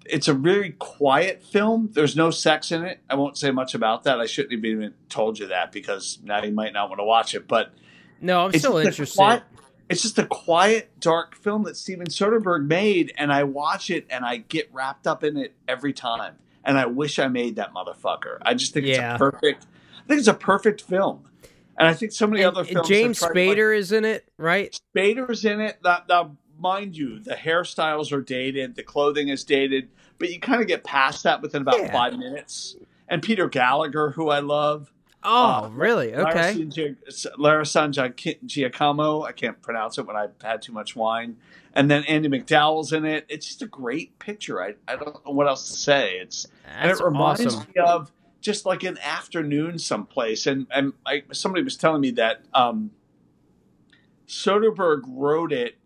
it's 0.06 0.28
a 0.28 0.34
really 0.34 0.70
quiet 0.78 1.42
film 1.42 1.88
there's 1.92 2.14
no 2.16 2.30
sex 2.30 2.70
in 2.72 2.84
it 2.84 3.00
i 3.10 3.14
won't 3.14 3.36
say 3.36 3.50
much 3.50 3.74
about 3.74 4.04
that 4.04 4.20
i 4.20 4.26
shouldn't 4.26 4.52
have 4.52 4.64
even 4.64 4.94
told 5.08 5.38
you 5.38 5.46
that 5.48 5.72
because 5.72 6.18
now 6.22 6.42
you 6.42 6.52
might 6.52 6.72
not 6.72 6.88
want 6.88 6.98
to 7.00 7.04
watch 7.04 7.34
it 7.34 7.46
but 7.48 7.72
No, 8.20 8.44
I'm 8.46 8.52
still 8.52 8.78
interested. 8.78 9.16
quiet- 9.16 9.42
it's 9.88 10.00
just 10.00 10.18
a 10.18 10.24
quiet, 10.26 10.90
dark 11.00 11.34
film 11.34 11.64
that 11.64 11.76
Steven 11.76 12.06
Soderbergh 12.06 12.64
made, 12.64 13.12
and 13.18 13.30
I 13.30 13.42
watch 13.44 13.90
it 13.90 14.06
and 14.08 14.24
I 14.24 14.38
get 14.38 14.70
wrapped 14.72 15.06
up 15.06 15.22
in 15.22 15.36
it 15.36 15.54
every 15.68 15.92
time. 15.92 16.36
And 16.64 16.78
I 16.78 16.86
wish 16.86 17.18
I 17.18 17.28
made 17.28 17.56
that 17.56 17.74
motherfucker. 17.74 18.38
I 18.40 18.54
just 18.54 18.72
think 18.72 18.86
Yeah. 18.86 19.14
it's 19.14 19.20
a 19.20 19.30
perfect. 19.30 19.66
I 20.02 20.06
think 20.08 20.18
it's 20.20 20.28
a 20.28 20.34
perfect 20.34 20.80
film, 20.80 21.24
and 21.82 21.88
I 21.88 21.94
think 21.94 22.12
so 22.12 22.26
many 22.26 22.42
And- 22.42 22.56
other 22.56 22.64
films. 22.64 22.88
James 22.88 23.18
to, 23.18 23.26
like- 23.26 23.34
Spader 23.34 23.76
is 23.76 23.92
in 23.92 24.04
it, 24.04 24.28
right? 24.38 24.78
Spader's 24.96 25.44
in 25.44 25.60
it. 25.60 25.78
Now, 25.84 26.02
now, 26.08 26.36
mind 26.58 26.96
you, 26.96 27.18
the 27.20 27.34
hairstyles 27.34 28.12
are 28.12 28.20
dated, 28.22 28.76
the 28.76 28.82
clothing 28.82 29.28
is 29.28 29.44
dated, 29.44 29.88
but 30.18 30.30
you 30.30 30.38
kind 30.40 30.60
of 30.62 30.68
get 30.68 30.84
past 30.84 31.24
that 31.24 31.42
within 31.42 31.62
about 31.62 31.80
Yeah. 31.80 31.92
five 31.92 32.16
minutes. 32.18 32.76
And 33.08 33.22
Peter 33.22 33.48
Gallagher, 33.48 34.10
who 34.12 34.28
I 34.30 34.38
love. 34.40 34.92
Oh, 35.24 35.64
Uh, 35.66 35.68
really? 35.68 36.14
Okay. 36.14 36.54
Lara 36.54 36.94
San- 37.10 37.32
Lara 37.38 37.66
San 37.66 37.92
Gia- 37.92 38.12
Giacomo. 38.44 39.22
I 39.22 39.32
can't 39.32 39.60
pronounce 39.62 39.98
it 39.98 40.06
when 40.06 40.16
I've 40.16 40.32
had 40.42 40.62
too 40.62 40.72
much 40.72 40.96
wine. 40.96 41.36
And 41.74 41.90
then 41.90 42.02
Andie 42.04 42.28
MacDowell's 42.28 42.92
in 42.92 43.04
it. 43.04 43.24
It's 43.28 43.46
just 43.46 43.62
a 43.62 43.66
great 43.66 44.18
picture. 44.18 44.60
I, 44.62 44.74
I 44.88 44.96
don't 44.96 45.24
know 45.24 45.32
what 45.32 45.46
else 45.46 45.68
to 45.70 45.74
say. 45.76 46.18
It's 46.18 46.46
and 46.78 46.90
it 46.90 47.00
reminds 47.00 47.46
awesome. 47.46 47.66
me 47.74 47.80
of 47.80 48.10
just 48.42 48.66
like 48.66 48.82
an 48.82 48.98
afternoon 48.98 49.78
someplace. 49.78 50.46
And 50.46 50.66
and 50.70 50.92
I, 51.06 51.22
somebody 51.32 51.62
was 51.62 51.76
telling 51.76 52.02
me 52.02 52.10
that 52.12 52.42
um, 52.52 52.90
Soderbergh 54.28 55.02
wrote 55.06 55.52
it 55.52 55.76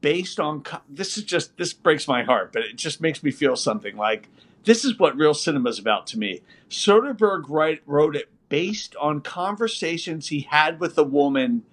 based 0.00 0.40
on 0.40 0.64
this 0.88 1.16
is 1.16 1.24
just 1.24 1.56
this 1.56 1.72
breaks 1.72 2.08
my 2.08 2.24
heart, 2.24 2.52
but 2.52 2.62
it 2.62 2.76
just 2.76 3.00
makes 3.00 3.22
me 3.22 3.30
feel 3.30 3.54
something 3.54 3.96
like 3.96 4.28
this 4.64 4.84
is 4.84 4.98
what 4.98 5.16
real 5.16 5.34
cinema 5.34 5.70
is 5.70 5.78
about 5.78 6.06
to 6.08 6.18
me. 6.18 6.40
Soderbergh 6.68 7.44
write, 7.48 7.82
wrote 7.86 8.16
it 8.16 8.28
based 8.48 8.96
on 8.96 9.20
conversations 9.20 10.28
he 10.28 10.40
had 10.40 10.80
with 10.80 10.98
a 10.98 11.04
woman 11.04 11.64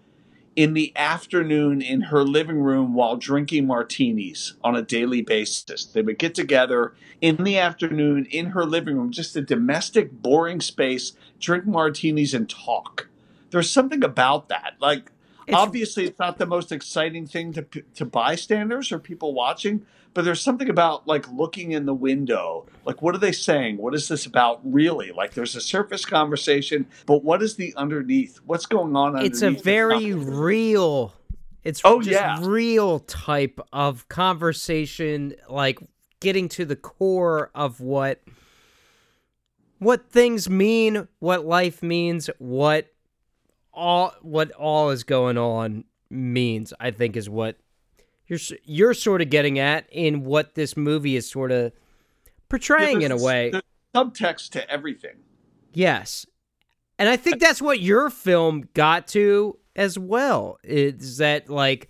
in 0.56 0.73
the 0.73 0.94
afternoon 0.95 1.82
in 1.82 2.02
her 2.02 2.23
living 2.23 2.60
room 2.60 2.94
while 2.94 3.18
drinking 3.18 3.68
martinis 3.68 4.53
on 4.64 4.76
a 4.76 4.82
daily 4.82 5.22
basis. 5.22 5.86
They 5.86 6.02
would 6.02 6.18
get 6.18 6.34
together 6.34 6.94
in 7.22 7.44
the 7.44 7.57
afternoon 7.57 8.26
in 8.26 8.48
her 8.48 8.65
living 8.65 8.98
room, 8.98 9.11
just 9.11 9.36
a 9.36 9.41
domestic, 9.41 10.11
boring 10.11 10.61
space, 10.61 11.14
drink 11.40 11.65
martinis 11.65 12.34
and 12.34 12.49
talk. 12.49 13.10
There's 13.52 13.69
something 13.69 14.03
about 14.03 14.49
that. 14.49 14.76
Like, 14.80 15.11
It's- 15.48 15.60
obviously, 15.62 16.06
it's 16.06 16.20
not 16.20 16.38
the 16.38 16.46
most 16.46 16.72
exciting 16.72 17.28
thing 17.28 17.54
to, 17.54 17.62
to 17.96 18.06
bystanders 18.06 18.92
or 18.92 19.00
people 19.00 19.34
watching, 19.34 19.86
but 20.14 20.24
there's 20.26 20.42
something 20.42 20.70
about 20.70 21.08
like 21.08 21.30
looking 21.32 21.72
in 21.74 21.86
the 21.86 21.94
window. 21.94 22.66
Like, 22.86 23.02
what 23.02 23.14
are 23.16 23.20
they 23.20 23.32
saying? 23.34 23.78
What 23.78 23.94
is 23.94 24.08
this 24.08 24.26
about 24.26 24.62
really? 24.64 25.12
Like, 25.12 25.34
there's 25.34 25.56
a 25.56 25.62
surface 25.62 26.06
conversation, 26.06 26.88
but 27.06 27.24
what 27.24 27.44
is 27.44 27.56
the 27.58 27.74
underneath? 27.76 28.38
What's 28.46 28.66
going 28.66 28.96
on 28.96 29.10
underneath? 29.10 29.32
It's 29.34 29.42
a 29.42 29.52
very 29.52 30.14
real. 30.14 31.14
It's 31.64 31.82
Oh, 31.84 32.00
just 32.02 32.12
yeah. 32.12 32.38
real 32.42 33.00
type 33.00 33.60
of 33.74 34.08
conversation, 34.08 35.34
like 35.50 35.80
getting 36.22 36.48
to 36.50 36.64
the 36.66 36.76
core 36.76 37.52
of 37.56 37.80
what 37.82 38.22
what 39.80 40.10
things 40.10 40.50
mean, 40.50 41.08
what 41.20 41.46
life 41.46 41.84
means, 41.84 42.30
what 42.40 42.94
all 43.76 44.14
what 44.22 44.52
all 44.52 44.89
is 44.89 45.03
going 45.03 45.38
on 45.38 45.84
means. 46.10 46.73
I 46.80 46.91
think 46.91 47.15
is 47.15 47.30
what 47.30 47.57
you're 48.27 48.39
you're 48.64 48.93
sort 48.93 49.22
of 49.22 49.30
getting 49.30 49.60
at 49.60 49.88
in 49.91 50.23
what 50.23 50.56
this 50.56 50.76
movie 50.76 51.15
is 51.15 51.30
sort 51.30 51.52
of 51.52 51.72
portraying 52.49 53.02
in 53.02 53.11
a 53.11 53.18
way. 53.18 53.52
subtext 53.93 54.49
to 54.52 54.69
everything. 54.69 55.18
Yes. 55.73 56.26
And 56.97 57.10
I 57.10 57.18
think 57.18 57.39
that's 57.39 57.61
what 57.61 57.81
your 57.81 58.10
film 58.10 58.69
got 58.73 59.07
to 59.10 59.57
as 59.76 59.99
well. 59.99 60.57
Is 60.64 61.18
that 61.18 61.49
like, 61.49 61.89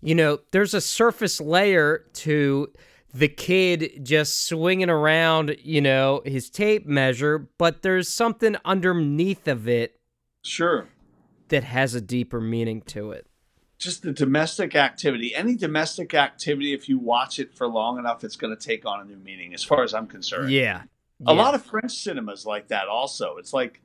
you 0.00 0.14
know, 0.14 0.38
there's 0.52 0.74
a 0.74 0.80
surface 0.80 1.40
layer 1.40 2.04
to 2.14 2.72
the 3.12 3.28
kid 3.28 4.00
just 4.04 4.46
swinging 4.46 4.90
around, 4.90 5.56
you 5.62 5.80
know, 5.80 6.22
his 6.24 6.50
tape 6.50 6.86
measure, 6.86 7.48
but 7.58 7.82
there's 7.82 8.08
something 8.08 8.56
underneath 8.64 9.48
of 9.48 9.68
it 9.68 9.98
Sure. 10.44 10.86
That 11.48 11.64
has 11.64 11.94
a 11.94 12.00
deeper 12.00 12.40
meaning 12.40 12.82
to 12.82 13.10
it. 13.12 13.26
just 13.78 14.02
the 14.02 14.12
domestic 14.12 14.74
activity. 14.74 15.34
Any 15.34 15.56
domestic 15.56 16.14
activity, 16.14 16.72
if 16.72 16.88
you 16.88 16.98
watch 16.98 17.38
it 17.38 17.54
for 17.54 17.66
long 17.66 17.98
enough, 17.98 18.24
it's 18.24 18.36
going 18.36 18.56
to 18.56 18.62
take 18.62 18.86
on 18.86 19.00
a 19.00 19.04
new 19.04 19.16
meaning, 19.16 19.52
as 19.52 19.62
far 19.62 19.82
as 19.82 19.92
I'm 19.92 20.06
concerned. 20.06 20.50
Yeah. 20.50 20.82
A 21.26 21.34
lot 21.34 21.54
of 21.54 21.64
French 21.64 21.92
cinemas 21.92 22.44
like 22.46 22.68
that. 22.68 22.88
Also, 22.88 23.36
it's 23.36 23.52
like 23.52 23.80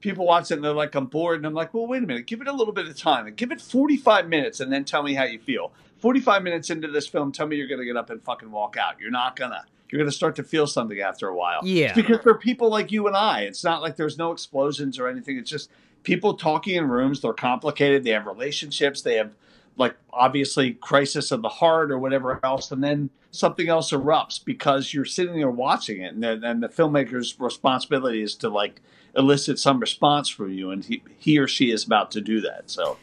people 0.00 0.26
watch 0.26 0.50
it 0.50 0.54
and 0.54 0.64
they're 0.64 0.72
like, 0.72 0.94
"I'm 0.94 1.06
bored," 1.06 1.38
and 1.38 1.46
I'm 1.46 1.54
like, 1.54 1.74
"Well, 1.74 1.86
wait 1.86 2.02
a 2.02 2.06
minute. 2.06 2.26
Give 2.26 2.40
it 2.40 2.46
a 2.48 2.52
little 2.52 2.72
bit 2.72 2.86
of 2.88 2.96
time. 2.96 3.26
and 3.26 3.36
Give 3.36 3.50
it 3.50 3.60
45 3.60 4.28
minutes, 4.28 4.60
and 4.60 4.72
then 4.72 4.84
tell 4.84 5.02
me 5.02 5.14
how 5.14 5.24
you 5.24 5.38
feel." 5.38 5.72
45 5.98 6.42
minutes 6.44 6.70
into 6.70 6.86
this 6.88 7.08
film, 7.08 7.32
tell 7.32 7.46
me 7.46 7.56
you're 7.56 7.66
going 7.66 7.80
to 7.80 7.84
get 7.84 7.96
up 7.96 8.08
and 8.10 8.22
fucking 8.22 8.50
walk 8.50 8.76
out. 8.76 9.00
You're 9.00 9.10
not 9.10 9.34
gonna. 9.34 9.64
You're 9.90 9.98
going 9.98 10.10
to 10.10 10.16
start 10.16 10.36
to 10.36 10.42
feel 10.44 10.66
something 10.66 11.00
after 11.00 11.26
a 11.28 11.34
while. 11.34 11.60
Yeah. 11.64 11.86
It's 11.86 11.94
because 11.96 12.20
they're 12.22 12.34
people 12.34 12.68
like 12.70 12.92
you 12.92 13.06
and 13.06 13.16
I. 13.16 13.40
It's 13.42 13.64
not 13.64 13.80
like 13.82 13.96
there's 13.96 14.18
no 14.18 14.30
explosions 14.32 14.98
or 14.98 15.08
anything. 15.08 15.38
It's 15.38 15.50
just 15.50 15.70
people 16.08 16.32
talking 16.32 16.76
in 16.76 16.88
rooms. 16.88 17.20
They're 17.20 17.34
complicated. 17.34 18.02
They 18.02 18.12
have 18.12 18.24
relationships. 18.24 19.02
They 19.02 19.16
have 19.16 19.32
like 19.76 19.94
obviously 20.10 20.72
crisis 20.72 21.30
of 21.30 21.42
the 21.42 21.50
heart 21.50 21.92
or 21.92 21.98
whatever 21.98 22.40
else, 22.42 22.72
and 22.72 22.82
then 22.82 23.10
something 23.30 23.68
else 23.68 23.92
erupts 23.92 24.42
because 24.42 24.94
you're 24.94 25.04
sitting 25.04 25.36
there 25.36 25.50
watching 25.50 26.00
it, 26.00 26.14
and 26.14 26.22
then 26.22 26.42
and 26.44 26.62
the 26.62 26.68
filmmaker's 26.68 27.38
responsibility 27.38 28.22
is 28.22 28.34
to 28.36 28.48
like 28.48 28.80
elicit 29.14 29.58
some 29.58 29.80
response 29.80 30.30
from 30.30 30.50
you, 30.50 30.70
and 30.70 30.86
he, 30.86 31.02
he 31.18 31.38
or 31.38 31.46
she 31.46 31.70
is 31.70 31.84
about 31.84 32.10
to 32.12 32.22
do 32.22 32.40
that. 32.40 32.70
So 32.70 32.96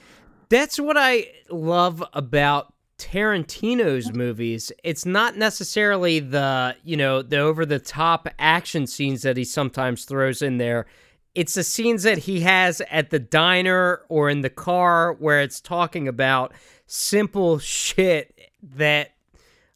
That's 0.49 0.79
what 0.79 0.97
I 0.97 1.27
love 1.51 2.03
about 2.13 2.73
Tarantino's 2.97 4.13
movies. 4.13 4.71
It's 4.83 5.05
not 5.05 5.37
necessarily 5.37 6.19
the, 6.19 6.75
you 6.83 6.97
know, 6.97 7.21
the 7.21 7.37
over 7.37 7.67
the 7.67 7.79
top 7.79 8.27
action 8.39 8.87
scenes 8.87 9.21
that 9.21 9.37
he 9.37 9.43
sometimes 9.43 10.05
throws 10.05 10.41
in 10.41 10.57
there. 10.57 10.87
It's 11.35 11.53
the 11.53 11.63
scenes 11.63 12.03
that 12.03 12.19
he 12.19 12.39
has 12.41 12.81
at 12.89 13.09
the 13.09 13.19
diner 13.19 14.01
or 14.09 14.29
in 14.29 14.41
the 14.41 14.49
car 14.49 15.13
where 15.19 15.41
it's 15.41 15.59
talking 15.61 16.07
about 16.07 16.53
simple 16.87 17.59
shit 17.59 18.39
that 18.75 19.11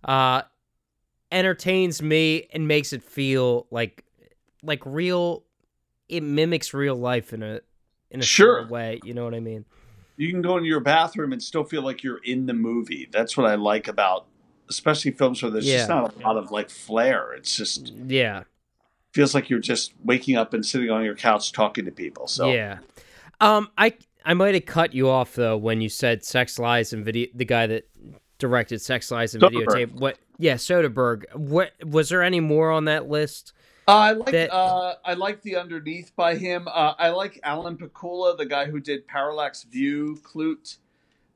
uh 0.06 0.44
entertains 1.31 2.02
me 2.02 2.48
and 2.53 2.68
makes 2.68 2.94
it 2.94 3.03
feel 3.03 3.68
like 3.72 4.03
like 4.64 4.81
real 4.86 5.44
it 6.07 6.23
mimics 6.23 6.73
real 6.73 6.95
life 6.95 7.34
in 7.34 7.44
a 7.44 7.61
in 8.11 8.22
a 8.22 8.23
Sure. 8.23 8.68
way, 8.68 8.99
you 9.03 9.14
know 9.14 9.23
what 9.23 9.36
I 9.36 9.40
mean? 9.40 9.65
you 10.18 10.30
can 10.31 10.41
go 10.41 10.57
into 10.57 10.68
your 10.68 10.81
bathroom 10.81 11.31
and 11.31 11.41
still 11.41 11.64
feel 11.64 11.81
like 11.81 12.03
you're 12.03 12.19
in 12.26 12.45
the 12.45 12.53
movie. 12.53 13.07
That's 13.10 13.38
what 13.38 13.45
I 13.49 13.56
like 13.56 13.88
about, 13.88 14.26
especially 14.69 15.11
films 15.11 15.41
where 15.41 15.49
there's 15.49 15.65
just 15.65 15.88
not 15.88 16.14
a 16.14 16.19
lot 16.19 16.36
of 16.36 16.52
like 16.52 16.69
flair. 16.69 17.31
It's 17.34 17.56
just 17.56 17.94
Yeah. 17.94 18.44
Feels 19.14 19.34
like 19.34 19.49
you're 19.49 19.60
just 19.60 19.94
waking 20.03 20.36
up 20.38 20.53
and 20.53 20.65
sitting 20.65 20.90
on 20.90 21.03
your 21.03 21.15
couch 21.15 21.52
talking 21.52 21.86
to 21.86 21.91
people. 21.91 22.27
So 22.27 22.52
Yeah. 22.53 22.80
Um, 23.41 23.69
I 23.77 23.94
I 24.26 24.34
might 24.34 24.53
have 24.53 24.65
cut 24.65 24.94
you 24.94 25.10
off 25.10 25.34
though 25.36 25.57
when 25.57 25.81
you 25.81 25.90
said 25.90 26.23
Sex 26.23 26.60
Lies 26.60 26.94
and 26.94 27.03
video. 27.06 27.27
The 27.34 27.45
guy 27.45 27.68
that 27.68 27.88
directed 28.38 28.81
Sex 28.81 29.10
Lies 29.11 29.34
and 29.34 29.44
Soderbergh. 29.44 29.65
videotape. 29.65 29.91
What? 29.94 30.18
Yeah, 30.38 30.56
Soderbergh. 30.56 31.36
What 31.36 31.72
was 31.86 32.10
there 32.10 32.22
any 32.23 32.40
more 32.40 32.72
on 32.72 32.86
that 32.86 33.10
list? 33.10 33.53
Uh, 33.88 33.91
I 33.98 34.11
like 34.11 34.31
that- 34.31 34.53
uh, 34.53 34.95
I 35.03 35.14
like 35.15 35.41
the 35.41 35.56
Underneath 35.56 36.15
by 36.15 36.36
him. 36.36 36.68
Uh, 36.68 36.94
I 36.99 37.10
like 37.10 37.40
Alan 37.44 37.76
Pakula, 37.77 38.38
the 38.38 38.45
guy 38.45 38.65
who 38.65 38.80
did 38.80 39.07
Parallax 39.07 39.64
View, 39.64 40.19
Klute. 40.23 40.77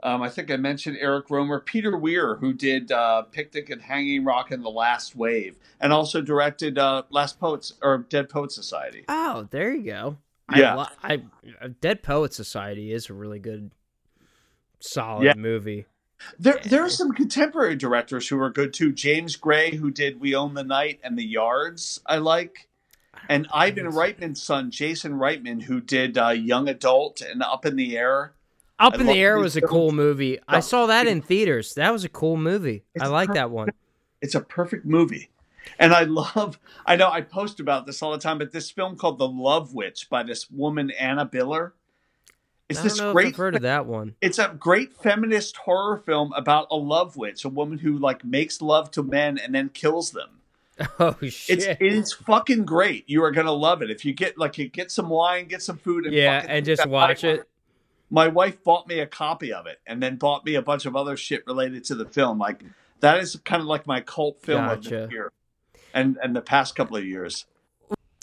Um, 0.04 0.22
I 0.22 0.28
think 0.30 0.52
I 0.52 0.58
mentioned 0.58 0.98
Eric 1.00 1.30
Rohmer, 1.30 1.64
Peter 1.66 1.98
Weir, 1.98 2.36
who 2.36 2.52
did 2.54 2.92
uh, 2.92 3.22
Picnic 3.24 3.70
at 3.72 3.80
Hanging 3.80 4.26
Rock 4.26 4.52
and 4.52 4.64
The 4.64 4.70
Last 4.70 5.16
Wave, 5.16 5.56
and 5.80 5.94
also 5.94 6.22
directed 6.22 6.78
uh, 6.78 7.04
Last 7.10 7.40
Poets 7.40 7.74
or 7.82 8.00
Dead 8.10 8.28
Poet 8.28 8.52
Society. 8.52 9.06
Oh, 9.08 9.48
there 9.50 9.74
you 9.74 9.84
go. 9.84 10.18
Yeah. 10.54 10.88
I, 11.02 11.24
I 11.62 11.68
Dead 11.80 12.04
Poet 12.04 12.34
Society 12.34 12.92
is 12.92 13.10
a 13.10 13.14
really 13.14 13.40
good, 13.40 13.72
solid 14.82 15.24
Yeah. 15.24 15.34
movie. 15.36 15.86
There, 16.38 16.60
there 16.66 16.84
are 16.84 16.90
some 16.90 17.12
contemporary 17.14 17.76
directors 17.76 18.28
who 18.28 18.40
are 18.40 18.50
good 18.50 18.74
too. 18.74 18.92
James 18.92 19.36
Gray, 19.36 19.76
who 19.76 19.90
did 19.92 20.20
We 20.20 20.36
Own 20.36 20.54
the 20.54 20.64
Night 20.64 21.00
and 21.04 21.18
The 21.18 21.26
Yards, 21.26 22.02
I 22.06 22.18
like. 22.18 22.68
And 23.30 23.48
Ivan 23.54 23.88
Reitman's 23.88 24.42
son, 24.42 24.70
Jason 24.72 25.14
Reitman, 25.14 25.62
who 25.64 25.80
did 25.80 26.18
uh, 26.18 26.30
Young 26.30 26.68
Adult 26.68 27.22
and 27.22 27.42
Up 27.42 27.66
in 27.66 27.76
the 27.78 27.98
Air. 27.98 28.34
Up 28.80 28.94
I 28.94 28.98
in 29.00 29.06
the 29.06 29.14
Air 29.14 29.38
was 29.38 29.56
a 29.56 29.62
cool 29.62 29.91
movie. 29.91 30.40
I 30.48 30.60
saw 30.60 30.88
that 30.88 31.08
in 31.08 31.22
theaters. 31.22 31.76
That 31.76 31.91
was 31.91 32.04
a 32.04 32.10
cool 32.10 32.38
movie. 32.38 32.84
It's 32.95 33.04
I 33.04 33.08
like 33.08 33.28
per- 33.30 33.36
that 33.36 33.52
one. 33.52 33.70
It's 34.22 34.36
a 34.36 34.41
perfect 34.41 34.86
movie. 34.86 35.30
And 35.80 35.94
I 35.94 36.04
love, 36.04 36.60
I 36.86 36.95
know 36.95 37.10
I 37.10 37.22
post 37.22 37.60
about 37.60 37.86
this 37.86 38.02
all 38.02 38.12
the 38.12 38.18
time, 38.18 38.38
but 38.38 38.52
this 38.52 38.70
film 38.70 38.98
called 38.98 39.18
The 39.18 39.28
Love 39.28 39.74
Witch 39.74 40.10
by 40.10 40.24
this 40.24 40.50
woman, 40.52 40.91
Anna 40.91 41.26
Biller. 41.26 41.72
It's 42.70 42.82
this 42.82 42.98
don't 42.98 43.06
know 43.06 43.10
if 43.12 43.14
great 43.16 43.28
I've 43.28 43.36
heard 43.36 43.56
of 43.56 43.62
that 43.64 43.86
one. 43.86 44.16
it's 44.22 44.40
a 44.40 44.56
great 44.58 44.94
feminist 44.94 45.58
horror 45.58 45.98
film 45.98 46.34
about 46.34 46.68
a 46.72 46.76
love 46.76 47.16
witch, 47.18 47.45
a 47.45 47.50
woman 47.50 47.78
who 47.78 47.98
like 47.98 48.24
makes 48.26 48.62
love 48.62 48.90
to 48.91 49.04
men 49.04 49.38
and 49.38 49.54
then 49.54 49.70
kills 49.70 50.12
them. 50.12 50.30
Oh 51.00 51.16
It's 51.22 51.36
shit! 51.36 51.78
it's 51.80 52.14
fucking 52.14 52.66
great. 52.66 53.04
You 53.08 53.24
are 53.24 53.32
gonna 53.32 53.52
love 53.52 53.84
it 53.84 53.91
if 53.91 54.04
you 54.06 54.14
get 54.14 54.40
like 54.40 54.58
you 54.58 54.68
get 54.70 54.90
some 54.91 55.08
wine, 55.08 55.45
get 55.48 55.62
some 55.62 55.78
food, 55.78 56.06
and 56.06 56.16
yeah, 56.16 56.44
and 56.48 56.66
just 56.66 56.88
watch 56.88 57.24
it. 57.24 57.48
My 58.10 58.28
wife 58.28 58.64
bought 58.64 58.88
me 58.88 59.00
a 59.00 59.08
copy 59.08 59.52
of 59.52 59.66
it, 59.66 59.80
and 59.88 60.02
then 60.02 60.18
bought 60.18 60.46
me 60.46 60.56
a 60.56 60.62
bunch 60.62 60.86
of 60.86 60.96
other 60.96 61.18
shit 61.18 61.46
related 61.48 61.84
to 61.86 61.96
the 61.96 62.06
film. 62.06 62.38
Like 62.38 62.64
that 63.00 63.20
is 63.20 63.36
kind 63.44 63.62
of 63.62 63.68
like 63.68 63.88
my 63.88 64.02
cult 64.02 64.42
film 64.42 64.68
of 64.70 64.84
the 64.84 65.08
year, 65.12 65.32
and 65.94 66.18
and 66.22 66.36
the 66.36 66.42
past 66.42 66.76
couple 66.76 66.96
of 66.98 67.06
years. 67.06 67.46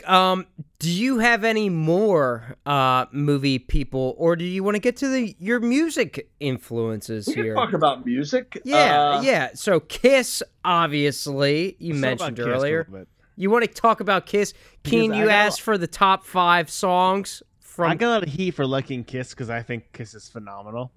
Um, 0.07 0.47
do 0.79 0.91
you 0.91 1.19
have 1.19 1.45
any 1.45 1.69
more 1.69 2.57
uh 2.65 3.07
movie 3.13 3.59
people, 3.59 4.15
or 4.17 4.35
do 4.37 4.45
you 4.45 4.63
want 4.65 4.77
to 4.77 4.79
get 4.81 4.97
to 4.99 5.09
the 5.09 5.37
your 5.39 5.61
music 5.61 6.31
influences 6.41 7.27
We 7.27 7.35
can 7.35 7.45
here? 7.45 7.55
talk 7.55 7.73
about 7.75 8.07
music. 8.07 8.61
Yeah, 8.65 9.17
Uh, 9.19 9.23
yeah. 9.23 9.51
So 9.55 9.81
Kiss, 9.81 10.43
obviously, 10.65 11.77
you 11.79 11.95
Let's 11.95 12.21
talk 12.21 12.31
about 12.31 12.39
mentioned 12.39 12.55
earlier. 12.55 13.07
You 13.37 13.51
want 13.51 13.65
to 13.65 13.71
talk 13.71 14.01
about 14.01 14.27
Kiss? 14.27 14.53
Keane, 14.85 15.15
you 15.15 15.25
got 15.27 15.33
asked 15.33 15.63
for 15.63 15.79
the 15.79 15.87
top 15.87 16.25
five 16.25 16.71
songs 16.71 17.43
from. 17.81 17.91
I 17.91 17.95
got 17.95 18.09
a 18.09 18.11
lot 18.11 18.23
of 18.23 18.29
heat 18.29 18.53
for 18.53 18.67
liking 18.67 19.05
Kiss 19.05 19.31
because 19.31 19.51
I 19.51 19.63
think 19.63 19.93
Kiss 19.93 20.15
is 20.15 20.29
phenomenal. 20.29 20.93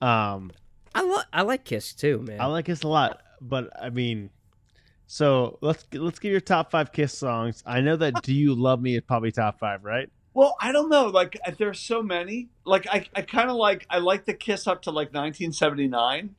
Um, 0.00 0.52
I, 0.94 1.02
lo- 1.02 1.22
I 1.32 1.42
like 1.42 1.64
Kiss 1.64 1.92
too, 1.92 2.18
man. 2.26 2.40
I 2.40 2.46
like 2.46 2.66
Kiss 2.66 2.82
a 2.82 2.88
lot, 2.88 3.20
but 3.40 3.70
I 3.80 3.90
mean, 3.90 4.30
so 5.06 5.58
let's 5.60 5.86
let's 5.92 6.18
give 6.18 6.32
your 6.32 6.40
top 6.40 6.70
five 6.70 6.92
Kiss 6.92 7.16
songs. 7.16 7.62
I 7.66 7.80
know 7.80 7.96
that 7.96 8.22
"Do 8.22 8.34
You 8.34 8.54
Love 8.54 8.80
Me" 8.80 8.96
is 8.96 9.02
probably 9.06 9.32
top 9.32 9.58
five, 9.58 9.84
right? 9.84 10.10
Well, 10.34 10.56
I 10.60 10.70
don't 10.70 10.88
know. 10.88 11.06
Like, 11.06 11.36
there's 11.58 11.80
so 11.80 12.00
many. 12.00 12.48
Like, 12.64 12.86
I, 12.88 13.06
I 13.12 13.22
kind 13.22 13.50
of 13.50 13.56
like, 13.56 13.84
I 13.90 13.98
like 13.98 14.24
the 14.24 14.34
Kiss 14.34 14.68
up 14.68 14.82
to 14.82 14.90
like 14.90 15.08
1979. 15.08 16.34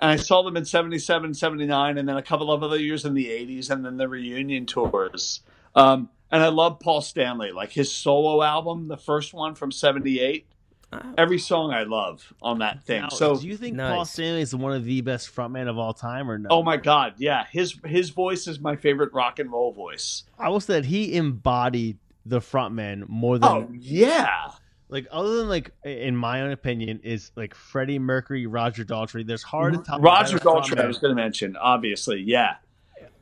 And 0.00 0.10
I 0.10 0.16
saw 0.16 0.42
them 0.42 0.56
in 0.56 0.64
77, 0.64 1.34
79, 1.34 1.98
and 1.98 2.08
then 2.08 2.16
a 2.16 2.22
couple 2.22 2.50
of 2.50 2.62
other 2.64 2.78
years 2.78 3.04
in 3.04 3.14
the 3.14 3.26
80s, 3.26 3.70
and 3.70 3.84
then 3.84 3.98
the 3.98 4.08
reunion 4.08 4.66
tours. 4.66 5.42
Um, 5.76 6.08
and 6.30 6.42
I 6.42 6.48
love 6.48 6.80
Paul 6.80 7.00
Stanley, 7.00 7.52
like 7.52 7.70
his 7.72 7.92
solo 7.92 8.42
album, 8.42 8.88
the 8.88 8.96
first 8.96 9.34
one 9.34 9.54
from 9.54 9.72
78. 9.72 10.46
Oh. 10.92 10.98
Every 11.16 11.38
song 11.38 11.72
I 11.72 11.84
love 11.84 12.32
on 12.42 12.58
that 12.58 12.82
thing. 12.84 13.02
Now, 13.02 13.08
so, 13.10 13.36
do 13.36 13.46
you 13.46 13.56
think 13.56 13.78
Paul 13.78 14.04
Stanley 14.04 14.40
is 14.40 14.54
one 14.54 14.72
of 14.72 14.84
the 14.84 15.00
best 15.02 15.32
frontmen 15.34 15.68
of 15.68 15.78
all 15.78 15.94
time, 15.94 16.28
or 16.28 16.36
no? 16.36 16.48
oh 16.50 16.62
my 16.64 16.76
God, 16.76 17.14
yeah. 17.18 17.46
His, 17.52 17.76
his 17.84 18.10
voice 18.10 18.48
is 18.48 18.58
my 18.58 18.74
favorite 18.74 19.12
rock 19.12 19.38
and 19.38 19.52
roll 19.52 19.72
voice. 19.72 20.24
I 20.36 20.48
will 20.48 20.58
say 20.58 20.74
that 20.74 20.86
he 20.86 21.14
embodied 21.14 21.98
the 22.26 22.40
frontman 22.40 23.08
more 23.08 23.38
than 23.38 23.48
Oh, 23.48 23.68
yeah. 23.72 24.50
like 24.88 25.06
other 25.12 25.36
than 25.38 25.48
like 25.48 25.70
in 25.84 26.16
my 26.16 26.42
own 26.42 26.50
opinion 26.50 27.00
is 27.04 27.30
like 27.36 27.54
Freddie 27.54 28.00
Mercury, 28.00 28.46
Roger 28.48 28.84
Daltrey. 28.84 29.24
There's 29.24 29.44
hard 29.44 29.74
to 29.74 29.78
top 29.78 30.02
Roger 30.02 30.38
better 30.38 30.48
Daltrey, 30.50 30.80
I 30.82 30.86
was 30.86 30.98
going 30.98 31.14
to 31.14 31.22
mention, 31.22 31.56
obviously. 31.56 32.20
Yeah. 32.20 32.56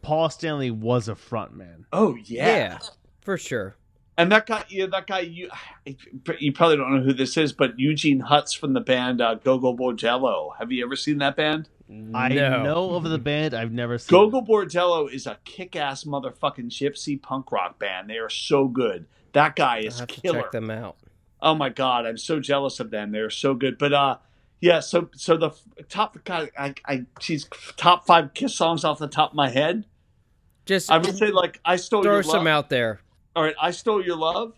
Paul 0.01 0.31
Stanley 0.31 0.71
was 0.71 1.09
a 1.09 1.15
frontman. 1.15 1.85
Oh, 1.93 2.17
yeah. 2.25 2.79
For 3.29 3.37
sure. 3.37 3.77
And 4.17 4.33
that 4.33 4.47
guy, 4.47 4.65
yeah, 4.71 4.87
that 4.87 5.07
guy, 5.07 5.21
you, 5.21 5.51
you 6.39 6.51
probably 6.51 6.79
don't 6.79 6.97
know 6.97 7.03
who 7.03 7.13
this 7.13 7.37
is, 7.37 7.53
but 7.53 7.79
Eugene 7.79 8.23
Hutz 8.23 8.57
from 8.57 8.73
the 8.73 8.81
band 8.81 9.21
uh, 9.21 9.35
Gogol 9.35 9.77
Bordello. 9.77 10.53
Have 10.59 10.73
you 10.73 10.83
ever 10.83 10.97
seen 10.97 11.19
that 11.19 11.37
band? 11.37 11.69
I 12.15 12.31
no. 12.31 12.63
know 12.63 12.95
of 12.95 13.05
the 13.05 13.19
band. 13.19 13.53
I've 13.53 13.71
never 13.71 13.99
seen. 13.99 14.17
Gogol 14.17 14.47
Bordello 14.47 15.13
is 15.13 15.27
a 15.27 15.37
kick-ass 15.45 16.05
motherfucking 16.05 16.71
gypsy 16.71 17.21
punk 17.21 17.53
rock 17.53 17.79
band. 17.79 18.09
They 18.09 18.17
are 18.17 18.31
so 18.31 18.67
good. 18.67 19.05
That 19.35 19.57
guy 19.57 19.77
I 19.77 19.81
is 19.81 19.99
have 19.99 20.09
to 20.09 20.21
killer. 20.23 20.41
check 20.41 20.53
them 20.53 20.71
out. 20.71 20.97
Oh 21.43 21.55
my 21.55 21.69
god, 21.69 22.07
I'm 22.07 22.17
so 22.17 22.41
jealous 22.41 22.81
of 22.81 22.91
them. 22.91 23.13
They're 23.13 23.29
so 23.29 23.53
good. 23.53 23.77
But 23.77 23.93
uh, 23.93 24.17
yeah. 24.63 24.81
So 24.81 25.11
so 25.15 25.37
the 25.37 25.51
top 25.91 26.17
guy, 26.25 26.49
I, 26.59 26.75
I 26.87 27.05
she's 27.21 27.47
top 27.77 28.07
five 28.07 28.33
Kiss 28.33 28.55
songs 28.55 28.85
off 28.85 28.99
the 28.99 29.07
top 29.07 29.33
of 29.33 29.37
my 29.37 29.51
head. 29.51 29.85
Just 30.65 30.91
I 30.91 30.97
would 30.97 31.15
say 31.15 31.31
like 31.31 31.61
I 31.63 31.77
stole 31.77 32.03
throw 32.03 32.15
your 32.15 32.23
some 32.23 32.45
love. 32.45 32.47
out 32.47 32.71
there. 32.71 33.01
All 33.39 33.45
right, 33.45 33.55
I 33.63 33.71
stole 33.71 34.05
your 34.05 34.17
love. 34.17 34.55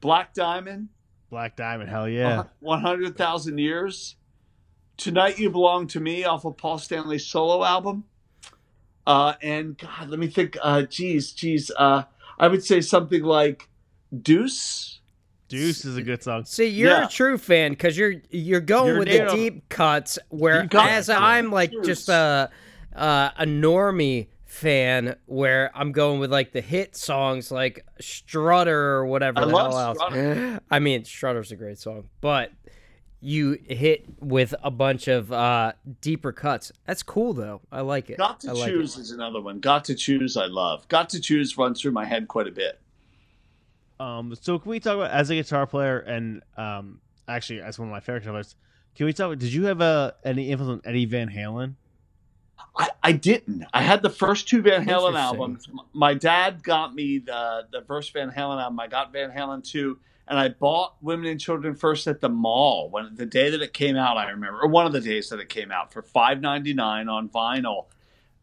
Black 0.00 0.32
Diamond. 0.32 0.88
Black 1.28 1.54
Diamond. 1.54 1.90
Hell 1.90 2.08
yeah. 2.08 2.44
100,000 2.60 3.58
Years. 3.58 4.16
Tonight 4.96 5.38
You 5.38 5.50
Belong 5.50 5.86
to 5.88 6.00
Me 6.00 6.24
off 6.24 6.46
of 6.46 6.56
Paul 6.56 6.78
Stanley's 6.78 7.26
solo 7.26 7.62
album. 7.62 8.04
Uh, 9.06 9.34
and 9.42 9.76
God, 9.76 10.08
let 10.08 10.18
me 10.18 10.28
think. 10.28 10.56
Uh, 10.62 10.84
geez, 10.84 11.32
geez. 11.32 11.70
Uh, 11.78 12.04
I 12.38 12.48
would 12.48 12.64
say 12.64 12.80
something 12.80 13.22
like 13.22 13.68
Deuce. 14.22 15.00
Deuce 15.48 15.84
is 15.84 15.98
a 15.98 16.02
good 16.02 16.22
song. 16.22 16.46
See, 16.46 16.68
you're 16.68 16.92
Yeah. 16.92 17.04
a 17.04 17.08
true 17.10 17.36
fan 17.36 17.72
because 17.72 17.98
you're 17.98 18.14
you're 18.30 18.60
going 18.62 18.86
You're 18.94 18.98
with 19.00 19.08
the 19.08 19.28
deep 19.36 19.68
cuts, 19.68 20.18
where 20.30 20.62
Deep 20.62 20.70
cuts, 20.70 20.90
as 20.90 21.08
yeah. 21.08 21.18
I'm 21.18 21.50
like 21.50 21.70
Sure. 21.72 21.84
just 21.84 22.08
a 22.08 22.48
uh, 22.96 23.30
a 23.36 23.44
normie 23.44 24.28
fan, 24.58 25.16
where 25.26 25.70
I'm 25.74 25.92
going 25.92 26.20
with 26.20 26.30
like 26.30 26.52
the 26.52 26.60
hit 26.60 26.96
songs 26.96 27.50
like 27.50 27.86
Strutter 28.00 28.96
or 28.96 29.06
whatever 29.06 29.38
I 29.38 29.44
the 29.44 29.52
love 29.52 29.72
hell 29.72 29.80
else. 29.80 29.98
Strutter. 29.98 30.60
I 30.70 30.78
mean, 30.78 31.04
Strutter's 31.04 31.52
a 31.52 31.56
great 31.56 31.78
song, 31.78 32.08
but 32.20 32.52
you 33.20 33.58
hit 33.64 34.04
with 34.20 34.54
a 34.62 34.70
bunch 34.70 35.08
of 35.08 35.32
uh, 35.32 35.72
deeper 36.00 36.32
cuts. 36.32 36.72
That's 36.86 37.02
cool 37.02 37.32
though. 37.32 37.60
I 37.72 37.80
like 37.80 38.10
it. 38.10 38.18
Got 38.18 38.40
to 38.40 38.50
I 38.50 38.52
like 38.52 38.70
choose 38.70 38.96
is 38.96 39.10
another 39.10 39.40
one. 39.40 39.60
Got 39.60 39.84
to 39.86 39.94
choose, 39.94 40.36
I 40.36 40.46
love. 40.46 40.86
Got 40.88 41.08
to 41.10 41.20
choose 41.20 41.56
runs 41.56 41.80
through 41.80 41.92
my 41.92 42.04
head 42.04 42.28
quite 42.28 42.46
a 42.46 42.52
bit. 42.52 42.80
Um, 44.00 44.34
so 44.40 44.58
can 44.58 44.70
we 44.70 44.78
talk 44.78 44.94
about 44.94 45.10
as 45.10 45.30
a 45.30 45.34
guitar 45.34 45.66
player 45.66 45.98
and 45.98 46.42
um, 46.56 47.00
actually 47.26 47.60
as 47.60 47.78
one 47.78 47.88
of 47.88 47.92
my 47.92 48.00
favorite 48.00 48.24
guitarists? 48.24 48.54
Can 48.94 49.06
we 49.06 49.12
talk? 49.12 49.36
Did 49.38 49.52
you 49.52 49.64
have 49.64 49.80
a 49.80 50.14
any 50.24 50.50
influence 50.50 50.84
on 50.84 50.90
Eddie 50.90 51.06
Van 51.06 51.28
Halen? 51.28 51.74
I, 52.76 52.88
I 53.02 53.12
didn't. 53.12 53.64
I 53.74 53.82
had 53.82 54.02
the 54.02 54.10
first 54.10 54.48
two 54.48 54.62
Van 54.62 54.86
Halen 54.86 55.14
albums. 55.18 55.68
My 55.92 56.14
dad 56.14 56.62
got 56.62 56.94
me 56.94 57.18
the 57.18 57.66
the 57.72 57.82
first 57.82 58.12
Van 58.12 58.30
Halen 58.30 58.60
album. 58.62 58.78
I 58.78 58.86
got 58.86 59.12
Van 59.12 59.30
Halen 59.30 59.64
two, 59.64 59.98
and 60.28 60.38
I 60.38 60.48
bought 60.48 60.94
Women 61.00 61.26
and 61.26 61.40
Children 61.40 61.74
first 61.74 62.06
at 62.06 62.20
the 62.20 62.28
mall 62.28 62.88
when 62.90 63.14
the 63.16 63.26
day 63.26 63.50
that 63.50 63.60
it 63.60 63.72
came 63.72 63.96
out. 63.96 64.16
I 64.16 64.30
remember, 64.30 64.60
or 64.60 64.68
one 64.68 64.86
of 64.86 64.92
the 64.92 65.00
days 65.00 65.28
that 65.30 65.40
it 65.40 65.48
came 65.48 65.72
out 65.72 65.92
for 65.92 66.02
five 66.02 66.40
ninety 66.40 66.72
nine 66.72 67.08
on 67.08 67.28
vinyl, 67.28 67.86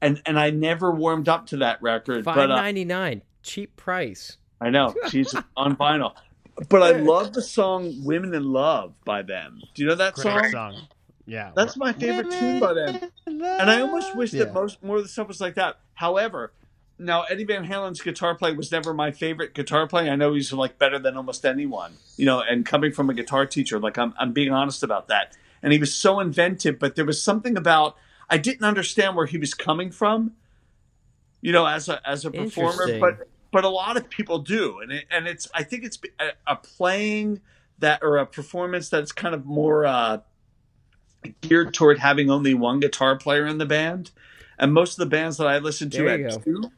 and 0.01 0.21
and 0.25 0.37
I 0.37 0.49
never 0.49 0.91
warmed 0.91 1.29
up 1.29 1.47
to 1.47 1.57
that 1.57 1.81
record. 1.81 2.25
Five 2.25 2.35
but 2.35 2.51
uh, 2.51 2.55
ninety 2.55 2.83
nine, 2.85 3.21
cheap 3.41 3.75
price. 3.77 4.37
I 4.59 4.69
know 4.69 4.93
she's 5.09 5.33
on 5.57 5.77
vinyl. 5.77 6.13
But 6.69 6.83
I 6.83 6.91
love 6.91 7.33
the 7.33 7.41
song 7.41 8.03
"Women 8.03 8.33
in 8.33 8.51
Love" 8.51 8.93
by 9.03 9.21
them. 9.21 9.61
Do 9.73 9.83
you 9.83 9.89
know 9.89 9.95
that 9.95 10.13
Great 10.13 10.23
song? 10.23 10.51
song. 10.51 10.87
Yeah, 11.27 11.51
That's 11.55 11.75
my 11.75 11.91
favorite 11.93 12.29
tune 12.31 12.59
by 12.59 12.73
them. 12.73 12.99
And 13.25 13.43
I 13.71 13.81
almost 13.81 14.15
wish 14.15 14.31
Yeah. 14.33 14.43
that 14.45 14.53
most 14.53 14.83
more 14.83 14.97
of 14.97 15.03
the 15.03 15.09
stuff 15.09 15.27
was 15.27 15.41
like 15.41 15.55
that. 15.55 15.79
However, 15.95 16.53
now 16.99 17.23
Eddie 17.23 17.45
Van 17.45 17.65
Halen's 17.65 17.99
guitar 18.01 18.35
playing 18.35 18.57
was 18.57 18.71
never 18.71 18.93
my 18.93 19.11
favorite 19.11 19.53
guitar 19.55 19.87
playing. 19.87 20.09
I 20.09 20.15
know 20.15 20.33
he's 20.33 20.53
like 20.53 20.77
better 20.77 20.99
than 20.99 21.17
almost 21.17 21.45
anyone, 21.45 21.93
you 22.15 22.25
know. 22.25 22.41
And 22.41 22.65
coming 22.65 22.91
from 22.91 23.09
a 23.09 23.13
guitar 23.13 23.45
teacher, 23.45 23.79
like 23.79 23.97
I'm, 23.97 24.13
I'm 24.19 24.33
being 24.33 24.51
honest 24.51 24.83
about 24.83 25.07
that. 25.07 25.35
And 25.63 25.73
he 25.73 25.79
was 25.79 25.93
so 25.93 26.19
inventive, 26.19 26.77
but 26.77 26.95
there 26.95 27.05
was 27.05 27.21
something 27.21 27.57
about 27.57 27.97
I 28.29 28.37
didn't 28.37 28.63
understand 28.63 29.15
where 29.15 29.25
he 29.25 29.37
was 29.39 29.53
coming 29.55 29.89
from, 29.91 30.33
you 31.41 31.51
know, 31.51 31.65
as 31.65 31.89
a 31.89 32.07
as 32.07 32.23
a 32.23 32.31
performer. 32.31 32.99
But 32.99 33.27
but 33.51 33.63
a 33.63 33.69
lot 33.69 33.97
of 33.97 34.09
people 34.09 34.39
do, 34.39 34.79
and 34.79 34.91
it, 34.91 35.05
and 35.09 35.27
it's 35.27 35.47
I 35.55 35.63
think 35.63 35.83
it's 35.85 35.97
a, 36.19 36.29
a 36.45 36.55
playing 36.55 37.41
that 37.79 37.99
or 38.03 38.17
a 38.17 38.25
performance 38.27 38.89
that's 38.89 39.11
kind 39.11 39.33
of 39.33 39.45
more. 39.45 39.85
uh 39.87 40.19
geared 41.41 41.73
toward 41.73 41.99
having 41.99 42.29
only 42.29 42.53
one 42.53 42.79
guitar 42.79 43.17
player 43.17 43.45
in 43.45 43.57
the 43.57 43.65
band. 43.65 44.11
And 44.57 44.73
most 44.73 44.93
of 44.93 44.97
the 44.97 45.05
bands 45.05 45.37
that 45.37 45.47
I 45.47 45.57
listened 45.57 45.91
to 45.93 46.03
There 46.03 46.09
had 46.09 46.31
go. 46.31 46.37
two. 46.39 46.71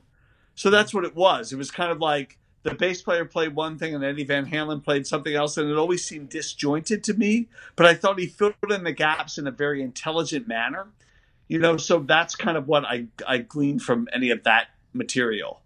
So 0.55 0.69
that's 0.69 0.93
what 0.93 1.05
it 1.05 1.15
was. 1.15 1.53
It 1.53 1.57
was 1.57 1.69
kind 1.69 1.91
of 1.91 1.99
like 1.99 2.39
the 2.63 2.75
bass 2.75 3.01
player 3.01 3.25
played 3.25 3.55
one 3.55 3.77
thing 3.77 3.95
and 3.95 4.03
Eddie 4.03 4.23
Van 4.23 4.45
Halen 4.45 4.83
played 4.83 5.07
something 5.07 5.33
else, 5.33 5.57
and 5.57 5.69
it 5.69 5.77
always 5.77 6.03
seemed 6.03 6.29
disjointed 6.29 7.03
to 7.05 7.13
me. 7.13 7.47
But 7.75 7.85
I 7.85 7.93
thought 7.93 8.19
he 8.19 8.27
filled 8.27 8.55
in 8.69 8.83
the 8.83 8.91
gaps 8.91 9.37
in 9.37 9.47
a 9.47 9.51
very 9.51 9.81
intelligent 9.81 10.47
manner. 10.47 10.87
You 11.47 11.59
know, 11.59 11.77
so 11.77 11.99
that's 11.99 12.35
kind 12.35 12.57
of 12.57 12.67
what 12.67 12.83
I 12.83 13.05
I 13.25 13.37
gleaned 13.37 13.83
from 13.83 14.07
any 14.11 14.31
of 14.31 14.43
that 14.43 14.67
material. 14.93 15.61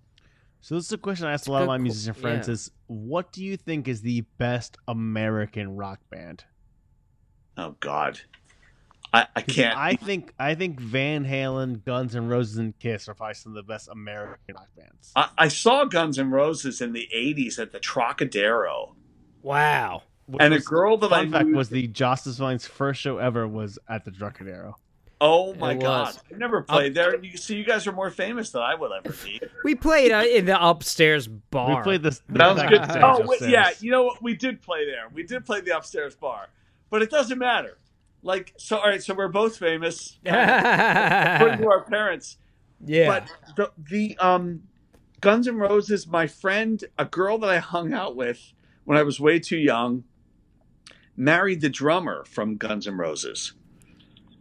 So 0.59 0.75
this 0.75 0.85
is 0.85 0.91
a 0.91 0.97
question 0.97 1.25
I 1.25 1.33
asked 1.33 1.47
a 1.47 1.51
lot 1.51 1.63
of 1.63 1.67
my 1.67 1.79
musician 1.79 2.13
friends: 2.13 2.47
yeah. 2.47 2.53
is 2.53 2.71
what 2.85 3.31
do 3.31 3.43
you 3.43 3.57
think 3.57 3.87
is 3.87 4.01
the 4.01 4.21
best 4.37 4.77
American 4.87 5.75
rock 5.75 5.99
band? 6.11 6.43
Oh 7.57 7.75
God, 7.79 8.19
I, 9.13 9.27
I 9.35 9.41
'Cause 9.41 9.55
can't. 9.55 9.77
I 9.77 9.95
think 9.95 10.33
I 10.39 10.55
think 10.55 10.79
Van 10.79 11.25
Halen, 11.25 11.83
Guns 11.83 12.15
N' 12.15 12.27
Roses, 12.29 12.57
and 12.57 12.77
Kiss 12.79 13.09
are 13.09 13.13
probably 13.13 13.33
some 13.33 13.51
of 13.51 13.55
the 13.55 13.63
best 13.63 13.89
American 13.89 14.55
rock 14.55 14.69
bands. 14.77 15.11
I, 15.15 15.29
I 15.37 15.47
saw 15.49 15.83
Guns 15.85 16.17
N' 16.17 16.31
Roses 16.31 16.79
in 16.81 16.93
the 16.93 17.07
'80s 17.13 17.59
at 17.59 17.71
the 17.71 17.79
Trocadero, 17.79 18.95
Wow. 19.41 20.03
Which 20.27 20.41
and 20.41 20.53
a 20.53 20.59
girl 20.59 20.97
that 20.97 21.11
I 21.11 21.27
fact 21.27 21.47
knew 21.47 21.55
was 21.57 21.67
the 21.69 21.87
Justice 21.87 22.37
Vine's 22.37 22.65
first 22.65 23.01
show 23.01 23.17
ever 23.17 23.45
was 23.47 23.77
at 23.89 24.05
the 24.05 24.11
Trocadero. 24.11 24.75
Oh 25.19 25.53
my 25.55 25.73
god! 25.75 26.15
was. 26.15 26.19
I 26.33 26.37
never 26.37 26.61
played 26.61 26.95
there. 26.95 27.21
You 27.23 27.37
see, 27.37 27.55
you 27.57 27.65
guys 27.65 27.85
are 27.85 27.91
more 27.91 28.09
famous 28.09 28.49
than 28.51 28.61
I 28.61 28.75
will 28.75 28.93
ever 28.93 29.13
be. 29.23 29.39
We 29.63 29.75
played 29.75 30.11
uh, 30.11 30.23
in 30.23 30.45
the 30.45 30.57
upstairs 30.65 31.27
bar. 31.27 31.77
We 31.77 31.83
played 31.83 32.01
this. 32.01 32.21
the 32.29 32.39
Sounds 32.39 32.59
second 32.59 32.87
good. 32.87 33.03
Oh 33.03 33.23
wait, 33.27 33.41
yeah. 33.41 33.71
You 33.81 33.91
know 33.91 34.03
what? 34.03 34.23
We 34.23 34.35
did 34.35 34.61
play 34.61 34.85
there. 34.85 35.09
We 35.13 35.23
did 35.23 35.45
play 35.45 35.61
the 35.61 35.77
upstairs 35.77 36.15
bar, 36.15 36.47
but 36.89 37.01
it 37.03 37.11
doesn't 37.11 37.37
matter. 37.37 37.77
Like, 38.23 38.53
so 38.57 38.77
all 38.77 38.89
right. 38.89 39.01
So 39.01 39.13
we're 39.13 39.27
both 39.27 39.57
famous 39.57 40.19
according 40.25 41.59
to 41.59 41.69
our 41.69 41.83
parents. 41.89 42.37
yeah. 42.85 43.07
But 43.07 43.55
the 43.55 43.71
the 43.89 44.17
um, 44.19 44.63
Guns 45.21 45.47
N' 45.47 45.57
Roses. 45.57 46.07
My 46.07 46.27
friend, 46.27 46.83
a 46.97 47.05
girl 47.05 47.37
that 47.39 47.49
I 47.49 47.59
hung 47.59 47.93
out 47.93 48.15
with 48.15 48.53
when 48.83 48.97
I 48.97 49.03
was 49.03 49.19
way 49.19 49.39
too 49.39 49.57
young, 49.57 50.03
married 51.15 51.61
the 51.61 51.69
drummer 51.69 52.25
from 52.25 52.57
Guns 52.57 52.87
N' 52.87 52.97
Roses. 52.97 53.53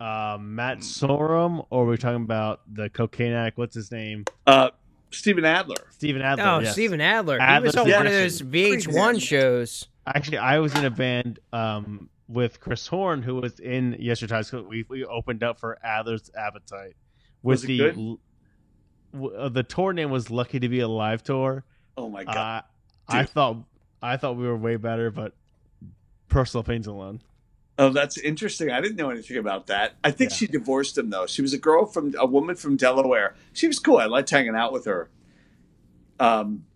Uh, 0.00 0.38
Matt 0.40 0.78
Sorum, 0.78 1.66
or 1.68 1.84
we're 1.84 1.98
talking 1.98 2.22
about 2.22 2.62
the 2.72 2.88
cocaine 2.88 3.32
addict. 3.32 3.58
What's 3.58 3.74
his 3.74 3.92
name? 3.92 4.24
Uh, 4.46 4.70
Steven 5.10 5.44
Adler. 5.44 5.76
Steven 5.90 6.22
Adler. 6.22 6.44
oh, 6.44 6.58
yes. 6.60 6.72
Steven 6.72 7.00
Adler. 7.02 7.36
he 7.36 7.42
Adler's 7.42 7.74
was 7.74 7.76
on 7.76 7.88
the 7.88 7.94
one 7.94 8.06
of 8.06 8.12
those 8.12 8.40
VH1 8.40 9.20
shows. 9.20 9.88
Actually, 10.06 10.38
I 10.38 10.58
was 10.58 10.74
in 10.74 10.86
a 10.86 10.90
band 10.90 11.38
um, 11.52 12.08
with 12.30 12.60
Chris 12.60 12.86
Horn, 12.86 13.22
who 13.22 13.36
was 13.36 13.58
in 13.58 13.96
Yesterday 13.98 14.36
High 14.36 14.42
School. 14.42 14.62
We, 14.62 14.84
we 14.88 15.04
opened 15.04 15.42
up 15.42 15.58
for 15.58 15.78
Adler's 15.84 16.30
Appetite. 16.36 16.94
With 17.42 17.62
the 17.62 17.78
good? 17.78 18.18
w- 19.12 19.34
uh, 19.36 19.48
the 19.48 19.62
tour 19.62 19.92
name 19.92 20.10
was 20.10 20.30
Lucky 20.30 20.60
to 20.60 20.68
Be 20.68 20.80
Alive 20.80 21.22
tour. 21.22 21.64
Oh 21.96 22.08
my 22.08 22.24
god! 22.24 22.64
Uh, 23.08 23.12
I 23.12 23.24
thought 23.24 23.56
I 24.02 24.16
thought 24.16 24.36
we 24.36 24.46
were 24.46 24.56
way 24.56 24.76
better, 24.76 25.10
but 25.10 25.34
personal 26.28 26.62
pains 26.62 26.86
alone. 26.86 27.22
Oh, 27.78 27.88
that's 27.88 28.18
interesting. 28.18 28.70
I 28.70 28.80
didn't 28.82 28.96
know 28.96 29.08
anything 29.08 29.38
about 29.38 29.68
that. 29.68 29.94
I 30.04 30.10
think 30.10 30.30
Yeah. 30.32 30.36
she 30.36 30.46
divorced 30.46 30.98
him 30.98 31.08
though. 31.10 31.26
She 31.26 31.40
was 31.40 31.54
a 31.54 31.58
girl 31.58 31.86
from 31.86 32.14
a 32.18 32.26
woman 32.26 32.54
from 32.56 32.76
Delaware. 32.76 33.34
She 33.54 33.66
was 33.66 33.78
cool. 33.78 33.96
I 33.96 34.04
liked 34.04 34.28
hanging 34.28 34.54
out 34.54 34.70
with 34.72 34.84
her. 34.84 35.08
Um, 36.20 36.66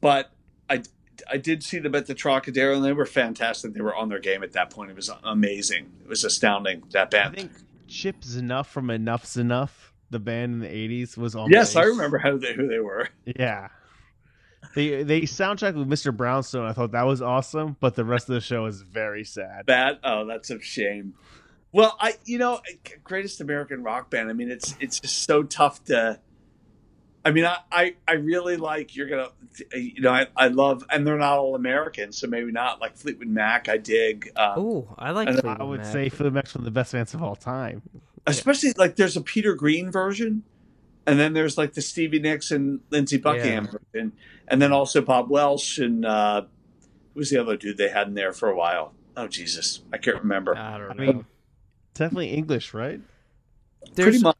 but 0.00 0.32
I 0.68 0.82
I 1.30 1.36
did 1.36 1.62
see 1.62 1.78
them 1.78 1.94
at 1.94 2.06
the 2.06 2.14
Trocadero, 2.14 2.76
and 2.76 2.84
they 2.84 2.92
were 2.92 3.06
fantastic. 3.06 3.74
They 3.74 3.80
were 3.80 3.94
on 3.94 4.08
their 4.08 4.18
game 4.18 4.42
at 4.42 4.52
that 4.52 4.70
point. 4.70 4.90
It 4.90 4.96
was 4.96 5.10
amazing. 5.24 5.92
It 6.02 6.08
was 6.08 6.24
astounding. 6.24 6.84
That 6.92 7.10
band. 7.10 7.34
I 7.34 7.38
think 7.38 7.52
Chip 7.88 8.22
Z'Nuff 8.22 8.66
from 8.66 8.88
Enuff 8.88 9.24
Z'Nuff, 9.24 9.70
the 10.10 10.18
band 10.18 10.54
in 10.54 10.60
the 10.60 10.68
'80s, 10.68 11.16
was 11.16 11.34
on. 11.34 11.50
yes, 11.50 11.76
I 11.76 11.82
remember 11.84 12.18
how 12.18 12.36
they 12.36 12.54
who 12.54 12.68
they 12.68 12.80
were. 12.80 13.08
Yeah. 13.24 13.68
They 14.74 15.04
they 15.04 15.22
soundtrack 15.22 15.74
with 15.74 15.88
Mr. 15.88 16.14
Brownstone. 16.14 16.66
I 16.66 16.72
thought 16.72 16.92
that 16.92 17.06
was 17.06 17.22
awesome, 17.22 17.76
but 17.80 17.94
the 17.94 18.04
rest 18.04 18.28
of 18.28 18.34
the 18.34 18.40
show 18.40 18.66
is 18.66 18.82
very 18.82 19.24
sad. 19.24 19.66
That 19.66 20.00
oh, 20.04 20.26
that's 20.26 20.50
a 20.50 20.60
shame. 20.60 21.14
Well, 21.72 21.96
I 22.00 22.14
you 22.24 22.38
know, 22.38 22.60
greatest 23.04 23.40
American 23.40 23.82
rock 23.82 24.10
band. 24.10 24.28
I 24.28 24.32
mean, 24.32 24.50
it's 24.50 24.76
it's 24.80 25.00
just 25.00 25.22
so 25.22 25.42
tough 25.42 25.84
to. 25.84 26.20
I 27.26 27.32
mean, 27.32 27.44
I 27.44 27.58
I, 27.72 27.94
I 28.06 28.12
really 28.12 28.56
like 28.56 28.94
you're 28.94 29.08
gonna, 29.08 29.30
you 29.74 30.00
know, 30.00 30.12
I, 30.12 30.28
I 30.36 30.46
love, 30.46 30.84
and 30.90 31.04
they're 31.04 31.18
not 31.18 31.38
all 31.38 31.56
American, 31.56 32.12
so 32.12 32.28
maybe 32.28 32.52
not 32.52 32.80
like 32.80 32.96
Fleetwood 32.96 33.26
Mac. 33.26 33.68
I 33.68 33.78
dig, 33.78 34.30
um, 34.36 34.60
Ooh, 34.60 34.88
I 34.96 35.10
like 35.10 35.26
And 35.28 35.38
I 35.38 35.40
Fleetwood 35.40 35.60
I 35.60 35.64
would 35.64 35.80
Mac. 35.80 35.92
say 35.92 36.08
Fleetwood 36.08 36.34
Mac's 36.34 36.54
one 36.54 36.60
of 36.60 36.64
the 36.66 36.70
best 36.70 36.92
bands 36.92 37.14
of 37.14 37.24
all 37.24 37.34
time. 37.34 37.82
especially 38.28 38.74
like 38.76 38.94
there's 38.94 39.16
a 39.16 39.20
Peter 39.20 39.54
Green 39.54 39.90
version, 39.90 40.44
and 41.04 41.18
then 41.18 41.32
there's 41.32 41.58
like 41.58 41.72
the 41.72 41.82
Stevie 41.82 42.20
Nicks 42.20 42.52
and 42.52 42.78
Lindsey 42.90 43.16
Buckingham 43.18 43.66
version, 43.66 44.12
and 44.46 44.62
then 44.62 44.70
also 44.70 45.00
Bob 45.00 45.28
Welch 45.28 45.78
and 45.78 46.06
uh, 46.06 46.42
who 47.12 47.18
was 47.18 47.30
the 47.30 47.38
other 47.38 47.56
dude 47.56 47.76
they 47.76 47.88
had 47.88 48.06
in 48.06 48.14
there 48.14 48.32
for 48.32 48.48
a 48.48 48.54
while? 48.54 48.94
Oh 49.16 49.26
Jesus, 49.26 49.82
I 49.92 49.98
can't 49.98 50.18
remember. 50.18 50.56
I 50.56 50.78
don't 50.78 50.90
I 50.92 50.94
mean, 50.94 51.26
Definitely 51.94 52.28
English, 52.28 52.72
right? 52.72 53.00
There's 53.94 54.06
Pretty 54.06 54.22
much. 54.22 54.36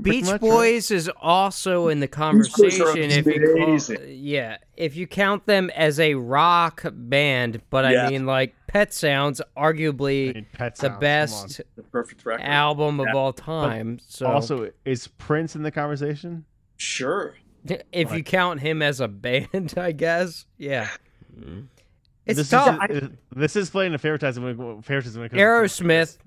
Beach 0.00 0.24
much, 0.24 0.32
right? 0.32 0.40
Boys 0.40 0.90
is 0.90 1.10
also 1.20 1.88
in 1.88 2.00
the 2.00 2.08
conversation. 2.08 2.96
If 3.10 3.26
you 3.26 3.56
call, 3.58 4.06
yeah, 4.06 4.56
if 4.76 4.96
you 4.96 5.06
count 5.06 5.44
them 5.46 5.70
as 5.76 6.00
a 6.00 6.14
rock 6.14 6.82
band, 6.92 7.60
but 7.68 7.90
Yeah. 7.92 8.06
I 8.06 8.10
mean, 8.10 8.24
like 8.24 8.54
Pet 8.68 8.94
Sounds, 8.94 9.42
I 9.54 9.60
arguably 9.72 10.34
mean, 10.34 10.46
Pet 10.52 10.76
the 10.76 10.86
Sounds, 10.88 10.98
best 11.00 11.60
The 11.76 11.82
perfect 11.82 12.24
record. 12.24 12.42
album 12.42 13.00
of 13.00 13.08
all 13.14 13.34
time. 13.34 13.98
So. 14.06 14.26
Also, 14.26 14.70
is 14.86 15.08
Prince 15.08 15.56
in 15.56 15.62
the 15.62 15.70
conversation? 15.70 16.46
Sure. 16.78 17.34
if 17.92 18.12
you 18.12 18.24
count 18.24 18.60
him 18.60 18.80
as 18.80 18.98
a 19.00 19.08
band, 19.08 19.74
I 19.76 19.92
guess, 19.92 20.46
yeah, 20.56 20.88
it's 22.24 22.38
this 22.38 22.48
tough. 22.48 22.90
Is, 22.90 23.02
uh, 23.02 23.08
this 23.36 23.56
is 23.56 23.68
playing 23.68 23.92
a 23.92 23.98
favoritism 23.98 24.42
when, 24.42 24.80
favoritism 24.82 25.20
when 25.20 25.26
it 25.26 25.30
comes 25.30 25.38
to 25.76 25.84
Prince. 25.84 26.16
Aerosmith, 26.16 26.18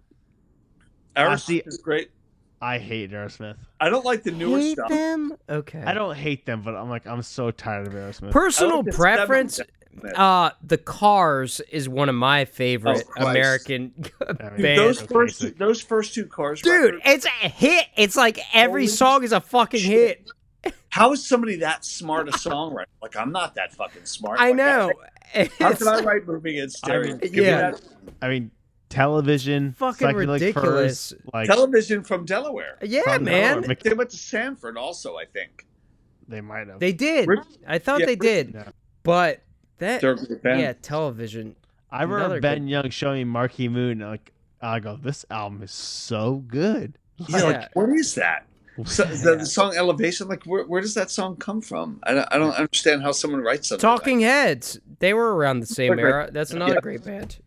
Aerosmith 1.16 1.40
see- 1.42 1.64
is 1.66 1.78
great. 1.78 2.12
I 2.66 2.80
hate 2.80 3.12
Aerosmith. 3.12 3.58
I 3.80 3.90
don't 3.90 4.06
like 4.06 4.24
the 4.24 4.32
newer 4.32 4.58
hate 4.60 4.74
stuff. 4.78 4.90
them. 4.90 5.38
Okay, 5.50 5.84
I 5.86 5.94
don't 5.94 6.16
hate 6.16 6.46
them, 6.46 6.62
but 6.64 6.76
I'm 6.76 6.90
like 6.90 7.06
I'm 7.06 7.22
so 7.22 7.52
tired 7.52 7.88
of 7.88 7.94
Aerosmith. 7.94 8.32
Personal 8.32 8.82
like 8.84 8.94
preference. 8.96 9.60
Uh, 10.16 10.50
the 10.62 10.78
Cars 10.78 11.62
is 11.72 11.88
one 11.88 12.10
of 12.10 12.16
my 12.16 12.44
favorite 12.46 13.04
Oh, 13.08 13.12
Christ. 13.12 13.30
American 13.30 13.94
Dude, 14.02 14.38
bands. 14.38 14.66
those 15.00 15.02
first 15.02 15.42
two, 15.42 15.52
those 15.52 15.80
first 15.82 16.14
two 16.14 16.26
cars, 16.26 16.62
Dude, 16.62 16.96
records, 16.96 17.02
it's 17.06 17.26
a 17.26 17.48
hit. 17.48 17.86
It's 17.96 18.16
like 18.18 18.40
every 18.54 18.84
Holy 18.84 18.88
song 18.88 19.24
is 19.24 19.32
a 19.32 19.40
fucking 19.40 19.80
shit. 19.80 20.28
hit. 20.64 20.74
how 20.90 21.14
is 21.14 21.26
somebody 21.26 21.58
that 21.58 21.86
smart 21.86 22.28
a 22.28 22.32
songwriter? 22.34 22.86
Like 23.02 23.16
I'm 23.16 23.32
not 23.32 23.56
that 23.56 23.74
fucking 23.74 24.04
smart. 24.06 24.40
I 24.40 24.48
Like, 24.48 24.56
know. 24.58 24.92
How 25.34 25.70
It's 25.70 25.80
can 25.80 25.88
I 25.88 26.00
write 26.04 26.28
moving 26.28 26.58
in 26.58 26.70
stereo? 26.70 27.18
mean, 27.18 27.34
yeah. 27.34 27.72
I 28.22 28.28
mean, 28.28 28.52
television, 28.96 29.74
Fucking 29.74 30.16
ridiculous. 30.16 31.12
furs, 31.12 31.22
like 31.34 31.48
television 31.48 32.04
from 32.04 32.26
Delaware. 32.26 32.78
yeah, 32.82 33.02
from 33.04 33.24
man. 33.26 33.62
Delaware. 33.62 33.78
They 33.84 33.94
went 33.94 34.10
to 34.12 34.18
Sanford 34.18 34.78
also, 34.78 35.16
I 35.18 35.26
think. 35.26 35.66
they 36.28 36.42
might 36.42 36.68
have. 36.68 36.80
They 36.80 36.94
did. 36.94 37.28
Rip- 37.28 37.44
I 37.68 37.78
thought 37.80 38.00
yeah, 38.02 38.06
they 38.08 38.12
Rip- 38.14 38.20
did. 38.22 38.52
Yeah. 38.56 38.70
But 39.04 39.42
that 39.78 40.02
They're 40.02 40.12
a 40.14 40.16
great 40.18 40.42
band. 40.42 40.62
yeah, 40.62 40.74
television. 40.82 41.56
I 41.92 42.02
remember 42.02 42.18
Another 42.26 42.42
Ben 42.42 42.64
good- 42.64 42.70
Young 42.72 42.90
showing 42.90 43.18
me 43.20 43.24
Marquee 43.26 43.68
Moon. 43.68 44.00
Like 44.00 44.32
I 44.62 44.80
go, 44.80 44.98
this 44.98 45.26
album 45.30 45.62
is 45.62 45.72
so 45.72 46.44
good. 46.48 46.98
Yeah, 47.18 47.38
Yeah. 47.38 47.44
like 47.44 47.76
what 47.76 47.90
is 47.90 48.16
that? 48.16 48.46
So, 48.86 49.04
the, 49.24 49.38
the 49.38 49.46
song 49.46 49.74
Elevation, 49.76 50.28
like 50.28 50.44
where, 50.44 50.66
where 50.66 50.82
does 50.82 50.96
that 50.96 51.10
song 51.12 51.38
come 51.38 51.62
from? 51.62 52.00
I 52.04 52.14
don't, 52.14 52.28
I 52.32 52.38
don't 52.38 52.56
understand 52.56 53.04
how 53.04 53.12
someone 53.14 53.42
writes 53.42 53.70
something. 53.70 53.88
like 53.88 53.98
Talking 54.00 54.20
Heads. 54.22 54.80
They 55.00 55.14
were 55.14 55.36
around 55.36 55.60
the 55.62 55.66
same 55.68 55.98
era. 56.00 56.30
That's 56.32 56.52
another 56.52 56.74
Yeah. 56.74 56.82
great 56.82 57.06
band. 57.06 57.38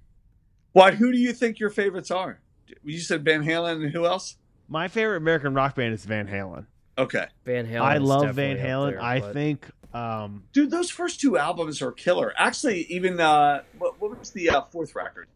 That. 0.74 0.78
Why? 0.78 0.90
Who 0.93 1.12
do 1.12 1.19
you 1.19 1.32
think 1.32 1.59
your 1.59 1.70
favorites 1.70 2.11
are? 2.11 2.40
You 2.85 2.99
said 2.99 3.24
Van 3.24 3.43
Halen 3.45 3.82
and 3.85 3.93
who 3.93 4.07
else? 4.07 4.36
My 4.69 4.89
favorite 4.89 5.16
American 5.16 5.55
rock 5.55 5.74
band 5.74 5.95
is 5.95 6.05
Van 6.05 6.27
Halen. 6.28 6.66
Okay, 6.99 7.27
Van 7.45 7.66
Halen. 7.66 7.81
I 7.81 7.97
love 7.99 8.35
Van 8.35 8.57
Halen. 8.57 8.90
there, 8.90 9.03
I 9.03 9.20
but- 9.20 9.32
think 9.32 9.66
um, 9.95 10.43
dude, 10.53 10.70
those 10.70 10.90
first 10.90 11.20
two 11.20 11.39
albums 11.39 11.81
are 11.81 11.93
killer. 11.93 12.35
Actually, 12.36 12.82
even 12.93 13.19
uh, 13.20 13.62
what, 13.78 13.99
what 14.01 14.19
was 14.19 14.31
the 14.32 14.51
uh, 14.51 14.62
fourth 14.62 14.95
record? 14.95 15.28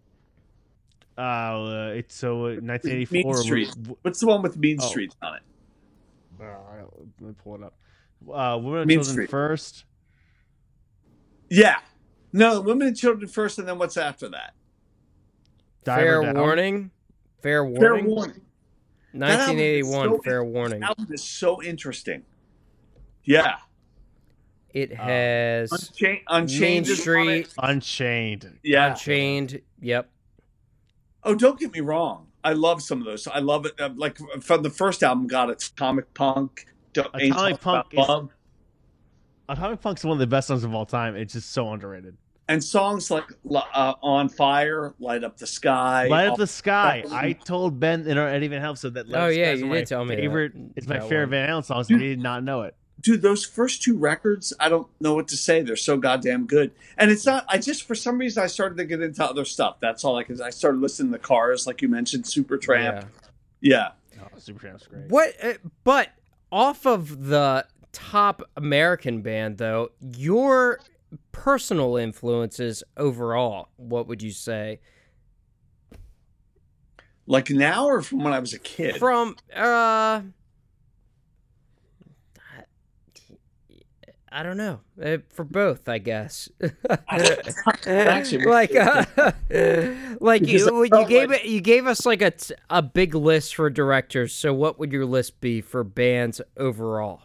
uh, 1.16 1.92
it's 1.94 2.14
so 2.14 2.46
uh, 2.46 2.60
1984. 2.60 3.32
Mean 3.34 3.42
Street. 3.42 3.74
What's 4.02 4.20
the 4.20 4.26
one 4.26 4.42
with 4.42 4.56
Mean 4.58 4.78
Oh. 4.80 4.86
Streets 4.88 5.16
on 5.22 5.36
it? 5.36 5.42
w- 6.38 6.52
uh, 6.52 6.84
let 7.20 7.28
me 7.28 7.34
pull 7.42 7.54
it 7.56 7.62
up. 7.62 7.74
Uh, 8.30 8.58
Women 8.58 8.80
and 8.80 8.88
Mean 8.88 8.98
Children 8.98 9.14
Street. 9.14 9.30
first. 9.30 9.84
Yeah, 11.50 11.76
no, 12.32 12.60
Women 12.60 12.88
and 12.88 12.96
Children 12.96 13.28
first, 13.28 13.58
and 13.58 13.68
then 13.68 13.78
what's 13.78 13.96
after 13.96 14.28
that? 14.30 14.54
Diver 15.84 16.00
Fair 16.22 16.22
Down. 16.32 16.34
warning. 16.42 16.90
Fair 17.42 17.64
warning. 17.64 17.80
Fair 17.80 17.92
warning. 17.94 18.06
Warning. 18.14 18.40
That 19.14 19.40
album 19.40 19.58
is 19.58 19.86
1981. 19.86 20.08
so- 20.16 20.22
fair 20.22 20.44
warning. 20.44 20.80
This 20.80 20.88
album 20.88 21.06
is 21.10 21.22
so 21.24 21.62
interesting. 21.62 22.22
Yeah, 23.24 23.56
It 24.74 24.92
Uh, 24.92 25.02
has 25.04 25.70
Unchained, 25.72 26.20
Unchained 26.28 26.60
Main 26.60 26.82
is 26.84 26.90
on 26.90 27.28
it. 27.28 27.46
Street. 27.46 27.48
Unchained. 27.58 28.58
Yeah. 28.62 28.90
Unchained. 28.92 29.60
Yep. 29.82 30.10
Oh, 31.24 31.34
don't 31.34 31.60
get 31.60 31.72
me 31.74 31.80
wrong. 31.80 32.28
I 32.42 32.54
love 32.54 32.80
some 32.82 32.98
of 33.00 33.04
those. 33.04 33.26
I 33.28 33.38
love 33.40 33.66
it. 33.66 33.78
uh, 33.78 33.90
Like 33.94 34.18
from 34.40 34.62
the 34.62 34.70
first 34.70 35.02
album, 35.02 35.26
got 35.26 35.50
it. 35.50 35.62
Atomic 35.62 36.14
Punk. 36.14 36.66
Don't- 36.94 37.10
Ain't 37.20 37.34
Atomic 37.34 37.60
Punk 37.60 37.86
is- 37.92 38.06
Atomic 39.48 39.80
Punk's 39.82 40.04
one 40.04 40.14
of 40.14 40.18
the 40.18 40.26
best 40.26 40.48
songs 40.48 40.64
of 40.64 40.74
all 40.74 40.86
time. 40.86 41.16
It's 41.16 41.34
just 41.34 41.50
so 41.50 41.70
underrated. 41.70 42.16
And 42.52 42.62
songs 42.62 43.10
like 43.10 43.24
uh, 43.50 43.94
"On 44.02 44.28
Fire," 44.28 44.94
"Light 44.98 45.24
Up 45.24 45.36
the 45.38 45.46
Sky," 45.46 46.06
Light 46.08 46.28
up 46.28 46.36
the 46.38 46.46
sky. 46.46 47.04
I 47.10 47.32
told 47.32 47.80
Ben 47.80 48.06
in 48.06 48.18
our 48.18 48.28
Eddie 48.28 48.48
Van 48.48 48.62
Halen 48.62 48.78
so 48.78 48.90
that 48.90 49.08
Light 49.08 49.18
Up 49.18 49.24
Oh 49.24 49.28
the 49.30 49.36
yeah, 49.38 49.52
you 49.52 49.68
did 49.72 49.86
tell 49.86 50.04
my 50.04 50.10
me 50.10 50.16
that. 50.16 50.22
favorite. 50.22 50.52
It's 50.76 50.86
my 50.86 50.94
That 50.98 51.02
favorite 51.08 51.20
one. 51.22 51.30
Van 51.30 51.48
Halen 51.48 51.64
songs. 51.64 51.90
and 51.90 52.00
he 52.00 52.08
did 52.08 52.20
not 52.20 52.44
know 52.44 52.62
it. 52.62 52.74
dude. 53.00 53.22
Those 53.22 53.44
first 53.44 53.82
two 53.82 53.96
records, 53.98 54.52
I 54.60 54.68
don't 54.68 54.86
know 55.00 55.14
what 55.14 55.28
to 55.28 55.36
say. 55.36 55.62
They're 55.62 55.76
so 55.76 55.96
goddamn 55.96 56.46
good. 56.46 56.70
And 56.98 57.10
it's 57.10 57.26
not. 57.26 57.44
I 57.48 57.58
just 57.58 57.84
for 57.84 57.94
some 57.94 58.18
reason 58.18 58.42
I 58.42 58.46
started 58.46 58.76
to 58.78 58.84
get 58.84 59.00
into 59.02 59.24
other 59.24 59.44
stuff. 59.44 59.76
That's 59.80 60.04
all 60.04 60.16
I 60.16 60.22
could. 60.24 60.40
I 60.40 60.50
started 60.50 60.80
listening 60.80 61.12
to 61.12 61.18
Cars, 61.18 61.66
like 61.66 61.82
you 61.82 61.88
mentioned, 61.88 62.24
Supertramp. 62.24 63.04
Yeah. 63.60 63.90
Yeah. 64.18 64.20
Oh, 64.22 64.26
Supertramp's 64.38 64.86
great. 64.86 65.08
What? 65.08 65.34
Uh, 65.42 65.54
but 65.84 66.10
off 66.52 66.86
of 66.86 67.26
the 67.28 67.64
top 67.92 68.42
American 68.56 69.20
band, 69.22 69.58
though, 69.58 69.90
your 70.16 70.78
personal 71.32 71.96
influences 71.96 72.82
overall, 72.96 73.68
what 73.76 74.06
would 74.08 74.22
you 74.22 74.30
say? 74.32 74.80
Like 77.26 77.50
now, 77.50 77.86
or 77.86 78.02
from 78.02 78.24
when 78.24 78.32
I 78.32 78.38
was 78.38 78.52
a 78.52 78.58
kid. 78.58 78.96
From 78.96 79.36
uh, 79.54 80.22
I 84.34 84.42
don't 84.42 84.56
know. 84.56 84.80
Uh, 85.02 85.18
for 85.28 85.44
both, 85.44 85.88
I 85.88 85.98
guess. 85.98 86.48
Actually, 87.86 88.46
like, 88.46 88.74
uh, 88.74 89.04
like 90.20 90.46
you, 90.46 90.84
you 90.84 91.06
gave 91.06 91.28
like- 91.30 91.44
it. 91.44 91.46
You 91.46 91.60
gave 91.60 91.86
us 91.86 92.06
like 92.06 92.22
a 92.22 92.32
a 92.70 92.80
big 92.82 93.14
list 93.14 93.54
for 93.54 93.68
directors. 93.68 94.32
So, 94.34 94.54
what 94.54 94.78
would 94.78 94.90
your 94.90 95.04
list 95.04 95.40
be 95.40 95.60
for 95.60 95.84
bands 95.84 96.40
overall? 96.56 97.22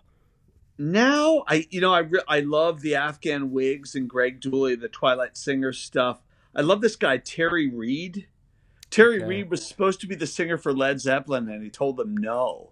Now 0.78 1.44
I 1.48 1.68
you 1.70 1.82
know 1.82 1.94
I 1.94 2.00
re- 2.00 2.22
I 2.28 2.40
love 2.42 2.82
the 2.82 2.96
Afghan 2.96 3.52
Whigs 3.52 3.96
and 3.96 4.10
Greg 4.10 4.40
Dulli, 4.42 4.80
the 4.80 4.88
Twilight 4.90 5.36
Singer 5.38 5.74
stuff. 5.74 6.22
I 6.56 6.62
love 6.62 6.82
this 6.82 6.96
guy 6.96 7.18
Terry 7.18 7.70
Reid. 7.70 8.28
Terry 8.90 9.18
Okay. 9.18 9.26
Reid 9.26 9.50
was 9.50 9.66
supposed 9.66 10.00
to 10.02 10.08
be 10.08 10.16
the 10.16 10.28
singer 10.28 10.58
for 10.58 10.74
Led 10.74 11.02
Zeppelin, 11.02 11.50
and 11.50 11.62
he 11.64 11.70
told 11.70 11.98
them 11.98 12.16
no. 12.16 12.72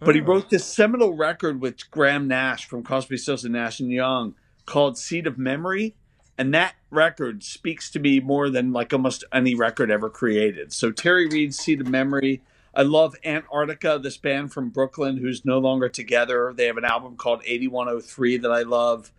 But 0.00 0.14
he 0.14 0.20
Oh. 0.20 0.24
wrote 0.24 0.48
this 0.48 0.64
seminal 0.64 1.14
record 1.16 1.60
with 1.60 1.90
Graham 1.90 2.28
Nash 2.28 2.66
from 2.66 2.82
Crosby, 2.82 3.16
Stills 3.18 3.44
and 3.44 3.52
Nash 3.52 3.80
and 3.80 3.90
Young 3.90 4.34
called 4.64 4.96
"Seed 4.96 5.26
of 5.26 5.36
Memory," 5.38 5.96
and 6.38 6.54
that 6.54 6.76
record 6.90 7.42
speaks 7.42 7.90
to 7.90 7.98
me 7.98 8.20
more 8.20 8.48
than 8.48 8.72
like 8.72 8.92
almost 8.92 9.24
any 9.32 9.54
record 9.56 9.90
ever 9.90 10.08
created. 10.08 10.72
So 10.72 10.92
Terry 10.92 11.26
Reid's 11.26 11.58
"Seed 11.58 11.80
of 11.80 11.88
Memory." 11.88 12.42
I 12.78 12.82
love 12.82 13.16
Antarctica, 13.24 13.98
this 14.00 14.16
band 14.16 14.52
from 14.52 14.68
Brooklyn 14.70 15.16
who's 15.16 15.44
no 15.44 15.58
longer 15.58 15.88
together. 15.88 16.54
They 16.56 16.66
have 16.66 16.76
an 16.76 16.84
album 16.84 17.16
called 17.16 17.42
8103 17.44 18.36
that 18.38 18.52
I 18.52 18.62
love. 18.62 19.10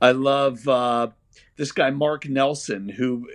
I 0.00 0.12
love 0.12 0.66
uh, 0.66 1.08
this 1.56 1.72
guy, 1.72 1.90
Mark 1.90 2.26
Nelson, 2.26 2.88
who 2.88 3.28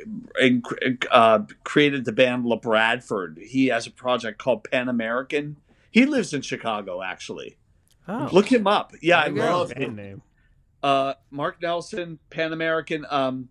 uh, 1.12 1.40
created 1.64 2.06
the 2.06 2.12
band 2.12 2.46
Labradford. 2.46 3.38
He 3.38 3.68
has 3.68 3.86
a 3.86 3.92
project 3.92 4.40
called 4.40 4.64
Pan 4.64 4.90
American. 4.90 5.58
He 5.92 6.08
lives 6.08 6.34
in 6.34 6.42
Chicago, 6.42 7.04
actually. 7.04 7.58
Oh. 8.08 8.30
Look 8.32 8.52
him 8.52 8.66
up. 8.66 8.94
Yeah, 9.00 9.20
I 9.20 9.30
There 9.30 9.36
you 9.36 9.42
love 9.44 9.74
Band 9.76 9.96
name. 9.96 10.22
uh, 10.82 11.14
Mark 11.30 11.62
Nelson, 11.62 12.18
Pan 12.32 12.52
American, 12.52 13.06
um, 13.12 13.50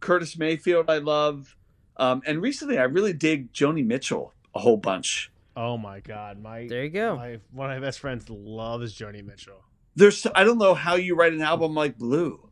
Curtis 0.00 0.38
Mayfield. 0.38 0.88
I 0.88 0.98
love, 0.98 1.54
um, 1.98 2.22
and 2.26 2.40
recently 2.40 2.78
I 2.78 2.84
really 2.84 3.12
dig 3.12 3.52
Joni 3.52 3.84
Mitchell 3.84 4.32
a 4.54 4.60
whole 4.60 4.78
bunch. 4.78 5.30
Oh 5.56 5.78
my 5.78 6.00
god, 6.00 6.40
my 6.40 6.66
There 6.68 6.84
you 6.84 6.90
go. 6.90 7.16
my 7.16 7.38
one 7.52 7.70
of 7.70 7.80
my 7.80 7.86
best 7.86 7.98
friends 8.00 8.28
loves 8.28 8.94
Joni 8.96 9.24
Mitchell. 9.24 9.64
There's 9.94 10.26
I 10.34 10.44
don't 10.44 10.58
know 10.58 10.74
how 10.74 10.96
you 10.96 11.14
write 11.16 11.32
an 11.32 11.40
album 11.42 11.74
like 11.74 11.96
Blue. 11.96 12.50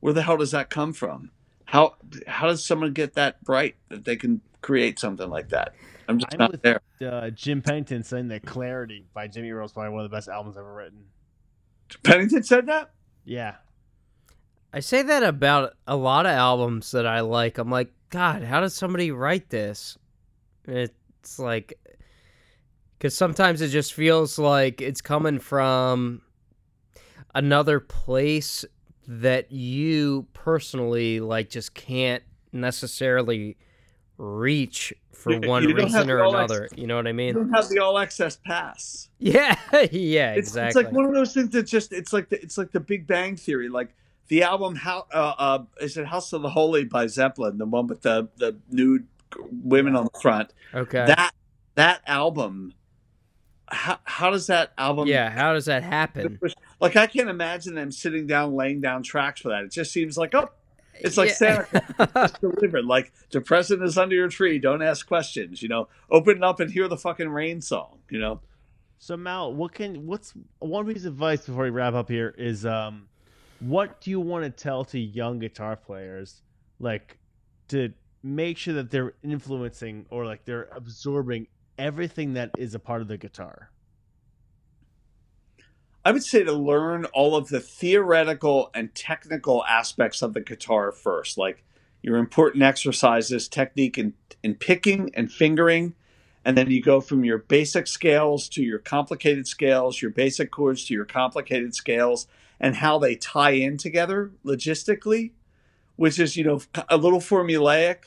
Where 0.00 0.12
the 0.14 0.22
hell 0.22 0.36
does 0.38 0.52
that 0.52 0.70
come 0.70 0.92
from? 0.92 1.30
How 1.66 1.96
how 2.26 2.46
does 2.46 2.64
someone 2.64 2.92
get 2.92 3.14
that 3.14 3.42
bright 3.44 3.76
that 3.88 4.04
they 4.04 4.16
can 4.16 4.40
create 4.62 4.98
something 4.98 5.28
like 5.28 5.50
that? 5.50 5.74
I'm 6.08 6.18
just 6.18 6.32
I'm 6.34 6.38
not 6.38 6.52
with- 6.52 6.62
there. 6.62 6.80
Uh, 7.00 7.28
Jim 7.30 7.60
Pennington 7.60 8.02
saying 8.04 8.28
that 8.28 8.46
"Clarity" 8.46 9.04
by 9.12 9.28
Jimmy 9.28 9.48
Eat 9.48 9.52
World 9.52 9.68
is 9.68 9.72
probably 9.72 9.90
one 9.92 10.04
of 10.04 10.10
the 10.10 10.16
best 10.16 10.28
albums 10.28 10.56
ever 10.56 10.72
written. 10.72 11.04
Pennington 12.02 12.42
said 12.42 12.66
that. 12.66 12.90
Yeah, 13.24 13.56
I 14.72 14.80
say 14.80 15.02
that 15.02 15.22
about 15.22 15.74
a 15.86 15.96
lot 15.96 16.24
of 16.24 16.32
albums 16.32 16.90
that 16.92 17.06
I 17.06 17.20
like. 17.20 17.58
I'm 17.58 17.70
like, 17.70 17.92
God, 18.10 18.42
how 18.44 18.60
does 18.60 18.74
somebody 18.74 19.10
write 19.10 19.50
this? 19.50 19.98
It's 20.66 21.38
like, 21.38 21.78
because 22.98 23.16
sometimes 23.16 23.60
it 23.60 23.68
just 23.68 23.92
feels 23.94 24.38
like 24.38 24.80
it's 24.80 25.00
coming 25.00 25.38
from 25.38 26.22
another 27.34 27.80
place 27.80 28.64
that 29.08 29.52
you 29.52 30.26
personally 30.32 31.20
like 31.20 31.50
just 31.50 31.74
can't 31.74 32.22
necessarily 32.52 33.56
reach 34.18 34.94
for 35.12 35.32
You- 35.32 35.48
one 35.48 35.62
you 35.62 35.74
reason 35.74 36.10
or 36.10 36.24
another. 36.24 36.68
You 36.74 36.86
know 36.86 36.96
what 36.96 37.06
I 37.06 37.12
mean? 37.12 37.28
You 37.28 37.34
don't 37.34 37.52
have 37.52 37.68
the 37.68 37.78
all 37.80 37.98
access 37.98 38.36
pass. 38.36 39.08
Yeah, 39.18 39.56
yeah, 39.92 40.32
It's, 40.32 40.48
exactly. 40.48 40.66
it's 40.68 40.76
like 40.76 40.92
one 40.92 41.04
of 41.06 41.14
those 41.14 41.32
things 41.32 41.50
that 41.50 41.64
just 41.64 41.92
it's 41.92 42.12
like 42.12 42.28
the, 42.28 42.40
it's 42.42 42.58
like 42.58 42.70
the 42.72 42.80
Big 42.80 43.06
Bang 43.06 43.36
Theory. 43.36 43.68
Like 43.68 43.94
the 44.28 44.42
album 44.42 44.74
how 44.74 45.06
uh, 45.12 45.34
uh 45.38 45.64
is 45.80 45.96
it 45.96 46.06
House 46.06 46.32
of 46.32 46.42
the 46.42 46.50
Holy 46.50 46.84
by 46.84 47.06
Zeppelin, 47.06 47.58
the 47.58 47.64
one 47.66 47.86
with 47.86 48.02
the 48.02 48.28
the 48.36 48.56
nude 48.70 49.06
women 49.62 49.96
on 49.96 50.04
the 50.12 50.20
front. 50.20 50.52
okay. 50.74 51.04
That 51.06 51.32
that 51.76 52.00
album. 52.06 52.72
How, 53.68 53.98
how 54.04 54.30
does 54.30 54.46
that 54.46 54.72
album? 54.78 55.08
yeah, 55.08 55.30
how 55.30 55.52
does 55.52 55.64
that 55.66 55.82
happen? 55.82 56.38
Like 56.80 56.96
I 56.96 57.06
can't 57.06 57.28
imagine 57.28 57.74
them 57.74 57.90
sitting 57.90 58.26
down 58.26 58.54
laying 58.54 58.80
down 58.80 59.02
tracks 59.02 59.40
for 59.40 59.48
that. 59.48 59.64
It 59.64 59.72
just 59.72 59.92
seems 59.92 60.16
like 60.16 60.34
oh, 60.34 60.50
it's 60.94 61.16
like 61.16 61.30
Yeah. 61.30 61.34
Santa 61.34 61.82
Claus 62.06 62.32
delivered. 62.40 62.84
Like 62.84 63.12
the 63.30 63.40
present 63.40 63.82
is 63.82 63.98
under 63.98 64.14
your 64.14 64.28
tree. 64.28 64.58
Don't 64.58 64.82
ask 64.82 65.06
questions. 65.06 65.62
You 65.62 65.68
know, 65.68 65.88
open 66.10 66.38
it 66.38 66.42
up 66.44 66.60
and 66.60 66.70
hear 66.70 66.86
the 66.88 66.96
fucking 66.96 67.28
rain 67.28 67.60
song. 67.60 67.98
You 68.10 68.20
know. 68.20 68.40
So 68.98 69.16
Mal, 69.16 69.52
what 69.52 69.74
can 69.74 70.06
what's 70.06 70.32
one 70.58 70.86
piece 70.86 71.04
of 71.04 71.12
advice 71.14 71.44
before 71.46 71.64
we 71.64 71.70
wrap 71.70 71.94
up 71.94 72.08
here 72.08 72.34
is 72.38 72.64
um 72.64 73.08
what 73.60 74.00
do 74.00 74.10
you 74.10 74.20
want 74.20 74.44
to 74.44 74.50
tell 74.50 74.84
to 74.86 74.98
young 74.98 75.38
guitar 75.38 75.76
players, 75.76 76.42
like 76.78 77.18
to 77.68 77.92
make 78.22 78.58
sure 78.58 78.74
that 78.74 78.90
they're 78.90 79.14
influencing 79.22 80.04
or 80.10 80.24
like 80.26 80.44
they're 80.44 80.68
absorbing 80.72 81.46
everything 81.78 82.34
that 82.34 82.50
is 82.58 82.74
a 82.74 82.78
part 82.78 83.02
of 83.02 83.08
the 83.08 83.16
guitar? 83.16 83.70
I 86.04 86.12
would 86.12 86.22
say 86.22 86.44
to 86.44 86.52
learn 86.52 87.06
all 87.06 87.34
of 87.34 87.48
the 87.48 87.58
theoretical 87.58 88.70
and 88.74 88.94
technical 88.94 89.64
aspects 89.64 90.22
of 90.22 90.34
the 90.34 90.40
guitar 90.40 90.92
first, 90.92 91.36
like 91.36 91.64
your 92.00 92.16
important 92.16 92.62
exercises, 92.62 93.48
technique 93.48 93.98
in, 93.98 94.14
in 94.42 94.54
picking 94.54 95.10
and 95.14 95.32
fingering. 95.32 95.96
And 96.44 96.56
then 96.56 96.70
you 96.70 96.80
go 96.80 97.00
from 97.00 97.24
your 97.24 97.38
basic 97.38 97.88
scales 97.88 98.48
to 98.50 98.62
your 98.62 98.78
complicated 98.78 99.48
scales, 99.48 100.00
your 100.00 100.12
basic 100.12 100.52
chords 100.52 100.84
to 100.84 100.94
your 100.94 101.04
complicated 101.04 101.74
scales, 101.74 102.28
and 102.60 102.76
how 102.76 103.00
they 103.00 103.16
tie 103.16 103.50
in 103.50 103.76
together 103.76 104.30
logistically, 104.44 105.32
which 105.96 106.20
is, 106.20 106.36
you 106.36 106.44
know, 106.44 106.60
a 106.88 106.96
little 106.96 107.18
formulaic. 107.18 108.04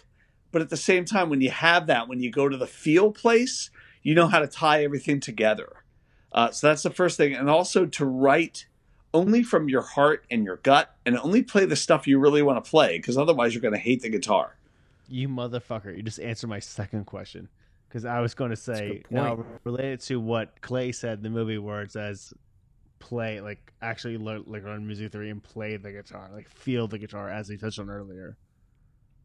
But 0.51 0.61
at 0.61 0.69
the 0.69 0.77
same 0.77 1.05
time, 1.05 1.29
when 1.29 1.41
you 1.41 1.51
have 1.51 1.87
that, 1.87 2.07
when 2.07 2.21
you 2.21 2.31
go 2.31 2.49
to 2.49 2.57
the 2.57 2.67
feel 2.67 3.11
place, 3.11 3.69
you 4.01 4.15
know 4.15 4.27
how 4.27 4.39
to 4.39 4.47
tie 4.47 4.83
everything 4.83 5.19
together. 5.19 5.83
Uh, 6.31 6.51
so 6.51 6.67
that's 6.67 6.83
the 6.83 6.89
first 6.89 7.17
thing. 7.17 7.33
And 7.33 7.49
also 7.49 7.85
to 7.85 8.05
write 8.05 8.65
only 9.13 9.43
from 9.43 9.69
your 9.69 9.81
heart 9.81 10.25
and 10.29 10.45
your 10.45 10.57
gut 10.57 10.95
and 11.05 11.17
only 11.17 11.41
play 11.43 11.65
the 11.65 11.75
stuff 11.75 12.07
you 12.07 12.19
really 12.19 12.41
want 12.41 12.63
to 12.63 12.69
play 12.69 12.97
because 12.97 13.17
otherwise 13.17 13.53
you're 13.53 13.61
going 13.61 13.73
to 13.73 13.79
hate 13.79 14.01
the 14.01 14.09
guitar. 14.09 14.55
You 15.07 15.27
motherfucker. 15.27 15.95
You 15.95 16.03
just 16.03 16.19
answered 16.19 16.47
my 16.47 16.59
second 16.59 17.05
question. 17.05 17.49
Because 17.87 18.05
I 18.05 18.19
was 18.19 18.35
going 18.35 18.51
to 18.51 18.55
say, 18.55 19.01
now 19.09 19.43
related 19.63 20.01
to 20.01 20.19
what 20.19 20.61
Clay 20.61 20.91
said 20.91 21.17
in 21.17 21.23
the 21.23 21.29
movie 21.31 21.57
where 21.57 21.81
it 21.81 21.91
says 21.91 22.31
play, 22.99 23.41
like 23.41 23.73
actually 23.81 24.19
learn, 24.19 24.43
like 24.45 24.63
on 24.63 24.85
music 24.85 25.11
theory 25.11 25.31
and 25.31 25.41
play 25.41 25.75
the 25.75 25.91
guitar, 25.91 26.29
like 26.31 26.47
feel 26.47 26.87
the 26.87 26.99
guitar 26.99 27.29
as 27.29 27.47
he 27.47 27.57
touched 27.57 27.79
on 27.79 27.89
earlier. 27.89 28.37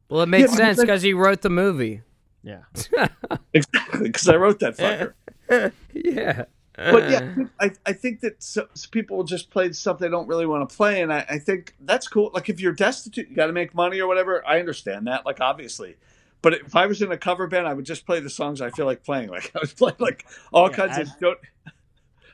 Well, 0.09 0.23
it 0.23 0.29
makes 0.29 0.51
yeah, 0.53 0.57
sense 0.57 0.81
because 0.81 1.03
he 1.03 1.15
wrote 1.15 1.43
the 1.43 1.51
movie. 1.51 2.03
Yeah. 2.43 2.63
exactly. 3.53 4.09
Because 4.09 4.29
I 4.29 4.37
wrote 4.37 4.61
that 4.61 4.77
fucker. 4.77 5.15
yeah 5.93 6.45
but 6.77 7.11
yeah, 7.11 7.35
I, 7.61 7.71
I 7.87 7.93
think 7.93 8.21
that 8.21 8.43
so, 8.43 8.67
so 8.75 8.89
people 8.91 9.23
just 9.23 9.51
play 9.51 9.71
stuff 9.73 9.99
they 9.99 10.09
don't 10.09 10.27
really 10.27 10.47
want 10.47 10.69
to 10.69 10.77
play, 10.77 11.03
and 11.03 11.13
I, 11.13 11.25
I 11.29 11.39
think 11.39 11.75
that's 11.81 12.09
cool. 12.09 12.31
Like 12.35 12.49
if 12.49 12.61
you're 12.61 12.73
destitute, 12.73 13.29
you 13.29 13.37
got 13.37 13.47
to 13.47 13.53
make 13.53 13.75
money 13.75 14.01
or 14.01 14.09
whatever. 14.09 14.45
I 14.47 14.59
understand 14.59 15.07
that, 15.07 15.25
like 15.25 15.41
obviously. 15.41 15.97
But 16.43 16.55
if 16.55 16.75
I 16.75 16.87
was 16.87 17.01
in 17.01 17.13
a 17.13 17.17
cover 17.17 17.47
band, 17.47 17.69
I 17.69 17.73
would 17.73 17.87
just 17.87 18.05
play 18.05 18.21
the 18.21 18.29
songs 18.29 18.61
I 18.61 18.71
feel 18.71 18.87
like 18.87 19.05
playing. 19.05 19.29
Like 19.31 19.53
I 19.55 19.61
was 19.61 19.73
playing 19.73 19.97
like 20.01 20.27
all 20.53 20.69
yeah, 20.69 20.77
kinds 20.77 20.99
as, 20.99 21.13
of. 21.13 21.19
Don't, 21.21 21.39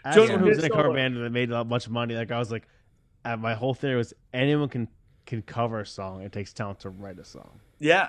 as 0.07 0.15
someone 0.15 0.41
who 0.41 0.47
was 0.47 0.59
in 0.59 0.65
a 0.65 0.71
cover 0.71 0.93
band 0.95 1.17
that 1.17 1.31
made 1.31 1.51
a 1.51 1.63
bunch 1.63 1.85
of 1.85 1.93
money, 1.93 2.15
like 2.15 2.31
I 2.31 2.39
was 2.39 2.51
like, 2.51 2.67
uh, 3.27 3.37
my 3.37 3.53
whole 3.53 3.75
theory 3.75 3.97
was 3.97 4.15
anyone 4.33 4.71
can 4.71 4.89
can 5.31 5.43
cover 5.43 5.81
a 5.81 5.87
song. 5.87 6.23
It 6.23 6.33
takes 6.33 6.53
talent 6.53 6.81
to 6.81 6.91
write 6.91 7.19
a 7.19 7.25
song. 7.25 7.61
Yeah, 7.79 8.09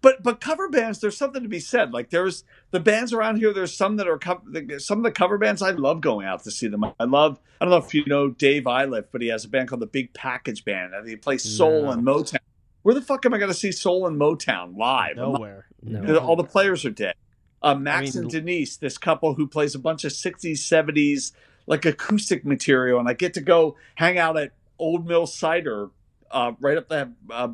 but 0.00 0.22
but 0.22 0.40
cover 0.40 0.68
bands, 0.68 1.00
there's 1.00 1.16
something 1.16 1.42
to 1.42 1.48
be 1.48 1.60
said. 1.60 1.92
Like 1.92 2.10
there's 2.10 2.44
the 2.70 2.80
bands 2.80 3.12
around 3.12 3.36
here. 3.36 3.52
There's 3.52 3.76
some 3.76 3.96
that 3.96 4.08
are 4.08 4.18
co- 4.18 4.42
some 4.78 4.98
of 4.98 5.04
the 5.04 5.12
cover 5.12 5.36
bands. 5.36 5.60
I 5.60 5.72
love 5.72 6.00
going 6.00 6.26
out 6.26 6.42
to 6.44 6.50
see 6.50 6.68
them. 6.68 6.84
I 6.84 7.04
love. 7.04 7.38
I 7.60 7.66
don't 7.66 7.70
know 7.70 7.76
if 7.76 7.92
you 7.92 8.04
know 8.06 8.30
Dave 8.30 8.66
Iliff, 8.66 9.06
but 9.12 9.20
he 9.20 9.28
has 9.28 9.44
a 9.44 9.48
band 9.48 9.68
called 9.68 9.82
the 9.82 9.86
Big 9.86 10.14
Package 10.14 10.64
Band. 10.64 10.94
and 10.94 11.06
he 11.06 11.14
plays 11.14 11.44
soul 11.44 11.82
no. 11.82 11.90
and 11.90 12.02
Motown. 12.02 12.38
Where 12.82 12.94
the 12.94 13.02
fuck 13.02 13.24
am 13.26 13.34
I 13.34 13.38
going 13.38 13.52
to 13.52 13.56
see 13.56 13.70
soul 13.70 14.06
and 14.06 14.18
Motown 14.18 14.76
live? 14.76 15.16
Nowhere. 15.16 15.66
No. 15.82 16.16
All 16.16 16.36
the 16.36 16.42
players 16.42 16.84
are 16.84 16.90
dead. 16.90 17.14
Uh, 17.62 17.76
Max 17.76 18.16
I 18.16 18.20
mean, 18.20 18.22
and 18.24 18.30
Denise, 18.32 18.76
this 18.78 18.98
couple 18.98 19.34
who 19.34 19.46
plays 19.46 19.76
a 19.76 19.78
bunch 19.78 20.02
of 20.04 20.10
60s, 20.10 20.54
70s 20.54 21.30
like 21.68 21.84
acoustic 21.84 22.44
material, 22.44 22.98
and 22.98 23.08
I 23.08 23.12
get 23.12 23.34
to 23.34 23.40
go 23.40 23.76
hang 23.94 24.18
out 24.18 24.36
at 24.36 24.50
Old 24.80 25.06
Mill 25.06 25.28
Cider 25.28 25.90
uh, 26.32 26.52
right 26.60 26.76
up 26.76 26.88
the 26.88 27.12
uh, 27.30 27.48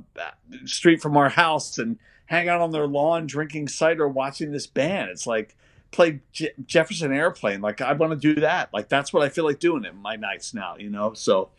street 0.65 1.03
from 1.03 1.17
our 1.17 1.29
house 1.29 1.79
and 1.79 1.99
hang 2.27 2.49
out 2.49 2.61
on 2.61 2.71
their 2.71 2.87
lawn 2.87 3.27
drinking 3.27 3.69
cider 3.69 4.07
watching 4.07 4.53
this 4.53 4.67
band. 4.67 5.11
It's 5.11 5.27
like 5.27 5.57
play 5.91 6.21
Je- 6.33 6.53
jefferson 6.67 7.13
airplane. 7.13 7.61
Like 7.61 7.81
i 7.81 7.93
want 7.93 8.13
to 8.13 8.35
do 8.35 8.41
that. 8.41 8.73
Like 8.73 8.89
that's 8.89 9.13
what 9.13 9.23
i 9.23 9.29
feel 9.29 9.45
like 9.45 9.59
doing 9.59 9.85
in 9.85 9.97
my 9.97 10.17
nights 10.17 10.55
now 10.55 10.77
you 10.77 10.91
know? 10.91 11.15
So 11.15 11.51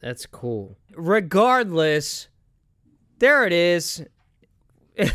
that's 0.00 0.26
cool. 0.26 0.76
Regardless 0.94 2.28
there 3.18 3.46
it 3.46 3.52
is. 3.52 4.04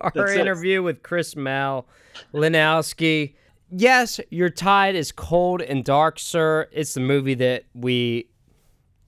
Our 0.00 0.12
that's 0.14 0.32
interview 0.32 0.80
it. 0.80 0.84
with 0.84 1.02
chris 1.02 1.34
mal 1.34 1.86
linowski. 2.34 3.34
Yes 3.70 4.20
your 4.30 4.50
tide 4.50 4.94
is 4.94 5.10
cold 5.10 5.62
and 5.62 5.84
dark 5.84 6.18
sir. 6.18 6.68
It's 6.72 6.94
the 6.94 7.00
movie 7.00 7.34
that 7.34 7.64
we 7.74 8.28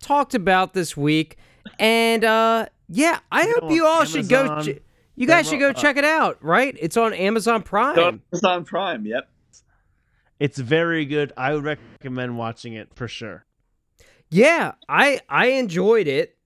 talked 0.03 0.35
about 0.35 0.74
this 0.74 0.97
week 0.97 1.39
and 1.79 2.24
uh 2.24 2.66
yeah, 2.89 3.20
I 3.31 3.47
you 3.47 3.55
hope 3.59 3.73
you 3.73 3.87
all 3.87 4.01
Amazon, 4.03 4.20
should 4.23 4.29
go. 4.29 4.62
Ch- 4.62 4.83
you 5.16 5.27
guys 5.27 5.49
should 5.49 5.61
go 5.61 5.70
uh, 5.70 5.73
check 5.73 5.97
it 5.97 6.05
out. 6.05 6.43
Right? 6.45 6.77
It's 6.79 6.97
on 6.99 7.15
Amazon 7.15 7.62
Prime. 7.62 8.20
Amazon 8.33 8.64
Prime. 8.64 9.06
Yep. 9.06 9.29
It's 10.39 10.59
very 10.59 11.06
good. 11.06 11.32
I 11.37 11.55
would 11.55 11.64
recommend 11.64 12.37
watching 12.37 12.74
it 12.74 12.89
for 12.95 13.09
sure. 13.09 13.47
Yeah, 14.31 14.72
I 14.89 15.21
I 15.29 15.47
enjoyed 15.53 16.06
it, 16.09 16.37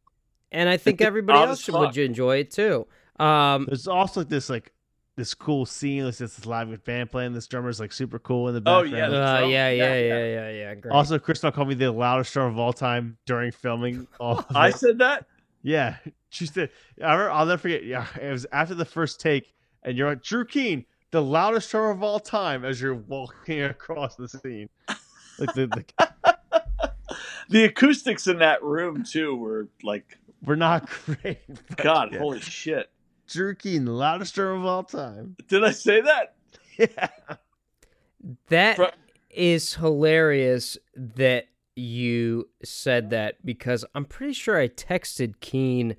and 0.52 0.68
I 0.68 0.76
think 0.76 1.00
everybody 1.00 1.38
else 1.38 1.68
would 1.68 1.96
enjoy 1.96 2.38
it 2.38 2.50
too. 2.50 2.86
Um, 3.18 3.64
There's 3.66 3.88
also 3.88 4.22
this 4.22 4.50
like 4.50 4.72
this 5.16 5.34
cool 5.34 5.66
scene. 5.66 6.04
It's 6.04 6.18
just 6.18 6.36
this 6.36 6.46
live 6.46 6.84
band 6.84 7.10
playing. 7.10 7.32
This 7.32 7.46
drummer's 7.46 7.80
like 7.80 7.92
super 7.92 8.18
cool 8.18 8.48
in 8.48 8.54
the 8.54 8.60
background. 8.60 9.14
Oh 9.14 9.18
yeah, 9.18 9.36
uh, 9.36 9.46
yeah, 9.46 9.70
yeah, 9.70 9.70
yeah, 9.70 9.94
yeah, 9.94 10.24
yeah, 10.24 10.50
yeah. 10.50 10.74
Great. 10.74 10.92
Also, 10.92 11.18
Crystal 11.18 11.50
called 11.50 11.68
me 11.68 11.74
the 11.74 11.90
loudest 11.90 12.32
drummer 12.32 12.50
of 12.50 12.58
all 12.58 12.72
time 12.72 13.16
during 13.26 13.50
filming. 13.50 14.06
All 14.20 14.44
I 14.54 14.70
said 14.70 14.98
that. 14.98 15.26
Yeah, 15.62 15.96
she 16.28 16.46
said. 16.46 16.70
I'll 17.02 17.46
never 17.46 17.60
forget. 17.60 17.84
Yeah, 17.84 18.06
it 18.20 18.30
was 18.30 18.46
after 18.52 18.74
the 18.74 18.84
first 18.84 19.20
take, 19.20 19.52
and 19.82 19.96
you're 19.96 20.08
like 20.10 20.22
Drew 20.22 20.44
Keane, 20.44 20.84
the 21.10 21.22
loudest 21.22 21.70
drummer 21.70 21.90
of 21.90 22.02
all 22.02 22.20
time, 22.20 22.64
as 22.64 22.80
you're 22.80 22.94
walking 22.94 23.62
across 23.64 24.16
the 24.16 24.28
scene. 24.28 24.68
Like 25.38 25.54
the 25.54 25.66
the, 25.66 26.36
the 27.48 27.64
acoustics 27.64 28.26
in 28.26 28.38
that 28.38 28.62
room 28.62 29.02
too 29.02 29.34
were 29.34 29.68
like 29.82 30.18
were 30.42 30.56
not 30.56 30.88
great. 31.06 31.38
God, 31.76 32.10
yeah. 32.12 32.18
holy 32.18 32.40
shit! 32.40 32.90
Drew 33.28 33.54
and 33.64 33.86
the 33.86 33.92
loudest 33.92 34.34
drummer 34.34 34.56
of 34.56 34.64
all 34.64 34.84
time. 34.84 35.36
Did 35.48 35.64
I 35.64 35.70
say 35.70 36.00
that? 36.00 36.34
Yeah. 36.78 37.08
That 38.48 38.96
is 39.30 39.76
hilarious. 39.76 40.76
That 40.94 41.46
you 41.74 42.50
said 42.62 43.08
that 43.10 43.44
because 43.46 43.82
I'm 43.94 44.04
pretty 44.04 44.34
sure 44.34 44.58
I 44.60 44.68
texted 44.68 45.40
Keane 45.40 45.96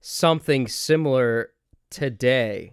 something 0.00 0.66
similar 0.66 1.50
today. 1.90 2.72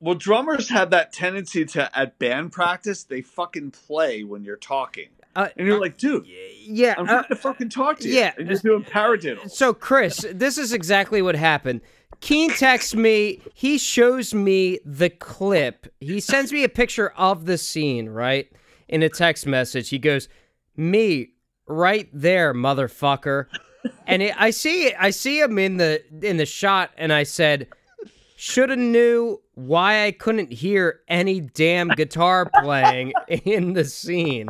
Well, 0.00 0.14
drummers 0.14 0.68
have 0.68 0.90
that 0.90 1.12
tendency 1.12 1.64
to 1.64 1.98
at 1.98 2.18
band 2.18 2.52
practice 2.52 3.04
they 3.04 3.20
fucking 3.20 3.72
play 3.72 4.22
when 4.22 4.44
you're 4.44 4.56
talking. 4.56 5.08
Uh, 5.34 5.48
and 5.56 5.66
you're 5.66 5.76
uh, 5.76 5.80
like, 5.80 5.98
dude, 5.98 6.26
yeah, 6.62 6.94
I'm 6.96 7.06
trying 7.06 7.18
uh, 7.18 7.28
to 7.28 7.36
fucking 7.36 7.68
talk 7.68 7.98
to 8.00 8.08
you. 8.08 8.14
Yeah, 8.14 8.32
and 8.36 8.48
you're 8.48 8.58
doing 8.58 8.84
paradiddle. 8.84 9.50
So, 9.50 9.72
Chris, 9.72 10.24
this 10.32 10.58
is 10.58 10.72
exactly 10.72 11.22
what 11.22 11.36
happened. 11.36 11.80
Keane 12.20 12.50
texts 12.50 12.94
me. 12.94 13.40
He 13.54 13.78
shows 13.78 14.34
me 14.34 14.80
the 14.84 15.10
clip. 15.10 15.86
He 16.00 16.20
sends 16.20 16.52
me 16.52 16.64
a 16.64 16.68
picture 16.68 17.10
of 17.16 17.46
the 17.46 17.58
scene, 17.58 18.08
right? 18.08 18.50
In 18.88 19.02
a 19.02 19.08
text 19.08 19.46
message, 19.46 19.88
he 19.90 19.98
goes, 19.98 20.28
me 20.76 21.30
right 21.66 22.08
there, 22.12 22.54
motherfucker. 22.54 23.46
and 24.06 24.22
it, 24.22 24.34
I 24.40 24.50
see 24.50 24.92
I 24.94 25.10
see 25.10 25.38
him 25.38 25.58
in 25.58 25.76
the 25.76 26.02
in 26.22 26.38
the 26.38 26.46
shot, 26.46 26.90
and 26.96 27.12
I 27.12 27.22
said, 27.22 27.68
should 28.36 28.70
have 28.70 28.78
knew 28.78 29.40
why 29.54 30.06
I 30.06 30.12
couldn't 30.12 30.52
hear 30.52 31.00
any 31.08 31.40
damn 31.40 31.88
guitar 31.88 32.50
playing 32.62 33.12
in 33.28 33.74
the 33.74 33.84
scene. 33.84 34.48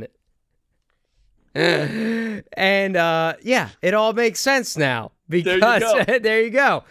and 1.55 2.97
uh, 2.97 3.35
yeah, 3.43 3.71
it 3.83 3.95
all 3.95 4.13
makes 4.13 4.41
sense 4.41 4.77
now 4.77 5.13
because 5.29 5.61
there 5.61 6.15
you, 6.15 6.21
there 6.21 6.43
you 6.43 6.51
go. 6.51 6.85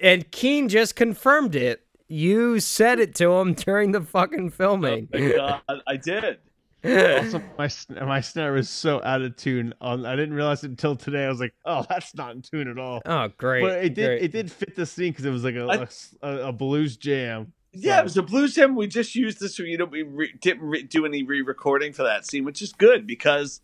And 0.00 0.30
Keane 0.30 0.68
just 0.68 0.96
confirmed 0.96 1.54
it. 1.54 1.80
You 2.06 2.60
said 2.60 3.00
it 3.00 3.14
to 3.16 3.32
him 3.32 3.54
during 3.54 3.92
the 3.92 4.02
fucking 4.02 4.48
oh, 4.48 4.50
filming. 4.50 5.08
Oh 5.14 5.60
I 5.86 5.96
did 5.96 6.38
also, 6.84 7.42
my 7.58 7.68
my 8.04 8.20
snare 8.20 8.52
was 8.52 8.68
so 8.68 9.00
out 9.02 9.22
of 9.22 9.36
tune. 9.36 9.74
On 9.80 10.04
I 10.04 10.16
didn't 10.16 10.34
realize 10.34 10.64
it 10.64 10.70
until 10.70 10.96
today. 10.96 11.24
I 11.24 11.28
was 11.28 11.40
like, 11.40 11.54
"Oh, 11.64 11.84
that's 11.88 12.14
not 12.14 12.34
in 12.34 12.42
tune 12.42 12.68
at 12.68 12.78
all." 12.78 13.00
Oh, 13.06 13.28
great! 13.36 13.62
But 13.62 13.84
it 13.84 13.94
did 13.94 14.06
great. 14.06 14.22
it 14.22 14.32
did 14.32 14.52
fit 14.52 14.76
the 14.76 14.86
scene 14.86 15.12
because 15.12 15.24
it 15.24 15.30
was 15.30 15.44
like 15.44 15.54
a, 15.54 15.88
I, 16.22 16.28
a, 16.28 16.48
a 16.48 16.52
blues 16.52 16.96
jam. 16.96 17.52
Yeah, 17.72 18.00
it 18.00 18.04
was 18.04 18.16
a 18.16 18.22
blues 18.22 18.54
jam. 18.54 18.76
We 18.76 18.86
just 18.86 19.14
used 19.14 19.40
this. 19.40 19.58
You 19.58 19.78
know, 19.78 19.86
we 19.86 20.02
re- 20.02 20.34
didn't 20.40 20.62
re- 20.62 20.82
do 20.82 21.06
any 21.06 21.22
re-recording 21.22 21.92
for 21.92 22.04
that 22.04 22.26
scene, 22.26 22.44
which 22.44 22.62
is 22.62 22.72
good 22.72 23.06
because 23.06 23.60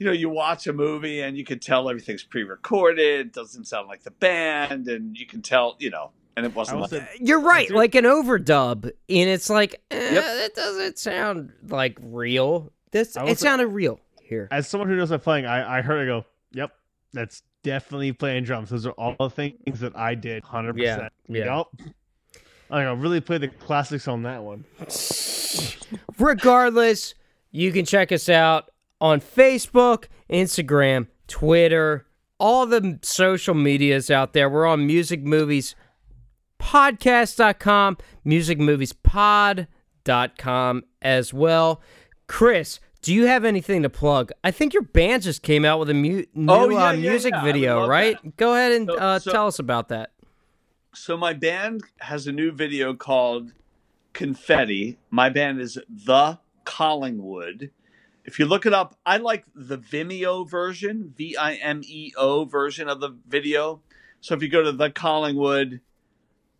you 0.00 0.06
know 0.06 0.12
you 0.12 0.28
watch 0.30 0.66
a 0.66 0.72
movie 0.72 1.20
and 1.20 1.36
you 1.36 1.44
can 1.44 1.60
tell 1.60 1.88
everything's 1.88 2.24
pre-recorded. 2.24 3.32
Doesn't 3.32 3.66
sound 3.66 3.86
like 3.86 4.02
the 4.02 4.10
band, 4.10 4.88
and 4.88 5.16
you 5.16 5.26
can 5.26 5.42
tell 5.42 5.76
you 5.78 5.90
know 5.90 6.10
and 6.36 6.46
it 6.46 6.54
wasn't. 6.54 6.80
Like, 6.80 7.18
You're 7.20 7.40
right, 7.40 7.70
like 7.70 7.94
an 7.94 8.04
overdub, 8.04 8.84
and 8.84 8.94
it's 9.08 9.50
like 9.50 9.80
eh, 9.90 10.14
yep. 10.14 10.24
that 10.24 10.54
doesn't 10.54 10.98
sound 10.98 11.52
like 11.68 11.98
real. 12.00 12.72
This 12.92 13.16
it 13.16 13.38
sounded 13.38 13.68
real 13.68 14.00
here. 14.22 14.48
As 14.50 14.66
someone 14.66 14.88
who 14.88 14.96
knows 14.96 15.10
I'm 15.10 15.20
playing, 15.20 15.46
I 15.46 15.78
I 15.78 15.82
heard 15.82 16.02
it 16.02 16.06
go, 16.06 16.24
"Yep, 16.52 16.72
That's 17.12 17.42
definitely 17.62 18.12
playing 18.12 18.44
drums. 18.44 18.70
Those 18.70 18.86
are 18.86 18.92
all 18.92 19.14
the 19.18 19.28
things 19.28 19.80
that 19.80 19.96
I 19.96 20.14
did. 20.14 20.42
Hundred 20.42 20.78
Yeah, 20.78 20.94
percent. 20.96 21.12
yeah. 21.28 21.56
Yep. 21.56 21.90
I 22.70 22.88
will 22.88 22.96
really 22.96 23.20
play 23.20 23.38
the 23.38 23.48
classics 23.48 24.08
on 24.08 24.22
that 24.22 24.42
one. 24.42 24.64
Regardless, 26.18 27.14
you 27.50 27.72
can 27.72 27.84
check 27.84 28.12
us 28.12 28.28
out 28.28 28.70
on 29.00 29.20
Facebook, 29.20 30.04
Instagram, 30.30 31.08
Twitter, 31.26 32.06
all 32.38 32.66
the 32.66 32.98
social 33.02 33.54
medias 33.54 34.10
out 34.10 34.32
there. 34.32 34.48
We're 34.48 34.66
on 34.66 34.86
Music 34.86 35.22
Movies 35.22 35.74
podcast.com, 36.58 37.98
musicmoviespod.com 38.26 40.84
as 41.02 41.34
well. 41.34 41.80
Chris, 42.26 42.80
do 43.02 43.14
you 43.14 43.26
have 43.26 43.44
anything 43.44 43.82
to 43.82 43.90
plug? 43.90 44.30
I 44.44 44.50
think 44.50 44.74
your 44.74 44.82
band 44.82 45.22
just 45.22 45.42
came 45.42 45.64
out 45.64 45.78
with 45.78 45.88
a 45.90 45.94
mu- 45.94 46.24
new 46.34 46.52
Oh, 46.52 46.68
yeah, 46.68 46.88
uh, 46.88 46.92
yeah, 46.92 47.10
music 47.10 47.32
yeah. 47.32 47.44
Video, 47.44 47.86
right? 47.86 48.36
Go 48.36 48.54
ahead 48.54 48.72
and 48.72 48.86
So- 48.88 48.98
uh, 48.98 49.18
so- 49.18 49.32
tell 49.32 49.46
us 49.46 49.58
about 49.58 49.88
that. 49.88 50.10
So 50.92 51.16
my 51.16 51.32
band 51.32 51.82
has 52.00 52.26
a 52.26 52.32
new 52.32 52.50
video 52.50 52.94
called 52.94 53.52
Confetti. 54.12 54.98
My 55.08 55.28
band 55.28 55.60
is 55.60 55.78
The 55.88 56.38
Collingwood. 56.64 57.70
If 58.24 58.38
you 58.38 58.46
look 58.46 58.66
it 58.66 58.74
up, 58.74 58.98
I 59.06 59.16
like 59.16 59.44
the 59.54 59.78
Vimeo 59.78 60.48
version, 60.48 61.14
V 61.16 61.36
I 61.36 61.54
M 61.54 61.82
E 61.84 62.12
O 62.16 62.44
version 62.44 62.88
of 62.88 63.00
the 63.00 63.16
video. 63.26 63.80
So 64.20 64.34
if 64.34 64.42
you 64.42 64.48
go 64.48 64.62
to 64.62 64.72
The 64.72 64.90
Collingwood 64.90 65.80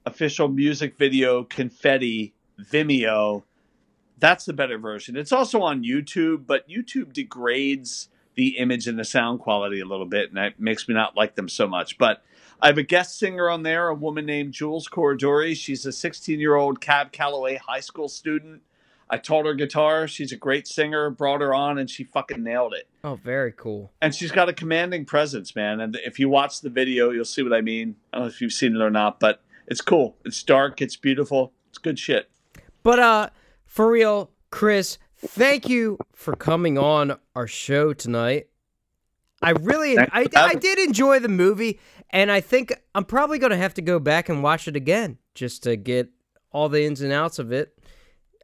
official 0.06 0.48
music 0.48 0.97
video 0.97 1.44
Confetti 1.44 2.32
Vimeo, 2.58 3.42
that's 4.18 4.44
the 4.44 4.52
better 4.52 4.78
version. 4.78 5.16
It's 5.16 5.32
also 5.32 5.60
on 5.60 5.84
YouTube, 5.84 6.47
but 6.47 6.68
YouTube 6.68 7.12
degrades 7.12 8.08
the 8.34 8.58
image 8.58 8.86
and 8.86 8.98
the 8.98 9.05
sound 9.05 9.40
quality 9.40 9.80
a 9.80 9.84
little 9.84 10.06
bit, 10.06 10.28
and 10.28 10.39
that 10.39 10.58
makes 10.58 10.89
me 10.89 10.94
not 10.94 11.16
like 11.16 11.34
them 11.34 11.48
so 11.48 11.66
much. 11.66 11.98
But 11.98 12.22
I 12.62 12.68
have 12.68 12.78
a 12.78 12.82
guest 12.82 13.18
singer 13.18 13.50
on 13.50 13.62
there, 13.62 13.89
a 13.89 13.94
woman 13.94 14.24
named 14.24 14.52
Jules 14.55 14.89
Corridori. 14.89 15.55
She's 15.55 15.84
a 15.84 15.92
16 15.92 16.40
year 16.40 16.56
old 16.56 16.80
Cab 16.80 17.12
Calloway 17.12 17.56
high 17.56 17.80
school 17.80 18.08
student. 18.08 18.62
I 19.12 19.18
taught 19.18 19.44
her 19.44 19.55
guitar. 19.55 20.06
She's 20.06 20.30
a 20.30 20.36
great 20.36 20.68
singer, 20.68 21.10
brought 21.10 21.40
her 21.40 21.52
on, 21.52 21.78
and 21.78 21.90
she 21.90 22.05
fucking 22.05 22.42
nailed 22.42 22.74
it. 22.74 22.89
Oh, 23.02 23.16
very 23.16 23.52
cool. 23.52 23.92
And 24.00 24.14
she's 24.14 24.30
got 24.30 24.48
a 24.48 24.52
commanding 24.52 25.05
presence, 25.05 25.56
man. 25.56 25.80
And 25.80 25.98
if 26.05 26.20
you 26.20 26.28
watch 26.28 26.60
the 26.60 26.70
video, 26.70 27.10
you'll 27.10 27.24
see 27.24 27.42
what 27.42 27.52
I 27.52 27.60
mean. 27.60 27.97
I 28.12 28.18
don't 28.18 28.26
know 28.26 28.28
if 28.28 28.40
you've 28.40 28.52
seen 28.52 28.76
it 28.76 28.80
or 28.80 28.90
not, 28.90 29.18
but 29.18 29.42
it's 29.66 29.80
cool. 29.80 30.16
It's 30.24 30.42
dark, 30.42 30.80
it's 30.80 30.97
beautiful, 30.97 31.52
it's 31.68 31.78
good 31.78 31.98
shit. 31.98 32.30
But 32.82 32.98
uh 32.98 33.30
for 33.66 33.90
real, 33.90 34.30
Chris, 34.50 34.98
thank 35.18 35.68
you 35.68 35.98
for 36.12 36.34
coming 36.34 36.78
on 36.78 37.18
our 37.34 37.47
show 37.47 37.92
tonight. 37.92 38.48
I 39.42 39.50
really 39.50 39.98
I, 39.98 40.26
I 40.36 40.55
did 40.55 40.78
enjoy 40.78 41.18
the 41.18 41.28
movie 41.28 41.80
and 42.10 42.30
I 42.30 42.40
think 42.40 42.74
I'm 42.94 43.05
probably 43.05 43.39
going 43.39 43.50
to 43.50 43.56
have 43.56 43.74
to 43.74 43.82
go 43.82 43.98
back 43.98 44.28
and 44.28 44.42
watch 44.42 44.68
it 44.68 44.76
again 44.76 45.18
just 45.34 45.62
to 45.62 45.76
get 45.76 46.10
all 46.52 46.68
the 46.68 46.84
ins 46.84 47.00
and 47.00 47.12
outs 47.12 47.39
of 47.39 47.52
it. 47.52 47.78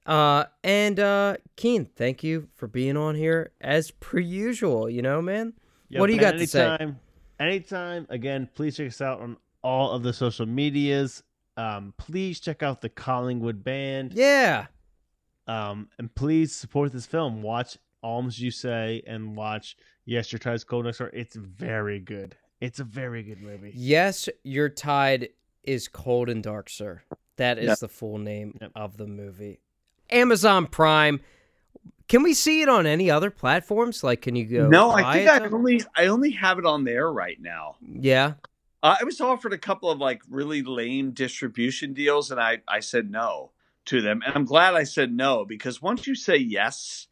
Uh 0.06 0.44
and 0.62 1.00
uh 1.00 1.36
Keane, 1.56 1.84
thank 1.84 2.22
you 2.22 2.48
for 2.54 2.68
being 2.68 2.96
on 2.96 3.14
here 3.16 3.50
as 3.60 3.90
per 3.90 4.18
usual, 4.18 4.88
you 4.88 5.02
know, 5.02 5.20
man. 5.20 5.52
Yep, 5.88 6.00
What 6.00 6.06
do 6.06 6.12
you 6.14 6.18
and 6.20 6.32
got 6.32 6.38
to 6.38 6.46
say? 6.46 6.64
anytime, 6.66 7.00
Anytime, 7.38 8.06
again, 8.08 8.48
please 8.54 8.76
check 8.76 8.86
us 8.88 9.00
out 9.00 9.20
on 9.20 9.36
all 9.62 9.90
of 9.90 10.02
the 10.02 10.12
social 10.12 10.46
medias. 10.46 11.22
Um, 11.58 11.92
please 11.98 12.40
check 12.40 12.62
out 12.62 12.80
the 12.80 12.88
Collingwood 12.88 13.62
Band. 13.62 14.12
Yeah. 14.14 14.66
Um, 15.46 15.88
and 15.98 16.12
please 16.14 16.54
support 16.56 16.92
this 16.92 17.04
film. 17.06 17.42
Watch 17.42 17.76
Alms 18.02 18.40
You 18.40 18.50
Say 18.50 19.02
and 19.06 19.36
watch 19.36 19.76
Yes, 20.06 20.32
Your 20.32 20.38
Tide's 20.38 20.64
Cold 20.64 20.84
Next 20.86 20.98
Door. 20.98 21.10
It's 21.12 21.36
very 21.36 21.98
good. 22.00 22.36
It's 22.60 22.80
a 22.80 22.84
very 22.84 23.22
good 23.22 23.40
movie. 23.42 23.72
Yes, 23.74 24.28
your 24.44 24.68
tide 24.68 25.28
is 25.62 25.88
cold 25.88 26.28
and 26.30 26.42
dark, 26.42 26.70
sir. 26.70 27.02
That 27.36 27.58
is 27.58 27.66
Yep. 27.66 27.78
the 27.80 27.88
full 27.88 28.18
name 28.18 28.56
Yep. 28.60 28.72
of 28.74 28.96
the 28.96 29.06
movie. 29.06 29.60
Amazon 30.10 30.66
Prime. 30.66 31.20
Can 32.08 32.22
we 32.22 32.34
see 32.34 32.62
it 32.62 32.68
on 32.68 32.86
any 32.86 33.10
other 33.10 33.30
platforms? 33.30 34.04
Like, 34.04 34.22
can 34.22 34.36
you 34.36 34.44
go? 34.44 34.68
no, 34.68 34.92
I 34.92 35.12
think 35.12 35.28
I 35.28 35.46
only 35.48 35.82
I 35.96 36.06
only 36.06 36.30
have 36.32 36.58
it 36.58 36.66
on 36.66 36.84
there 36.84 37.10
right 37.10 37.40
now. 37.40 37.76
Yeah. 37.82 38.34
Uh, 38.82 38.96
I 39.00 39.04
was 39.04 39.20
offered 39.20 39.52
a 39.52 39.58
couple 39.58 39.90
of 39.90 39.98
like 39.98 40.22
really 40.30 40.62
lame 40.62 41.10
distribution 41.10 41.94
deals, 41.94 42.30
and 42.30 42.40
I 42.40 42.58
I 42.68 42.80
said 42.80 43.10
no 43.10 43.50
to 43.86 44.00
them, 44.00 44.22
and 44.24 44.34
I'm 44.36 44.44
glad 44.44 44.74
I 44.74 44.84
said 44.84 45.12
no 45.12 45.44
because 45.44 45.82
once 45.82 46.06
you 46.06 46.14
say 46.14 46.36
yes, 46.36 47.08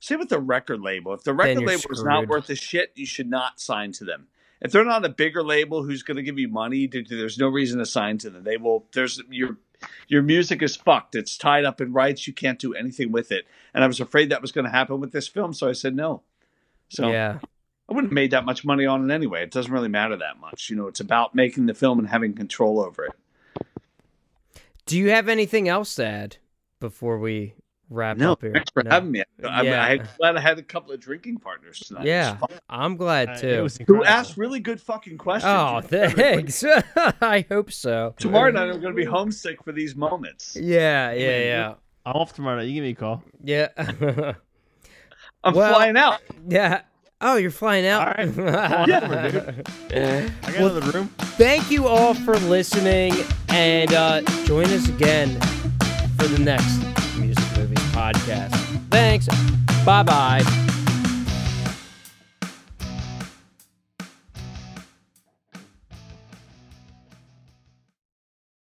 say 0.00 0.16
with 0.16 0.28
the 0.28 0.40
record 0.40 0.80
label, 0.80 1.14
if 1.14 1.22
the 1.24 1.32
record 1.32 1.60
you're 1.60 1.68
label 1.68 1.90
is 1.90 2.02
not 2.02 2.28
worth 2.28 2.50
a 2.50 2.56
shit, 2.56 2.92
you 2.94 3.06
should 3.06 3.30
not 3.30 3.60
sign 3.60 3.92
to 3.92 4.04
them. 4.04 4.26
If 4.60 4.72
they're 4.72 4.84
not 4.84 5.04
a 5.04 5.10
bigger 5.10 5.42
label 5.42 5.82
who's 5.82 6.02
going 6.02 6.16
to 6.16 6.22
give 6.22 6.38
you 6.38 6.48
money, 6.48 6.86
there's 6.86 7.38
no 7.38 7.48
reason 7.48 7.78
to 7.80 7.86
sign 7.86 8.18
to 8.18 8.30
them. 8.30 8.44
They 8.44 8.56
will. 8.56 8.86
There's 8.92 9.20
your 9.30 9.58
your 10.08 10.22
music 10.22 10.62
is 10.62 10.76
fucked. 10.76 11.14
It's 11.14 11.36
tied 11.36 11.64
up 11.64 11.80
in 11.80 11.92
rights. 11.92 12.26
You 12.26 12.32
can't 12.32 12.58
do 12.58 12.74
anything 12.74 13.12
with 13.12 13.32
it. 13.32 13.46
And 13.72 13.82
I 13.82 13.86
was 13.86 14.00
afraid 14.00 14.30
that 14.30 14.42
was 14.42 14.52
going 14.52 14.64
to 14.64 14.70
happen 14.70 15.00
with 15.00 15.12
this 15.12 15.28
film, 15.28 15.52
so 15.52 15.68
I 15.68 15.72
said 15.72 15.94
no. 15.96 16.22
So 16.88 17.10
Yeah. 17.10 17.38
I 17.88 17.92
wouldn't 17.92 18.10
have 18.12 18.14
made 18.14 18.30
that 18.30 18.46
much 18.46 18.64
money 18.64 18.86
on 18.86 19.10
it 19.10 19.14
anyway. 19.14 19.42
It 19.42 19.50
doesn't 19.50 19.72
really 19.72 19.88
matter 19.88 20.16
that 20.16 20.40
much. 20.40 20.70
You 20.70 20.76
know, 20.76 20.86
it's 20.86 21.00
about 21.00 21.34
making 21.34 21.66
the 21.66 21.74
film 21.74 21.98
and 21.98 22.08
having 22.08 22.32
control 22.32 22.80
over 22.80 23.04
it. 23.04 23.12
Do 24.86 24.98
you 24.98 25.10
have 25.10 25.28
anything 25.28 25.68
else 25.68 25.94
to 25.96 26.06
add 26.06 26.36
before 26.80 27.18
we 27.18 27.54
wrap 27.90 28.16
No, 28.16 28.32
up 28.32 28.42
here? 28.42 28.52
thanks 28.52 28.70
for 28.72 28.82
No? 28.82 28.90
having 28.90 29.10
me. 29.12 29.22
I'm, 29.44 29.64
Yeah. 29.66 29.82
I'm 29.84 30.08
glad 30.18 30.36
I 30.36 30.40
had 30.40 30.58
a 30.58 30.62
couple 30.62 30.92
of 30.92 31.00
drinking 31.00 31.38
partners 31.38 31.78
tonight. 31.80 32.06
Yeah, 32.06 32.30
It 32.34 32.40
was 32.40 32.50
fun. 32.50 32.58
I'm 32.68 32.96
glad 32.96 33.28
Uh, 33.30 33.36
too. 33.36 33.62
was 33.62 33.78
Who 33.86 34.04
asked 34.04 34.36
really 34.36 34.60
good 34.60 34.80
fucking 34.80 35.18
questions. 35.18 35.52
Oh, 35.54 35.80
thanks. 35.82 36.64
I 37.20 37.44
hope 37.48 37.70
so. 37.72 38.14
Tomorrow 38.18 38.50
night 38.52 38.64
I'm 38.70 38.80
going 38.80 38.94
to 38.94 39.00
be 39.00 39.04
homesick 39.04 39.62
for 39.64 39.72
these 39.72 39.94
moments. 39.96 40.56
Yeah, 40.60 41.12
yeah, 41.12 41.38
yeah, 41.42 41.74
I'm 42.06 42.14
off 42.16 42.32
tomorrow 42.34 42.56
night. 42.58 42.64
You 42.68 42.74
give 42.74 42.84
me 42.84 42.90
a 42.90 42.94
call. 42.94 43.22
yeah. 43.42 43.68
I'm 45.44 45.54
Well- 45.54 45.74
flying 45.74 45.96
out. 45.96 46.20
yeah. 46.48 46.82
Oh, 47.20 47.36
you're 47.36 47.50
flying 47.50 47.86
out. 47.86 48.00
All 48.18 48.24
right. 48.26 48.34
Come 48.34 48.48
on 48.48 48.90
over, 48.90 49.30
dude. 49.30 49.66
I 49.94 50.50
got 50.50 50.58
Well, 50.60 50.76
another 50.76 50.98
room. 50.98 51.08
Thank 51.38 51.70
you 51.70 51.86
all 51.86 52.12
for 52.12 52.36
listening, 52.38 53.14
and 53.48 53.92
uh, 53.94 54.20
join 54.44 54.66
us 54.66 54.88
again 54.88 55.40
for 56.18 56.26
the 56.26 56.38
next 56.38 56.76
Music 56.76 56.84
Movies 56.84 57.03
podcast. 58.04 58.54
Thanks. 58.90 59.28
Bye 59.84 60.02
bye. 60.02 60.70